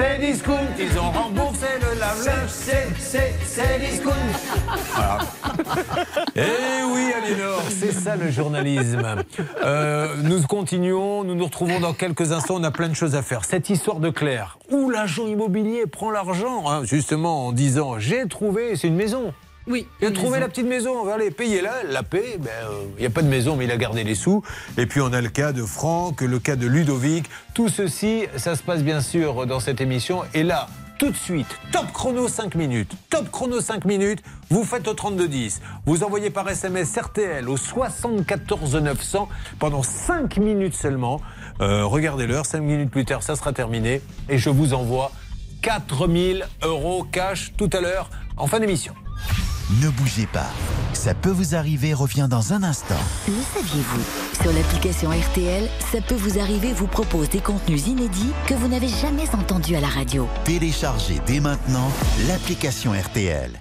Cdiscount, 0.00 0.68
ils 0.78 0.98
ont 0.98 1.10
remboursé 1.10 1.66
le 1.78 1.98
lave-linge. 2.00 2.48
C'est, 2.48 2.88
c'est, 2.98 3.34
Cdiscount. 3.44 4.12
Voilà. 4.94 5.18
Eh 6.36 6.84
oui, 6.90 7.12
Alinor, 7.12 7.62
c'est 7.68 7.92
ça 7.92 8.16
le 8.16 8.30
journalisme. 8.30 9.24
Euh, 9.62 10.16
nous 10.22 10.40
continuons, 10.42 11.22
nous 11.24 11.34
nous 11.34 11.44
retrouvons 11.44 11.80
dans 11.80 11.92
quelques 11.92 12.32
instants, 12.32 12.56
on 12.56 12.64
a 12.64 12.70
plein 12.70 12.88
de 12.88 12.94
choses 12.94 13.14
à 13.14 13.22
faire. 13.22 13.44
Cette 13.44 13.68
histoire 13.68 14.00
de 14.00 14.08
Claire, 14.08 14.58
où 14.70 14.88
l'agent 14.88 15.26
immobilier 15.26 15.86
prend 15.86 16.10
l'argent, 16.10 16.70
hein, 16.70 16.84
justement 16.84 17.48
en 17.48 17.52
disant 17.52 17.98
j'ai 17.98 18.26
trouvé, 18.26 18.76
c'est 18.76 18.88
une 18.88 18.96
maison. 18.96 19.34
Oui. 19.70 19.86
Il 20.00 20.08
a 20.08 20.10
trouvé 20.10 20.32
maison. 20.32 20.40
la 20.40 20.48
petite 20.48 20.66
maison, 20.66 21.08
allez, 21.08 21.30
payez-la, 21.30 21.82
elle 21.84 21.92
la 21.92 22.02
paie. 22.02 22.36
Ben, 22.38 22.50
euh, 22.50 22.82
Il 22.98 23.00
n'y 23.00 23.06
a 23.06 23.10
pas 23.10 23.22
de 23.22 23.28
maison, 23.28 23.54
mais 23.56 23.66
il 23.66 23.70
a 23.70 23.76
gardé 23.76 24.02
les 24.02 24.16
sous. 24.16 24.42
Et 24.76 24.86
puis 24.86 25.00
on 25.00 25.12
a 25.12 25.20
le 25.20 25.28
cas 25.28 25.52
de 25.52 25.62
Franck, 25.62 26.22
le 26.22 26.38
cas 26.40 26.56
de 26.56 26.66
Ludovic. 26.66 27.26
Tout 27.54 27.68
ceci, 27.68 28.24
ça 28.36 28.56
se 28.56 28.62
passe 28.62 28.82
bien 28.82 29.00
sûr 29.00 29.46
dans 29.46 29.60
cette 29.60 29.80
émission. 29.80 30.22
Et 30.34 30.42
là, 30.42 30.66
tout 30.98 31.10
de 31.10 31.16
suite, 31.16 31.46
top 31.72 31.90
chrono 31.92 32.28
5 32.28 32.56
minutes. 32.56 32.92
Top 33.08 33.30
chrono 33.30 33.60
5 33.60 33.84
minutes, 33.86 34.22
vous 34.50 34.64
faites 34.64 34.86
au 34.86 34.92
3210. 34.92 35.62
Vous 35.86 36.02
envoyez 36.02 36.30
par 36.30 36.46
SMS 36.48 36.94
RTL 36.98 37.48
au 37.48 37.56
74 37.56 38.74
900 38.74 39.28
pendant 39.58 39.82
5 39.82 40.36
minutes 40.36 40.74
seulement. 40.74 41.20
Euh, 41.60 41.86
regardez 41.86 42.26
l'heure, 42.26 42.44
5 42.44 42.60
minutes 42.60 42.90
plus 42.90 43.04
tard, 43.04 43.22
ça 43.22 43.36
sera 43.36 43.52
terminé. 43.52 44.02
Et 44.28 44.36
je 44.36 44.50
vous 44.50 44.74
envoie 44.74 45.10
4000 45.62 46.46
euros 46.64 47.04
cash 47.04 47.52
tout 47.56 47.70
à 47.72 47.80
l'heure 47.80 48.10
en 48.36 48.46
fin 48.46 48.60
d'émission. 48.60 48.94
Ne 49.78 49.88
bougez 49.88 50.26
pas. 50.26 50.50
Ça 50.94 51.14
peut 51.14 51.30
vous 51.30 51.54
arriver 51.54 51.94
revient 51.94 52.26
dans 52.28 52.52
un 52.52 52.64
instant. 52.64 52.98
Le 53.28 53.34
saviez-vous? 53.54 54.42
Sur 54.42 54.52
l'application 54.52 55.10
RTL, 55.10 55.68
ça 55.92 56.00
peut 56.00 56.16
vous 56.16 56.40
arriver 56.40 56.72
vous 56.72 56.88
propose 56.88 57.28
des 57.28 57.38
contenus 57.38 57.86
inédits 57.86 58.32
que 58.48 58.54
vous 58.54 58.66
n'avez 58.66 58.88
jamais 58.88 59.32
entendus 59.32 59.76
à 59.76 59.80
la 59.80 59.86
radio. 59.86 60.28
Téléchargez 60.44 61.20
dès 61.24 61.38
maintenant 61.38 61.88
l'application 62.26 62.92
RTL. 62.92 63.60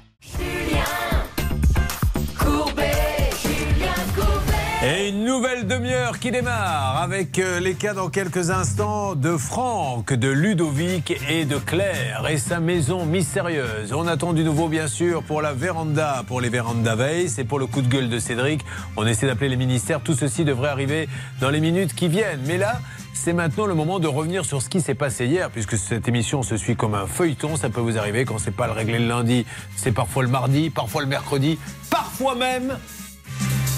Et 4.82 5.10
une 5.10 5.26
nouvelle 5.26 5.68
demi-heure 5.68 6.20
qui 6.20 6.32
démarre 6.32 7.02
avec 7.02 7.38
euh, 7.38 7.60
les 7.60 7.74
cas 7.74 7.94
dans 7.94 8.08
quelques 8.08 8.50
instants 8.50 9.14
de 9.14 9.36
Franck, 9.36 10.14
de 10.14 10.30
Ludovic 10.30 11.22
et 11.30 11.44
de 11.44 11.58
Claire 11.58 12.26
et 12.30 12.38
sa 12.38 12.62
maison 12.62 13.06
mystérieuse. 13.06 13.92
On 13.92 14.08
attend 14.08 14.32
du 14.32 14.46
nouveau 14.46 14.70
bien 14.70 14.88
sûr 14.88 15.22
pour 15.24 15.42
la 15.42 15.52
véranda, 15.52 16.24
pour 16.28 16.40
les 16.40 16.48
vérandas 16.48 16.96
veille, 16.96 17.28
c'est 17.28 17.44
pour 17.44 17.60
le 17.60 17.66
coup 17.66 17.82
de 17.82 17.90
gueule 17.90 18.08
de 18.08 18.20
Cédric. 18.20 18.62
On 18.96 19.06
essaie 19.06 19.28
d'appeler 19.28 19.50
les 19.50 19.58
ministères, 19.58 20.00
tout 20.00 20.14
ceci 20.14 20.46
devrait 20.46 20.70
arriver 20.70 21.10
dans 21.42 21.50
les 21.50 21.60
minutes 21.60 21.94
qui 21.94 22.08
viennent. 22.08 22.44
Mais 22.46 22.58
là, 22.58 22.80
c'est 23.14 23.34
maintenant 23.34 23.66
le 23.66 23.76
moment 23.76 24.00
de 24.00 24.08
revenir 24.08 24.46
sur 24.46 24.62
ce 24.62 24.70
qui 24.70 24.80
s'est 24.80 24.96
passé 24.96 25.26
hier, 25.26 25.50
puisque 25.50 25.78
cette 25.78 26.08
émission 26.08 26.42
se 26.42 26.56
suit 26.56 26.78
comme 26.78 26.96
un 26.96 27.06
feuilleton. 27.06 27.58
Ça 27.58 27.70
peut 27.70 27.82
vous 27.82 27.98
arriver 27.98 28.24
quand 28.24 28.38
c'est 28.38 28.56
pas 28.56 28.68
le 28.68 28.74
réglé 28.74 28.98
le 29.00 29.10
lundi, 29.10 29.46
c'est 29.76 29.92
parfois 29.92 30.24
le 30.24 30.30
mardi, 30.30 30.70
parfois 30.70 31.02
le 31.02 31.10
mercredi, 31.10 31.60
parfois 31.90 32.36
même 32.36 32.78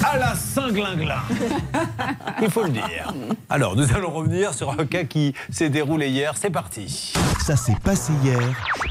à 0.04 0.18
la 0.18 0.36
Saint-Glinglin. 0.36 1.22
Il 2.42 2.50
faut 2.50 2.64
le 2.64 2.70
dire. 2.70 3.14
Alors, 3.50 3.76
nous 3.76 3.94
allons 3.94 4.10
revenir 4.10 4.54
sur 4.54 4.72
un 4.72 4.86
cas 4.86 5.04
qui 5.04 5.34
s'est 5.50 5.70
déroulé 5.70 6.10
hier. 6.10 6.34
C'est 6.36 6.50
parti. 6.50 7.14
Ça 7.46 7.56
s'est 7.56 7.78
passé 7.84 8.14
hier 8.24 8.40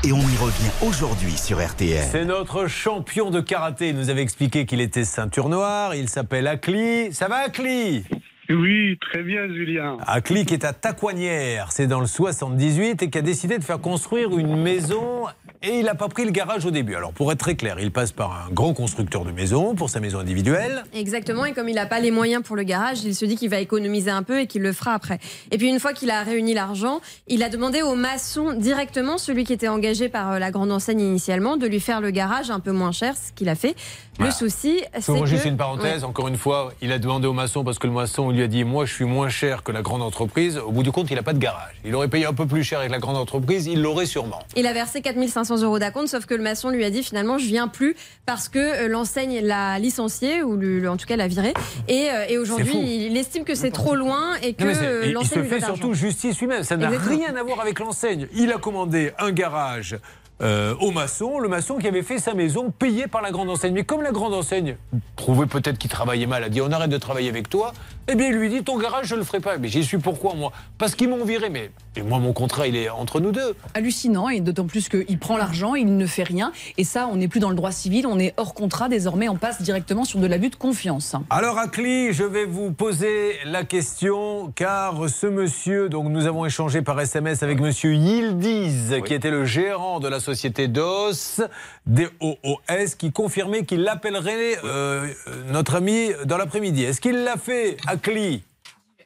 et 0.05 0.13
on 0.13 0.19
y 0.19 0.37
revient 0.37 0.71
aujourd'hui 0.83 1.37
sur 1.37 1.65
RTL. 1.65 2.09
C'est 2.11 2.25
notre 2.25 2.67
champion 2.67 3.31
de 3.31 3.41
karaté. 3.41 3.91
Il 3.91 3.97
nous 3.97 4.11
avait 4.11 4.23
expliqué 4.23 4.67
qu'il 4.67 4.81
était 4.81 5.05
ceinture 5.05 5.49
noire. 5.49 5.95
Il 5.95 6.09
s'appelle 6.09 6.47
Akli. 6.47 7.13
Ça 7.13 7.29
va, 7.29 7.39
Akli? 7.47 8.05
Oui, 8.51 8.98
très 9.01 9.22
bien, 9.22 9.46
Julien. 9.48 9.96
Akli 10.07 10.44
qui 10.44 10.55
est 10.55 10.64
à 10.64 10.72
Tacoignières, 10.72 11.70
c'est 11.70 11.86
dans 11.86 12.01
le 12.01 12.07
78, 12.07 13.03
et 13.03 13.11
qui 13.11 13.18
a 13.18 13.22
décidé 13.22 13.59
de 13.59 13.64
faire 13.64 13.80
construire 13.80 14.36
une 14.36 14.61
maison. 14.61 15.26
Et 15.62 15.78
il 15.78 15.84
n'a 15.84 15.94
pas 15.94 16.09
pris 16.09 16.24
le 16.24 16.30
garage 16.30 16.64
au 16.64 16.70
début. 16.70 16.94
Alors, 16.94 17.12
pour 17.12 17.30
être 17.30 17.38
très 17.38 17.55
clair, 17.55 17.76
il 17.78 17.92
passe 17.92 18.12
par 18.12 18.46
un 18.46 18.51
grand 18.51 18.72
constructeur 18.72 19.26
de 19.26 19.30
maison 19.30 19.74
pour 19.74 19.90
sa 19.90 20.01
maison 20.01 20.18
individuelle. 20.18 20.84
Exactement, 20.94 21.44
et 21.44 21.53
comme 21.53 21.68
il 21.68 21.74
n'a 21.74 21.84
pas 21.84 22.01
les 22.01 22.11
moyens 22.11 22.42
pour 22.42 22.57
le 22.57 22.62
garage, 22.62 23.05
il 23.05 23.14
se 23.14 23.26
dit 23.26 23.36
qu'il 23.36 23.51
va 23.51 23.61
économiser 23.61 24.11
un 24.11 24.22
peu 24.22 24.40
et 24.40 24.46
qu'il 24.46 24.62
le 24.62 24.72
fera 24.72 24.94
après. 24.94 25.18
Et 25.51 25.59
puis 25.59 25.68
une 25.68 25.78
fois 25.78 25.92
qu'il 25.92 26.11
a 26.11 26.22
réuni 26.22 26.55
l'argent, 26.55 27.01
il 27.28 27.42
a 27.42 27.51
demandé 27.51 27.82
au 27.82 27.94
maçon 27.94 28.55
directement, 28.55 29.18
celui 29.18 29.44
qui 29.44 29.53
était 29.53 29.68
engagé 29.68 30.09
par 30.09 30.32
euh, 30.32 30.38
la 30.38 30.51
grande 30.51 30.72
enseigne 30.72 31.01
initialement, 31.01 31.59
de 31.59 31.66
lui 31.66 31.80
faire 31.80 32.01
le 32.01 32.11
garage 32.11 32.51
un 32.51 32.61
peu 32.61 32.72
moins 32.72 32.92
cher, 32.92 33.14
ce 33.14 33.30
qu'il 33.32 33.51
a 33.51 33.55
fait. 33.55 33.76
Voilà. 34.16 34.32
Le 34.32 34.36
souci, 34.36 34.82
c'est 34.98 35.18
que... 35.18 35.26
juste 35.26 35.44
une 35.44 35.57
parenthèse, 35.57 36.05
encore 36.05 36.28
une 36.28 36.36
fois, 36.36 36.72
il 36.80 36.90
a 36.92 36.98
demandé 36.98 37.26
au 37.26 37.32
maçon 37.32 37.64
parce 37.64 37.78
que 37.78 37.86
le 37.86 37.92
maçon 37.92 38.30
lui 38.30 38.39
a 38.43 38.47
dit 38.47 38.64
Moi, 38.64 38.84
je 38.84 38.95
suis 38.95 39.05
moins 39.05 39.28
cher 39.28 39.62
que 39.62 39.72
la 39.72 39.82
grande 39.82 40.03
entreprise. 40.03 40.59
Au 40.59 40.70
bout 40.72 40.82
du 40.82 40.93
compte, 40.93 41.11
il 41.11 41.14
n'a 41.16 41.22
pas 41.22 41.32
de 41.32 41.38
garage. 41.38 41.74
Il 41.84 41.95
aurait 41.95 42.09
payé 42.09 42.26
un 42.26 42.32
peu 42.32 42.47
plus 42.47 42.62
cher 42.64 42.78
avec 42.80 42.91
la 42.91 42.99
grande 42.99 43.16
entreprise, 43.16 43.66
il 43.66 43.80
l'aurait 43.82 44.07
sûrement. 44.07 44.41
Il 44.57 44.66
a 44.66 44.72
versé 44.72 45.01
4500 45.03 45.62
euros 45.62 45.78
d'acompte, 45.78 46.09
sauf 46.09 46.26
que 46.26 46.34
le 46.34 46.43
maçon 46.43 46.70
lui 46.70 46.84
a 46.84 46.91
dit 46.91 47.03
finalement 47.03 47.38
je 47.38 47.47
viens 47.47 47.68
plus 47.68 47.95
parce 48.26 48.49
que 48.49 48.59
euh, 48.59 48.88
l'enseigne 48.88 49.41
l'a 49.43 49.78
licencié 49.78 50.43
ou 50.43 50.57
le- 50.57 50.78
le- 50.80 50.91
en 50.91 50.97
tout 50.97 51.07
cas 51.07 51.16
l'a 51.16 51.28
viré. 51.28 51.53
Et, 51.88 52.11
euh, 52.11 52.24
et 52.28 52.38
aujourd'hui, 52.38 53.07
il 53.07 53.16
estime 53.16 53.45
que 53.45 53.55
c'est 53.55 53.70
trop 53.70 53.95
loin 53.95 54.34
et 54.43 54.55
que 54.55 54.64
euh, 54.64 55.01
il- 55.05 55.09
il 55.09 55.12
l'enseigne 55.14 55.38
se 55.38 55.38
lui 55.41 55.49
fait 55.49 55.64
surtout 55.64 55.95
justice 55.95 56.38
lui-même. 56.41 56.62
Ça 56.62 56.76
n'a 56.76 56.88
rien 56.91 57.34
à 57.36 57.43
voir 57.43 57.61
avec 57.61 57.78
l'enseigne. 57.78 58.26
Il 58.34 58.53
a 58.53 58.59
commandé 58.59 59.12
un 59.18 59.30
garage 59.32 59.97
euh, 60.43 60.74
au 60.80 60.91
maçon, 60.91 61.38
le 61.38 61.49
maçon 61.49 61.76
qui 61.76 61.86
avait 61.86 62.03
fait 62.03 62.18
sa 62.18 62.32
maison 62.32 62.70
payé 62.70 63.07
par 63.07 63.20
la 63.20 63.30
grande 63.30 63.51
enseigne. 63.51 63.74
Mais 63.74 63.84
comme 63.84 64.03
la 64.03 64.11
grande 64.11 64.32
enseigne 64.32 64.76
trouvait 65.16 65.47
peut-être 65.47 65.76
qu'il 65.76 65.91
travaillait 65.91 66.26
mal, 66.26 66.43
a 66.43 66.49
dit 66.49 66.62
on 66.62 66.72
arrête 66.72 66.91
de 66.91 66.97
travailler 66.97 67.28
avec 67.28 67.51
toi, 67.51 67.72
eh 68.09 68.14
bien 68.14 68.28
il 68.28 68.34
lui 68.34 68.49
dit 68.49 68.62
ton 68.62 68.78
garage 68.78 69.07
je 69.09 69.16
le 69.16 69.22
ferai 69.22 69.41
pas. 69.41 69.59
Mais 69.59 69.68
j'y 69.68 69.84
suis 69.84 69.99
pourquoi 69.99 70.34
moi? 70.34 70.53
Parce 70.78 70.95
qu'ils 70.95 71.11
m'ont 71.11 71.24
viré. 71.24 71.51
Mais 71.51 71.70
et 71.97 72.03
moi 72.03 72.18
mon 72.20 72.32
contrat 72.32 72.68
il 72.68 72.76
est 72.76 72.88
entre 72.88 73.20
nous 73.20 73.32
deux. 73.32 73.55
hallucinant 73.74 74.28
et 74.28 74.41
d'autant 74.41 74.66
plus 74.66 74.88
qu'il 74.88 75.18
prend 75.18 75.36
l'argent, 75.36 75.74
il 75.74 75.97
ne 75.97 76.07
fait 76.07 76.22
rien 76.22 76.53
et 76.78 76.84
ça 76.84 77.09
on 77.12 77.16
n'est 77.16 77.28
plus 77.28 77.41
dans 77.41 77.51
le 77.51 77.57
droit 77.57 77.72
civil, 77.72 78.07
on 78.07 78.18
est 78.18 78.32
hors 78.36 78.55
contrat 78.55 78.88
désormais, 78.88 79.28
on 79.28 79.36
passe 79.36 79.61
directement 79.61 80.05
sur 80.05 80.20
de 80.20 80.26
l'abus 80.26 80.49
de 80.49 80.57
confiance. 80.57 81.16
Alors 81.28 81.59
Akli, 81.59 82.12
je 82.12 82.24
vais 82.24 82.47
vous 82.47 82.70
poser 82.70 83.32
la 83.45 83.64
question 83.64 84.53
car 84.55 85.09
ce 85.09 85.26
monsieur, 85.26 85.88
donc 85.88 86.09
nous 86.09 86.26
avons 86.26 86.47
échangé 86.47 86.80
par 86.80 86.99
SMS 86.99 87.43
avec 87.43 87.61
monsieur 87.61 87.93
Yildiz, 87.95 88.95
qui 89.05 89.12
était 89.12 89.30
le 89.30 89.45
gérant 89.45 90.01
de 90.01 90.09
la 90.09 90.20
société 90.20 90.30
DOS, 90.68 91.43
D-O-O-S, 91.87 92.95
qui 92.95 93.12
confirmait 93.12 93.64
qu'il 93.64 93.83
l'appellerait 93.83 94.59
euh, 94.64 95.07
euh, 95.28 95.45
notre 95.53 95.76
ami 95.76 96.11
dans 96.24 96.37
l'après-midi. 96.37 96.85
Est-ce 96.85 97.01
qu'il 97.01 97.24
l'a 97.24 97.37
fait, 97.37 97.76
Akli? 97.87 98.43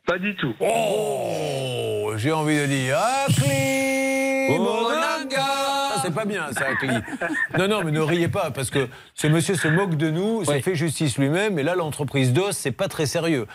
Pas 0.07 0.19
du 0.19 0.35
tout. 0.37 0.55
Oh, 0.61 2.13
j'ai 2.17 2.33
envie 2.33 2.59
de 2.59 2.67
dire 2.67 2.99
Akli 3.27 4.49
Bonanga 4.59 5.37
Ça, 5.95 6.03
C'est 6.05 6.15
pas 6.15 6.27
bien, 6.27 6.53
ça, 6.53 6.67
Akli. 6.67 6.91
Non, 7.59 7.69
non, 7.69 7.85
mais 7.85 7.91
ne 7.91 8.01
riez 8.01 8.29
pas, 8.29 8.51
parce 8.51 8.71
que 8.71 8.89
ce 9.15 9.27
monsieur 9.27 9.55
se 9.55 9.69
moque 9.69 9.97
de 9.97 10.11
nous, 10.11 10.45
s'est 10.45 10.61
fait 10.61 10.75
justice 10.75 11.17
lui-même, 11.17 11.59
et 11.59 11.63
là, 11.63 11.75
l'entreprise 11.75 12.33
DOS, 12.33 12.53
c'est 12.53 12.73
pas 12.73 12.89
très 12.89 13.07
sérieux. 13.07 13.47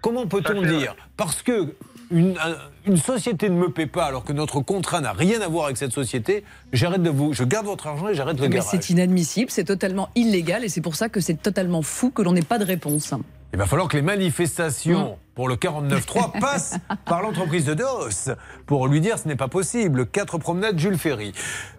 Comment 0.00 0.26
peut-on 0.26 0.62
dire? 0.62 0.96
Parce 1.16 1.42
que 1.42 1.74
une, 2.12 2.36
un- 2.38 2.56
une 2.86 2.96
société 2.96 3.48
ne 3.48 3.56
me 3.56 3.68
paie 3.70 3.86
pas 3.86 4.04
alors 4.04 4.24
que 4.24 4.32
notre 4.32 4.60
contrat 4.60 5.00
n'a 5.00 5.12
rien 5.12 5.40
à 5.40 5.48
voir 5.48 5.64
avec 5.66 5.76
cette 5.76 5.92
société, 5.92 6.44
j'arrête 6.72 7.02
de 7.02 7.10
vous, 7.10 7.32
je 7.32 7.44
garde 7.44 7.66
votre 7.66 7.86
argent 7.86 8.08
et 8.08 8.14
j'arrête 8.14 8.38
le 8.38 8.48
Mais 8.48 8.56
garage. 8.56 8.68
c'est 8.70 8.90
inadmissible, 8.90 9.50
c'est 9.50 9.64
totalement 9.64 10.10
illégal 10.14 10.64
et 10.64 10.68
c'est 10.68 10.80
pour 10.80 10.94
ça 10.96 11.08
que 11.08 11.20
c'est 11.20 11.40
totalement 11.42 11.82
fou 11.82 12.10
que 12.10 12.22
l'on 12.22 12.32
n'ait 12.32 12.42
pas 12.42 12.58
de 12.58 12.64
réponse. 12.64 13.14
Il 13.54 13.58
va 13.58 13.66
falloir 13.66 13.88
que 13.88 13.96
les 13.96 14.02
manifestations 14.02 15.18
pour 15.34 15.48
le 15.48 15.56
49.3 15.56 16.38
passent 16.40 16.76
par 17.04 17.20
l'entreprise 17.22 17.64
de 17.66 17.74
DOS 17.74 18.30
pour 18.66 18.86
lui 18.88 19.00
dire 19.00 19.18
ce 19.18 19.28
n'est 19.28 19.36
pas 19.36 19.48
possible. 19.48 20.06
4 20.06 20.38
promenades 20.38 20.78
Jules 20.78 20.96
Ferry. 20.98 21.32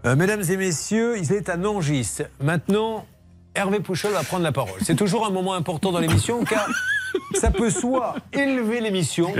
Euh, 0.05 0.15
mesdames 0.15 0.43
et 0.49 0.57
messieurs, 0.57 1.17
il 1.17 1.31
est 1.33 1.49
à 1.49 1.57
Nangis. 1.57 2.17
Maintenant, 2.43 3.05
Hervé 3.55 3.79
Pouchol 3.79 4.11
va 4.13 4.23
prendre 4.23 4.43
la 4.43 4.51
parole. 4.51 4.79
C'est 4.81 4.95
toujours 4.95 5.25
un 5.27 5.29
moment 5.29 5.53
important 5.53 5.91
dans 5.91 5.99
l'émission 5.99 6.43
car 6.43 6.67
ça 7.35 7.51
peut 7.51 7.69
soit 7.69 8.15
élever 8.33 8.81
l'émission, 8.81 9.31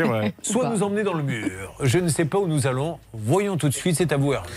soit 0.42 0.70
nous 0.70 0.84
emmener 0.84 1.04
dans 1.04 1.14
le 1.16 1.24
mur. 1.24 1.74
Je 1.82 1.98
ne 1.98 2.08
sais 2.10 2.26
pas 2.26 2.38
où 2.38 2.48
nous 2.48 2.68
allons. 2.68 3.00
Voyons 3.14 3.58
tout 3.58 3.70
de 3.70 3.74
suite, 3.74 3.96
c'est 3.98 4.12
à 4.12 4.18
vous 4.18 4.34
Hervé. 4.34 4.48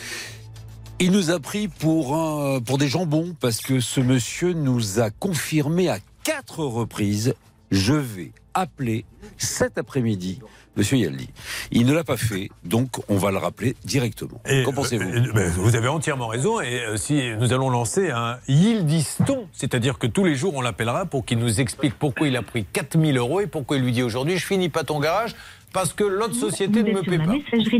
Il 0.98 1.10
nous 1.12 1.30
a 1.30 1.40
pris 1.40 1.68
pour, 1.68 2.14
un- 2.16 2.60
pour 2.60 2.78
des 2.78 2.88
jambons 2.88 3.34
parce 3.40 3.58
que 3.58 3.80
ce 3.80 4.00
monsieur 4.00 4.52
nous 4.52 5.00
a 5.00 5.10
confirmé 5.10 5.88
à 5.88 5.98
quatre 6.24 6.64
reprises 6.64 7.34
je 7.70 7.94
vais 7.94 8.32
appeler 8.56 9.04
cet 9.36 9.78
après-midi 9.78 10.40
Monsieur 10.76 10.98
Yaldi. 10.98 11.28
Il 11.70 11.86
ne 11.86 11.94
l'a 11.94 12.04
pas 12.04 12.18
fait, 12.18 12.50
donc 12.64 12.88
on 13.08 13.16
va 13.16 13.30
le 13.30 13.38
rappeler 13.38 13.76
directement. 13.84 14.40
Qu'en 14.64 14.72
pensez-vous 14.72 15.08
Euh, 15.08 15.32
ben, 15.32 15.50
Vous 15.50 15.74
avez 15.74 15.88
entièrement 15.88 16.26
raison. 16.26 16.60
Et 16.60 16.80
euh, 16.84 16.96
si 16.96 17.30
nous 17.40 17.54
allons 17.54 17.70
lancer 17.70 18.10
un 18.10 18.38
Yildiston, 18.46 19.48
c'est-à-dire 19.52 19.98
que 19.98 20.06
tous 20.06 20.24
les 20.24 20.34
jours 20.34 20.54
on 20.54 20.60
l'appellera 20.60 21.06
pour 21.06 21.24
qu'il 21.24 21.38
nous 21.38 21.60
explique 21.60 21.94
pourquoi 21.94 22.28
il 22.28 22.36
a 22.36 22.42
pris 22.42 22.64
4000 22.64 23.16
euros 23.16 23.40
et 23.40 23.46
pourquoi 23.46 23.78
il 23.78 23.84
lui 23.84 23.92
dit 23.92 24.02
aujourd'hui 24.02 24.36
je 24.36 24.44
finis 24.44 24.68
pas 24.68 24.84
ton 24.84 25.00
garage 25.00 25.34
parce 25.72 25.94
que 25.94 26.04
l'autre 26.04 26.34
société 26.34 26.82
ne 26.82 26.92
me 26.92 27.02
paie 27.02 27.18
pas. 27.18 27.32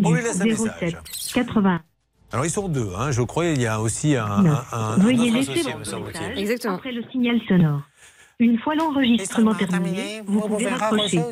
On 0.04 0.12
lui 0.12 0.22
laisse 0.22 0.40
un 0.40 0.44
message. 0.44 0.96
80. 1.34 1.80
Alors 2.32 2.44
ils 2.44 2.50
sont 2.50 2.68
deux, 2.68 2.90
hein, 2.98 3.12
je 3.12 3.22
crois. 3.22 3.46
Il 3.46 3.60
y 3.60 3.66
a 3.66 3.80
aussi 3.80 4.16
un, 4.16 4.96
Veuillez 4.98 5.30
autre 5.30 5.38
laisser 5.38 5.52
associé, 5.52 5.72
votre 5.72 6.34
message 6.34 6.66
après 6.66 6.92
le 6.92 7.02
signal 7.12 7.40
sonore. 7.46 7.82
Une 8.38 8.58
fois 8.58 8.74
l'enregistrement 8.74 9.54
terminé, 9.54 10.20
vous 10.26 10.42
pouvez 10.42 10.68
raccrocher. 10.68 11.22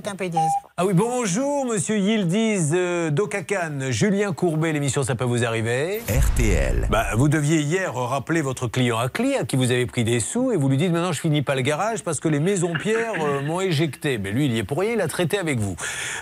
Ah 0.79 0.87
oui, 0.87 0.95
bonjour 0.95 1.67
Monsieur 1.67 1.99
Yildiz 1.99 2.73
euh, 2.75 3.11
Dokakan, 3.11 3.91
Julien 3.91 4.33
Courbet, 4.33 4.73
l'émission 4.73 5.03
Ça 5.03 5.15
peut 5.15 5.27
vous 5.27 5.45
arriver. 5.45 6.01
RTL. 6.09 6.89
Bah, 6.89 7.09
vous 7.15 7.29
deviez 7.29 7.61
hier 7.61 7.95
rappeler 7.95 8.41
votre 8.41 8.69
client 8.69 8.99
à 8.99 9.11
clé 9.11 9.37
à 9.37 9.45
qui 9.45 9.57
vous 9.57 9.71
avez 9.71 9.85
pris 9.85 10.03
des 10.03 10.19
sous 10.19 10.51
et 10.51 10.57
vous 10.57 10.71
lui 10.71 10.79
dites 10.79 10.93
maintenant 10.93 11.13
je 11.13 11.21
finis 11.21 11.43
pas 11.43 11.55
le 11.55 11.61
garage 11.61 12.03
parce 12.03 12.21
que 12.21 12.29
les 12.29 12.41
maisons 12.41 12.73
pierres 12.73 13.23
euh, 13.23 13.43
m'ont 13.43 13.61
éjecté. 13.61 14.17
Mais 14.17 14.33
lui 14.33 14.47
il 14.47 14.53
y 14.55 14.59
est 14.59 14.65
pour 14.65 14.79
rien, 14.79 14.95
il 14.95 15.01
a 15.03 15.09
traité 15.09 15.37
avec 15.37 15.59
vous. 15.59 15.77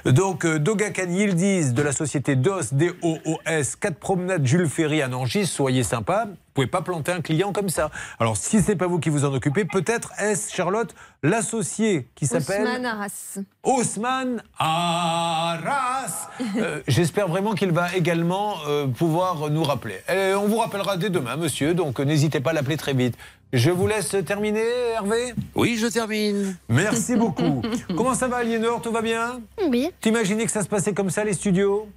Donc 0.04 0.44
euh, 0.44 0.58
Dogakan 0.58 1.10
Yildiz 1.10 1.74
de 1.74 1.82
la 1.82 1.92
société 1.92 2.34
DOS, 2.34 2.72
D-O-O-S, 2.72 3.76
4 3.76 3.94
promenades 4.00 4.44
Jules 4.44 4.68
Ferry 4.68 5.00
à 5.00 5.06
Nangis, 5.06 5.46
soyez 5.46 5.84
sympa. 5.84 6.26
Vous 6.52 6.56
pouvez 6.56 6.66
pas 6.66 6.82
planter 6.82 7.12
un 7.12 7.22
client 7.22 7.50
comme 7.50 7.70
ça. 7.70 7.90
Alors 8.20 8.36
si 8.36 8.60
c'est 8.60 8.76
pas 8.76 8.86
vous 8.86 8.98
qui 8.98 9.08
vous 9.08 9.24
en 9.24 9.32
occupez, 9.32 9.64
peut-être 9.64 10.12
est-ce 10.18 10.54
Charlotte 10.54 10.94
l'associé 11.22 12.08
qui 12.14 12.26
s'appelle 12.26 12.64
Ousmane 12.64 12.84
Arras. 12.84 13.38
Haussmann 13.62 14.42
Arras. 14.58 16.28
Euh, 16.58 16.82
J'espère 16.86 17.28
vraiment 17.28 17.54
qu'il 17.54 17.72
va 17.72 17.96
également 17.96 18.56
euh, 18.68 18.86
pouvoir 18.86 19.48
nous 19.48 19.62
rappeler. 19.62 19.96
Euh, 20.10 20.34
on 20.34 20.46
vous 20.46 20.58
rappellera 20.58 20.98
dès 20.98 21.08
demain, 21.08 21.36
monsieur, 21.36 21.72
donc 21.72 22.00
n'hésitez 22.00 22.40
pas 22.40 22.50
à 22.50 22.52
l'appeler 22.52 22.76
très 22.76 22.92
vite. 22.92 23.16
Je 23.54 23.70
vous 23.70 23.86
laisse 23.86 24.14
terminer, 24.26 24.68
Hervé? 24.94 25.32
Oui, 25.54 25.78
je 25.78 25.86
termine. 25.86 26.54
Merci 26.68 27.16
beaucoup. 27.16 27.62
Comment 27.96 28.14
ça 28.14 28.28
va, 28.28 28.36
Aliénor? 28.38 28.82
Tout 28.82 28.92
va 28.92 29.00
bien? 29.00 29.40
Oui. 29.70 29.90
T'imaginais 30.02 30.44
que 30.44 30.52
ça 30.52 30.62
se 30.62 30.68
passait 30.68 30.92
comme 30.92 31.08
ça, 31.08 31.24
les 31.24 31.32
studios? 31.32 31.88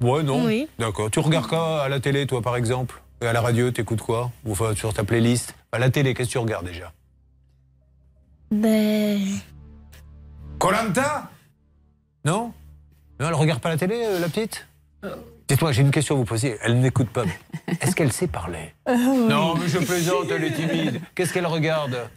Ouais, 0.00 0.22
non 0.22 0.46
Oui. 0.46 0.66
D'accord. 0.78 1.10
Tu 1.10 1.18
regardes 1.20 1.46
quoi 1.46 1.82
à 1.82 1.88
la 1.90 2.00
télé, 2.00 2.26
toi, 2.26 2.40
par 2.40 2.56
exemple? 2.56 3.02
Et 3.22 3.26
à 3.26 3.32
la 3.32 3.40
radio, 3.40 3.70
t'écoutes 3.70 4.02
quoi 4.02 4.30
Ou 4.44 4.52
enfin, 4.52 4.74
sur 4.74 4.92
ta 4.92 5.04
playlist 5.04 5.54
À 5.72 5.78
la 5.78 5.90
télé, 5.90 6.14
qu'est-ce 6.14 6.28
que 6.28 6.32
tu 6.32 6.38
regardes 6.38 6.66
déjà 6.66 6.92
Ben. 8.50 9.20
Colanta 10.58 11.30
Non 12.24 12.52
Non, 13.20 13.28
elle 13.28 13.34
regarde 13.34 13.60
pas 13.60 13.70
la 13.70 13.76
télé, 13.76 14.02
euh, 14.04 14.18
la 14.20 14.28
petite 14.28 14.66
Dites-moi, 15.48 15.72
j'ai 15.72 15.82
une 15.82 15.90
question 15.90 16.14
à 16.14 16.18
vous 16.18 16.24
poser. 16.24 16.56
Elle 16.62 16.80
n'écoute 16.80 17.10
pas. 17.10 17.24
Est-ce 17.80 17.94
qu'elle 17.94 18.12
sait 18.12 18.26
parler 18.26 18.74
Non, 18.86 19.54
mais 19.56 19.68
je 19.68 19.78
plaisante, 19.78 20.26
elle 20.30 20.44
est 20.44 20.52
timide. 20.52 21.00
Qu'est-ce 21.14 21.34
qu'elle 21.34 21.46
regarde 21.46 22.08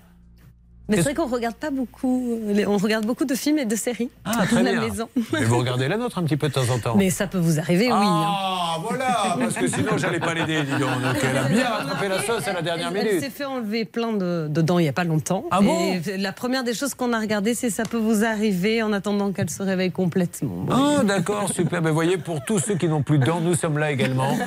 Mais 0.90 0.98
c'est 0.98 1.04
vrai 1.04 1.14
qu'on 1.16 1.26
regarde 1.28 1.56
pas 1.56 1.70
beaucoup. 1.70 2.40
On 2.68 2.78
regarde 2.78 3.06
beaucoup 3.06 3.26
de 3.26 3.36
films 3.36 3.60
et 3.60 3.66
de 3.66 3.76
séries 3.76 4.10
Ah, 4.24 4.46
très 4.46 4.64
la 4.64 4.72
bien. 4.72 4.82
maison. 4.82 5.10
Mais 5.34 5.44
vous 5.44 5.58
regardez 5.58 5.88
la 5.90 5.98
nôtre 5.98 6.18
un 6.18 6.24
petit 6.24 6.38
peu 6.38 6.48
de 6.48 6.54
temps 6.54 6.70
en 6.74 6.80
temps. 6.80 6.96
Mais 6.96 7.10
ça 7.10 7.28
peut 7.28 7.38
vous 7.40 7.60
arriver, 7.60 7.86
oui. 7.88 7.92
hein. 7.94 8.26
Ah, 8.26 8.78
voilà, 8.88 9.36
parce 9.40 9.56
que 9.56 9.68
sinon 9.68 9.98
j'allais 9.98 10.20
pas 10.20 10.34
l'aider, 10.34 10.62
dis 10.64 10.72
donc. 10.72 11.02
Donc 11.02 11.18
elle 11.30 11.38
a 11.38 11.44
bien 11.44 11.68
rattrapé 11.70 12.08
la 12.08 12.22
sauce 12.22 12.48
à 12.48 12.54
la 12.54 12.62
dernière 12.62 12.90
Elle, 12.92 12.98
elle 12.98 13.06
minute. 13.08 13.22
s'est 13.24 13.30
fait 13.30 13.44
enlever 13.46 13.84
plein 13.86 14.14
de, 14.14 14.48
de 14.50 14.62
dents 14.62 14.80
il 14.80 14.84
n'y 14.84 14.88
a 14.90 14.94
pas 14.94 15.04
longtemps. 15.04 15.46
Ah 15.52 15.62
bon 15.62 16.00
Et 16.06 16.18
la 16.18 16.32
première 16.32 16.64
des 16.64 16.74
choses 16.74 16.94
qu'on 16.94 17.12
a 17.12 17.20
regardé, 17.20 17.54
c'est 17.54 17.70
ça 17.70 17.84
peut 17.84 17.98
vous 17.98 18.24
arriver 18.24 18.82
en 18.82 18.94
attendant 18.94 19.32
qu'elle 19.34 19.50
se 19.50 19.64
réveille 19.64 19.92
complètement. 19.92 20.66
Ah, 20.72 21.04
d'accord, 21.04 21.50
super. 21.52 21.82
Mais 21.82 21.92
voyez, 21.92 22.18
pour 22.18 22.44
tous 22.46 22.60
ceux 22.60 22.76
qui 22.76 22.88
n'ont 22.88 23.02
plus 23.04 23.20
de 23.20 23.26
dents, 23.26 23.42
nous 23.42 23.56
sommes 23.56 23.78
là 23.78 23.92
également 23.92 24.38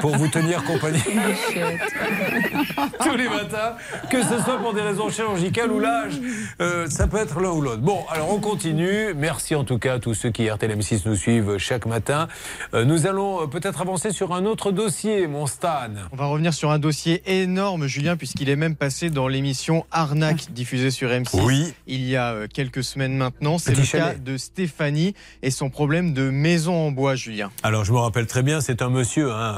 pour 0.00 0.16
vous 0.16 0.28
tenir 0.28 0.64
compagnie 0.64 1.02
tous 3.00 3.16
les 3.16 3.28
matins, 3.28 3.74
que 4.10 4.22
ce 4.22 4.38
soit 4.42 4.58
pour 4.58 4.72
des 4.72 4.80
raisons 4.82 5.10
chirurgicales 5.10 5.57
ou 5.66 5.80
l'âge. 5.80 6.14
Euh, 6.60 6.86
ça 6.88 7.06
peut 7.06 7.16
être 7.16 7.40
l'un 7.40 7.50
ou 7.50 7.60
l'autre. 7.60 7.80
Bon, 7.82 8.04
alors 8.10 8.32
on 8.32 8.38
continue. 8.40 9.14
Merci 9.16 9.54
en 9.54 9.64
tout 9.64 9.78
cas 9.78 9.94
à 9.94 9.98
tous 9.98 10.14
ceux 10.14 10.30
qui 10.30 10.48
RTL 10.48 10.70
M6 10.78 11.02
nous 11.06 11.16
suivent 11.16 11.56
chaque 11.58 11.86
matin. 11.86 12.28
Euh, 12.74 12.84
nous 12.84 13.06
allons 13.06 13.42
euh, 13.42 13.46
peut-être 13.46 13.80
avancer 13.80 14.12
sur 14.12 14.32
un 14.34 14.44
autre 14.44 14.70
dossier, 14.72 15.26
mon 15.26 15.46
Stan. 15.46 15.88
On 16.12 16.16
va 16.16 16.26
revenir 16.26 16.54
sur 16.54 16.70
un 16.70 16.78
dossier 16.78 17.22
énorme, 17.26 17.86
Julien, 17.86 18.16
puisqu'il 18.16 18.48
est 18.48 18.56
même 18.56 18.76
passé 18.76 19.10
dans 19.10 19.26
l'émission 19.28 19.84
Arnaque 19.90 20.52
diffusée 20.52 20.90
sur 20.90 21.08
M6 21.10 21.40
Oui. 21.44 21.74
il 21.86 22.04
y 22.08 22.16
a 22.16 22.46
quelques 22.52 22.84
semaines 22.84 23.16
maintenant. 23.16 23.58
C'est 23.58 23.74
le 23.74 23.82
chalet. 23.82 24.14
cas 24.14 24.18
de 24.18 24.36
Stéphanie 24.36 25.14
et 25.42 25.50
son 25.50 25.70
problème 25.70 26.12
de 26.12 26.30
maison 26.30 26.74
en 26.88 26.90
bois, 26.92 27.14
Julien. 27.14 27.50
Alors 27.62 27.84
je 27.84 27.92
me 27.92 27.98
rappelle 27.98 28.26
très 28.26 28.42
bien, 28.42 28.60
c'est 28.60 28.82
un 28.82 28.90
monsieur, 28.90 29.32
hein, 29.32 29.54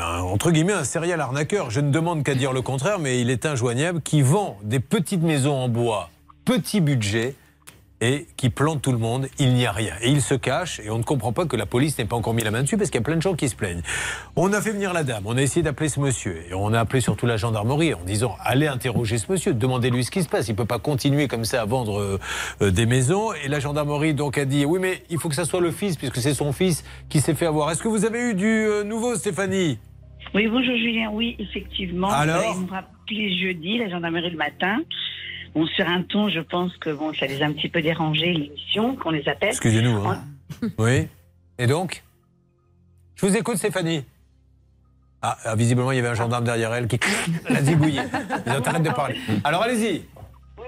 un- 0.00 0.20
entre 0.22 0.50
guillemets, 0.50 0.72
un 0.72 0.84
serial 0.84 1.20
arnaqueur. 1.20 1.70
Je 1.70 1.80
ne 1.80 1.90
demande 1.90 2.22
qu'à 2.24 2.34
dire 2.34 2.52
le 2.52 2.62
contraire, 2.62 2.98
mais 2.98 3.20
il 3.20 3.30
est 3.30 3.46
injoignable, 3.46 4.00
qui 4.02 4.22
vend 4.22 4.58
des 4.62 4.80
petites 4.80 5.22
maisons 5.22 5.43
en 5.52 5.68
bois, 5.68 6.10
petit 6.44 6.80
budget, 6.80 7.34
et 8.00 8.26
qui 8.36 8.50
plante 8.50 8.82
tout 8.82 8.92
le 8.92 8.98
monde. 8.98 9.28
Il 9.38 9.54
n'y 9.54 9.66
a 9.66 9.72
rien. 9.72 9.94
Et 10.02 10.10
il 10.10 10.20
se 10.20 10.34
cache, 10.34 10.80
et 10.80 10.90
on 10.90 10.98
ne 10.98 11.02
comprend 11.02 11.32
pas 11.32 11.46
que 11.46 11.56
la 11.56 11.64
police 11.64 11.96
n'ait 11.98 12.04
pas 12.04 12.16
encore 12.16 12.34
mis 12.34 12.42
la 12.42 12.50
main 12.50 12.62
dessus, 12.62 12.76
parce 12.76 12.90
qu'il 12.90 12.98
y 12.98 13.02
a 13.02 13.04
plein 13.04 13.16
de 13.16 13.22
gens 13.22 13.34
qui 13.34 13.48
se 13.48 13.56
plaignent. 13.56 13.82
On 14.36 14.52
a 14.52 14.60
fait 14.60 14.72
venir 14.72 14.92
la 14.92 15.04
dame, 15.04 15.22
on 15.26 15.36
a 15.36 15.42
essayé 15.42 15.62
d'appeler 15.62 15.88
ce 15.88 16.00
monsieur, 16.00 16.44
et 16.50 16.54
on 16.54 16.72
a 16.74 16.80
appelé 16.80 17.00
surtout 17.00 17.26
la 17.26 17.36
gendarmerie 17.36 17.94
en 17.94 18.04
disant 18.04 18.36
allez 18.40 18.66
interroger 18.66 19.18
ce 19.18 19.30
monsieur, 19.30 19.54
demandez-lui 19.54 20.04
ce 20.04 20.10
qui 20.10 20.22
se 20.22 20.28
passe. 20.28 20.48
Il 20.48 20.52
ne 20.52 20.56
peut 20.56 20.64
pas 20.66 20.78
continuer 20.78 21.28
comme 21.28 21.44
ça 21.44 21.62
à 21.62 21.64
vendre 21.64 21.98
euh, 21.98 22.20
euh, 22.60 22.70
des 22.70 22.86
maisons. 22.86 23.32
Et 23.44 23.48
la 23.48 23.60
gendarmerie 23.60 24.12
donc 24.14 24.36
a 24.36 24.44
dit 24.44 24.64
oui, 24.64 24.78
mais 24.80 25.02
il 25.08 25.18
faut 25.18 25.28
que 25.28 25.34
ça 25.34 25.44
soit 25.44 25.60
le 25.60 25.70
fils, 25.70 25.96
puisque 25.96 26.16
c'est 26.16 26.34
son 26.34 26.52
fils 26.52 26.84
qui 27.08 27.20
s'est 27.20 27.34
fait 27.34 27.46
avoir. 27.46 27.70
Est-ce 27.70 27.82
que 27.82 27.88
vous 27.88 28.04
avez 28.04 28.30
eu 28.30 28.34
du 28.34 28.46
euh, 28.46 28.84
nouveau, 28.84 29.14
Stéphanie? 29.14 29.78
Oui, 30.34 30.48
bonjour 30.48 30.76
Julien. 30.76 31.10
Oui, 31.12 31.36
effectivement. 31.38 32.10
Alors? 32.10 32.56
Ils 32.56 32.60
m'ont 32.60 32.66
rappelé 32.66 33.38
jeudi, 33.38 33.78
la 33.78 33.88
gendarmerie 33.88 34.30
le 34.30 34.36
matin. 34.36 34.78
Bon, 35.54 35.66
sur 35.66 35.86
un 35.88 36.02
ton, 36.02 36.28
je 36.28 36.40
pense 36.40 36.76
que 36.78 36.90
bon, 36.90 37.12
ça 37.14 37.26
les 37.26 37.40
a 37.42 37.46
un 37.46 37.52
petit 37.52 37.68
peu 37.68 37.80
dérangés, 37.80 38.32
l'émission, 38.32 38.96
qu'on 38.96 39.10
les 39.10 39.28
appelle. 39.28 39.50
Excusez-nous. 39.50 40.04
hein. 40.06 40.24
Oui. 40.78 41.08
Et 41.58 41.66
donc? 41.66 42.02
Je 43.16 43.26
vous 43.26 43.36
écoute, 43.36 43.56
Stéphanie. 43.56 44.04
Ah, 45.22 45.38
ah, 45.44 45.54
visiblement, 45.56 45.92
il 45.92 45.96
y 45.96 45.98
avait 46.00 46.08
un 46.08 46.14
gendarme 46.14 46.44
derrière 46.44 46.74
elle 46.74 46.86
qui 46.88 46.98
l'a 47.48 47.62
zigouillé. 47.62 48.00
Ils 48.46 48.52
ont 48.52 48.80
de 48.80 48.90
parler. 48.90 49.16
Alors, 49.44 49.62
allez-y. 49.62 50.02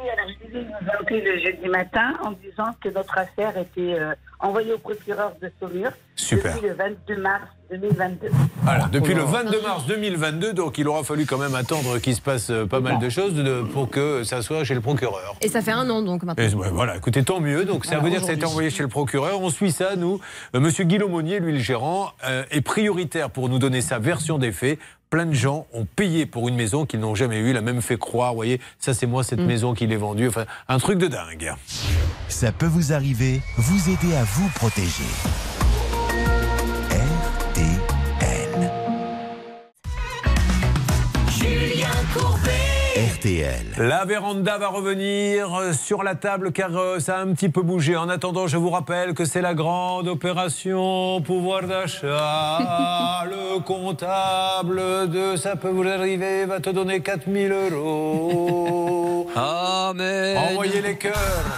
Oui, 0.06 0.12
alors 0.12 0.28
je 0.40 0.46
disais, 0.46 0.60
ils 0.60 0.66
nous 0.68 0.88
ont 0.88 1.00
appelé 1.00 1.20
le 1.20 1.38
jeudi 1.38 1.68
matin 1.68 2.14
en 2.22 2.30
disant 2.32 2.70
que 2.80 2.88
notre 2.90 3.18
affaire 3.18 3.56
était 3.58 3.98
euh, 3.98 4.14
envoyée 4.38 4.72
au 4.72 4.78
procureur 4.78 5.32
de 5.42 5.50
Saumur 5.60 5.90
Super. 6.14 6.54
depuis 6.54 6.68
le 6.68 6.74
22 6.74 7.20
mars 7.20 7.42
2022. 7.72 8.28
Voilà, 8.62 8.86
depuis 8.92 9.14
le 9.14 9.22
22 9.22 9.60
mars 9.62 9.86
2022, 9.86 10.52
donc 10.52 10.78
il 10.78 10.86
aura 10.86 11.02
fallu 11.02 11.26
quand 11.26 11.38
même 11.38 11.56
attendre 11.56 11.98
qu'il 11.98 12.14
se 12.14 12.20
passe 12.20 12.50
euh, 12.50 12.66
pas 12.66 12.78
mal 12.78 13.00
de 13.00 13.08
choses 13.08 13.34
de- 13.34 13.62
pour 13.62 13.90
que 13.90 14.22
ça 14.22 14.42
soit 14.42 14.62
chez 14.62 14.74
le 14.74 14.80
procureur. 14.80 15.34
Et 15.40 15.48
ça 15.48 15.60
fait 15.60 15.72
un 15.72 15.88
an 15.90 16.02
donc 16.02 16.22
maintenant. 16.22 16.44
Et, 16.44 16.54
ouais, 16.54 16.70
voilà, 16.70 16.96
écoutez, 16.96 17.24
tant 17.24 17.40
mieux. 17.40 17.64
Donc 17.64 17.84
ça 17.84 17.96
Voilà, 17.98 18.04
veut 18.04 18.10
dire 18.10 18.20
que 18.20 18.26
ça 18.26 18.32
a 18.32 18.36
été 18.36 18.46
envoyé 18.46 18.70
chez 18.70 18.82
le 18.84 18.88
procureur. 18.88 19.40
On 19.40 19.50
suit 19.50 19.72
ça, 19.72 19.96
nous. 19.96 20.20
Euh, 20.54 20.60
Monsieur 20.60 20.84
Guy 20.84 20.98
Monnier, 20.98 21.40
lui 21.40 21.52
le 21.54 21.58
gérant, 21.58 22.12
euh, 22.24 22.44
est 22.52 22.60
prioritaire 22.60 23.30
pour 23.30 23.48
nous 23.48 23.58
donner 23.58 23.80
sa 23.80 23.98
version 23.98 24.38
des 24.38 24.52
faits. 24.52 24.78
Plein 25.10 25.26
de 25.26 25.34
gens 25.34 25.66
ont 25.72 25.84
payé 25.84 26.26
pour 26.26 26.48
une 26.48 26.56
maison 26.56 26.84
qu'ils 26.84 27.00
n'ont 27.00 27.14
jamais 27.14 27.38
eue, 27.38 27.52
l'a 27.52 27.60
même 27.60 27.80
fait 27.80 27.96
croire. 27.96 28.32
Vous 28.32 28.36
voyez, 28.36 28.60
ça 28.78 28.92
c'est 28.92 29.06
moi 29.06 29.22
cette 29.22 29.40
maison 29.40 29.72
qui 29.72 29.86
l'ai 29.86 29.96
vendue. 29.96 30.28
Enfin, 30.28 30.46
un 30.68 30.78
truc 30.78 30.98
de 30.98 31.06
dingue. 31.06 31.52
Ça 32.28 32.50
peut 32.50 32.66
vous 32.66 32.92
arriver, 32.92 33.40
vous 33.56 33.90
aider 33.90 34.16
à 34.16 34.24
vous 34.24 34.48
protéger. 34.56 35.04
RTL. 43.26 43.74
La 43.78 44.04
véranda 44.04 44.56
va 44.56 44.68
revenir 44.68 45.52
euh, 45.54 45.72
sur 45.72 46.04
la 46.04 46.14
table 46.14 46.52
car 46.52 46.70
euh, 46.76 47.00
ça 47.00 47.18
a 47.18 47.22
un 47.22 47.32
petit 47.32 47.48
peu 47.48 47.62
bougé. 47.62 47.96
En 47.96 48.08
attendant, 48.08 48.46
je 48.46 48.56
vous 48.56 48.70
rappelle 48.70 49.14
que 49.14 49.24
c'est 49.24 49.40
la 49.40 49.54
grande 49.54 50.06
opération 50.06 51.20
pouvoir 51.22 51.62
d'achat. 51.62 53.24
Le 53.24 53.58
comptable 53.60 55.10
de 55.10 55.36
ça 55.36 55.56
peut 55.56 55.70
vous 55.70 55.86
arriver 55.88 56.44
va 56.44 56.60
te 56.60 56.70
donner 56.70 57.00
4000 57.00 57.52
euros. 57.72 59.28
Amen. 59.36 60.38
Envoyez 60.38 60.80
les 60.80 60.96
cœurs. 60.96 61.14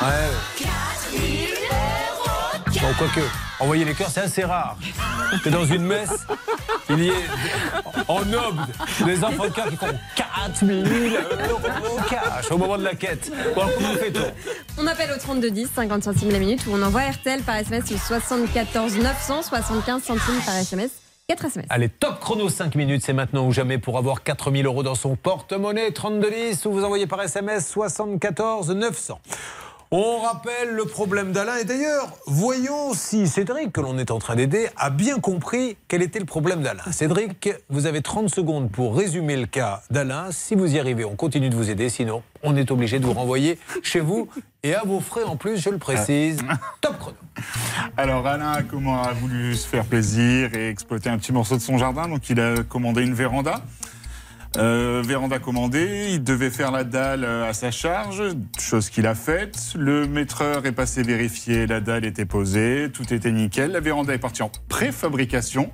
Ouais. 0.00 0.30
Bon, 2.80 2.86
quoique, 2.96 3.20
envoyer 3.60 3.84
les 3.84 3.94
cœurs, 3.94 4.10
c'est 4.10 4.20
assez 4.20 4.44
rare. 4.44 4.76
Que 5.44 5.50
dans 5.50 5.64
une 5.64 5.84
messe, 5.84 6.26
il 6.90 7.04
y 7.04 7.08
ait 7.08 7.26
en 8.06 8.24
noble 8.24 8.62
des 9.04 9.22
enfants 9.24 9.44
de 9.44 9.52
cœur 9.52 9.68
qui 9.68 9.76
font 9.76 9.98
4000 10.16 11.18
euros 11.50 11.98
cash 12.08 12.50
au 12.50 12.58
moment 12.58 12.78
de 12.78 12.84
la 12.84 12.94
quête. 12.94 13.30
Bon, 13.54 13.62
alors, 13.62 13.74
comment 13.76 13.94
fait-on 13.94 14.82
On 14.82 14.86
appelle 14.86 15.10
au 15.12 15.18
3210, 15.18 15.68
50 15.74 16.04
centimes 16.04 16.30
la 16.30 16.38
minute, 16.38 16.66
ou 16.66 16.70
on 16.72 16.82
envoie 16.82 17.02
RTL 17.02 17.42
par 17.42 17.56
SMS 17.56 17.90
au 17.92 17.96
74 17.96 18.96
900, 18.96 19.42
75 19.42 20.02
centimes 20.02 20.40
par 20.44 20.56
SMS. 20.56 20.90
4 21.28 21.44
SMS. 21.44 21.66
Allez, 21.68 21.90
top 21.90 22.20
chrono 22.20 22.48
5 22.48 22.74
minutes, 22.74 23.02
c'est 23.04 23.12
maintenant 23.12 23.46
ou 23.46 23.52
jamais 23.52 23.76
pour 23.76 23.98
avoir 23.98 24.22
4000 24.22 24.64
euros 24.64 24.82
dans 24.82 24.94
son 24.94 25.14
porte-monnaie. 25.14 25.92
3210 25.92 26.64
ou 26.64 26.72
vous 26.72 26.84
envoyez 26.84 27.06
par 27.06 27.20
SMS 27.20 27.68
74 27.68 28.70
900. 28.70 29.20
On 29.90 30.18
rappelle 30.18 30.74
le 30.74 30.84
problème 30.84 31.32
d'Alain. 31.32 31.56
Et 31.56 31.64
d'ailleurs, 31.64 32.12
voyons 32.26 32.92
si 32.92 33.26
Cédric, 33.26 33.72
que 33.72 33.80
l'on 33.80 33.96
est 33.96 34.10
en 34.10 34.18
train 34.18 34.36
d'aider, 34.36 34.68
a 34.76 34.90
bien 34.90 35.18
compris 35.18 35.78
quel 35.88 36.02
était 36.02 36.18
le 36.18 36.26
problème 36.26 36.60
d'Alain. 36.60 36.82
Cédric, 36.92 37.48
vous 37.70 37.86
avez 37.86 38.02
30 38.02 38.28
secondes 38.28 38.70
pour 38.70 38.94
résumer 38.94 39.36
le 39.36 39.46
cas 39.46 39.82
d'Alain. 39.90 40.26
Si 40.30 40.54
vous 40.54 40.74
y 40.74 40.78
arrivez, 40.78 41.06
on 41.06 41.16
continue 41.16 41.48
de 41.48 41.56
vous 41.56 41.70
aider. 41.70 41.88
Sinon, 41.88 42.22
on 42.42 42.54
est 42.54 42.70
obligé 42.70 42.98
de 42.98 43.06
vous 43.06 43.14
renvoyer 43.14 43.58
chez 43.82 44.00
vous 44.00 44.28
et 44.62 44.74
à 44.74 44.82
vos 44.84 45.00
frais 45.00 45.24
en 45.24 45.36
plus, 45.36 45.56
je 45.56 45.70
le 45.70 45.78
précise. 45.78 46.40
Top 46.82 46.98
chrono. 46.98 47.16
Alors 47.96 48.26
Alain 48.26 48.62
comment, 48.68 49.02
a 49.02 49.14
voulu 49.14 49.54
se 49.54 49.66
faire 49.66 49.86
plaisir 49.86 50.54
et 50.54 50.68
exploiter 50.68 51.08
un 51.08 51.16
petit 51.16 51.32
morceau 51.32 51.56
de 51.56 51.62
son 51.62 51.78
jardin, 51.78 52.08
donc 52.08 52.28
il 52.28 52.38
a 52.40 52.62
commandé 52.62 53.02
une 53.02 53.14
véranda. 53.14 53.62
Euh, 54.56 55.02
véranda 55.04 55.38
commandée, 55.38 56.08
il 56.12 56.24
devait 56.24 56.48
faire 56.50 56.70
la 56.72 56.82
dalle 56.82 57.22
euh, 57.22 57.48
à 57.48 57.52
sa 57.52 57.70
charge, 57.70 58.22
chose 58.58 58.88
qu'il 58.88 59.06
a 59.06 59.14
faite. 59.14 59.56
Le 59.76 60.06
maîtreur 60.08 60.64
est 60.64 60.72
passé 60.72 61.02
vérifier, 61.02 61.66
la 61.66 61.80
dalle 61.80 62.04
était 62.06 62.24
posée, 62.24 62.88
tout 62.92 63.12
était 63.12 63.30
nickel. 63.30 63.72
La 63.72 63.80
véranda 63.80 64.14
est 64.14 64.18
partie 64.18 64.42
en 64.42 64.50
préfabrication, 64.68 65.70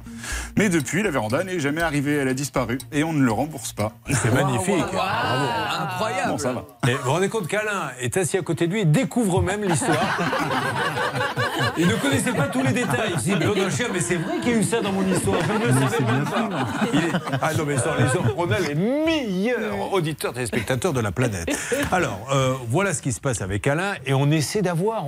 mais 0.59 0.69
depuis, 0.69 1.03
la 1.05 1.11
véranda 1.11 1.45
n'est 1.45 1.61
jamais 1.61 1.83
arrivée, 1.83 2.17
elle 2.17 2.29
a 2.29 2.35
disparu 2.35 2.79
et 2.93 3.05
on 3.05 3.13
ne 3.13 3.23
le 3.25 3.31
rembourse 3.33 3.73
pas. 3.73 3.93
C'est 4.11 4.35
magnifique. 4.35 4.75
Bravo. 4.93 5.47
Incroyable. 5.85 6.31
Bon, 6.33 6.39
ça 6.39 6.53
va. 6.53 6.65
Et 6.89 6.95
vous 6.95 7.03
vous 7.05 7.11
rendez 7.13 7.29
compte 7.29 7.47
qu'Alain 7.47 7.91
est 8.01 8.17
assis 8.17 8.37
à 8.37 8.43
côté 8.43 8.67
de 8.67 8.73
lui 8.73 8.81
et 8.81 8.85
découvre 8.85 9.41
même 9.41 9.63
l'histoire. 9.63 10.19
Il 11.77 11.87
ne 11.87 11.95
connaissait 11.95 12.33
pas 12.33 12.47
tous 12.49 12.63
les 12.63 12.73
détails. 12.73 13.13
Il 13.27 13.39
dit, 13.39 13.47
mais 13.93 14.01
c'est 14.01 14.17
vrai 14.17 14.39
qu'il 14.41 14.53
y 14.53 14.55
a 14.55 14.59
eu 14.59 14.65
ça 14.65 14.81
dans 14.81 14.93
mon 14.93 15.07
histoire. 15.07 15.39
Je 15.47 15.53
ne 15.53 15.67
le 15.67 15.89
savais 15.89 16.13
même 16.13 16.25
pas. 16.25 16.49
Il 16.93 16.99
est- 17.01 17.13
Ah 17.41 17.53
non, 17.55 17.65
mais 17.67 17.77
ça, 17.77 17.95
les 17.99 18.05
a 18.05 18.33
les 18.69 18.75
meilleurs 18.75 19.93
auditeurs 19.93 20.33
téléspectateurs 20.33 20.93
de 20.93 21.01
la 21.01 21.13
planète. 21.13 21.49
Alors, 21.93 22.27
euh, 22.33 22.55
voilà 22.69 22.95
ce 22.95 23.03
qui 23.03 23.13
se 23.13 23.21
passe 23.21 23.43
avec 23.43 23.67
Alain 23.67 23.95
et 24.07 24.15
on 24.15 24.31
essaie 24.31 24.63
d'avoir. 24.63 25.07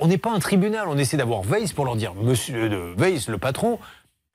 on 0.00 0.06
n'est 0.06 0.18
pas 0.18 0.32
un 0.32 0.38
tribunal, 0.38 0.88
on 0.88 0.98
essaie 0.98 1.16
d'avoir 1.16 1.42
Weiss 1.42 1.72
pour 1.72 1.84
leur 1.84 1.96
dire, 1.96 2.14
monsieur 2.14 2.70
euh, 2.72 2.94
Weiss, 2.96 3.28
le 3.28 3.38
patron, 3.38 3.78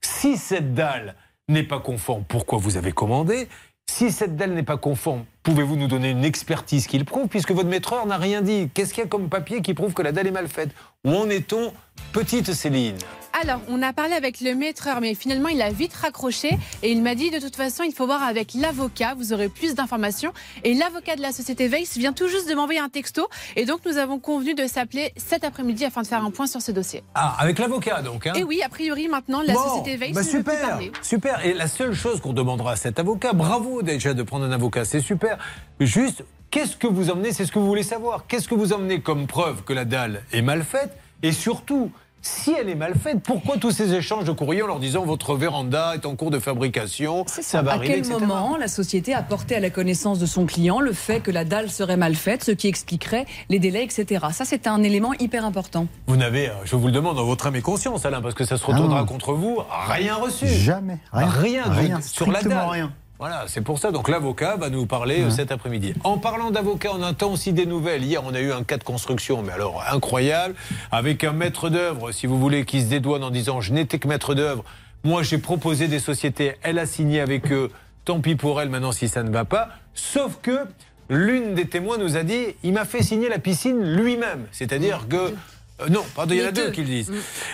si 0.02 0.38
cette 0.38 0.74
dalle 0.74 1.16
n'est 1.48 1.64
pas 1.64 1.80
conforme, 1.80 2.24
pourquoi 2.24 2.60
vous 2.60 2.78
avez 2.78 2.92
commandé? 2.92 3.48
Si 3.88 4.12
cette 4.12 4.36
dalle 4.36 4.54
n'est 4.54 4.64
pas 4.64 4.78
conforme, 4.78 5.26
pouvez-vous 5.44 5.76
nous 5.76 5.88
donner 5.88 6.10
une 6.10 6.26
expertise 6.26 6.88
qui 6.88 6.98
le 6.98 7.06
prouve, 7.06 7.28
puisque 7.28 7.52
votre 7.52 7.70
maîtreur 7.70 8.06
n'a 8.08 8.18
rien 8.18 8.42
dit? 8.42 8.70
Qu'est-ce 8.74 8.94
qu'il 8.94 9.04
y 9.04 9.06
a 9.06 9.10
comme 9.10 9.30
papier 9.30 9.62
qui 9.62 9.74
prouve 9.74 9.94
que 9.94 10.02
la 10.02 10.12
dalle 10.12 10.28
est 10.28 10.32
mal 10.32 10.48
faite? 10.48 10.72
Où 11.06 11.14
en 11.14 11.30
est-on 11.30 11.72
petite 12.14 12.52
Céline? 12.54 12.98
Alors, 13.44 13.60
on 13.68 13.82
a 13.84 13.92
parlé 13.94 14.14
avec 14.14 14.40
le 14.40 14.56
maîtreur, 14.56 15.02
mais 15.02 15.14
finalement, 15.14 15.50
il 15.50 15.62
a 15.62 15.70
vite 15.70 15.94
raccroché 15.94 16.58
et 16.82 16.92
il 16.92 17.04
m'a 17.04 17.14
dit 17.16 17.30
de 17.32 17.40
toute 17.40 17.56
façon, 17.56 17.84
il 17.84 17.94
faut 17.94 18.06
voir 18.06 18.24
avec 18.24 18.54
l'avocat, 18.56 19.14
vous 19.16 19.34
aurez 19.34 19.50
plus 19.50 19.76
d'informations. 19.76 20.32
Et 20.64 20.74
l'avocat 20.74 21.16
de 21.18 21.22
la 21.22 21.32
société 21.34 21.68
Weiss 21.68 21.98
vient 21.98 22.14
tout 22.14 22.28
juste 22.30 22.50
de 22.50 22.56
m'envoyer 22.56 22.80
un 22.80 22.88
texto 22.90 23.28
et 23.58 23.66
donc 23.66 23.82
nous 23.86 23.98
avons 23.98 24.20
convenu 24.20 24.56
de 24.56 24.66
s'appeler 24.68 25.12
cet 25.18 25.44
après-midi 25.44 25.84
afin 25.86 26.02
de 26.02 26.08
faire 26.08 26.24
un 26.24 26.32
point 26.32 26.48
sur 26.48 26.62
ce 26.62 26.72
dossier. 26.72 27.04
Ah, 27.14 27.36
avec 27.38 27.60
l'avocat 27.60 28.02
donc. 28.02 28.26
Hein? 28.26 28.34
Et 28.36 28.44
oui, 28.44 28.62
a 28.66 28.70
priori, 28.70 29.08
maintenant, 29.10 29.42
la 29.46 29.54
Bon, 29.54 29.60
société 29.64 29.98
Weiss 29.98 30.14
bah 30.16 30.22
ne 30.22 30.26
peut 30.26 30.32
plus 30.32 30.38
super, 30.54 30.68
parler. 30.70 30.92
super. 31.04 31.46
Et 31.46 31.54
la 31.54 31.68
seule 31.68 31.94
chose 31.94 32.22
qu'on 32.22 32.34
demandera 32.34 32.72
à 32.72 32.76
cet 32.78 32.98
avocat, 33.00 33.34
bravo 33.34 33.82
déjà 33.84 34.14
de 34.16 34.24
prendre 34.24 34.46
un 34.46 34.52
avocat, 34.52 34.86
c'est 34.86 35.02
super. 35.02 35.38
Juste, 35.82 36.24
qu'est-ce 36.52 36.78
que 36.78 36.88
vous 36.88 37.10
emmenez? 37.10 37.34
C'est 37.34 37.46
ce 37.46 37.52
que 37.52 37.60
vous 37.60 37.68
voulez 37.68 37.84
savoir. 37.84 38.26
Qu'est-ce 38.28 38.48
que 38.48 38.56
vous 38.56 38.74
emmenez 38.74 39.00
comme 39.02 39.28
preuve 39.28 39.64
que 39.64 39.74
la 39.74 39.86
dalle 39.86 40.24
est 40.32 40.42
mal 40.42 40.64
faite? 40.64 40.96
Et 41.24 41.32
surtout, 41.32 41.92
si 42.22 42.54
elle 42.60 42.70
est 42.70 42.76
mal 42.76 42.96
faite, 42.96 43.20
pourquoi 43.24 43.58
tous 43.58 43.70
ces 43.72 43.94
échanges 43.94 44.24
de 44.26 44.32
courrier 44.32 44.64
en 44.64 44.68
leur 44.68 44.80
disant 44.80 45.06
votre 45.06 45.36
véranda 45.36 45.94
est 45.94 46.06
en 46.08 46.16
cours 46.16 46.32
de 46.32 46.40
fabrication, 46.40 47.24
ça 47.28 47.62
va 47.62 47.72
à 47.72 47.76
arriver, 47.76 47.94
quel 47.94 48.00
etc. 48.00 48.16
moment 48.20 48.58
la 48.58 48.68
société 48.68 49.14
a 49.14 49.22
porté 49.22 49.56
à 49.56 49.60
la 49.60 49.70
connaissance 49.70 50.18
de 50.18 50.26
son 50.26 50.48
client 50.48 50.80
le 50.80 50.92
fait 50.94 51.20
que 51.20 51.30
la 51.30 51.46
dalle 51.46 51.70
serait 51.70 51.98
mal 51.98 52.16
faite, 52.16 52.44
ce 52.44 52.52
qui 52.52 52.68
expliquerait 52.68 53.26
les 53.50 53.60
délais, 53.60 53.84
etc. 53.84 54.26
Ça, 54.32 54.44
c'est 54.44 54.66
un 54.66 54.82
élément 54.82 55.14
hyper 55.20 55.46
important. 55.46 55.86
Vous 56.08 56.18
n'avez, 56.18 56.50
euh, 56.50 56.54
je 56.64 56.76
vous 56.76 56.88
le 56.88 56.94
demande, 56.94 57.16
dans 57.18 57.26
votre 57.26 57.46
âme 57.46 57.58
et 57.58 57.62
conscience, 57.62 58.06
Alain, 58.08 58.22
parce 58.24 58.34
que 58.34 58.44
ça 58.44 58.58
se 58.58 58.66
retournera 58.66 59.04
contre 59.06 59.34
vous, 59.34 59.60
rien 59.88 60.16
reçu. 60.16 60.48
Jamais, 60.48 60.98
rien. 61.14 61.64
Rien, 61.68 62.00
de- 62.00 62.04
sur 62.04 62.32
la 62.32 62.42
dalle. 62.42 62.68
rien. 62.70 62.94
Voilà, 63.18 63.46
c'est 63.48 63.62
pour 63.62 63.80
ça. 63.80 63.92
Donc 63.92 64.10
l'avocat 64.10 64.58
va 64.58 64.70
nous 64.70 64.86
parler 64.86 65.22
euh, 65.22 65.26
Ouais. 65.26 65.32
cet 65.32 65.52
après-midi. 65.52 65.94
En 66.04 66.18
parlant 66.18 66.52
d'avocat, 66.52 66.90
on 66.94 67.02
entend 67.02 67.32
aussi 67.32 67.54
des 67.54 67.66
nouvelles. 67.66 68.04
Hier, 68.04 68.22
on 68.26 68.34
a 68.34 68.42
eu 68.42 68.52
un 68.52 68.64
cas 68.64 68.78
de 68.78 68.84
construction, 68.84 69.42
mais 69.42 69.54
alors 69.54 69.84
incroyable, 69.90 70.56
avec 70.92 71.24
un 71.24 71.32
maître 71.32 71.70
d'œuvre, 71.70 72.12
si 72.12 72.28
vous 72.28 72.38
voulez, 72.38 72.66
qui 72.66 72.82
se 72.82 72.88
dédouane 72.88 73.24
en 73.24 73.32
disant 73.32 73.62
je 73.62 73.72
n'étais 73.74 74.00
que 74.00 74.08
maître 74.08 74.36
d'œuvre. 74.36 74.64
Moi, 75.06 75.24
j'ai 75.24 75.38
proposé 75.38 75.88
des 75.88 76.00
sociétés, 76.00 76.56
elle 76.62 76.78
a 76.80 76.86
signé 76.86 77.22
avec 77.22 77.52
eux. 77.52 77.72
Tant 78.04 78.20
pis 78.20 78.36
pour 78.36 78.62
elle 78.62 78.70
maintenant 78.70 78.92
si 78.92 79.08
ça 79.08 79.24
ne 79.24 79.32
va 79.32 79.46
pas. 79.46 79.70
Sauf 79.94 80.40
que 80.42 80.60
l'une 81.10 81.56
des 81.56 81.68
témoins 81.68 81.98
nous 81.98 82.18
a 82.18 82.24
dit 82.24 82.48
il 82.64 82.74
m'a 82.74 82.86
fait 82.86 83.02
signer 83.02 83.30
la 83.30 83.40
piscine 83.40 83.82
lui-même. 83.82 84.46
C'est-à-dire 84.52 85.08
que. 85.08 85.34
Euh, 85.82 85.90
non, 85.90 86.02
pardon, 86.16 86.34
il 86.34 86.42
y 86.42 86.44
en 86.44 86.48
a 86.48 86.52
deux 86.52 86.72
qui 86.72 86.82
le 86.82 86.88
disent. 86.88 87.12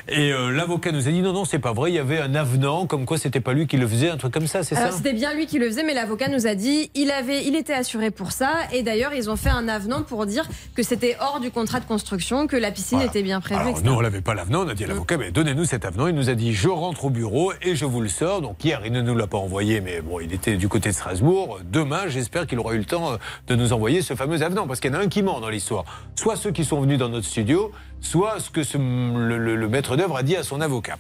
Et 0.08 0.32
euh, 0.32 0.52
l'avocat 0.52 0.92
nous 0.92 1.08
a 1.08 1.12
dit 1.12 1.22
non, 1.22 1.34
non, 1.34 1.46
c'est 1.46 1.60
pas 1.60 1.74
vrai, 1.74 1.92
il 1.92 1.96
y 1.96 2.00
avait 2.00 2.20
un 2.20 2.36
avenant, 2.36 2.86
comme 2.86 3.06
quoi 3.06 3.18
c'était 3.18 3.40
pas 3.40 3.54
lui 3.54 3.68
qui 3.68 3.78
le 3.78 3.88
faisait, 3.88 4.10
un 4.10 4.18
truc 4.18 4.34
comme 4.34 4.48
ça, 4.48 4.64
c'est 4.64 4.76
ça 4.76 4.92
c'était 4.92 5.14
bien 5.14 5.34
lui 5.34 5.48
qui 5.48 5.60
le 5.60 5.68
faisait, 5.68 5.84
mais 5.84 5.94
l'avocat 5.94 6.28
nous 6.30 6.48
a 6.48 6.56
dit 6.56 6.92
il 6.96 7.12
avait, 7.12 7.46
il 7.46 7.56
était 7.56 7.74
assuré 7.74 8.12
pour 8.12 8.32
ça, 8.32 8.52
et 8.74 8.84
d'ailleurs 8.84 9.14
ils 9.14 9.30
ont 9.30 9.36
fait 9.36 9.50
un 9.50 9.68
avenant 9.68 10.04
pour 10.04 10.26
dire 10.26 10.48
que 10.76 10.84
c'était 10.84 11.18
hors 11.20 11.40
du 11.40 11.52
contrat 11.52 11.80
de 11.80 11.86
construction, 11.86 12.48
que 12.48 12.56
la 12.56 12.72
piscine 12.72 12.98
Voilà. 13.00 13.10
était 13.12 13.24
bien 13.24 13.42
prévue. 13.42 13.60
Alors, 13.60 13.72
etc. 13.72 13.86
nous, 13.86 13.94
on 13.94 14.02
n'avait 14.02 14.22
pas 14.22 14.34
l'avenant, 14.34 14.64
on 14.66 14.68
a 14.68 14.74
dit 14.74 14.84
à 14.84 14.88
l'avocat, 14.88 15.18
mais 15.18 15.32
donnez-nous 15.32 15.66
cet 15.66 15.86
avenant. 15.86 16.08
Il 16.08 16.16
nous 16.16 16.30
a 16.30 16.36
dit, 16.36 16.54
je 16.54 16.68
rentre 16.70 17.06
au 17.06 17.10
bureau 17.10 17.54
et 17.62 17.76
je 17.76 17.86
vous 17.86 18.02
le 18.02 18.10
sors. 18.10 18.42
Donc 18.42 18.64
hier, 18.64 18.82
il 18.86 18.92
ne 18.92 19.02
nous 19.02 19.16
l'a 19.16 19.28
pas 19.28 19.38
envoyé, 19.38 19.82
mais 19.82 20.02
bon, 20.02 20.20
il 20.20 20.34
était 20.34 20.58
du 20.58 20.68
côté 20.68 20.90
de 20.90 20.96
Strasbourg. 20.96 21.60
Demain, 21.72 22.08
j'espère 22.08 22.46
qu'il 22.48 22.60
aura 22.60 22.74
eu 22.74 22.78
le 22.80 22.86
temps 22.86 23.14
euh, 23.14 23.18
de 23.48 23.56
nous 23.56 23.74
envoyer 23.74 24.02
ce 24.02 24.16
fameux 24.16 24.42
avenant, 24.44 24.68
parce 24.68 24.80
qu'il 24.80 24.92
y 24.92 24.96
en 24.96 25.00
a 25.00 25.02
un 25.02 25.08
qui 25.08 25.24
ment 25.24 25.40
dans 25.40 25.50
l'histoire. 25.50 25.86
Soit 26.16 26.36
ceux 26.36 26.52
qui 26.52 26.66
sont 26.66 26.80
venus 26.82 26.98
dans 27.00 27.10
notre 27.10 27.26
studio, 27.28 27.72
soit 28.02 28.40
ce 28.40 28.50
que 28.50 28.64
ce- 28.64 28.78
le, 28.78 29.38
le- 29.38 29.56
le 29.56 29.68
maître 29.70 29.96
d'œuvre 29.96 30.18
a 30.18 30.24
dit 30.24 30.36
à 30.36 30.44
son 30.44 30.60
avocat. 30.60 30.98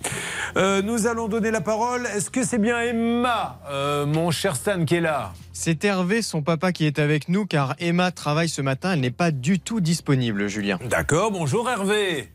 Euh, 0.57 0.81
nous 0.81 1.07
allons 1.07 1.27
donner 1.27 1.51
la 1.51 1.61
parole. 1.61 2.05
Est-ce 2.15 2.29
que 2.29 2.43
c'est 2.45 2.57
bien 2.59 2.79
Emma, 2.81 3.59
euh, 3.69 4.05
mon 4.05 4.31
cher 4.31 4.55
Stan, 4.55 4.85
qui 4.85 4.95
est 4.95 5.01
là? 5.01 5.33
C'est 5.53 5.83
Hervé, 5.83 6.21
son 6.21 6.41
papa, 6.41 6.71
qui 6.71 6.85
est 6.85 6.99
avec 6.99 7.27
nous, 7.29 7.45
car 7.45 7.75
Emma 7.79 8.11
travaille 8.11 8.49
ce 8.49 8.61
matin. 8.61 8.93
Elle 8.93 9.01
n'est 9.01 9.11
pas 9.11 9.31
du 9.31 9.59
tout 9.59 9.81
disponible, 9.81 10.47
Julien. 10.47 10.79
D'accord, 10.89 11.31
bonjour 11.31 11.69
Hervé. 11.69 12.29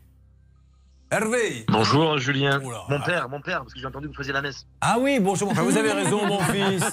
Hervé. 1.09 1.65
Bonjour 1.69 2.17
Julien. 2.17 2.59
Mon 2.89 2.99
père, 2.99 3.29
mon 3.29 3.39
père, 3.39 3.59
parce 3.59 3.73
que 3.73 3.79
j'ai 3.79 3.85
entendu 3.85 4.07
que 4.07 4.11
vous 4.11 4.17
faisiez 4.17 4.33
la 4.33 4.41
messe. 4.41 4.67
Ah 4.81 4.97
oui, 4.99 5.19
bonjour, 5.21 5.47
mon 5.47 5.53
frère, 5.53 5.65
vous 5.65 5.77
avez 5.77 5.93
raison, 5.93 6.25
mon 6.25 6.39
fils. 6.39 6.83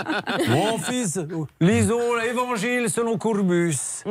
Mon 0.48 0.78
fils, 0.78 1.20
lisons 1.60 2.14
l'évangile 2.16 2.90
selon 2.90 3.16
Courbus. 3.16 4.02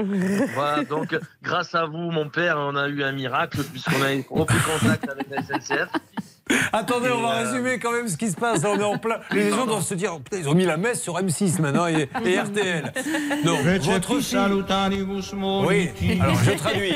Voilà, 0.53 0.86
donc 0.86 1.18
grâce 1.44 1.76
à 1.76 1.86
vous, 1.86 2.11
mon 2.11 2.30
père, 2.30 2.56
on 2.57 2.76
a 2.76 2.88
eu 2.88 3.03
un 3.03 3.11
miracle 3.11 3.61
puisqu'on 3.64 4.02
a 4.02 4.15
repris 4.30 4.57
contact 4.60 5.10
avec 5.10 5.27
la 5.30 5.41
SNCF. 5.44 5.90
Attendez, 6.74 7.10
on 7.10 7.22
va 7.22 7.36
euh, 7.36 7.44
résumer 7.44 7.80
quand 7.80 7.92
même 7.92 8.08
ce 8.08 8.18
qui 8.18 8.30
se 8.30 8.36
passe. 8.36 8.64
On 8.64 8.80
est 8.80 8.84
en 8.84 8.98
plein. 8.98 9.20
Les 9.32 9.50
gens 9.50 9.66
doivent 9.66 9.84
se 9.84 9.94
dire, 9.94 10.14
oh, 10.16 10.20
putain, 10.20 10.38
ils 10.38 10.50
ont 10.50 10.56
mis 10.56 10.66
la 10.66 10.78
messe 10.78 11.02
sur 11.02 11.20
M6 11.20 11.62
maintenant 11.62 11.88
et, 11.88 12.10
et 12.26 12.40
RTL. 12.40 12.92
Donc, 13.44 13.60
votre 13.92 14.08
fille. 14.20 14.38
Oui, 15.68 15.90
alors 16.22 16.36
je 16.44 16.52
traduis. 16.52 16.94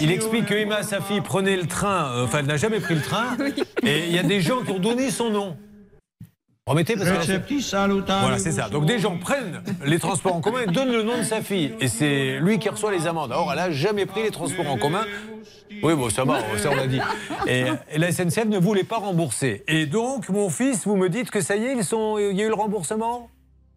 Il 0.00 0.10
explique 0.10 0.46
que 0.46 0.54
Emma, 0.54 0.82
sa 0.82 1.00
fille, 1.00 1.20
prenait 1.20 1.56
le 1.56 1.66
train, 1.66 2.10
euh, 2.12 2.24
enfin, 2.24 2.38
elle 2.40 2.46
n'a 2.46 2.56
jamais 2.56 2.80
pris 2.80 2.94
le 2.94 3.02
train, 3.02 3.36
et 3.82 4.06
il 4.06 4.14
y 4.14 4.18
a 4.18 4.22
des 4.22 4.40
gens 4.40 4.62
qui 4.62 4.72
ont 4.72 4.78
donné 4.78 5.10
son 5.10 5.30
nom. 5.30 5.56
Remettez 6.70 6.94
parce 6.94 7.08
que 7.10 7.16
Voilà, 8.20 8.38
c'est 8.38 8.52
ça. 8.52 8.68
Donc 8.68 8.86
des 8.86 8.98
gens 9.00 9.16
prennent 9.18 9.60
les 9.84 9.98
transports 9.98 10.36
en 10.36 10.40
commun 10.40 10.60
et 10.62 10.66
donnent 10.66 10.92
le 10.92 11.02
nom 11.02 11.18
de 11.18 11.24
sa 11.24 11.40
fille. 11.42 11.74
Et 11.80 11.88
c'est 11.88 12.38
lui 12.38 12.58
qui 12.60 12.68
reçoit 12.68 12.92
les 12.92 13.06
amendes. 13.08 13.32
Or, 13.32 13.48
elle 13.52 13.58
n'a 13.58 13.70
jamais 13.72 14.06
pris 14.06 14.22
les 14.22 14.30
transports 14.30 14.68
en 14.68 14.78
commun. 14.78 15.04
Oui, 15.82 15.94
bon, 15.94 16.10
ça 16.10 16.24
va, 16.24 16.38
ça 16.58 16.70
on 16.70 16.76
l'a 16.76 16.86
dit. 16.86 17.00
Et, 17.46 17.64
et 17.92 17.98
la 17.98 18.12
SNCF 18.12 18.44
ne 18.46 18.58
voulait 18.58 18.84
pas 18.84 18.98
rembourser. 18.98 19.64
Et 19.66 19.86
donc, 19.86 20.28
mon 20.28 20.48
fils, 20.48 20.86
vous 20.86 20.96
me 20.96 21.08
dites 21.08 21.30
que 21.30 21.40
ça 21.40 21.56
y 21.56 21.64
est, 21.64 21.74
ils 21.76 21.84
sont, 21.84 22.18
il 22.18 22.36
y 22.36 22.42
a 22.42 22.44
eu 22.44 22.48
le 22.48 22.54
remboursement? 22.54 23.30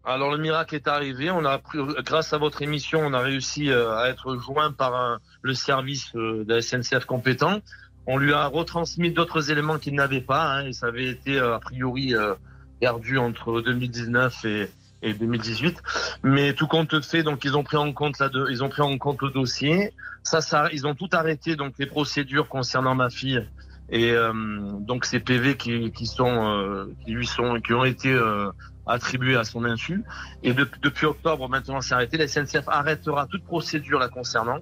Alors 0.04 0.30
le 0.30 0.38
miracle 0.38 0.74
est 0.76 0.86
arrivé. 0.86 1.30
On 1.30 1.44
a 1.46 1.60
grâce 2.04 2.32
à 2.32 2.38
votre 2.38 2.62
émission, 2.62 3.00
on 3.02 3.12
a 3.14 3.20
réussi 3.20 3.70
euh, 3.70 3.96
à 3.96 4.08
être 4.10 4.36
joint 4.36 4.70
par 4.70 4.94
un- 4.94 5.18
le 5.42 5.54
service 5.54 6.10
euh, 6.14 6.44
de 6.44 6.54
la 6.54 6.60
SNCF 6.62 7.06
compétent. 7.06 7.60
On 8.06 8.18
lui 8.18 8.34
a 8.34 8.46
retransmis 8.46 9.10
d'autres 9.12 9.50
éléments 9.50 9.78
qu'il 9.78 9.94
n'avait 9.94 10.20
pas. 10.20 10.44
hein, 10.44 10.66
et 10.66 10.72
ça 10.74 10.86
avait 10.88 11.06
été 11.06 11.38
euh, 11.38 11.56
a 11.56 11.58
priori 11.58 12.14
euh, 12.14 12.34
perdu 12.80 13.18
entre 13.18 13.60
2019 13.60 14.44
et, 14.44 14.68
et 15.02 15.14
2018. 15.14 15.80
Mais 16.22 16.52
tout 16.54 16.66
compte 16.66 17.00
fait, 17.04 17.22
donc 17.22 17.44
ils 17.44 17.56
ont 17.56 17.64
pris 17.64 17.76
en 17.76 17.92
compte 17.92 18.18
la 18.18 18.28
de- 18.28 18.46
ils 18.50 18.62
ont 18.64 18.68
pris 18.68 18.82
en 18.82 18.96
compte 18.98 19.22
le 19.22 19.30
dossier. 19.30 19.92
Ça, 20.22 20.40
ça, 20.40 20.68
ils 20.72 20.86
ont 20.86 20.94
tout 20.94 21.08
arrêté 21.12 21.56
donc 21.56 21.74
les 21.78 21.86
procédures 21.86 22.48
concernant 22.48 22.94
ma 22.94 23.10
fille 23.10 23.46
et 23.90 24.12
euh, 24.12 24.32
donc 24.80 25.04
ces 25.04 25.20
PV 25.20 25.56
qui, 25.56 25.92
qui 25.92 26.06
sont 26.06 26.48
euh, 26.48 26.86
qui 27.04 27.12
lui 27.12 27.26
sont 27.26 27.60
qui 27.60 27.74
ont 27.74 27.84
été 27.84 28.10
euh, 28.10 28.50
attribués 28.86 29.36
à 29.36 29.44
son 29.44 29.64
insu. 29.64 30.02
Et 30.42 30.54
de- 30.54 30.68
depuis 30.82 31.06
octobre 31.06 31.48
maintenant 31.48 31.80
c'est 31.82 31.94
arrêté. 31.94 32.16
La 32.16 32.26
SNCF 32.28 32.64
arrêtera 32.68 33.26
toute 33.26 33.44
procédure 33.44 33.98
la 33.98 34.08
concernant. 34.08 34.58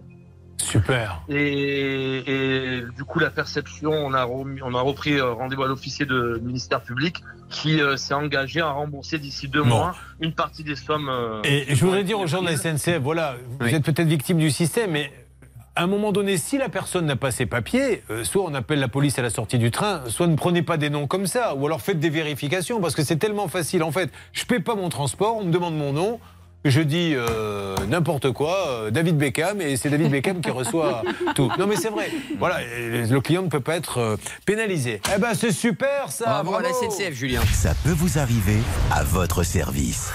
Super. 0.59 1.23
Et, 1.29 2.19
et 2.79 2.83
du 2.97 3.05
coup, 3.05 3.19
la 3.19 3.31
perception, 3.31 3.91
on 3.91 4.15
a, 4.15 4.25
remis- 4.25 4.63
on 4.63 4.75
a 4.75 4.81
repris 4.81 5.15
euh, 5.19 5.33
rendez-vous 5.33 5.65
à 5.65 5.69
l'officier 5.69 6.07
de 6.07 6.39
du 6.39 6.47
ministère 6.47 6.81
public 6.83 7.17
qui 7.51 7.81
euh, 7.81 7.97
s'est 7.97 8.15
engagé 8.15 8.61
à 8.61 8.71
rembourser 8.71 9.19
d'ici 9.19 9.49
deux 9.49 9.63
Bon. 9.63 9.69
mois 9.69 9.95
une 10.21 10.33
partie 10.33 10.65
des 10.65 10.77
sommes. 10.77 11.09
euh, 11.11 11.41
Et 11.45 11.75
je 11.75 11.85
voudrais 11.85 12.05
dire 12.05 12.19
aux 12.19 12.27
gens 12.27 12.41
de 12.43 12.47
la 12.47 12.57
SNCF, 12.57 12.99
voilà, 13.03 13.35
vous 13.61 13.67
êtes 13.69 13.85
peut-être 13.85 14.09
victime 14.09 14.39
du 14.39 14.51
système, 14.51 14.93
mais 14.93 15.11
à 15.75 15.85
un 15.85 15.87
moment 15.87 16.13
donné, 16.13 16.37
si 16.37 16.59
la 16.59 16.69
personne 16.69 17.07
n'a 17.07 17.17
pas 17.17 17.31
ses 17.31 17.47
papiers, 17.47 18.03
euh, 18.11 18.25
soit 18.25 18.43
on 18.45 18.55
appelle 18.55 18.79
la 18.79 18.89
police 18.89 19.19
à 19.19 19.23
la 19.23 19.31
sortie 19.31 19.59
du 19.59 19.71
train, 19.71 20.03
soit 20.09 20.27
ne 20.27 20.37
prenez 20.37 20.63
pas 20.63 20.77
des 20.77 20.91
noms 20.91 21.07
comme 21.07 21.27
ça, 21.27 21.55
ou 21.55 21.67
alors 21.67 21.81
faites 21.81 21.99
des 21.99 22.11
vérifications, 22.11 22.81
parce 22.81 22.95
que 22.95 23.03
c'est 23.03 23.17
tellement 23.17 23.49
facile. 23.49 23.83
En 23.83 23.91
fait, 23.91 24.11
je 24.33 24.45
paie 24.45 24.61
pas 24.61 24.75
mon 24.75 24.89
transport, 24.91 25.37
on 25.39 25.45
me 25.45 25.51
demande 25.53 25.77
mon 25.77 25.93
nom. 25.93 26.21
Je 26.65 26.81
dis 26.81 27.15
euh, 27.17 27.75
n'importe 27.89 28.31
quoi, 28.33 28.69
euh, 28.69 28.91
David 28.91 29.17
Beckham, 29.19 29.61
et 29.61 29.77
c'est 29.77 29.91
David 29.91 30.11
Beckham 30.11 30.41
qui 30.41 30.51
reçoit 30.51 31.03
tout. 31.35 31.51
Non 31.59 31.67
mais 31.67 31.75
c'est 31.77 31.91
vrai. 31.91 32.09
Voilà, 32.39 32.61
le 32.61 33.21
client 33.21 33.43
ne 33.43 33.49
peut 33.49 33.61
pas 33.61 33.77
être 33.77 33.99
euh, 33.99 34.17
pénalisé. 34.47 35.01
Eh 35.15 35.19
ben 35.19 35.35
c'est 35.35 35.51
super 35.51 36.13
ça. 36.13 36.25
Bravo 36.27 36.55
à 36.55 36.63
la 36.63 36.69
bravo. 36.69 36.91
SNCF, 36.91 37.15
Julien. 37.15 37.41
Ça 37.53 37.75
peut 37.83 37.91
vous 37.91 38.19
arriver 38.19 38.59
à 38.93 39.03
votre 39.03 39.43
service. 39.43 40.13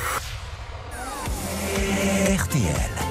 RTL. 2.30 3.07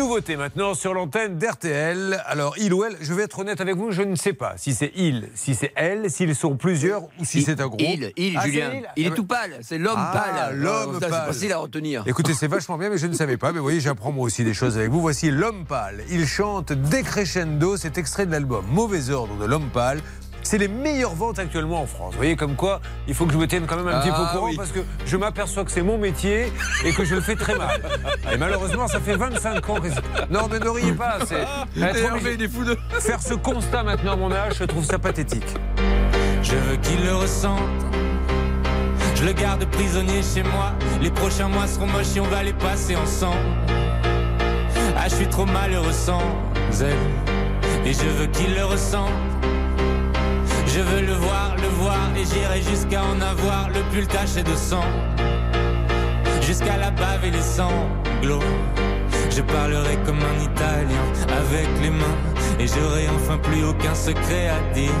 Nouveauté 0.00 0.36
maintenant 0.36 0.72
sur 0.72 0.94
l'antenne 0.94 1.36
d'RTL. 1.36 2.22
Alors, 2.26 2.54
il 2.58 2.72
ou 2.72 2.84
elle, 2.84 2.96
je 3.02 3.12
vais 3.12 3.24
être 3.24 3.38
honnête 3.38 3.60
avec 3.60 3.76
vous, 3.76 3.92
je 3.92 4.00
ne 4.00 4.14
sais 4.16 4.32
pas 4.32 4.54
si 4.56 4.72
c'est 4.74 4.92
il, 4.96 5.28
si 5.34 5.54
c'est 5.54 5.72
elle, 5.76 6.10
s'ils 6.10 6.34
sont 6.34 6.56
plusieurs 6.56 7.02
ou 7.18 7.24
si 7.24 7.42
c'est 7.42 7.60
un 7.60 7.66
groupe. 7.66 7.82
Il, 7.82 8.10
il, 8.16 8.34
Ah, 8.38 8.46
Julien. 8.46 8.70
il 8.72 8.86
Il 8.96 9.06
Ah, 9.06 9.10
est 9.12 9.14
tout 9.14 9.24
pâle. 9.26 9.58
C'est 9.60 9.76
l'homme 9.76 9.98
Ah, 9.98 10.12
pâle. 10.48 10.56
l'homme 10.58 10.98
pâle. 11.00 11.10
C'est 11.12 11.26
facile 11.34 11.52
à 11.52 11.58
retenir. 11.58 12.02
Écoutez, 12.06 12.32
c'est 12.32 12.46
vachement 12.46 12.78
bien, 12.78 12.88
mais 12.88 12.96
je 12.96 13.06
ne 13.08 13.12
savais 13.12 13.36
pas. 13.36 13.52
Mais 13.52 13.58
vous 13.58 13.64
voyez, 13.64 13.80
j'apprends 13.80 14.10
moi 14.10 14.24
aussi 14.24 14.42
des 14.42 14.54
choses 14.54 14.78
avec 14.78 14.88
vous. 14.90 15.02
Voici 15.02 15.30
L'Homme 15.30 15.66
Pâle. 15.66 16.02
Il 16.10 16.26
chante 16.26 16.72
Décrescendo, 16.72 17.76
cet 17.76 17.98
extrait 17.98 18.24
de 18.24 18.30
l'album 18.32 18.64
Mauvais 18.70 19.10
Ordre 19.10 19.36
de 19.36 19.44
L'Homme 19.44 19.68
Pâle. 19.70 20.00
C'est 20.42 20.58
les 20.58 20.68
meilleures 20.68 21.14
ventes 21.14 21.38
actuellement 21.38 21.82
en 21.82 21.86
France. 21.86 22.12
Vous 22.12 22.18
voyez, 22.18 22.34
comme 22.36 22.56
quoi, 22.56 22.80
il 23.06 23.14
faut 23.14 23.26
que 23.26 23.32
je 23.32 23.38
me 23.38 23.46
tienne 23.46 23.66
quand 23.66 23.76
même 23.76 23.88
un 23.88 24.00
petit 24.00 24.10
peu 24.10 24.16
au 24.16 24.24
Ah, 24.26 24.32
courant 24.34 24.48
oui. 24.48 24.56
parce 24.56 24.70
que 24.72 24.80
je 25.06 25.16
m'aperçois 25.16 25.64
que 25.64 25.70
c'est 25.70 25.82
mon 25.82 25.98
métier 25.98 26.52
et 26.84 26.92
que 26.92 27.04
je 27.04 27.14
le 27.14 27.20
fais 27.20 27.36
très 27.36 27.54
mal. 27.56 27.80
Et 28.32 28.36
malheureusement, 28.36 28.88
ça 28.88 29.00
fait 29.00 29.16
25 29.16 29.68
ans 29.70 29.74
que. 29.80 29.88
Non, 30.32 30.48
mais 30.50 30.58
ne 30.58 30.68
riez 30.68 30.92
pas. 30.92 31.18
C'est. 31.26 31.44
de 31.76 32.76
Faire 33.00 33.20
ce 33.22 33.34
constat 33.34 33.82
maintenant 33.82 34.12
à 34.12 34.16
mon 34.16 34.32
âge, 34.32 34.54
je 34.58 34.64
trouve 34.64 34.84
ça 34.84 34.98
pathétique. 34.98 35.54
Je 36.42 36.54
veux 36.54 36.76
qu'il 36.76 37.04
le 37.04 37.14
ressente. 37.14 37.60
Je 39.14 39.24
le 39.24 39.32
garde 39.32 39.64
prisonnier 39.66 40.22
chez 40.22 40.42
moi. 40.42 40.72
Les 41.02 41.10
prochains 41.10 41.48
mois 41.48 41.66
seront 41.66 41.86
moches 41.86 42.16
et 42.16 42.20
on 42.20 42.24
va 42.28 42.42
les 42.42 42.54
passer 42.54 42.96
ensemble. 42.96 43.36
Ah, 44.96 45.08
je 45.08 45.14
suis 45.16 45.28
trop 45.28 45.44
malheureux 45.46 45.92
sans 45.92 46.22
elle. 46.80 46.96
Et 47.86 47.92
je 47.92 48.04
veux 48.04 48.26
qu'il 48.26 48.54
le 48.54 48.64
ressente. 48.64 49.10
Je 50.72 50.80
veux 50.80 51.00
le 51.00 51.14
voir, 51.14 51.56
le 51.56 51.68
voir, 51.82 52.10
et 52.16 52.24
j'irai 52.24 52.62
jusqu'à 52.62 53.02
en 53.02 53.20
avoir 53.20 53.70
le 53.70 53.80
pull 53.92 54.06
taché 54.06 54.42
de 54.44 54.54
sang. 54.54 54.84
Jusqu'à 56.42 56.76
la 56.76 56.92
bave 56.92 57.24
et 57.24 57.30
les 57.32 57.42
sanglots. 57.42 58.44
Je 59.30 59.42
parlerai 59.42 59.96
comme 60.06 60.18
un 60.18 60.42
Italien 60.42 61.04
avec 61.28 61.68
les 61.82 61.90
mains, 61.90 62.18
et 62.60 62.66
j'aurai 62.68 63.08
enfin 63.08 63.38
plus 63.38 63.64
aucun 63.64 63.94
secret 63.94 64.48
à 64.48 64.74
dire. 64.74 65.00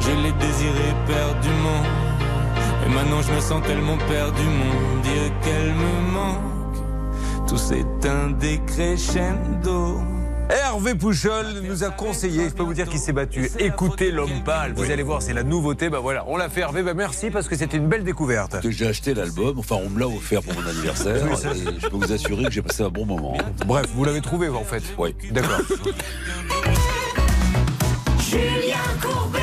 Je 0.00 0.10
l'ai 0.22 0.32
désiré 0.32 0.94
perdument. 1.06 1.82
Et 2.86 2.88
maintenant 2.88 3.22
je 3.22 3.32
me 3.32 3.40
sens 3.40 3.62
tellement 3.66 3.98
perdu, 4.08 4.42
mon 4.42 5.00
Dieu, 5.02 5.30
qu'elle 5.42 5.74
me 5.74 6.12
manque. 6.12 7.48
Tout 7.48 7.58
s'éteint 7.58 8.30
décrescendo. 8.38 10.00
Hervé 10.48 10.96
Pouchol 10.96 11.46
nous 11.62 11.84
a 11.84 11.90
conseillé, 11.90 12.48
je 12.48 12.54
peux 12.54 12.64
vous 12.64 12.74
dire 12.74 12.88
qu'il 12.88 12.98
s'est 12.98 13.12
battu. 13.12 13.48
Écoutez 13.60 14.10
l'homme 14.10 14.42
pâle, 14.44 14.72
vous 14.74 14.90
allez 14.90 15.04
voir, 15.04 15.22
c'est 15.22 15.32
la 15.32 15.44
nouveauté. 15.44 15.90
Bah 15.90 16.00
voilà, 16.00 16.24
on 16.26 16.36
l'a 16.36 16.48
fait 16.48 16.62
Hervé, 16.62 16.82
bah 16.82 16.94
merci 16.94 17.30
parce 17.30 17.46
que 17.46 17.54
c'était 17.54 17.76
une 17.76 17.86
belle 17.86 18.02
découverte. 18.02 18.56
J'ai 18.68 18.88
acheté 18.88 19.14
l'album, 19.14 19.58
enfin 19.60 19.76
on 19.84 19.88
me 19.90 20.00
l'a 20.00 20.08
offert 20.08 20.42
pour 20.42 20.54
mon 20.60 20.68
anniversaire, 20.68 21.22
Oui, 21.30 21.36
ça- 21.36 21.50
et 21.52 21.78
je 21.78 21.86
peux 21.86 21.96
vous 21.96 22.12
assurer 22.12 22.44
que 22.44 22.50
j'ai 22.50 22.62
passé 22.62 22.82
un 22.82 22.88
bon 22.88 23.06
moment. 23.06 23.36
Bref, 23.64 23.86
vous 23.94 24.04
l'avez 24.04 24.20
trouvé 24.22 24.48
en 24.48 24.64
fait 24.64 24.82
Oui. 24.98 25.14
D'accord. 25.30 25.60
Julien 28.18 28.76
Courbet. 29.00 29.38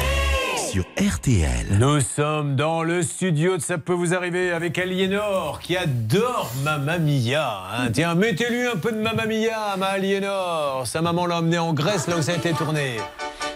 Sur 0.78 0.86
RTL. 1.12 1.66
Nous 1.80 2.02
sommes 2.02 2.56
dans 2.56 2.84
le 2.84 3.02
studio 3.02 3.58
de 3.58 3.62
Ça 3.64 3.80
peut 3.80 3.94
vous 3.94 4.14
arriver 4.14 4.52
avec 4.52 4.78
Aliénor 4.78 5.60
qui 5.60 5.76
adore 5.76 6.52
Mamma 6.64 7.00
Mia. 7.00 7.64
hein. 7.74 7.90
Tiens, 7.92 8.14
mettez-lui 8.14 8.68
un 8.68 8.76
peu 8.76 8.92
de 8.92 9.00
Mamma 9.00 9.26
Mia, 9.26 9.76
ma 9.80 9.88
Aliénor. 9.88 10.86
Sa 10.86 11.02
maman 11.02 11.26
l'a 11.26 11.40
emmené 11.40 11.58
en 11.58 11.74
Grèce 11.74 12.06
là 12.08 12.18
où 12.18 12.22
ça 12.22 12.34
a 12.34 12.36
été 12.36 12.52
tourné. 12.52 12.98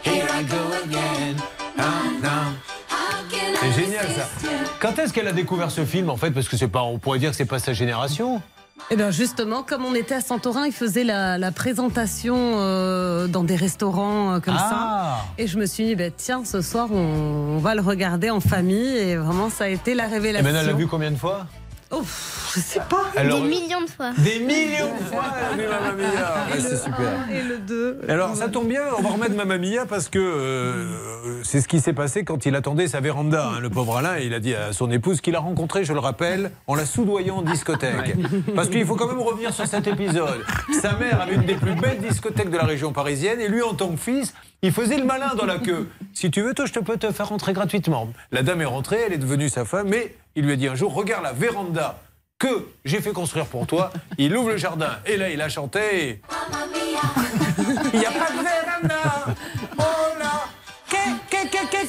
C'est 0.03 0.11
génial 3.79 4.07
ça. 4.07 4.27
Quand 4.79 4.97
est-ce 4.97 5.13
qu'elle 5.13 5.27
a 5.27 5.33
découvert 5.33 5.69
ce 5.69 5.85
film 5.85 6.09
en 6.09 6.17
fait? 6.17 6.31
Parce 6.31 6.49
que 6.49 6.57
c'est 6.57 6.69
pas, 6.69 6.81
on 6.81 6.97
pourrait 6.97 7.19
dire 7.19 7.29
que 7.29 7.35
c'est 7.35 7.45
pas 7.45 7.59
sa 7.59 7.73
génération. 7.73 8.41
Eh 8.89 8.97
bien 8.97 9.09
justement, 9.11 9.63
comme 9.63 9.85
on 9.85 9.95
était 9.95 10.15
à 10.15 10.21
Santorin, 10.21 10.65
il 10.65 10.73
faisait 10.73 11.05
la, 11.05 11.37
la 11.37 11.51
présentation 11.51 12.35
euh, 12.55 13.27
dans 13.27 13.43
des 13.45 13.55
restaurants 13.55 14.33
euh, 14.33 14.39
comme 14.41 14.55
Ah. 14.57 14.69
ça. 14.69 15.25
Et 15.37 15.47
je 15.47 15.57
me 15.57 15.65
suis 15.65 15.85
dit, 15.85 15.95
ben, 15.95 16.11
tiens, 16.15 16.43
ce 16.43 16.61
soir, 16.61 16.89
on, 16.91 17.55
on 17.55 17.57
va 17.59 17.73
le 17.75 17.81
regarder 17.81 18.29
en 18.29 18.41
famille. 18.41 18.97
Et 18.97 19.15
vraiment, 19.15 19.49
ça 19.49 19.65
a 19.65 19.67
été 19.67 19.93
la 19.93 20.07
Et 20.07 20.11
révélation. 20.11 20.43
maintenant, 20.43 20.59
elle 20.61 20.67
l'a 20.67 20.73
vu 20.73 20.87
combien 20.87 21.11
de 21.11 21.15
fois? 21.15 21.45
Oh, 21.93 21.99
pff, 21.99 22.53
je 22.55 22.59
sais 22.61 22.79
pas. 22.89 23.03
Alors, 23.17 23.41
Des 23.41 23.47
millions 23.49 23.81
de 23.81 23.89
fois. 23.89 24.11
Des 24.17 24.39
millions 24.39 24.93
de 24.97 25.03
fois, 25.05 25.23
elle 25.37 25.59
a 25.59 25.61
vu 25.63 25.69
Mamma 25.69 25.91
Mia. 25.93 26.05
Ouais, 26.55 26.59
c'est 26.61 26.77
super. 26.77 27.27
Et 27.31 27.41
le 27.41 27.57
2. 27.57 28.01
Alors 28.07 28.35
ça 28.35 28.47
tombe 28.47 28.67
bien, 28.69 28.81
on 28.97 29.01
va 29.01 29.09
remettre 29.09 29.35
Mamma 29.35 29.57
Mia 29.57 29.85
parce 29.85 30.07
que 30.07 30.19
euh, 30.19 30.85
c'est 31.43 31.59
ce 31.59 31.67
qui 31.67 31.79
s'est 31.81 31.93
passé 31.93 32.23
quand 32.23 32.45
il 32.45 32.55
attendait 32.55 32.87
sa 32.87 32.99
véranda. 33.01 33.47
hein. 33.55 33.59
Le 33.59 33.69
pauvre 33.69 33.97
Alain, 33.97 34.17
il 34.19 34.33
a 34.33 34.39
dit 34.39 34.55
à 34.55 34.71
son 34.73 34.89
épouse 34.89 35.19
qu'il 35.21 35.35
a 35.35 35.39
rencontré, 35.39 35.83
je 35.83 35.91
le 35.93 35.99
rappelle, 35.99 36.51
en 36.67 36.75
la 36.75 36.85
soudoyant 36.85 37.37
en 37.37 37.41
discothèque. 37.41 38.15
Parce 38.55 38.69
qu'il 38.69 38.85
faut 38.85 38.95
quand 38.95 39.07
même 39.07 39.19
revenir 39.19 39.53
sur 39.53 39.67
cet 39.67 39.85
épisode. 39.87 40.43
Sa 40.81 40.93
mère 40.93 41.21
avait 41.21 41.35
une 41.35 41.45
des 41.45 41.55
plus 41.55 41.75
belles 41.75 41.99
discothèques 41.99 42.49
de 42.51 42.57
la 42.57 42.65
région 42.65 42.93
parisienne 42.93 43.39
et 43.41 43.47
lui, 43.49 43.61
en 43.61 43.73
tant 43.73 43.89
que 43.89 43.97
fils, 43.99 44.33
il 44.61 44.71
faisait 44.71 44.97
le 44.97 45.05
malin 45.05 45.33
dans 45.37 45.45
la 45.45 45.57
queue. 45.57 45.89
Si 46.13 46.29
tu 46.31 46.41
veux, 46.41 46.53
toi, 46.53 46.65
je 46.65 46.73
te 46.73 46.79
peux 46.79 46.97
te 46.97 47.11
faire 47.11 47.27
rentrer 47.29 47.51
gratuitement. 47.53 48.09
La 48.31 48.43
dame 48.43 48.61
est 48.61 48.65
rentrée, 48.65 48.99
elle 49.07 49.13
est 49.13 49.17
devenue 49.17 49.49
sa 49.49 49.65
femme, 49.65 49.87
mais 49.89 50.15
il 50.35 50.45
lui 50.45 50.53
a 50.53 50.55
dit 50.55 50.67
un 50.67 50.75
jour, 50.75 50.93
regarde 50.93 51.23
la 51.23 51.33
véranda 51.33 51.99
que 52.39 52.67
j'ai 52.85 53.01
fait 53.01 53.11
construire 53.11 53.45
pour 53.45 53.67
toi. 53.67 53.91
Il 54.17 54.35
ouvre 54.35 54.49
le 54.49 54.57
jardin 54.57 54.97
et 55.05 55.17
là, 55.17 55.29
il 55.29 55.41
a 55.41 55.49
chanté. 55.49 56.21
il 57.93 57.99
n'y 57.99 58.05
a 58.05 58.11
pas 58.11 58.31
de 58.31 58.43
véranda. 58.43 59.35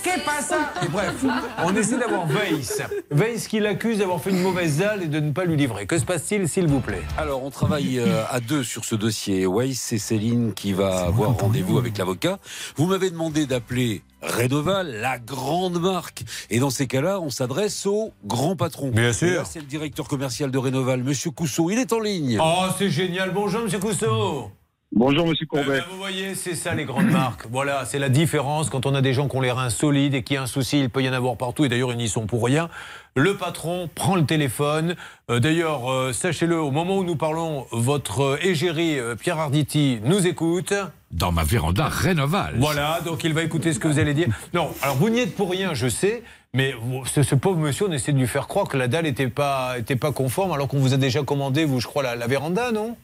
Oh 0.05 0.09
là. 0.09 0.11
Que, 0.11 0.11
que, 0.11 0.15
que, 0.15 0.16
que, 0.16 0.20
que 0.20 0.24
passa 0.24 0.73
Et 0.85 0.89
bref, 0.89 1.24
on 1.65 1.77
essaie 1.77 1.99
d'avoir 1.99 2.27
Weiss. 2.27 2.83
Weiss 3.11 3.49
qui 3.49 3.61
l'accuse 3.61 3.99
d'avoir 3.99 4.20
fait 4.20 4.31
une 4.31 4.43
mauvaise 4.43 4.79
dalle 4.79 5.03
et 5.03 5.07
de 5.09 5.20
ne 5.20 5.33
pas 5.33 5.45
lui 5.45 5.57
livrer. 5.57 5.87
Que 5.87 5.99
se 5.99 6.05
passe-t-il, 6.05 6.49
s'il 6.49 6.66
vous 6.66 6.81
plaît? 6.81 7.03
Alors, 7.19 7.43
on 7.45 7.51
travaille 7.51 7.99
euh, 7.99 8.24
à 8.31 8.41
deux 8.41 8.65
sur 8.65 8.85
ce 8.85 8.95
dossier. 8.95 9.47
Weiss, 9.47 9.81
c'est 9.81 9.99
Céline 9.99 10.55
qui 10.55 10.73
va 10.73 11.05
avoir 11.07 11.37
rendez-vous 11.39 11.79
avec 11.79 11.99
l'avocat. 11.99 12.39
Vous 12.77 12.87
m'avez 12.87 13.11
demandé 13.11 13.47
d'appeler 13.47 14.03
Rénoval, 14.23 15.01
la 15.01 15.19
grande 15.19 15.81
marque. 15.81 16.23
Et 16.51 16.61
dans 16.61 16.70
ces 16.70 16.87
cas-là, 16.87 17.20
on 17.20 17.31
s'adresse 17.31 17.87
au 17.87 18.12
grand 18.24 18.55
patron. 18.55 18.91
Bien 18.91 19.12
sûr. 19.12 19.43
Et 19.43 19.45
C'est 19.45 19.61
le 19.61 19.66
directeur 19.66 20.07
commercial 20.07 20.51
de 20.51 20.59
Rénoval, 20.59 21.03
Monsieur 21.03 21.31
Cousseau. 21.33 21.70
Il 21.70 21.79
est 21.79 21.93
en 21.93 22.01
ligne. 22.01 22.39
Oh, 22.41 22.66
c'est 22.79 22.91
génial. 22.91 23.33
Bonjour, 23.33 23.62
monsieur 23.62 23.81
Cousseau. 23.81 24.51
Bonjour, 24.94 25.27
monsieur 25.27 25.47
Eh 25.55 25.64
ben, 25.64 25.82
vous 25.90 25.97
voyez, 25.97 26.35
c'est 26.35 26.55
ça 26.55 26.74
les 26.74 26.85
grandes 26.85 27.10
marques. 27.10 27.47
Voilà, 27.51 27.86
c'est 27.86 27.98
la 27.98 28.10
différence 28.10 28.69
quand 28.69 28.85
on 28.85 28.94
a 28.94 29.01
des 29.01 29.14
gens 29.14 29.27
qui 29.27 29.36
ont 29.36 29.40
les 29.40 29.51
reins 29.51 29.70
solides 29.70 30.14
et 30.14 30.23
qui 30.23 30.36
a 30.36 30.43
un 30.43 30.47
souci, 30.47 30.81
il 30.81 30.90
peut 30.90 31.02
y 31.02 31.09
en 31.09 31.14
avoir 31.14 31.36
partout 31.39 31.64
et 31.64 31.70
d'ailleurs 31.70 31.93
ils 31.93 31.97
n'y 31.97 32.10
sont 32.10 32.27
pour 32.27 32.44
rien. 32.44 32.69
Le 33.16 33.36
patron 33.36 33.89
prend 33.94 34.16
le 34.16 34.27
téléphone. 34.27 34.94
Euh, 35.31 35.40
d'ailleurs, 35.40 35.90
euh, 35.90 36.12
sachez-le, 36.12 36.60
au 36.60 36.70
moment 36.70 36.98
où 36.98 37.05
nous 37.05 37.16
parlons, 37.16 37.66
votre 37.73 38.20
euh, 38.20 38.39
égérie 38.43 38.98
euh, 38.98 39.14
Pierre 39.16 39.39
Arditi 39.39 39.98
nous 40.05 40.27
écoute. 40.27 40.74
Dans 41.10 41.32
ma 41.32 41.43
véranda 41.44 41.89
Rénoval. 41.89 42.56
Voilà, 42.59 43.01
donc 43.05 43.24
il 43.24 43.32
va 43.32 43.43
écouter 43.43 43.73
ce 43.73 43.78
que 43.78 43.89
vous 43.89 43.98
allez 43.98 44.14
dire. 44.14 44.28
Non, 44.52 44.70
alors 44.82 44.97
vous 44.97 45.09
n'y 45.09 45.20
êtes 45.20 45.35
pour 45.35 45.51
rien, 45.51 45.73
je 45.73 45.89
sais, 45.89 46.23
mais 46.52 46.74
ce, 47.06 47.23
ce 47.23 47.35
pauvre 47.35 47.59
monsieur, 47.59 47.86
on 47.89 47.93
essaie 47.93 48.12
de 48.12 48.19
lui 48.19 48.27
faire 48.28 48.47
croire 48.47 48.69
que 48.69 48.77
la 48.77 48.89
dalle 48.89 49.05
n'était 49.05 49.28
pas, 49.28 49.78
était 49.78 49.97
pas 49.97 50.12
conforme 50.12 50.52
alors 50.52 50.69
qu'on 50.69 50.78
vous 50.78 50.93
a 50.93 50.98
déjà 50.98 51.23
commandé, 51.23 51.64
vous, 51.64 51.81
je 51.81 51.86
crois, 51.86 52.02
la, 52.02 52.14
la 52.14 52.27
véranda, 52.27 52.73
non? 52.73 52.97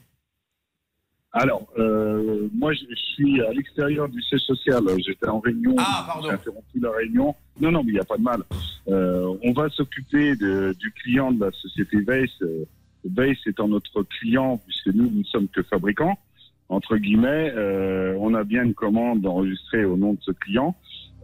Alors, 1.32 1.66
euh, 1.78 2.48
moi, 2.54 2.72
je 2.72 2.84
suis 2.94 3.42
à 3.42 3.52
l'extérieur 3.52 4.08
du 4.08 4.20
siège 4.22 4.40
social. 4.40 4.82
J'étais 5.06 5.28
en 5.28 5.40
réunion. 5.40 5.74
Ah, 5.78 6.04
pardon. 6.06 6.28
J'ai 6.28 6.34
interrompu 6.34 6.80
la 6.80 6.90
réunion. 6.90 7.34
Non, 7.60 7.70
non, 7.70 7.82
mais 7.84 7.90
il 7.90 7.94
n'y 7.94 8.00
a 8.00 8.04
pas 8.04 8.16
de 8.16 8.22
mal. 8.22 8.42
Euh, 8.88 9.34
on 9.42 9.52
va 9.52 9.68
s'occuper 9.68 10.36
de- 10.36 10.74
du 10.78 10.90
client 10.92 11.30
de 11.32 11.44
la 11.44 11.50
société 11.52 11.98
Weiss. 12.00 12.30
Euh, 12.42 12.64
Weiss 13.04 13.38
étant 13.46 13.68
notre 13.68 14.02
client, 14.04 14.56
puisque 14.66 14.86
nous, 14.88 15.10
nous 15.10 15.18
ne 15.18 15.24
sommes 15.24 15.48
que 15.48 15.62
fabricants, 15.62 16.18
entre 16.70 16.96
guillemets. 16.96 17.52
Euh, 17.54 18.14
on 18.18 18.32
a 18.34 18.42
bien 18.44 18.64
une 18.64 18.74
commande 18.74 19.26
enregistrée 19.26 19.84
au 19.84 19.96
nom 19.98 20.14
de 20.14 20.18
ce 20.22 20.32
client. 20.32 20.74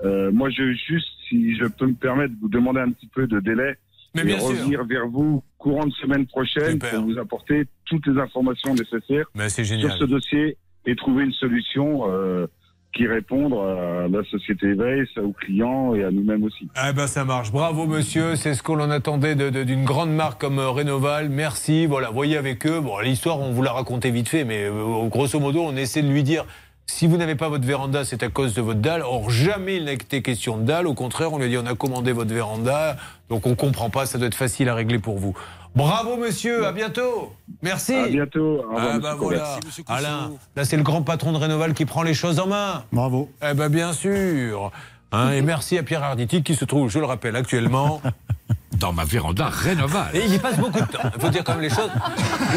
Euh, 0.05 0.31
moi, 0.31 0.51
je 0.51 0.73
juste, 0.75 1.09
si 1.29 1.57
je 1.57 1.65
peux 1.65 1.87
me 1.87 1.95
permettre 1.95 2.35
de 2.35 2.41
vous 2.41 2.49
demander 2.49 2.81
un 2.81 2.91
petit 2.91 3.07
peu 3.07 3.27
de 3.27 3.41
délai 3.41 3.77
Mais 4.15 4.23
et 4.23 4.25
bien 4.25 4.39
sûr. 4.39 4.49
revenir 4.49 4.85
vers 4.85 5.09
vous 5.09 5.43
courant 5.59 5.87
de 5.87 5.93
semaine 5.93 6.27
prochaine 6.27 6.73
Super. 6.73 6.91
pour 6.91 7.05
vous 7.05 7.19
apporter 7.19 7.65
toutes 7.87 8.07
les 8.07 8.21
informations 8.21 8.75
nécessaires 8.75 9.27
Mais 9.35 9.49
c'est 9.49 9.65
sur 9.65 9.93
ce 9.93 10.05
dossier 10.05 10.57
et 10.87 10.97
trouver 10.97 11.25
une 11.25 11.33
solution 11.33 12.05
euh, 12.09 12.47
qui 12.95 13.07
réponde 13.07 13.55
à 13.55 14.07
la 14.09 14.23
société 14.31 14.73
Weiss, 14.75 15.09
aux 15.19 15.33
clients 15.33 15.95
et 15.95 16.05
à 16.05 16.11
nous-mêmes 16.11 16.45
aussi. 16.45 16.69
Eh 16.89 16.93
ben 16.93 17.07
ça 17.07 17.25
marche. 17.25 17.51
Bravo 17.51 17.87
monsieur, 17.87 18.37
c'est 18.37 18.55
ce 18.55 18.63
que 18.63 18.73
l'on 18.73 18.91
attendait 18.91 19.35
d'une 19.35 19.85
grande 19.85 20.15
marque 20.15 20.41
comme 20.41 20.59
euh, 20.59 20.71
Rénoval. 20.71 21.29
Merci. 21.29 21.87
Voilà, 21.87 22.11
voyez 22.11 22.37
avec 22.37 22.67
eux. 22.67 22.81
Bon, 22.81 22.99
l'histoire, 23.01 23.41
on 23.41 23.51
vous 23.51 23.63
l'a 23.63 23.73
raconté 23.73 24.11
vite 24.11 24.29
fait, 24.29 24.45
mais 24.45 24.65
euh, 24.65 25.09
grosso 25.09 25.41
modo, 25.41 25.63
on 25.63 25.77
essaie 25.77 26.03
de 26.03 26.09
lui 26.09 26.23
dire. 26.23 26.45
Si 26.87 27.07
vous 27.07 27.17
n'avez 27.17 27.35
pas 27.35 27.49
votre 27.49 27.65
véranda, 27.65 28.05
c'est 28.05 28.23
à 28.23 28.29
cause 28.29 28.55
de 28.55 28.61
votre 28.61 28.81
dalle. 28.81 29.03
Or, 29.03 29.31
jamais 29.31 29.77
il 29.77 29.85
n'a 29.85 29.93
été 29.93 30.23
question 30.23 30.59
de 30.59 30.65
dalle. 30.65 30.87
Au 30.87 30.95
contraire, 30.95 31.33
on 31.33 31.39
lui 31.39 31.47
a 31.47 31.49
dit 31.49 31.57
on 31.59 31.67
a 31.67 31.75
commandé 31.75 32.13
votre 32.13 32.33
véranda. 32.33 32.97
Donc, 33.31 33.47
on 33.47 33.55
comprend 33.55 33.89
pas. 33.91 34.07
Ça 34.07 34.19
doit 34.19 34.27
être 34.27 34.35
facile 34.35 34.69
à 34.69 34.75
régler 34.75 34.99
pour 34.99 35.19
vous. 35.19 35.35
Bravo, 35.75 36.17
monsieur. 36.17 36.67
À 36.67 36.73
bientôt. 36.73 37.33
Merci. 37.63 37.95
À 37.95 38.07
bientôt. 38.09 38.63
Au 38.71 38.77
revoir, 38.77 39.17
Ah, 39.43 39.59
monsieur 39.65 39.83
bah. 39.89 39.95
Alain, 39.95 40.33
là, 40.57 40.65
c'est 40.65 40.77
le 40.77 40.83
grand 40.83 41.03
patron 41.03 41.33
de 41.33 41.39
Rénoval 41.39 41.75
qui 41.75 41.85
prend 41.87 42.03
les 42.03 42.15
choses 42.15 42.39
en 42.39 42.47
main. 42.47 42.85
Bravo. 42.93 43.31
Eh 43.43 43.55
ben, 43.55 43.69
bien 43.69 43.93
sûr. 43.93 44.71
Hein, 45.11 45.33
et 45.33 45.43
merci 45.43 45.79
à 45.79 45.83
Pierre 45.83 46.03
Arditi 46.03 46.43
qui 46.43 46.55
se 46.55 46.65
trouve, 46.65 46.91
je 46.91 46.99
le 46.99 47.07
rappelle, 47.07 47.35
actuellement. 47.37 48.01
Dans 48.79 48.93
ma 48.93 49.05
véranda 49.05 49.49
Rénoval. 49.49 50.11
Et 50.15 50.25
il 50.25 50.35
y 50.35 50.39
passe 50.39 50.57
beaucoup 50.57 50.81
de 50.81 50.87
temps. 50.87 51.01
Il 51.15 51.21
faut 51.21 51.29
dire 51.29 51.45
quand 51.45 51.53
même 51.53 51.63
les 51.63 51.71
choses. 51.71 51.91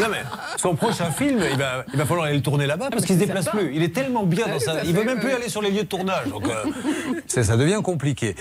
Non 0.00 0.06
mais 0.10 0.22
son 0.56 0.74
prochain 0.74 1.10
film, 1.10 1.42
il 1.50 1.56
va, 1.56 1.84
il 1.92 1.98
va 1.98 2.04
falloir 2.06 2.26
aller 2.26 2.36
le 2.36 2.42
tourner 2.42 2.66
là-bas 2.66 2.88
parce 2.90 3.04
qu'il 3.04 3.14
se 3.14 3.20
déplace 3.20 3.48
plus. 3.48 3.74
Il 3.74 3.82
est 3.82 3.94
tellement 3.94 4.24
bien 4.24 4.46
dans 4.46 4.58
ça. 4.58 4.84
Il 4.84 4.94
veut 4.94 5.04
même 5.04 5.20
plus 5.20 5.32
aller 5.32 5.48
sur 5.48 5.62
les 5.62 5.70
lieux 5.70 5.82
de 5.82 5.88
tournage. 5.88 6.26
Donc 6.28 6.48
euh, 6.48 6.64
ça, 7.26 7.44
ça 7.44 7.56
devient 7.56 7.80
compliqué. 7.82 8.34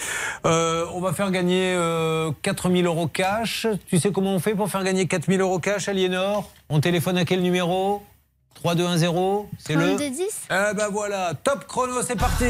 Euh, 0.45 0.85
on 0.93 0.99
va 0.99 1.13
faire 1.13 1.31
gagner 1.31 1.73
euh, 1.75 2.31
4000 2.41 2.85
euros 2.85 3.07
cash. 3.07 3.67
Tu 3.87 3.99
sais 3.99 4.11
comment 4.11 4.33
on 4.33 4.39
fait 4.39 4.55
pour 4.55 4.69
faire 4.69 4.83
gagner 4.83 5.07
4000 5.07 5.41
euros 5.41 5.59
cash, 5.59 5.87
Aliénor? 5.87 6.49
On 6.69 6.79
téléphone 6.79 7.17
à 7.17 7.25
quel 7.25 7.41
numéro? 7.41 8.03
3210 8.55 9.47
C'est 9.59 9.75
le 9.75 9.95
3210. 9.95 10.25
Eh 10.49 10.75
ben 10.75 10.87
voilà, 10.91 11.33
top 11.43 11.65
chrono, 11.67 12.01
c'est 12.01 12.17
parti 12.17 12.45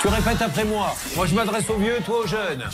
Tu 0.00 0.08
répètes 0.08 0.42
après 0.42 0.64
moi. 0.64 0.94
Moi 1.14 1.26
je 1.26 1.34
m'adresse 1.34 1.70
aux 1.70 1.76
vieux, 1.76 1.98
toi 2.04 2.20
aux 2.24 2.26
jeunes. 2.26 2.64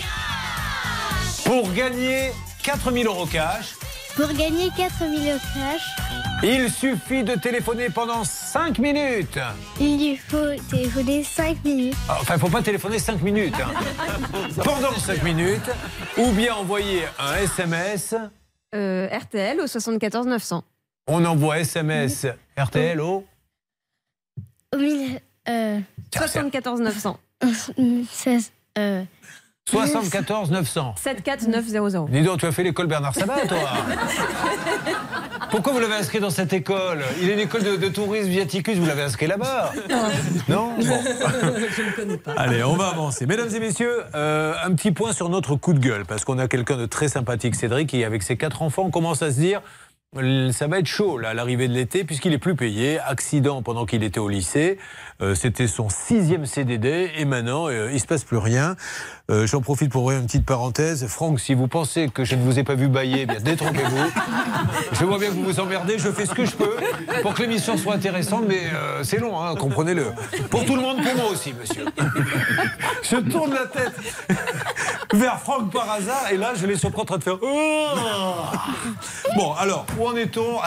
Pour 1.49 1.73
gagner 1.73 2.33
4000 2.63 3.07
euros 3.07 3.25
cash, 3.25 3.75
Pour 4.17 4.29
gagner 4.35 4.69
4000 4.77 5.31
euros 5.31 5.39
cash, 5.55 5.81
il 6.43 6.71
suffit 6.71 7.25
de 7.25 7.37
téléphoner 7.37 7.89
pendant 7.89 8.23
5 8.23 8.79
minutes. 8.79 9.39
il 9.81 9.97
lui 10.11 10.17
faut 10.19 10.53
téléphoner 10.71 11.25
5 11.25 11.65
minutes. 11.65 11.97
Ah, 12.07 12.19
Enfin, 12.21 12.35
il 12.35 12.37
ne 12.37 12.41
faut 12.43 12.51
pas 12.51 12.61
téléphoner 12.63 12.99
5 12.99 13.23
minutes. 13.23 13.55
hein. 13.59 13.73
Pendant 14.63 14.93
5 14.93 15.23
minutes, 15.23 15.71
ou 16.19 16.33
bien 16.33 16.55
envoyer 16.55 17.05
un 17.19 17.37
SMS. 17.37 18.15
Euh, 18.75 19.09
RTL 19.11 19.59
au 19.63 19.67
74 19.67 20.27
900. 20.27 20.63
On 21.07 21.25
envoie 21.25 21.61
SMS 21.61 22.27
RTL 22.59 23.01
au. 23.01 23.25
Au 24.75 24.77
mille, 24.77 25.19
euh, 25.49 25.81
74 26.15 26.83
900. 26.83 27.19
16, 28.13 28.53
euh, 28.77 29.03
74 29.71 30.51
900. 30.51 30.95
74900. 30.97 32.07
Dis 32.11 32.23
donc, 32.23 32.39
tu 32.41 32.47
as 32.47 32.53
fait 32.53 32.63
l'école 32.63 32.87
Bernard 32.87 33.15
Sabat, 33.15 33.47
toi 33.47 33.59
Pourquoi 35.51 35.73
vous 35.73 35.81
l'avez 35.81 35.95
inscrit 35.95 36.21
dans 36.21 36.31
cette 36.31 36.53
école? 36.53 37.03
Il 37.23 37.31
est 37.31 37.35
une 37.35 37.41
école 37.41 37.63
de, 37.63 37.77
de 37.77 37.89
tourisme 37.89 38.29
viaticus, 38.29 38.77
vous 38.77 38.87
l'avez 38.87 39.03
inscrit 39.03 39.27
là-bas 39.27 39.73
Non 40.49 40.75
Bon. 40.77 40.83
Je 40.83 41.83
ne 41.83 41.97
connais 41.97 42.17
pas. 42.19 42.33
Allez, 42.33 42.63
on 42.63 42.77
va 42.77 42.89
avancer. 42.89 43.27
Mesdames 43.27 43.49
et 43.55 43.61
messieurs, 43.61 44.03
euh, 44.15 44.55
un 44.63 44.75
petit 44.75 44.93
point 44.93 45.13
sur 45.13 45.29
notre 45.29 45.57
coup 45.57 45.73
de 45.73 45.79
gueule, 45.79 46.05
parce 46.05 46.25
qu'on 46.25 46.39
a 46.39 46.49
quelqu'un 46.49 46.77
de 46.77 46.87
très 46.87 47.09
sympathique, 47.09 47.55
Cédric, 47.55 47.89
qui 47.89 48.05
avec 48.05 48.23
ses 48.23 48.37
quatre 48.37 48.63
enfants, 48.63 48.85
on 48.87 48.91
commence 48.91 49.23
à 49.23 49.31
se 49.31 49.41
dire, 49.41 49.63
ça 50.53 50.67
va 50.67 50.79
être 50.79 50.87
chaud 50.87 51.19
là, 51.19 51.31
à 51.31 51.35
l'arrivée 51.35 51.69
de 51.69 51.75
l'été, 51.75 52.05
puisqu'il 52.05 52.33
est 52.33 52.39
plus 52.39 52.55
payé. 52.57 52.99
Accident 53.01 53.63
pendant 53.63 53.87
qu'il 53.87 54.03
était 54.03 54.21
au 54.21 54.29
lycée. 54.29 54.79
Euh, 55.21 55.35
C'était 55.35 55.67
son 55.67 55.89
sixième 55.89 56.47
CDD, 56.47 57.11
et 57.17 57.25
maintenant, 57.25 57.69
euh, 57.69 57.91
il 57.93 57.99
se 57.99 58.07
passe 58.07 58.23
plus 58.23 58.37
rien. 58.37 58.77
Euh, 59.31 59.47
J'en 59.49 59.61
profite 59.61 59.91
pour 59.91 60.05
ouvrir 60.05 60.21
une 60.21 60.27
petite 60.27 60.47
parenthèse. 60.47 61.07
Franck, 61.09 61.41
si 61.41 61.55
vous 61.55 61.67
pensez 61.67 62.09
que 62.09 62.25
je 62.25 62.37
ne 62.37 62.43
vous 62.43 62.59
ai 62.61 62.63
pas 62.65 62.75
vu 62.77 62.87
bailler, 62.87 63.23
eh 63.23 63.27
bien 63.27 63.41
détrompez-vous. 63.41 64.11
Je 64.93 65.05
vois 65.05 65.19
bien 65.19 65.29
que 65.29 65.35
vous 65.35 65.45
vous 65.45 65.61
emmerdez, 65.61 65.99
je 65.99 66.11
fais 66.11 66.27
ce 66.27 66.35
que 66.35 66.45
je 66.45 66.53
peux 66.57 66.77
pour 67.23 67.35
que 67.35 67.43
l'émission 67.43 67.77
soit 67.77 67.95
intéressante, 67.95 68.45
mais 68.49 68.63
c'est 69.03 69.19
long, 69.19 69.41
hein, 69.41 69.55
comprenez-le. 69.55 70.07
Pour 70.51 70.65
tout 70.65 70.75
le 70.75 70.83
monde, 70.83 71.03
pour 71.03 71.15
moi 71.15 71.31
aussi, 71.31 71.53
monsieur. 71.53 71.85
Je 73.03 73.17
tourne 73.31 73.55
la 73.55 73.67
tête 73.67 73.93
vers 75.13 75.39
Franck 75.41 75.73
par 75.73 75.91
hasard, 75.91 76.27
et 76.33 76.37
là, 76.37 76.53
je 76.57 76.67
l'ai 76.67 76.77
surpris 76.77 77.03
en 77.03 77.05
train 77.05 77.19
de 77.19 77.23
faire. 77.23 77.39
Oh 77.41 77.89
bon, 79.37 79.53
alors, 79.55 79.87
où 79.99 80.07
en 80.09 80.17
est-on 80.17 80.59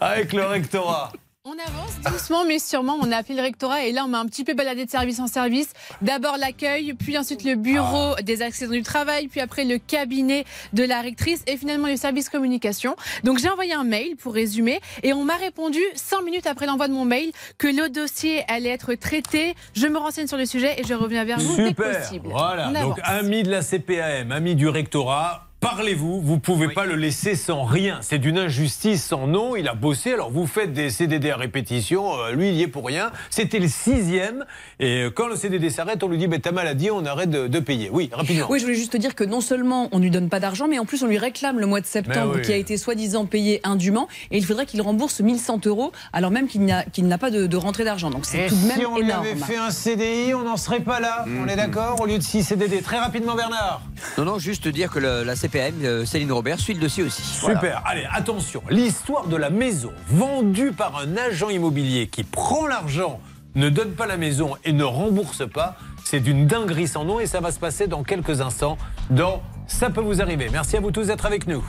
avec 0.00 0.32
le 0.32 0.44
rectorat? 0.44 1.12
On 1.46 1.52
avance 1.52 1.98
doucement 2.04 2.44
mais 2.44 2.58
sûrement. 2.58 2.98
On 3.00 3.10
a 3.10 3.16
appelé 3.16 3.34
le 3.34 3.40
rectorat 3.40 3.86
et 3.86 3.92
là 3.92 4.04
on 4.04 4.08
m'a 4.08 4.18
un 4.20 4.26
petit 4.26 4.44
peu 4.44 4.52
baladé 4.52 4.84
de 4.84 4.90
service 4.90 5.20
en 5.20 5.26
service. 5.26 5.72
D'abord 6.02 6.36
l'accueil, 6.36 6.92
puis 6.92 7.16
ensuite 7.16 7.44
le 7.44 7.54
bureau 7.54 8.14
des 8.22 8.42
accidents 8.42 8.74
du 8.74 8.82
travail, 8.82 9.26
puis 9.28 9.40
après 9.40 9.64
le 9.64 9.78
cabinet 9.78 10.44
de 10.74 10.84
la 10.84 11.00
rectrice 11.00 11.42
et 11.46 11.56
finalement 11.56 11.88
le 11.88 11.96
service 11.96 12.28
communication. 12.28 12.94
Donc 13.24 13.38
j'ai 13.38 13.48
envoyé 13.48 13.72
un 13.72 13.84
mail 13.84 14.16
pour 14.16 14.34
résumer 14.34 14.82
et 15.02 15.14
on 15.14 15.24
m'a 15.24 15.36
répondu 15.36 15.80
100 15.94 16.24
minutes 16.24 16.46
après 16.46 16.66
l'envoi 16.66 16.88
de 16.88 16.92
mon 16.92 17.06
mail 17.06 17.32
que 17.56 17.68
le 17.68 17.88
dossier 17.88 18.44
allait 18.46 18.68
être 18.68 18.92
traité. 18.96 19.54
Je 19.72 19.86
me 19.86 19.96
renseigne 19.96 20.26
sur 20.26 20.36
le 20.36 20.44
sujet 20.44 20.78
et 20.78 20.84
je 20.84 20.92
reviens 20.92 21.24
vers 21.24 21.38
vous 21.38 21.56
dès 21.56 21.72
que 21.72 21.82
Super. 21.82 22.00
possible. 22.02 22.28
Voilà. 22.28 22.68
On 22.68 22.88
Donc, 22.88 23.00
amis 23.02 23.44
de 23.44 23.50
la 23.50 23.62
CPAM, 23.62 24.30
amis 24.30 24.56
du 24.56 24.68
rectorat. 24.68 25.49
Parlez-vous, 25.60 26.22
vous 26.22 26.38
pouvez 26.38 26.68
pas 26.68 26.86
le 26.86 26.94
laisser 26.96 27.34
sans 27.36 27.64
rien. 27.64 27.98
C'est 28.00 28.18
d'une 28.18 28.38
injustice 28.38 29.04
sans 29.04 29.26
nom. 29.26 29.56
Il 29.56 29.68
a 29.68 29.74
bossé, 29.74 30.14
alors 30.14 30.30
vous 30.30 30.46
faites 30.46 30.72
des 30.72 30.88
CDD 30.88 31.30
à 31.30 31.36
répétition. 31.36 32.18
euh, 32.18 32.32
lui, 32.32 32.48
il 32.48 32.54
y 32.54 32.62
est 32.62 32.66
pour 32.66 32.86
rien. 32.86 33.12
C'était 33.28 33.58
le 33.58 33.68
sixième. 33.68 34.46
Et 34.78 35.02
euh, 35.02 35.10
quand 35.10 35.26
le 35.28 35.36
CDD 35.36 35.68
s'arrête, 35.68 36.02
on 36.02 36.08
lui 36.08 36.16
dit 36.16 36.28
mais 36.28 36.38
ta 36.38 36.50
maladie, 36.50 36.90
on 36.90 37.04
arrête 37.04 37.28
de, 37.28 37.46
de 37.46 37.58
payer. 37.60 37.90
Oui, 37.92 38.08
rapidement. 38.10 38.46
Oui, 38.48 38.58
je 38.58 38.64
voulais 38.64 38.76
juste 38.76 38.92
te 38.92 38.96
dire 38.96 39.14
que 39.14 39.22
non 39.22 39.42
seulement 39.42 39.90
on 39.92 39.98
lui 39.98 40.10
donne 40.10 40.30
pas 40.30 40.40
d'argent, 40.40 40.66
mais 40.66 40.78
en 40.78 40.86
plus 40.86 41.02
on 41.02 41.06
lui 41.08 41.18
réclame 41.18 41.60
le 41.60 41.66
mois 41.66 41.82
de 41.82 41.86
septembre 41.86 42.36
oui. 42.36 42.42
qui 42.42 42.52
a 42.54 42.56
été 42.56 42.78
soi-disant 42.78 43.26
payé 43.26 43.60
indûment 43.62 44.08
et 44.30 44.38
il 44.38 44.46
faudrait 44.46 44.64
qu'il 44.64 44.80
rembourse 44.80 45.20
1100 45.20 45.60
euros 45.66 45.92
alors 46.14 46.30
même 46.30 46.48
qu'il 46.48 46.64
n'a 46.64 46.84
qu'il 46.84 47.06
n'a 47.06 47.18
pas 47.18 47.30
de, 47.30 47.46
de 47.46 47.56
rentrée 47.58 47.84
d'argent. 47.84 48.08
Donc 48.08 48.24
c'est 48.24 48.46
tout 48.46 48.56
de 48.56 48.66
même 48.66 48.78
si 48.78 48.86
on 48.86 48.96
lui 48.96 49.04
énorme. 49.04 49.26
avait 49.26 49.36
fait 49.36 49.56
un 49.58 49.70
CDI, 49.70 50.32
on 50.32 50.42
n'en 50.42 50.56
serait 50.56 50.80
pas 50.80 51.00
là. 51.00 51.26
On 51.44 51.46
est 51.48 51.56
d'accord 51.56 52.00
Au 52.00 52.06
lieu 52.06 52.16
de 52.16 52.22
6 52.22 52.44
CDD. 52.44 52.80
Très 52.80 52.98
rapidement, 52.98 53.34
Bernard. 53.34 53.82
Non, 54.16 54.24
non, 54.24 54.38
juste 54.38 54.66
dire 54.68 54.90
que 54.90 54.98
le- 54.98 55.22
la 55.22 55.36
euh, 55.54 56.04
Céline 56.04 56.32
Robert, 56.32 56.58
suit 56.60 56.74
le 56.74 56.80
dossier 56.80 57.02
aussi. 57.02 57.22
Super. 57.22 57.58
Voilà. 57.60 57.82
Allez, 57.84 58.06
attention. 58.12 58.62
L'histoire 58.70 59.26
de 59.26 59.36
la 59.36 59.50
maison 59.50 59.92
vendue 60.08 60.72
par 60.72 60.96
un 60.98 61.16
agent 61.16 61.50
immobilier 61.50 62.08
qui 62.08 62.24
prend 62.24 62.66
l'argent, 62.66 63.20
ne 63.54 63.68
donne 63.68 63.92
pas 63.92 64.06
la 64.06 64.16
maison 64.16 64.54
et 64.64 64.72
ne 64.72 64.84
rembourse 64.84 65.48
pas, 65.48 65.76
c'est 66.04 66.20
d'une 66.20 66.46
dinguerie 66.46 66.88
sans 66.88 67.04
nom 67.04 67.20
et 67.20 67.26
ça 67.26 67.40
va 67.40 67.52
se 67.52 67.58
passer 67.58 67.86
dans 67.86 68.02
quelques 68.02 68.40
instants 68.40 68.78
dans 69.10 69.42
Ça 69.66 69.90
peut 69.90 70.00
vous 70.00 70.20
arriver. 70.20 70.48
Merci 70.50 70.76
à 70.76 70.80
vous 70.80 70.90
tous 70.90 71.06
d'être 71.06 71.26
avec 71.26 71.46
nous. 71.46 71.64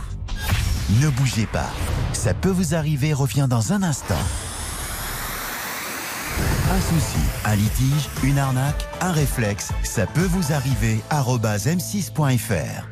Ne 1.02 1.10
bougez 1.10 1.46
pas. 1.46 1.70
Ça 2.14 2.34
peut 2.34 2.50
vous 2.50 2.76
arriver 2.76 3.14
revient 3.14 3.48
dans 3.50 3.74
un 3.74 3.84
instant. 3.84 4.16
Un 6.72 6.82
souci, 6.82 7.20
un 7.46 7.56
litige, 7.56 8.10
une 8.24 8.40
arnaque, 8.40 8.88
un 9.02 9.12
réflexe, 9.12 9.72
ça 9.84 10.08
peut 10.08 10.28
vous 10.30 10.54
arriver. 10.54 11.00
arobase 11.10 11.68
m6.fr. 11.68 12.91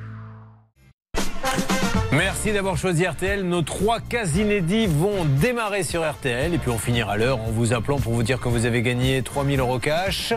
Merci 2.11 2.53
d'avoir 2.53 2.75
choisi 2.75 3.05
RTL. 3.05 3.43
Nos 3.43 3.61
trois 3.61 3.99
cas 3.99 4.25
inédits 4.25 4.87
vont 4.87 5.25
démarrer 5.25 5.83
sur 5.83 6.09
RTL 6.09 6.51
et 6.55 6.57
puis 6.57 6.71
on 6.71 6.79
finira 6.79 7.17
l'heure 7.17 7.39
en 7.39 7.51
vous 7.51 7.71
appelant 7.71 7.99
pour 7.99 8.13
vous 8.13 8.23
dire 8.23 8.39
que 8.39 8.49
vous 8.49 8.65
avez 8.65 8.81
gagné 8.81 9.21
3000 9.21 9.59
euros 9.59 9.77
cash. 9.77 10.33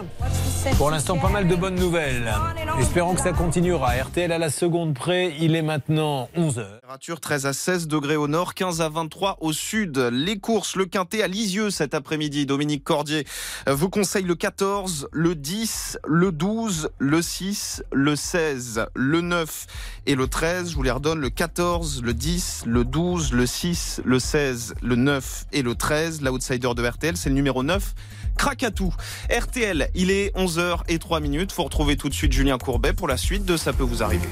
Pour 0.77 0.91
l'instant, 0.91 1.17
pas 1.19 1.31
mal 1.31 1.49
de 1.49 1.57
bonnes 1.57 1.77
nouvelles. 1.77 2.31
Espérons 2.79 3.15
que 3.15 3.23
ça 3.23 3.33
continuera. 3.33 3.95
RTL 3.95 4.31
à 4.31 4.39
la 4.39 4.51
seconde 4.51 4.95
près, 4.95 5.35
il 5.41 5.57
est 5.57 5.63
maintenant 5.63 6.29
11h. 6.37 6.81
Température 6.83 7.21
13 7.21 7.47
à 7.47 7.53
16 7.55 7.89
degrés 7.89 8.17
au 8.17 8.29
nord, 8.29 8.53
15 8.53 8.83
à 8.83 8.91
23 8.91 9.39
au 9.41 9.53
sud. 9.53 9.97
Les 10.13 10.39
courses, 10.39 10.77
le 10.77 10.85
quintet 10.85 11.23
à 11.23 11.27
Lisieux 11.27 11.71
cet 11.71 11.95
après-midi. 11.95 12.45
Dominique 12.45 12.85
Cordier 12.85 13.25
vous 13.67 13.89
conseille 13.89 14.25
le 14.25 14.35
14, 14.35 15.09
le 15.11 15.35
10, 15.35 15.99
le 16.07 16.33
12, 16.33 16.91
le 16.99 17.23
6, 17.23 17.83
le 17.93 18.15
16, 18.15 18.87
le 18.95 19.21
9 19.23 19.67
et 20.07 20.15
le 20.15 20.27
13. 20.27 20.71
Je 20.71 20.75
vous 20.77 20.83
les 20.83 20.91
redonne 20.91 21.19
le 21.19 21.31
14, 21.31 21.62
le 22.03 22.13
10, 22.13 22.65
le 22.67 22.85
12, 22.85 23.33
le 23.33 23.47
6, 23.47 24.01
le 24.05 24.19
16, 24.19 24.75
le 24.83 24.97
9 24.97 25.47
et 25.53 25.63
le 25.63 25.75
13. 25.75 26.21
L'outsider 26.23 26.71
de 26.75 26.85
RTL, 26.85 27.17
c'est 27.17 27.29
le 27.29 27.37
numéro 27.37 27.63
9. 27.63 27.95
Krakatou. 28.37 28.93
RTL, 29.31 29.89
il 29.95 30.11
est 30.11 30.35
11h 30.37 30.81
et 30.89 30.99
3 30.99 31.21
minutes. 31.21 31.53
Faut 31.53 31.65
retrouver 31.65 31.97
tout 31.97 32.09
de 32.09 32.15
suite 32.15 32.33
Julien 32.33 32.59
Courbet 32.59 32.93
pour 32.93 33.07
la 33.07 33.17
suite 33.17 33.45
de 33.45 33.57
Ça 33.57 33.73
peut 33.73 33.85
vous 33.85 34.03
arriver. 34.03 34.29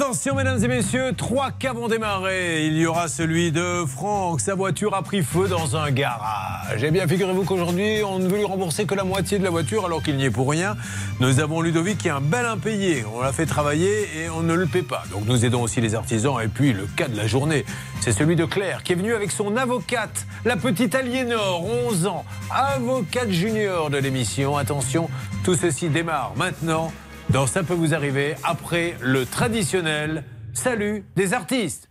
Attention 0.00 0.36
mesdames 0.36 0.62
et 0.62 0.68
messieurs, 0.68 1.12
trois 1.16 1.50
cas 1.50 1.72
vont 1.72 1.88
démarrer. 1.88 2.64
Il 2.66 2.78
y 2.78 2.86
aura 2.86 3.08
celui 3.08 3.50
de 3.50 3.84
Franck. 3.84 4.40
Sa 4.40 4.54
voiture 4.54 4.94
a 4.94 5.02
pris 5.02 5.24
feu 5.24 5.48
dans 5.48 5.74
un 5.74 5.90
garage. 5.90 6.84
Eh 6.84 6.92
bien, 6.92 7.08
figurez-vous 7.08 7.42
qu'aujourd'hui, 7.42 8.04
on 8.04 8.20
ne 8.20 8.28
veut 8.28 8.36
lui 8.36 8.44
rembourser 8.44 8.86
que 8.86 8.94
la 8.94 9.02
moitié 9.02 9.40
de 9.40 9.44
la 9.44 9.50
voiture 9.50 9.86
alors 9.86 10.00
qu'il 10.00 10.16
n'y 10.16 10.26
est 10.26 10.30
pour 10.30 10.48
rien. 10.48 10.76
Nous 11.18 11.40
avons 11.40 11.60
Ludovic 11.62 11.98
qui 11.98 12.06
est 12.06 12.12
un 12.12 12.20
bel 12.20 12.46
impayé. 12.46 13.04
On 13.12 13.20
l'a 13.22 13.32
fait 13.32 13.44
travailler 13.44 14.08
et 14.16 14.30
on 14.30 14.42
ne 14.42 14.54
le 14.54 14.66
paie 14.66 14.84
pas. 14.84 15.02
Donc 15.10 15.26
nous 15.26 15.44
aidons 15.44 15.62
aussi 15.62 15.80
les 15.80 15.96
artisans. 15.96 16.40
Et 16.40 16.46
puis 16.46 16.72
le 16.72 16.86
cas 16.86 17.08
de 17.08 17.16
la 17.16 17.26
journée, 17.26 17.64
c'est 18.00 18.12
celui 18.12 18.36
de 18.36 18.44
Claire 18.44 18.84
qui 18.84 18.92
est 18.92 18.96
venue 18.96 19.14
avec 19.14 19.32
son 19.32 19.56
avocate, 19.56 20.28
la 20.44 20.56
petite 20.56 20.94
Aliénor, 20.94 21.64
11 21.88 22.06
ans, 22.06 22.24
avocate 22.52 23.32
junior 23.32 23.90
de 23.90 23.98
l'émission. 23.98 24.56
Attention, 24.56 25.10
tout 25.42 25.56
ceci 25.56 25.88
démarre 25.88 26.34
maintenant 26.36 26.92
dans 27.30 27.46
Ça 27.46 27.62
peut 27.62 27.74
vous 27.74 27.94
arriver 27.94 28.36
après 28.42 28.96
le 29.00 29.26
traditionnel 29.26 30.24
salut 30.54 31.04
des 31.16 31.34
artistes. 31.34 31.88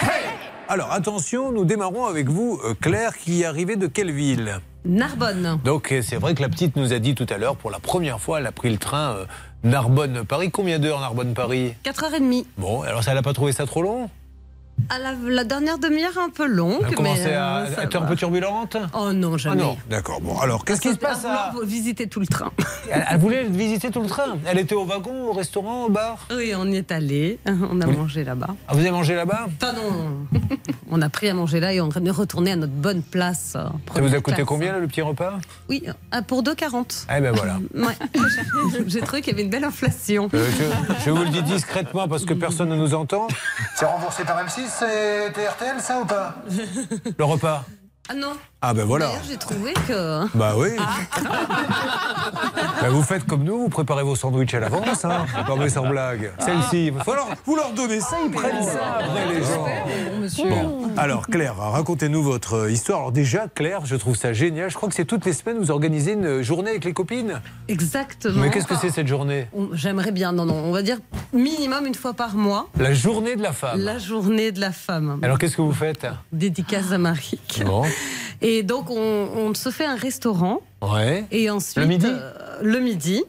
Hey 0.00 0.08
Alors 0.68 0.92
attention, 0.92 1.52
nous 1.52 1.64
démarrons 1.64 2.06
avec 2.06 2.28
vous, 2.28 2.60
euh, 2.64 2.74
Claire, 2.78 3.16
qui 3.16 3.42
est 3.42 3.44
arrivée 3.44 3.76
de 3.76 3.86
quelle 3.86 4.12
ville? 4.12 4.60
Narbonne. 4.84 5.58
Donc 5.64 5.92
euh, 5.92 6.02
c'est 6.02 6.16
vrai 6.16 6.34
que 6.34 6.42
la 6.42 6.48
petite 6.48 6.76
nous 6.76 6.92
a 6.92 6.98
dit 6.98 7.14
tout 7.14 7.26
à 7.30 7.38
l'heure, 7.38 7.56
pour 7.56 7.70
la 7.70 7.78
première 7.78 8.20
fois, 8.20 8.40
elle 8.40 8.46
a 8.46 8.52
pris 8.52 8.70
le 8.70 8.78
train 8.78 9.14
euh, 9.14 9.24
Narbonne-Paris. 9.64 10.50
Combien 10.50 10.78
d'heures 10.78 11.00
Narbonne-Paris? 11.00 11.74
4h30. 11.84 12.44
Bon, 12.58 12.82
alors 12.82 13.02
ça, 13.02 13.12
elle 13.12 13.16
n'a 13.16 13.22
pas 13.22 13.32
trouvé 13.32 13.52
ça 13.52 13.66
trop 13.66 13.82
long? 13.82 14.10
À 14.90 14.98
la, 14.98 15.12
la 15.28 15.44
dernière 15.44 15.78
demi-heure, 15.78 16.16
un 16.18 16.30
peu 16.30 16.46
longue. 16.46 16.78
Elle 16.86 16.92
a 16.92 16.96
commencé 16.96 17.22
mais, 17.26 17.34
à 17.34 17.56
euh, 17.58 17.82
être 17.82 17.96
un 17.96 18.06
peu 18.06 18.16
turbulente 18.16 18.76
Oh 18.94 19.12
non, 19.12 19.32
Ah 19.34 19.36
jamais. 19.38 19.62
non, 19.62 19.76
d'accord. 19.90 20.20
Bon, 20.22 20.38
alors 20.38 20.64
qu'est-ce 20.64 20.80
qui 20.80 20.92
se 20.92 20.98
passe 20.98 21.24
à... 21.26 21.50
à 21.50 21.54
visiter 21.64 22.06
tout 22.08 22.20
le 22.20 22.26
train. 22.26 22.50
elle, 22.90 23.04
elle 23.10 23.18
voulait 23.18 23.44
visiter 23.44 23.90
tout 23.90 24.00
le 24.00 24.08
train. 24.08 24.38
Elle 24.46 24.58
était 24.58 24.74
au 24.74 24.84
wagon, 24.86 25.28
au 25.28 25.32
restaurant, 25.32 25.84
au 25.84 25.90
bar? 25.90 26.26
Oui, 26.34 26.52
on 26.56 26.66
y 26.66 26.76
est 26.76 26.90
allé. 26.90 27.38
On 27.46 27.80
a 27.82 27.86
Oui. 27.86 27.96
mangé 27.96 28.24
là-bas. 28.24 28.48
Ah, 28.66 28.72
vous 28.72 28.80
avez 28.80 28.90
mangé 28.90 29.14
là-bas? 29.14 29.46
Enfin 29.60 29.72
non, 29.74 30.26
on 30.90 31.02
a 31.02 31.08
pris 31.10 31.28
à 31.28 31.34
manger 31.34 31.60
là 31.60 31.72
et 31.74 31.80
on 31.82 31.90
est 31.90 32.10
retourné 32.10 32.52
à 32.52 32.56
notre 32.56 32.72
bonne 32.72 33.02
place. 33.02 33.52
euh, 33.56 33.64
Ça 33.94 34.00
vous 34.00 34.14
a 34.14 34.20
coûté 34.20 34.36
classe. 34.36 34.46
combien 34.48 34.72
là, 34.72 34.78
le 34.78 34.86
petit 34.86 35.02
repas? 35.02 35.34
Oui, 35.68 35.82
euh, 36.14 36.22
pour 36.22 36.42
2,40. 36.42 37.06
Eh 37.14 37.20
ben 37.20 37.32
voilà. 37.32 37.58
Ouais. 37.74 37.94
J'ai 38.86 39.00
trouvé 39.00 39.20
qu'il 39.20 39.32
y 39.32 39.34
avait 39.36 39.42
une 39.44 39.50
belle 39.50 39.64
inflation. 39.64 40.30
Euh, 40.32 40.46
je, 40.58 41.04
je 41.04 41.10
vous 41.10 41.22
le 41.24 41.28
dis 41.30 41.42
discrètement 41.42 42.08
parce 42.08 42.24
que 42.24 42.32
personne 42.34 42.70
ne 42.70 42.76
nous 42.76 42.94
entend. 42.94 43.28
C'est 43.74 43.84
remboursé 43.84 44.24
par 44.24 44.42
M6, 44.44 44.60
c'est 44.68 45.28
RTL 45.48 45.80
ça 45.80 46.00
ou 46.00 46.04
pas? 46.04 46.34
Le 47.18 47.24
repas? 47.24 47.64
Ah 48.08 48.14
non. 48.14 48.32
Ah 48.60 48.74
ben 48.74 48.84
voilà. 48.84 49.06
D'ailleurs, 49.06 49.22
j'ai 49.28 49.36
trouvé 49.36 49.72
que. 49.86 50.36
Bah 50.36 50.54
oui. 50.56 50.70
Ah. 50.78 50.96
Bah, 52.80 52.90
vous 52.90 53.02
faites 53.02 53.24
comme 53.24 53.42
nous, 53.42 53.58
vous 53.58 53.68
préparez 53.68 54.04
vos 54.04 54.14
sandwichs 54.14 54.54
à 54.54 54.60
l'avance, 54.60 55.04
hein. 55.04 55.26
Non 55.48 55.56
mais 55.56 55.68
sans 55.68 55.88
blague. 55.88 56.30
Celle-ci, 56.38 56.86
il 56.86 56.92
va 56.92 57.02
falloir 57.02 57.26
vous 57.44 57.56
leur 57.56 57.72
donner 57.72 58.00
ça, 58.00 58.16
ils 58.24 58.30
prennent 58.30 58.62
ça 58.62 58.98
après 59.00 59.34
les 59.34 59.42
gens. 59.42 60.48
Bon, 60.48 60.90
alors 60.96 61.26
Claire, 61.26 61.56
racontez-nous 61.56 62.22
votre 62.22 62.54
euh, 62.54 62.70
histoire. 62.70 63.00
Alors 63.00 63.12
déjà, 63.12 63.46
Claire, 63.52 63.84
je 63.84 63.96
trouve 63.96 64.14
ça 64.14 64.32
génial. 64.32 64.70
Je 64.70 64.76
crois 64.76 64.88
que 64.88 64.94
c'est 64.94 65.04
toutes 65.04 65.24
les 65.24 65.32
semaines, 65.32 65.58
vous 65.58 65.72
organisez 65.72 66.12
une 66.12 66.42
journée 66.42 66.70
avec 66.70 66.84
les 66.84 66.92
copines. 66.92 67.40
Exactement. 67.66 68.42
Mais 68.42 68.50
qu'est-ce 68.50 68.66
que 68.66 68.76
c'est 68.76 68.90
cette 68.90 69.08
journée? 69.08 69.48
J'aimerais 69.72 70.12
bien, 70.12 70.30
non, 70.32 70.44
non, 70.44 70.54
on 70.54 70.72
va 70.72 70.82
dire 70.82 70.98
minimum 71.32 71.86
une 71.86 71.94
fois 71.96 72.14
par 72.14 72.36
mois. 72.36 72.68
La 72.78 72.94
journée 72.94 73.34
de 73.34 73.42
la 73.42 73.52
femme. 73.52 73.80
La 73.80 73.98
journée 73.98 74.52
de 74.52 74.60
la 74.60 74.72
femme. 74.72 75.18
Alors 75.22 75.38
qu'est-ce 75.38 75.56
que 75.56 75.62
vous 75.62 75.72
faites? 75.72 76.06
Dédicace 76.32 76.92
à 76.92 76.98
Marik. 76.98 77.62
Bon. 77.66 77.82
Et 78.40 78.47
donc, 78.62 78.90
on, 78.90 79.28
on 79.36 79.54
se 79.54 79.70
fait 79.70 79.86
un 79.86 79.96
restaurant. 79.96 80.60
Ouais. 80.82 81.24
Et 81.30 81.50
ensuite. 81.50 81.78
Le 81.78 81.86
midi 81.86 82.06
euh, 82.08 82.32
Le 82.62 82.80
midi. 82.80 83.24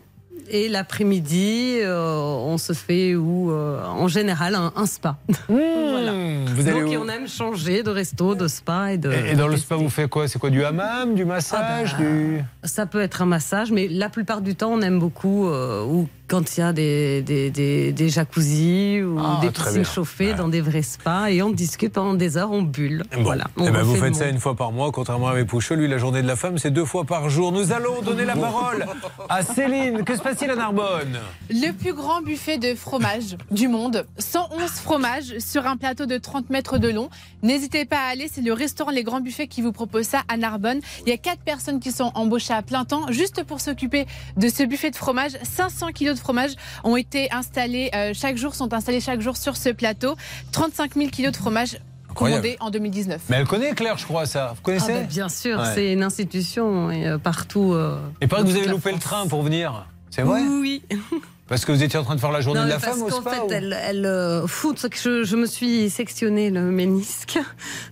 Et 0.51 0.67
l'après-midi, 0.67 1.77
euh, 1.81 2.15
on 2.17 2.57
se 2.57 2.73
fait, 2.73 3.13
ou 3.13 3.51
euh, 3.51 3.85
en 3.85 4.07
général, 4.07 4.55
un, 4.55 4.73
un 4.75 4.85
spa. 4.87 5.17
voilà. 5.47 6.11
Vous 6.47 6.67
allez 6.67 6.81
donc, 6.81 7.05
on 7.05 7.07
aime 7.07 7.27
changer 7.27 7.83
de 7.83 7.91
resto, 7.91 8.33
de 8.33 8.47
spa 8.47 8.93
et 8.93 8.97
de. 8.97 9.11
Et, 9.11 9.31
et 9.31 9.35
dans 9.35 9.47
le 9.47 9.57
spa, 9.57 9.75
vous 9.75 9.89
faites 9.91 10.09
quoi? 10.09 10.27
C'est 10.27 10.39
quoi 10.39 10.49
Du 10.49 10.63
hammam, 10.63 11.13
du 11.13 11.23
massage 11.23 11.93
Ah 11.93 11.97
bah, 11.97 12.03
du... 12.03 12.43
Ça 12.63 12.87
peut 12.87 13.01
être 13.01 13.21
un 13.21 13.27
massage, 13.27 13.71
mais 13.71 13.87
la 13.87 14.09
plupart 14.09 14.41
du 14.41 14.55
temps, 14.55 14.71
on 14.73 14.81
aime 14.81 14.97
beaucoup 14.97 15.47
euh, 15.47 15.85
ou 15.85 16.07
quand 16.29 16.55
il 16.55 16.59
y 16.59 16.63
a 16.63 16.71
des, 16.73 17.21
des, 17.23 17.49
des, 17.49 17.91
des 17.91 18.09
jacuzzis 18.09 19.01
ou 19.01 19.17
Ah, 19.19 19.39
des 19.41 19.49
piscines 19.49 19.83
chauffées 19.83 20.33
dans 20.33 20.47
des 20.47 20.61
vrais 20.61 20.83
spas 20.83 21.29
et 21.29 21.41
on 21.41 21.49
discute 21.49 21.93
pendant 21.93 22.13
des 22.13 22.37
heures, 22.37 22.51
on 22.51 22.61
bulle. 22.61 23.03
Bon. 23.15 23.23
Voilà. 23.23 23.45
Eh 23.57 23.61
on 23.61 23.71
ben, 23.71 23.81
vous 23.81 23.95
faites 23.95 24.15
ça 24.15 24.25
monde. 24.25 24.33
une 24.35 24.39
fois 24.39 24.55
par 24.55 24.71
mois, 24.71 24.91
contrairement 24.91 25.27
à 25.27 25.33
mes 25.33 25.45
Poucheux. 25.45 25.75
Lui, 25.75 25.87
la 25.87 25.97
journée 25.97 26.21
de 26.21 26.27
la 26.27 26.35
femme, 26.35 26.57
c'est 26.57 26.71
deux 26.71 26.85
fois 26.85 27.03
par 27.05 27.29
jour. 27.29 27.51
Nous 27.51 27.71
allons 27.71 28.01
donner 28.01 28.25
la 28.25 28.35
parole 28.35 28.85
à 29.27 29.41
Céline. 29.43 30.03
Que 30.03 30.15
se 30.15 30.21
passe-t-il 30.21 30.51
à 30.51 30.55
Narbonne? 30.55 31.17
Le 31.49 31.71
plus 31.71 31.93
grand 31.93 32.21
buffet 32.21 32.57
de 32.59 32.75
fromage 32.75 33.35
du 33.51 33.67
monde. 33.67 34.05
111 34.19 34.69
fromages 34.71 35.39
sur 35.39 35.65
un 35.65 35.77
plateau 35.77 36.05
de 36.05 36.17
30 36.17 36.49
mètres 36.51 36.77
de 36.77 36.89
long. 36.89 37.09
N'hésitez 37.41 37.85
pas 37.85 37.97
à 37.97 38.11
aller, 38.11 38.29
c'est 38.31 38.41
le 38.41 38.53
restaurant 38.53 38.91
Les 38.91 39.03
Grands 39.03 39.21
Buffets 39.21 39.47
qui 39.47 39.61
vous 39.61 39.71
propose 39.71 40.05
ça 40.05 40.21
à 40.27 40.37
Narbonne. 40.37 40.79
Il 41.05 41.09
y 41.09 41.13
a 41.13 41.17
quatre 41.17 41.41
personnes 41.41 41.79
qui 41.79 41.91
sont 41.91 42.11
embauchées 42.15 42.53
à 42.53 42.61
plein 42.61 42.85
temps 42.85 43.05
juste 43.09 43.43
pour 43.43 43.59
s'occuper 43.61 44.05
de 44.37 44.47
ce 44.49 44.63
buffet 44.63 44.91
de 44.91 44.95
fromage. 44.95 45.31
500 45.43 45.87
kilos 45.93 46.15
de 46.15 46.18
fromage 46.19 46.51
ont 46.83 46.95
été 46.95 47.31
installés 47.31 47.89
euh, 47.95 48.11
chaque 48.13 48.37
jour, 48.37 48.55
sont 48.55 48.73
installés 48.73 49.01
chaque 49.01 49.21
jour 49.21 49.37
sur 49.37 49.55
ce 49.57 49.69
plateau. 49.69 50.15
35 50.51 50.95
000 50.95 51.09
kilos 51.09 51.31
de 51.31 51.37
fromage 51.37 51.79
Incroyable. 52.09 52.41
commandés 52.41 52.57
en 52.59 52.69
2019. 52.71 53.21
Mais 53.29 53.37
elle 53.37 53.45
connaît 53.47 53.71
Claire, 53.73 53.97
je 53.97 54.05
crois, 54.05 54.25
ça. 54.25 54.53
Vous 54.55 54.61
connaissez 54.61 54.93
Ah 54.95 54.99
bah, 55.01 55.07
bien 55.07 55.29
sûr, 55.29 55.59
Ouais. 55.59 55.71
c'est 55.75 55.93
une 55.93 56.03
institution 56.03 56.89
et, 56.91 57.07
euh, 57.07 57.17
partout. 57.17 57.73
euh, 57.73 57.99
Il 58.21 58.27
paraît 58.27 58.43
que 58.43 58.47
vous 58.47 58.55
avez 58.55 58.67
loupé 58.67 58.91
le 58.91 58.99
train 58.99 59.27
pour 59.27 59.41
venir. 59.43 59.85
C'est 60.09 60.23
vrai? 60.23 60.41
Oui. 60.41 60.83
Parce 61.49 61.65
que 61.65 61.71
vous 61.71 61.81
étiez 61.83 61.97
en 61.97 62.03
train 62.03 62.15
de 62.15 62.19
faire 62.21 62.31
la 62.31 62.41
journée 62.41 62.59
Non, 62.59 62.65
de 62.67 62.71
la 62.71 62.77
parce 62.79 62.93
femme 62.93 63.01
au 63.03 63.07
qu'en 63.09 63.21
spa 63.21 63.31
fait, 63.31 63.39
ou- 63.39 63.47
elle, 63.51 63.77
elle 63.83 64.05
euh, 64.05 64.45
fout, 64.45 64.85
je, 65.03 65.23
je 65.23 65.35
me 65.35 65.47
suis 65.47 65.89
sectionné 65.89 66.51
le 66.51 66.61
ménisque. 66.61 67.39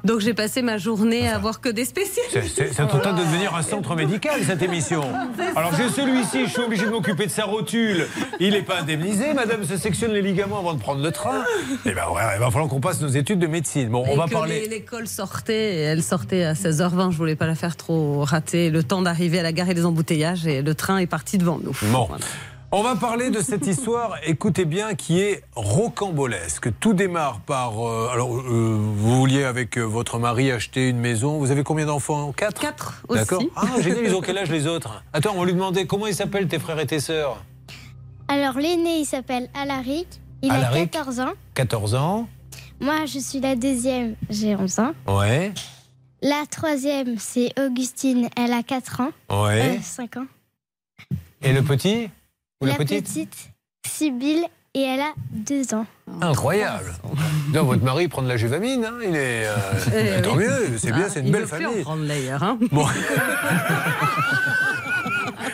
Donc 0.03 0.19
j'ai 0.19 0.35
passé 0.35 0.61
ma 0.61 0.77
journée 0.77 1.27
à 1.27 1.39
voir 1.39 1.59
que 1.59 1.69
des 1.69 1.83
spécialistes. 1.85 2.53
C'est- 2.55 2.79
en 2.81 2.85
train 2.87 3.13
de 3.13 3.17
devenir 3.19 3.55
un 3.55 3.63
centre 3.63 3.95
médical, 3.95 4.39
cette 4.45 4.61
émission. 4.61 5.01
Alors 5.55 5.73
j'ai 5.75 5.89
celui-ci, 5.89 6.45
je 6.45 6.51
suis 6.51 6.61
obligé 6.61 6.85
de 6.85 6.91
m'occuper 6.91 7.25
de 7.25 7.31
sa 7.31 7.45
rotule. 7.45 8.05
Il 8.39 8.51
n'est 8.51 8.61
pas 8.61 8.81
indemnisé, 8.81 9.33
madame 9.33 9.63
se 9.65 9.75
sectionne 9.75 10.11
les 10.11 10.21
ligaments 10.21 10.59
avant 10.59 10.73
de 10.75 10.79
prendre 10.79 11.01
le 11.03 11.11
train. 11.11 11.43
Eh 11.85 11.91
ben 11.93 12.03
ouais, 12.13 12.21
il 12.35 12.39
va 12.39 12.51
falloir 12.51 12.69
qu'on 12.69 12.79
passe 12.79 13.01
nos 13.01 13.07
études 13.07 13.39
de 13.39 13.47
médecine. 13.47 13.89
Bon, 13.89 14.05
on 14.07 14.15
va 14.15 14.25
que 14.25 14.31
parler... 14.33 14.67
L'école 14.69 15.07
sortait, 15.07 15.75
et 15.77 15.79
elle 15.81 16.03
sortait 16.03 16.43
à 16.43 16.53
16h20, 16.53 17.11
je 17.11 17.17
voulais 17.17 17.35
pas 17.35 17.47
la 17.47 17.55
faire 17.55 17.75
trop 17.75 18.23
rater. 18.23 18.69
Le 18.69 18.83
temps 18.83 19.01
d'arriver 19.01 19.39
à 19.39 19.43
la 19.43 19.51
gare 19.51 19.69
et 19.69 19.73
les 19.73 19.85
embouteillages, 19.85 20.45
et 20.45 20.61
le 20.61 20.75
train 20.75 20.99
est 20.99 21.07
parti 21.07 21.37
devant 21.39 21.59
nous. 21.63 21.75
Bon. 21.91 22.07
On 22.73 22.83
va 22.83 22.97
parler 22.97 23.29
de 23.29 23.39
cette 23.39 23.65
histoire, 23.65 24.17
écoutez 24.23 24.65
bien, 24.65 24.93
qui 24.93 25.21
est 25.21 25.41
rocambolesque. 25.55 26.69
Tout 26.81 26.93
démarre 26.93 27.39
par. 27.39 27.79
euh, 27.87 28.09
alors, 28.11 28.35
euh, 28.37 28.77
vous 28.77 29.19
vouliez 29.19 29.45
avec 29.45 29.77
euh, 29.77 29.83
votre 29.83 30.19
mari 30.19 30.51
acheter 30.51 30.89
une 30.89 30.99
maison. 30.99 31.37
Vous 31.39 31.51
avez 31.51 31.63
combien 31.63 31.85
d'enfants? 31.85 32.33
Quatre? 32.33 32.59
Quatre 32.61 33.03
aussi. 33.07 33.19
D'accord. 33.21 33.41
Ah, 33.55 33.79
génial, 33.79 34.03
ils 34.03 34.13
ont 34.13 34.19
quel 34.21 34.37
âge 34.37 34.51
les 34.51 34.67
autres? 34.67 35.01
Attends, 35.13 35.31
on 35.35 35.39
va 35.39 35.45
lui 35.45 35.53
demander 35.53 35.87
comment 35.87 36.07
ils 36.07 36.13
s'appellent 36.15 36.49
tes 36.49 36.59
frères 36.59 36.77
et 36.79 36.85
tes 36.85 36.99
sœurs? 36.99 37.41
Alors, 38.27 38.57
l'aîné, 38.59 38.99
il 38.99 39.05
s'appelle 39.05 39.49
Alaric. 39.53 40.07
Il 40.41 40.51
Alaric? 40.51 40.93
a 40.93 40.99
14 40.99 41.19
ans. 41.21 41.33
14 41.53 41.95
ans. 41.95 42.27
Moi, 42.81 43.05
je 43.05 43.19
suis 43.19 43.39
la 43.39 43.55
deuxième, 43.55 44.15
j'ai 44.29 44.55
11 44.57 44.79
ans. 44.79 44.91
Ouais. 45.07 45.53
La 46.21 46.43
troisième, 46.51 47.17
c'est 47.17 47.57
Augustine, 47.59 48.27
elle 48.35 48.51
a 48.51 48.61
4 48.61 49.01
ans. 49.01 49.11
Ouais. 49.29 49.77
Euh, 49.77 49.81
5 49.81 50.17
ans. 50.17 50.25
Et 51.41 51.53
le 51.53 51.61
petit? 51.63 52.09
Ou 52.61 52.65
la, 52.65 52.71
la 52.73 52.77
petite 52.79 53.05
petite, 53.05 53.49
Sibylle, 53.85 54.45
et 54.73 54.81
elle 54.81 54.99
a 55.01 55.13
2 55.31 55.73
ans. 55.75 55.85
Incroyable. 56.21 56.93
Non, 57.53 57.63
votre 57.63 57.83
mari 57.83 58.07
prend 58.07 58.21
de 58.23 58.27
la 58.27 58.37
juvamine, 58.37 58.83
hein, 58.85 58.93
il 59.03 59.15
est. 59.15 59.45
euh, 59.47 60.17
Eh 60.19 60.21
tant 60.23 60.35
mieux, 60.35 60.77
c'est 60.77 60.91
bien, 60.91 61.03
Ah, 61.05 61.09
c'est 61.11 61.19
une 61.21 61.27
il 61.27 61.31
belle 61.31 61.43
veut 61.43 61.47
plus 61.57 61.63
famille. 61.65 61.81
en 61.81 61.83
prendre 61.83 62.05
d'ailleurs. 62.07 62.43
hein. 62.43 62.57
Bon. 62.71 62.85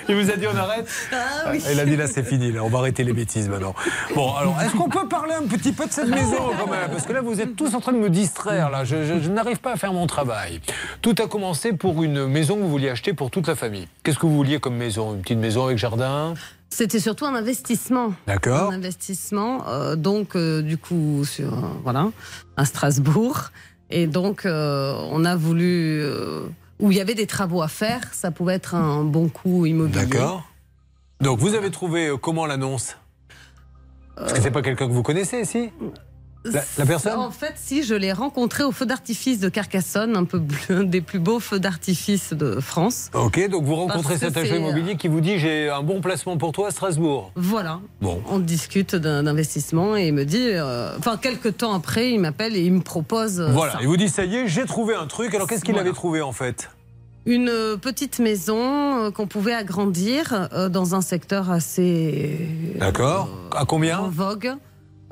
Il 0.10 0.16
vous 0.16 0.30
a 0.30 0.36
dit 0.36 0.46
on 0.54 0.56
arrête 0.58 0.88
Ah 1.14 1.50
oui. 1.52 1.64
Il 1.72 1.80
a 1.80 1.86
dit 1.86 1.96
là 1.96 2.08
c'est 2.08 2.24
fini, 2.24 2.52
là, 2.52 2.64
on 2.64 2.68
va 2.70 2.80
arrêter 2.80 3.04
les 3.04 3.14
bêtises 3.14 3.48
maintenant. 3.48 3.74
Bon, 4.14 4.34
alors 4.34 4.60
est-ce 4.62 4.74
qu'on 4.76 4.90
peut 4.90 5.08
parler 5.08 5.34
un 5.34 5.48
petit 5.48 5.72
peu 5.72 5.86
de 5.88 5.92
cette 5.92 6.08
maison 6.10 6.52
quand 6.60 6.68
même? 6.70 6.90
Parce 6.92 7.06
que 7.06 7.14
là 7.14 7.22
vous 7.22 7.40
êtes 7.40 7.56
tous 7.56 7.74
en 7.74 7.80
train 7.80 7.94
de 7.94 7.98
me 7.98 8.10
distraire, 8.10 8.70
là. 8.70 8.84
Je, 8.84 9.06
je- 9.06 9.20
je 9.22 9.30
n'arrive 9.30 9.60
pas 9.60 9.74
à 9.74 9.76
faire 9.78 9.94
mon 9.94 10.06
travail. 10.06 10.60
Tout 11.02 11.16
a 11.24 11.28
commencé 11.28 11.72
pour 11.74 12.04
une 12.04 12.28
maison 12.28 12.56
que 12.56 12.62
vous 12.62 12.70
vouliez 12.70 12.90
acheter 12.90 13.14
pour 13.14 13.32
toute 13.32 13.48
la 13.48 13.56
famille. 13.56 13.88
Qu'est-ce 14.04 14.18
que 14.20 14.26
vous 14.26 14.36
vouliez 14.36 14.60
comme 14.60 14.76
maison? 14.76 15.14
Une 15.14 15.22
petite 15.22 15.40
maison 15.40 15.66
avec 15.66 15.78
jardin? 15.78 16.34
C'était 16.74 17.00
surtout 17.00 17.26
un 17.26 17.36
investissement. 17.36 18.16
D'accord. 18.26 18.72
Un 18.72 18.76
investissement, 18.76 19.68
euh, 19.68 19.96
donc 19.96 20.36
euh, 20.36 20.64
du 20.64 20.80
coup 20.80 21.24
sur 21.24 21.54
euh, 21.54 21.68
voilà 21.84 22.10
à 22.58 22.66
Strasbourg, 22.66 23.52
et 23.92 24.08
donc 24.08 24.42
on 24.46 25.26
a 25.26 25.36
voulu 25.36 26.04
où 26.80 26.92
il 26.92 26.98
y 26.98 27.02
avait 27.02 27.14
des 27.14 27.28
travaux 27.28 27.62
à 27.62 27.68
faire, 27.68 28.02
ça 28.12 28.32
pouvait 28.32 28.56
être 28.56 28.74
un 28.74 29.04
bon 29.04 29.30
coup 29.30 29.68
immobilier. 29.68 30.08
D'accord. 30.08 30.50
Donc 31.22 31.38
vous 31.38 31.54
avez 31.54 31.70
trouvé 31.70 32.12
comment 32.20 32.48
l'annonce? 32.48 32.98
Parce 34.16 34.34
que 34.34 34.42
c'est 34.42 34.50
pas 34.50 34.64
quelqu'un 34.64 34.88
que 34.88 34.94
vous 34.94 35.04
connaissez, 35.04 35.46
si? 35.46 35.70
La, 36.46 36.62
la 36.78 36.86
personne 36.86 37.18
En 37.20 37.32
fait, 37.32 37.54
si, 37.56 37.84
je 37.84 37.96
l'ai 37.96 38.12
rencontré 38.12 38.64
au 38.64 38.72
feu 38.74 38.86
d'artifice 38.86 39.40
de 39.40 39.48
Carcassonne, 39.48 40.18
un 40.18 40.26
peu 40.26 40.42
un 40.70 40.84
des 40.84 41.00
plus 41.00 41.20
beaux 41.20 41.40
feux 41.40 41.60
d'artifice 41.60 42.34
de 42.34 42.60
France. 42.60 43.10
Ok, 43.14 43.48
donc 43.50 43.64
vous 43.64 43.76
rencontrez 43.76 44.18
cet 44.18 44.36
agent 44.36 44.48
c'est, 44.50 44.54
euh, 44.56 44.58
immobilier 44.60 44.98
qui 44.98 45.08
vous 45.08 45.22
dit 45.22 45.40
j'ai 45.40 45.70
un 45.70 45.82
bon 45.84 46.02
placement 46.02 46.38
pour 46.38 46.52
toi 46.52 46.68
à 46.68 46.72
Strasbourg. 46.72 47.32
Voilà. 47.36 47.80
Bon. 48.02 48.22
On 48.30 48.40
discute 48.40 48.96
d'un 48.96 49.26
investissement 49.26 49.96
et 49.96 50.08
il 50.08 50.14
me 50.14 50.26
dit, 50.26 50.50
euh, 50.50 50.98
enfin, 50.98 51.16
quelques 51.18 51.58
temps 51.58 51.74
après, 51.74 52.12
il 52.12 52.20
m'appelle 52.20 52.58
et 52.58 52.62
il 52.62 52.74
me 52.74 52.82
propose. 52.82 53.40
euh, 53.40 53.48
Voilà, 53.52 53.74
ça. 53.74 53.78
il 53.82 53.88
vous 53.88 53.98
dit 53.98 54.10
ça 54.10 54.26
y 54.26 54.36
est, 54.36 54.48
j'ai 54.48 54.66
trouvé 54.66 54.96
un 54.96 55.08
truc. 55.08 55.34
Alors 55.34 55.48
qu'est-ce 55.48 55.64
qu'il 55.64 55.74
Voilà. 55.74 55.88
avait 55.90 55.96
trouvé 55.96 56.22
en 56.22 56.34
fait? 56.34 56.70
Une 57.26 57.78
petite 57.82 58.20
maison 58.20 59.10
qu'on 59.12 59.28
pouvait 59.28 59.54
agrandir 59.54 60.50
dans 60.70 60.94
un 60.94 61.00
secteur 61.00 61.52
assez 61.52 62.50
D'accord. 62.76 63.30
À 63.56 63.64
combien? 63.64 64.00
en 64.00 64.10
vogue. 64.10 64.56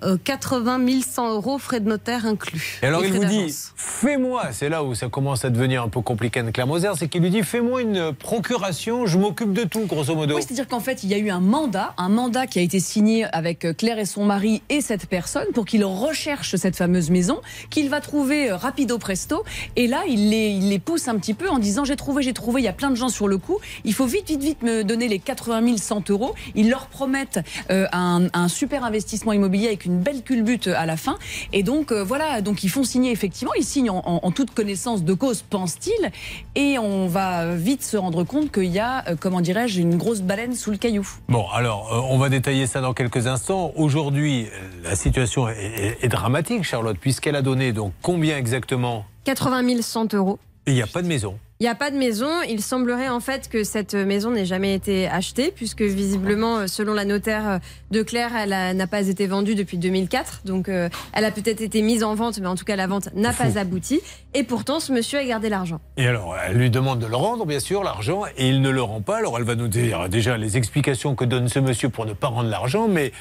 Euh, 0.04 0.18
80 0.24 0.80
100 1.02 1.34
euros, 1.36 1.58
frais 1.60 1.80
de 1.80 1.88
notaire 1.88 2.26
inclus. 2.26 2.80
Et 2.82 2.88
alors 2.88 3.06
il 3.06 3.14
vous 3.14 3.26
dit, 3.26 3.56
fais-moi, 3.76 4.52
c'est 4.52 4.70
là 4.70 4.84
où 4.84 4.96
ça 4.96 5.10
commence 5.10 5.46
à 5.46 5.50
devenir 5.50 5.84
un 5.84 5.90
peu 5.90 6.02
compliqué 6.02 6.40
Anne 6.40 6.52
Claire 6.52 6.68
Moser, 6.68 6.92
c'est 6.98 7.08
qu'il 7.08 7.22
lui 7.22 7.30
dit, 7.30 7.44
fais-moi 7.44 7.82
une 7.82 8.14
procuration, 8.14 9.06
je 9.06 9.18
m'occupe 9.18 9.54
de 9.54 9.64
tout, 9.64 9.86
grosso 9.86 10.16
modo. 10.16 10.36
Oui, 10.36 10.42
c'est-à-dire 10.42 10.68
qu'en 10.68 10.80
fait, 10.80 11.04
il 11.04 11.10
y 11.10 11.14
a 11.14 11.18
eu 11.18 11.30
un 11.30 11.40
mandat, 11.40 11.94
un 11.98 12.10
mandat 12.10 12.48
qui 12.48 12.60
a 12.60 12.62
été 12.62 12.80
signé 12.80 13.26
avec 13.26 13.66
euh, 13.66 13.74
Claire 13.74 14.00
et 14.00 14.06
son 14.06 14.26
mari 14.26 14.62
et 14.70 14.82
cette 14.82 15.06
personne 15.08 15.48
pour 15.54 15.66
qu'il 15.66 15.86
recherche 15.86 16.56
cette 16.56 16.76
fameuse 16.76 17.10
maison, 17.10 17.40
qu'il 17.70 17.90
va 17.90 18.02
trouver 18.02 18.52
euh, 18.52 18.56
rapido 18.56 18.98
presto. 18.98 19.44
Et 19.76 19.88
là, 19.88 20.04
il 20.08 20.30
les, 20.30 20.50
il 20.50 20.70
les 20.70 20.80
pousse 20.80 21.08
un 21.08 21.18
petit 21.18 21.34
peu 21.34 21.50
en 21.50 21.60
disant 21.60 21.86
j'ai 21.86 21.96
trouvé, 21.96 22.24
j'ai 22.24 22.34
trouvé, 22.34 22.62
il 22.62 22.66
y 22.66 22.70
a 22.70 22.74
plein 22.74 22.90
de 22.90 22.96
gens 22.96 23.10
sur 23.10 23.28
le 23.28 23.38
coup. 23.38 23.60
Il 23.84 23.94
faut 23.94 24.06
vite, 24.06 24.28
vite, 24.28 24.42
vite 24.42 24.64
me 24.64 24.84
donner 24.84 25.08
les 25.08 25.20
80 25.20 25.78
100 25.78 26.10
euros. 26.10 26.34
Ils 26.56 26.70
leur 26.70 26.88
promettent 26.88 27.40
euh, 27.70 27.88
un, 27.92 28.28
un 28.34 28.48
super 28.48 28.84
investissement 28.84 29.34
immobilier 29.34 29.68
avec 29.68 29.86
une 29.86 29.91
belle 30.00 30.24
culbute 30.24 30.68
à 30.68 30.86
la 30.86 30.98
fin. 30.98 31.18
Et 31.54 31.64
donc 31.64 31.92
euh, 31.92 32.04
voilà, 32.04 32.42
donc 32.42 32.64
ils 32.64 32.70
font 32.70 32.84
signer 32.84 33.12
effectivement, 33.12 33.54
ils 33.58 33.64
signent 33.64 33.90
en, 33.90 34.02
en- 34.06 34.20
en 34.24 34.32
toute 34.32 34.52
connaissance 34.52 35.04
de 35.04 35.14
cause, 35.14 35.42
pense-t-il. 35.42 36.12
Et 36.56 36.78
on 36.78 37.08
va 37.08 37.56
vite 37.56 37.84
se 37.84 37.98
rendre 37.98 38.24
compte 38.24 38.52
qu'il 38.52 38.66
y 38.66 38.80
a, 38.80 39.04
euh, 39.08 39.16
comment 39.20 39.42
dirais-je, 39.42 39.82
une 39.82 39.98
grosse 39.98 40.22
baleine 40.22 40.54
sous 40.56 40.72
le 40.72 40.78
caillou. 40.78 41.08
Bon, 41.30 41.46
alors, 41.54 41.94
euh, 41.94 42.00
on 42.10 42.18
va 42.18 42.30
détailler 42.30 42.68
ça 42.68 42.82
dans 42.82 42.94
quelques 42.94 43.28
instants. 43.28 43.72
Aujourd'hui, 43.76 44.48
la 44.84 44.96
situation 44.96 45.48
est, 45.50 45.54
est- 45.58 45.98
est 46.04 46.08
dramatique, 46.10 46.64
Charlotte, 46.64 46.98
puisqu'elle 47.00 47.36
a 47.36 47.42
donné 47.42 47.74
donc 47.74 47.94
combien 48.02 48.38
exactement? 48.38 49.06
80 49.26 49.82
100 49.82 50.14
euros. 50.16 50.40
Et 50.68 50.72
il 50.72 50.76
n'y 50.76 50.82
a 50.82 50.88
pas 50.88 51.02
de 51.02 51.08
maison. 51.08 51.38
Il 51.62 51.66
n'y 51.66 51.70
a 51.70 51.76
pas 51.76 51.92
de 51.92 51.96
maison. 51.96 52.42
Il 52.50 52.60
semblerait 52.60 53.10
en 53.10 53.20
fait 53.20 53.48
que 53.48 53.64
cette 53.64 53.94
maison 53.94 54.32
n'ait 54.32 54.48
jamais 54.48 54.74
été 54.74 55.08
achetée, 55.08 55.54
puisque 55.56 55.84
visiblement, 55.84 56.58
euh, 56.58 56.66
selon 56.66 56.96
la 56.96 57.06
notaire 57.06 57.48
euh, 57.48 57.58
de 57.92 58.02
Claire, 58.02 58.32
elle 58.36 58.76
n'a 58.76 58.88
pas 58.88 59.08
été 59.08 59.28
vendue 59.28 59.54
depuis 59.54 59.78
2004. 59.78 60.42
Donc, 60.44 60.70
euh, 60.70 60.90
elle 61.14 61.24
a 61.24 61.30
peut-être 61.30 61.62
été 61.62 61.84
mise 61.84 62.04
en 62.04 62.16
vente, 62.16 62.40
mais 62.40 62.48
en 62.48 62.56
tout 62.56 62.66
cas, 62.66 62.76
la 62.76 62.88
vente 62.88 63.10
n'a 63.14 63.32
pas 63.32 63.58
abouti. 63.60 64.02
Et 64.34 64.42
pourtant, 64.42 64.80
ce 64.80 64.92
monsieur 64.92 65.20
a 65.20 65.24
gardé 65.24 65.50
l'argent. 65.50 65.80
Et 65.98 66.08
alors, 66.08 66.36
elle 66.44 66.58
lui 66.58 66.72
demande 66.72 66.98
de 66.98 67.06
le 67.06 67.16
rendre, 67.16 67.46
bien 67.46 67.60
sûr, 67.60 67.84
l'argent, 67.84 68.24
et 68.38 68.50
il 68.50 68.64
ne 68.64 68.72
le 68.72 68.82
rend 68.82 69.02
pas. 69.02 69.18
Alors, 69.18 69.38
elle 69.38 69.44
va 69.44 69.54
nous 69.54 69.68
dire 69.68 70.10
déjà 70.10 70.38
les 70.38 70.58
explications 70.58 71.14
que 71.14 71.26
donne 71.26 71.48
ce 71.48 71.60
monsieur 71.60 71.90
pour 71.90 72.08
ne 72.08 72.14
pas 72.14 72.30
rendre 72.30 72.50
l'argent, 72.50 72.88
mais 72.88 73.12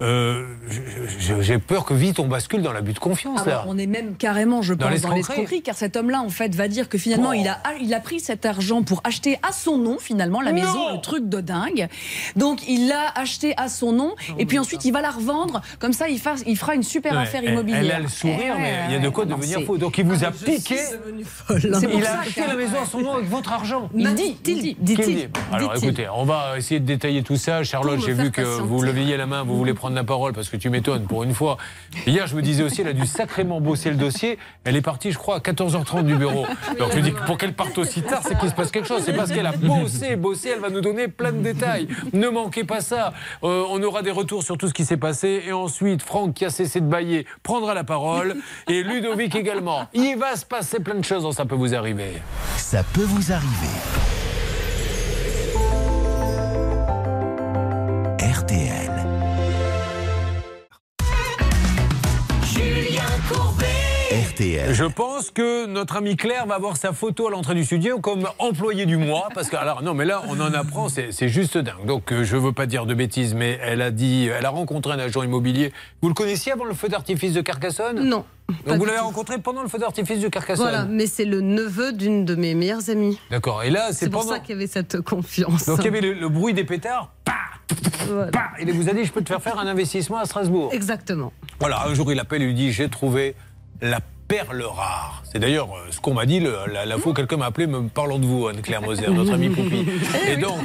euh, 0.00 0.46
j'ai 1.40 1.58
peur 1.58 1.84
que 1.84 1.94
vite 1.94 2.18
on 2.18 2.26
bascule 2.26 2.62
dans 2.62 2.72
l'abus 2.72 2.92
de 2.92 2.98
confiance, 2.98 3.40
Ah 3.44 3.48
là. 3.48 3.54
bah, 3.58 3.64
on 3.68 3.78
est 3.78 3.86
même 3.86 4.16
carrément, 4.16 4.60
je 4.62 4.74
pense, 4.74 5.00
dans 5.00 5.14
l'escroquerie. 5.14 5.62
car 5.62 5.76
cet 5.76 5.96
homme-là, 5.96 6.20
en 6.22 6.28
fait, 6.28 6.54
va 6.54 6.66
dire 6.68 6.88
que 6.88 6.98
finalement, 6.98 7.30
Oh. 7.30 7.34
il, 7.34 7.46
a, 7.46 7.60
il 7.80 7.92
a 7.94 8.00
pris 8.00 8.18
cet 8.18 8.44
argent 8.46 8.82
pour 8.82 9.00
acheter 9.04 9.38
à 9.48 9.52
son 9.52 9.78
nom, 9.78 9.98
finalement, 10.00 10.40
la 10.40 10.50
Non. 10.52 10.60
maison, 10.62 10.92
le 10.94 11.00
truc 11.00 11.28
de 11.28 11.40
dingue. 11.40 11.88
Donc, 12.36 12.66
il 12.68 12.88
l'a 12.88 13.12
acheté 13.14 13.54
à 13.56 13.68
son 13.68 13.92
nom, 13.92 14.14
et 14.38 14.46
puis 14.46 14.58
ensuite, 14.58 14.84
il 14.84 14.92
va 14.92 15.02
la 15.02 15.10
revendre. 15.10 15.62
Comme 15.78 15.92
ça, 15.92 16.08
il, 16.08 16.18
fera 16.18 16.74
une 16.74 16.82
super 16.82 17.12
Ouais, 17.12 17.18
affaire 17.18 17.44
immobilière. 17.44 17.80
Elle 17.82 17.92
a 17.92 18.00
le 18.00 18.08
sourire, 18.08 18.54
Eh 18.56 18.60
mais 18.60 18.74
il 18.88 18.92
y 18.94 18.96
a 18.96 19.00
de 19.00 19.08
quoi 19.08 19.24
non, 19.24 19.36
devenir 19.36 19.60
fou. 19.62 19.78
Donc, 19.78 19.98
il 19.98 20.04
vous 20.04 20.24
a 20.24 20.30
piqué. 20.32 20.78
Il 21.62 22.04
a 22.06 22.20
acheté 22.20 22.40
la 22.46 22.54
maison 22.56 22.76
à 22.82 22.86
son 22.86 23.00
nom 23.00 23.14
avec 23.14 23.28
votre 23.28 23.52
argent. 23.52 23.88
Il 23.94 24.14
dit, 24.14 24.36
il 24.46 24.60
dit, 24.62 24.76
dit-il. 24.80 25.16
dit. 25.16 25.26
Alors 25.52 25.76
écoutez, 25.76 26.06
on 26.14 26.24
va 26.24 26.58
essayer 26.58 26.80
de 26.80 26.86
détailler 26.86 27.22
tout 27.22 27.36
ça. 27.36 27.62
Charlotte, 27.62 28.00
j'ai 28.04 28.12
vu 28.12 28.30
que 28.30 28.40
vous 28.42 28.82
leviez 28.82 29.16
la 29.16 29.26
main, 29.26 29.42
vous 29.44 29.56
voulez 29.56 29.74
prendre 29.82 29.96
la 29.96 30.04
parole 30.04 30.32
parce 30.32 30.48
que 30.48 30.56
tu 30.56 30.70
m'étonnes 30.70 31.06
pour 31.06 31.24
une 31.24 31.34
fois. 31.34 31.56
Hier, 32.06 32.28
je 32.28 32.36
me 32.36 32.40
disais 32.40 32.62
aussi, 32.62 32.82
elle 32.82 32.86
a 32.86 32.92
dû 32.92 33.04
sacrément 33.04 33.60
bosser 33.60 33.90
le 33.90 33.96
dossier. 33.96 34.38
Elle 34.62 34.76
est 34.76 34.80
partie, 34.80 35.10
je 35.10 35.18
crois, 35.18 35.34
à 35.34 35.38
14h30 35.40 36.04
du 36.04 36.14
bureau. 36.14 36.46
Donc 36.78 36.94
me 36.94 37.00
dis 37.00 37.10
pour 37.26 37.36
qu'elle 37.36 37.52
parte 37.52 37.76
aussi 37.78 38.00
tard, 38.02 38.20
c'est 38.22 38.38
qu'il 38.38 38.48
se 38.48 38.54
passe 38.54 38.70
quelque 38.70 38.86
chose. 38.86 39.02
C'est 39.04 39.12
parce 39.12 39.32
qu'elle 39.32 39.44
a 39.44 39.50
bossé, 39.50 40.14
bossé, 40.14 40.50
elle 40.54 40.60
va 40.60 40.70
nous 40.70 40.82
donner 40.82 41.08
plein 41.08 41.32
de 41.32 41.42
détails. 41.42 41.88
Ne 42.12 42.28
manquez 42.28 42.62
pas 42.62 42.80
ça. 42.80 43.12
Euh, 43.42 43.64
on 43.70 43.82
aura 43.82 44.02
des 44.02 44.12
retours 44.12 44.44
sur 44.44 44.56
tout 44.56 44.68
ce 44.68 44.74
qui 44.74 44.84
s'est 44.84 44.96
passé. 44.96 45.42
Et 45.48 45.52
ensuite, 45.52 46.00
Franck, 46.02 46.34
qui 46.34 46.44
a 46.44 46.50
cessé 46.50 46.80
de 46.80 46.86
bailler, 46.86 47.26
prendra 47.42 47.74
la 47.74 47.82
parole. 47.82 48.36
Et 48.68 48.84
Ludovic 48.84 49.34
également. 49.34 49.88
Il 49.94 50.16
va 50.16 50.36
se 50.36 50.46
passer 50.46 50.78
plein 50.78 50.94
de 50.94 51.04
choses, 51.04 51.28
ça 51.34 51.44
peut 51.44 51.56
vous 51.56 51.74
arriver. 51.74 52.22
Ça 52.56 52.84
peut 52.84 53.02
vous 53.02 53.32
arriver. 53.32 54.21
RTL. 64.42 64.74
Je 64.74 64.84
pense 64.84 65.30
que 65.30 65.66
notre 65.66 65.96
amie 65.96 66.16
Claire 66.16 66.46
va 66.46 66.56
avoir 66.56 66.76
sa 66.76 66.92
photo 66.92 67.28
à 67.28 67.30
l'entrée 67.30 67.54
du 67.54 67.64
studio 67.64 68.00
comme 68.00 68.26
employé 68.38 68.86
du 68.86 68.96
mois. 68.96 69.28
Parce 69.34 69.48
que, 69.48 69.56
alors, 69.56 69.82
non, 69.82 69.94
mais 69.94 70.04
là, 70.04 70.22
on 70.28 70.40
en 70.40 70.52
apprend, 70.52 70.88
c'est 70.88 71.12
c'est 71.12 71.28
juste 71.28 71.56
dingue. 71.58 71.86
Donc, 71.86 72.12
euh, 72.12 72.24
je 72.24 72.36
veux 72.36 72.52
pas 72.52 72.66
dire 72.66 72.86
de 72.86 72.94
bêtises, 72.94 73.34
mais 73.34 73.58
elle 73.62 73.82
a 73.82 73.90
dit, 73.90 74.26
elle 74.36 74.44
a 74.44 74.50
rencontré 74.50 74.92
un 74.92 74.98
agent 74.98 75.22
immobilier. 75.22 75.72
Vous 76.00 76.08
le 76.08 76.14
connaissiez 76.14 76.52
avant 76.52 76.64
le 76.64 76.74
feu 76.74 76.88
d'artifice 76.88 77.32
de 77.34 77.40
Carcassonne? 77.40 78.02
Non. 78.02 78.24
Donc, 78.66 78.78
vous 78.78 78.84
l'avez 78.84 78.98
rencontré 78.98 79.38
pendant 79.38 79.62
le 79.62 79.68
feu 79.68 79.78
d'artifice 79.78 80.20
de 80.20 80.28
Carcassonne? 80.28 80.66
Voilà, 80.68 80.84
mais 80.84 81.06
c'est 81.06 81.24
le 81.24 81.40
neveu 81.40 81.92
d'une 81.92 82.24
de 82.24 82.34
mes 82.34 82.54
meilleures 82.54 82.90
amies. 82.90 83.18
D'accord. 83.30 83.62
Et 83.62 83.70
là, 83.70 83.88
c'est 83.88 84.06
C'est 84.06 84.10
pour 84.10 84.22
pendant. 84.22 84.34
ça 84.34 84.40
qu'il 84.40 84.50
y 84.56 84.58
avait 84.58 84.66
cette 84.66 85.00
confiance. 85.00 85.66
Donc, 85.66 85.78
il 85.78 85.84
y 85.84 85.88
avait 85.88 86.00
le, 86.00 86.14
le 86.14 86.28
bruit 86.28 86.52
des 86.52 86.64
pétards. 86.64 87.12
Pah 87.24 87.32
Pah 88.32 88.50
Et 88.58 88.64
il 88.64 88.72
vous 88.72 88.88
a 88.88 88.92
dit, 88.92 89.04
je 89.04 89.12
peux 89.12 89.22
te 89.22 89.28
faire 89.28 89.40
faire 89.40 89.58
un 89.58 89.66
investissement 89.66 90.18
à 90.18 90.24
Strasbourg. 90.24 90.70
Exactement. 90.72 91.32
Voilà, 91.60 91.86
un 91.86 91.94
jour 91.94 92.10
il 92.12 92.18
appelle 92.18 92.42
et 92.42 92.46
lui 92.46 92.54
dit 92.54 92.72
J'ai 92.72 92.88
trouvé 92.88 93.34
la 93.80 94.00
perle 94.28 94.62
rare. 94.62 95.22
C'est 95.30 95.38
d'ailleurs 95.38 95.68
euh, 95.74 95.90
ce 95.90 96.00
qu'on 96.00 96.14
m'a 96.14 96.26
dit, 96.26 96.40
le- 96.40 96.56
la, 96.72 96.86
la 96.86 96.98
fois 96.98 97.12
où 97.12 97.14
quelqu'un 97.14 97.36
m'a 97.36 97.46
appelé 97.46 97.66
me 97.66 97.88
parlant 97.88 98.18
de 98.18 98.26
vous, 98.26 98.48
Anne-Claire 98.48 98.82
Moser, 98.82 99.06
notre 99.10 99.34
amie 99.34 99.48
Poupi. 99.50 99.86
Et 100.28 100.36
donc, 100.36 100.58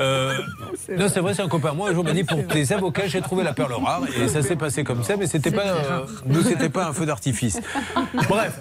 euh, 0.00 0.36
non, 0.96 1.06
c'est 1.08 1.20
vrai, 1.20 1.34
c'est 1.34 1.42
un 1.42 1.48
copain. 1.48 1.72
Moi, 1.72 1.90
un 1.90 1.94
jour, 1.94 2.04
m'a 2.04 2.12
dit 2.12 2.24
Pour 2.24 2.44
tes 2.46 2.72
avocats, 2.72 3.06
j'ai 3.06 3.20
trouvé 3.20 3.44
la 3.44 3.52
perle 3.52 3.72
rare. 3.74 4.02
Et 4.18 4.28
ça 4.28 4.42
s'est 4.42 4.56
passé 4.56 4.82
comme 4.84 5.02
ça, 5.04 5.16
mais 5.16 5.26
c'était 5.26 5.50
pas, 5.50 5.66
euh, 5.66 6.00
nous, 6.26 6.42
c'était 6.42 6.68
pas 6.70 6.86
un 6.86 6.92
feu 6.92 7.06
d'artifice. 7.06 7.60
Bref, 8.28 8.58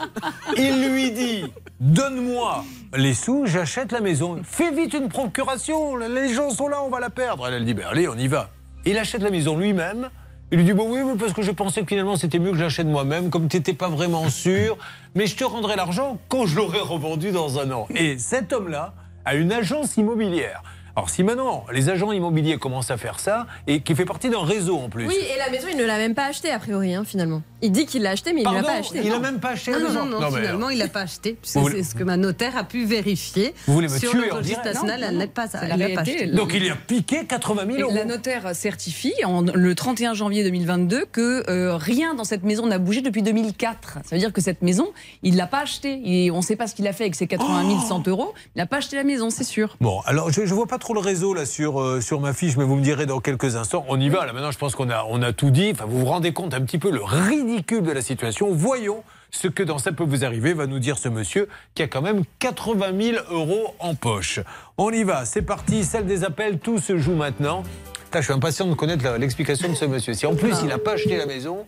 il 0.57 0.89
lui 0.91 1.11
dit 1.11 1.45
Donne-moi 1.79 2.63
les 2.95 3.13
sous, 3.13 3.45
j'achète 3.45 3.91
la 3.91 4.01
maison. 4.01 4.39
Fais 4.43 4.71
vite 4.71 4.93
une 4.93 5.09
procuration, 5.09 5.95
les 5.97 6.33
gens 6.33 6.49
sont 6.51 6.67
là, 6.67 6.77
on 6.83 6.89
va 6.89 6.99
la 6.99 7.09
perdre. 7.09 7.47
Elle, 7.47 7.55
elle 7.55 7.65
dit 7.65 7.73
Ben 7.73 7.85
allez, 7.89 8.07
on 8.07 8.15
y 8.17 8.27
va. 8.27 8.49
Il 8.85 8.97
achète 8.97 9.21
la 9.21 9.31
maison 9.31 9.57
lui-même. 9.57 10.09
Il 10.53 10.57
lui 10.57 10.65
dit 10.65 10.73
Bon, 10.73 10.87
oui, 10.87 10.99
mais 11.03 11.15
parce 11.15 11.33
que 11.33 11.41
je 11.41 11.49
pensais 11.49 11.81
que 11.81 11.87
finalement 11.87 12.15
c'était 12.15 12.37
mieux 12.37 12.51
que 12.51 12.57
je 12.57 12.61
l'achète 12.61 12.85
moi-même, 12.85 13.31
comme 13.31 13.47
tu 13.47 13.57
n'étais 13.57 13.73
pas 13.73 13.89
vraiment 13.89 14.29
sûr, 14.29 14.77
mais 15.15 15.25
je 15.25 15.35
te 15.35 15.43
rendrai 15.43 15.75
l'argent 15.75 16.19
quand 16.29 16.45
je 16.45 16.55
l'aurai 16.55 16.79
revendu 16.79 17.31
dans 17.31 17.57
un 17.57 17.71
an. 17.71 17.87
Et 17.95 18.19
cet 18.19 18.53
homme-là 18.53 18.93
a 19.25 19.33
une 19.33 19.51
agence 19.51 19.97
immobilière. 19.97 20.61
Alors, 20.95 21.09
si 21.09 21.23
maintenant 21.23 21.65
les 21.73 21.89
agents 21.89 22.11
immobiliers 22.11 22.57
commencent 22.57 22.91
à 22.91 22.97
faire 22.97 23.19
ça, 23.19 23.47
et 23.65 23.81
qui 23.81 23.95
fait 23.95 24.05
partie 24.05 24.29
d'un 24.29 24.43
réseau 24.45 24.77
en 24.77 24.89
plus. 24.89 25.07
Oui, 25.07 25.15
et 25.33 25.37
la 25.39 25.49
maison, 25.49 25.67
il 25.71 25.77
ne 25.77 25.85
l'a 25.85 25.97
même 25.97 26.13
pas 26.13 26.25
achetée, 26.27 26.51
a 26.51 26.59
priori, 26.59 26.93
hein, 26.93 27.03
finalement. 27.05 27.41
Il 27.63 27.71
dit 27.71 27.85
qu'il 27.87 28.03
l'a 28.03 28.11
achetée, 28.11 28.31
mais 28.33 28.41
il 28.43 28.47
ne 28.49 28.53
l'a 28.55 28.61
pas 28.63 28.73
achetée. 28.73 28.99
il 29.03 29.09
a 29.11 29.15
Non. 29.15 29.19
même 29.21 29.39
pas 29.39 29.49
acheté 29.51 29.71
Non, 29.71 29.77
la 29.79 29.89
non, 29.91 30.05
non, 30.05 30.27
finalement, 30.27 30.57
alors, 30.67 30.71
il 30.71 30.77
n'a 30.77 30.87
pas 30.89 31.01
acheté. 31.01 31.35
puisque 31.41 31.55
Vous 31.55 31.61
voulez- 31.63 31.81
C'est 31.83 31.91
ce 31.91 31.95
que 31.95 32.03
ma 32.03 32.15
notaire 32.17 32.55
a 32.57 32.63
pu 32.63 32.85
vérifier. 32.85 33.55
Vous 33.65 33.73
voulez 33.73 33.87
me 33.87 33.97
sur 33.97 34.11
tuer 34.11 34.29
registre 34.29 34.61
direct 34.61 34.65
national, 34.65 34.99
Non, 35.01 35.07
elle 35.07 35.13
non, 35.13 35.19
n'est 35.19 35.27
pas, 35.27 35.45
elle 35.53 35.69
la 35.69 35.77
n'a 35.77 35.85
pas 35.95 36.01
réalité. 36.03 36.11
acheté. 36.23 36.27
Donc 36.35 36.53
il 36.53 36.69
a 36.71 36.75
piqué 36.75 37.25
80 37.25 37.65
000 37.65 37.77
Et 37.77 37.81
euros. 37.81 37.91
la 37.93 38.05
notaire 38.05 38.55
certifie 38.55 39.13
en, 39.25 39.41
le 39.41 39.75
31 39.75 40.13
janvier 40.13 40.43
2022 40.43 41.05
que 41.11 41.49
euh, 41.49 41.75
rien 41.75 42.13
dans 42.13 42.23
cette 42.25 42.43
maison 42.43 42.67
n'a 42.67 42.77
bougé 42.77 43.01
depuis 43.01 43.23
2004. 43.23 43.93
Ça 43.93 44.15
veut 44.15 44.19
dire 44.19 44.31
que 44.33 44.41
cette 44.41 44.61
maison, 44.61 44.91
il 45.23 45.37
l'a 45.37 45.47
pas 45.47 45.61
achetée. 45.61 46.01
Et 46.05 46.29
on 46.31 46.37
ne 46.37 46.41
sait 46.43 46.55
pas 46.55 46.67
ce 46.67 46.75
qu'il 46.75 46.87
a 46.87 46.93
fait 46.93 47.05
avec 47.05 47.15
ses 47.15 47.25
80 47.27 47.79
100 47.87 48.07
euros. 48.07 48.33
Il 48.55 48.59
n'a 48.59 48.67
pas 48.67 48.77
acheté 48.77 48.95
la 48.95 49.03
maison, 49.03 49.29
c'est 49.31 49.43
sûr. 49.43 49.75
Bon, 49.81 50.01
alors 50.05 50.31
je, 50.31 50.45
je 50.45 50.53
vois 50.53 50.67
pas 50.67 50.77
trop 50.83 50.93
le 50.93 50.99
réseau 50.99 51.33
là 51.33 51.45
sur, 51.45 51.79
euh, 51.79 52.01
sur 52.01 52.19
ma 52.19 52.33
fiche, 52.33 52.57
mais 52.57 52.65
vous 52.65 52.75
me 52.75 52.83
direz 52.83 53.05
dans 53.05 53.21
quelques 53.21 53.55
instants. 53.55 53.85
On 53.87 53.97
y 54.01 54.09
va, 54.09 54.25
là 54.25 54.33
maintenant 54.33 54.51
je 54.51 54.57
pense 54.57 54.75
qu'on 54.75 54.89
a, 54.89 55.05
on 55.09 55.21
a 55.21 55.31
tout 55.31 55.49
dit. 55.49 55.69
Enfin, 55.71 55.85
vous 55.87 55.99
vous 55.99 56.05
rendez 56.05 56.33
compte 56.33 56.53
un 56.53 56.59
petit 56.59 56.77
peu 56.77 56.91
le 56.91 57.01
ridicule 57.01 57.83
de 57.83 57.91
la 57.93 58.01
situation. 58.01 58.51
Voyons 58.53 59.01
ce 59.31 59.47
que 59.47 59.63
dans 59.63 59.77
Ça 59.77 59.93
peut 59.93 60.03
vous 60.03 60.25
arriver 60.25 60.53
va 60.53 60.67
nous 60.67 60.79
dire 60.79 60.97
ce 60.97 61.07
monsieur 61.07 61.47
qui 61.73 61.83
a 61.83 61.87
quand 61.87 62.01
même 62.01 62.23
80 62.39 62.87
000 63.01 63.17
euros 63.31 63.73
en 63.79 63.95
poche. 63.95 64.41
On 64.77 64.91
y 64.91 65.05
va, 65.05 65.23
c'est 65.23 65.41
parti, 65.41 65.85
celle 65.85 66.05
des 66.05 66.25
appels, 66.25 66.59
tout 66.59 66.79
se 66.79 66.97
joue 66.97 67.15
maintenant. 67.15 67.63
Putain, 68.03 68.19
je 68.19 68.25
suis 68.25 68.33
impatient 68.33 68.67
de 68.67 68.73
connaître 68.73 69.09
l'explication 69.17 69.69
de 69.69 69.75
ce 69.75 69.85
monsieur. 69.85 70.13
Si 70.13 70.25
en 70.25 70.35
plus 70.35 70.53
il 70.63 70.67
n'a 70.67 70.79
pas 70.79 70.95
acheté 70.95 71.15
la 71.15 71.25
maison, 71.25 71.65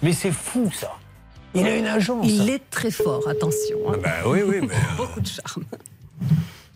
mais 0.00 0.12
c'est 0.12 0.30
fou 0.30 0.70
ça. 0.72 0.92
Il 1.56 1.66
a 1.66 1.76
une 1.76 1.86
agence. 1.88 2.24
Il 2.28 2.48
est 2.50 2.62
très 2.70 2.92
fort, 2.92 3.26
attention. 3.28 3.78
hein. 3.88 3.96
Bah 4.00 4.10
oui, 4.26 4.42
oui, 4.46 4.60
mais. 4.62 4.74
Beaucoup 4.96 5.20
de 5.20 5.26
charme. 5.26 5.64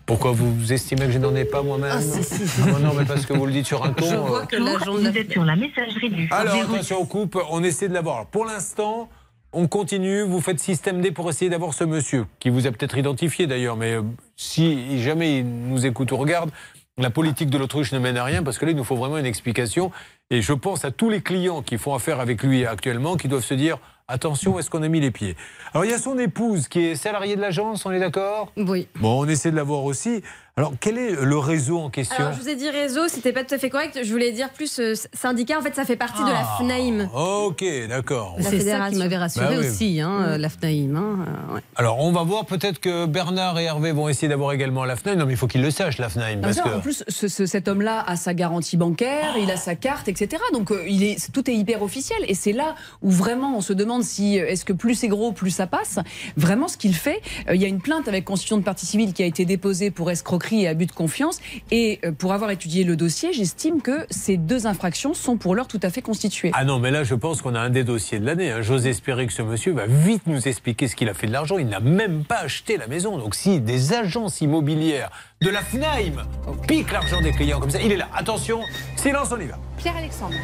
Pourquoi 0.09 0.33
vous 0.33 0.73
estimez 0.73 1.05
que 1.05 1.13
je 1.13 1.19
n'en 1.19 1.37
ai 1.37 1.45
pas 1.45 1.63
moi-même 1.63 1.93
Ah, 1.93 2.01
si, 2.01 2.25
si. 2.25 2.61
Non, 2.63 2.79
non, 2.79 2.95
mais 2.97 3.05
parce 3.05 3.27
que 3.27 3.35
vous 3.35 3.45
le 3.45 3.53
dites 3.53 3.67
sur 3.67 3.85
un 3.85 3.93
ton. 3.93 4.07
Je 4.07 4.17
vois 4.17 4.41
euh, 4.41 4.47
que 4.47 4.57
Vous 4.91 5.07
êtes 5.07 5.31
sur 5.31 5.45
la 5.45 5.55
messagerie 5.55 6.09
du 6.09 6.29
Alors, 6.31 6.55
0. 6.55 6.73
attention, 6.73 7.03
on 7.03 7.05
coupe, 7.05 7.39
on 7.51 7.63
essaie 7.63 7.91
de 7.91 7.93
l'avoir. 7.93 8.25
Pour 8.25 8.47
l'instant, 8.47 9.11
on 9.53 9.69
continue, 9.69 10.23
vous 10.23 10.41
faites 10.41 10.61
système 10.61 11.03
D 11.03 11.11
pour 11.11 11.29
essayer 11.29 11.51
d'avoir 11.51 11.75
ce 11.75 11.85
monsieur, 11.85 12.25
qui 12.41 12.49
vous 12.49 12.67
a 12.67 12.71
peut-être 12.71 12.97
identifié 12.97 13.47
d'ailleurs, 13.47 13.77
mais 13.77 13.97
euh, 13.97 14.03
si 14.35 14.99
jamais 15.03 15.41
il 15.41 15.45
nous 15.47 15.85
écoute 15.85 16.11
ou 16.11 16.17
regarde, 16.17 16.53
la 16.97 17.11
politique 17.11 17.51
de 17.51 17.59
l'autruche 17.59 17.93
ne 17.93 17.99
mène 17.99 18.17
à 18.17 18.25
rien, 18.25 18.43
parce 18.43 18.57
que 18.57 18.65
là, 18.65 18.71
il 18.71 18.79
nous 18.79 18.85
faut 18.85 18.97
vraiment 18.97 19.19
une 19.19 19.27
explication. 19.27 19.93
Et 20.31 20.41
je 20.41 20.55
pense 20.55 20.87
à 20.87 20.91
tous 20.91 21.11
les 21.11 21.21
clients 21.21 21.61
qui 21.61 21.77
font 21.77 21.95
affaire 21.95 22.19
avec 22.19 22.43
lui 22.43 22.65
actuellement, 22.65 23.19
qui 23.19 23.29
doivent 23.29 23.45
se 23.45 23.53
dire, 23.53 23.77
attention, 24.09 24.55
où 24.55 24.59
est-ce 24.59 24.71
qu'on 24.71 24.83
a 24.83 24.89
mis 24.89 25.01
les 25.01 25.11
pieds? 25.11 25.37
Alors, 25.73 25.85
il 25.85 25.91
y 25.91 25.95
a 25.95 25.99
son 25.99 26.19
épouse 26.19 26.67
qui 26.67 26.81
est 26.87 26.95
salariée 26.97 27.37
de 27.37 27.41
l'agence, 27.41 27.85
on 27.85 27.93
est 27.93 28.01
d'accord? 28.01 28.53
Oui. 28.57 28.89
Bon, 29.01 29.21
on 29.21 29.29
essaie 29.29 29.51
de 29.51 29.57
l'avoir 29.57 29.85
aussi. 29.85 30.23
Alors, 30.59 30.73
quel 30.81 30.99
est 30.99 31.13
le 31.13 31.39
réseau 31.39 31.79
en 31.79 31.89
question 31.89 32.17
Alors, 32.19 32.33
je 32.33 32.41
vous 32.41 32.49
ai 32.49 32.57
dit 32.57 32.69
réseau, 32.69 33.07
c'était 33.07 33.33
pas 33.33 33.45
tout 33.45 33.55
à 33.55 33.59
fait 33.59 33.71
correct. 33.71 33.97
Je 34.03 34.11
voulais 34.11 34.33
dire 34.33 34.51
plus 34.51 34.81
euh, 34.81 34.95
syndicat. 35.15 35.57
En 35.57 35.63
fait, 35.63 35.73
ça 35.77 35.85
fait 35.85 35.95
partie 35.95 36.21
de 36.25 36.29
la 36.29 36.41
Ah. 36.41 36.57
FNAIM. 36.59 37.09
Ok, 37.15 37.65
d'accord. 37.89 38.35
La 38.39 38.43
C'est 38.43 38.51
ça 38.51 38.57
qui 38.57 38.59
fédération. 38.65 38.99
m'avait 38.99 39.17
rassuré 39.19 39.47
Bah 39.47 39.53
oui. 39.61 39.69
aussi, 39.69 40.01
hein, 40.01 40.25
euh, 40.31 40.37
la 40.37 40.49
FNAIM. 40.49 40.97
hein, 40.97 41.27
euh, 41.53 41.55
ouais. 41.55 41.61
Alors, 41.77 42.01
on 42.01 42.11
va 42.11 42.25
voir 42.25 42.45
peut-être 42.45 42.81
que 42.81 43.07
Bernard 43.07 43.57
et 43.61 43.65
Hervé 43.67 43.93
vont 43.93 44.09
essayer 44.09 44.27
d'avoir 44.27 44.51
également 44.53 44.85
la 44.85 44.97
FNAIM. 44.97 45.15
Non, 45.15 45.27
mais 45.27 45.35
il 45.35 45.37
faut 45.37 45.47
qu'ils 45.47 45.63
le 45.63 45.71
sachent, 45.71 45.99
la 45.99 46.09
FNAIM. 46.09 46.41
Parce 46.41 46.61
que... 46.61 46.69
En 46.69 46.81
plus, 46.81 47.05
ce- 47.07 47.29
ce- 47.29 47.47
cet 47.47 47.69
homme-là 47.69 48.03
a 48.05 48.17
sa 48.17 48.35
garantie 48.35 48.77
bancaire, 48.77 49.37
il 49.41 49.53
a 49.53 49.57
sa 49.57 49.77
carte, 49.77 50.09
etc. 50.09 50.43
Donc 50.53 50.73
euh, 50.73 50.83
il 50.89 51.05
est, 51.05 51.31
tout 51.33 51.49
est 51.49 51.55
hyper 51.55 51.83
officiel. 51.83 52.19
Et 52.27 52.35
c'est 52.35 52.53
là 52.53 52.75
où 53.01 53.11
vraiment 53.13 53.57
on 53.57 53.61
se 53.61 53.73
demande 53.73 54.03
si 54.03 54.35
est-ce 54.39 54.65
que 54.65 54.73
plus 54.73 54.97
c'est 54.97 55.09
gros, 55.09 55.31
plus 55.31 55.53
ça 55.53 55.69
passe. 55.69 56.01
Vraiment, 56.37 56.67
ce 56.67 56.77
qu'il 56.77 56.95
fait, 56.97 57.23
euh, 57.49 57.55
il 57.55 57.63
y 57.63 57.65
a 57.65 57.69
une 57.69 57.81
plainte 57.81 58.09
avec 58.09 58.25
constitution 58.25 58.57
de 58.59 58.65
partie 58.65 58.87
civile 58.87 59.13
qui 59.13 59.23
a 59.23 59.27
été 59.27 59.45
déposée 59.45 59.93
pour 59.93 60.11
escroquerie 60.11 60.48
et 60.53 60.69
abus 60.69 60.87
de 60.87 60.93
confiance. 60.93 61.41
Et 61.71 62.01
euh, 62.05 62.13
pour 62.13 62.33
avoir 62.33 62.51
étudié 62.51 62.85
le 62.85 62.97
dossier, 62.97 63.33
j'estime 63.33 63.81
que 63.83 64.07
ces 64.11 64.37
deux 64.37 64.67
infractions 64.67 65.15
sont 65.15 65.37
pour 65.37 65.55
l'heure 65.55 65.69
tout 65.69 65.81
à 65.83 65.91
fait 65.91 66.03
constituées. 66.03 66.51
Ah 66.55 66.65
non, 66.65 66.79
mais 66.79 66.91
là, 66.91 67.05
je 67.05 67.15
pense 67.15 67.43
qu'on 67.43 67.55
a 67.55 67.61
un 67.61 67.71
des 67.71 67.85
dossiers 67.85 68.19
de 68.19 68.27
l'année. 68.27 68.51
hein. 68.51 68.63
J'ose 68.63 68.87
espérer 68.87 69.27
que 69.27 69.33
ce 69.33 69.43
monsieur 69.43 69.73
va 69.73 69.87
vite 69.87 70.23
nous 70.27 70.49
expliquer 70.49 70.89
ce 70.89 70.97
qu'il 70.97 71.09
a 71.09 71.15
fait 71.15 71.27
de 71.27 71.33
l'argent. 71.33 71.59
Il 71.59 71.67
n'a 71.69 71.81
même 71.81 72.25
pas 72.25 72.39
acheté 72.41 72.77
la 72.77 72.87
maison. 72.87 73.19
Donc, 73.19 73.35
si 73.35 73.61
des 73.61 73.93
agences 73.93 74.41
immobilières 74.41 75.11
de 75.41 75.51
la 75.51 75.61
FNAIM 75.63 76.25
piquent 76.67 76.93
l'argent 76.93 77.21
des 77.21 77.33
clients 77.33 77.61
comme 77.61 77.71
ça, 77.71 77.81
il 77.81 77.93
est 77.93 77.97
là. 77.97 78.09
Attention, 78.15 78.61
silence, 78.97 79.29
on 79.33 79.41
y 79.41 79.47
va. 79.47 79.59
Pierre-Alexandre. 79.79 80.35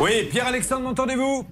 Oui, 0.00 0.24
Pierre-Alexandre, 0.30 0.82
m'entendez-vous? 0.82 1.46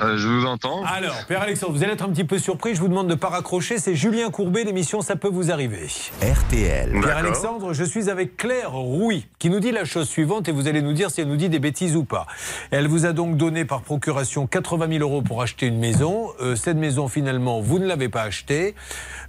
Euh, 0.00 0.16
je 0.16 0.28
vous 0.28 0.46
entends. 0.46 0.82
Alors, 0.84 1.14
Pierre-Alexandre, 1.26 1.72
vous 1.72 1.82
allez 1.82 1.92
être 1.92 2.04
un 2.04 2.10
petit 2.10 2.24
peu 2.24 2.38
surpris. 2.38 2.74
Je 2.74 2.80
vous 2.80 2.88
demande 2.88 3.08
de 3.08 3.12
ne 3.12 3.18
pas 3.18 3.28
raccrocher. 3.28 3.78
C'est 3.78 3.94
Julien 3.94 4.30
Courbet, 4.30 4.64
l'émission 4.64 5.00
Ça 5.00 5.16
peut 5.16 5.28
vous 5.28 5.50
arriver. 5.50 5.88
RTL. 6.22 7.00
Pierre-Alexandre, 7.00 7.72
je 7.72 7.84
suis 7.84 8.08
avec 8.08 8.36
Claire 8.36 8.72
Rouy, 8.72 9.26
qui 9.38 9.50
nous 9.50 9.60
dit 9.60 9.72
la 9.72 9.84
chose 9.84 10.08
suivante, 10.08 10.48
et 10.48 10.52
vous 10.52 10.68
allez 10.68 10.82
nous 10.82 10.92
dire 10.92 11.10
si 11.10 11.20
elle 11.20 11.28
nous 11.28 11.36
dit 11.36 11.48
des 11.48 11.58
bêtises 11.58 11.96
ou 11.96 12.04
pas. 12.04 12.26
Elle 12.70 12.88
vous 12.88 13.06
a 13.06 13.12
donc 13.12 13.36
donné 13.36 13.64
par 13.64 13.82
procuration 13.82 14.46
80 14.46 14.88
000 14.98 15.00
euros 15.00 15.22
pour 15.22 15.42
acheter 15.42 15.66
une 15.66 15.78
maison. 15.78 16.28
Euh, 16.40 16.56
cette 16.56 16.76
maison, 16.76 17.08
finalement, 17.08 17.60
vous 17.60 17.78
ne 17.78 17.86
l'avez 17.86 18.08
pas 18.08 18.22
achetée. 18.22 18.74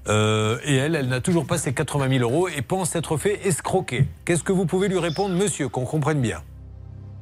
Euh, 0.07 0.57
et 0.65 0.75
elle, 0.75 0.95
elle 0.95 1.07
n'a 1.07 1.21
toujours 1.21 1.45
pas 1.45 1.57
ces 1.57 1.73
80 1.73 2.09
000 2.19 2.21
euros 2.23 2.47
et 2.47 2.61
pense 2.61 2.95
être 2.95 3.17
fait 3.17 3.45
escroquer. 3.45 4.05
Qu'est-ce 4.25 4.43
que 4.43 4.51
vous 4.51 4.65
pouvez 4.65 4.87
lui 4.87 4.99
répondre, 4.99 5.35
monsieur, 5.35 5.69
qu'on 5.69 5.85
comprenne 5.85 6.21
bien? 6.21 6.41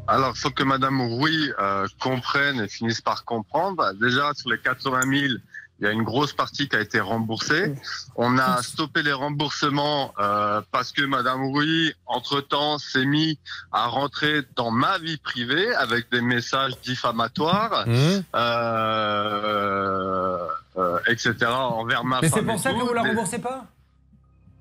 Alors, 0.07 0.33
il 0.35 0.39
faut 0.39 0.49
que 0.51 0.63
Madame 0.63 1.01
Rouy 1.01 1.53
euh, 1.59 1.87
comprenne 1.99 2.59
et 2.61 2.67
finisse 2.67 3.01
par 3.01 3.23
comprendre. 3.23 3.77
Bah, 3.77 3.93
Déjà, 3.93 4.31
sur 4.35 4.49
les 4.49 4.59
80 4.59 5.01
000, 5.01 5.13
il 5.79 5.85
y 5.85 5.87
a 5.87 5.91
une 5.91 6.03
grosse 6.03 6.33
partie 6.33 6.67
qui 6.67 6.75
a 6.75 6.81
été 6.81 6.99
remboursée. 6.99 7.73
On 8.15 8.37
a 8.37 8.61
stoppé 8.61 9.03
les 9.03 9.13
remboursements 9.13 10.13
euh, 10.19 10.61
parce 10.71 10.91
que 10.91 11.03
Madame 11.03 11.43
Rouy, 11.45 11.93
entre-temps, 12.05 12.77
s'est 12.77 13.05
mis 13.05 13.39
à 13.71 13.87
rentrer 13.87 14.41
dans 14.55 14.69
ma 14.71 14.97
vie 14.99 15.17
privée 15.17 15.73
avec 15.75 16.11
des 16.11 16.21
messages 16.21 16.79
diffamatoires, 16.81 17.85
Mmh. 17.87 17.93
euh, 18.35 20.37
euh, 20.77 20.99
etc., 21.07 21.35
envers 21.51 22.03
ma 22.03 22.21
Mais 22.21 22.29
c'est 22.29 22.41
pour 22.43 22.59
ça 22.59 22.73
que 22.73 22.79
vous 22.79 22.93
la 22.93 23.03
Mais- 23.03 23.09
remboursez 23.09 23.39
pas? 23.39 23.65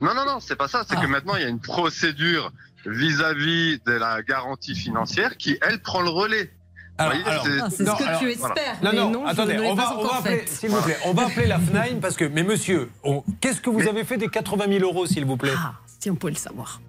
Non, 0.01 0.15
non, 0.15 0.25
non, 0.25 0.41
c'est 0.41 0.57
pas 0.57 0.69
ça. 0.69 0.85
C'est 0.89 0.97
Ah. 0.97 1.03
que 1.03 1.07
maintenant, 1.07 1.35
il 1.37 1.43
y 1.43 1.45
a 1.45 1.49
une 1.49 1.61
procédure 1.61 2.51
vis-à-vis 2.87 3.81
de 3.87 3.93
la 3.93 4.23
garantie 4.23 4.75
financière 4.75 5.37
qui, 5.37 5.59
elle, 5.67 5.81
prend 5.81 6.01
le 6.03 6.11
relais. 6.11 6.51
Alors, 6.99 7.15
Ah, 7.27 7.41
c'est 7.71 7.85
non, 7.85 7.95
ce 7.95 8.03
que 8.03 8.07
alors, 8.09 8.21
tu 8.21 8.33
voilà. 8.35 8.55
espères. 8.55 8.77
Non, 8.83 8.91
mais 8.93 8.97
non, 8.99 9.11
non, 9.11 9.27
attendez, 9.27 9.59
on 9.59 9.75
va, 9.75 9.97
on 9.99 10.07
appeler, 10.07 10.45
s'il 10.47 10.69
vous 10.69 10.83
plaît, 10.83 10.99
on 11.07 11.15
va 11.15 11.27
appeler 11.27 11.47
la 11.47 11.59
FNAIM 11.59 11.99
parce 12.01 12.15
que, 12.17 12.27
mais 12.27 12.43
monsieur, 12.43 12.91
on- 13.03 13.25
qu'est-ce 13.41 13.61
que 13.63 13.71
vous 13.71 13.89
avez 13.89 14.05
fait 14.05 14.19
des 14.19 14.29
80 14.29 14.67
000 14.69 14.85
euros, 14.85 15.07
s'il 15.07 15.25
vous 15.25 15.39
plaît? 15.39 15.55
Ah, 15.57 15.75
si 15.99 16.11
on 16.11 16.15
pouvait 16.17 16.33
le 16.35 16.39
savoir. 16.39 16.81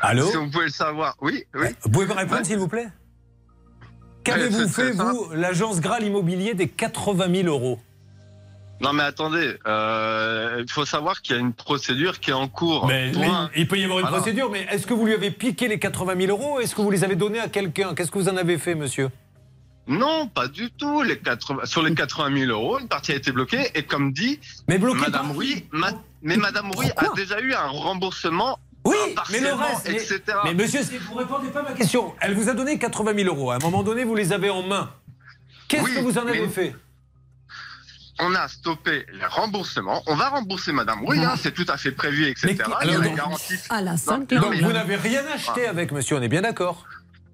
Allô? 0.00 0.28
Si 0.28 0.36
vous 0.36 0.50
pouvez 0.50 0.64
le 0.66 0.70
savoir. 0.72 1.16
Oui, 1.20 1.44
oui. 1.54 1.68
Vous 1.82 1.90
pouvez 1.90 2.06
me 2.06 2.12
répondre, 2.14 2.44
s'il 2.44 2.58
vous 2.58 2.66
plaît? 2.68 2.88
Qu'avez-vous 4.24 4.68
fait, 4.68 4.90
vous, 4.90 5.28
l'agence 5.34 5.80
Graal 5.80 6.02
Immobilier, 6.02 6.54
des 6.54 6.68
80 6.68 7.32
000 7.42 7.46
euros? 7.48 7.78
Non, 8.80 8.92
mais 8.92 9.04
attendez, 9.04 9.54
euh, 9.66 10.62
il 10.66 10.70
faut 10.70 10.84
savoir 10.84 11.22
qu'il 11.22 11.34
y 11.34 11.38
a 11.38 11.40
une 11.40 11.54
procédure 11.54 12.20
qui 12.20 12.30
est 12.30 12.34
en 12.34 12.46
cours. 12.48 12.86
mais, 12.86 13.10
il 13.56 13.66
peut 13.66 13.78
y 13.78 13.84
avoir 13.84 14.00
une 14.00 14.04
Voilà. 14.06 14.18
procédure, 14.18 14.50
mais 14.50 14.66
est-ce 14.70 14.86
que 14.86 14.92
vous 14.94 15.06
lui 15.06 15.14
avez 15.14 15.30
piqué 15.30 15.66
les 15.68 15.78
80 15.78 16.14
000 16.26 16.30
euros 16.30 16.60
Est-ce 16.60 16.74
que 16.74 16.82
vous 16.82 16.90
les 16.90 17.02
avez 17.02 17.16
donnés 17.16 17.40
à 17.40 17.48
quelqu'un? 17.48 17.94
Qu'est-ce 17.94 18.10
que 18.10 18.18
vous 18.18 18.28
en 18.28 18.36
avez 18.36 18.58
fait, 18.58 18.74
monsieur? 18.74 19.08
Non, 19.88 20.26
pas 20.26 20.48
du 20.48 20.70
tout. 20.72 21.02
Les 21.02 21.16
80, 21.18 21.64
sur 21.64 21.82
les 21.82 21.94
80 21.94 22.36
000 22.46 22.50
euros, 22.50 22.78
une 22.78 22.88
partie 22.88 23.12
a 23.12 23.14
été 23.14 23.30
bloquée. 23.32 23.70
Et 23.74 23.84
comme 23.84 24.12
dit, 24.12 24.40
Mais 24.68 24.78
Madame 24.78 25.30
Rouy, 25.32 25.64
ma- 25.70 25.92
mais 26.22 26.36
Madame 26.36 26.70
Rouy 26.72 26.86
a 26.96 27.06
déjà 27.14 27.40
eu 27.40 27.54
un 27.54 27.68
remboursement. 27.68 28.58
Oui, 28.84 28.94
mais 29.32 29.40
le 29.40 29.52
reste. 29.54 29.88
Mais, 29.88 29.94
etc. 29.94 30.20
mais 30.44 30.54
monsieur, 30.54 30.82
si 30.82 30.98
vous 30.98 31.14
répondez 31.14 31.48
pas 31.48 31.60
à 31.60 31.62
ma 31.62 31.72
question, 31.72 32.12
elle 32.20 32.34
vous 32.34 32.48
a 32.48 32.54
donné 32.54 32.78
80 32.78 33.14
000 33.14 33.28
euros. 33.34 33.50
À 33.52 33.56
un 33.56 33.58
moment 33.58 33.82
donné, 33.82 34.04
vous 34.04 34.14
les 34.14 34.32
avez 34.32 34.50
en 34.50 34.62
main. 34.62 34.90
Qu'est-ce 35.68 35.82
Oui, 35.84 35.94
que 35.94 36.00
vous 36.00 36.18
en 36.18 36.26
avez 36.26 36.42
mais- 36.42 36.48
fait? 36.48 36.74
On 38.18 38.34
a 38.34 38.48
stoppé 38.48 39.04
les 39.12 39.26
remboursements. 39.26 40.02
On 40.06 40.14
va 40.14 40.30
rembourser 40.30 40.72
Madame 40.72 41.02
Rouy, 41.04 41.22
hein, 41.22 41.34
c'est 41.40 41.52
tout 41.52 41.66
à 41.68 41.76
fait 41.76 41.92
prévu, 41.92 42.26
etc. 42.28 42.46
Mais- 42.46 42.52
Il 42.54 42.58
y 42.58 42.62
a 42.62 42.64
alors, 42.78 43.02
la 43.02 43.08
donc- 43.08 43.16
garantie. 43.16 43.54
À 43.68 43.82
la 43.82 43.90
Non, 43.92 43.96
5 43.98 44.30
non, 44.32 44.40
Donc 44.40 44.50
mais- 44.52 44.60
vous 44.62 44.72
n'avez 44.72 44.96
rien 44.96 45.22
acheté 45.34 45.66
avec 45.66 45.92
monsieur, 45.92 46.16
on 46.16 46.22
est 46.22 46.28
bien 46.28 46.42
d'accord 46.42 46.84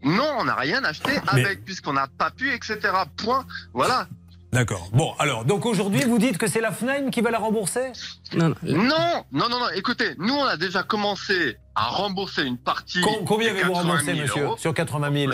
Non, 0.03 0.29
on 0.39 0.45
n'a 0.45 0.57
rien 0.57 0.83
acheté 0.85 1.13
Mais- 1.33 1.41
avec, 1.45 1.65
puisqu'on 1.65 1.93
n'a 1.93 2.09
pas 2.09 2.31
pu, 2.31 2.53
etc. 2.53 2.79
Point. 3.17 3.47
Voilà. 3.73 4.09
D'accord. 4.53 4.91
Bon, 4.93 5.15
alors, 5.19 5.45
donc 5.47 5.65
aujourd'hui, 5.65 6.03
vous 6.05 6.19
dites 6.19 6.37
que 6.37 6.47
c'est 6.47 6.61
la 6.61 6.73
FNAIM 6.73 7.11
qui 7.11 7.21
va 7.23 7.31
la 7.31 7.39
rembourser? 7.39 7.93
Non, 8.35 8.49
non. 8.49 8.55
Non, 8.63 9.25
non, 9.33 9.49
non, 9.49 9.61
non. 9.61 9.69
Écoutez, 9.75 10.15
nous, 10.19 10.35
on 10.35 10.45
a 10.45 10.57
déjà 10.59 10.83
commencé 10.83 11.57
à 11.75 11.85
rembourser 11.87 12.43
une 12.43 12.59
partie. 12.59 13.01
Com- 13.01 13.25
Combien 13.27 13.51
avez-vous 13.51 13.73
80 13.73 13.83
remboursé, 13.93 14.05
000 14.07 14.19
monsieur, 14.19 14.43
euros. 14.43 14.57
sur 14.59 14.75
80 14.75 15.11
000 15.13 15.33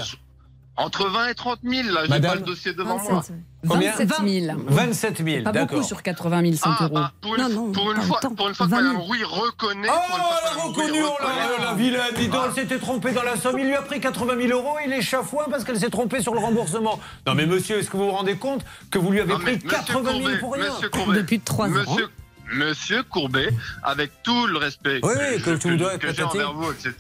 Entre 0.80 1.08
20 1.08 1.26
et 1.28 1.34
30 1.34 1.58
000. 1.64 1.88
Là, 1.92 2.02
j'ai 2.04 2.08
Madame 2.08 2.30
pas 2.30 2.36
le 2.36 2.42
dossier 2.42 2.72
devant 2.72 2.98
moi. 2.98 3.14
27, 3.24 3.36
Combien 3.68 3.90
27 3.96 4.44
000. 4.46 4.58
27 4.68 5.16
000, 5.24 5.42
Pas 5.42 5.50
d'accord. 5.52 5.68
beaucoup 5.78 5.82
sur 5.82 6.02
80 6.04 6.52
100 6.54 6.70
Ah, 6.70 6.84
euros. 6.84 6.94
ah, 6.98 7.12
pour 7.20 7.34
une, 7.34 7.42
Non, 7.42 7.48
non, 7.48 7.72
pour 7.72 7.90
une 7.90 7.96
pas 7.98 8.02
fois, 8.04 8.20
pour 8.36 8.48
une 8.48 8.54
fois 8.54 8.66
que 8.66 8.70
20 8.70 8.76
000. 8.76 8.86
Madame 8.92 8.96
Rouy 9.02 9.24
reconnaît. 9.24 9.88
Oh, 9.90 9.98
que 9.98 10.14
elle 10.14 10.46
a 10.60 10.62
reconnu, 10.62 10.98
oh 11.02 11.10
reconnaît- 11.10 11.58
la, 11.58 11.64
la 11.64 11.74
vilaine, 11.74 12.02
dis 12.16 12.28
donc, 12.28 12.42
elle 12.46 12.52
s'était 12.54 12.78
trompée 12.78 13.10
dans 13.10 13.24
la 13.24 13.36
somme. 13.36 13.58
Il 13.58 13.66
lui 13.66 13.74
a 13.74 13.82
pris 13.82 14.00
80 14.00 14.34
000 14.46 14.56
euros, 14.56 14.76
il 14.86 14.92
est 14.92 15.02
chafouin 15.02 15.46
parce 15.50 15.64
qu'elle 15.64 15.80
s'est 15.80 15.90
trompée 15.90 16.22
sur 16.22 16.32
le 16.32 16.38
remboursement. 16.40 17.00
Non 17.26 17.34
mais 17.34 17.46
monsieur, 17.46 17.78
est-ce 17.78 17.90
que 17.90 17.96
vous 17.96 18.04
vous 18.04 18.10
rendez 18.12 18.36
compte 18.36 18.64
que 18.92 18.98
vous 19.00 19.10
lui 19.10 19.18
avez 19.20 19.32
Non, 19.32 19.40
pris 19.40 19.54
monsieur 19.56 19.68
80 19.70 20.10
000 20.12 20.20
Courbet, 20.20 20.38
pour 20.38 20.54
rien 20.54 20.72
Monsieur 20.72 20.88
Courbet, 20.90 21.16
Depuis 21.18 21.40
trois 21.40 21.66
ans. 21.66 21.70
Monsieur, 21.70 22.08
Monsieur 22.52 23.02
Courbet, 23.02 23.48
avec 23.82 24.12
tout 24.22 24.46
le 24.46 24.58
respect 24.58 25.00
Oui, 25.02 25.12
que 25.42 25.50
être 25.50 25.98
que 25.98 26.14
j'ai 26.14 26.22
envers 26.22 26.52
vous, 26.54 26.70
etc. 26.70 26.94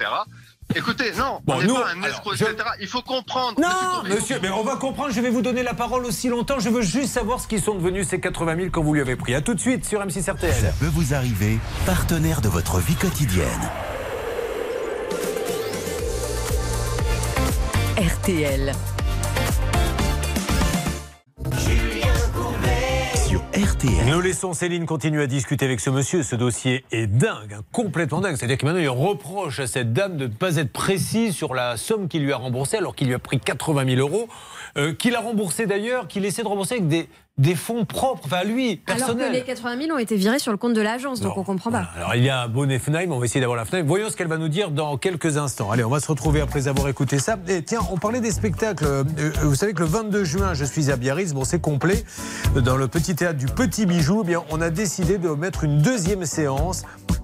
Écoutez, 0.74 1.12
non, 1.16 1.40
Bon, 1.46 1.54
on 1.54 1.58
n'est 1.60 1.66
nous, 1.66 1.74
pas 1.74 1.86
un 1.94 2.02
alors, 2.02 2.06
escroc, 2.16 2.34
je- 2.36 2.44
etc. 2.44 2.68
Il 2.80 2.86
faut 2.86 3.00
comprendre. 3.00 3.58
Non, 3.58 4.02
monsieur, 4.08 4.38
mais 4.42 4.50
on 4.50 4.62
va 4.62 4.76
comprendre, 4.76 5.12
je 5.14 5.20
vais 5.20 5.30
vous 5.30 5.40
donner 5.40 5.62
la 5.62 5.72
parole 5.72 6.04
aussi 6.04 6.28
longtemps. 6.28 6.60
Je 6.60 6.68
veux 6.68 6.82
juste 6.82 7.14
savoir 7.14 7.40
ce 7.40 7.48
qu'ils 7.48 7.62
sont 7.62 7.74
devenus 7.74 8.06
ces 8.08 8.20
80 8.20 8.56
000 8.56 8.68
quand 8.70 8.82
vous 8.82 8.92
lui 8.92 9.00
avez 9.00 9.16
pris. 9.16 9.34
A 9.34 9.40
tout 9.40 9.54
de 9.54 9.60
suite 9.60 9.86
sur 9.86 10.00
M6 10.00 10.22
Ça 10.22 10.32
RTL. 10.34 10.74
peut 10.78 10.90
vous 10.92 11.14
arriver, 11.14 11.58
partenaire 11.86 12.42
de 12.42 12.48
votre 12.48 12.78
vie 12.80 12.96
quotidienne. 12.96 13.70
RTL. 17.96 18.72
Nous 24.06 24.20
laissons 24.20 24.52
Céline 24.52 24.86
continuer 24.86 25.24
à 25.24 25.26
discuter 25.26 25.64
avec 25.64 25.80
ce 25.80 25.90
monsieur. 25.90 26.22
Ce 26.22 26.36
dossier 26.36 26.84
est 26.92 27.08
dingue, 27.08 27.54
hein, 27.54 27.62
complètement 27.72 28.20
dingue. 28.20 28.36
C'est-à-dire 28.36 28.56
que 28.56 28.64
maintenant, 28.64 28.80
il 28.80 28.88
reproche 28.88 29.58
à 29.58 29.66
cette 29.66 29.92
dame 29.92 30.16
de 30.16 30.28
ne 30.28 30.32
pas 30.32 30.58
être 30.58 30.72
précise 30.72 31.34
sur 31.34 31.54
la 31.54 31.76
somme 31.76 32.06
qu'il 32.06 32.22
lui 32.22 32.32
a 32.32 32.36
remboursée, 32.36 32.76
alors 32.76 32.94
qu'il 32.94 33.08
lui 33.08 33.14
a 33.14 33.18
pris 33.18 33.40
80 33.40 33.96
000 33.96 34.00
euros, 34.00 34.28
euh, 34.76 34.94
qu'il 34.94 35.16
a 35.16 35.20
remboursé 35.20 35.66
d'ailleurs, 35.66 36.06
qu'il 36.06 36.24
essaie 36.24 36.44
de 36.44 36.48
rembourser 36.48 36.76
avec 36.76 36.86
des, 36.86 37.08
des 37.38 37.54
fonds 37.54 37.84
propres, 37.84 38.22
enfin 38.24 38.44
lui, 38.44 38.82
Alors 38.86 38.98
personnels. 38.98 39.30
que 39.30 39.36
les 39.36 39.42
80 39.44 39.78
000 39.82 39.94
ont 39.94 39.98
été 39.98 40.16
virés 40.16 40.38
sur 40.40 40.50
le 40.52 40.58
compte 40.58 40.74
de 40.74 40.80
l'agence, 40.80 41.20
donc 41.20 41.36
on 41.38 41.44
comprend 41.44 41.70
pas. 41.70 41.88
Alors 41.96 42.14
il 42.16 42.24
y 42.24 42.28
a 42.28 42.42
un 42.42 42.48
bonnet 42.48 42.78
FNAIM, 42.78 43.12
on 43.12 43.18
va 43.18 43.24
essayer 43.24 43.40
d'avoir 43.40 43.56
la 43.56 43.64
FNAIM. 43.64 43.86
Voyons 43.86 44.10
ce 44.10 44.16
qu'elle 44.16 44.26
va 44.28 44.38
nous 44.38 44.48
dire 44.48 44.70
dans 44.70 44.96
quelques 44.96 45.36
instants. 45.36 45.70
Allez, 45.70 45.84
on 45.84 45.90
va 45.90 46.00
se 46.00 46.08
retrouver 46.08 46.40
après 46.40 46.66
avoir 46.68 46.88
écouté 46.88 47.18
ça. 47.18 47.36
Et 47.48 47.62
tiens, 47.62 47.80
on 47.92 47.96
parlait 47.96 48.20
des 48.20 48.32
spectacles. 48.32 48.84
Euh, 48.84 49.04
vous 49.42 49.54
savez 49.54 49.72
que 49.72 49.80
le 49.80 49.86
22 49.86 50.24
juin, 50.24 50.54
je 50.54 50.64
suis 50.64 50.90
à 50.90 50.96
Biarritz. 50.96 51.32
Bon, 51.32 51.44
c'est 51.44 51.60
complet. 51.60 52.04
Dans 52.56 52.76
le 52.76 52.88
petit 52.88 53.14
théâtre 53.14 53.38
du 53.38 53.46
Petit 53.46 53.86
Bijou, 53.86 54.22
eh 54.24 54.26
bien, 54.26 54.42
on 54.50 54.60
a 54.60 54.70
décidé 54.70 55.18
de 55.18 55.28
mettre 55.30 55.64
une 55.64 55.80
deuxième 55.80 56.24
séance 56.24 56.82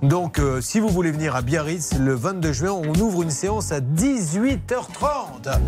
Donc, 0.08 0.38
euh, 0.38 0.60
si 0.60 0.80
vous 0.80 0.88
voulez 0.88 1.10
venir 1.10 1.34
à 1.34 1.40
Biarritz 1.40 1.94
le 1.98 2.14
22 2.14 2.52
juin, 2.52 2.72
on 2.72 2.94
ouvre 3.00 3.22
une 3.22 3.30
séance 3.30 3.72
à 3.72 3.80
18h30. 3.80 5.58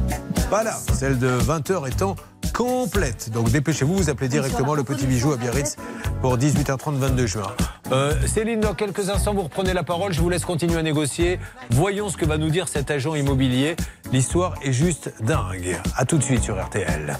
Voilà, 0.50 0.72
celle 0.72 1.18
de 1.18 1.28
20h 1.28 1.88
étant 1.88 2.16
complète. 2.52 3.30
Donc, 3.30 3.50
dépêchez-vous, 3.50 3.94
vous 3.94 4.10
appelez 4.10 4.28
directement 4.28 4.74
le 4.74 4.84
petit 4.84 5.06
bijou 5.06 5.32
à 5.32 5.36
Biarritz 5.38 5.76
pour 6.20 6.36
18h30 6.36 6.96
22 6.96 7.26
juin. 7.26 7.50
Euh, 7.92 8.12
Céline, 8.26 8.60
dans 8.60 8.74
quelques 8.74 9.08
instants, 9.08 9.32
vous 9.32 9.42
reprenez 9.42 9.72
la 9.72 9.84
parole. 9.84 10.12
Je 10.12 10.20
vous 10.20 10.28
laisse 10.28 10.44
continuer 10.44 10.78
à 10.78 10.82
négocier. 10.82 11.38
Voyons 11.70 12.10
ce 12.10 12.18
que 12.18 12.26
va 12.26 12.36
nous 12.36 12.50
dire 12.50 12.68
cet 12.68 12.90
agent 12.90 13.14
immobilier. 13.14 13.74
L'histoire 14.12 14.54
est 14.62 14.72
juste 14.72 15.14
dingue. 15.22 15.80
À 15.96 16.04
tout 16.04 16.18
de 16.18 16.22
suite 16.22 16.42
sur 16.42 16.62
RTL. 16.62 17.16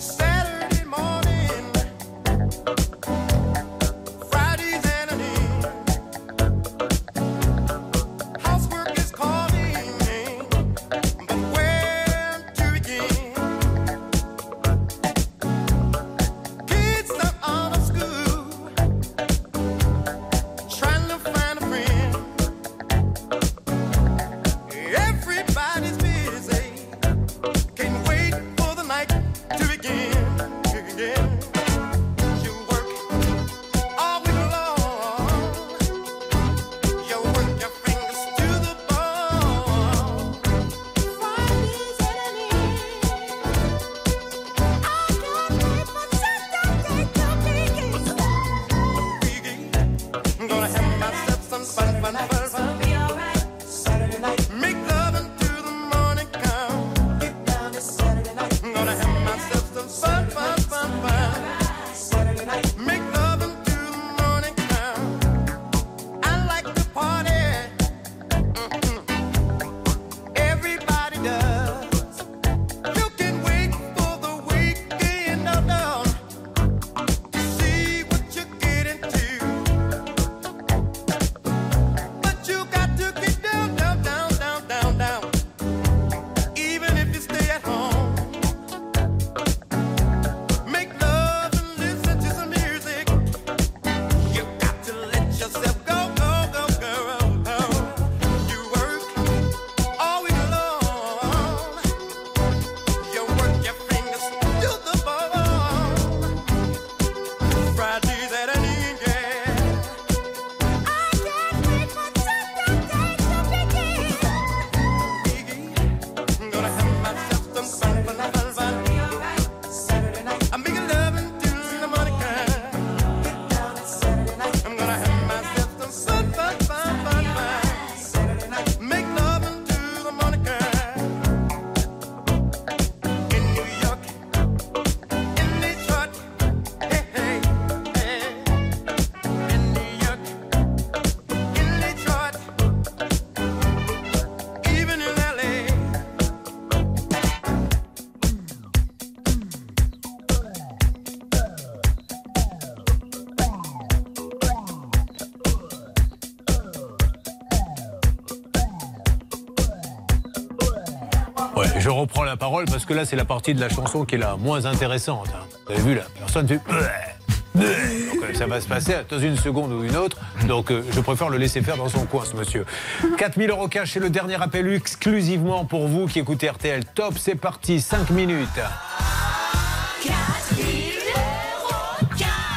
Reprends 162.06 162.22
la 162.22 162.36
parole 162.36 162.66
parce 162.66 162.84
que 162.84 162.94
là, 162.94 163.04
c'est 163.04 163.16
la 163.16 163.24
partie 163.24 163.52
de 163.52 163.60
la 163.60 163.68
chanson 163.68 164.04
qui 164.04 164.14
est 164.14 164.18
la 164.18 164.36
moins 164.36 164.64
intéressante. 164.64 165.26
hein. 165.34 165.44
Vous 165.66 165.72
avez 165.72 165.82
vu, 165.82 165.94
la 165.96 166.02
personne 166.20 166.46
fait. 166.46 166.60
Donc, 167.56 167.64
euh, 167.64 168.32
ça 168.34 168.46
va 168.46 168.60
se 168.60 168.68
passer 168.68 168.94
dans 169.10 169.18
une 169.18 169.36
seconde 169.36 169.72
ou 169.72 169.82
une 169.82 169.96
autre. 169.96 170.16
Donc, 170.46 170.70
euh, 170.70 170.84
je 170.92 171.00
préfère 171.00 171.30
le 171.30 171.38
laisser 171.38 171.62
faire 171.62 171.76
dans 171.76 171.88
son 171.88 172.04
coin, 172.06 172.24
ce 172.24 172.36
monsieur. 172.36 172.64
4000 173.18 173.50
euros 173.50 173.66
cash, 173.66 173.90
c'est 173.94 173.98
le 173.98 174.08
dernier 174.10 174.40
appel 174.40 174.72
exclusivement 174.72 175.64
pour 175.64 175.88
vous 175.88 176.06
qui 176.06 176.20
écoutez 176.20 176.48
RTL. 176.48 176.84
Top, 176.94 177.14
c'est 177.18 177.34
parti, 177.34 177.80
5 177.80 178.10
minutes. 178.10 178.46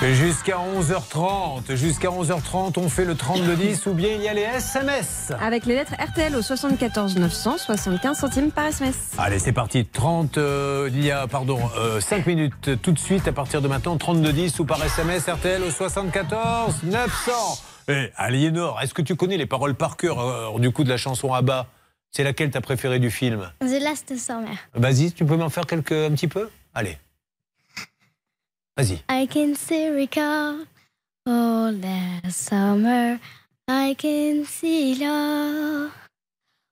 Jusqu'à 0.01 0.55
11h30. 0.55 1.75
Jusqu'à 1.75 2.07
11h30, 2.07 2.79
on 2.79 2.87
fait 2.87 3.03
le 3.03 3.15
3210 3.15 3.85
ou 3.87 3.93
bien 3.93 4.13
il 4.15 4.21
y 4.21 4.29
a 4.29 4.33
les 4.33 4.43
SMS. 4.43 5.33
Avec 5.41 5.65
les 5.65 5.75
lettres 5.75 5.93
RTL 5.99 6.33
au 6.37 6.41
74 6.41 7.17
900, 7.17 7.57
75 7.57 8.17
centimes 8.17 8.51
par 8.51 8.67
SMS. 8.67 8.95
Allez, 9.17 9.39
c'est 9.39 9.51
parti. 9.51 9.85
30, 9.85 10.37
euh, 10.37 10.89
il 10.93 11.03
y 11.03 11.11
a, 11.11 11.27
pardon, 11.27 11.59
5 11.99 12.25
minutes 12.27 12.69
euh, 12.69 12.75
tout 12.81 12.93
de 12.93 12.99
suite 12.99 13.27
à 13.27 13.33
partir 13.33 13.61
de 13.61 13.67
maintenant. 13.67 13.97
3210 13.97 14.59
ou 14.59 14.65
par 14.65 14.81
SMS 14.81 15.27
RTL 15.27 15.61
au 15.63 15.69
74 15.69 16.83
900. 16.83 17.31
Eh, 17.89 18.09
Aliénor, 18.15 18.79
est-ce 18.81 18.93
que 18.93 19.01
tu 19.01 19.17
connais 19.17 19.35
les 19.35 19.47
paroles 19.47 19.75
par 19.75 19.97
cœur 19.97 20.21
euh, 20.21 20.59
du 20.59 20.71
coup 20.71 20.85
de 20.85 20.89
la 20.89 20.97
chanson 20.97 21.33
ABBA? 21.33 21.67
C'est 22.09 22.23
laquelle 22.23 22.51
t'as 22.51 22.61
préférée 22.61 22.99
du 22.99 23.11
film? 23.11 23.51
The 23.59 23.81
Last 23.81 24.15
Summer. 24.17 24.55
Vas-y, 24.75 25.11
tu 25.11 25.25
peux 25.25 25.35
m'en 25.35 25.49
faire 25.49 25.65
quelques, 25.65 25.91
un 25.91 26.11
petit 26.11 26.29
peu? 26.29 26.49
Allez. 26.73 26.97
Vas-y. 28.79 29.03
I 29.09 29.25
can 29.25 29.55
still 29.55 29.93
recall 29.93 30.63
all 31.27 31.73
that 31.73 32.31
summer. 32.31 33.19
I 33.67 33.93
can 33.93 34.45
see 34.45 34.95
love 34.95 35.91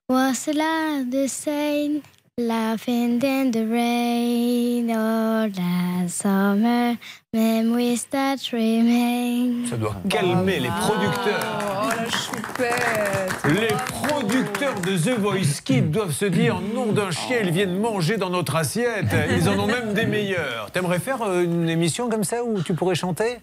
was 0.08 0.48
like 0.48 1.12
the 1.12 1.28
same, 1.28 2.04
laughing 2.39 3.19
in 3.23 3.51
the 3.51 3.65
rain. 3.65 4.91
All 4.91 5.49
that 5.49 6.07
summer, 6.07 6.95
memories 7.34 8.05
that 8.11 8.38
remain. 8.53 9.65
Ça 9.68 9.76
doit 9.77 9.95
calmer 10.07 10.59
les 10.59 10.69
producteurs. 10.69 11.84
Oh 11.84 11.89
la 11.97 12.09
choupette 12.09 13.59
Les 13.59 13.73
producteurs 13.88 14.80
de 14.81 14.97
The 14.97 15.18
Voice 15.19 15.61
Kids 15.64 15.89
doivent 15.89 16.11
se 16.11 16.26
dire 16.26 16.61
nom 16.61 16.91
d'un 16.91 17.09
chien, 17.09 17.39
ils 17.43 17.51
viennent 17.51 17.80
manger 17.80 18.18
dans 18.18 18.30
notre 18.30 18.55
assiette. 18.55 19.07
Ils 19.31 19.49
en 19.49 19.57
ont 19.57 19.68
même 19.68 19.95
des 19.95 20.05
meilleurs. 20.05 20.69
T'aimerais 20.72 20.99
faire 20.99 21.23
euh, 21.23 21.43
une 21.43 21.69
émission 21.69 22.07
comme 22.07 22.23
ça 22.23 22.43
où 22.43 22.61
tu 22.61 22.76
pourrais 22.76 22.95
chanter? 22.95 23.39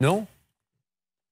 Non? 0.00 0.26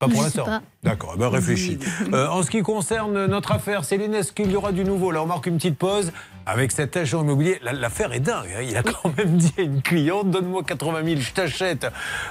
Pas 0.03 0.09
pour 0.12 0.23
l'instant. 0.23 0.45
D'accord, 0.83 1.16
ben 1.16 1.29
réfléchis. 1.29 1.79
Euh, 2.12 2.27
en 2.29 2.43
ce 2.43 2.51
qui 2.51 2.62
concerne 2.62 3.27
notre 3.27 3.53
affaire, 3.53 3.85
Céline, 3.85 4.15
est-ce 4.15 4.33
qu'il 4.33 4.51
y 4.51 4.57
aura 4.57 4.73
du 4.73 4.83
nouveau 4.85 5.12
Là, 5.12 5.23
on 5.23 5.27
marque 5.27 5.47
une 5.47 5.57
petite 5.57 5.79
pause 5.79 6.11
avec 6.45 6.73
cet 6.73 6.97
agent 6.97 7.23
immobilier. 7.23 7.61
La- 7.62 7.73
L'affaire 7.73 8.12
est 8.12 8.19
dingue. 8.19 8.49
hein. 8.59 8.62
Il 8.69 8.77
a 8.77 8.83
quand 8.83 9.16
même 9.16 9.37
dit 9.37 9.53
à 9.59 9.62
une 9.62 9.81
cliente 9.81 10.29
donne-moi 10.33 10.65
80 10.65 11.05
000, 11.05 11.20
je 11.20 11.31
t'achète 11.33 11.87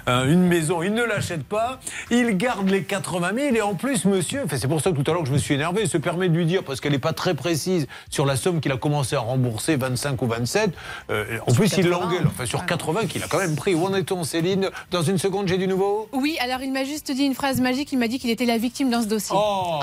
euh, 0.09 0.29
une 0.29 0.43
maison. 0.47 0.83
Il 0.83 0.93
ne 0.93 1.03
l'achète 1.03 1.43
pas. 1.45 1.79
Il 2.09 2.35
garde 2.35 2.69
les 2.69 2.83
80 2.83 3.31
000 3.35 3.55
et 3.55 3.61
en 3.61 3.73
plus, 3.75 4.03
monsieur, 4.03 4.41
enfin, 4.43 4.57
c'est 4.59 4.67
pour 4.67 4.81
ça 4.81 4.91
que 4.91 4.97
tout 4.97 5.09
à 5.09 5.13
l'heure 5.13 5.21
que 5.23 5.29
je 5.29 5.33
me 5.33 5.37
suis 5.37 5.53
énervé, 5.53 5.83
il 5.83 5.89
se 5.89 5.97
permet 5.97 6.27
de 6.27 6.35
lui 6.35 6.45
dire, 6.45 6.63
parce 6.65 6.81
qu'elle 6.81 6.91
n'est 6.91 6.99
pas 6.99 7.13
très 7.13 7.35
précise 7.35 7.87
sur 8.09 8.25
la 8.25 8.35
somme 8.35 8.59
qu'il 8.59 8.73
a 8.73 8.77
commencé 8.77 9.15
à 9.15 9.19
rembourser, 9.21 9.77
25 9.77 10.21
ou 10.21 10.27
27. 10.27 10.71
euh, 11.09 11.37
en 11.47 11.53
plus, 11.53 11.67
il 11.77 11.85
80. 11.85 11.89
l'engueule. 11.89 12.27
Enfin, 12.27 12.45
sur 12.45 12.65
80 12.65 13.05
qu'il 13.07 13.23
a 13.23 13.27
quand 13.27 13.37
même 13.39 13.55
pris. 13.55 13.75
Où 13.75 13.85
en 13.85 13.93
est-on, 13.95 14.25
Céline? 14.25 14.69
Dans 14.91 15.03
une 15.03 15.17
seconde, 15.17 15.47
j'ai 15.47 15.57
du 15.57 15.67
nouveau? 15.69 16.09
Oui, 16.11 16.35
alors 16.41 16.61
il 16.61 16.73
m'a 16.73 16.83
juste 16.83 17.09
dit 17.13 17.23
une 17.23 17.33
phrase 17.33 17.60
magique, 17.61 17.91
il 17.91 17.99
m'a 17.99 18.07
dit 18.07 18.19
qu'il 18.19 18.29
était 18.29 18.45
la 18.45 18.57
victime 18.57 18.89
dans 18.89 19.01
ce 19.01 19.07
dossier. 19.07 19.35
Oh, 19.37 19.79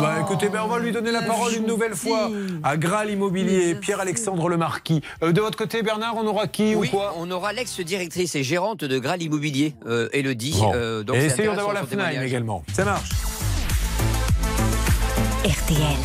bah 0.00 0.16
écoutez, 0.20 0.48
ben, 0.48 0.62
on 0.64 0.68
va 0.68 0.78
lui 0.78 0.92
donner 0.92 1.12
la 1.12 1.22
parole 1.22 1.52
une 1.54 1.66
nouvelle 1.66 1.94
fois 1.94 2.30
à 2.62 2.76
Graal 2.76 3.10
Immobilier, 3.10 3.74
Pierre-Alexandre 3.74 4.48
Lemarquis. 4.48 5.02
Euh, 5.22 5.32
de 5.32 5.40
votre 5.40 5.56
côté, 5.56 5.82
Bernard, 5.82 6.16
on 6.16 6.26
aura 6.26 6.46
qui 6.46 6.74
Oui, 6.74 6.88
ou 6.88 6.90
quoi 6.90 7.14
on 7.18 7.30
aura 7.30 7.52
l'ex-directrice 7.52 8.34
et 8.34 8.42
gérante 8.42 8.84
de 8.84 8.98
Graal 8.98 9.22
Immobilier, 9.22 9.74
euh, 9.86 10.08
Elodie. 10.12 10.56
Bon. 10.58 10.72
Euh, 10.74 11.02
donc 11.02 11.16
Et 11.16 11.26
essayons 11.26 11.54
d'avoir 11.54 11.74
la 11.74 11.84
FNAIM 11.84 12.22
également. 12.22 12.64
Ça 12.72 12.84
marche. 12.84 13.10
RTL. 15.44 15.96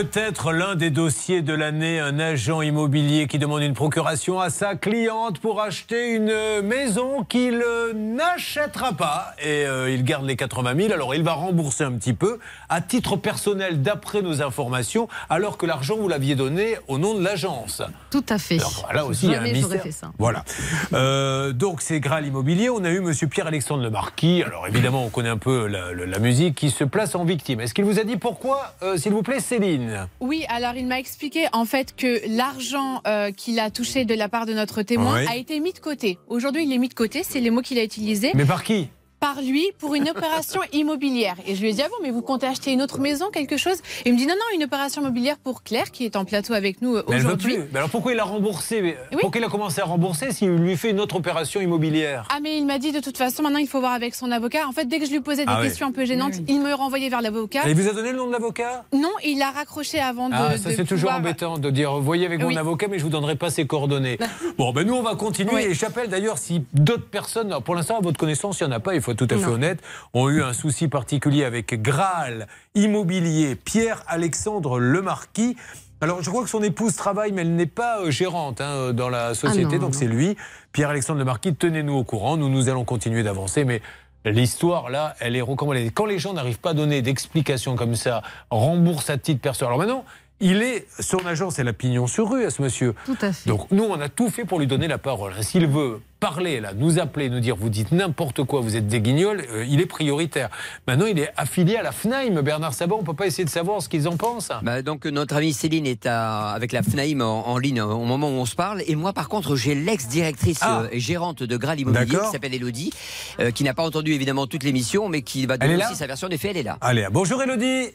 Peut-être 0.00 0.52
l'un 0.52 0.74
des 0.74 0.90
dossiers 0.90 1.40
de 1.40 1.54
l'année, 1.54 2.00
un 2.00 2.18
agent 2.18 2.60
immobilier 2.60 3.26
qui 3.28 3.38
demande 3.38 3.62
une 3.62 3.72
procuration 3.72 4.38
à 4.38 4.50
sa 4.50 4.74
cliente 4.74 5.38
pour 5.38 5.62
acheter 5.62 6.10
une 6.12 6.34
maison 6.62 7.24
qu'il 7.24 7.64
n'achètera 7.94 8.92
pas. 8.92 9.32
Et 9.42 9.64
euh, 9.64 9.90
il 9.90 10.04
garde 10.04 10.26
les 10.26 10.36
80 10.36 10.74
000, 10.76 10.92
alors 10.92 11.14
il 11.14 11.22
va 11.22 11.32
rembourser 11.32 11.82
un 11.84 11.92
petit 11.92 12.12
peu 12.12 12.38
à 12.68 12.82
titre 12.82 13.16
personnel 13.16 13.80
d'après 13.80 14.20
nos 14.20 14.42
informations, 14.42 15.08
alors 15.30 15.56
que 15.56 15.64
l'argent 15.64 15.96
vous 15.96 16.08
l'aviez 16.08 16.34
donné 16.34 16.74
au 16.88 16.98
nom 16.98 17.14
de 17.14 17.24
l'agence. 17.24 17.80
Tout 18.10 18.24
à 18.28 18.36
fait. 18.36 18.58
Là 18.92 19.06
aussi, 19.06 19.24
il 19.28 19.32
y 19.32 19.34
a 19.34 19.40
un 19.40 19.44
mystère. 19.44 19.82
fait 19.82 19.92
ça. 19.92 20.12
Voilà. 20.18 20.44
Euh, 20.92 21.52
donc 21.54 21.80
c'est 21.80 22.00
Graal 22.00 22.26
Immobilier. 22.26 22.68
On 22.68 22.84
a 22.84 22.90
eu 22.90 23.00
Monsieur 23.00 23.28
Pierre-Alexandre 23.28 23.82
Lemarquis. 23.82 24.42
Alors 24.42 24.66
évidemment, 24.66 25.06
on 25.06 25.08
connaît 25.08 25.30
un 25.30 25.38
peu 25.38 25.66
la, 25.66 25.94
la- 25.94 26.04
la 26.04 26.18
musique 26.18 26.54
qui 26.54 26.68
se 26.68 26.84
place 26.84 27.14
en 27.14 27.24
victime. 27.24 27.62
Est-ce 27.62 27.72
qu'il 27.72 27.86
vous 27.86 27.98
a 27.98 28.04
dit 28.04 28.18
pourquoi, 28.18 28.74
euh, 28.82 28.98
s'il 28.98 29.12
vous 29.14 29.22
plaît, 29.22 29.40
Céline? 29.40 29.85
Oui, 30.20 30.44
alors 30.48 30.74
il 30.76 30.86
m'a 30.86 30.98
expliqué 30.98 31.46
en 31.52 31.64
fait 31.64 31.94
que 31.96 32.20
l'argent 32.28 33.00
euh, 33.06 33.30
qu'il 33.32 33.58
a 33.60 33.70
touché 33.70 34.04
de 34.04 34.14
la 34.14 34.28
part 34.28 34.46
de 34.46 34.52
notre 34.52 34.82
témoin 34.82 35.20
Oui. 35.20 35.26
a 35.30 35.36
été 35.36 35.60
mis 35.60 35.72
de 35.72 35.78
côté. 35.78 36.18
Aujourd'hui, 36.28 36.64
il 36.64 36.72
est 36.72 36.78
mis 36.78 36.88
de 36.88 36.94
côté, 36.94 37.22
c'est 37.22 37.40
les 37.40 37.50
mots 37.50 37.62
qu'il 37.62 37.78
a 37.78 37.84
utilisés. 37.84 38.30
Mais 38.34 38.44
par 38.44 38.62
qui? 38.64 38.88
Par 39.20 39.40
lui 39.40 39.64
pour 39.78 39.94
une 39.94 40.08
opération 40.08 40.60
immobilière. 40.72 41.36
Et 41.46 41.54
je 41.54 41.60
lui 41.62 41.70
ai 41.70 41.72
dit, 41.72 41.82
ah 41.82 41.88
bon, 41.88 41.96
mais 42.02 42.10
vous 42.10 42.22
comptez 42.22 42.46
acheter 42.46 42.72
une 42.72 42.82
autre 42.82 42.98
maison, 43.00 43.30
quelque 43.30 43.56
chose? 43.56 43.78
Il 44.04 44.12
me 44.12 44.18
dit, 44.18 44.26
non, 44.26 44.34
non, 44.34 44.56
une 44.56 44.64
opération 44.64 45.02
immobilière 45.02 45.36
pour 45.38 45.62
Claire, 45.62 45.90
qui 45.90 46.04
est 46.04 46.16
en 46.16 46.24
plateau 46.24 46.52
avec 46.54 46.82
nous 46.82 46.96
euh, 46.96 47.02
aujourd'hui. 47.06 47.54
plus. 47.56 47.64
Mais 47.72 47.78
alors 47.78 47.90
pourquoi 47.90 48.12
il 48.12 48.20
a 48.20 48.24
remboursé? 48.24 48.96
Pourquoi 49.20 49.40
il 49.40 49.44
a 49.44 49.48
commencé 49.48 49.80
à 49.80 49.84
rembourser 49.84 50.32
s'il 50.32 50.50
lui 50.50 50.76
fait 50.76 50.90
une 50.90 51.00
autre 51.00 51.16
opération 51.16 51.60
immobilière? 51.60 52.28
Ah 52.30 52.38
mais 52.42 52.56
il 52.58 52.66
m'a 52.66 52.78
dit 52.78 52.92
de 52.92 53.00
toute 53.00 53.16
façon 53.18 53.42
maintenant 53.42 53.58
il 53.58 53.68
faut 53.68 53.80
voir 53.80 53.92
avec 53.92 54.14
son 54.14 54.30
avocat. 54.30 54.66
En 54.68 54.72
fait 54.72 54.84
dès 54.86 54.98
que 54.98 55.06
je 55.06 55.10
lui 55.10 55.20
posais 55.20 55.44
des 55.44 55.52
Ah 55.52 55.58
oui. 55.60 55.68
questions 55.68 55.86
un 55.86 55.92
peu 55.92 56.04
gênantes, 56.04 56.34
il 56.48 56.60
me 56.60 56.72
renvoyait 56.74 57.08
vers 57.08 57.22
l'avocat. 57.22 57.62
Et 57.66 57.70
il 57.70 57.76
vous 57.76 57.88
a 57.88 57.92
donné 57.92 58.12
le 58.12 58.18
nom 58.18 58.26
de 58.26 58.32
l'avocat? 58.32 58.84
Non, 58.92 59.10
il 59.24 59.40
a 59.42 59.50
raccroché 59.50 59.98
avant 59.98 60.28
de. 60.28 60.34
Ah, 60.34 60.56
ça 60.58 60.70
de 60.70 60.74
c'est 60.74 60.84
toujours 60.84 61.10
pouvoir- 61.10 61.18
embêtant 61.18 61.58
de 61.58 61.70
dire 61.70 61.94
voyez 62.00 62.26
avec 62.26 62.40
mon 62.40 62.48
Oui. 62.48 62.58
avocat, 62.58 62.86
mais 62.88 62.98
je 62.98 63.04
vous 63.04 63.10
donnerai 63.10 63.36
pas 63.36 63.50
ses 63.50 63.66
coordonnées. 63.66 64.18
Bon, 64.58 64.72
ben 64.72 64.86
nous 64.86 64.94
on 64.94 65.02
va 65.02 65.14
continuer 65.16 65.50
Oui. 65.54 65.62
et 65.62 65.74
j'appelle 65.74 66.08
d'ailleurs 66.08 66.38
si 66.38 66.62
d'autres 66.72 67.06
personnes, 67.08 67.48
alors, 67.48 67.62
pour 67.62 67.74
l'instant 67.74 67.98
à 67.98 68.00
votre 68.00 68.18
connaissance, 68.18 68.60
il 68.60 68.66
n'y 68.66 68.72
en 68.72 68.76
a 68.76 68.80
pas, 68.80 68.94
il 68.94 69.02
faut 69.06 69.12
être 69.12 69.18
tout 69.18 69.34
à 69.34 69.38
fait 69.38 69.46
Non. 69.46 69.54
honnête, 69.54 69.80
ont 70.14 70.28
eu 70.28 70.42
un 70.42 70.52
souci 70.52 70.88
particulier 70.88 71.44
avec 71.44 71.80
Graal 71.80 72.46
Immobilier, 72.74 73.54
Pierre-Alexandre 73.54 74.78
Lemarquis. 74.78 75.56
Alors 76.00 76.22
je 76.22 76.28
crois 76.28 76.42
que 76.42 76.50
son 76.50 76.62
épouse 76.62 76.94
travaille, 76.94 77.32
mais 77.32 77.42
elle 77.42 77.54
n'est 77.54 77.66
pas 77.66 78.00
euh, 78.00 78.10
gérante 78.10 78.60
hein, 78.60 78.92
dans 78.92 79.08
la 79.08 79.34
société, 79.34 79.68
Ah 79.70 79.74
non, 79.76 79.82
donc 79.84 79.94
c'est 79.94 80.06
lui, 80.06 80.36
Pierre-Alexandre 80.72 81.20
Lemarquis, 81.20 81.54
tenez-nous 81.54 81.94
au 81.94 82.04
courant, 82.04 82.36
nous, 82.36 82.50
nous 82.50 82.68
allons 82.68 82.84
continuer 82.84 83.22
d'avancer, 83.22 83.64
mais 83.64 83.80
L'histoire, 84.28 84.90
là, 84.90 85.14
elle 85.20 85.36
est 85.36 85.40
recommandée. 85.40 85.88
Quand 85.94 86.04
les 86.04 86.18
gens 86.18 86.32
n'arrivent 86.32 86.58
pas 86.58 86.70
à 86.70 86.74
donner 86.74 87.00
d'explications 87.00 87.76
comme 87.76 87.94
ça, 87.94 88.22
rembourse 88.50 89.08
à 89.08 89.18
titre 89.18 89.40
personnel. 89.40 89.68
Alors 89.68 89.78
maintenant, 89.78 90.04
il 90.40 90.62
est, 90.62 90.86
son 91.00 91.24
agence, 91.26 91.58
elle 91.58 91.68
a 91.68 91.72
pignon 91.72 92.06
sur 92.06 92.30
rue 92.30 92.44
à 92.44 92.50
ce 92.50 92.60
monsieur. 92.60 92.94
Tout 93.06 93.16
à 93.22 93.32
fait. 93.32 93.48
Donc 93.48 93.70
nous, 93.70 93.84
on 93.84 93.98
a 94.00 94.08
tout 94.08 94.28
fait 94.30 94.44
pour 94.44 94.58
lui 94.58 94.66
donner 94.66 94.86
la 94.88 94.98
parole. 94.98 95.32
hein. 95.38 95.42
S'il 95.42 95.66
veut 95.66 96.00
parler, 96.20 96.60
là, 96.60 96.72
nous 96.74 96.98
appeler, 96.98 97.28
nous 97.30 97.40
dire, 97.40 97.56
vous 97.56 97.68
dites 97.68 97.92
n'importe 97.92 98.42
quoi, 98.44 98.60
vous 98.60 98.74
êtes 98.76 98.86
des 98.86 99.00
guignols, 99.00 99.44
euh, 99.50 99.64
il 99.68 99.80
est 99.80 99.86
prioritaire. 99.86 100.48
Maintenant, 100.88 101.06
il 101.06 101.18
est 101.18 101.30
affilié 101.36 101.76
à 101.76 101.82
la 101.82 101.92
FNAIM, 101.92 102.40
Bernard 102.42 102.74
Saban, 102.74 102.98
on 103.00 103.04
peut 103.04 103.14
pas 103.14 103.26
essayer 103.26 103.44
de 103.44 103.50
savoir 103.50 103.80
ce 103.82 103.88
qu'ils 103.88 104.08
en 104.08 104.16
pensent. 104.16 104.50
Bah, 104.62 104.82
donc 104.82 105.04
notre 105.06 105.36
amie 105.36 105.52
Céline 105.52 105.86
est 105.86 106.06
à- 106.06 106.50
avec 106.50 106.72
la 106.72 106.82
FNAIM 106.82 107.20
en, 107.20 107.46
en 107.46 107.58
ligne 107.58 107.80
au 107.82 108.04
moment 108.04 108.28
où 108.28 108.32
on 108.32 108.46
se 108.46 108.54
parle. 108.56 108.82
Et 108.86 108.94
moi, 108.94 109.12
par 109.12 109.28
contre, 109.28 109.56
j'ai 109.56 109.74
l'ex-directrice 109.74 110.58
Ah. 110.62 110.82
euh, 110.82 110.88
et 110.92 111.00
gérante 111.00 111.42
de 111.42 111.56
Graal 111.56 111.80
Immobilier 111.80 112.16
qui 112.18 112.30
s'appelle 112.32 112.54
Elodie, 112.54 112.92
euh, 113.40 113.50
qui 113.50 113.64
n'a 113.64 113.74
pas 113.74 113.84
entendu 113.84 114.12
évidemment 114.12 114.46
toute 114.46 114.64
l'émission, 114.64 115.08
mais 115.08 115.22
qui 115.22 115.44
va 115.46 115.58
donner 115.58 115.74
est 115.74 115.84
aussi 115.86 115.96
sa 115.96 116.06
version 116.06 116.28
des 116.28 116.38
faits. 116.38 116.52
Elle 116.52 116.56
est 116.58 116.62
là. 116.62 116.78
Allez, 116.80 117.06
bonjour 117.10 117.42
Elodie 117.42 117.90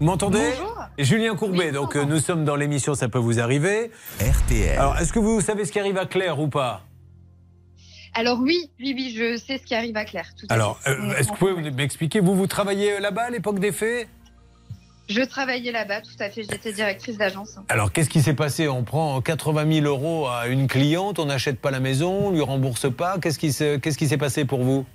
vous 0.00 0.06
m'entendez 0.06 0.52
Julien 0.98 1.34
Courbet, 1.34 1.72
donc 1.72 1.96
euh, 1.96 2.04
nous 2.04 2.18
sommes 2.20 2.44
dans 2.44 2.56
l'émission 2.56 2.94
Ça 2.94 3.08
peut 3.08 3.18
vous 3.18 3.40
arriver. 3.40 3.90
RTL. 4.20 4.78
Alors, 4.78 4.96
est-ce 4.98 5.12
que 5.12 5.18
vous 5.18 5.40
savez 5.40 5.64
ce 5.64 5.72
qui 5.72 5.80
arrive 5.80 5.98
à 5.98 6.06
Claire 6.06 6.38
ou 6.40 6.48
pas? 6.48 6.82
Alors 8.14 8.38
oui, 8.40 8.70
oui, 8.78 8.94
oui, 8.96 9.14
je 9.16 9.36
sais 9.36 9.58
ce 9.58 9.64
qui 9.64 9.74
arrive 9.74 9.96
à 9.96 10.04
Claire. 10.04 10.28
tout 10.38 10.46
à 10.48 10.52
Alors, 10.54 10.78
fait. 10.78 10.90
euh, 10.90 11.16
est-ce 11.16 11.28
que 11.32 11.38
vous 11.38 11.54
pouvez 11.56 11.70
m'expliquer? 11.72 12.20
Vous, 12.20 12.34
vous 12.36 12.46
travaillez 12.46 13.00
là-bas 13.00 13.22
à 13.24 13.30
l'époque 13.30 13.58
des 13.58 13.72
faits? 13.72 14.08
Je 15.08 15.20
travaillais 15.20 15.72
là-bas, 15.72 16.00
tout 16.00 16.14
à 16.20 16.30
fait. 16.30 16.44
J'étais 16.48 16.72
directrice 16.72 17.18
d'agence. 17.18 17.56
Alors, 17.68 17.92
qu'est-ce 17.92 18.08
qui 18.08 18.22
s'est 18.22 18.34
passé? 18.34 18.68
On 18.68 18.84
prend 18.84 19.20
80 19.20 19.80
000 19.82 19.86
euros 19.86 20.28
à 20.28 20.46
une 20.46 20.66
cliente, 20.68 21.18
on 21.18 21.26
n'achète 21.26 21.60
pas 21.60 21.70
la 21.72 21.80
maison, 21.80 22.28
on 22.28 22.30
lui 22.30 22.40
rembourse 22.40 22.90
pas. 22.90 23.18
Qu'est-ce 23.20 23.38
qui 23.38 23.52
se- 23.52 23.76
qu'est-ce 23.76 23.98
qui 23.98 24.06
s'est 24.08 24.16
passé 24.16 24.44
pour 24.44 24.62
vous? 24.62 24.86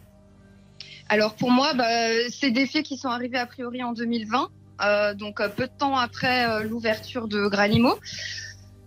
Alors 1.09 1.33
pour 1.35 1.51
moi, 1.51 1.73
bah, 1.73 1.85
c'est 2.31 2.51
des 2.51 2.65
faits 2.67 2.85
qui 2.85 2.95
sont 2.97 3.09
arrivés 3.09 3.37
a 3.37 3.45
priori 3.47 3.83
en 3.83 3.93
2020, 3.93 4.43
euh, 4.43 4.47
donc 5.13 5.39
euh, 5.39 5.49
peu 5.49 5.67
de 5.67 5.71
temps 5.77 5.95
après 5.95 6.47
euh, 6.47 6.63
l'ouverture 6.63 7.27
de 7.27 7.47
Granimo. 7.47 7.97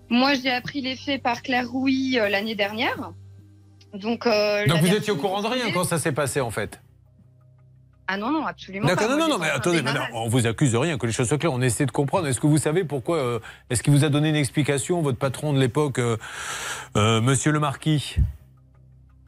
Moi, 0.09 0.35
j'ai 0.35 0.51
appris 0.51 0.83
les 0.83 0.97
faits 0.97 1.23
par 1.23 1.43
Claire 1.43 1.71
Rouy 1.71 2.19
euh, 2.19 2.29
l'année 2.29 2.55
dernière. 2.55 3.13
Donc, 3.95 4.27
euh, 4.27 4.65
vous 4.69 4.95
étiez 4.95 5.13
au 5.13 5.17
courant 5.17 5.43
de 5.43 5.47
rien 5.47 5.71
quand 5.73 5.85
ça 5.85 5.99
s'est 5.99 6.13
passé, 6.13 6.41
en 6.41 6.51
fait? 6.51 6.81
Ah 8.09 8.19
non, 8.19 8.31
non, 8.31 8.47
absolument 8.47 8.89
pas. 8.89 9.09
non, 9.09 9.17
non, 9.17 9.29
non, 9.29 9.39
mais 9.39 9.49
attendez, 9.49 9.79
démarrer. 9.79 9.99
maintenant, 10.01 10.19
on 10.21 10.29
vous 10.29 10.47
accuse 10.47 10.73
de 10.73 10.77
rien, 10.77 10.99
que 10.99 11.07
les 11.07 11.13
choses 11.13 11.29
soient 11.29 11.39
claires, 11.39 11.53
on 11.53 11.63
essaie 11.63 11.87
de 11.87 11.93
comprendre. 11.93 12.27
Est-ce 12.27 12.41
que 12.41 12.47
vous 12.47 12.59
savez 12.59 12.85
pourquoi 12.85 13.17
euh, 13.17 13.39
Est-ce 13.71 13.83
qu'il 13.83 13.93
vous 13.93 14.05
a 14.05 14.11
donné 14.11 14.29
une 14.29 14.37
explication, 14.37 15.01
votre 15.01 15.19
patron 15.19 15.55
de 15.55 15.59
l'époque, 15.59 15.99
euh, 15.99 16.19
euh, 16.97 17.23
monsieur 17.23 17.53
le 17.53 17.61
marquis? 17.61 18.17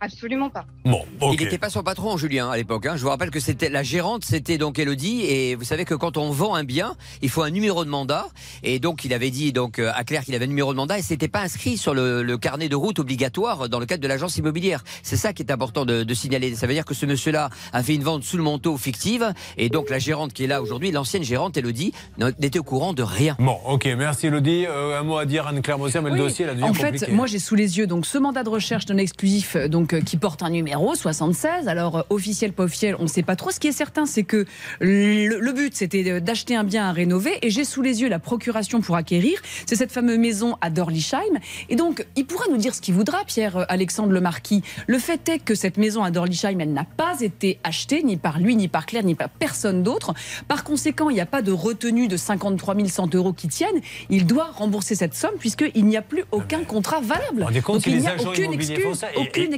Absolument 0.04 0.50
pas. 0.50 0.66
Bon, 0.84 1.02
ok. 1.20 1.34
Il 1.34 1.40
n'était 1.42 1.56
pas 1.58 1.70
son 1.70 1.82
patron, 1.82 2.16
Julien, 2.18 2.50
à 2.50 2.56
l'époque. 2.56 2.84
hein. 2.86 2.94
Je 2.96 3.02
vous 3.02 3.08
rappelle 3.08 3.30
que 3.30 3.40
c'était 3.40 3.70
la 3.70 3.82
gérante, 3.82 4.24
c'était 4.24 4.58
donc 4.58 4.78
Elodie. 4.78 5.22
Et 5.22 5.54
vous 5.54 5.64
savez 5.64 5.84
que 5.84 5.94
quand 5.94 6.16
on 6.18 6.30
vend 6.30 6.54
un 6.54 6.64
bien, 6.64 6.94
il 7.22 7.30
faut 7.30 7.42
un 7.42 7.50
numéro 7.50 7.84
de 7.84 7.90
mandat. 7.90 8.26
Et 8.62 8.78
donc, 8.78 9.04
il 9.04 9.14
avait 9.14 9.30
dit 9.30 9.52
donc 9.52 9.78
euh, 9.78 9.90
à 9.94 10.04
Claire 10.04 10.24
qu'il 10.24 10.34
avait 10.34 10.44
un 10.44 10.48
numéro 10.48 10.72
de 10.72 10.76
mandat 10.76 10.98
et 10.98 11.02
c'était 11.02 11.28
pas 11.28 11.40
inscrit 11.40 11.76
sur 11.78 11.94
le, 11.94 12.22
le 12.22 12.36
carnet 12.38 12.68
de 12.68 12.76
route 12.76 12.98
obligatoire 12.98 13.68
dans 13.68 13.80
le 13.80 13.86
cadre 13.86 14.02
de 14.02 14.08
l'agence 14.08 14.36
immobilière. 14.36 14.84
C'est 15.02 15.16
ça 15.16 15.32
qui 15.32 15.42
est 15.42 15.50
important 15.50 15.84
de, 15.86 16.02
de 16.02 16.14
signaler. 16.14 16.54
Ça 16.54 16.66
veut 16.66 16.74
dire 16.74 16.84
que 16.84 16.94
ce 16.94 17.06
monsieur-là 17.06 17.48
a 17.72 17.82
fait 17.82 17.94
une 17.94 18.02
vente 18.02 18.22
sous 18.24 18.36
le 18.36 18.42
manteau 18.42 18.76
fictive. 18.76 19.32
Et 19.56 19.68
donc, 19.70 19.88
la 19.90 19.98
gérante 19.98 20.32
qui 20.34 20.44
est 20.44 20.48
là 20.48 20.60
aujourd'hui, 20.60 20.90
l'ancienne 20.90 21.22
gérante 21.24 21.56
Elodie, 21.56 21.92
n'était 22.38 22.58
au 22.58 22.62
courant 22.64 22.92
de 22.92 23.02
rien. 23.02 23.36
Bon, 23.38 23.56
ok, 23.66 23.88
merci 23.96 24.26
Elodie. 24.26 24.66
Euh, 24.66 25.00
un 25.00 25.02
mot 25.02 25.16
à 25.16 25.24
dire, 25.24 25.46
Anne-Claire 25.46 25.78
Moser, 25.78 26.00
mais 26.02 26.10
le 26.10 26.18
dossier, 26.18 26.44
là, 26.46 26.52
En 26.60 26.68
compliqué. 26.68 26.98
fait, 26.98 27.12
moi 27.12 27.26
j'ai 27.26 27.38
sous 27.38 27.54
les 27.54 27.78
yeux 27.78 27.86
donc 27.86 28.06
ce 28.06 28.18
mandat 28.18 28.42
de 28.42 28.48
recherche 28.48 28.84
d'un 28.86 28.96
exclusif 28.98 29.56
euh, 29.56 29.68
donc 29.94 30.02
euh, 30.02 30.04
qui 30.04 30.16
porte 30.16 30.42
un 30.42 30.50
numéro 30.50 30.94
76. 30.94 31.68
Alors 31.68 31.96
euh, 31.96 32.02
officiel 32.10 32.52
pas 32.52 32.64
officiel, 32.64 32.96
on 32.98 33.04
ne 33.04 33.08
sait 33.08 33.22
pas 33.22 33.36
trop. 33.36 33.50
Ce 33.50 33.60
qui 33.60 33.68
est 33.68 33.72
certain, 33.72 34.06
c'est 34.06 34.22
que 34.22 34.44
le, 34.80 35.38
le 35.38 35.52
but 35.52 35.74
c'était 35.74 36.20
d'acheter 36.20 36.56
un 36.56 36.64
bien 36.64 36.88
à 36.88 36.92
rénover 36.92 37.38
et 37.42 37.50
j'ai 37.50 37.64
sous 37.64 37.82
les 37.82 38.02
yeux 38.02 38.08
la 38.08 38.18
procuration 38.18 38.80
pour 38.80 38.96
acquérir. 38.96 39.40
C'est 39.66 39.76
cette 39.76 39.92
fameuse 39.92 40.18
maison 40.18 40.56
à 40.60 40.70
Dorlisheim. 40.70 41.38
Et 41.68 41.76
donc 41.76 42.06
il 42.16 42.26
pourra 42.26 42.44
nous 42.50 42.56
dire 42.56 42.74
ce 42.74 42.80
qu'il 42.80 42.94
voudra, 42.94 43.24
Pierre 43.26 43.56
euh, 43.56 43.64
Alexandre 43.68 44.12
le 44.12 44.20
Marquis. 44.20 44.62
Le 44.86 44.98
fait 44.98 45.28
est 45.28 45.38
que 45.38 45.54
cette 45.54 45.76
maison 45.76 46.02
à 46.02 46.10
Dorlisheim, 46.10 46.58
elle 46.60 46.72
n'a 46.72 46.84
pas 46.84 47.20
été 47.20 47.58
achetée 47.64 48.02
ni 48.02 48.16
par 48.16 48.38
lui, 48.38 48.56
ni 48.56 48.68
par 48.68 48.86
Claire, 48.86 49.04
ni 49.04 49.14
par 49.14 49.28
personne 49.28 49.82
d'autre. 49.82 50.14
Par 50.48 50.64
conséquent, 50.64 51.10
il 51.10 51.14
n'y 51.14 51.20
a 51.20 51.26
pas 51.26 51.42
de 51.42 51.52
retenue 51.52 52.08
de 52.08 52.16
53 52.16 52.74
100 52.86 53.14
euros 53.14 53.32
qui 53.32 53.48
tiennent. 53.48 53.80
Il 54.10 54.26
doit 54.26 54.50
rembourser 54.52 54.94
cette 54.94 55.14
somme 55.14 55.34
puisqu'il 55.38 55.84
n'y 55.86 55.96
a 55.96 56.02
plus 56.02 56.24
aucun 56.32 56.64
contrat 56.64 57.00
valable. 57.00 57.40
vous 57.40 57.44
rendez 57.44 57.60
compte 57.60 57.76
Donc 57.76 57.86
il 57.86 57.98
n'y 57.98 58.06
a 58.06 58.16
aucune 58.20 58.52
excuse. 58.52 59.04
aucune 59.16 59.54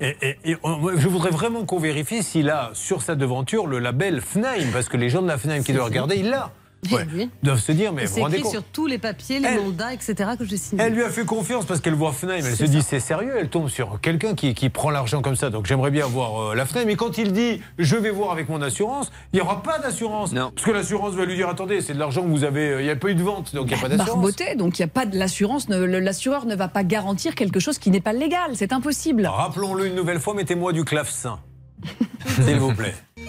Et, 0.00 0.16
et- 0.22 0.36
et 0.52 0.56
on- 0.62 0.76
moi, 0.78 0.92
je 0.96 1.08
voudrais 1.08 1.30
vraiment 1.30 1.64
qu'on 1.64 1.78
vérifie 1.78 2.22
s'il 2.22 2.50
a 2.50 2.70
sur 2.74 3.02
sa 3.02 3.14
devanture 3.14 3.66
le 3.66 3.78
label 3.78 4.20
FNAIM, 4.20 4.70
parce 4.72 4.88
que 4.88 4.96
les 4.96 5.08
gens 5.10 5.22
de 5.22 5.28
la 5.28 5.38
FNAIM 5.38 5.62
qui 5.62 5.72
doivent 5.72 5.86
regarder, 5.88 6.16
il 6.16 6.30
l'a. 6.30 6.50
Ouais. 6.90 7.06
Oui. 7.14 7.28
Doivent 7.42 7.60
se 7.60 7.72
dire, 7.72 7.92
mais 7.92 8.06
vous 8.06 8.20
rendez 8.20 8.36
écrit 8.36 8.42
compte 8.44 8.52
sur 8.52 8.62
tous 8.64 8.86
les 8.86 8.96
papiers, 8.96 9.38
les 9.38 9.48
Elle- 9.48 9.60
mandats, 9.60 9.92
etc. 9.92 10.30
que 10.38 10.46
j'ai 10.46 10.56
signés. 10.56 10.82
Elle 10.82 10.94
lui 10.94 11.02
a 11.02 11.10
fait 11.10 11.26
confiance 11.26 11.66
parce 11.66 11.80
qu'elle 11.82 11.94
voit 11.94 12.12
FNAIM. 12.12 12.38
Elle 12.38 12.56
se 12.56 12.64
dit 12.64 12.80
c'est 12.80 13.00
sérieux. 13.00 13.34
Elle 13.38 13.50
tombe 13.50 13.68
sur 13.68 14.00
quelqu'un 14.00 14.34
qui, 14.34 14.54
qui 14.54 14.70
prend 14.70 14.88
l'argent 14.90 15.20
comme 15.20 15.36
ça. 15.36 15.50
Donc 15.50 15.66
j'aimerais 15.66 15.90
bien 15.90 16.06
voir 16.06 16.52
euh, 16.52 16.54
la 16.54 16.64
FNAIM. 16.64 16.86
Mais 16.86 16.96
quand 16.96 17.18
il 17.18 17.32
dit 17.34 17.60
je 17.78 17.96
vais 17.96 18.10
voir 18.10 18.32
avec 18.32 18.48
mon 18.48 18.62
assurance, 18.62 19.12
il 19.32 19.36
n'y 19.36 19.42
aura 19.42 19.62
pas 19.62 19.78
d'assurance. 19.78 20.32
Parce 20.32 20.64
que 20.64 20.70
l'assurance 20.70 21.12
va 21.14 21.26
lui 21.26 21.36
dire 21.36 21.50
attendez, 21.50 21.82
c'est 21.82 21.92
de 21.92 21.98
l'argent 21.98 22.22
que 22.22 22.28
vous 22.28 22.44
avez. 22.44 22.70
euh, 22.70 22.80
Il 22.80 22.84
n'y 22.84 22.90
a 22.90 22.96
pas 22.96 23.08
eu 23.10 23.14
de 23.14 23.22
vente, 23.22 23.54
donc 23.54 23.66
il 23.66 23.74
n'y 23.74 23.78
a 23.78 23.82
pas 23.82 23.88
d'assurance. 23.90 24.08
Barboté, 24.14 24.54
donc 24.54 24.78
il 24.78 24.82
n'y 24.82 24.86
a 24.86 24.92
pas 24.92 25.04
de 25.04 25.18
l'assurance. 25.18 25.68
L'assureur 25.68 26.46
ne 26.46 26.54
va 26.56 26.68
pas 26.68 26.82
garantir 26.82 27.34
quelque 27.34 27.60
chose 27.60 27.78
qui 27.78 27.90
n'est 27.90 28.00
pas 28.00 28.14
légal. 28.14 28.52
C'est 28.54 28.72
impossible. 28.72 29.26
Rappelons-le 29.26 29.86
une 29.86 29.94
nouvelle 29.94 30.18
fois, 30.20 30.32
mettez-moi 30.32 30.72
du 30.72 30.84
clavecin. 30.84 31.40
S'il 32.46 32.56
vous 32.58 32.72
plaît. 32.74 32.94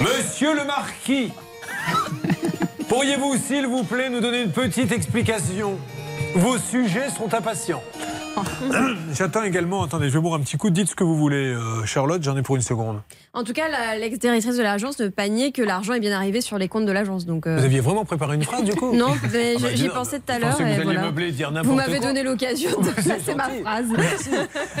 Monsieur 0.00 0.54
le 0.54 0.64
marquis, 0.66 1.30
pourriez-vous, 2.88 3.36
s'il 3.36 3.66
vous 3.66 3.84
plaît, 3.84 4.08
nous 4.08 4.20
donner 4.20 4.42
une 4.42 4.52
petite 4.52 4.92
explication? 4.92 5.78
Vos 6.34 6.58
sujets 6.58 7.10
sont 7.10 7.32
impatients. 7.34 7.82
J'attends 9.14 9.42
également, 9.42 9.82
attendez, 9.84 10.08
je 10.08 10.14
vais 10.14 10.20
boire 10.20 10.34
un 10.34 10.40
petit 10.40 10.56
coup. 10.56 10.70
Dites 10.70 10.88
ce 10.88 10.94
que 10.94 11.04
vous 11.04 11.16
voulez, 11.16 11.36
euh, 11.54 11.84
Charlotte, 11.84 12.22
j'en 12.22 12.36
ai 12.36 12.42
pour 12.42 12.56
une 12.56 12.62
seconde. 12.62 13.00
En 13.32 13.42
tout 13.44 13.52
cas, 13.52 13.96
l'ex-directrice 13.98 14.56
de 14.56 14.62
l'agence 14.62 14.98
ne 15.00 15.08
pas 15.08 15.28
nier 15.28 15.52
que 15.52 15.62
l'argent 15.62 15.92
est 15.94 16.00
bien 16.00 16.12
arrivé 16.12 16.40
sur 16.40 16.56
les 16.58 16.68
comptes 16.68 16.86
de 16.86 16.92
l'agence. 16.92 17.26
Donc, 17.26 17.46
euh, 17.46 17.56
Vous 17.56 17.64
aviez 17.64 17.80
vraiment 17.80 18.04
préparé 18.04 18.36
une 18.36 18.42
phrase 18.44 18.64
du 18.64 18.74
coup? 18.74 18.94
Non, 18.94 19.08
mais 19.32 19.54
Ah 19.56 19.60
bah, 19.62 19.68
j'y 19.74 19.88
pensé 19.88 20.20
tout 20.20 20.32
à 20.32 20.38
l'heure. 20.38 20.50
pensais 20.50 20.82
voilà. 20.82 21.10
Vous 21.62 21.74
m'avez 21.74 22.00
donné 22.00 22.22
l'occasion 22.22 22.70
de 22.80 22.90
placer 23.02 23.34
ma 23.34 23.48
phrase. 23.48 23.86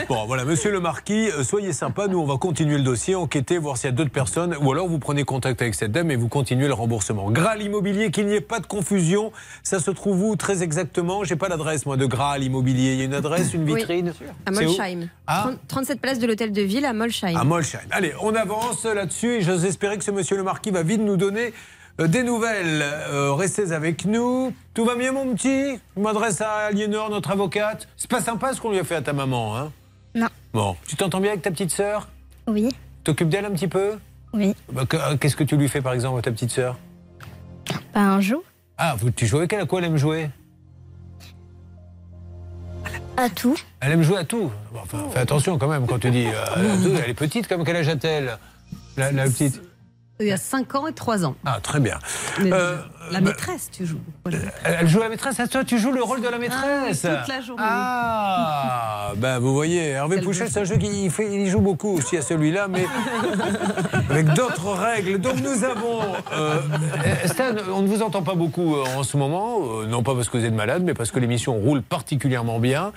Bon, 0.08 0.26
voilà, 0.26 0.44
monsieur 0.44 0.70
le 0.70 0.80
marquis, 0.80 1.28
euh, 1.30 1.42
soyez 1.42 1.72
sympa. 1.72 2.06
Nous, 2.08 2.18
on 2.18 2.26
va 2.26 2.36
continuer 2.38 2.76
le 2.76 2.84
dossier, 2.84 3.14
enquêter, 3.14 3.58
voir 3.58 3.76
s'il 3.76 3.90
y 3.90 3.92
a 3.92 3.96
d'autres 3.96 4.10
personnes. 4.10 4.56
Ou 4.62 4.72
alors, 4.72 4.88
vous 4.88 4.98
prenez 4.98 5.24
contact 5.24 5.62
avec 5.62 5.74
cette 5.74 5.92
dame 5.92 6.10
et 6.10 6.16
vous 6.16 6.28
continuez 6.28 6.66
le 6.68 6.74
remboursement. 6.74 7.30
Graal 7.30 7.62
Immobilier, 7.62 8.10
qu'il 8.10 8.26
n'y 8.26 8.34
ait 8.34 8.40
pas 8.40 8.60
de 8.60 8.66
confusion. 8.66 9.32
Ça 9.62 9.80
se 9.80 9.90
trouve 9.90 10.22
où 10.22 10.36
très 10.36 10.62
exactement? 10.62 11.24
J'ai 11.24 11.36
pas 11.36 11.48
l'adresse, 11.48 11.86
moi, 11.86 11.96
de 11.96 12.06
Graal 12.06 12.42
Immobilier. 12.42 12.92
Il 12.92 12.98
y 12.98 13.02
a 13.02 13.04
une 13.04 13.14
adresse, 13.14 13.43
une 13.52 13.64
Oui, 13.64 13.76
vitrine 13.76 14.12
à 14.46 14.50
Molsheim. 14.50 15.08
Ah 15.26 15.42
30 15.44 15.58
37 15.68 16.00
places 16.00 16.18
de 16.18 16.26
l'hôtel 16.26 16.52
de 16.52 16.62
ville 16.62 16.84
à 16.84 16.92
Molsheim. 16.92 17.36
À 17.36 17.44
Molsheim. 17.44 17.80
Allez, 17.90 18.12
on 18.22 18.34
avance 18.34 18.84
là-dessus 18.84 19.34
et 19.36 19.42
j'ose 19.42 19.64
espérer 19.64 19.98
que 19.98 20.04
ce 20.04 20.10
monsieur 20.10 20.36
le 20.36 20.42
marquis 20.42 20.70
va 20.70 20.82
vite 20.82 21.00
nous 21.00 21.16
donner 21.16 21.52
euh, 22.00 22.06
des 22.06 22.22
nouvelles. 22.22 22.82
Euh, 22.82 23.32
restez 23.34 23.72
avec 23.72 24.04
nous. 24.06 24.52
Tout 24.72 24.84
va 24.84 24.94
bien, 24.96 25.12
mon 25.12 25.34
petit? 25.34 25.78
Je 25.96 26.00
m'adresse 26.02 26.40
à 26.40 26.66
Aliénor, 26.66 27.10
notre 27.10 27.30
avocate. 27.30 27.86
C'est 27.96 28.10
pas 28.10 28.20
sympa 28.22 28.52
ce 28.54 28.60
qu'on 28.60 28.70
lui 28.70 28.78
a 28.78 28.84
fait 28.84 28.96
à 28.96 29.02
ta 29.02 29.12
maman, 29.12 29.56
hein? 29.56 29.72
Non. 30.14 30.28
Bon, 30.52 30.76
tu 30.86 30.96
t'entends 30.96 31.20
bien 31.20 31.30
avec 31.32 31.42
ta 31.42 31.50
petite 31.50 31.70
sœur? 31.70 32.08
Oui. 32.46 32.68
T'occupes 33.02 33.28
d'elle 33.28 33.44
un 33.44 33.50
petit 33.50 33.68
peu? 33.68 33.98
Oui. 34.32 34.54
Bah, 34.72 34.84
euh, 34.94 35.16
Qu'est-ce 35.16 35.36
que 35.36 35.44
tu 35.44 35.56
lui 35.56 35.68
fais, 35.68 35.80
par 35.80 35.92
exemple, 35.92 36.18
à 36.18 36.22
ta 36.22 36.30
petite 36.32 36.50
sœur? 36.50 36.78
Pas 37.92 38.00
un 38.00 38.20
jour. 38.20 38.42
Ah, 38.78 38.96
vous- 38.98 39.10
tu 39.10 39.26
joues 39.26 39.38
avec 39.38 39.52
elle? 39.52 39.60
À 39.60 39.66
quoi 39.66 39.78
elle 39.80 39.86
aime 39.86 39.96
jouer? 39.96 40.30
À 43.16 43.30
tout. 43.30 43.56
Elle 43.80 43.92
aime 43.92 44.02
jouer 44.02 44.18
à 44.18 44.24
tout. 44.24 44.50
Enfin, 44.74 44.98
fais 45.12 45.20
attention 45.20 45.56
quand 45.58 45.68
même 45.68 45.86
quand 45.86 45.98
tu 45.98 46.10
dis 46.10 46.26
euh, 46.26 46.44
à 46.44 46.76
tout. 46.82 46.90
Elle 47.02 47.10
est 47.10 47.14
petite, 47.14 47.46
comme 47.48 47.64
quel 47.64 47.76
âge 47.76 47.88
a-t-elle 47.88 48.38
la 48.96 49.24
petite 49.24 49.60
Il 50.20 50.26
y 50.26 50.32
a 50.32 50.36
5 50.36 50.74
ans 50.76 50.86
et 50.86 50.92
3 50.92 51.24
ans. 51.24 51.34
Ah, 51.44 51.58
très 51.60 51.80
bien. 51.80 51.98
Mais 52.40 52.52
Euh, 52.52 52.76
la 53.10 53.20
bah, 53.20 53.30
maîtresse, 53.30 53.68
tu 53.72 53.84
joues. 53.84 53.98
Voilà. 54.24 54.38
Elle 54.64 54.88
joue 54.88 55.00
la 55.00 55.08
maîtresse, 55.08 55.40
à 55.40 55.48
toi 55.48 55.64
tu 55.64 55.78
joues 55.78 55.90
le 55.90 56.02
rôle 56.02 56.22
de 56.22 56.28
la 56.28 56.38
maîtresse. 56.38 57.04
Ah, 57.04 57.16
toute 57.16 57.28
la 57.28 57.40
journée. 57.40 57.62
Ah, 57.66 59.12
ben 59.16 59.38
vous 59.40 59.52
voyez, 59.52 59.88
Hervé 59.88 60.20
Pouchet, 60.20 60.46
c'est 60.48 60.60
un 60.60 60.64
jeu 60.64 60.76
qui 60.76 61.04
il 61.04 61.10
fait, 61.10 61.30
il 61.34 61.48
joue 61.48 61.60
beaucoup 61.60 61.96
aussi 61.98 62.16
à 62.16 62.22
celui-là, 62.22 62.68
mais 62.68 62.86
avec 64.10 64.26
d'autres 64.34 64.68
règles. 64.72 65.18
Donc 65.20 65.40
nous 65.40 65.64
avons. 65.64 66.00
Euh, 66.32 66.60
Stan, 67.26 67.44
on 67.72 67.82
ne 67.82 67.88
vous 67.88 68.02
entend 68.02 68.22
pas 68.22 68.34
beaucoup 68.34 68.76
euh, 68.76 68.84
en 68.96 69.02
ce 69.02 69.16
moment, 69.16 69.58
euh, 69.80 69.86
non 69.86 70.02
pas 70.02 70.14
parce 70.14 70.28
que 70.28 70.38
vous 70.38 70.44
êtes 70.44 70.54
malade, 70.54 70.82
mais 70.84 70.94
parce 70.94 71.10
que 71.10 71.18
l'émission 71.18 71.54
roule 71.54 71.82
particulièrement 71.82 72.60
bien. 72.60 72.92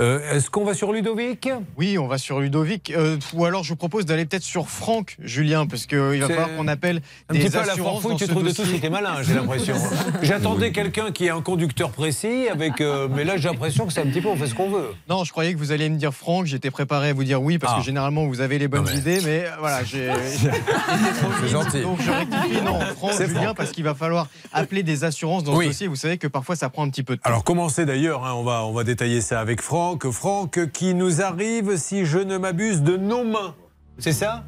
Euh, 0.00 0.20
Est-ce 0.32 0.48
qu'on 0.50 0.64
va 0.64 0.74
sur 0.74 0.92
Ludovic? 0.92 1.50
Oui, 1.76 1.98
on 1.98 2.06
va 2.06 2.16
sur 2.16 2.40
Ludovic. 2.40 2.90
Euh, 2.96 3.18
ou 3.34 3.44
alors, 3.44 3.64
je 3.64 3.70
vous 3.70 3.76
propose 3.76 4.06
d'aller 4.06 4.24
peut-être 4.24 4.42
sur 4.44 4.68
Franck, 4.68 5.16
Julien, 5.20 5.66
parce 5.66 5.86
qu'il 5.86 5.98
va 5.98 6.28
falloir 6.28 6.48
qu'on 6.60 6.68
appelle 6.68 7.00
Un 7.28 7.34
des 7.34 7.40
petit 7.40 7.50
peu 7.50 7.58
à 7.58 7.66
la 7.66 7.76
dans 7.76 8.16
tu 8.16 8.24
ce 8.24 8.30
trouves 8.30 8.44
de 8.46 8.52
tout 8.52 8.62
t'es 8.80 8.90
malin, 8.90 9.22
j'ai 9.22 9.34
l'impression. 9.34 9.74
J'attendais 10.22 10.72
quelqu'un 10.72 11.10
qui 11.12 11.26
est 11.26 11.30
un 11.30 11.40
conducteur 11.40 11.90
précis, 11.90 12.48
avec, 12.50 12.80
euh, 12.80 13.08
mais 13.14 13.24
là 13.24 13.36
j'ai 13.36 13.48
l'impression 13.48 13.86
que 13.86 13.92
c'est 13.92 14.00
un 14.02 14.06
petit 14.06 14.20
peu 14.20 14.28
on 14.28 14.36
fait 14.36 14.46
ce 14.46 14.54
qu'on 14.54 14.70
veut. 14.70 14.90
Non, 15.08 15.24
je 15.24 15.30
croyais 15.32 15.52
que 15.54 15.58
vous 15.58 15.72
alliez 15.72 15.88
me 15.88 15.96
dire 15.96 16.12
Franck. 16.14 16.46
J'étais 16.46 16.70
préparé 16.70 17.10
à 17.10 17.12
vous 17.12 17.24
dire 17.24 17.42
oui, 17.42 17.58
parce 17.58 17.74
Ah. 17.76 17.78
que 17.80 17.84
généralement, 17.84 18.26
vous 18.26 18.40
avez 18.40 18.58
les 18.58 18.68
bonnes 18.68 18.88
idées, 18.94 19.20
mais 19.24 19.44
euh, 19.46 19.50
voilà, 19.58 19.84
j'ai. 19.84 20.10
C'est 21.42 21.48
gentil. 21.48 21.82
Donc, 21.82 21.98
je 22.02 22.10
rectifie, 22.10 22.62
non, 22.64 22.80
Franck, 22.96 23.12
C'est 23.14 23.26
Julien, 23.26 23.42
Franck. 23.42 23.56
parce 23.56 23.70
qu'il 23.72 23.84
va 23.84 23.94
falloir 23.94 24.28
appeler 24.52 24.82
des 24.82 25.04
assurances 25.04 25.44
dans 25.44 25.54
Oui. 25.56 25.66
ce 25.66 25.70
dossier. 25.70 25.86
Vous 25.88 25.96
savez 25.96 26.18
que 26.18 26.26
parfois, 26.26 26.56
ça 26.56 26.68
prend 26.68 26.84
un 26.84 26.90
petit 26.90 27.02
peu 27.02 27.16
de 27.16 27.20
temps. 27.20 27.28
Alors 27.28 27.44
commencez 27.44 27.84
d'ailleurs, 27.86 28.24
hein, 28.26 28.32
on, 28.34 28.42
va, 28.44 28.64
on 28.64 28.72
va 28.72 28.84
détailler 28.84 29.20
ça 29.20 29.40
avec 29.40 29.60
Franck. 29.62 30.08
Franck 30.10 30.70
qui 30.72 30.94
nous 30.94 31.22
arrive, 31.22 31.76
si 31.76 32.04
je 32.04 32.18
ne 32.18 32.36
m'abuse, 32.38 32.82
de 32.82 32.96
nos 32.96 33.24
mains. 33.24 33.54
C'est 33.98 34.12
ça? 34.12 34.44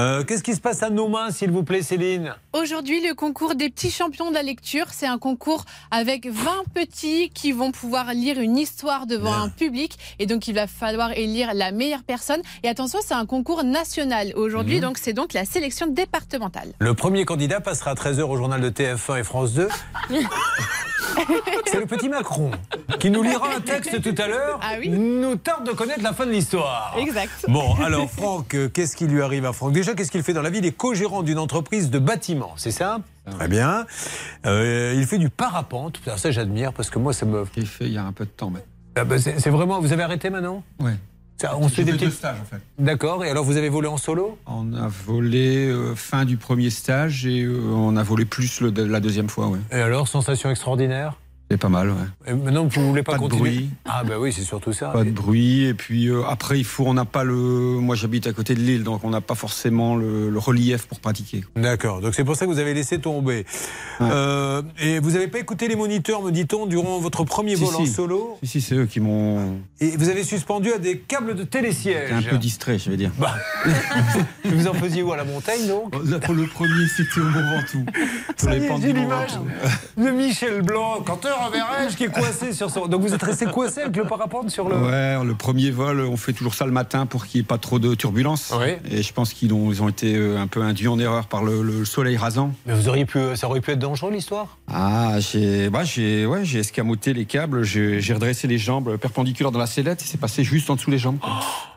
Euh, 0.00 0.24
Qu'est-ce 0.24 0.42
qui 0.42 0.54
se 0.54 0.60
passe 0.62 0.82
à 0.82 0.88
nos 0.88 1.08
mains, 1.08 1.30
s'il 1.30 1.50
vous 1.50 1.62
plaît, 1.62 1.82
Céline 1.82 2.34
Aujourd'hui, 2.54 3.06
le 3.06 3.14
concours 3.14 3.54
des 3.54 3.68
petits 3.68 3.90
champions 3.90 4.30
de 4.30 4.34
la 4.34 4.42
lecture, 4.42 4.86
c'est 4.92 5.06
un 5.06 5.18
concours 5.18 5.66
avec 5.90 6.26
20 6.26 6.50
petits 6.72 7.28
qui 7.34 7.52
vont 7.52 7.70
pouvoir 7.70 8.14
lire 8.14 8.40
une 8.40 8.56
histoire 8.56 9.06
devant 9.06 9.34
un 9.34 9.50
public. 9.50 9.98
Et 10.18 10.24
donc, 10.24 10.48
il 10.48 10.54
va 10.54 10.66
falloir 10.66 11.12
élire 11.12 11.52
la 11.52 11.70
meilleure 11.70 12.02
personne. 12.02 12.40
Et 12.62 12.68
attention, 12.70 13.00
c'est 13.04 13.12
un 13.14 13.26
concours 13.26 13.62
national 13.62 14.32
aujourd'hui, 14.36 14.76
Mhm. 14.76 14.80
donc 14.82 14.98
c'est 14.98 15.12
donc 15.12 15.34
la 15.34 15.44
sélection 15.44 15.86
départementale. 15.86 16.72
Le 16.78 16.94
premier 16.94 17.26
candidat 17.26 17.60
passera 17.60 17.90
à 17.90 17.94
13h 17.94 18.22
au 18.30 18.36
journal 18.38 18.62
de 18.62 18.70
TF1 18.70 19.16
et 19.18 19.24
France 19.24 19.52
2. 19.52 19.68
C'est 21.66 21.80
le 21.80 21.86
petit 21.86 22.08
Macron 22.08 22.50
qui 23.00 23.10
nous 23.10 23.22
lira 23.22 23.48
un 23.56 23.60
texte 23.60 24.00
tout 24.00 24.14
à 24.22 24.28
l'heure. 24.28 24.60
Nous 24.86 25.34
tarde 25.36 25.66
de 25.66 25.72
connaître 25.72 26.02
la 26.02 26.12
fin 26.12 26.24
de 26.24 26.30
l'histoire. 26.30 26.94
Exact. 26.98 27.30
Bon, 27.48 27.74
alors 27.84 28.08
Franck, 28.10 28.54
euh, 28.54 28.68
qu'est-ce 28.68 28.96
qui 28.96 29.06
lui 29.06 29.20
arrive 29.20 29.44
à 29.44 29.52
Franck? 29.52 29.72
Déjà, 29.72 29.89
qu'est-ce 29.94 30.10
qu'il 30.10 30.22
fait 30.22 30.32
dans 30.32 30.42
la 30.42 30.50
vie? 30.50 30.58
Il 30.58 30.66
est 30.66 30.72
co-gérant 30.72 31.22
d'une 31.22 31.38
entreprise 31.38 31.90
de 31.90 31.98
bâtiment, 31.98 32.52
c'est 32.56 32.70
ça? 32.70 33.00
Très 33.30 33.48
bien. 33.48 33.86
Euh, 34.46 34.94
il 34.96 35.06
fait 35.06 35.18
du 35.18 35.30
parapente. 35.30 36.00
Alors 36.06 36.18
ça, 36.18 36.30
j'admire 36.30 36.72
parce 36.72 36.90
que 36.90 36.98
moi, 36.98 37.12
ça 37.12 37.26
me. 37.26 37.44
Il 37.56 37.66
fait 37.66 37.86
il 37.86 37.92
y 37.92 37.98
a 37.98 38.04
un 38.04 38.12
peu 38.12 38.24
de 38.24 38.30
temps 38.30 38.50
maintenant. 38.50 38.66
Ah 38.96 39.04
bah, 39.04 39.18
c'est 39.18 39.50
vraiment. 39.50 39.80
Vous 39.80 39.92
avez 39.92 40.02
arrêté 40.02 40.30
maintenant? 40.30 40.62
Ça, 41.36 41.56
on 41.56 41.68
se 41.68 41.76
fait 41.76 41.84
des 41.84 41.92
deux 41.92 41.98
petites. 41.98 42.12
stages 42.12 42.36
en 42.40 42.44
fait. 42.44 42.60
D'accord. 42.78 43.24
Et 43.24 43.30
alors, 43.30 43.44
vous 43.44 43.56
avez 43.56 43.70
volé 43.70 43.88
en 43.88 43.96
solo? 43.96 44.36
On 44.46 44.74
a 44.74 44.88
volé 44.88 45.68
euh, 45.68 45.94
fin 45.94 46.24
du 46.26 46.36
premier 46.36 46.68
stage 46.68 47.24
et 47.24 47.42
euh, 47.44 47.62
on 47.72 47.96
a 47.96 48.02
volé 48.02 48.26
plus 48.26 48.60
le- 48.60 48.70
la 48.70 49.00
deuxième 49.00 49.28
fois, 49.30 49.46
ouais. 49.46 49.58
Et 49.72 49.76
alors, 49.80 50.06
sensation 50.06 50.50
extraordinaire? 50.50 51.14
C'est 51.50 51.56
pas 51.56 51.68
mal, 51.68 51.88
ouais. 51.90 51.96
Et 52.28 52.32
maintenant, 52.32 52.64
vous 52.66 52.88
voulez 52.88 53.02
pas, 53.02 53.12
Pas 53.12 53.18
de 53.18 53.22
continuer 53.22 53.50
bruit. 53.50 53.70
Ah 53.84 54.04
bah 54.04 54.14
oui, 54.20 54.32
c'est 54.32 54.42
surtout 54.42 54.72
ça. 54.72 54.90
Pas 54.90 55.02
de 55.02 55.10
bruit 55.10 55.64
et 55.64 55.74
puis 55.74 56.06
euh, 56.06 56.22
après 56.28 56.58
il 56.60 56.64
faut 56.64 56.84
on 56.86 56.94
n'a 56.94 57.04
pas 57.04 57.24
le 57.24 57.34
moi 57.34 57.96
j'habite 57.96 58.28
à 58.28 58.32
côté 58.32 58.54
de 58.54 58.60
l'île 58.60 58.84
donc 58.84 59.02
on 59.02 59.10
n'a 59.10 59.20
pas 59.20 59.34
forcément 59.34 59.96
le, 59.96 60.30
le 60.30 60.38
relief 60.38 60.86
pour 60.86 61.00
pratiquer. 61.00 61.44
D'accord, 61.56 62.00
donc 62.02 62.14
c'est 62.14 62.22
pour 62.22 62.36
ça 62.36 62.46
que 62.46 62.52
vous 62.52 62.60
avez 62.60 62.72
laissé 62.72 63.00
tomber. 63.00 63.46
Euh, 64.00 64.62
et 64.78 65.00
vous 65.00 65.10
n'avez 65.10 65.26
pas 65.26 65.40
écouté 65.40 65.66
les 65.66 65.74
moniteurs, 65.74 66.22
me 66.22 66.30
dit-on, 66.30 66.66
durant 66.66 67.00
votre 67.00 67.24
premier 67.24 67.56
Si, 67.56 67.64
vol 67.64 67.74
en 67.74 67.86
solo 67.86 68.38
Si 68.44 68.48
si 68.48 68.60
c'est 68.60 68.76
eux 68.76 68.86
qui 68.86 69.00
m'ont 69.00 69.58
Et 69.80 69.96
vous 69.96 70.08
avez 70.08 70.22
suspendu 70.22 70.72
à 70.72 70.78
des 70.78 70.98
câbles 70.98 71.34
de 71.34 71.42
télésiège. 71.42 72.12
un 72.12 72.22
peu 72.22 72.38
distrait 72.38 72.78
je 72.78 72.90
vais 72.90 72.96
dire. 72.96 73.10
Bah, 73.18 73.34
vous 74.44 74.68
en 74.68 74.74
faisiez 74.74 75.02
où 75.02 75.12
À 75.12 75.16
la 75.16 75.24
montagne, 75.24 75.66
donc? 75.66 75.90
Pour 76.20 76.34
le 76.34 76.46
premier 76.46 76.86
c'était 76.96 77.20
au 77.20 77.24
Mont 77.24 77.42
Ventoux. 77.56 77.86
Ça 78.36 78.54
y 78.54 78.64
est, 78.64 78.80
j'ai 78.80 78.92
l'image 78.92 79.32
de 79.96 80.10
Michel 80.10 80.62
Blanc, 80.62 81.02
quand 81.04 81.26
qui 81.96 82.04
est 82.04 82.08
coincé 82.08 82.52
sur 82.52 82.70
son... 82.70 82.86
Donc 82.86 83.02
vous 83.02 83.14
êtes 83.14 83.22
resté 83.22 83.46
coincé 83.46 83.82
avec 83.82 83.96
le 83.96 84.04
parapente 84.04 84.50
sur 84.50 84.68
le... 84.68 84.76
Ouais, 84.76 85.24
le 85.24 85.34
premier 85.34 85.70
vol, 85.70 86.00
on 86.00 86.16
fait 86.16 86.32
toujours 86.32 86.54
ça 86.54 86.66
le 86.66 86.72
matin 86.72 87.06
pour 87.06 87.26
qu'il 87.26 87.40
n'y 87.40 87.44
ait 87.44 87.46
pas 87.46 87.58
trop 87.58 87.78
de 87.78 87.94
turbulences. 87.94 88.52
Et 88.90 89.02
je 89.02 89.12
pense 89.12 89.32
qu'ils 89.32 89.52
ont, 89.52 89.70
ils 89.70 89.82
ont 89.82 89.88
été 89.88 90.14
euh, 90.14 90.38
un 90.40 90.46
peu 90.46 90.62
induits 90.62 90.88
en 90.88 90.98
erreur 90.98 91.26
par 91.26 91.42
le, 91.42 91.62
le 91.62 91.84
soleil 91.84 92.16
rasant. 92.16 92.52
Mais 92.66 92.74
vous 92.74 92.88
auriez 92.88 93.04
pu... 93.04 93.18
Ça 93.34 93.48
aurait 93.48 93.60
pu 93.60 93.70
être 93.72 93.78
dangereux, 93.78 94.10
l'histoire 94.10 94.58
Ah, 94.68 95.18
j'ai, 95.18 95.70
bah, 95.70 95.84
j'ai, 95.84 96.26
ouais, 96.26 96.44
j'ai 96.44 96.60
escamoté 96.60 97.12
les 97.12 97.24
câbles, 97.24 97.62
j'ai, 97.62 98.00
redressé 98.12 98.48
les 98.48 98.58
jambes 98.58 98.96
perpendiculaires 98.96 99.52
dans 99.52 99.58
la 99.58 99.66
sellette 99.66 100.02
et 100.02 100.04
c'est 100.04 100.20
passé 100.20 100.44
juste 100.44 100.70
en 100.70 100.76
dessous 100.76 100.90
les 100.90 100.98
jambes. 100.98 101.18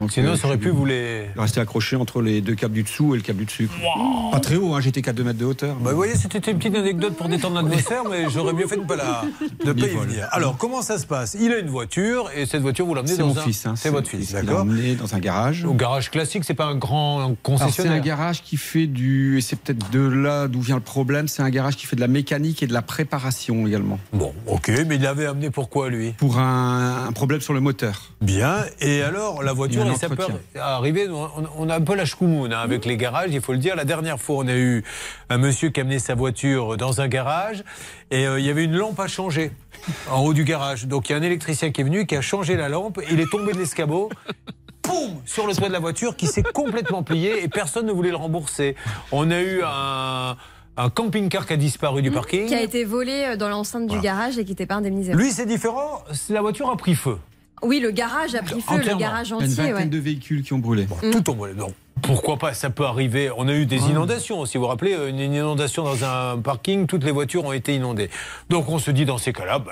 Donc, 0.01 0.11
Sinon, 0.11 0.31
euh, 0.31 0.35
ça 0.35 0.47
aurait 0.47 0.57
pu 0.57 0.69
vous 0.69 0.85
les... 0.85 1.27
Rester 1.37 1.59
accroché 1.59 1.95
entre 1.95 2.21
les 2.21 2.41
deux 2.41 2.55
câbles 2.55 2.73
du 2.73 2.83
dessous 2.83 3.13
et 3.13 3.17
le 3.17 3.23
câble 3.23 3.39
du 3.39 3.45
dessus. 3.45 3.67
quoi. 3.67 4.31
Pas 4.31 4.39
très 4.39 4.55
haut, 4.55 4.73
hein, 4.73 4.81
j'étais 4.81 5.01
qu'à 5.01 5.13
2 5.13 5.23
mètres 5.23 5.39
de 5.39 5.45
hauteur. 5.45 5.75
Bah, 5.75 5.91
vous 5.91 5.97
voyez, 5.97 6.15
c'était 6.15 6.51
une 6.51 6.57
petite 6.57 6.75
anecdote 6.75 7.15
pour 7.15 7.29
détendre 7.29 7.55
l'atmosphère, 7.55 8.03
mais 8.09 8.29
j'aurais 8.29 8.53
mieux 8.53 8.67
fait 8.67 8.77
de 8.77 8.81
ne 8.81 8.87
pas, 8.87 8.95
la, 8.95 9.23
pas 9.57 9.71
y 9.71 9.89
venir. 9.89 10.27
Alors, 10.31 10.57
comment 10.57 10.81
ça 10.81 10.97
se 10.97 11.05
passe? 11.05 11.35
Il 11.39 11.51
a 11.51 11.59
une 11.59 11.69
voiture, 11.69 12.29
et 12.35 12.45
cette 12.45 12.61
voiture, 12.61 12.85
vous 12.85 12.93
l'emmenez 12.93 13.17
dans 13.17 13.27
mon 13.27 13.37
un... 13.37 13.41
fils. 13.41 13.65
hein, 13.65 13.75
c'est 13.75 13.89
votre 13.89 14.09
fils, 14.09 14.33
l'a 14.33 14.41
d'accord? 14.41 14.65
dans 14.65 15.15
un 15.15 15.19
garage. 15.19 15.65
Au 15.65 15.73
garage 15.73 16.11
classique, 16.11 16.43
c'est 16.43 16.53
pas 16.53 16.65
un 16.65 16.75
grand 16.75 17.17
Alors, 17.17 17.29
c'est 17.31 17.41
concessionnaire 17.43 17.93
un 17.93 17.99
garage 17.99 18.43
qui 18.43 18.57
fait 18.57 18.87
du. 18.87 19.37
Et 19.37 19.41
c'est 19.41 19.57
peut-être 19.57 19.89
de 19.91 20.01
là 20.01 20.47
d'où 20.47 20.61
vient 20.61 20.75
le 20.75 20.81
problème. 20.81 21.27
C'est 21.27 21.41
un 21.41 21.49
garage 21.49 21.75
qui 21.75 21.85
fait 21.85 21.95
de 21.95 22.01
la 22.01 22.07
mécanique 22.07 22.63
et 22.63 22.67
de 22.67 22.73
la 22.73 22.81
préparation 22.81 23.67
également. 23.67 23.99
Bon, 24.11 24.33
ok, 24.47 24.71
mais 24.87 24.95
il 24.95 25.01
l'avait 25.01 25.25
amené 25.25 25.49
pourquoi, 25.49 25.89
lui? 25.89 26.11
Pour 26.11 26.37
un, 26.37 27.07
un 27.07 27.11
problème 27.11 27.41
sur 27.41 27.53
le 27.53 27.59
moteur. 27.59 28.11
Bien, 28.21 28.65
et 28.79 29.01
alors, 29.01 29.43
la 29.43 29.53
voiture, 29.53 29.85
entretien. 29.85 30.39
arriver, 30.59 31.07
on, 31.09 31.29
on 31.57 31.69
a 31.69 31.75
un 31.75 31.81
peu 31.81 31.95
la 31.95 32.05
chkoumoune 32.05 32.53
hein, 32.53 32.59
avec 32.59 32.85
les 32.85 32.97
garages, 32.97 33.29
il 33.31 33.41
faut 33.41 33.53
le 33.53 33.57
dire. 33.57 33.75
La 33.75 33.85
dernière 33.85 34.19
fois, 34.19 34.37
on 34.43 34.47
a 34.47 34.55
eu 34.55 34.83
un 35.29 35.37
monsieur 35.37 35.69
qui 35.69 35.79
amenait 35.81 35.99
sa 35.99 36.15
voiture 36.15 36.77
dans 36.77 37.01
un 37.01 37.07
garage, 37.07 37.63
et 38.11 38.27
euh, 38.27 38.39
il 38.39 38.45
y 38.45 38.49
avait 38.49 38.63
une 38.63 38.75
lampe 38.75 38.99
à 38.99 39.07
changer 39.07 39.32
en 40.09 40.21
haut 40.23 40.33
du 40.33 40.43
garage. 40.43 40.85
Donc, 40.87 41.09
il 41.09 41.13
y 41.13 41.15
a 41.15 41.17
un 41.17 41.21
électricien 41.21 41.71
qui 41.71 41.81
est 41.81 41.83
venu, 41.83 42.05
qui 42.05 42.15
a 42.15 42.21
changé 42.21 42.55
la 42.55 42.69
lampe, 42.69 42.99
il 43.11 43.19
est 43.19 43.29
tombé 43.29 43.53
de 43.53 43.57
l'escabeau. 43.57 44.09
Poum 44.81 45.21
sur 45.25 45.47
le 45.47 45.55
toit 45.55 45.69
de 45.69 45.73
la 45.73 45.79
voiture 45.79 46.17
qui 46.17 46.27
s'est 46.27 46.43
complètement 46.43 47.03
plié 47.03 47.41
et 47.43 47.47
personne 47.47 47.85
ne 47.85 47.91
voulait 47.93 48.09
le 48.09 48.17
rembourser. 48.17 48.75
On 49.13 49.31
a 49.31 49.39
eu 49.39 49.61
un, 49.65 50.35
un 50.75 50.89
camping-car 50.89 51.45
qui 51.47 51.53
a 51.53 51.57
disparu 51.57 52.01
du 52.01 52.11
parking. 52.11 52.47
Qui 52.47 52.55
a 52.55 52.61
été 52.61 52.83
volé 52.83 53.27
euh, 53.27 53.35
dans 53.37 53.47
l'enceinte 53.47 53.87
du 53.87 53.97
garage 53.99 54.37
et 54.37 54.43
qui 54.43 54.51
n'était 54.51 54.65
pas 54.65 54.75
indemnisé. 54.75 55.13
Lui, 55.13 55.31
c'est 55.31 55.45
différent. 55.45 56.03
La 56.29 56.41
voiture 56.41 56.69
a 56.69 56.75
pris 56.75 56.95
feu. 56.95 57.17
Oui, 57.61 57.79
le 57.79 57.91
garage 57.91 58.35
a 58.35 58.41
pris 58.41 58.59
feu, 58.59 58.77
le 58.77 58.97
garage 58.97 59.29
Il 59.29 59.31
y 59.31 59.33
a 59.33 59.37
une 59.45 59.51
entier. 59.51 59.63
vingtaine 59.63 59.75
ouais. 59.75 59.85
de 59.85 59.97
véhicules 59.99 60.43
qui 60.43 60.51
ont 60.51 60.59
brûlé. 60.59 60.85
Tout 61.13 61.29
ont 61.29 61.35
brûlé. 61.35 61.53
Donc, 61.53 61.73
Pourquoi 62.01 62.37
pas 62.37 62.53
Ça 62.53 62.69
peut 62.69 62.85
arriver. 62.85 63.29
On 63.37 63.47
a 63.47 63.53
eu 63.53 63.65
des 63.65 63.89
inondations. 63.89 64.45
Si 64.45 64.57
vous 64.57 64.63
vous 64.63 64.69
rappelez, 64.69 64.97
une 65.09 65.19
inondation 65.19 65.83
dans 65.83 66.03
un 66.03 66.37
parking, 66.37 66.85
toutes 66.85 67.03
les 67.03 67.11
voitures 67.11 67.45
ont 67.45 67.53
été 67.53 67.75
inondées. 67.75 68.09
Donc 68.49 68.67
on 68.69 68.77
se 68.79 68.91
dit 68.91 69.05
dans 69.05 69.17
ces 69.17 69.31
cas-là, 69.31 69.59
bah, 69.59 69.71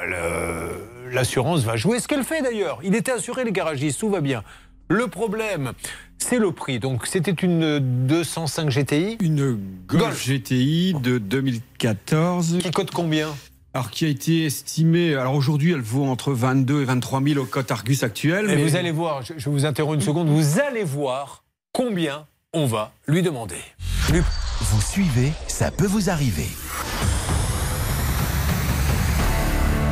l'assurance 1.11 1.61
va 1.61 1.75
jouer. 1.75 1.99
Ce 1.99 2.07
qu'elle 2.07 2.23
fait 2.23 2.41
d'ailleurs. 2.41 2.79
Il 2.83 2.95
était 2.95 3.11
assuré 3.11 3.43
les 3.43 3.51
garagistes, 3.51 3.99
tout 3.99 4.09
va 4.09 4.21
bien. 4.21 4.43
Le 4.87 5.07
problème, 5.07 5.71
c'est 6.17 6.37
le 6.39 6.51
prix. 6.51 6.79
Donc 6.79 7.05
c'était 7.07 7.31
une 7.31 7.79
205 8.07 8.69
GTI. 8.69 9.17
Une 9.21 9.57
Golf, 9.87 10.25
GTI 10.25 10.93
de 11.01 11.17
2014. 11.17 12.59
Qui 12.61 12.71
coûte 12.71 12.91
combien? 12.91 13.29
Alors, 13.73 13.89
qui 13.89 14.03
a 14.05 14.09
été 14.09 14.45
estimée. 14.47 15.15
Alors, 15.15 15.33
aujourd'hui, 15.33 15.71
elle 15.71 15.79
vaut 15.81 16.03
entre 16.03 16.33
22 16.33 16.81
et 16.81 16.85
23 16.85 17.21
000 17.23 17.39
au 17.41 17.45
cote 17.45 17.71
Argus 17.71 18.03
actuel. 18.03 18.49
Et 18.49 18.55
mais- 18.57 18.63
vous 18.63 18.75
allez 18.75 18.91
voir, 18.91 19.21
je, 19.21 19.33
je 19.37 19.49
vous 19.49 19.65
interromps 19.65 19.95
une 19.95 20.01
seconde, 20.01 20.27
vous 20.27 20.59
allez 20.59 20.83
voir 20.83 21.40
combien 21.73 22.25
on 22.53 22.65
va 22.65 22.91
lui 23.07 23.21
demander. 23.21 23.61
Vous 24.09 24.81
suivez, 24.81 25.31
ça 25.47 25.71
peut 25.71 25.87
vous 25.87 26.09
arriver. 26.09 26.47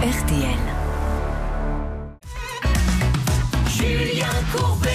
RTL. 0.01 0.59
Julien 3.67 4.27
Courbet. 4.53 4.89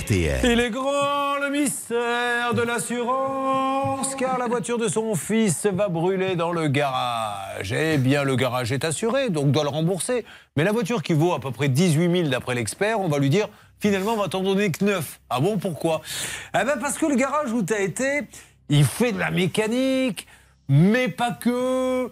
RTL. 0.00 0.40
Il 0.44 0.60
est 0.60 0.70
grand 0.70 1.38
le 1.40 1.50
mystère 1.50 2.54
de 2.54 2.62
l'assurance, 2.62 4.14
car 4.16 4.38
la 4.38 4.46
voiture 4.48 4.78
de 4.78 4.88
son 4.88 5.14
fils 5.14 5.66
va 5.66 5.88
brûler 5.88 6.34
dans 6.34 6.52
le 6.52 6.68
garage. 6.68 7.72
Eh 7.72 7.98
bien, 7.98 8.24
le 8.24 8.36
garage 8.36 8.72
est 8.72 8.84
assuré, 8.84 9.30
donc 9.30 9.52
doit 9.52 9.62
le 9.62 9.68
rembourser. 9.68 10.24
Mais 10.56 10.64
la 10.64 10.72
voiture 10.72 11.02
qui 11.02 11.12
vaut 11.12 11.34
à 11.34 11.40
peu 11.40 11.52
près 11.52 11.68
18 11.68 12.10
000 12.10 12.28
d'après 12.28 12.54
l'expert, 12.54 13.00
on 13.00 13.08
va 13.08 13.18
lui 13.18 13.30
dire, 13.30 13.48
finalement, 13.86 14.14
on 14.14 14.16
va 14.16 14.28
t'en 14.28 14.42
donner 14.42 14.70
que 14.70 14.84
9. 14.84 15.20
Ah 15.30 15.40
bon, 15.40 15.58
pourquoi? 15.58 16.02
Eh 16.54 16.64
bien, 16.64 16.76
parce 16.76 16.98
que 16.98 17.06
le 17.06 17.14
garage 17.14 17.52
où 17.52 17.62
tu 17.62 17.72
as 17.72 17.80
été, 17.80 18.22
il 18.68 18.84
fait 18.84 19.12
de 19.12 19.18
la 19.18 19.30
mécanique, 19.30 20.26
mais 20.68 21.08
pas 21.08 21.30
que. 21.30 22.10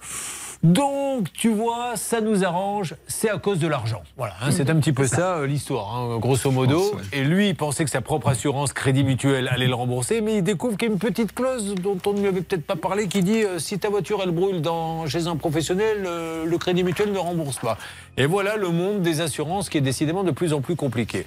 Donc, 0.64 1.30
tu 1.34 1.50
vois, 1.50 1.92
ça 1.96 2.22
nous 2.22 2.42
arrange, 2.42 2.94
c'est 3.06 3.28
à 3.28 3.36
cause 3.36 3.58
de 3.58 3.68
l'argent. 3.68 4.02
Voilà, 4.16 4.32
hein, 4.40 4.50
c'est 4.50 4.70
un 4.70 4.76
petit 4.76 4.94
peu 4.94 5.06
ça 5.06 5.36
euh, 5.36 5.46
l'histoire, 5.46 5.94
hein, 5.94 6.16
grosso 6.18 6.50
modo. 6.50 6.98
Et 7.12 7.22
lui, 7.22 7.50
il 7.50 7.54
pensait 7.54 7.84
que 7.84 7.90
sa 7.90 8.00
propre 8.00 8.28
assurance 8.28 8.72
Crédit 8.72 9.04
Mutuel 9.04 9.48
allait 9.48 9.66
le 9.66 9.74
rembourser, 9.74 10.22
mais 10.22 10.38
il 10.38 10.42
découvre 10.42 10.78
qu'il 10.78 10.88
y 10.88 10.90
a 10.90 10.94
une 10.94 10.98
petite 10.98 11.34
clause 11.34 11.74
dont 11.74 11.98
on 12.06 12.14
ne 12.14 12.20
lui 12.20 12.28
avait 12.28 12.40
peut-être 12.40 12.64
pas 12.64 12.76
parlé 12.76 13.08
qui 13.08 13.22
dit 13.22 13.42
euh, 13.42 13.58
si 13.58 13.78
ta 13.78 13.90
voiture 13.90 14.20
elle 14.24 14.30
brûle 14.30 14.62
dans, 14.62 15.06
chez 15.06 15.26
un 15.26 15.36
professionnel, 15.36 16.04
euh, 16.06 16.46
le 16.46 16.56
Crédit 16.56 16.82
Mutuel 16.82 17.12
ne 17.12 17.18
rembourse 17.18 17.58
pas. 17.58 17.76
Et 18.16 18.24
voilà 18.24 18.56
le 18.56 18.70
monde 18.70 19.02
des 19.02 19.20
assurances 19.20 19.68
qui 19.68 19.76
est 19.76 19.82
décidément 19.82 20.24
de 20.24 20.30
plus 20.30 20.54
en 20.54 20.62
plus 20.62 20.76
compliqué. 20.76 21.26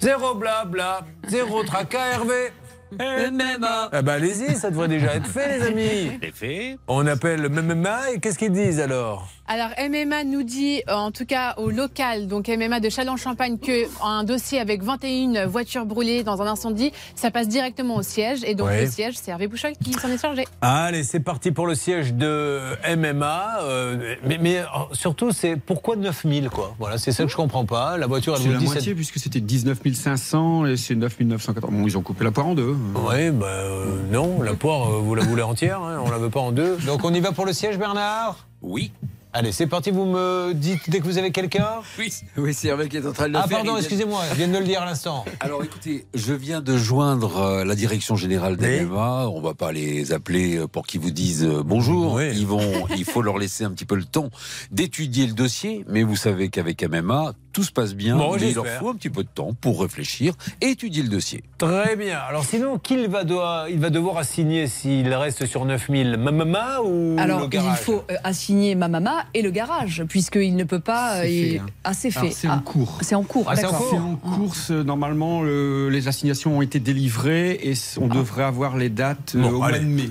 Zéro 0.00 0.34
blabla, 0.34 1.06
zéro 1.28 1.64
tracas, 1.64 2.12
Hervé. 2.14 2.52
MMA. 2.92 3.88
Ah 3.92 4.02
bah 4.02 4.12
allez-y, 4.14 4.54
ça 4.56 4.70
devrait 4.70 4.88
déjà 4.88 5.14
être 5.14 5.26
fait, 5.26 5.58
les 5.58 5.66
amis. 5.66 6.10
C'est 6.22 6.34
fait. 6.34 6.78
On 6.88 7.06
appelle 7.06 7.48
MMA 7.48 8.12
et 8.12 8.20
qu'est-ce 8.20 8.38
qu'ils 8.38 8.52
disent 8.52 8.80
alors? 8.80 9.28
Alors 9.48 9.68
MMA 9.78 10.24
nous 10.24 10.42
dit, 10.42 10.82
euh, 10.88 10.92
en 10.94 11.12
tout 11.12 11.24
cas 11.24 11.54
au 11.56 11.70
local, 11.70 12.26
donc 12.26 12.48
MMA 12.48 12.80
de 12.80 12.88
Châlons-Champagne, 12.88 13.58
que 13.58 13.86
un 14.04 14.24
dossier 14.24 14.58
avec 14.58 14.82
21 14.82 15.46
voitures 15.46 15.86
brûlées 15.86 16.24
dans 16.24 16.42
un 16.42 16.46
incendie, 16.48 16.90
ça 17.14 17.30
passe 17.30 17.46
directement 17.46 17.94
au 17.96 18.02
siège. 18.02 18.40
Et 18.44 18.56
donc 18.56 18.66
Ouais. 18.68 18.82
le 18.84 18.90
siège, 18.90 19.14
c'est 19.20 19.30
Hervé 19.30 19.46
Bouchol 19.46 19.72
qui 19.82 19.92
s'en 19.92 20.08
est 20.10 20.20
chargé. 20.20 20.44
Allez, 20.60 21.04
c'est 21.04 21.20
parti 21.20 21.52
pour 21.52 21.68
le 21.68 21.76
siège 21.76 22.14
de 22.14 22.60
MMA. 22.96 23.58
euh, 23.62 24.16
mais, 24.24 24.38
mais, 24.40 24.58
euh, 24.58 24.64
surtout, 24.92 25.30
c'est 25.30 25.54
pourquoi 25.56 25.94
9000 25.94 26.50
quoi? 26.50 26.74
Voilà, 26.80 26.98
c'est 26.98 27.12
ça 27.12 27.22
que 27.24 27.30
je 27.30 27.36
comprends 27.36 27.66
pas. 27.66 27.96
La 27.98 28.08
voiture, 28.08 28.34
elle 28.34 28.40
C'est 28.42 28.48
vaut 28.48 28.54
la 28.54 28.58
17 28.58 28.74
moitié 28.74 28.94
puisque 28.96 29.18
c'était 29.18 29.40
19 29.40 29.78
500 29.94 30.66
et 30.66 30.76
c'est 30.76 30.96
9 30.96 31.20
914. 31.20 31.72
Bon, 31.72 31.86
ils 31.86 31.96
ont 31.96 32.02
coupé 32.02 32.24
la 32.24 32.32
poire 32.32 32.48
en 32.48 32.54
deux. 32.54 32.75
Oui, 32.94 33.30
bah 33.30 33.46
euh, 33.46 33.96
non, 34.10 34.42
la 34.42 34.54
poire, 34.54 34.90
euh, 34.90 34.98
vous 34.98 35.14
la 35.14 35.24
voulez 35.24 35.42
entière, 35.42 35.80
hein, 35.80 36.00
on 36.04 36.10
la 36.10 36.18
veut 36.18 36.30
pas 36.30 36.40
en 36.40 36.52
deux. 36.52 36.76
Donc 36.86 37.04
on 37.04 37.12
y 37.14 37.20
va 37.20 37.32
pour 37.32 37.46
le 37.46 37.52
siège, 37.52 37.78
Bernard? 37.78 38.46
Oui. 38.62 38.92
Allez, 39.32 39.52
c'est 39.52 39.66
parti, 39.66 39.90
vous 39.90 40.06
me 40.06 40.52
dites 40.54 40.88
dès 40.88 40.98
que 41.00 41.04
vous 41.04 41.18
avez 41.18 41.30
quelqu'un? 41.30 41.68
Oui, 41.98 42.10
oui 42.38 42.54
c'est 42.54 42.68
Hervé 42.68 42.88
qui 42.88 42.96
est 42.96 43.06
en 43.06 43.12
train 43.12 43.28
de 43.28 43.34
le 43.34 43.38
Ah 43.38 43.46
faire. 43.46 43.58
pardon, 43.58 43.74
Il 43.76 43.80
excusez-moi, 43.80 44.22
je 44.30 44.34
viens 44.36 44.48
de 44.48 44.56
le 44.56 44.64
dire 44.64 44.80
à 44.80 44.86
l'instant. 44.86 45.26
Alors 45.40 45.62
écoutez, 45.62 46.06
je 46.14 46.32
viens 46.32 46.62
de 46.62 46.74
joindre 46.78 47.36
euh, 47.36 47.64
la 47.66 47.74
direction 47.74 48.16
générale 48.16 48.56
d'AMA. 48.56 49.28
On 49.28 49.42
va 49.42 49.52
pas 49.52 49.72
les 49.72 50.14
appeler 50.14 50.56
euh, 50.56 50.66
pour 50.66 50.86
qu'ils 50.86 51.02
vous 51.02 51.10
disent 51.10 51.44
euh, 51.44 51.62
bonjour. 51.62 52.22
Ils 52.22 52.46
vont, 52.46 52.86
il 52.96 53.04
faut 53.04 53.20
leur 53.20 53.36
laisser 53.36 53.64
un 53.64 53.70
petit 53.72 53.84
peu 53.84 53.96
le 53.96 54.04
temps 54.04 54.30
d'étudier 54.70 55.26
le 55.26 55.34
dossier. 55.34 55.84
Mais 55.86 56.02
vous 56.02 56.16
savez 56.16 56.48
qu'avec 56.48 56.82
MMA, 56.82 57.34
tout 57.56 57.62
se 57.62 57.72
passe 57.72 57.94
bien. 57.94 58.18
Bon, 58.18 58.34
mais 58.36 58.50
il 58.50 58.54
leur 58.54 58.66
faut 58.66 58.90
un 58.90 58.94
petit 58.94 59.08
peu 59.08 59.22
de 59.22 59.28
temps 59.34 59.54
pour 59.58 59.80
réfléchir 59.80 60.34
et 60.60 60.66
étudier 60.66 61.02
le 61.02 61.08
dossier. 61.08 61.42
Très 61.56 61.96
bien. 61.96 62.18
Alors 62.28 62.44
sinon, 62.44 62.76
qui 62.78 62.92
il 63.02 63.08
va, 63.08 63.22
il 63.70 63.78
va 63.78 63.88
devoir 63.88 64.18
assigner 64.18 64.66
s'il 64.66 65.10
reste 65.14 65.46
sur 65.46 65.64
9000 65.64 66.18
Mamama 66.18 66.82
ou 66.84 67.16
Alors, 67.18 67.40
le 67.40 67.48
il 67.50 67.60
faut 67.76 68.04
euh, 68.10 68.16
assigner 68.24 68.74
ma 68.74 68.88
maman 68.88 69.22
et 69.32 69.40
le 69.40 69.50
garage, 69.50 70.04
puisqu'il 70.06 70.54
ne 70.54 70.64
peut 70.64 70.80
pas. 70.80 71.22
C'est 71.22 71.32
et- 71.32 71.50
fait, 71.52 71.58
hein. 71.60 71.66
Ah, 71.84 71.94
c'est 71.94 72.10
fait. 72.10 72.30
c'est 72.30 72.48
Ah, 72.48 72.56
en 72.56 72.60
cours. 72.60 72.98
C'est 73.00 73.14
en 73.14 73.22
cours. 73.22 73.46
Ah, 73.48 73.56
c'est 73.56 73.62
d'accord. 73.62 73.94
en 73.94 74.16
course. 74.16 74.70
euh, 74.70 74.84
Normalement, 74.84 75.40
le- 75.42 75.88
les 75.88 76.08
assignations 76.08 76.58
ont 76.58 76.62
été 76.62 76.78
délivrées 76.78 77.52
et 77.62 77.72
on 77.98 78.06
devrait 78.08 78.44
avoir 78.44 78.76
les 78.76 78.90
dates 78.90 79.32
euh, 79.34 79.40
Bon, 79.40 79.48
au 79.48 79.58
mois 79.60 79.72
de 79.72 79.84
mai. 79.86 80.10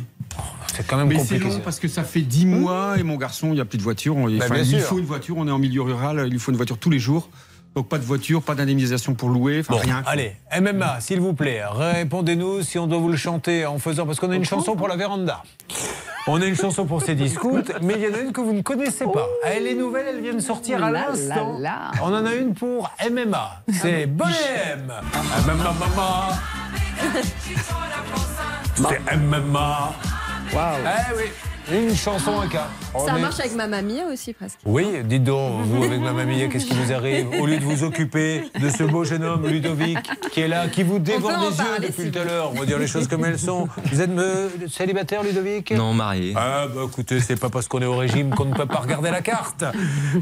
C'est 0.75 0.85
quand 0.85 0.97
même 0.97 1.07
Mais 1.07 1.15
compliqué. 1.15 1.41
long 1.45 1.61
parce 1.63 1.79
que 1.79 1.87
ça 1.87 2.03
fait 2.03 2.19
10 2.21 2.45
mois 2.45 2.97
et 2.99 3.03
mon 3.03 3.15
garçon, 3.15 3.47
il 3.47 3.53
n'y 3.53 3.61
a 3.61 3.65
plus 3.65 3.77
de 3.77 3.83
voiture. 3.83 4.13
Bah, 4.15 4.29
il 4.29 4.57
lui 4.57 4.65
sûr. 4.65 4.81
faut 4.81 4.99
une 4.99 5.05
voiture. 5.05 5.37
On 5.37 5.47
est 5.47 5.51
en 5.51 5.57
milieu 5.59 5.81
rural, 5.81 6.23
il 6.25 6.31
lui 6.31 6.39
faut 6.39 6.51
une 6.51 6.57
voiture 6.57 6.77
tous 6.77 6.89
les 6.89 6.99
jours. 6.99 7.29
Donc 7.75 7.89
pas 7.89 7.97
de 7.97 8.03
voiture, 8.05 8.41
pas 8.41 8.55
d'indemnisation 8.55 9.13
pour 9.15 9.27
louer, 9.29 9.59
enfin 9.59 9.73
Bon, 9.73 9.79
rien. 9.79 10.01
allez, 10.07 10.37
MMA, 10.61 11.01
s'il 11.01 11.19
vous 11.19 11.33
plaît, 11.33 11.61
répondez-nous 11.69 12.61
si 12.63 12.79
on 12.79 12.87
doit 12.87 12.99
vous 12.99 13.09
le 13.09 13.17
chanter 13.17 13.65
en 13.65 13.77
faisant. 13.79 14.05
Parce 14.05 14.19
qu'on 14.19 14.31
a 14.31 14.35
une 14.35 14.45
chanson 14.45 14.75
pour 14.77 14.87
la 14.87 14.95
véranda. 14.95 15.43
On 16.27 16.41
a 16.41 16.45
une 16.45 16.55
chanson 16.55 16.85
pour 16.85 17.01
ces 17.01 17.15
discoutes, 17.15 17.73
mais 17.81 17.95
il 17.97 18.01
y 18.01 18.07
en 18.07 18.13
a 18.13 18.19
une 18.21 18.31
que 18.31 18.39
vous 18.41 18.53
ne 18.53 18.61
connaissez 18.61 19.03
pas. 19.05 19.27
Elle 19.43 19.67
est 19.67 19.75
nouvelle, 19.75 20.05
elle 20.07 20.21
vient 20.21 20.33
de 20.33 20.39
sortir 20.39 20.81
à 20.83 20.87
Oh 20.89 20.93
l'instant. 20.93 21.59
On 22.01 22.13
en 22.13 22.25
a 22.25 22.33
une 22.33 22.53
pour 22.53 22.89
MMA. 23.11 23.61
C'est 23.73 24.05
Bonhomme. 24.07 24.93
MMA. 25.45 25.73
C'est 28.75 29.15
MMA. 29.17 29.93
Waouh. 30.53 30.75
Eh 30.85 31.15
oui, 31.17 31.23
une 31.71 31.95
chanson 31.95 32.39
à 32.39 32.47
cas. 32.47 32.67
On 32.93 33.05
Ça 33.05 33.17
est- 33.17 33.21
marche 33.21 33.39
avec 33.39 33.55
ma 33.55 33.67
mamie 33.67 34.01
aussi 34.11 34.33
presque. 34.33 34.59
oui, 34.65 34.85
dites 35.03 35.23
donc, 35.23 35.65
vous 35.65 35.83
avec 35.83 35.99
ma 35.99 36.13
mamie, 36.13 36.47
qu'est-ce 36.49 36.65
qui 36.65 36.73
vous 36.73 36.93
arrive 36.93 37.27
Au 37.39 37.45
lieu 37.45 37.57
de 37.57 37.63
vous 37.63 37.83
occuper 37.83 38.43
de 38.59 38.69
ce 38.69 38.83
beau 38.83 39.03
jeune 39.03 39.23
homme, 39.23 39.47
Ludovic, 39.47 39.97
qui 40.31 40.41
est 40.41 40.47
là, 40.47 40.67
qui 40.67 40.83
vous 40.83 40.99
dévore 40.99 41.31
les 41.49 41.57
yeux 41.57 41.89
depuis 41.89 42.11
tout 42.11 42.19
à 42.19 42.23
l'heure, 42.23 42.51
on 42.55 42.59
va 42.59 42.65
dire 42.65 42.77
les 42.79 42.87
choses 42.87 43.07
comme 43.07 43.25
elles 43.25 43.39
sont. 43.39 43.67
Vous 43.91 44.01
êtes 44.01 44.09
euh, 44.11 44.49
célibataire, 44.69 45.23
Ludovic? 45.23 45.71
Non, 45.71 45.93
marié. 45.93 46.33
Ah, 46.35 46.67
bah 46.73 46.81
écoutez, 46.87 47.19
c'est 47.19 47.35
pas 47.39 47.49
parce 47.49 47.67
qu'on 47.67 47.81
est 47.81 47.85
au 47.85 47.97
régime 47.97 48.29
qu'on 48.35 48.45
ne 48.45 48.53
peut 48.53 48.65
pas 48.65 48.79
regarder 48.79 49.11
la 49.11 49.21
carte. 49.21 49.63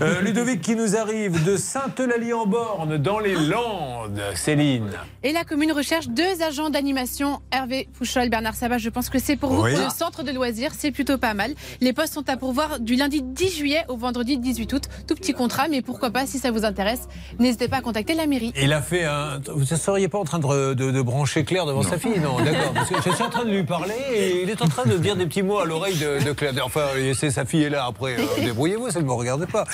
Euh, 0.01 0.21
Ludovic 0.21 0.61
qui 0.61 0.75
nous 0.75 0.95
arrive 0.95 1.43
de 1.43 1.57
Sainte-Eulalie-en-Borne, 1.57 2.97
dans 2.97 3.19
les 3.19 3.35
Landes. 3.35 4.21
Céline. 4.35 4.91
Et 5.23 5.31
la 5.31 5.43
commune 5.43 5.71
recherche 5.71 6.07
deux 6.07 6.41
agents 6.41 6.69
d'animation. 6.69 7.39
Hervé 7.51 7.87
Fouchol, 7.93 8.29
Bernard 8.29 8.55
Sabat, 8.55 8.77
je 8.77 8.89
pense 8.89 9.09
que 9.09 9.19
c'est 9.19 9.35
pour 9.35 9.51
vous. 9.51 9.63
Oui. 9.63 9.73
Pour 9.73 9.83
le 9.83 9.89
centre 9.89 10.23
de 10.23 10.31
loisirs, 10.31 10.71
c'est 10.77 10.91
plutôt 10.91 11.17
pas 11.17 11.32
mal. 11.33 11.53
Les 11.81 11.93
postes 11.93 12.13
sont 12.13 12.27
à 12.29 12.37
pourvoir 12.37 12.79
du 12.79 12.95
lundi 12.95 13.21
10 13.21 13.55
juillet 13.57 13.83
au 13.89 13.97
vendredi 13.97 14.37
18 14.37 14.73
août. 14.73 14.83
Tout 15.07 15.15
petit 15.15 15.33
contrat, 15.33 15.67
mais 15.69 15.81
pourquoi 15.81 16.11
pas, 16.11 16.25
si 16.25 16.39
ça 16.39 16.51
vous 16.51 16.65
intéresse, 16.65 17.07
n'hésitez 17.39 17.67
pas 17.67 17.77
à 17.77 17.81
contacter 17.81 18.13
la 18.13 18.27
mairie. 18.27 18.53
Il 18.61 18.73
a 18.73 18.81
fait 18.81 19.05
un. 19.05 19.39
Vous 19.53 19.61
ne 19.61 19.65
seriez 19.77 20.07
pas 20.07 20.19
en 20.19 20.23
train 20.23 20.39
de, 20.39 20.73
de- 20.73 20.91
de 20.91 21.01
brancher 21.01 21.43
Claire 21.43 21.65
devant 21.65 21.83
sa 21.83 21.97
fille? 21.97 22.19
Non, 22.19 22.37
d'accord. 22.43 22.73
Parce 22.73 22.89
que 22.89 22.95
je 23.03 23.09
suis 23.15 23.23
en 23.23 23.29
train 23.29 23.45
de 23.45 23.51
lui 23.51 23.63
parler 23.63 23.93
et 24.13 24.43
il 24.43 24.49
est 24.49 24.61
en 24.61 24.67
train 24.67 24.85
de 24.85 24.97
dire 24.97 25.15
des 25.15 25.25
petits 25.25 25.41
mots 25.43 25.59
à 25.59 25.65
l'oreille 25.65 25.95
de, 25.97 26.23
de 26.23 26.31
Claire. 26.33 26.53
Enfin, 26.63 26.85
c'est 27.15 27.29
sa 27.31 27.45
fille 27.45 27.63
est 27.63 27.69
là 27.69 27.85
après. 27.85 28.15
euh, 28.19 28.25
Débrouillez-vous, 28.43 28.89
ça 28.91 28.99
ne 29.01 29.05
me 29.05 29.11
regarde 29.13 29.45
pas. 29.47 29.65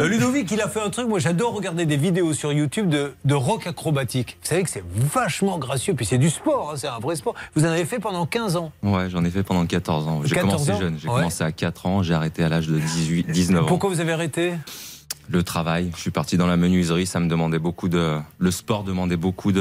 Euh, 0.00 0.08
Ludovic, 0.08 0.50
il 0.50 0.60
a 0.60 0.68
fait 0.68 0.80
un 0.80 0.90
truc. 0.90 1.08
Moi, 1.08 1.18
j'adore 1.18 1.54
regarder 1.54 1.86
des 1.86 1.96
vidéos 1.96 2.32
sur 2.34 2.52
YouTube 2.52 2.88
de, 2.88 3.12
de 3.24 3.34
rock 3.34 3.66
acrobatique. 3.66 4.38
Vous 4.42 4.48
savez 4.48 4.62
que 4.62 4.70
c'est 4.70 4.84
vachement 5.14 5.58
gracieux. 5.58 5.94
Puis 5.94 6.06
c'est 6.06 6.18
du 6.18 6.30
sport, 6.30 6.70
hein, 6.72 6.76
c'est 6.76 6.88
un 6.88 6.98
vrai 6.98 7.16
sport. 7.16 7.34
Vous 7.54 7.64
en 7.64 7.68
avez 7.68 7.84
fait 7.84 7.98
pendant 7.98 8.26
15 8.26 8.56
ans? 8.56 8.72
Ouais, 8.82 9.08
j'en 9.10 9.24
ai 9.24 9.30
fait 9.30 9.42
pendant 9.42 9.66
14 9.66 10.08
ans. 10.08 10.20
J'ai 10.24 10.34
14 10.34 10.52
commencé 10.52 10.72
ans? 10.72 10.80
jeune. 10.80 10.98
J'ai 11.04 11.10
Ouais. 11.10 11.16
commencé 11.16 11.44
à 11.44 11.52
4 11.52 11.84
ans, 11.84 12.02
j'ai 12.02 12.14
arrêté 12.14 12.42
à 12.44 12.48
l'âge 12.48 12.66
de 12.66 12.78
18, 12.78 13.30
19 13.30 13.64
ans. 13.64 13.66
Pourquoi 13.66 13.90
vous 13.90 14.00
avez 14.00 14.12
arrêté? 14.12 14.54
Le 15.28 15.42
travail. 15.42 15.90
Je 15.96 16.00
suis 16.00 16.10
parti 16.10 16.36
dans 16.38 16.46
la 16.46 16.56
menuiserie, 16.56 17.06
ça 17.06 17.20
me 17.20 17.28
demandait 17.28 17.58
beaucoup 17.58 17.88
de. 17.90 18.18
Le 18.38 18.50
sport 18.50 18.84
demandait 18.84 19.16
beaucoup 19.16 19.52
de. 19.52 19.60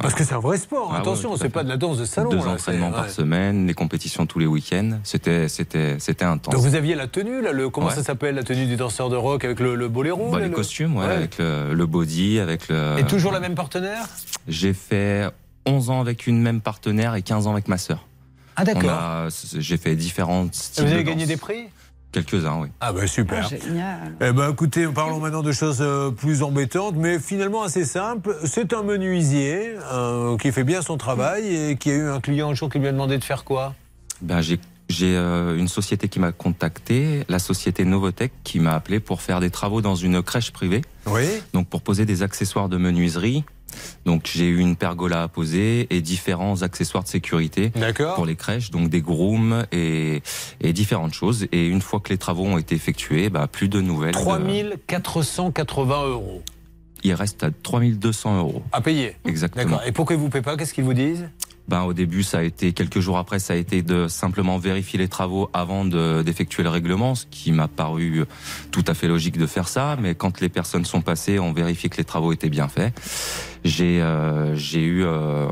Parce 0.00 0.14
que 0.14 0.24
c'est 0.24 0.34
un 0.34 0.38
vrai 0.38 0.56
sport. 0.58 0.88
Ah 0.90 0.94
ouais, 0.94 1.00
Attention, 1.00 1.34
à 1.34 1.36
c'est 1.38 1.48
pas 1.50 1.62
de 1.62 1.68
la 1.68 1.76
danse 1.78 1.98
de 1.98 2.04
salon. 2.06 2.30
Deux 2.30 2.36
là, 2.38 2.48
entraînements 2.48 2.90
par 2.90 3.04
ouais. 3.04 3.10
semaine, 3.10 3.66
les 3.66 3.72
compétitions 3.74 4.24
tous 4.26 4.38
les 4.38 4.46
week-ends. 4.46 4.98
C'était, 5.04 5.48
c'était, 5.48 5.96
c'était 5.98 6.24
intense. 6.26 6.54
Donc 6.54 6.62
vous 6.62 6.74
aviez 6.74 6.94
la 6.94 7.06
tenue, 7.06 7.40
là, 7.42 7.52
le, 7.52 7.68
comment 7.70 7.88
Ouais. 7.88 7.94
ça 7.94 8.02
s'appelle, 8.02 8.34
la 8.34 8.42
tenue 8.44 8.66
du 8.66 8.76
danseur 8.76 9.08
de 9.10 9.16
rock 9.16 9.44
avec 9.44 9.60
le, 9.60 9.74
le 9.76 9.88
boléro 9.88 10.30
Bah, 10.30 10.40
les 10.40 10.48
le- 10.48 10.54
costumes, 10.54 10.96
ouais, 10.96 11.06
Ouais. 11.06 11.12
avec 11.12 11.38
le, 11.38 11.72
le 11.74 11.86
body, 11.86 12.38
avec 12.38 12.68
le. 12.68 12.96
Et 12.98 13.04
toujours 13.04 13.32
la 13.32 13.40
même 13.40 13.54
partenaire? 13.54 14.04
J'ai 14.46 14.72
fait 14.74 15.26
11 15.66 15.88
ans 15.90 16.00
avec 16.00 16.26
une 16.26 16.40
même 16.42 16.60
partenaire 16.60 17.14
et 17.14 17.22
15 17.22 17.46
ans 17.46 17.52
avec 17.52 17.68
ma 17.68 17.78
sœur. 17.78 18.04
Ah, 18.60 18.64
d'accord. 18.64 18.84
On 18.84 19.26
a- 19.26 19.28
J'ai 19.58 19.76
fait 19.76 19.94
différentes 19.96 20.54
styles 20.54 20.84
Vous 20.84 20.90
de 20.90 20.94
avez 20.94 21.04
gagné 21.04 21.20
danse. 21.22 21.28
des 21.28 21.36
prix? 21.36 21.64
Quelques-uns, 22.10 22.60
oui. 22.62 22.68
Ah 22.80 22.92
bah 22.94 23.06
super. 23.06 23.46
génial. 23.48 24.14
Eh 24.22 24.32
ben 24.32 24.50
écoutez, 24.50 24.86
parlons 24.86 25.20
maintenant 25.20 25.42
de 25.42 25.52
choses 25.52 25.78
euh, 25.82 26.10
plus 26.10 26.42
embêtantes, 26.42 26.94
mais 26.96 27.18
finalement 27.18 27.62
assez 27.62 27.84
simples. 27.84 28.34
C'est 28.44 28.72
un 28.72 28.82
menuisier 28.82 29.74
euh, 29.92 30.38
qui 30.38 30.50
fait 30.50 30.64
bien 30.64 30.80
son 30.80 30.96
travail 30.96 31.54
et 31.54 31.76
qui 31.76 31.90
a 31.90 31.94
eu 31.94 32.08
un 32.08 32.20
client 32.20 32.50
un 32.50 32.54
jour 32.54 32.70
qui 32.70 32.78
lui 32.78 32.88
a 32.88 32.92
demandé 32.92 33.18
de 33.18 33.24
faire 33.24 33.44
quoi? 33.44 33.74
Ben, 34.22 34.40
j'ai 34.40 34.58
j'ai 34.88 35.14
euh, 35.18 35.58
une 35.58 35.68
société 35.68 36.08
qui 36.08 36.18
m'a 36.18 36.32
contacté, 36.32 37.24
la 37.28 37.38
société 37.38 37.84
Novotech, 37.84 38.32
qui 38.42 38.58
m'a 38.58 38.72
appelé 38.72 39.00
pour 39.00 39.20
faire 39.20 39.38
des 39.38 39.50
travaux 39.50 39.82
dans 39.82 39.94
une 39.94 40.22
crèche 40.22 40.50
privée. 40.50 40.80
Oui. 41.04 41.26
Donc 41.52 41.68
pour 41.68 41.82
poser 41.82 42.06
des 42.06 42.22
accessoires 42.22 42.70
de 42.70 42.78
menuiserie. 42.78 43.44
Donc 44.04 44.28
j'ai 44.32 44.46
eu 44.48 44.58
une 44.58 44.76
pergola 44.76 45.22
à 45.24 45.28
poser 45.28 45.86
et 45.94 46.00
différents 46.00 46.62
accessoires 46.62 47.04
de 47.04 47.08
sécurité 47.08 47.72
pour 48.14 48.26
les 48.26 48.36
crèches, 48.36 48.70
donc 48.70 48.88
des 48.88 49.00
grooms 49.02 49.66
et, 49.72 50.22
et 50.60 50.72
différentes 50.72 51.14
choses. 51.14 51.46
Et 51.52 51.66
une 51.66 51.80
fois 51.82 52.00
que 52.00 52.08
les 52.10 52.18
travaux 52.18 52.44
ont 52.46 52.58
été 52.58 52.74
effectués, 52.74 53.28
bah, 53.30 53.46
plus 53.50 53.68
de 53.68 53.80
nouvelles. 53.80 54.14
3480 55.02 56.06
euros 56.06 56.42
Il 57.04 57.12
reste 57.14 57.42
à 57.44 57.50
3200 57.50 58.38
euros. 58.38 58.62
à 58.72 58.80
payer. 58.80 59.16
Exactement. 59.24 59.64
D'accord. 59.64 59.82
Et 59.86 59.92
pourquoi 59.92 60.16
ils 60.16 60.20
vous 60.20 60.30
paient 60.30 60.42
pas 60.42 60.56
Qu'est-ce 60.56 60.74
qu'ils 60.74 60.84
vous 60.84 60.94
disent? 60.94 61.28
Ben, 61.68 61.82
au 61.82 61.92
début, 61.92 62.22
ça 62.22 62.38
a 62.38 62.42
été, 62.42 62.72
quelques 62.72 63.00
jours 63.00 63.18
après, 63.18 63.38
ça 63.38 63.52
a 63.52 63.56
été 63.56 63.82
de 63.82 64.08
simplement 64.08 64.56
vérifier 64.58 64.98
les 64.98 65.08
travaux 65.08 65.50
avant 65.52 65.84
de- 65.84 66.22
d'effectuer 66.22 66.62
le 66.62 66.70
règlement, 66.70 67.14
ce 67.14 67.26
qui 67.30 67.52
m'a 67.52 67.68
paru 67.68 68.24
tout 68.70 68.84
à 68.86 68.94
fait 68.94 69.06
logique 69.06 69.36
de 69.38 69.46
faire 69.46 69.68
ça. 69.68 69.96
Mais 70.00 70.14
quand 70.14 70.40
les 70.40 70.48
personnes 70.48 70.86
sont 70.86 71.02
passées, 71.02 71.38
on 71.38 71.52
vérifié 71.52 71.90
que 71.90 71.98
les 71.98 72.04
travaux 72.04 72.32
étaient 72.32 72.48
bien 72.48 72.68
faits. 72.68 72.94
J'ai 73.64 74.00
euh, 74.00 74.54
j'ai 74.54 74.82
eu 74.82 75.04
euh, 75.04 75.46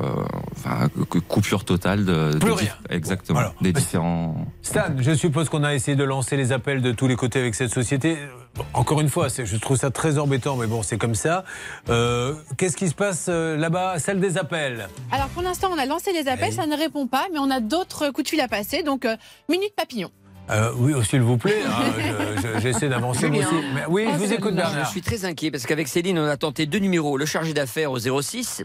enfin, 0.57 0.89
cou- 1.09 1.21
coupure 1.21 1.65
totale 1.65 2.05
de, 2.05 2.33
de 2.33 2.39
Plus 2.39 2.53
dif- 2.53 2.57
rien. 2.61 2.75
exactement 2.89 3.41
des 3.61 3.73
différents. 3.73 4.47
Stan, 4.63 4.95
je 4.99 5.13
suppose 5.13 5.49
qu'on 5.49 5.65
a 5.65 5.75
essayé 5.75 5.97
de 5.97 6.05
lancer 6.05 6.37
les 6.37 6.53
appels 6.53 6.81
de 6.83 6.93
tous 6.93 7.09
les 7.09 7.17
côtés 7.17 7.41
avec 7.41 7.55
cette 7.55 7.73
société. 7.75 8.17
Encore 8.75 9.01
une 9.01 9.09
fois, 9.09 9.29
je 9.29 9.57
trouve 9.57 9.77
ça 9.77 9.91
très 9.91 10.19
embêtant, 10.19 10.57
mais 10.57 10.67
bon, 10.67 10.83
c'est 10.83 10.99
comme 10.99 11.15
ça. 11.15 11.45
Euh, 11.89 12.35
Qu'est-ce 12.57 12.77
qui 12.77 12.89
se 12.89 12.95
passe 12.95 13.27
euh, 13.29 13.57
là-bas 13.57 13.99
Celle 13.99 14.21
des 14.21 14.39
appels? 14.39 14.89
Alors 15.13 15.29
pour 15.29 15.43
l'instant, 15.43 15.69
on 15.75 15.79
a 15.79 15.87
lancé 15.87 16.13
les 16.13 16.29
appels, 16.29 16.53
ça 16.53 16.67
ne 16.67 16.77
répond 16.77 17.07
pas, 17.07 17.27
mais 17.33 17.39
on 17.39 17.51
a 17.51 17.61
d'autres 17.61 18.09
coups 18.11 18.25
de 18.25 18.29
fil 18.31 18.41
à 18.41 18.49
passer. 18.49 18.83
Donc, 18.83 19.05
euh, 19.05 19.17
minute 19.49 19.75
papillon. 19.77 20.11
Euh, 20.51 20.71
oui, 20.77 20.93
oh, 20.97 21.03
s'il 21.03 21.23
vous 21.23 21.37
plaît. 21.39 21.63
hein, 21.67 21.83
je- 22.37 22.43
je- 22.55 22.61
J'essaie 22.61 22.89
d'avancer 22.89 23.27
aussi. 23.27 23.41
Mais 23.75 23.83
oui, 23.89 24.07
je 24.13 24.17
vous 24.17 24.33
écoute, 24.33 24.55
Bernard. 24.55 24.85
Je 24.85 24.91
suis 24.91 25.03
très 25.03 25.25
inquiet 25.25 25.51
parce 25.51 25.67
qu'avec 25.67 25.89
Céline, 25.89 26.19
on 26.19 26.25
a 26.27 26.37
tenté 26.37 26.67
deux 26.67 26.79
numéros, 26.79 27.17
le 27.17 27.27
chargé 27.27 27.53
d'affaires 27.53 27.91
au 27.91 27.99
06 27.99 28.63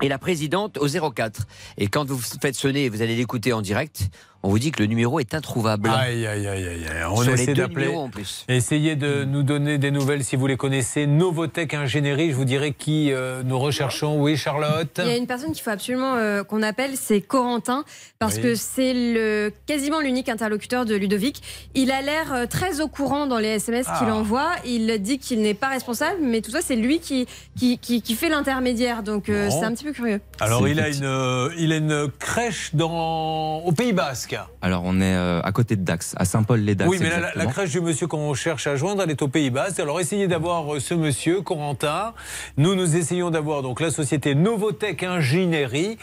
et 0.00 0.08
la 0.08 0.18
présidente 0.18 0.78
au 0.78 0.86
04. 1.10 1.42
Et 1.76 1.88
quand 1.88 2.06
vous 2.08 2.20
faites 2.40 2.54
sonner 2.54 2.88
vous 2.88 3.02
allez 3.02 3.16
l'écouter 3.16 3.52
en 3.52 3.62
direct, 3.62 4.02
on 4.42 4.50
vous 4.50 4.58
dit 4.58 4.70
que 4.70 4.80
le 4.80 4.86
numéro 4.86 5.18
est 5.20 5.34
introuvable. 5.34 5.88
Aïe, 5.90 6.26
aïe, 6.26 6.46
aïe, 6.46 6.66
aïe, 6.66 6.84
aïe. 6.88 7.04
On 7.10 7.22
Sur 7.22 7.32
essaie 7.34 7.54
d'appeler. 7.54 7.86
numéros 7.86 8.02
en 8.04 8.08
plus. 8.08 8.44
Essayez 8.48 8.94
de 8.96 9.24
nous 9.24 9.42
donner 9.42 9.78
des 9.78 9.90
nouvelles 9.90 10.22
si 10.24 10.36
vous 10.36 10.46
les 10.46 10.56
connaissez. 10.56 11.06
Novotech 11.06 11.74
Ingénierie, 11.74 12.30
je 12.30 12.36
vous 12.36 12.44
dirai 12.44 12.72
qui 12.72 13.12
euh, 13.12 13.42
nous 13.44 13.58
recherchons. 13.58 14.20
Oui, 14.20 14.36
Charlotte 14.36 15.00
Il 15.02 15.08
y 15.08 15.10
a 15.12 15.16
une 15.16 15.26
personne 15.26 15.52
qu'il 15.52 15.62
faut 15.62 15.70
absolument 15.70 16.14
euh, 16.14 16.44
qu'on 16.44 16.62
appelle, 16.62 16.92
c'est 16.94 17.20
Corentin, 17.20 17.84
parce 18.18 18.36
Oui. 18.36 18.42
que 18.42 18.54
c'est 18.54 18.92
le 18.94 19.52
quasiment 19.66 20.00
l'unique 20.00 20.28
interlocuteur 20.28 20.84
de 20.84 20.94
Ludovic. 20.94 21.42
Il 21.74 21.90
a 21.90 22.00
l'air 22.00 22.32
euh, 22.32 22.46
très 22.46 22.80
au 22.80 22.88
courant 22.88 23.26
dans 23.26 23.38
les 23.38 23.48
SMS 23.48 23.86
qu'il 23.98 24.08
Ah. 24.08 24.14
envoie. 24.14 24.50
Il 24.64 25.02
dit 25.02 25.18
qu'il 25.18 25.40
n'est 25.42 25.54
pas 25.54 25.68
responsable, 25.68 26.18
mais 26.22 26.40
tout 26.42 26.50
ça, 26.52 26.60
c'est 26.62 26.76
lui 26.76 27.00
qui, 27.00 27.26
qui, 27.58 27.78
qui, 27.78 28.02
qui 28.02 28.14
fait 28.14 28.28
l'intermédiaire. 28.28 29.02
Donc 29.02 29.28
euh, 29.28 29.48
Bon. 29.48 29.58
c'est 29.60 29.66
un 29.66 29.72
petit 29.74 29.84
peu 29.84 29.92
curieux. 29.92 30.20
Alors, 30.40 30.62
C'est 30.64 30.70
il 30.70 30.80
a, 30.80 30.88
effecti- 30.90 30.98
une, 30.98 31.04
euh, 31.04 31.48
il 31.58 31.72
a 31.72 31.76
une 31.76 32.08
crèche 32.18 32.74
dans... 32.74 33.58
au 33.58 33.72
Pays 33.72 33.92
Basque. 33.92 34.27
Alors, 34.62 34.82
on 34.84 35.00
est 35.00 35.14
euh, 35.14 35.40
à 35.42 35.52
côté 35.52 35.76
de 35.76 35.82
Dax, 35.82 36.14
à 36.16 36.24
Saint-Paul-les-Dax. 36.24 36.90
Oui, 36.90 36.98
mais 37.00 37.10
la- 37.34 37.46
crèche 37.46 37.70
du 37.70 37.80
monsieur 37.80 38.06
qu'on 38.06 38.34
cherche 38.34 38.66
à 38.66 38.76
joindre, 38.76 39.02
elle 39.02 39.10
est 39.10 39.22
au 39.22 39.28
Pays 39.28 39.50
Basque. 39.50 39.80
Alors, 39.80 40.00
essayez 40.00 40.28
d'avoir 40.28 40.74
euh, 40.74 40.80
ce 40.80 40.94
monsieur, 40.94 41.40
Corentin. 41.42 42.12
Nous, 42.56 42.74
nous 42.74 42.96
essayons 42.96 43.30
d'avoir 43.30 43.62
donc 43.62 43.80
la 43.80 43.90
société 43.90 44.34
Novotech 44.34 45.02
Ingénierie 45.02 45.98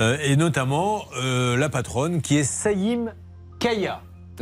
euh, 0.00 0.16
et 0.22 0.36
notamment 0.36 1.04
euh, 1.22 1.56
la 1.56 1.68
patronne 1.68 2.20
qui 2.22 2.36
est 2.38 2.44
Saïm 2.44 3.12
Kaya. 3.58 4.00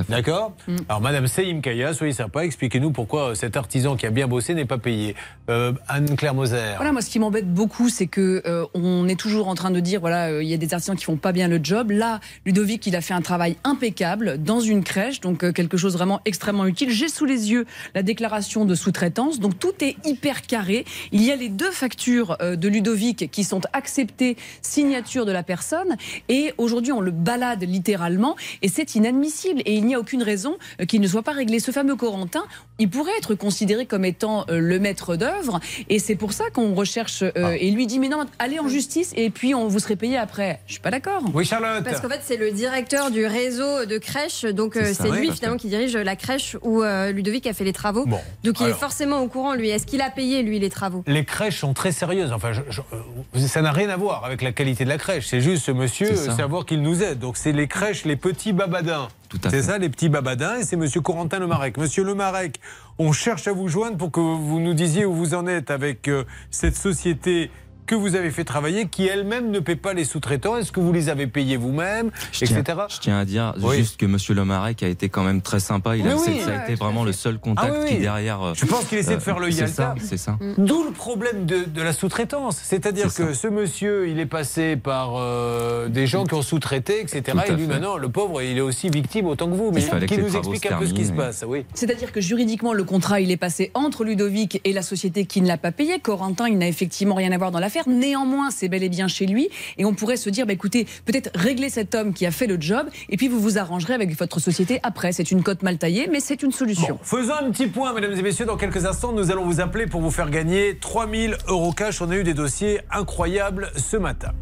D'accord 0.09 0.55
Alors, 0.89 1.01
Madame 1.01 1.27
Saïm 1.27 1.61
Kaya, 1.61 1.95
soyez 1.95 2.13
sympa, 2.13 2.45
expliquez-nous 2.45 2.91
pourquoi 2.91 3.31
euh, 3.31 3.35
cet 3.35 3.57
artisan 3.57 3.97
qui 3.97 4.07
a 4.07 4.11
bien 4.11 4.27
bossé 4.27 4.55
n'est 4.55 4.65
pas 4.65 4.79
payé. 4.79 5.15
Euh, 5.49 5.73
Anne-Claire 5.89 6.35
Moser. 6.35 6.75
Voilà, 6.77 6.93
moi, 6.93 7.03
ce 7.03 7.11
qui 7.11 7.19
m'embête 7.19 7.53
beaucoup, 7.53 7.89
c'est 7.89 8.07
que 8.07 8.43
euh, 8.47 8.67
on 8.75 9.09
est 9.09 9.19
toujours 9.19 9.49
en 9.49 9.55
train 9.55 9.71
de 9.71 9.81
dire, 9.81 10.01
voilà, 10.01 10.29
euh, 10.29 10.43
il 10.43 10.49
y 10.49 10.55
a 10.55 10.57
des 10.57 10.73
artisans 10.75 10.97
qui 10.97 11.05
font 11.05 11.17
pas 11.17 11.33
bien 11.33 11.49
le 11.49 11.61
job. 11.63 11.91
Là, 11.91 12.21
Ludovic, 12.47 12.87
il 12.87 12.97
a 12.97 13.01
fait 13.01 13.15
un 13.15 13.23
travail 13.23 13.57
impeccable 13.65 14.43
dans 14.43 14.61
une 14.61 14.83
crèche, 14.83 15.21
donc 15.21 15.53
quelque 15.53 15.77
chose 15.77 15.95
vraiment 15.95 16.21
extrêmement 16.25 16.67
utile. 16.67 16.91
J'ai 16.91 17.09
sous 17.09 17.25
les 17.25 17.51
yeux 17.51 17.67
la 17.95 18.03
déclaration 18.03 18.65
de 18.65 18.75
sous-traitance, 18.75 19.41
donc 19.41 19.59
tout 19.59 19.73
est 19.81 19.97
hyper 20.07 20.43
carré. 20.43 20.85
Il 21.13 21.23
y 21.23 21.31
a 21.31 21.37
les 21.37 21.49
deux 21.49 21.71
factures 21.71 22.37
euh, 22.41 22.57
de 22.57 22.69
Ludovic 22.69 23.31
qui 23.31 23.45
sont 23.45 23.61
acceptées, 23.73 24.37
signature 24.63 25.27
de 25.27 25.33
la 25.33 25.43
personne, 25.43 25.97
et 26.29 26.53
aujourd'hui, 26.59 26.93
on 26.93 27.01
le 27.01 27.11
balade 27.11 27.63
littéralement, 27.63 28.37
et 28.63 28.69
c'est 28.69 28.95
inadmissible. 28.95 29.63
Et 29.65 29.75
il 29.75 29.84
n'y 29.87 29.95
a 29.95 30.01
aucune 30.01 30.23
raison 30.23 30.57
euh, 30.81 30.85
qu'il 30.87 31.01
ne 31.01 31.07
soit 31.09 31.23
pas 31.23 31.33
réglé. 31.33 31.59
Ce 31.61 31.71
fameux 31.71 31.97
Corentin, 31.97 32.45
il 32.79 32.89
pourrait 32.91 33.13
être 33.19 33.35
considéré 33.35 33.87
comme 33.87 34.05
étant 34.05 34.45
euh, 34.49 34.59
le 34.59 34.79
maître 34.79 35.17
d'œuvre, 35.17 35.61
et 35.89 35.99
c'est 35.99 36.15
pour 36.17 36.33
ça 36.33 36.45
qu'on 36.53 36.75
recherche. 36.75 37.23
euh, 37.23 37.31
Ah. 37.37 37.57
Et 37.57 37.71
lui 37.71 37.87
dit 37.87 37.99
mais 37.99 38.09
non, 38.09 38.25
allez 38.39 38.59
en 38.59 38.69
justice 38.69 39.13
et 39.17 39.31
puis 39.31 39.55
on 39.55 39.69
vous 39.69 39.79
serait 39.79 39.97
payé 39.97 40.17
après. 40.17 40.61
Je 40.67 40.73
suis 40.73 40.81
pas 40.81 40.91
d'accord. 40.91 41.23
Oui, 41.35 41.45
Charlotte. 41.45 41.85
Parce 41.85 42.01
qu'en 42.01 42.09
fait, 42.09 42.21
c'est 42.23 42.37
le 42.37 42.51
directeur 42.53 43.11
du 43.11 43.27
réseau 43.27 43.85
de 43.87 43.99
crèches. 43.99 44.45
Donc, 44.45 44.75
C'est 44.77 45.11
lui, 45.11 45.31
finalement, 45.33 45.57
qui 45.59 45.69
dirige 45.69 45.95
la 45.97 46.17
crèche 46.17 46.57
où 46.63 46.83
euh, 46.83 47.13
Ludovic 47.13 47.47
a 47.47 47.53
fait 47.53 47.65
les 47.65 47.73
travaux. 47.73 48.07
Bon, 48.07 48.19
donc, 48.43 48.61
il 48.61 48.65
alors. 48.65 48.77
est 48.77 48.81
forcément 48.81 49.21
au 49.21 49.29
courant, 49.29 49.55
lui. 49.55 49.69
Est-ce 49.69 49.87
qu'il 49.87 50.01
a 50.01 50.11
payé, 50.11 50.43
lui, 50.43 50.59
les 50.59 50.71
travaux? 50.71 51.03
Les 51.07 51.25
crèches 51.25 51.61
sont 51.61 51.75
très 51.75 51.93
sérieuses. 51.93 52.33
Enfin, 52.33 52.53
je- 52.53 52.61
je- 52.71 52.81
euh, 52.93 53.47
ça 53.47 53.63
n'a 53.63 53.73
rien 53.73 53.89
à 53.89 53.97
voir 53.97 54.25
avec 54.25 54.43
la 54.43 54.53
qualité 54.53 54.85
de 54.85 54.89
la 54.89 54.99
crèche. 54.99 55.27
C'est 55.29 55.41
juste 55.41 55.65
ce 55.65 55.71
monsieur, 55.73 56.15
savoir 56.17 56.65
qu'il 56.67 56.83
nous 56.83 57.03
aide. 57.03 57.19
Donc, 57.19 57.37
c'est 57.37 57.53
les 57.53 57.69
crèches, 57.69 58.05
les 58.05 58.17
petits 58.17 58.53
babadins. 58.53 59.09
C'est 59.51 59.63
ça, 59.63 59.79
les 59.79 59.89
petits 59.89 60.09
babadins. 60.09 60.57
Et 60.59 60.65
c'est 60.65 60.77
monsieur 60.77 61.01
Corentin 61.01 61.39
Lemarec. 61.39 61.77
Monsieur 61.77 62.05
Lemarec, 62.05 62.61
on 62.99 63.13
cherche 63.13 63.49
à 63.49 63.53
vous 63.53 63.69
joindre 63.69 63.97
pour 63.97 64.11
que 64.11 64.21
vous 64.21 64.61
nous 64.61 64.75
disiez 64.75 65.05
où 65.05 65.15
vous 65.15 65.35
en 65.35 65.47
êtes 65.47 65.71
avec 65.71 66.09
euh, 66.09 66.25
cette 66.51 66.77
société 66.77 67.51
que 67.87 67.95
vous 67.95 68.15
avez 68.15 68.31
fait 68.31 68.45
travailler, 68.45 68.87
qui 68.87 69.07
elle-même 69.07 69.51
ne 69.51 69.59
paie 69.61 69.77
pas 69.77 69.93
les 69.95 70.05
sous-traitants. 70.05 70.57
Est-ce 70.57 70.73
que 70.73 70.81
vous 70.81 70.93
les 70.93 71.09
avez 71.09 71.27
payés 71.27 71.57
vous-même, 71.57 72.11
Je 72.33 72.45
tiens, 72.45 72.59
etc. 72.59 72.79
je 72.89 72.99
tiens 72.99 73.19
à 73.19 73.25
dire 73.25 73.55
Oui. 73.63 73.77
juste 73.77 73.97
que 73.99 74.07
Monsieur 74.07 74.35
Lemarec 74.35 74.83
a 74.83 74.89
été 74.89 75.09
quand 75.09 75.23
même 75.23 75.43
très 75.43 75.61
sympa. 75.61 75.97
Il 75.97 76.09
a, 76.09 76.17
oui. 76.17 76.41
ça 76.45 76.59
a 76.59 76.65
été 76.65 76.75
vraiment 76.75 77.05
le 77.05 77.13
seul 77.13 77.39
contact 77.39 77.73
Ah 77.77 77.81
oui, 77.83 77.89
qui 77.89 77.99
derrière. 77.99 78.43
euh, 78.43 78.53
Je 78.55 78.65
pense 78.67 78.85
qu'il 78.87 78.99
essaie 78.99 79.15
de 79.17 79.21
faire 79.21 79.39
le 79.39 79.51
Yalta. 79.51 79.95
c'est 80.01 80.17
ça. 80.17 80.39
D'où 80.59 80.85
le 80.85 80.93
problème 80.93 81.47
de, 81.47 81.65
de 81.65 81.83
la 81.83 81.93
sous-traitance. 81.93 82.59
C'est-à-dire 82.63 83.11
C'est 83.11 83.27
que 83.27 83.35
ce 83.35 83.49
monsieur, 83.49 84.09
il 84.09 84.19
est 84.19 84.27
passé 84.27 84.77
par 84.77 85.13
euh, 85.17 85.89
des 85.89 86.07
gens 86.07 86.25
qui 86.25 86.35
ont 86.35 86.43
sous-traité, 86.43 87.01
etc. 87.01 87.39
Et 87.49 87.53
lui, 87.53 87.67
maintenant, 87.67 87.97
le 87.97 88.09
pauvre, 88.09 88.43
il 88.43 88.57
est 88.57 88.61
aussi 88.63 88.89
victime 88.89 89.27
autant 89.27 89.49
que 89.49 89.55
vous. 89.55 89.71
Mais 89.73 89.81
Il 89.81 89.87
fallait 89.87 90.07
qui 90.07 90.19
nous 90.19 90.37
explique 90.37 90.67
un 90.71 90.79
peu 90.79 90.87
ce 90.87 90.95
qui 90.95 91.05
se 91.07 91.13
passe. 91.13 91.45
Oui. 91.47 91.65
C'est-à-dire 91.75 92.13
que 92.13 92.21
juridiquement, 92.21 92.73
le 92.73 92.85
contrat, 92.85 93.21
il 93.21 93.31
est 93.31 93.37
passé 93.37 93.71
entre 93.75 94.05
Ludovic 94.05 94.61
et 94.65 94.73
la 94.73 94.83
société 94.83 95.25
qui 95.27 95.41
ne 95.41 95.49
l'a 95.49 95.59
pas 95.59 95.73
payé. 95.73 95.99
Corentin, 96.01 96.49
il 96.49 96.59
n'a 96.59 96.69
effectivement 96.69 97.15
rien 97.15 97.33
à 97.33 97.39
voir 97.39 97.51
dans 97.51 97.59
Néanmoins, 97.87 98.51
c'est 98.51 98.69
bel 98.69 98.83
et 98.83 98.89
bien 98.89 99.09
chez 99.09 99.27
lui. 99.27 99.49
Et 99.79 99.85
on 99.85 99.95
pourrait 99.95 100.17
se 100.17 100.31
dire, 100.31 100.47
bah, 100.47 100.53
écoutez, 100.53 100.87
peut-être 101.05 101.31
régler 101.35 101.69
cet 101.69 101.95
homme 101.95 102.13
qui 102.13 102.27
a 102.27 102.31
fait 102.31 102.47
le 102.47 102.61
job, 102.61 102.87
et 103.09 103.17
puis 103.17 103.29
vous 103.29 103.41
vous 103.41 103.59
arrangerez 103.59 103.95
avec 103.95 104.17
votre 104.19 104.41
société 104.41 104.81
après. 104.83 105.13
C'est 105.13 105.31
une 105.31 105.43
cote 105.43 105.63
mal 105.63 105.79
taillée, 105.79 106.09
mais 106.11 106.21
c'est 106.21 106.43
une 106.43 106.53
solution. 106.53 106.99
Faisons 107.03 107.35
un 107.35 107.51
petit 107.51 107.67
point, 107.67 107.93
mesdames 107.93 108.13
et 108.13 108.23
messieurs. 108.23 108.47
Dans 108.47 108.57
quelques 108.57 108.85
instants, 108.85 109.13
nous 109.13 109.31
allons 109.31 109.45
vous 109.45 109.61
appeler 109.61 109.87
pour 109.87 110.01
vous 110.01 110.11
faire 110.11 110.31
gagner 110.31 110.77
3000 110.79 111.37
euros 111.49 111.73
cash. 111.73 112.01
On 112.01 112.11
a 112.11 112.17
eu 112.17 112.25
des 112.25 112.35
dossiers 112.35 112.81
incroyables 112.91 113.71
ce 113.77 113.97
matin. 113.97 114.33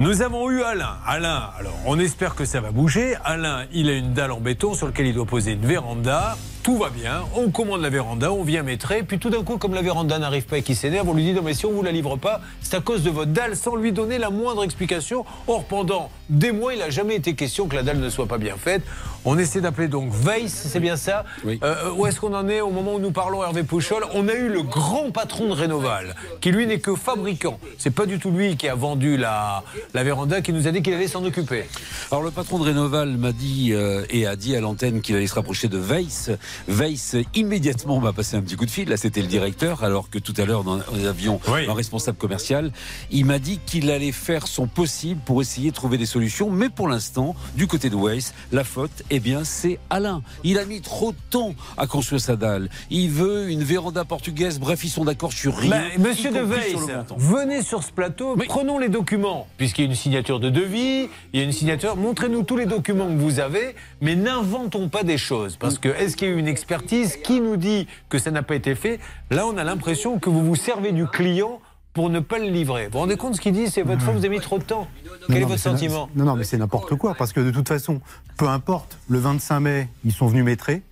Nous 0.00 0.22
avons 0.22 0.50
eu 0.50 0.62
Alain. 0.62 0.96
Alain, 1.06 1.50
alors 1.58 1.78
on 1.84 1.98
espère 1.98 2.34
que 2.34 2.46
ça 2.46 2.62
va 2.62 2.70
bouger. 2.70 3.16
Alain, 3.22 3.66
il 3.70 3.90
a 3.90 3.92
une 3.92 4.14
dalle 4.14 4.32
en 4.32 4.40
béton 4.40 4.72
sur 4.72 4.86
laquelle 4.86 5.06
il 5.06 5.14
doit 5.14 5.26
poser 5.26 5.52
une 5.52 5.66
véranda. 5.66 6.38
Tout 6.62 6.76
va 6.78 6.90
bien, 6.90 7.22
on 7.36 7.50
commande 7.50 7.80
la 7.80 7.88
véranda, 7.88 8.30
on 8.32 8.42
vient 8.42 8.62
mettre, 8.62 8.92
puis 9.08 9.18
tout 9.18 9.30
d'un 9.30 9.42
coup, 9.42 9.56
comme 9.56 9.72
la 9.72 9.80
véranda 9.80 10.18
n'arrive 10.18 10.44
pas 10.44 10.58
et 10.58 10.62
qu'il 10.62 10.76
s'énerve, 10.76 11.08
on 11.08 11.14
lui 11.14 11.24
dit 11.24 11.32
non 11.32 11.40
mais 11.42 11.54
si 11.54 11.64
on 11.64 11.72
vous 11.72 11.82
la 11.82 11.90
livre 11.90 12.16
pas, 12.16 12.42
c'est 12.60 12.76
à 12.76 12.80
cause 12.80 13.02
de 13.02 13.08
votre 13.08 13.30
dalle, 13.30 13.56
sans 13.56 13.76
lui 13.76 13.92
donner 13.92 14.18
la 14.18 14.28
moindre 14.28 14.62
explication. 14.62 15.24
Or, 15.48 15.64
pendant 15.64 16.10
des 16.28 16.52
mois, 16.52 16.74
il 16.74 16.80
n'a 16.80 16.90
jamais 16.90 17.16
été 17.16 17.34
question 17.34 17.66
que 17.66 17.76
la 17.76 17.82
dalle 17.82 17.98
ne 17.98 18.10
soit 18.10 18.26
pas 18.26 18.36
bien 18.36 18.56
faite. 18.56 18.82
On 19.24 19.38
essaie 19.38 19.62
d'appeler 19.62 19.88
donc 19.88 20.12
Weiss, 20.12 20.52
c'est 20.52 20.80
bien 20.80 20.96
ça 20.96 21.24
Euh, 21.46 21.92
Où 21.96 22.06
est-ce 22.06 22.20
qu'on 22.20 22.34
en 22.34 22.46
est 22.48 22.60
au 22.60 22.70
moment 22.70 22.94
où 22.94 22.98
nous 23.00 23.10
parlons, 23.10 23.42
Hervé 23.42 23.62
Pouchol? 23.62 24.04
On 24.14 24.28
a 24.28 24.34
eu 24.34 24.48
le 24.50 24.62
grand 24.62 25.10
patron 25.12 25.48
de 25.48 25.52
Rénoval, 25.52 26.14
qui 26.42 26.52
lui 26.52 26.66
n'est 26.66 26.80
que 26.80 26.94
fabricant. 26.94 27.58
C'est 27.78 27.90
pas 27.94 28.04
du 28.06 28.18
tout 28.18 28.30
lui 28.30 28.56
qui 28.58 28.68
a 28.68 28.74
vendu 28.74 29.16
la, 29.16 29.62
la 29.94 30.04
véranda, 30.04 30.40
qui 30.40 30.52
nous 30.52 30.66
a 30.68 30.70
dit 30.70 30.82
qu'il 30.82 30.94
allait 30.94 31.08
s'en 31.08 31.24
occuper. 31.24 31.64
Alors 32.10 32.22
le 32.22 32.30
patron 32.30 32.58
de 32.58 32.64
Rénoval 32.64 33.16
m'a 33.16 33.32
dit 33.32 33.70
euh, 33.72 34.04
et 34.10 34.26
a 34.26 34.36
dit 34.36 34.56
à 34.56 34.60
l'antenne 34.60 35.00
qu'il 35.00 35.16
allait 35.16 35.26
se 35.26 35.34
rapprocher 35.34 35.68
de 35.68 35.78
Weiss 35.78 36.30
Weiss 36.68 37.16
immédiatement 37.34 38.00
m'a 38.00 38.12
passé 38.12 38.36
un 38.36 38.42
petit 38.42 38.56
coup 38.56 38.66
de 38.66 38.70
fil. 38.70 38.88
Là, 38.88 38.96
c'était 38.96 39.20
le 39.20 39.26
directeur, 39.26 39.84
alors 39.84 40.10
que 40.10 40.18
tout 40.18 40.34
à 40.36 40.44
l'heure, 40.44 40.64
nous 40.64 41.06
avions 41.06 41.40
un 41.46 41.72
responsable 41.72 42.18
commercial. 42.18 42.72
Il 43.10 43.24
m'a 43.24 43.38
dit 43.38 43.60
qu'il 43.64 43.90
allait 43.90 44.12
faire 44.12 44.46
son 44.46 44.66
possible 44.66 45.20
pour 45.24 45.40
essayer 45.40 45.70
de 45.70 45.74
trouver 45.74 45.98
des 45.98 46.06
solutions. 46.06 46.50
Mais 46.50 46.68
pour 46.68 46.88
l'instant, 46.88 47.34
du 47.54 47.66
côté 47.66 47.90
de 47.90 47.96
Weiss, 47.96 48.34
la 48.52 48.64
faute, 48.64 49.02
eh 49.10 49.20
bien, 49.20 49.44
c'est 49.44 49.78
Alain. 49.90 50.22
Il 50.44 50.58
a 50.58 50.64
mis 50.64 50.80
trop 50.80 51.12
de 51.12 51.18
temps 51.30 51.54
à 51.76 51.86
construire 51.86 52.20
sa 52.20 52.36
dalle. 52.36 52.68
Il 52.90 53.10
veut 53.10 53.50
une 53.50 53.62
véranda 53.62 54.04
portugaise. 54.04 54.58
Bref, 54.58 54.84
ils 54.84 54.90
sont 54.90 55.04
d'accord 55.04 55.32
sur 55.32 55.56
rien. 55.56 55.70
Bah, 55.70 55.82
monsieur 55.98 56.30
De 56.30 56.40
Weiss, 56.40 56.76
venez 57.16 57.62
sur 57.62 57.82
ce 57.82 57.92
plateau, 57.92 58.36
prenons 58.48 58.78
les 58.78 58.88
documents, 58.88 59.48
puisqu'il 59.80 59.82
y 59.82 59.86
a 59.86 59.90
une 59.90 59.94
signature 59.94 60.40
de 60.40 60.50
devis, 60.50 61.08
il 61.32 61.40
y 61.40 61.42
a 61.42 61.44
une 61.44 61.52
signature. 61.52 61.96
Montrez-nous 61.96 62.42
tous 62.42 62.56
les 62.56 62.66
documents 62.66 63.06
que 63.06 63.18
vous 63.18 63.40
avez, 63.40 63.74
mais 64.00 64.16
n'inventons 64.16 64.88
pas 64.88 65.02
des 65.02 65.18
choses. 65.18 65.56
Parce 65.56 65.78
que 65.78 65.88
est-ce 65.88 66.16
qu'il 66.16 66.28
y 66.28 66.30
a 66.30 66.34
eu 66.34 66.38
une 66.38 66.48
expertise 66.48 67.16
Qui 67.16 67.40
nous 67.40 67.56
dit 67.56 67.86
que 68.08 68.18
ça 68.18 68.30
n'a 68.30 68.42
pas 68.42 68.54
été 68.54 68.74
fait? 68.74 69.00
Là, 69.30 69.46
on 69.46 69.56
a 69.56 69.64
l'impression 69.64 70.18
que 70.18 70.28
vous 70.28 70.44
vous 70.44 70.56
servez 70.56 70.92
du 70.92 71.06
client 71.06 71.60
pour 71.92 72.10
ne 72.10 72.20
pas 72.20 72.38
le 72.38 72.48
livrer. 72.48 72.86
Vous 72.86 72.92
vous 72.92 72.98
rendez 72.98 73.16
compte 73.16 73.36
ce 73.36 73.40
qu'il 73.40 73.52
dit? 73.52 73.68
C'est 73.68 73.82
votre 73.82 74.02
faute, 74.02 74.14
vous 74.14 74.24
avez 74.24 74.28
mis 74.28 74.40
trop 74.40 74.58
de 74.58 74.64
temps. 74.64 74.86
Quel 75.26 75.36
est 75.36 75.40
Non, 75.40 75.40
non, 75.40 75.48
votre 75.48 75.60
sentiment? 75.60 76.08
Non, 76.14 76.24
non, 76.24 76.36
mais 76.36 76.44
c'est 76.44 76.58
n'importe 76.58 76.94
quoi, 76.96 77.14
parce 77.14 77.32
que 77.32 77.40
de 77.40 77.50
toute 77.50 77.68
façon, 77.68 78.00
peu 78.36 78.48
importe, 78.48 78.98
le 79.08 79.18
25 79.18 79.60
mai, 79.60 79.88
ils 80.04 80.12
sont 80.12 80.26
venus 80.26 80.44
maîtrer. 80.44 80.82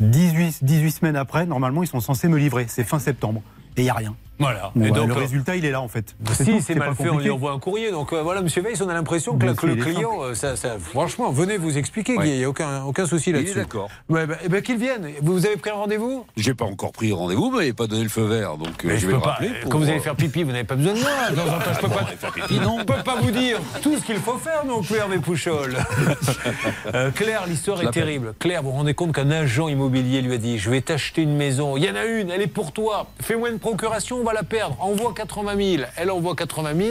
18, 0.00 0.64
18 0.64 0.90
semaines 0.90 1.16
après, 1.16 1.44
normalement, 1.44 1.82
ils 1.82 1.88
sont 1.88 2.00
censés 2.00 2.28
me 2.28 2.38
livrer. 2.38 2.66
C'est 2.68 2.84
fin 2.84 2.98
septembre. 2.98 3.42
Et 3.76 3.82
il 3.82 3.84
n'y 3.84 3.90
a 3.90 3.94
rien. 3.94 4.16
Voilà. 4.40 4.72
Bon, 4.74 4.84
Et 4.86 4.90
bah, 4.90 4.98
donc, 4.98 5.08
le 5.08 5.14
euh, 5.14 5.18
résultat, 5.18 5.54
il 5.56 5.64
est 5.64 5.70
là, 5.70 5.80
en 5.80 5.88
fait. 5.88 6.14
tout, 6.24 6.32
Si 6.34 6.60
c'est 6.62 6.74
mal 6.74 6.94
fait, 6.94 7.08
on 7.10 7.18
lui 7.18 7.30
envoie 7.30 7.52
un 7.52 7.58
courrier. 7.58 7.90
Donc 7.92 8.12
euh, 8.12 8.22
voilà, 8.22 8.40
Monsieur 8.40 8.62
Weiss, 8.62 8.80
on 8.80 8.88
a 8.88 8.94
l'impression 8.94 9.36
que, 9.38 9.46
le 9.46 9.54
client, 9.76 10.22
euh, 10.22 10.34
ça, 10.34 10.56
ça- 10.56 10.78
franchement, 10.78 11.30
venez 11.30 11.58
vous 11.58 11.76
expliquer, 11.78 12.16
Ouais. 12.16 12.24
Guy, 12.24 12.30
il 12.32 12.38
n'y 12.38 12.44
a 12.44 12.48
aucun, 12.48 12.82
aucun 12.84 13.06
souci 13.06 13.30
là-dessus. 13.32 13.54
d'accord. 13.54 13.88
Ouais, 14.08 14.26
bah, 14.26 14.36
eh 14.44 14.48
ben, 14.48 14.62
qu'il 14.62 14.78
vienne. 14.78 15.08
Vous 15.22 15.46
avez 15.46 15.56
pris 15.56 15.70
un 15.70 15.74
rendez-vous? 15.74 16.24
J'ai 16.36 16.54
pas 16.54 16.64
encore 16.64 16.92
pris 16.92 17.12
rendez-vous, 17.12 17.50
mais 17.50 17.66
il 17.66 17.68
n'a 17.68 17.74
pas 17.74 17.86
donné 17.86 18.02
le 18.02 18.08
feu 18.08 18.22
vert. 18.24 18.56
Donc, 18.56 18.82
Mais 18.84 18.94
je 18.96 19.00
je 19.02 19.06
vais 19.06 19.12
peux 19.12 19.18
le 19.18 19.22
pas. 19.22 19.30
rappeler. 19.32 19.50
pour, 19.62 19.70
Quand 19.72 19.78
vous 19.78 19.88
allez 19.88 20.00
faire 20.00 20.16
pipi, 20.16 20.42
vous 20.42 20.52
n'avez 20.52 20.64
pas 20.64 20.74
besoin 20.76 20.94
de 20.94 21.00
moi. 21.00 21.10
De 21.30 21.36
temps 21.36 21.42
en 21.42 21.58
temps, 21.58 21.70
je 21.74 21.80
peux 21.80 21.88
pas, 21.88 22.04
faire 22.06 22.32
pipi, 22.32 22.60
non. 22.60 22.78
je 22.80 22.84
peux 22.84 23.02
pas 23.02 23.16
vous 23.20 23.30
dire 23.30 23.58
tout 23.82 23.96
ce 23.98 24.02
qu'il 24.04 24.16
faut 24.16 24.38
faire 24.38 24.64
non 24.66 24.82
plus, 24.82 24.96
Hervé 24.96 25.18
Pouchol. 25.18 25.76
Euh, 26.94 27.10
Claire, 27.10 27.44
l'histoire 27.46 27.82
est 27.82 27.90
terrible. 27.90 28.34
Claire, 28.38 28.62
vous 28.62 28.70
vous 28.70 28.76
rendez 28.76 28.94
compte 28.94 29.12
qu'un 29.12 29.30
agent 29.30 29.68
immobilier 29.68 30.22
lui 30.22 30.34
a 30.34 30.38
dit 30.38 30.58
Je 30.58 30.70
vais 30.70 30.80
t'acheter 30.80 31.22
une 31.22 31.36
maison. 31.36 31.76
Il 31.76 31.84
y 31.84 31.90
en 31.90 31.94
a 31.94 32.04
une, 32.04 32.30
elle 32.30 32.42
est 32.42 32.46
pour 32.46 32.72
toi. 32.72 33.06
Fais-moi 33.20 33.50
une 33.50 33.58
procuration, 33.58 34.16
on 34.20 34.24
va 34.24 34.29
la 34.32 34.42
perdre. 34.42 34.76
Envoie 34.80 35.12
80 35.14 35.56
000. 35.76 35.82
Elle 35.96 36.10
envoie 36.10 36.34
80 36.34 36.74
000. 36.76 36.88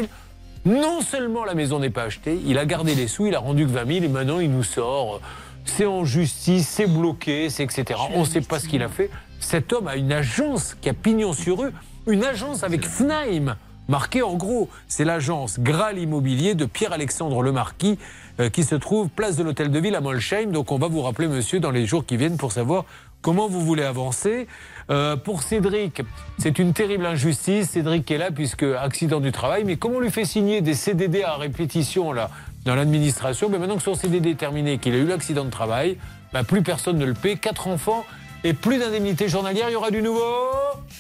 Non 0.65 1.01
seulement 1.01 1.45
la 1.45 1.55
maison 1.55 1.79
n'est 1.79 1.89
pas 1.89 2.03
achetée, 2.03 2.39
il 2.45 2.57
a 2.57 2.65
gardé 2.65 2.93
les 2.93 3.07
sous, 3.07 3.27
il 3.27 3.35
a 3.35 3.39
rendu 3.39 3.65
que 3.65 3.71
20 3.71 3.87
000 3.87 4.05
et 4.05 4.07
maintenant 4.09 4.39
il 4.39 4.51
nous 4.51 4.63
sort. 4.63 5.15
euh, 5.15 5.19
C'est 5.63 5.85
en 5.85 6.03
justice, 6.03 6.67
c'est 6.67 6.85
bloqué, 6.87 7.49
c'est 7.49 7.63
etc. 7.63 7.97
On 8.13 8.21
ne 8.21 8.25
sait 8.25 8.41
pas 8.41 8.59
ce 8.59 8.67
qu'il 8.67 8.83
a 8.83 8.89
fait. 8.89 9.09
Cet 9.39 9.71
homme 9.71 9.87
a 9.87 9.95
une 9.95 10.11
agence 10.11 10.75
qui 10.81 10.89
a 10.89 10.93
pignon 10.93 11.31
sur 11.31 11.59
rue, 11.59 11.71
une 12.07 12.25
agence 12.25 12.63
avec 12.63 12.85
Fnaim. 12.85 13.55
Marqué 13.87 14.21
en 14.21 14.35
gros, 14.35 14.69
c'est 14.87 15.05
l'agence 15.05 15.59
Graal 15.59 15.97
Immobilier 15.97 16.55
de 16.55 16.65
Pierre-Alexandre 16.65 17.41
Lemarquis 17.41 17.97
euh, 18.39 18.49
qui 18.49 18.63
se 18.63 18.75
trouve 18.75 19.07
place 19.09 19.37
de 19.37 19.43
l'Hôtel 19.43 19.71
de 19.71 19.79
Ville 19.79 19.95
à 19.95 20.01
Molsheim. 20.01 20.51
Donc 20.51 20.71
on 20.73 20.77
va 20.77 20.87
vous 20.89 21.01
rappeler, 21.01 21.27
monsieur, 21.27 21.59
dans 21.61 21.71
les 21.71 21.85
jours 21.85 22.05
qui 22.05 22.17
viennent 22.17 22.37
pour 22.37 22.51
savoir 22.51 22.83
comment 23.21 23.47
vous 23.47 23.61
voulez 23.61 23.83
avancer. 23.83 24.47
Euh, 24.89 25.15
pour 25.15 25.43
Cédric, 25.43 26.01
c'est 26.37 26.57
une 26.57 26.73
terrible 26.73 27.05
injustice. 27.05 27.69
Cédric 27.69 28.09
est 28.09 28.17
là 28.17 28.31
puisque 28.31 28.63
accident 28.63 29.19
du 29.19 29.31
travail. 29.31 29.63
Mais 29.63 29.75
comment 29.75 29.97
on 29.97 29.99
lui 29.99 30.11
fait 30.11 30.25
signer 30.25 30.61
des 30.61 30.73
CDD 30.73 31.23
à 31.23 31.35
répétition 31.35 32.11
là 32.11 32.29
dans 32.65 32.75
l'administration 32.75 33.49
Mais 33.49 33.59
maintenant 33.59 33.77
que 33.77 33.83
son 33.83 33.95
CDD 33.95 34.31
est 34.31 34.39
terminé, 34.39 34.79
qu'il 34.79 34.93
a 34.93 34.97
eu 34.97 35.05
l'accident 35.05 35.45
de 35.45 35.51
travail, 35.51 35.97
bah, 36.33 36.43
plus 36.43 36.63
personne 36.63 36.97
ne 36.97 37.05
le 37.05 37.13
paie. 37.13 37.35
Quatre 37.35 37.67
enfants 37.67 38.03
et 38.43 38.53
plus 38.53 38.79
d'indemnité 38.79 39.27
journalière. 39.27 39.69
Il 39.69 39.73
y 39.73 39.75
aura 39.75 39.91
du 39.91 40.01
nouveau. 40.01 40.23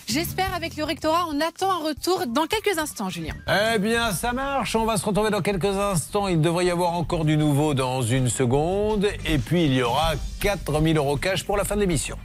J'espère 0.07 0.53
avec 0.55 0.75
le 0.75 0.83
rectorat, 0.83 1.25
on 1.29 1.39
attend 1.39 1.71
un 1.71 1.87
retour 1.87 2.25
dans 2.27 2.45
quelques 2.45 2.77
instants, 2.77 3.09
Julien. 3.09 3.33
Eh 3.47 3.79
bien, 3.79 4.11
ça 4.11 4.33
marche. 4.33 4.75
On 4.75 4.85
va 4.85 4.97
se 4.97 5.05
retrouver 5.05 5.29
dans 5.29 5.41
quelques 5.41 5.65
instants. 5.65 6.27
Il 6.27 6.41
devrait 6.41 6.65
y 6.65 6.71
avoir 6.71 6.93
encore 6.93 7.25
du 7.25 7.37
nouveau 7.37 7.73
dans 7.73 8.01
une 8.01 8.29
seconde. 8.29 9.07
Et 9.25 9.37
puis, 9.37 9.65
il 9.65 9.73
y 9.73 9.81
aura 9.81 10.13
4000 10.41 10.97
euros 10.97 11.17
cash 11.17 11.43
pour 11.43 11.57
la 11.57 11.63
fin 11.63 11.75
de 11.75 11.81
l'émission. 11.81 12.17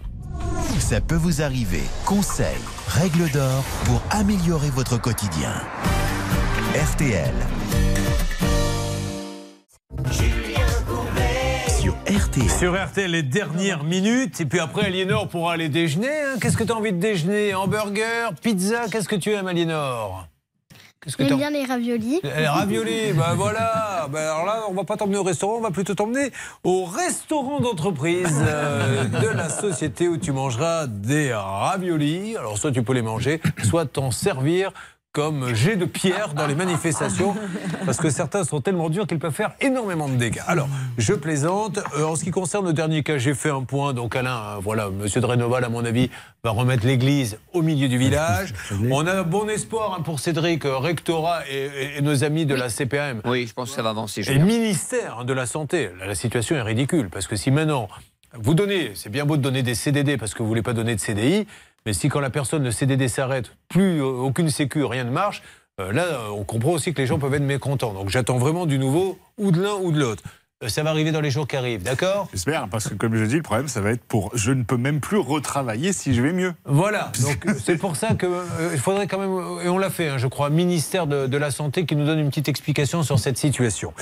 Ça 0.78 1.00
peut 1.00 1.14
vous 1.16 1.40
arriver. 1.42 1.82
Conseils, 2.04 2.46
règles 2.88 3.30
d'or 3.30 3.64
pour 3.86 4.02
améliorer 4.10 4.70
votre 4.70 4.98
quotidien. 5.00 5.52
RTL. 6.92 7.32
Sur 11.80 11.94
RTL. 12.06 12.50
Sur 12.50 12.74
RTL, 12.86 13.10
les 13.10 13.22
dernières 13.22 13.84
minutes. 13.84 14.40
Et 14.40 14.46
puis 14.46 14.58
après, 14.60 14.86
Aliénor 14.86 15.28
pourra 15.28 15.54
aller 15.54 15.68
déjeuner. 15.68 16.08
hein. 16.08 16.36
Qu'est-ce 16.40 16.56
que 16.56 16.64
tu 16.64 16.72
as 16.72 16.76
envie 16.76 16.92
de 16.92 16.98
déjeuner? 16.98 17.54
Hamburger 17.54 18.32
Pizza 18.42 18.86
Qu'est-ce 18.90 19.08
que 19.08 19.16
tu 19.16 19.30
aimes, 19.32 19.46
Aliénor? 19.46 20.26
Qu'est-ce 21.04 21.18
que 21.18 21.28
J'aime 21.28 21.36
bien 21.36 21.50
les 21.50 21.64
raviolis. 21.64 22.20
Les 22.22 22.46
raviolis, 22.46 23.12
ben 23.12 23.34
voilà. 23.34 24.08
Ben 24.10 24.20
alors 24.20 24.46
là, 24.46 24.62
on 24.70 24.72
va 24.74 24.84
pas 24.84 24.96
t'emmener 24.96 25.18
au 25.18 25.22
restaurant, 25.22 25.56
on 25.58 25.60
va 25.60 25.70
plutôt 25.70 25.94
t'emmener 25.94 26.30
au 26.62 26.84
restaurant 26.86 27.60
d'entreprise 27.60 28.42
euh, 28.42 29.04
de 29.04 29.28
la 29.28 29.50
société 29.50 30.08
où 30.08 30.16
tu 30.16 30.32
mangeras 30.32 30.86
des 30.86 31.34
raviolis. 31.34 32.36
Alors 32.38 32.56
soit 32.56 32.72
tu 32.72 32.82
peux 32.82 32.94
les 32.94 33.02
manger, 33.02 33.42
soit 33.64 33.84
t'en 33.84 34.10
servir 34.10 34.72
comme 35.14 35.54
jet 35.54 35.76
de 35.76 35.84
pierre 35.84 36.34
dans 36.34 36.48
les 36.48 36.56
manifestations, 36.56 37.36
parce 37.86 37.98
que 37.98 38.10
certains 38.10 38.42
sont 38.42 38.60
tellement 38.60 38.90
durs 38.90 39.06
qu'ils 39.06 39.20
peuvent 39.20 39.32
faire 39.32 39.52
énormément 39.60 40.08
de 40.08 40.16
dégâts. 40.16 40.40
Alors, 40.48 40.68
je 40.98 41.12
plaisante. 41.14 41.78
Euh, 41.96 42.02
en 42.04 42.16
ce 42.16 42.24
qui 42.24 42.32
concerne 42.32 42.66
le 42.66 42.72
dernier 42.72 43.04
cas, 43.04 43.16
j'ai 43.16 43.32
fait 43.32 43.48
un 43.50 43.62
point. 43.62 43.92
Donc 43.94 44.16
Alain, 44.16 44.36
euh, 44.36 44.56
voilà, 44.60 44.90
Monsieur 44.90 45.20
de 45.20 45.26
Rénoval, 45.26 45.62
à 45.62 45.68
mon 45.68 45.84
avis, 45.84 46.10
va 46.42 46.50
remettre 46.50 46.84
l'église 46.84 47.38
au 47.52 47.62
milieu 47.62 47.86
du 47.88 47.96
village. 47.96 48.52
On 48.90 49.06
a 49.06 49.22
bon 49.22 49.48
espoir 49.48 49.94
hein, 49.96 50.02
pour 50.02 50.18
Cédric, 50.18 50.64
euh, 50.64 50.78
rectorat 50.78 51.42
et, 51.48 51.54
et- 51.94 51.98
et 51.98 52.02
nos 52.02 52.24
amis 52.24 52.44
de 52.44 52.56
la 52.56 52.68
CPM. 52.68 53.20
Oui, 53.24 53.46
je 53.46 53.54
pense 53.54 53.70
que 53.70 53.76
ça 53.76 53.82
va 53.82 53.90
avancer. 53.90 54.28
Et 54.28 54.34
le 54.34 54.44
ministère 54.44 55.24
de 55.24 55.32
la 55.32 55.46
Santé, 55.46 55.90
là, 56.00 56.06
la 56.08 56.16
situation 56.16 56.56
est 56.56 56.62
ridicule. 56.62 57.08
Parce 57.08 57.28
que 57.28 57.36
si 57.36 57.52
maintenant, 57.52 57.86
vous 58.36 58.54
donnez, 58.54 58.90
c'est 58.96 59.10
bien 59.10 59.24
beau 59.24 59.36
de 59.36 59.42
donner 59.42 59.62
des 59.62 59.76
CDD 59.76 60.16
parce 60.16 60.34
que 60.34 60.42
vous 60.42 60.48
voulez 60.48 60.62
pas 60.62 60.72
donner 60.72 60.96
de 60.96 61.00
CDI, 61.00 61.46
mais 61.86 61.92
si 61.92 62.08
quand 62.08 62.20
la 62.20 62.30
personne, 62.30 62.64
le 62.64 62.70
CDD 62.70 63.08
s'arrête, 63.08 63.50
plus 63.68 64.00
euh, 64.00 64.04
aucune 64.06 64.50
sécu, 64.50 64.84
rien 64.84 65.04
ne 65.04 65.10
marche, 65.10 65.42
euh, 65.80 65.92
là, 65.92 66.04
euh, 66.04 66.28
on 66.30 66.44
comprend 66.44 66.70
aussi 66.70 66.94
que 66.94 67.00
les 67.02 67.06
gens 67.06 67.18
peuvent 67.18 67.34
être 67.34 67.42
mécontents. 67.42 67.92
Donc 67.92 68.08
j'attends 68.08 68.38
vraiment 68.38 68.64
du 68.66 68.78
nouveau, 68.78 69.18
ou 69.38 69.50
de 69.50 69.60
l'un 69.60 69.74
ou 69.74 69.90
de 69.90 69.98
l'autre. 69.98 70.22
Euh, 70.62 70.68
Ça 70.68 70.84
va 70.84 70.90
arriver 70.90 71.10
dans 71.10 71.20
les 71.20 71.32
jours 71.32 71.48
qui 71.48 71.56
arrivent, 71.56 71.82
d'accord? 71.82 72.28
J'espère, 72.32 72.68
parce 72.68 72.88
que 72.88 72.94
comme 72.94 73.16
je 73.16 73.24
dis, 73.24 73.34
le 73.34 73.42
problème, 73.42 73.66
ça 73.66 73.80
va 73.80 73.90
être 73.90 74.04
pour 74.04 74.30
je 74.34 74.52
ne 74.52 74.62
peux 74.62 74.76
même 74.76 75.00
plus 75.00 75.18
retravailler 75.18 75.92
si 75.92 76.14
je 76.14 76.22
vais 76.22 76.32
mieux. 76.32 76.54
Voilà, 76.64 77.10
donc 77.22 77.44
c'est 77.58 77.76
pour 77.76 77.96
ça 77.96 78.14
qu'il 78.14 78.78
faudrait 78.78 79.08
quand 79.08 79.18
même, 79.18 79.66
et 79.66 79.68
on 79.68 79.78
l'a 79.78 79.90
fait, 79.90 80.10
hein, 80.10 80.18
je 80.18 80.28
crois, 80.28 80.48
ministère 80.48 81.08
de, 81.08 81.26
de 81.26 81.36
la 81.36 81.50
Santé 81.50 81.86
qui 81.86 81.96
nous 81.96 82.06
donne 82.06 82.20
une 82.20 82.28
petite 82.28 82.48
explication 82.48 83.02
sur 83.02 83.18
cette 83.18 83.36
situation. 83.36 83.92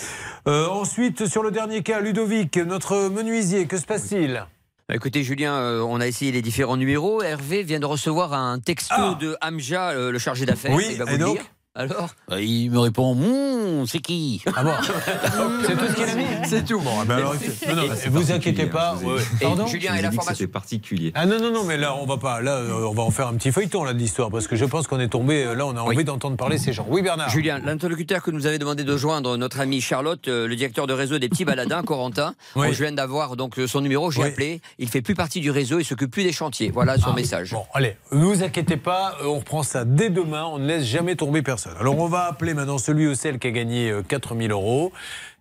Ensuite, 0.44 1.26
sur 1.26 1.42
le 1.42 1.50
dernier 1.50 1.82
cas, 1.82 2.00
Ludovic, 2.00 2.58
notre 2.58 3.08
menuisier, 3.08 3.64
que 3.66 3.78
se 3.78 3.86
passe-t-il? 3.86 4.44
Écoutez, 4.90 5.22
Julien, 5.22 5.54
euh, 5.54 5.80
on 5.80 6.00
a 6.00 6.06
essayé 6.06 6.32
les 6.32 6.42
différents 6.42 6.76
numéros. 6.76 7.22
Hervé 7.22 7.62
vient 7.62 7.80
de 7.80 7.86
recevoir 7.86 8.32
un 8.34 8.58
texto 8.58 9.14
de 9.14 9.36
Hamja, 9.40 9.90
euh, 9.90 10.10
le 10.10 10.18
chargé 10.18 10.44
d'affaires. 10.44 10.72
Oui, 10.72 10.96
vous 10.96 11.08
et 11.08 11.18
le 11.18 11.24
dire. 11.32 11.44
Alors 11.74 12.10
Euh, 12.30 12.42
Il 12.42 12.70
me 12.70 12.78
répond 12.80 13.12
Hum, 13.12 13.86
c'est 13.86 14.00
qui? 14.00 14.42
Ah 14.54 14.62
bon 14.62 14.72
C'est 15.66 15.74
tout 15.76 15.86
ce 15.88 15.94
qu'il 15.94 16.04
a 16.04 16.14
mis 16.14 16.24
C'est 16.46 16.64
tout. 16.66 16.78
Bon, 16.80 16.90
ben 17.06 17.16
alors, 17.16 17.34
non, 17.34 17.74
non, 17.76 17.82
C'est 17.96 18.10
vous 18.10 18.30
inquiétez 18.30 18.66
pas. 18.66 18.90
hein, 18.90 18.98
je 19.00 19.06
vous. 19.06 19.16
Pardon? 19.40 19.66
Julien, 19.66 19.92
Je 19.94 19.98
et 19.98 20.02
la 20.02 20.12
formation 20.12 20.46
particulier. 20.48 21.12
Ah 21.14 21.24
non, 21.24 21.38
non, 21.40 21.50
non, 21.50 21.64
mais 21.64 21.78
là, 21.78 21.94
on 21.96 22.04
va 22.04 22.18
pas. 22.18 22.42
Là, 22.42 22.56
euh, 22.56 22.84
on 22.86 22.92
va 22.92 23.02
en 23.02 23.10
faire 23.10 23.26
un 23.28 23.34
petit 23.34 23.50
feuilleton 23.52 23.84
là, 23.84 23.94
de 23.94 23.98
l'histoire, 23.98 24.30
parce 24.30 24.46
que 24.48 24.54
je 24.56 24.66
pense 24.66 24.86
qu'on 24.86 25.00
est 25.00 25.08
tombé. 25.08 25.44
euh, 25.44 25.54
Là, 25.54 25.64
on 25.66 25.74
a 25.76 25.80
envie 25.80 26.04
d'entendre 26.04 26.36
parler 26.36 26.58
ces 26.58 26.74
gens. 26.74 26.84
Oui, 26.90 27.00
Bernard 27.00 27.30
Julien, 27.30 27.58
l'interlocuteur 27.64 28.22
que 28.22 28.30
nous 28.30 28.46
avait 28.46 28.58
demandé 28.58 28.84
de 28.84 28.96
joindre, 28.98 29.38
notre 29.38 29.58
amie 29.60 29.80
Charlotte, 29.80 30.28
euh, 30.28 30.46
le 30.46 30.56
directeur 30.56 30.86
de 30.86 30.92
réseau 30.92 31.18
des 31.18 31.30
petits 31.30 31.46
baladins, 31.46 31.82
Corentin, 31.86 32.34
Oui. 32.54 32.66
on 32.68 32.70
vient 32.72 32.92
d'avoir 32.92 33.36
donc 33.36 33.58
son 33.66 33.80
numéro, 33.80 34.10
j'ai 34.10 34.20
Oui. 34.20 34.28
appelé, 34.28 34.60
il 34.78 34.88
fait 34.88 35.00
plus 35.02 35.14
partie 35.14 35.40
du 35.40 35.50
réseau, 35.50 35.78
il 35.78 35.84
s'occupe 35.86 36.10
plus 36.10 36.24
des 36.24 36.32
chantiers. 36.32 36.70
Voilà 36.70 36.98
son 36.98 37.12
Ah, 37.12 37.16
message. 37.16 37.52
Bon, 37.52 37.64
allez, 37.72 37.96
ne 38.12 38.22
vous 38.24 38.42
inquiétez 38.42 38.76
pas, 38.76 39.16
on 39.24 39.36
reprend 39.38 39.62
ça 39.62 39.86
dès 39.86 40.10
demain, 40.10 40.44
on 40.44 40.58
ne 40.58 40.66
laisse 40.66 40.84
jamais 40.84 41.16
tomber 41.16 41.40
personne. 41.40 41.61
Alors 41.78 41.98
on 41.98 42.06
va 42.06 42.24
appeler 42.24 42.54
maintenant 42.54 42.78
celui 42.78 43.06
ou 43.06 43.14
celle 43.14 43.38
qui 43.38 43.48
a 43.48 43.50
gagné 43.50 43.90
euh, 43.90 44.02
4000 44.02 44.50
euros. 44.50 44.92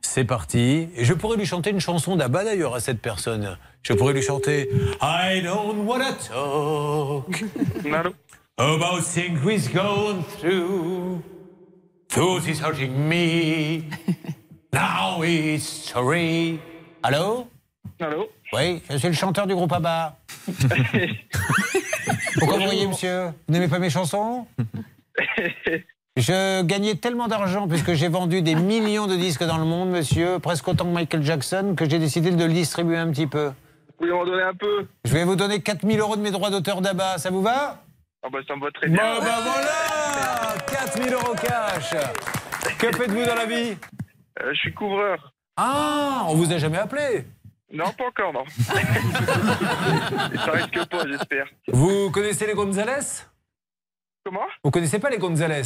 C'est 0.02 0.26
parti. 0.26 0.90
Et 0.96 1.06
je 1.06 1.14
pourrais 1.14 1.38
lui 1.38 1.46
chanter 1.46 1.70
une 1.70 1.80
chanson 1.80 2.16
d'Abba 2.16 2.44
d'ailleurs 2.44 2.76
à 2.76 2.80
cette 2.80 3.02
personne. 3.02 3.58
Je 3.84 3.94
pourrais 3.94 4.14
lui 4.14 4.22
chanter 4.22 4.70
I 5.02 5.42
don't 5.42 5.86
wanna 5.86 6.14
talk 6.14 7.44
about 8.58 9.02
things 9.04 9.40
we're 9.44 9.74
going 9.74 10.24
through. 10.40 11.22
Truth 12.10 12.48
is 12.48 12.60
hurting 12.60 12.94
me. 13.08 13.86
Now 14.74 15.22
it's 15.24 15.64
sorry. 15.64 16.60
Allô 17.04 17.48
Allô 18.00 18.30
Oui, 18.54 18.82
je 18.90 18.98
suis 18.98 19.08
le 19.08 19.14
chanteur 19.14 19.48
du 19.48 19.54
groupe 19.54 19.72
ABBA. 19.72 20.18
Pourquoi 22.40 22.58
vous 22.58 22.70
riez, 22.70 22.88
monsieur? 22.88 23.26
Vous 23.48 23.54
n'aimez 23.54 23.68
pas 23.68 23.80
mes 23.80 23.90
chansons? 23.90 24.48
Je 26.18 26.62
gagnais 26.64 26.96
tellement 26.96 27.28
d'argent 27.28 27.68
puisque 27.68 27.94
j'ai 27.94 28.10
vendu 28.10 28.42
des 28.42 28.56
millions 28.56 29.08
de 29.08 29.16
disques 29.16 29.44
dans 29.44 29.58
le 29.58 29.64
monde, 29.66 29.90
monsieur, 29.90 30.40
presque 30.40 30.68
autant 30.68 30.86
que 30.86 30.90
Michael 30.92 31.24
Jackson, 31.24 31.74
que 31.78 31.90
j'ai 31.90 32.00
décidé 32.00 32.32
de 32.32 32.44
le 32.46 32.52
distribuer 32.54 32.98
un 32.98 33.10
petit 33.12 33.28
peu. 33.28 33.52
pouvez 33.98 34.12
m'en 34.12 34.26
donner 34.26 34.44
un 34.44 34.54
peu 34.54 34.88
Je 35.06 35.14
vais 35.14 35.24
vous 35.24 35.36
donner 35.36 35.62
4000 35.62 36.00
euros 36.00 36.16
de 36.18 36.22
mes 36.22 36.32
droits 36.32 36.50
d'auteur 36.50 36.82
d'Abba, 36.82 37.18
ça 37.18 37.30
vous 37.30 37.42
va? 37.42 37.82
Ah 38.24 38.28
bah 38.32 38.40
ça 38.48 38.56
me 38.56 38.62
va 38.62 38.72
très 38.72 38.88
Bon, 38.88 38.94
bien. 38.94 39.20
ben 39.20 39.40
voilà 39.42 40.56
4000 40.70 41.14
euros 41.14 41.34
cash 41.42 41.92
Que 42.78 42.92
faites-vous 42.96 43.26
dans 43.26 43.36
la 43.36 43.46
vie? 43.46 43.76
Euh, 44.42 44.50
je 44.54 44.60
suis 44.60 44.74
couvreur. 44.74 45.34
Ah, 45.58 46.26
on 46.28 46.36
vous 46.36 46.52
a 46.52 46.58
jamais 46.58 46.78
appelé? 46.78 47.26
Non, 47.74 47.86
pas 47.98 48.06
encore, 48.08 48.34
non. 48.34 48.44
ça 50.46 50.52
risque 50.52 50.86
pas, 50.90 51.08
j'espère. 51.08 51.48
Vous 51.70 52.12
connaissez 52.12 52.46
les 52.46 52.54
Gonzales? 52.54 53.00
Comment? 54.26 54.42
Vous 54.64 54.72
connaissez 54.72 55.00
pas 55.00 55.10
les 55.10 55.18
Gonzales? 55.18 55.64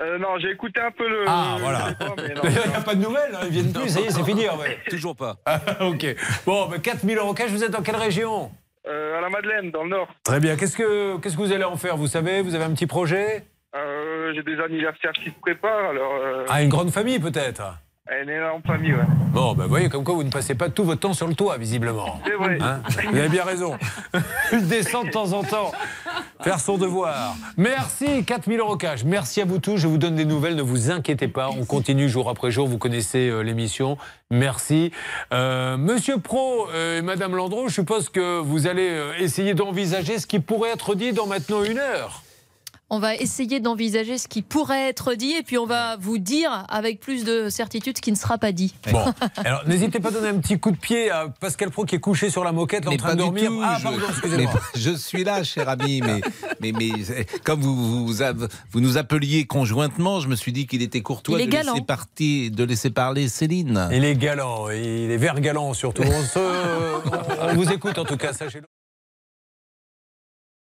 Euh, 0.00 0.18
Non, 0.18 0.38
j'ai 0.38 0.50
écouté 0.50 0.80
un 0.80 0.90
peu 0.90 1.08
le. 1.08 1.24
Ah, 1.26 1.54
le 1.56 1.62
voilà. 1.62 1.86
mais 2.16 2.50
il 2.64 2.70
n'y 2.70 2.74
a 2.76 2.80
pas 2.80 2.94
de 2.94 3.00
nouvelles, 3.02 3.34
hein, 3.34 3.40
ils 3.44 3.50
viennent 3.50 3.72
plus, 3.72 3.88
ça 3.88 4.00
y 4.00 4.04
est, 4.04 4.10
c'est 4.10 4.24
fini. 4.24 4.48
Ouais. 4.48 4.78
Toujours 4.90 5.14
pas. 5.16 5.36
Ah, 5.46 5.60
ok. 5.80 6.06
Bon, 6.46 6.66
ben 6.68 6.80
4000 6.80 7.18
euros 7.18 7.34
cash, 7.34 7.50
vous 7.50 7.62
êtes 7.64 7.70
dans 7.70 7.82
quelle 7.82 7.96
région 7.96 8.50
Euh, 8.86 9.18
à 9.18 9.20
la 9.20 9.28
Madeleine, 9.30 9.70
dans 9.70 9.82
le 9.84 9.90
Nord. 9.90 10.08
Très 10.24 10.40
bien. 10.40 10.56
Qu'est-ce 10.56 10.76
que, 10.76 11.18
qu'est-ce 11.18 11.36
que 11.36 11.42
vous 11.42 11.52
allez 11.52 11.64
en 11.64 11.76
faire 11.76 11.96
Vous 11.96 12.06
savez, 12.08 12.42
vous 12.42 12.54
avez 12.54 12.64
un 12.64 12.72
petit 12.74 12.86
projet 12.86 13.44
Euh, 13.76 14.32
j'ai 14.34 14.42
des 14.42 14.58
anniversaires 14.60 15.12
qui 15.12 15.30
se 15.30 15.40
préparent, 15.40 15.90
alors. 15.90 16.12
Euh, 16.14 16.44
Ah, 16.48 16.62
une 16.62 16.68
grande 16.68 16.90
famille 16.90 17.18
peut-être 17.18 17.62
une 18.12 18.28
énorme 18.28 18.60
famille, 18.62 18.92
ouais. 18.92 19.06
Bon, 19.32 19.54
ben 19.54 19.62
vous 19.62 19.70
voyez, 19.70 19.88
comme 19.88 20.04
quoi 20.04 20.14
vous 20.14 20.24
ne 20.24 20.30
passez 20.30 20.54
pas 20.54 20.68
tout 20.68 20.84
votre 20.84 21.00
temps 21.00 21.14
sur 21.14 21.26
le 21.26 21.34
toit, 21.34 21.56
visiblement. 21.56 22.20
C'est 22.26 22.34
vrai. 22.34 22.58
Hein 22.60 22.82
vous 23.10 23.18
avez 23.18 23.30
bien 23.30 23.44
raison. 23.44 23.78
Descendre 24.52 25.06
de 25.06 25.10
temps 25.10 25.32
en 25.32 25.42
temps, 25.42 25.72
faire 26.42 26.60
son 26.60 26.76
devoir. 26.76 27.34
Merci, 27.56 28.22
4000 28.24 28.60
euros 28.60 28.76
cash. 28.76 29.04
Merci 29.04 29.40
à 29.40 29.46
vous 29.46 29.58
tous. 29.58 29.78
Je 29.78 29.86
vous 29.86 29.96
donne 29.96 30.16
des 30.16 30.26
nouvelles, 30.26 30.54
ne 30.54 30.62
vous 30.62 30.90
inquiétez 30.90 31.28
pas. 31.28 31.48
On 31.48 31.64
continue 31.64 32.10
jour 32.10 32.28
après 32.28 32.50
jour. 32.50 32.68
Vous 32.68 32.76
connaissez 32.76 33.30
euh, 33.30 33.40
l'émission. 33.40 33.96
Merci. 34.30 34.92
Euh, 35.32 35.78
Monsieur 35.78 36.18
Pro 36.18 36.68
euh, 36.74 36.98
et 36.98 37.02
Madame 37.02 37.34
Landreau, 37.34 37.68
je 37.68 37.74
suppose 37.74 38.10
que 38.10 38.38
vous 38.38 38.66
allez 38.66 39.00
essayer 39.18 39.54
d'envisager 39.54 40.18
ce 40.18 40.26
qui 40.26 40.40
pourrait 40.40 40.72
être 40.72 40.94
dit 40.94 41.14
dans 41.14 41.26
maintenant 41.26 41.64
une 41.64 41.78
heure. 41.78 42.23
On 42.90 42.98
va 42.98 43.14
essayer 43.16 43.60
d'envisager 43.60 44.18
ce 44.18 44.28
qui 44.28 44.42
pourrait 44.42 44.88
être 44.90 45.14
dit 45.14 45.32
et 45.32 45.42
puis 45.42 45.56
on 45.56 45.64
va 45.66 45.96
vous 45.96 46.18
dire 46.18 46.64
avec 46.68 47.00
plus 47.00 47.24
de 47.24 47.48
certitude 47.48 47.96
ce 47.96 48.02
qui 48.02 48.12
ne 48.12 48.16
sera 48.16 48.36
pas 48.36 48.52
dit. 48.52 48.74
Bon, 48.92 49.02
alors 49.36 49.66
n'hésitez 49.66 50.00
pas 50.00 50.10
à 50.10 50.12
donner 50.12 50.28
un 50.28 50.38
petit 50.38 50.60
coup 50.60 50.70
de 50.70 50.76
pied 50.76 51.10
à 51.10 51.28
Pascal 51.40 51.70
Pro 51.70 51.84
qui 51.86 51.94
est 51.94 51.98
couché 52.00 52.28
sur 52.30 52.44
la 52.44 52.52
moquette 52.52 52.86
en 52.86 52.94
train 52.96 53.08
pas 53.08 53.14
de 53.14 53.18
du 53.22 53.24
dormir. 53.24 53.50
tout, 53.50 53.60
Ah, 53.64 53.76
je- 53.78 53.82
pardon, 53.84 53.98
excusez-moi. 54.10 54.52
mais 54.74 54.80
je 54.80 54.90
suis 54.90 55.24
là, 55.24 55.42
cher 55.42 55.68
ami, 55.68 56.02
mais, 56.02 56.20
mais, 56.60 56.72
mais 56.72 56.90
comme 57.42 57.62
vous, 57.62 58.06
vous, 58.06 58.22
vous 58.70 58.80
nous 58.80 58.98
appeliez 58.98 59.46
conjointement, 59.46 60.20
je 60.20 60.28
me 60.28 60.36
suis 60.36 60.52
dit 60.52 60.66
qu'il 60.66 60.82
était 60.82 61.00
courtois 61.00 61.38
Il 61.38 61.42
est 61.42 61.46
de 61.46 61.52
galant. 61.52 61.72
laisser, 61.72 61.84
partir, 61.86 62.50
de 62.50 62.64
laisser 62.64 62.90
parler 62.90 63.28
Céline. 63.28 63.88
Il 63.92 64.04
est 64.04 64.14
galant, 64.14 64.68
il 64.70 65.10
est 65.10 65.16
vert 65.16 65.40
galant 65.40 65.72
surtout. 65.72 66.02
On, 66.02 66.22
se- 66.22 67.48
on 67.50 67.54
vous 67.54 67.72
écoute 67.72 67.98
en 67.98 68.04
tout 68.04 68.18
cas, 68.18 68.32
sachez-le. 68.34 68.66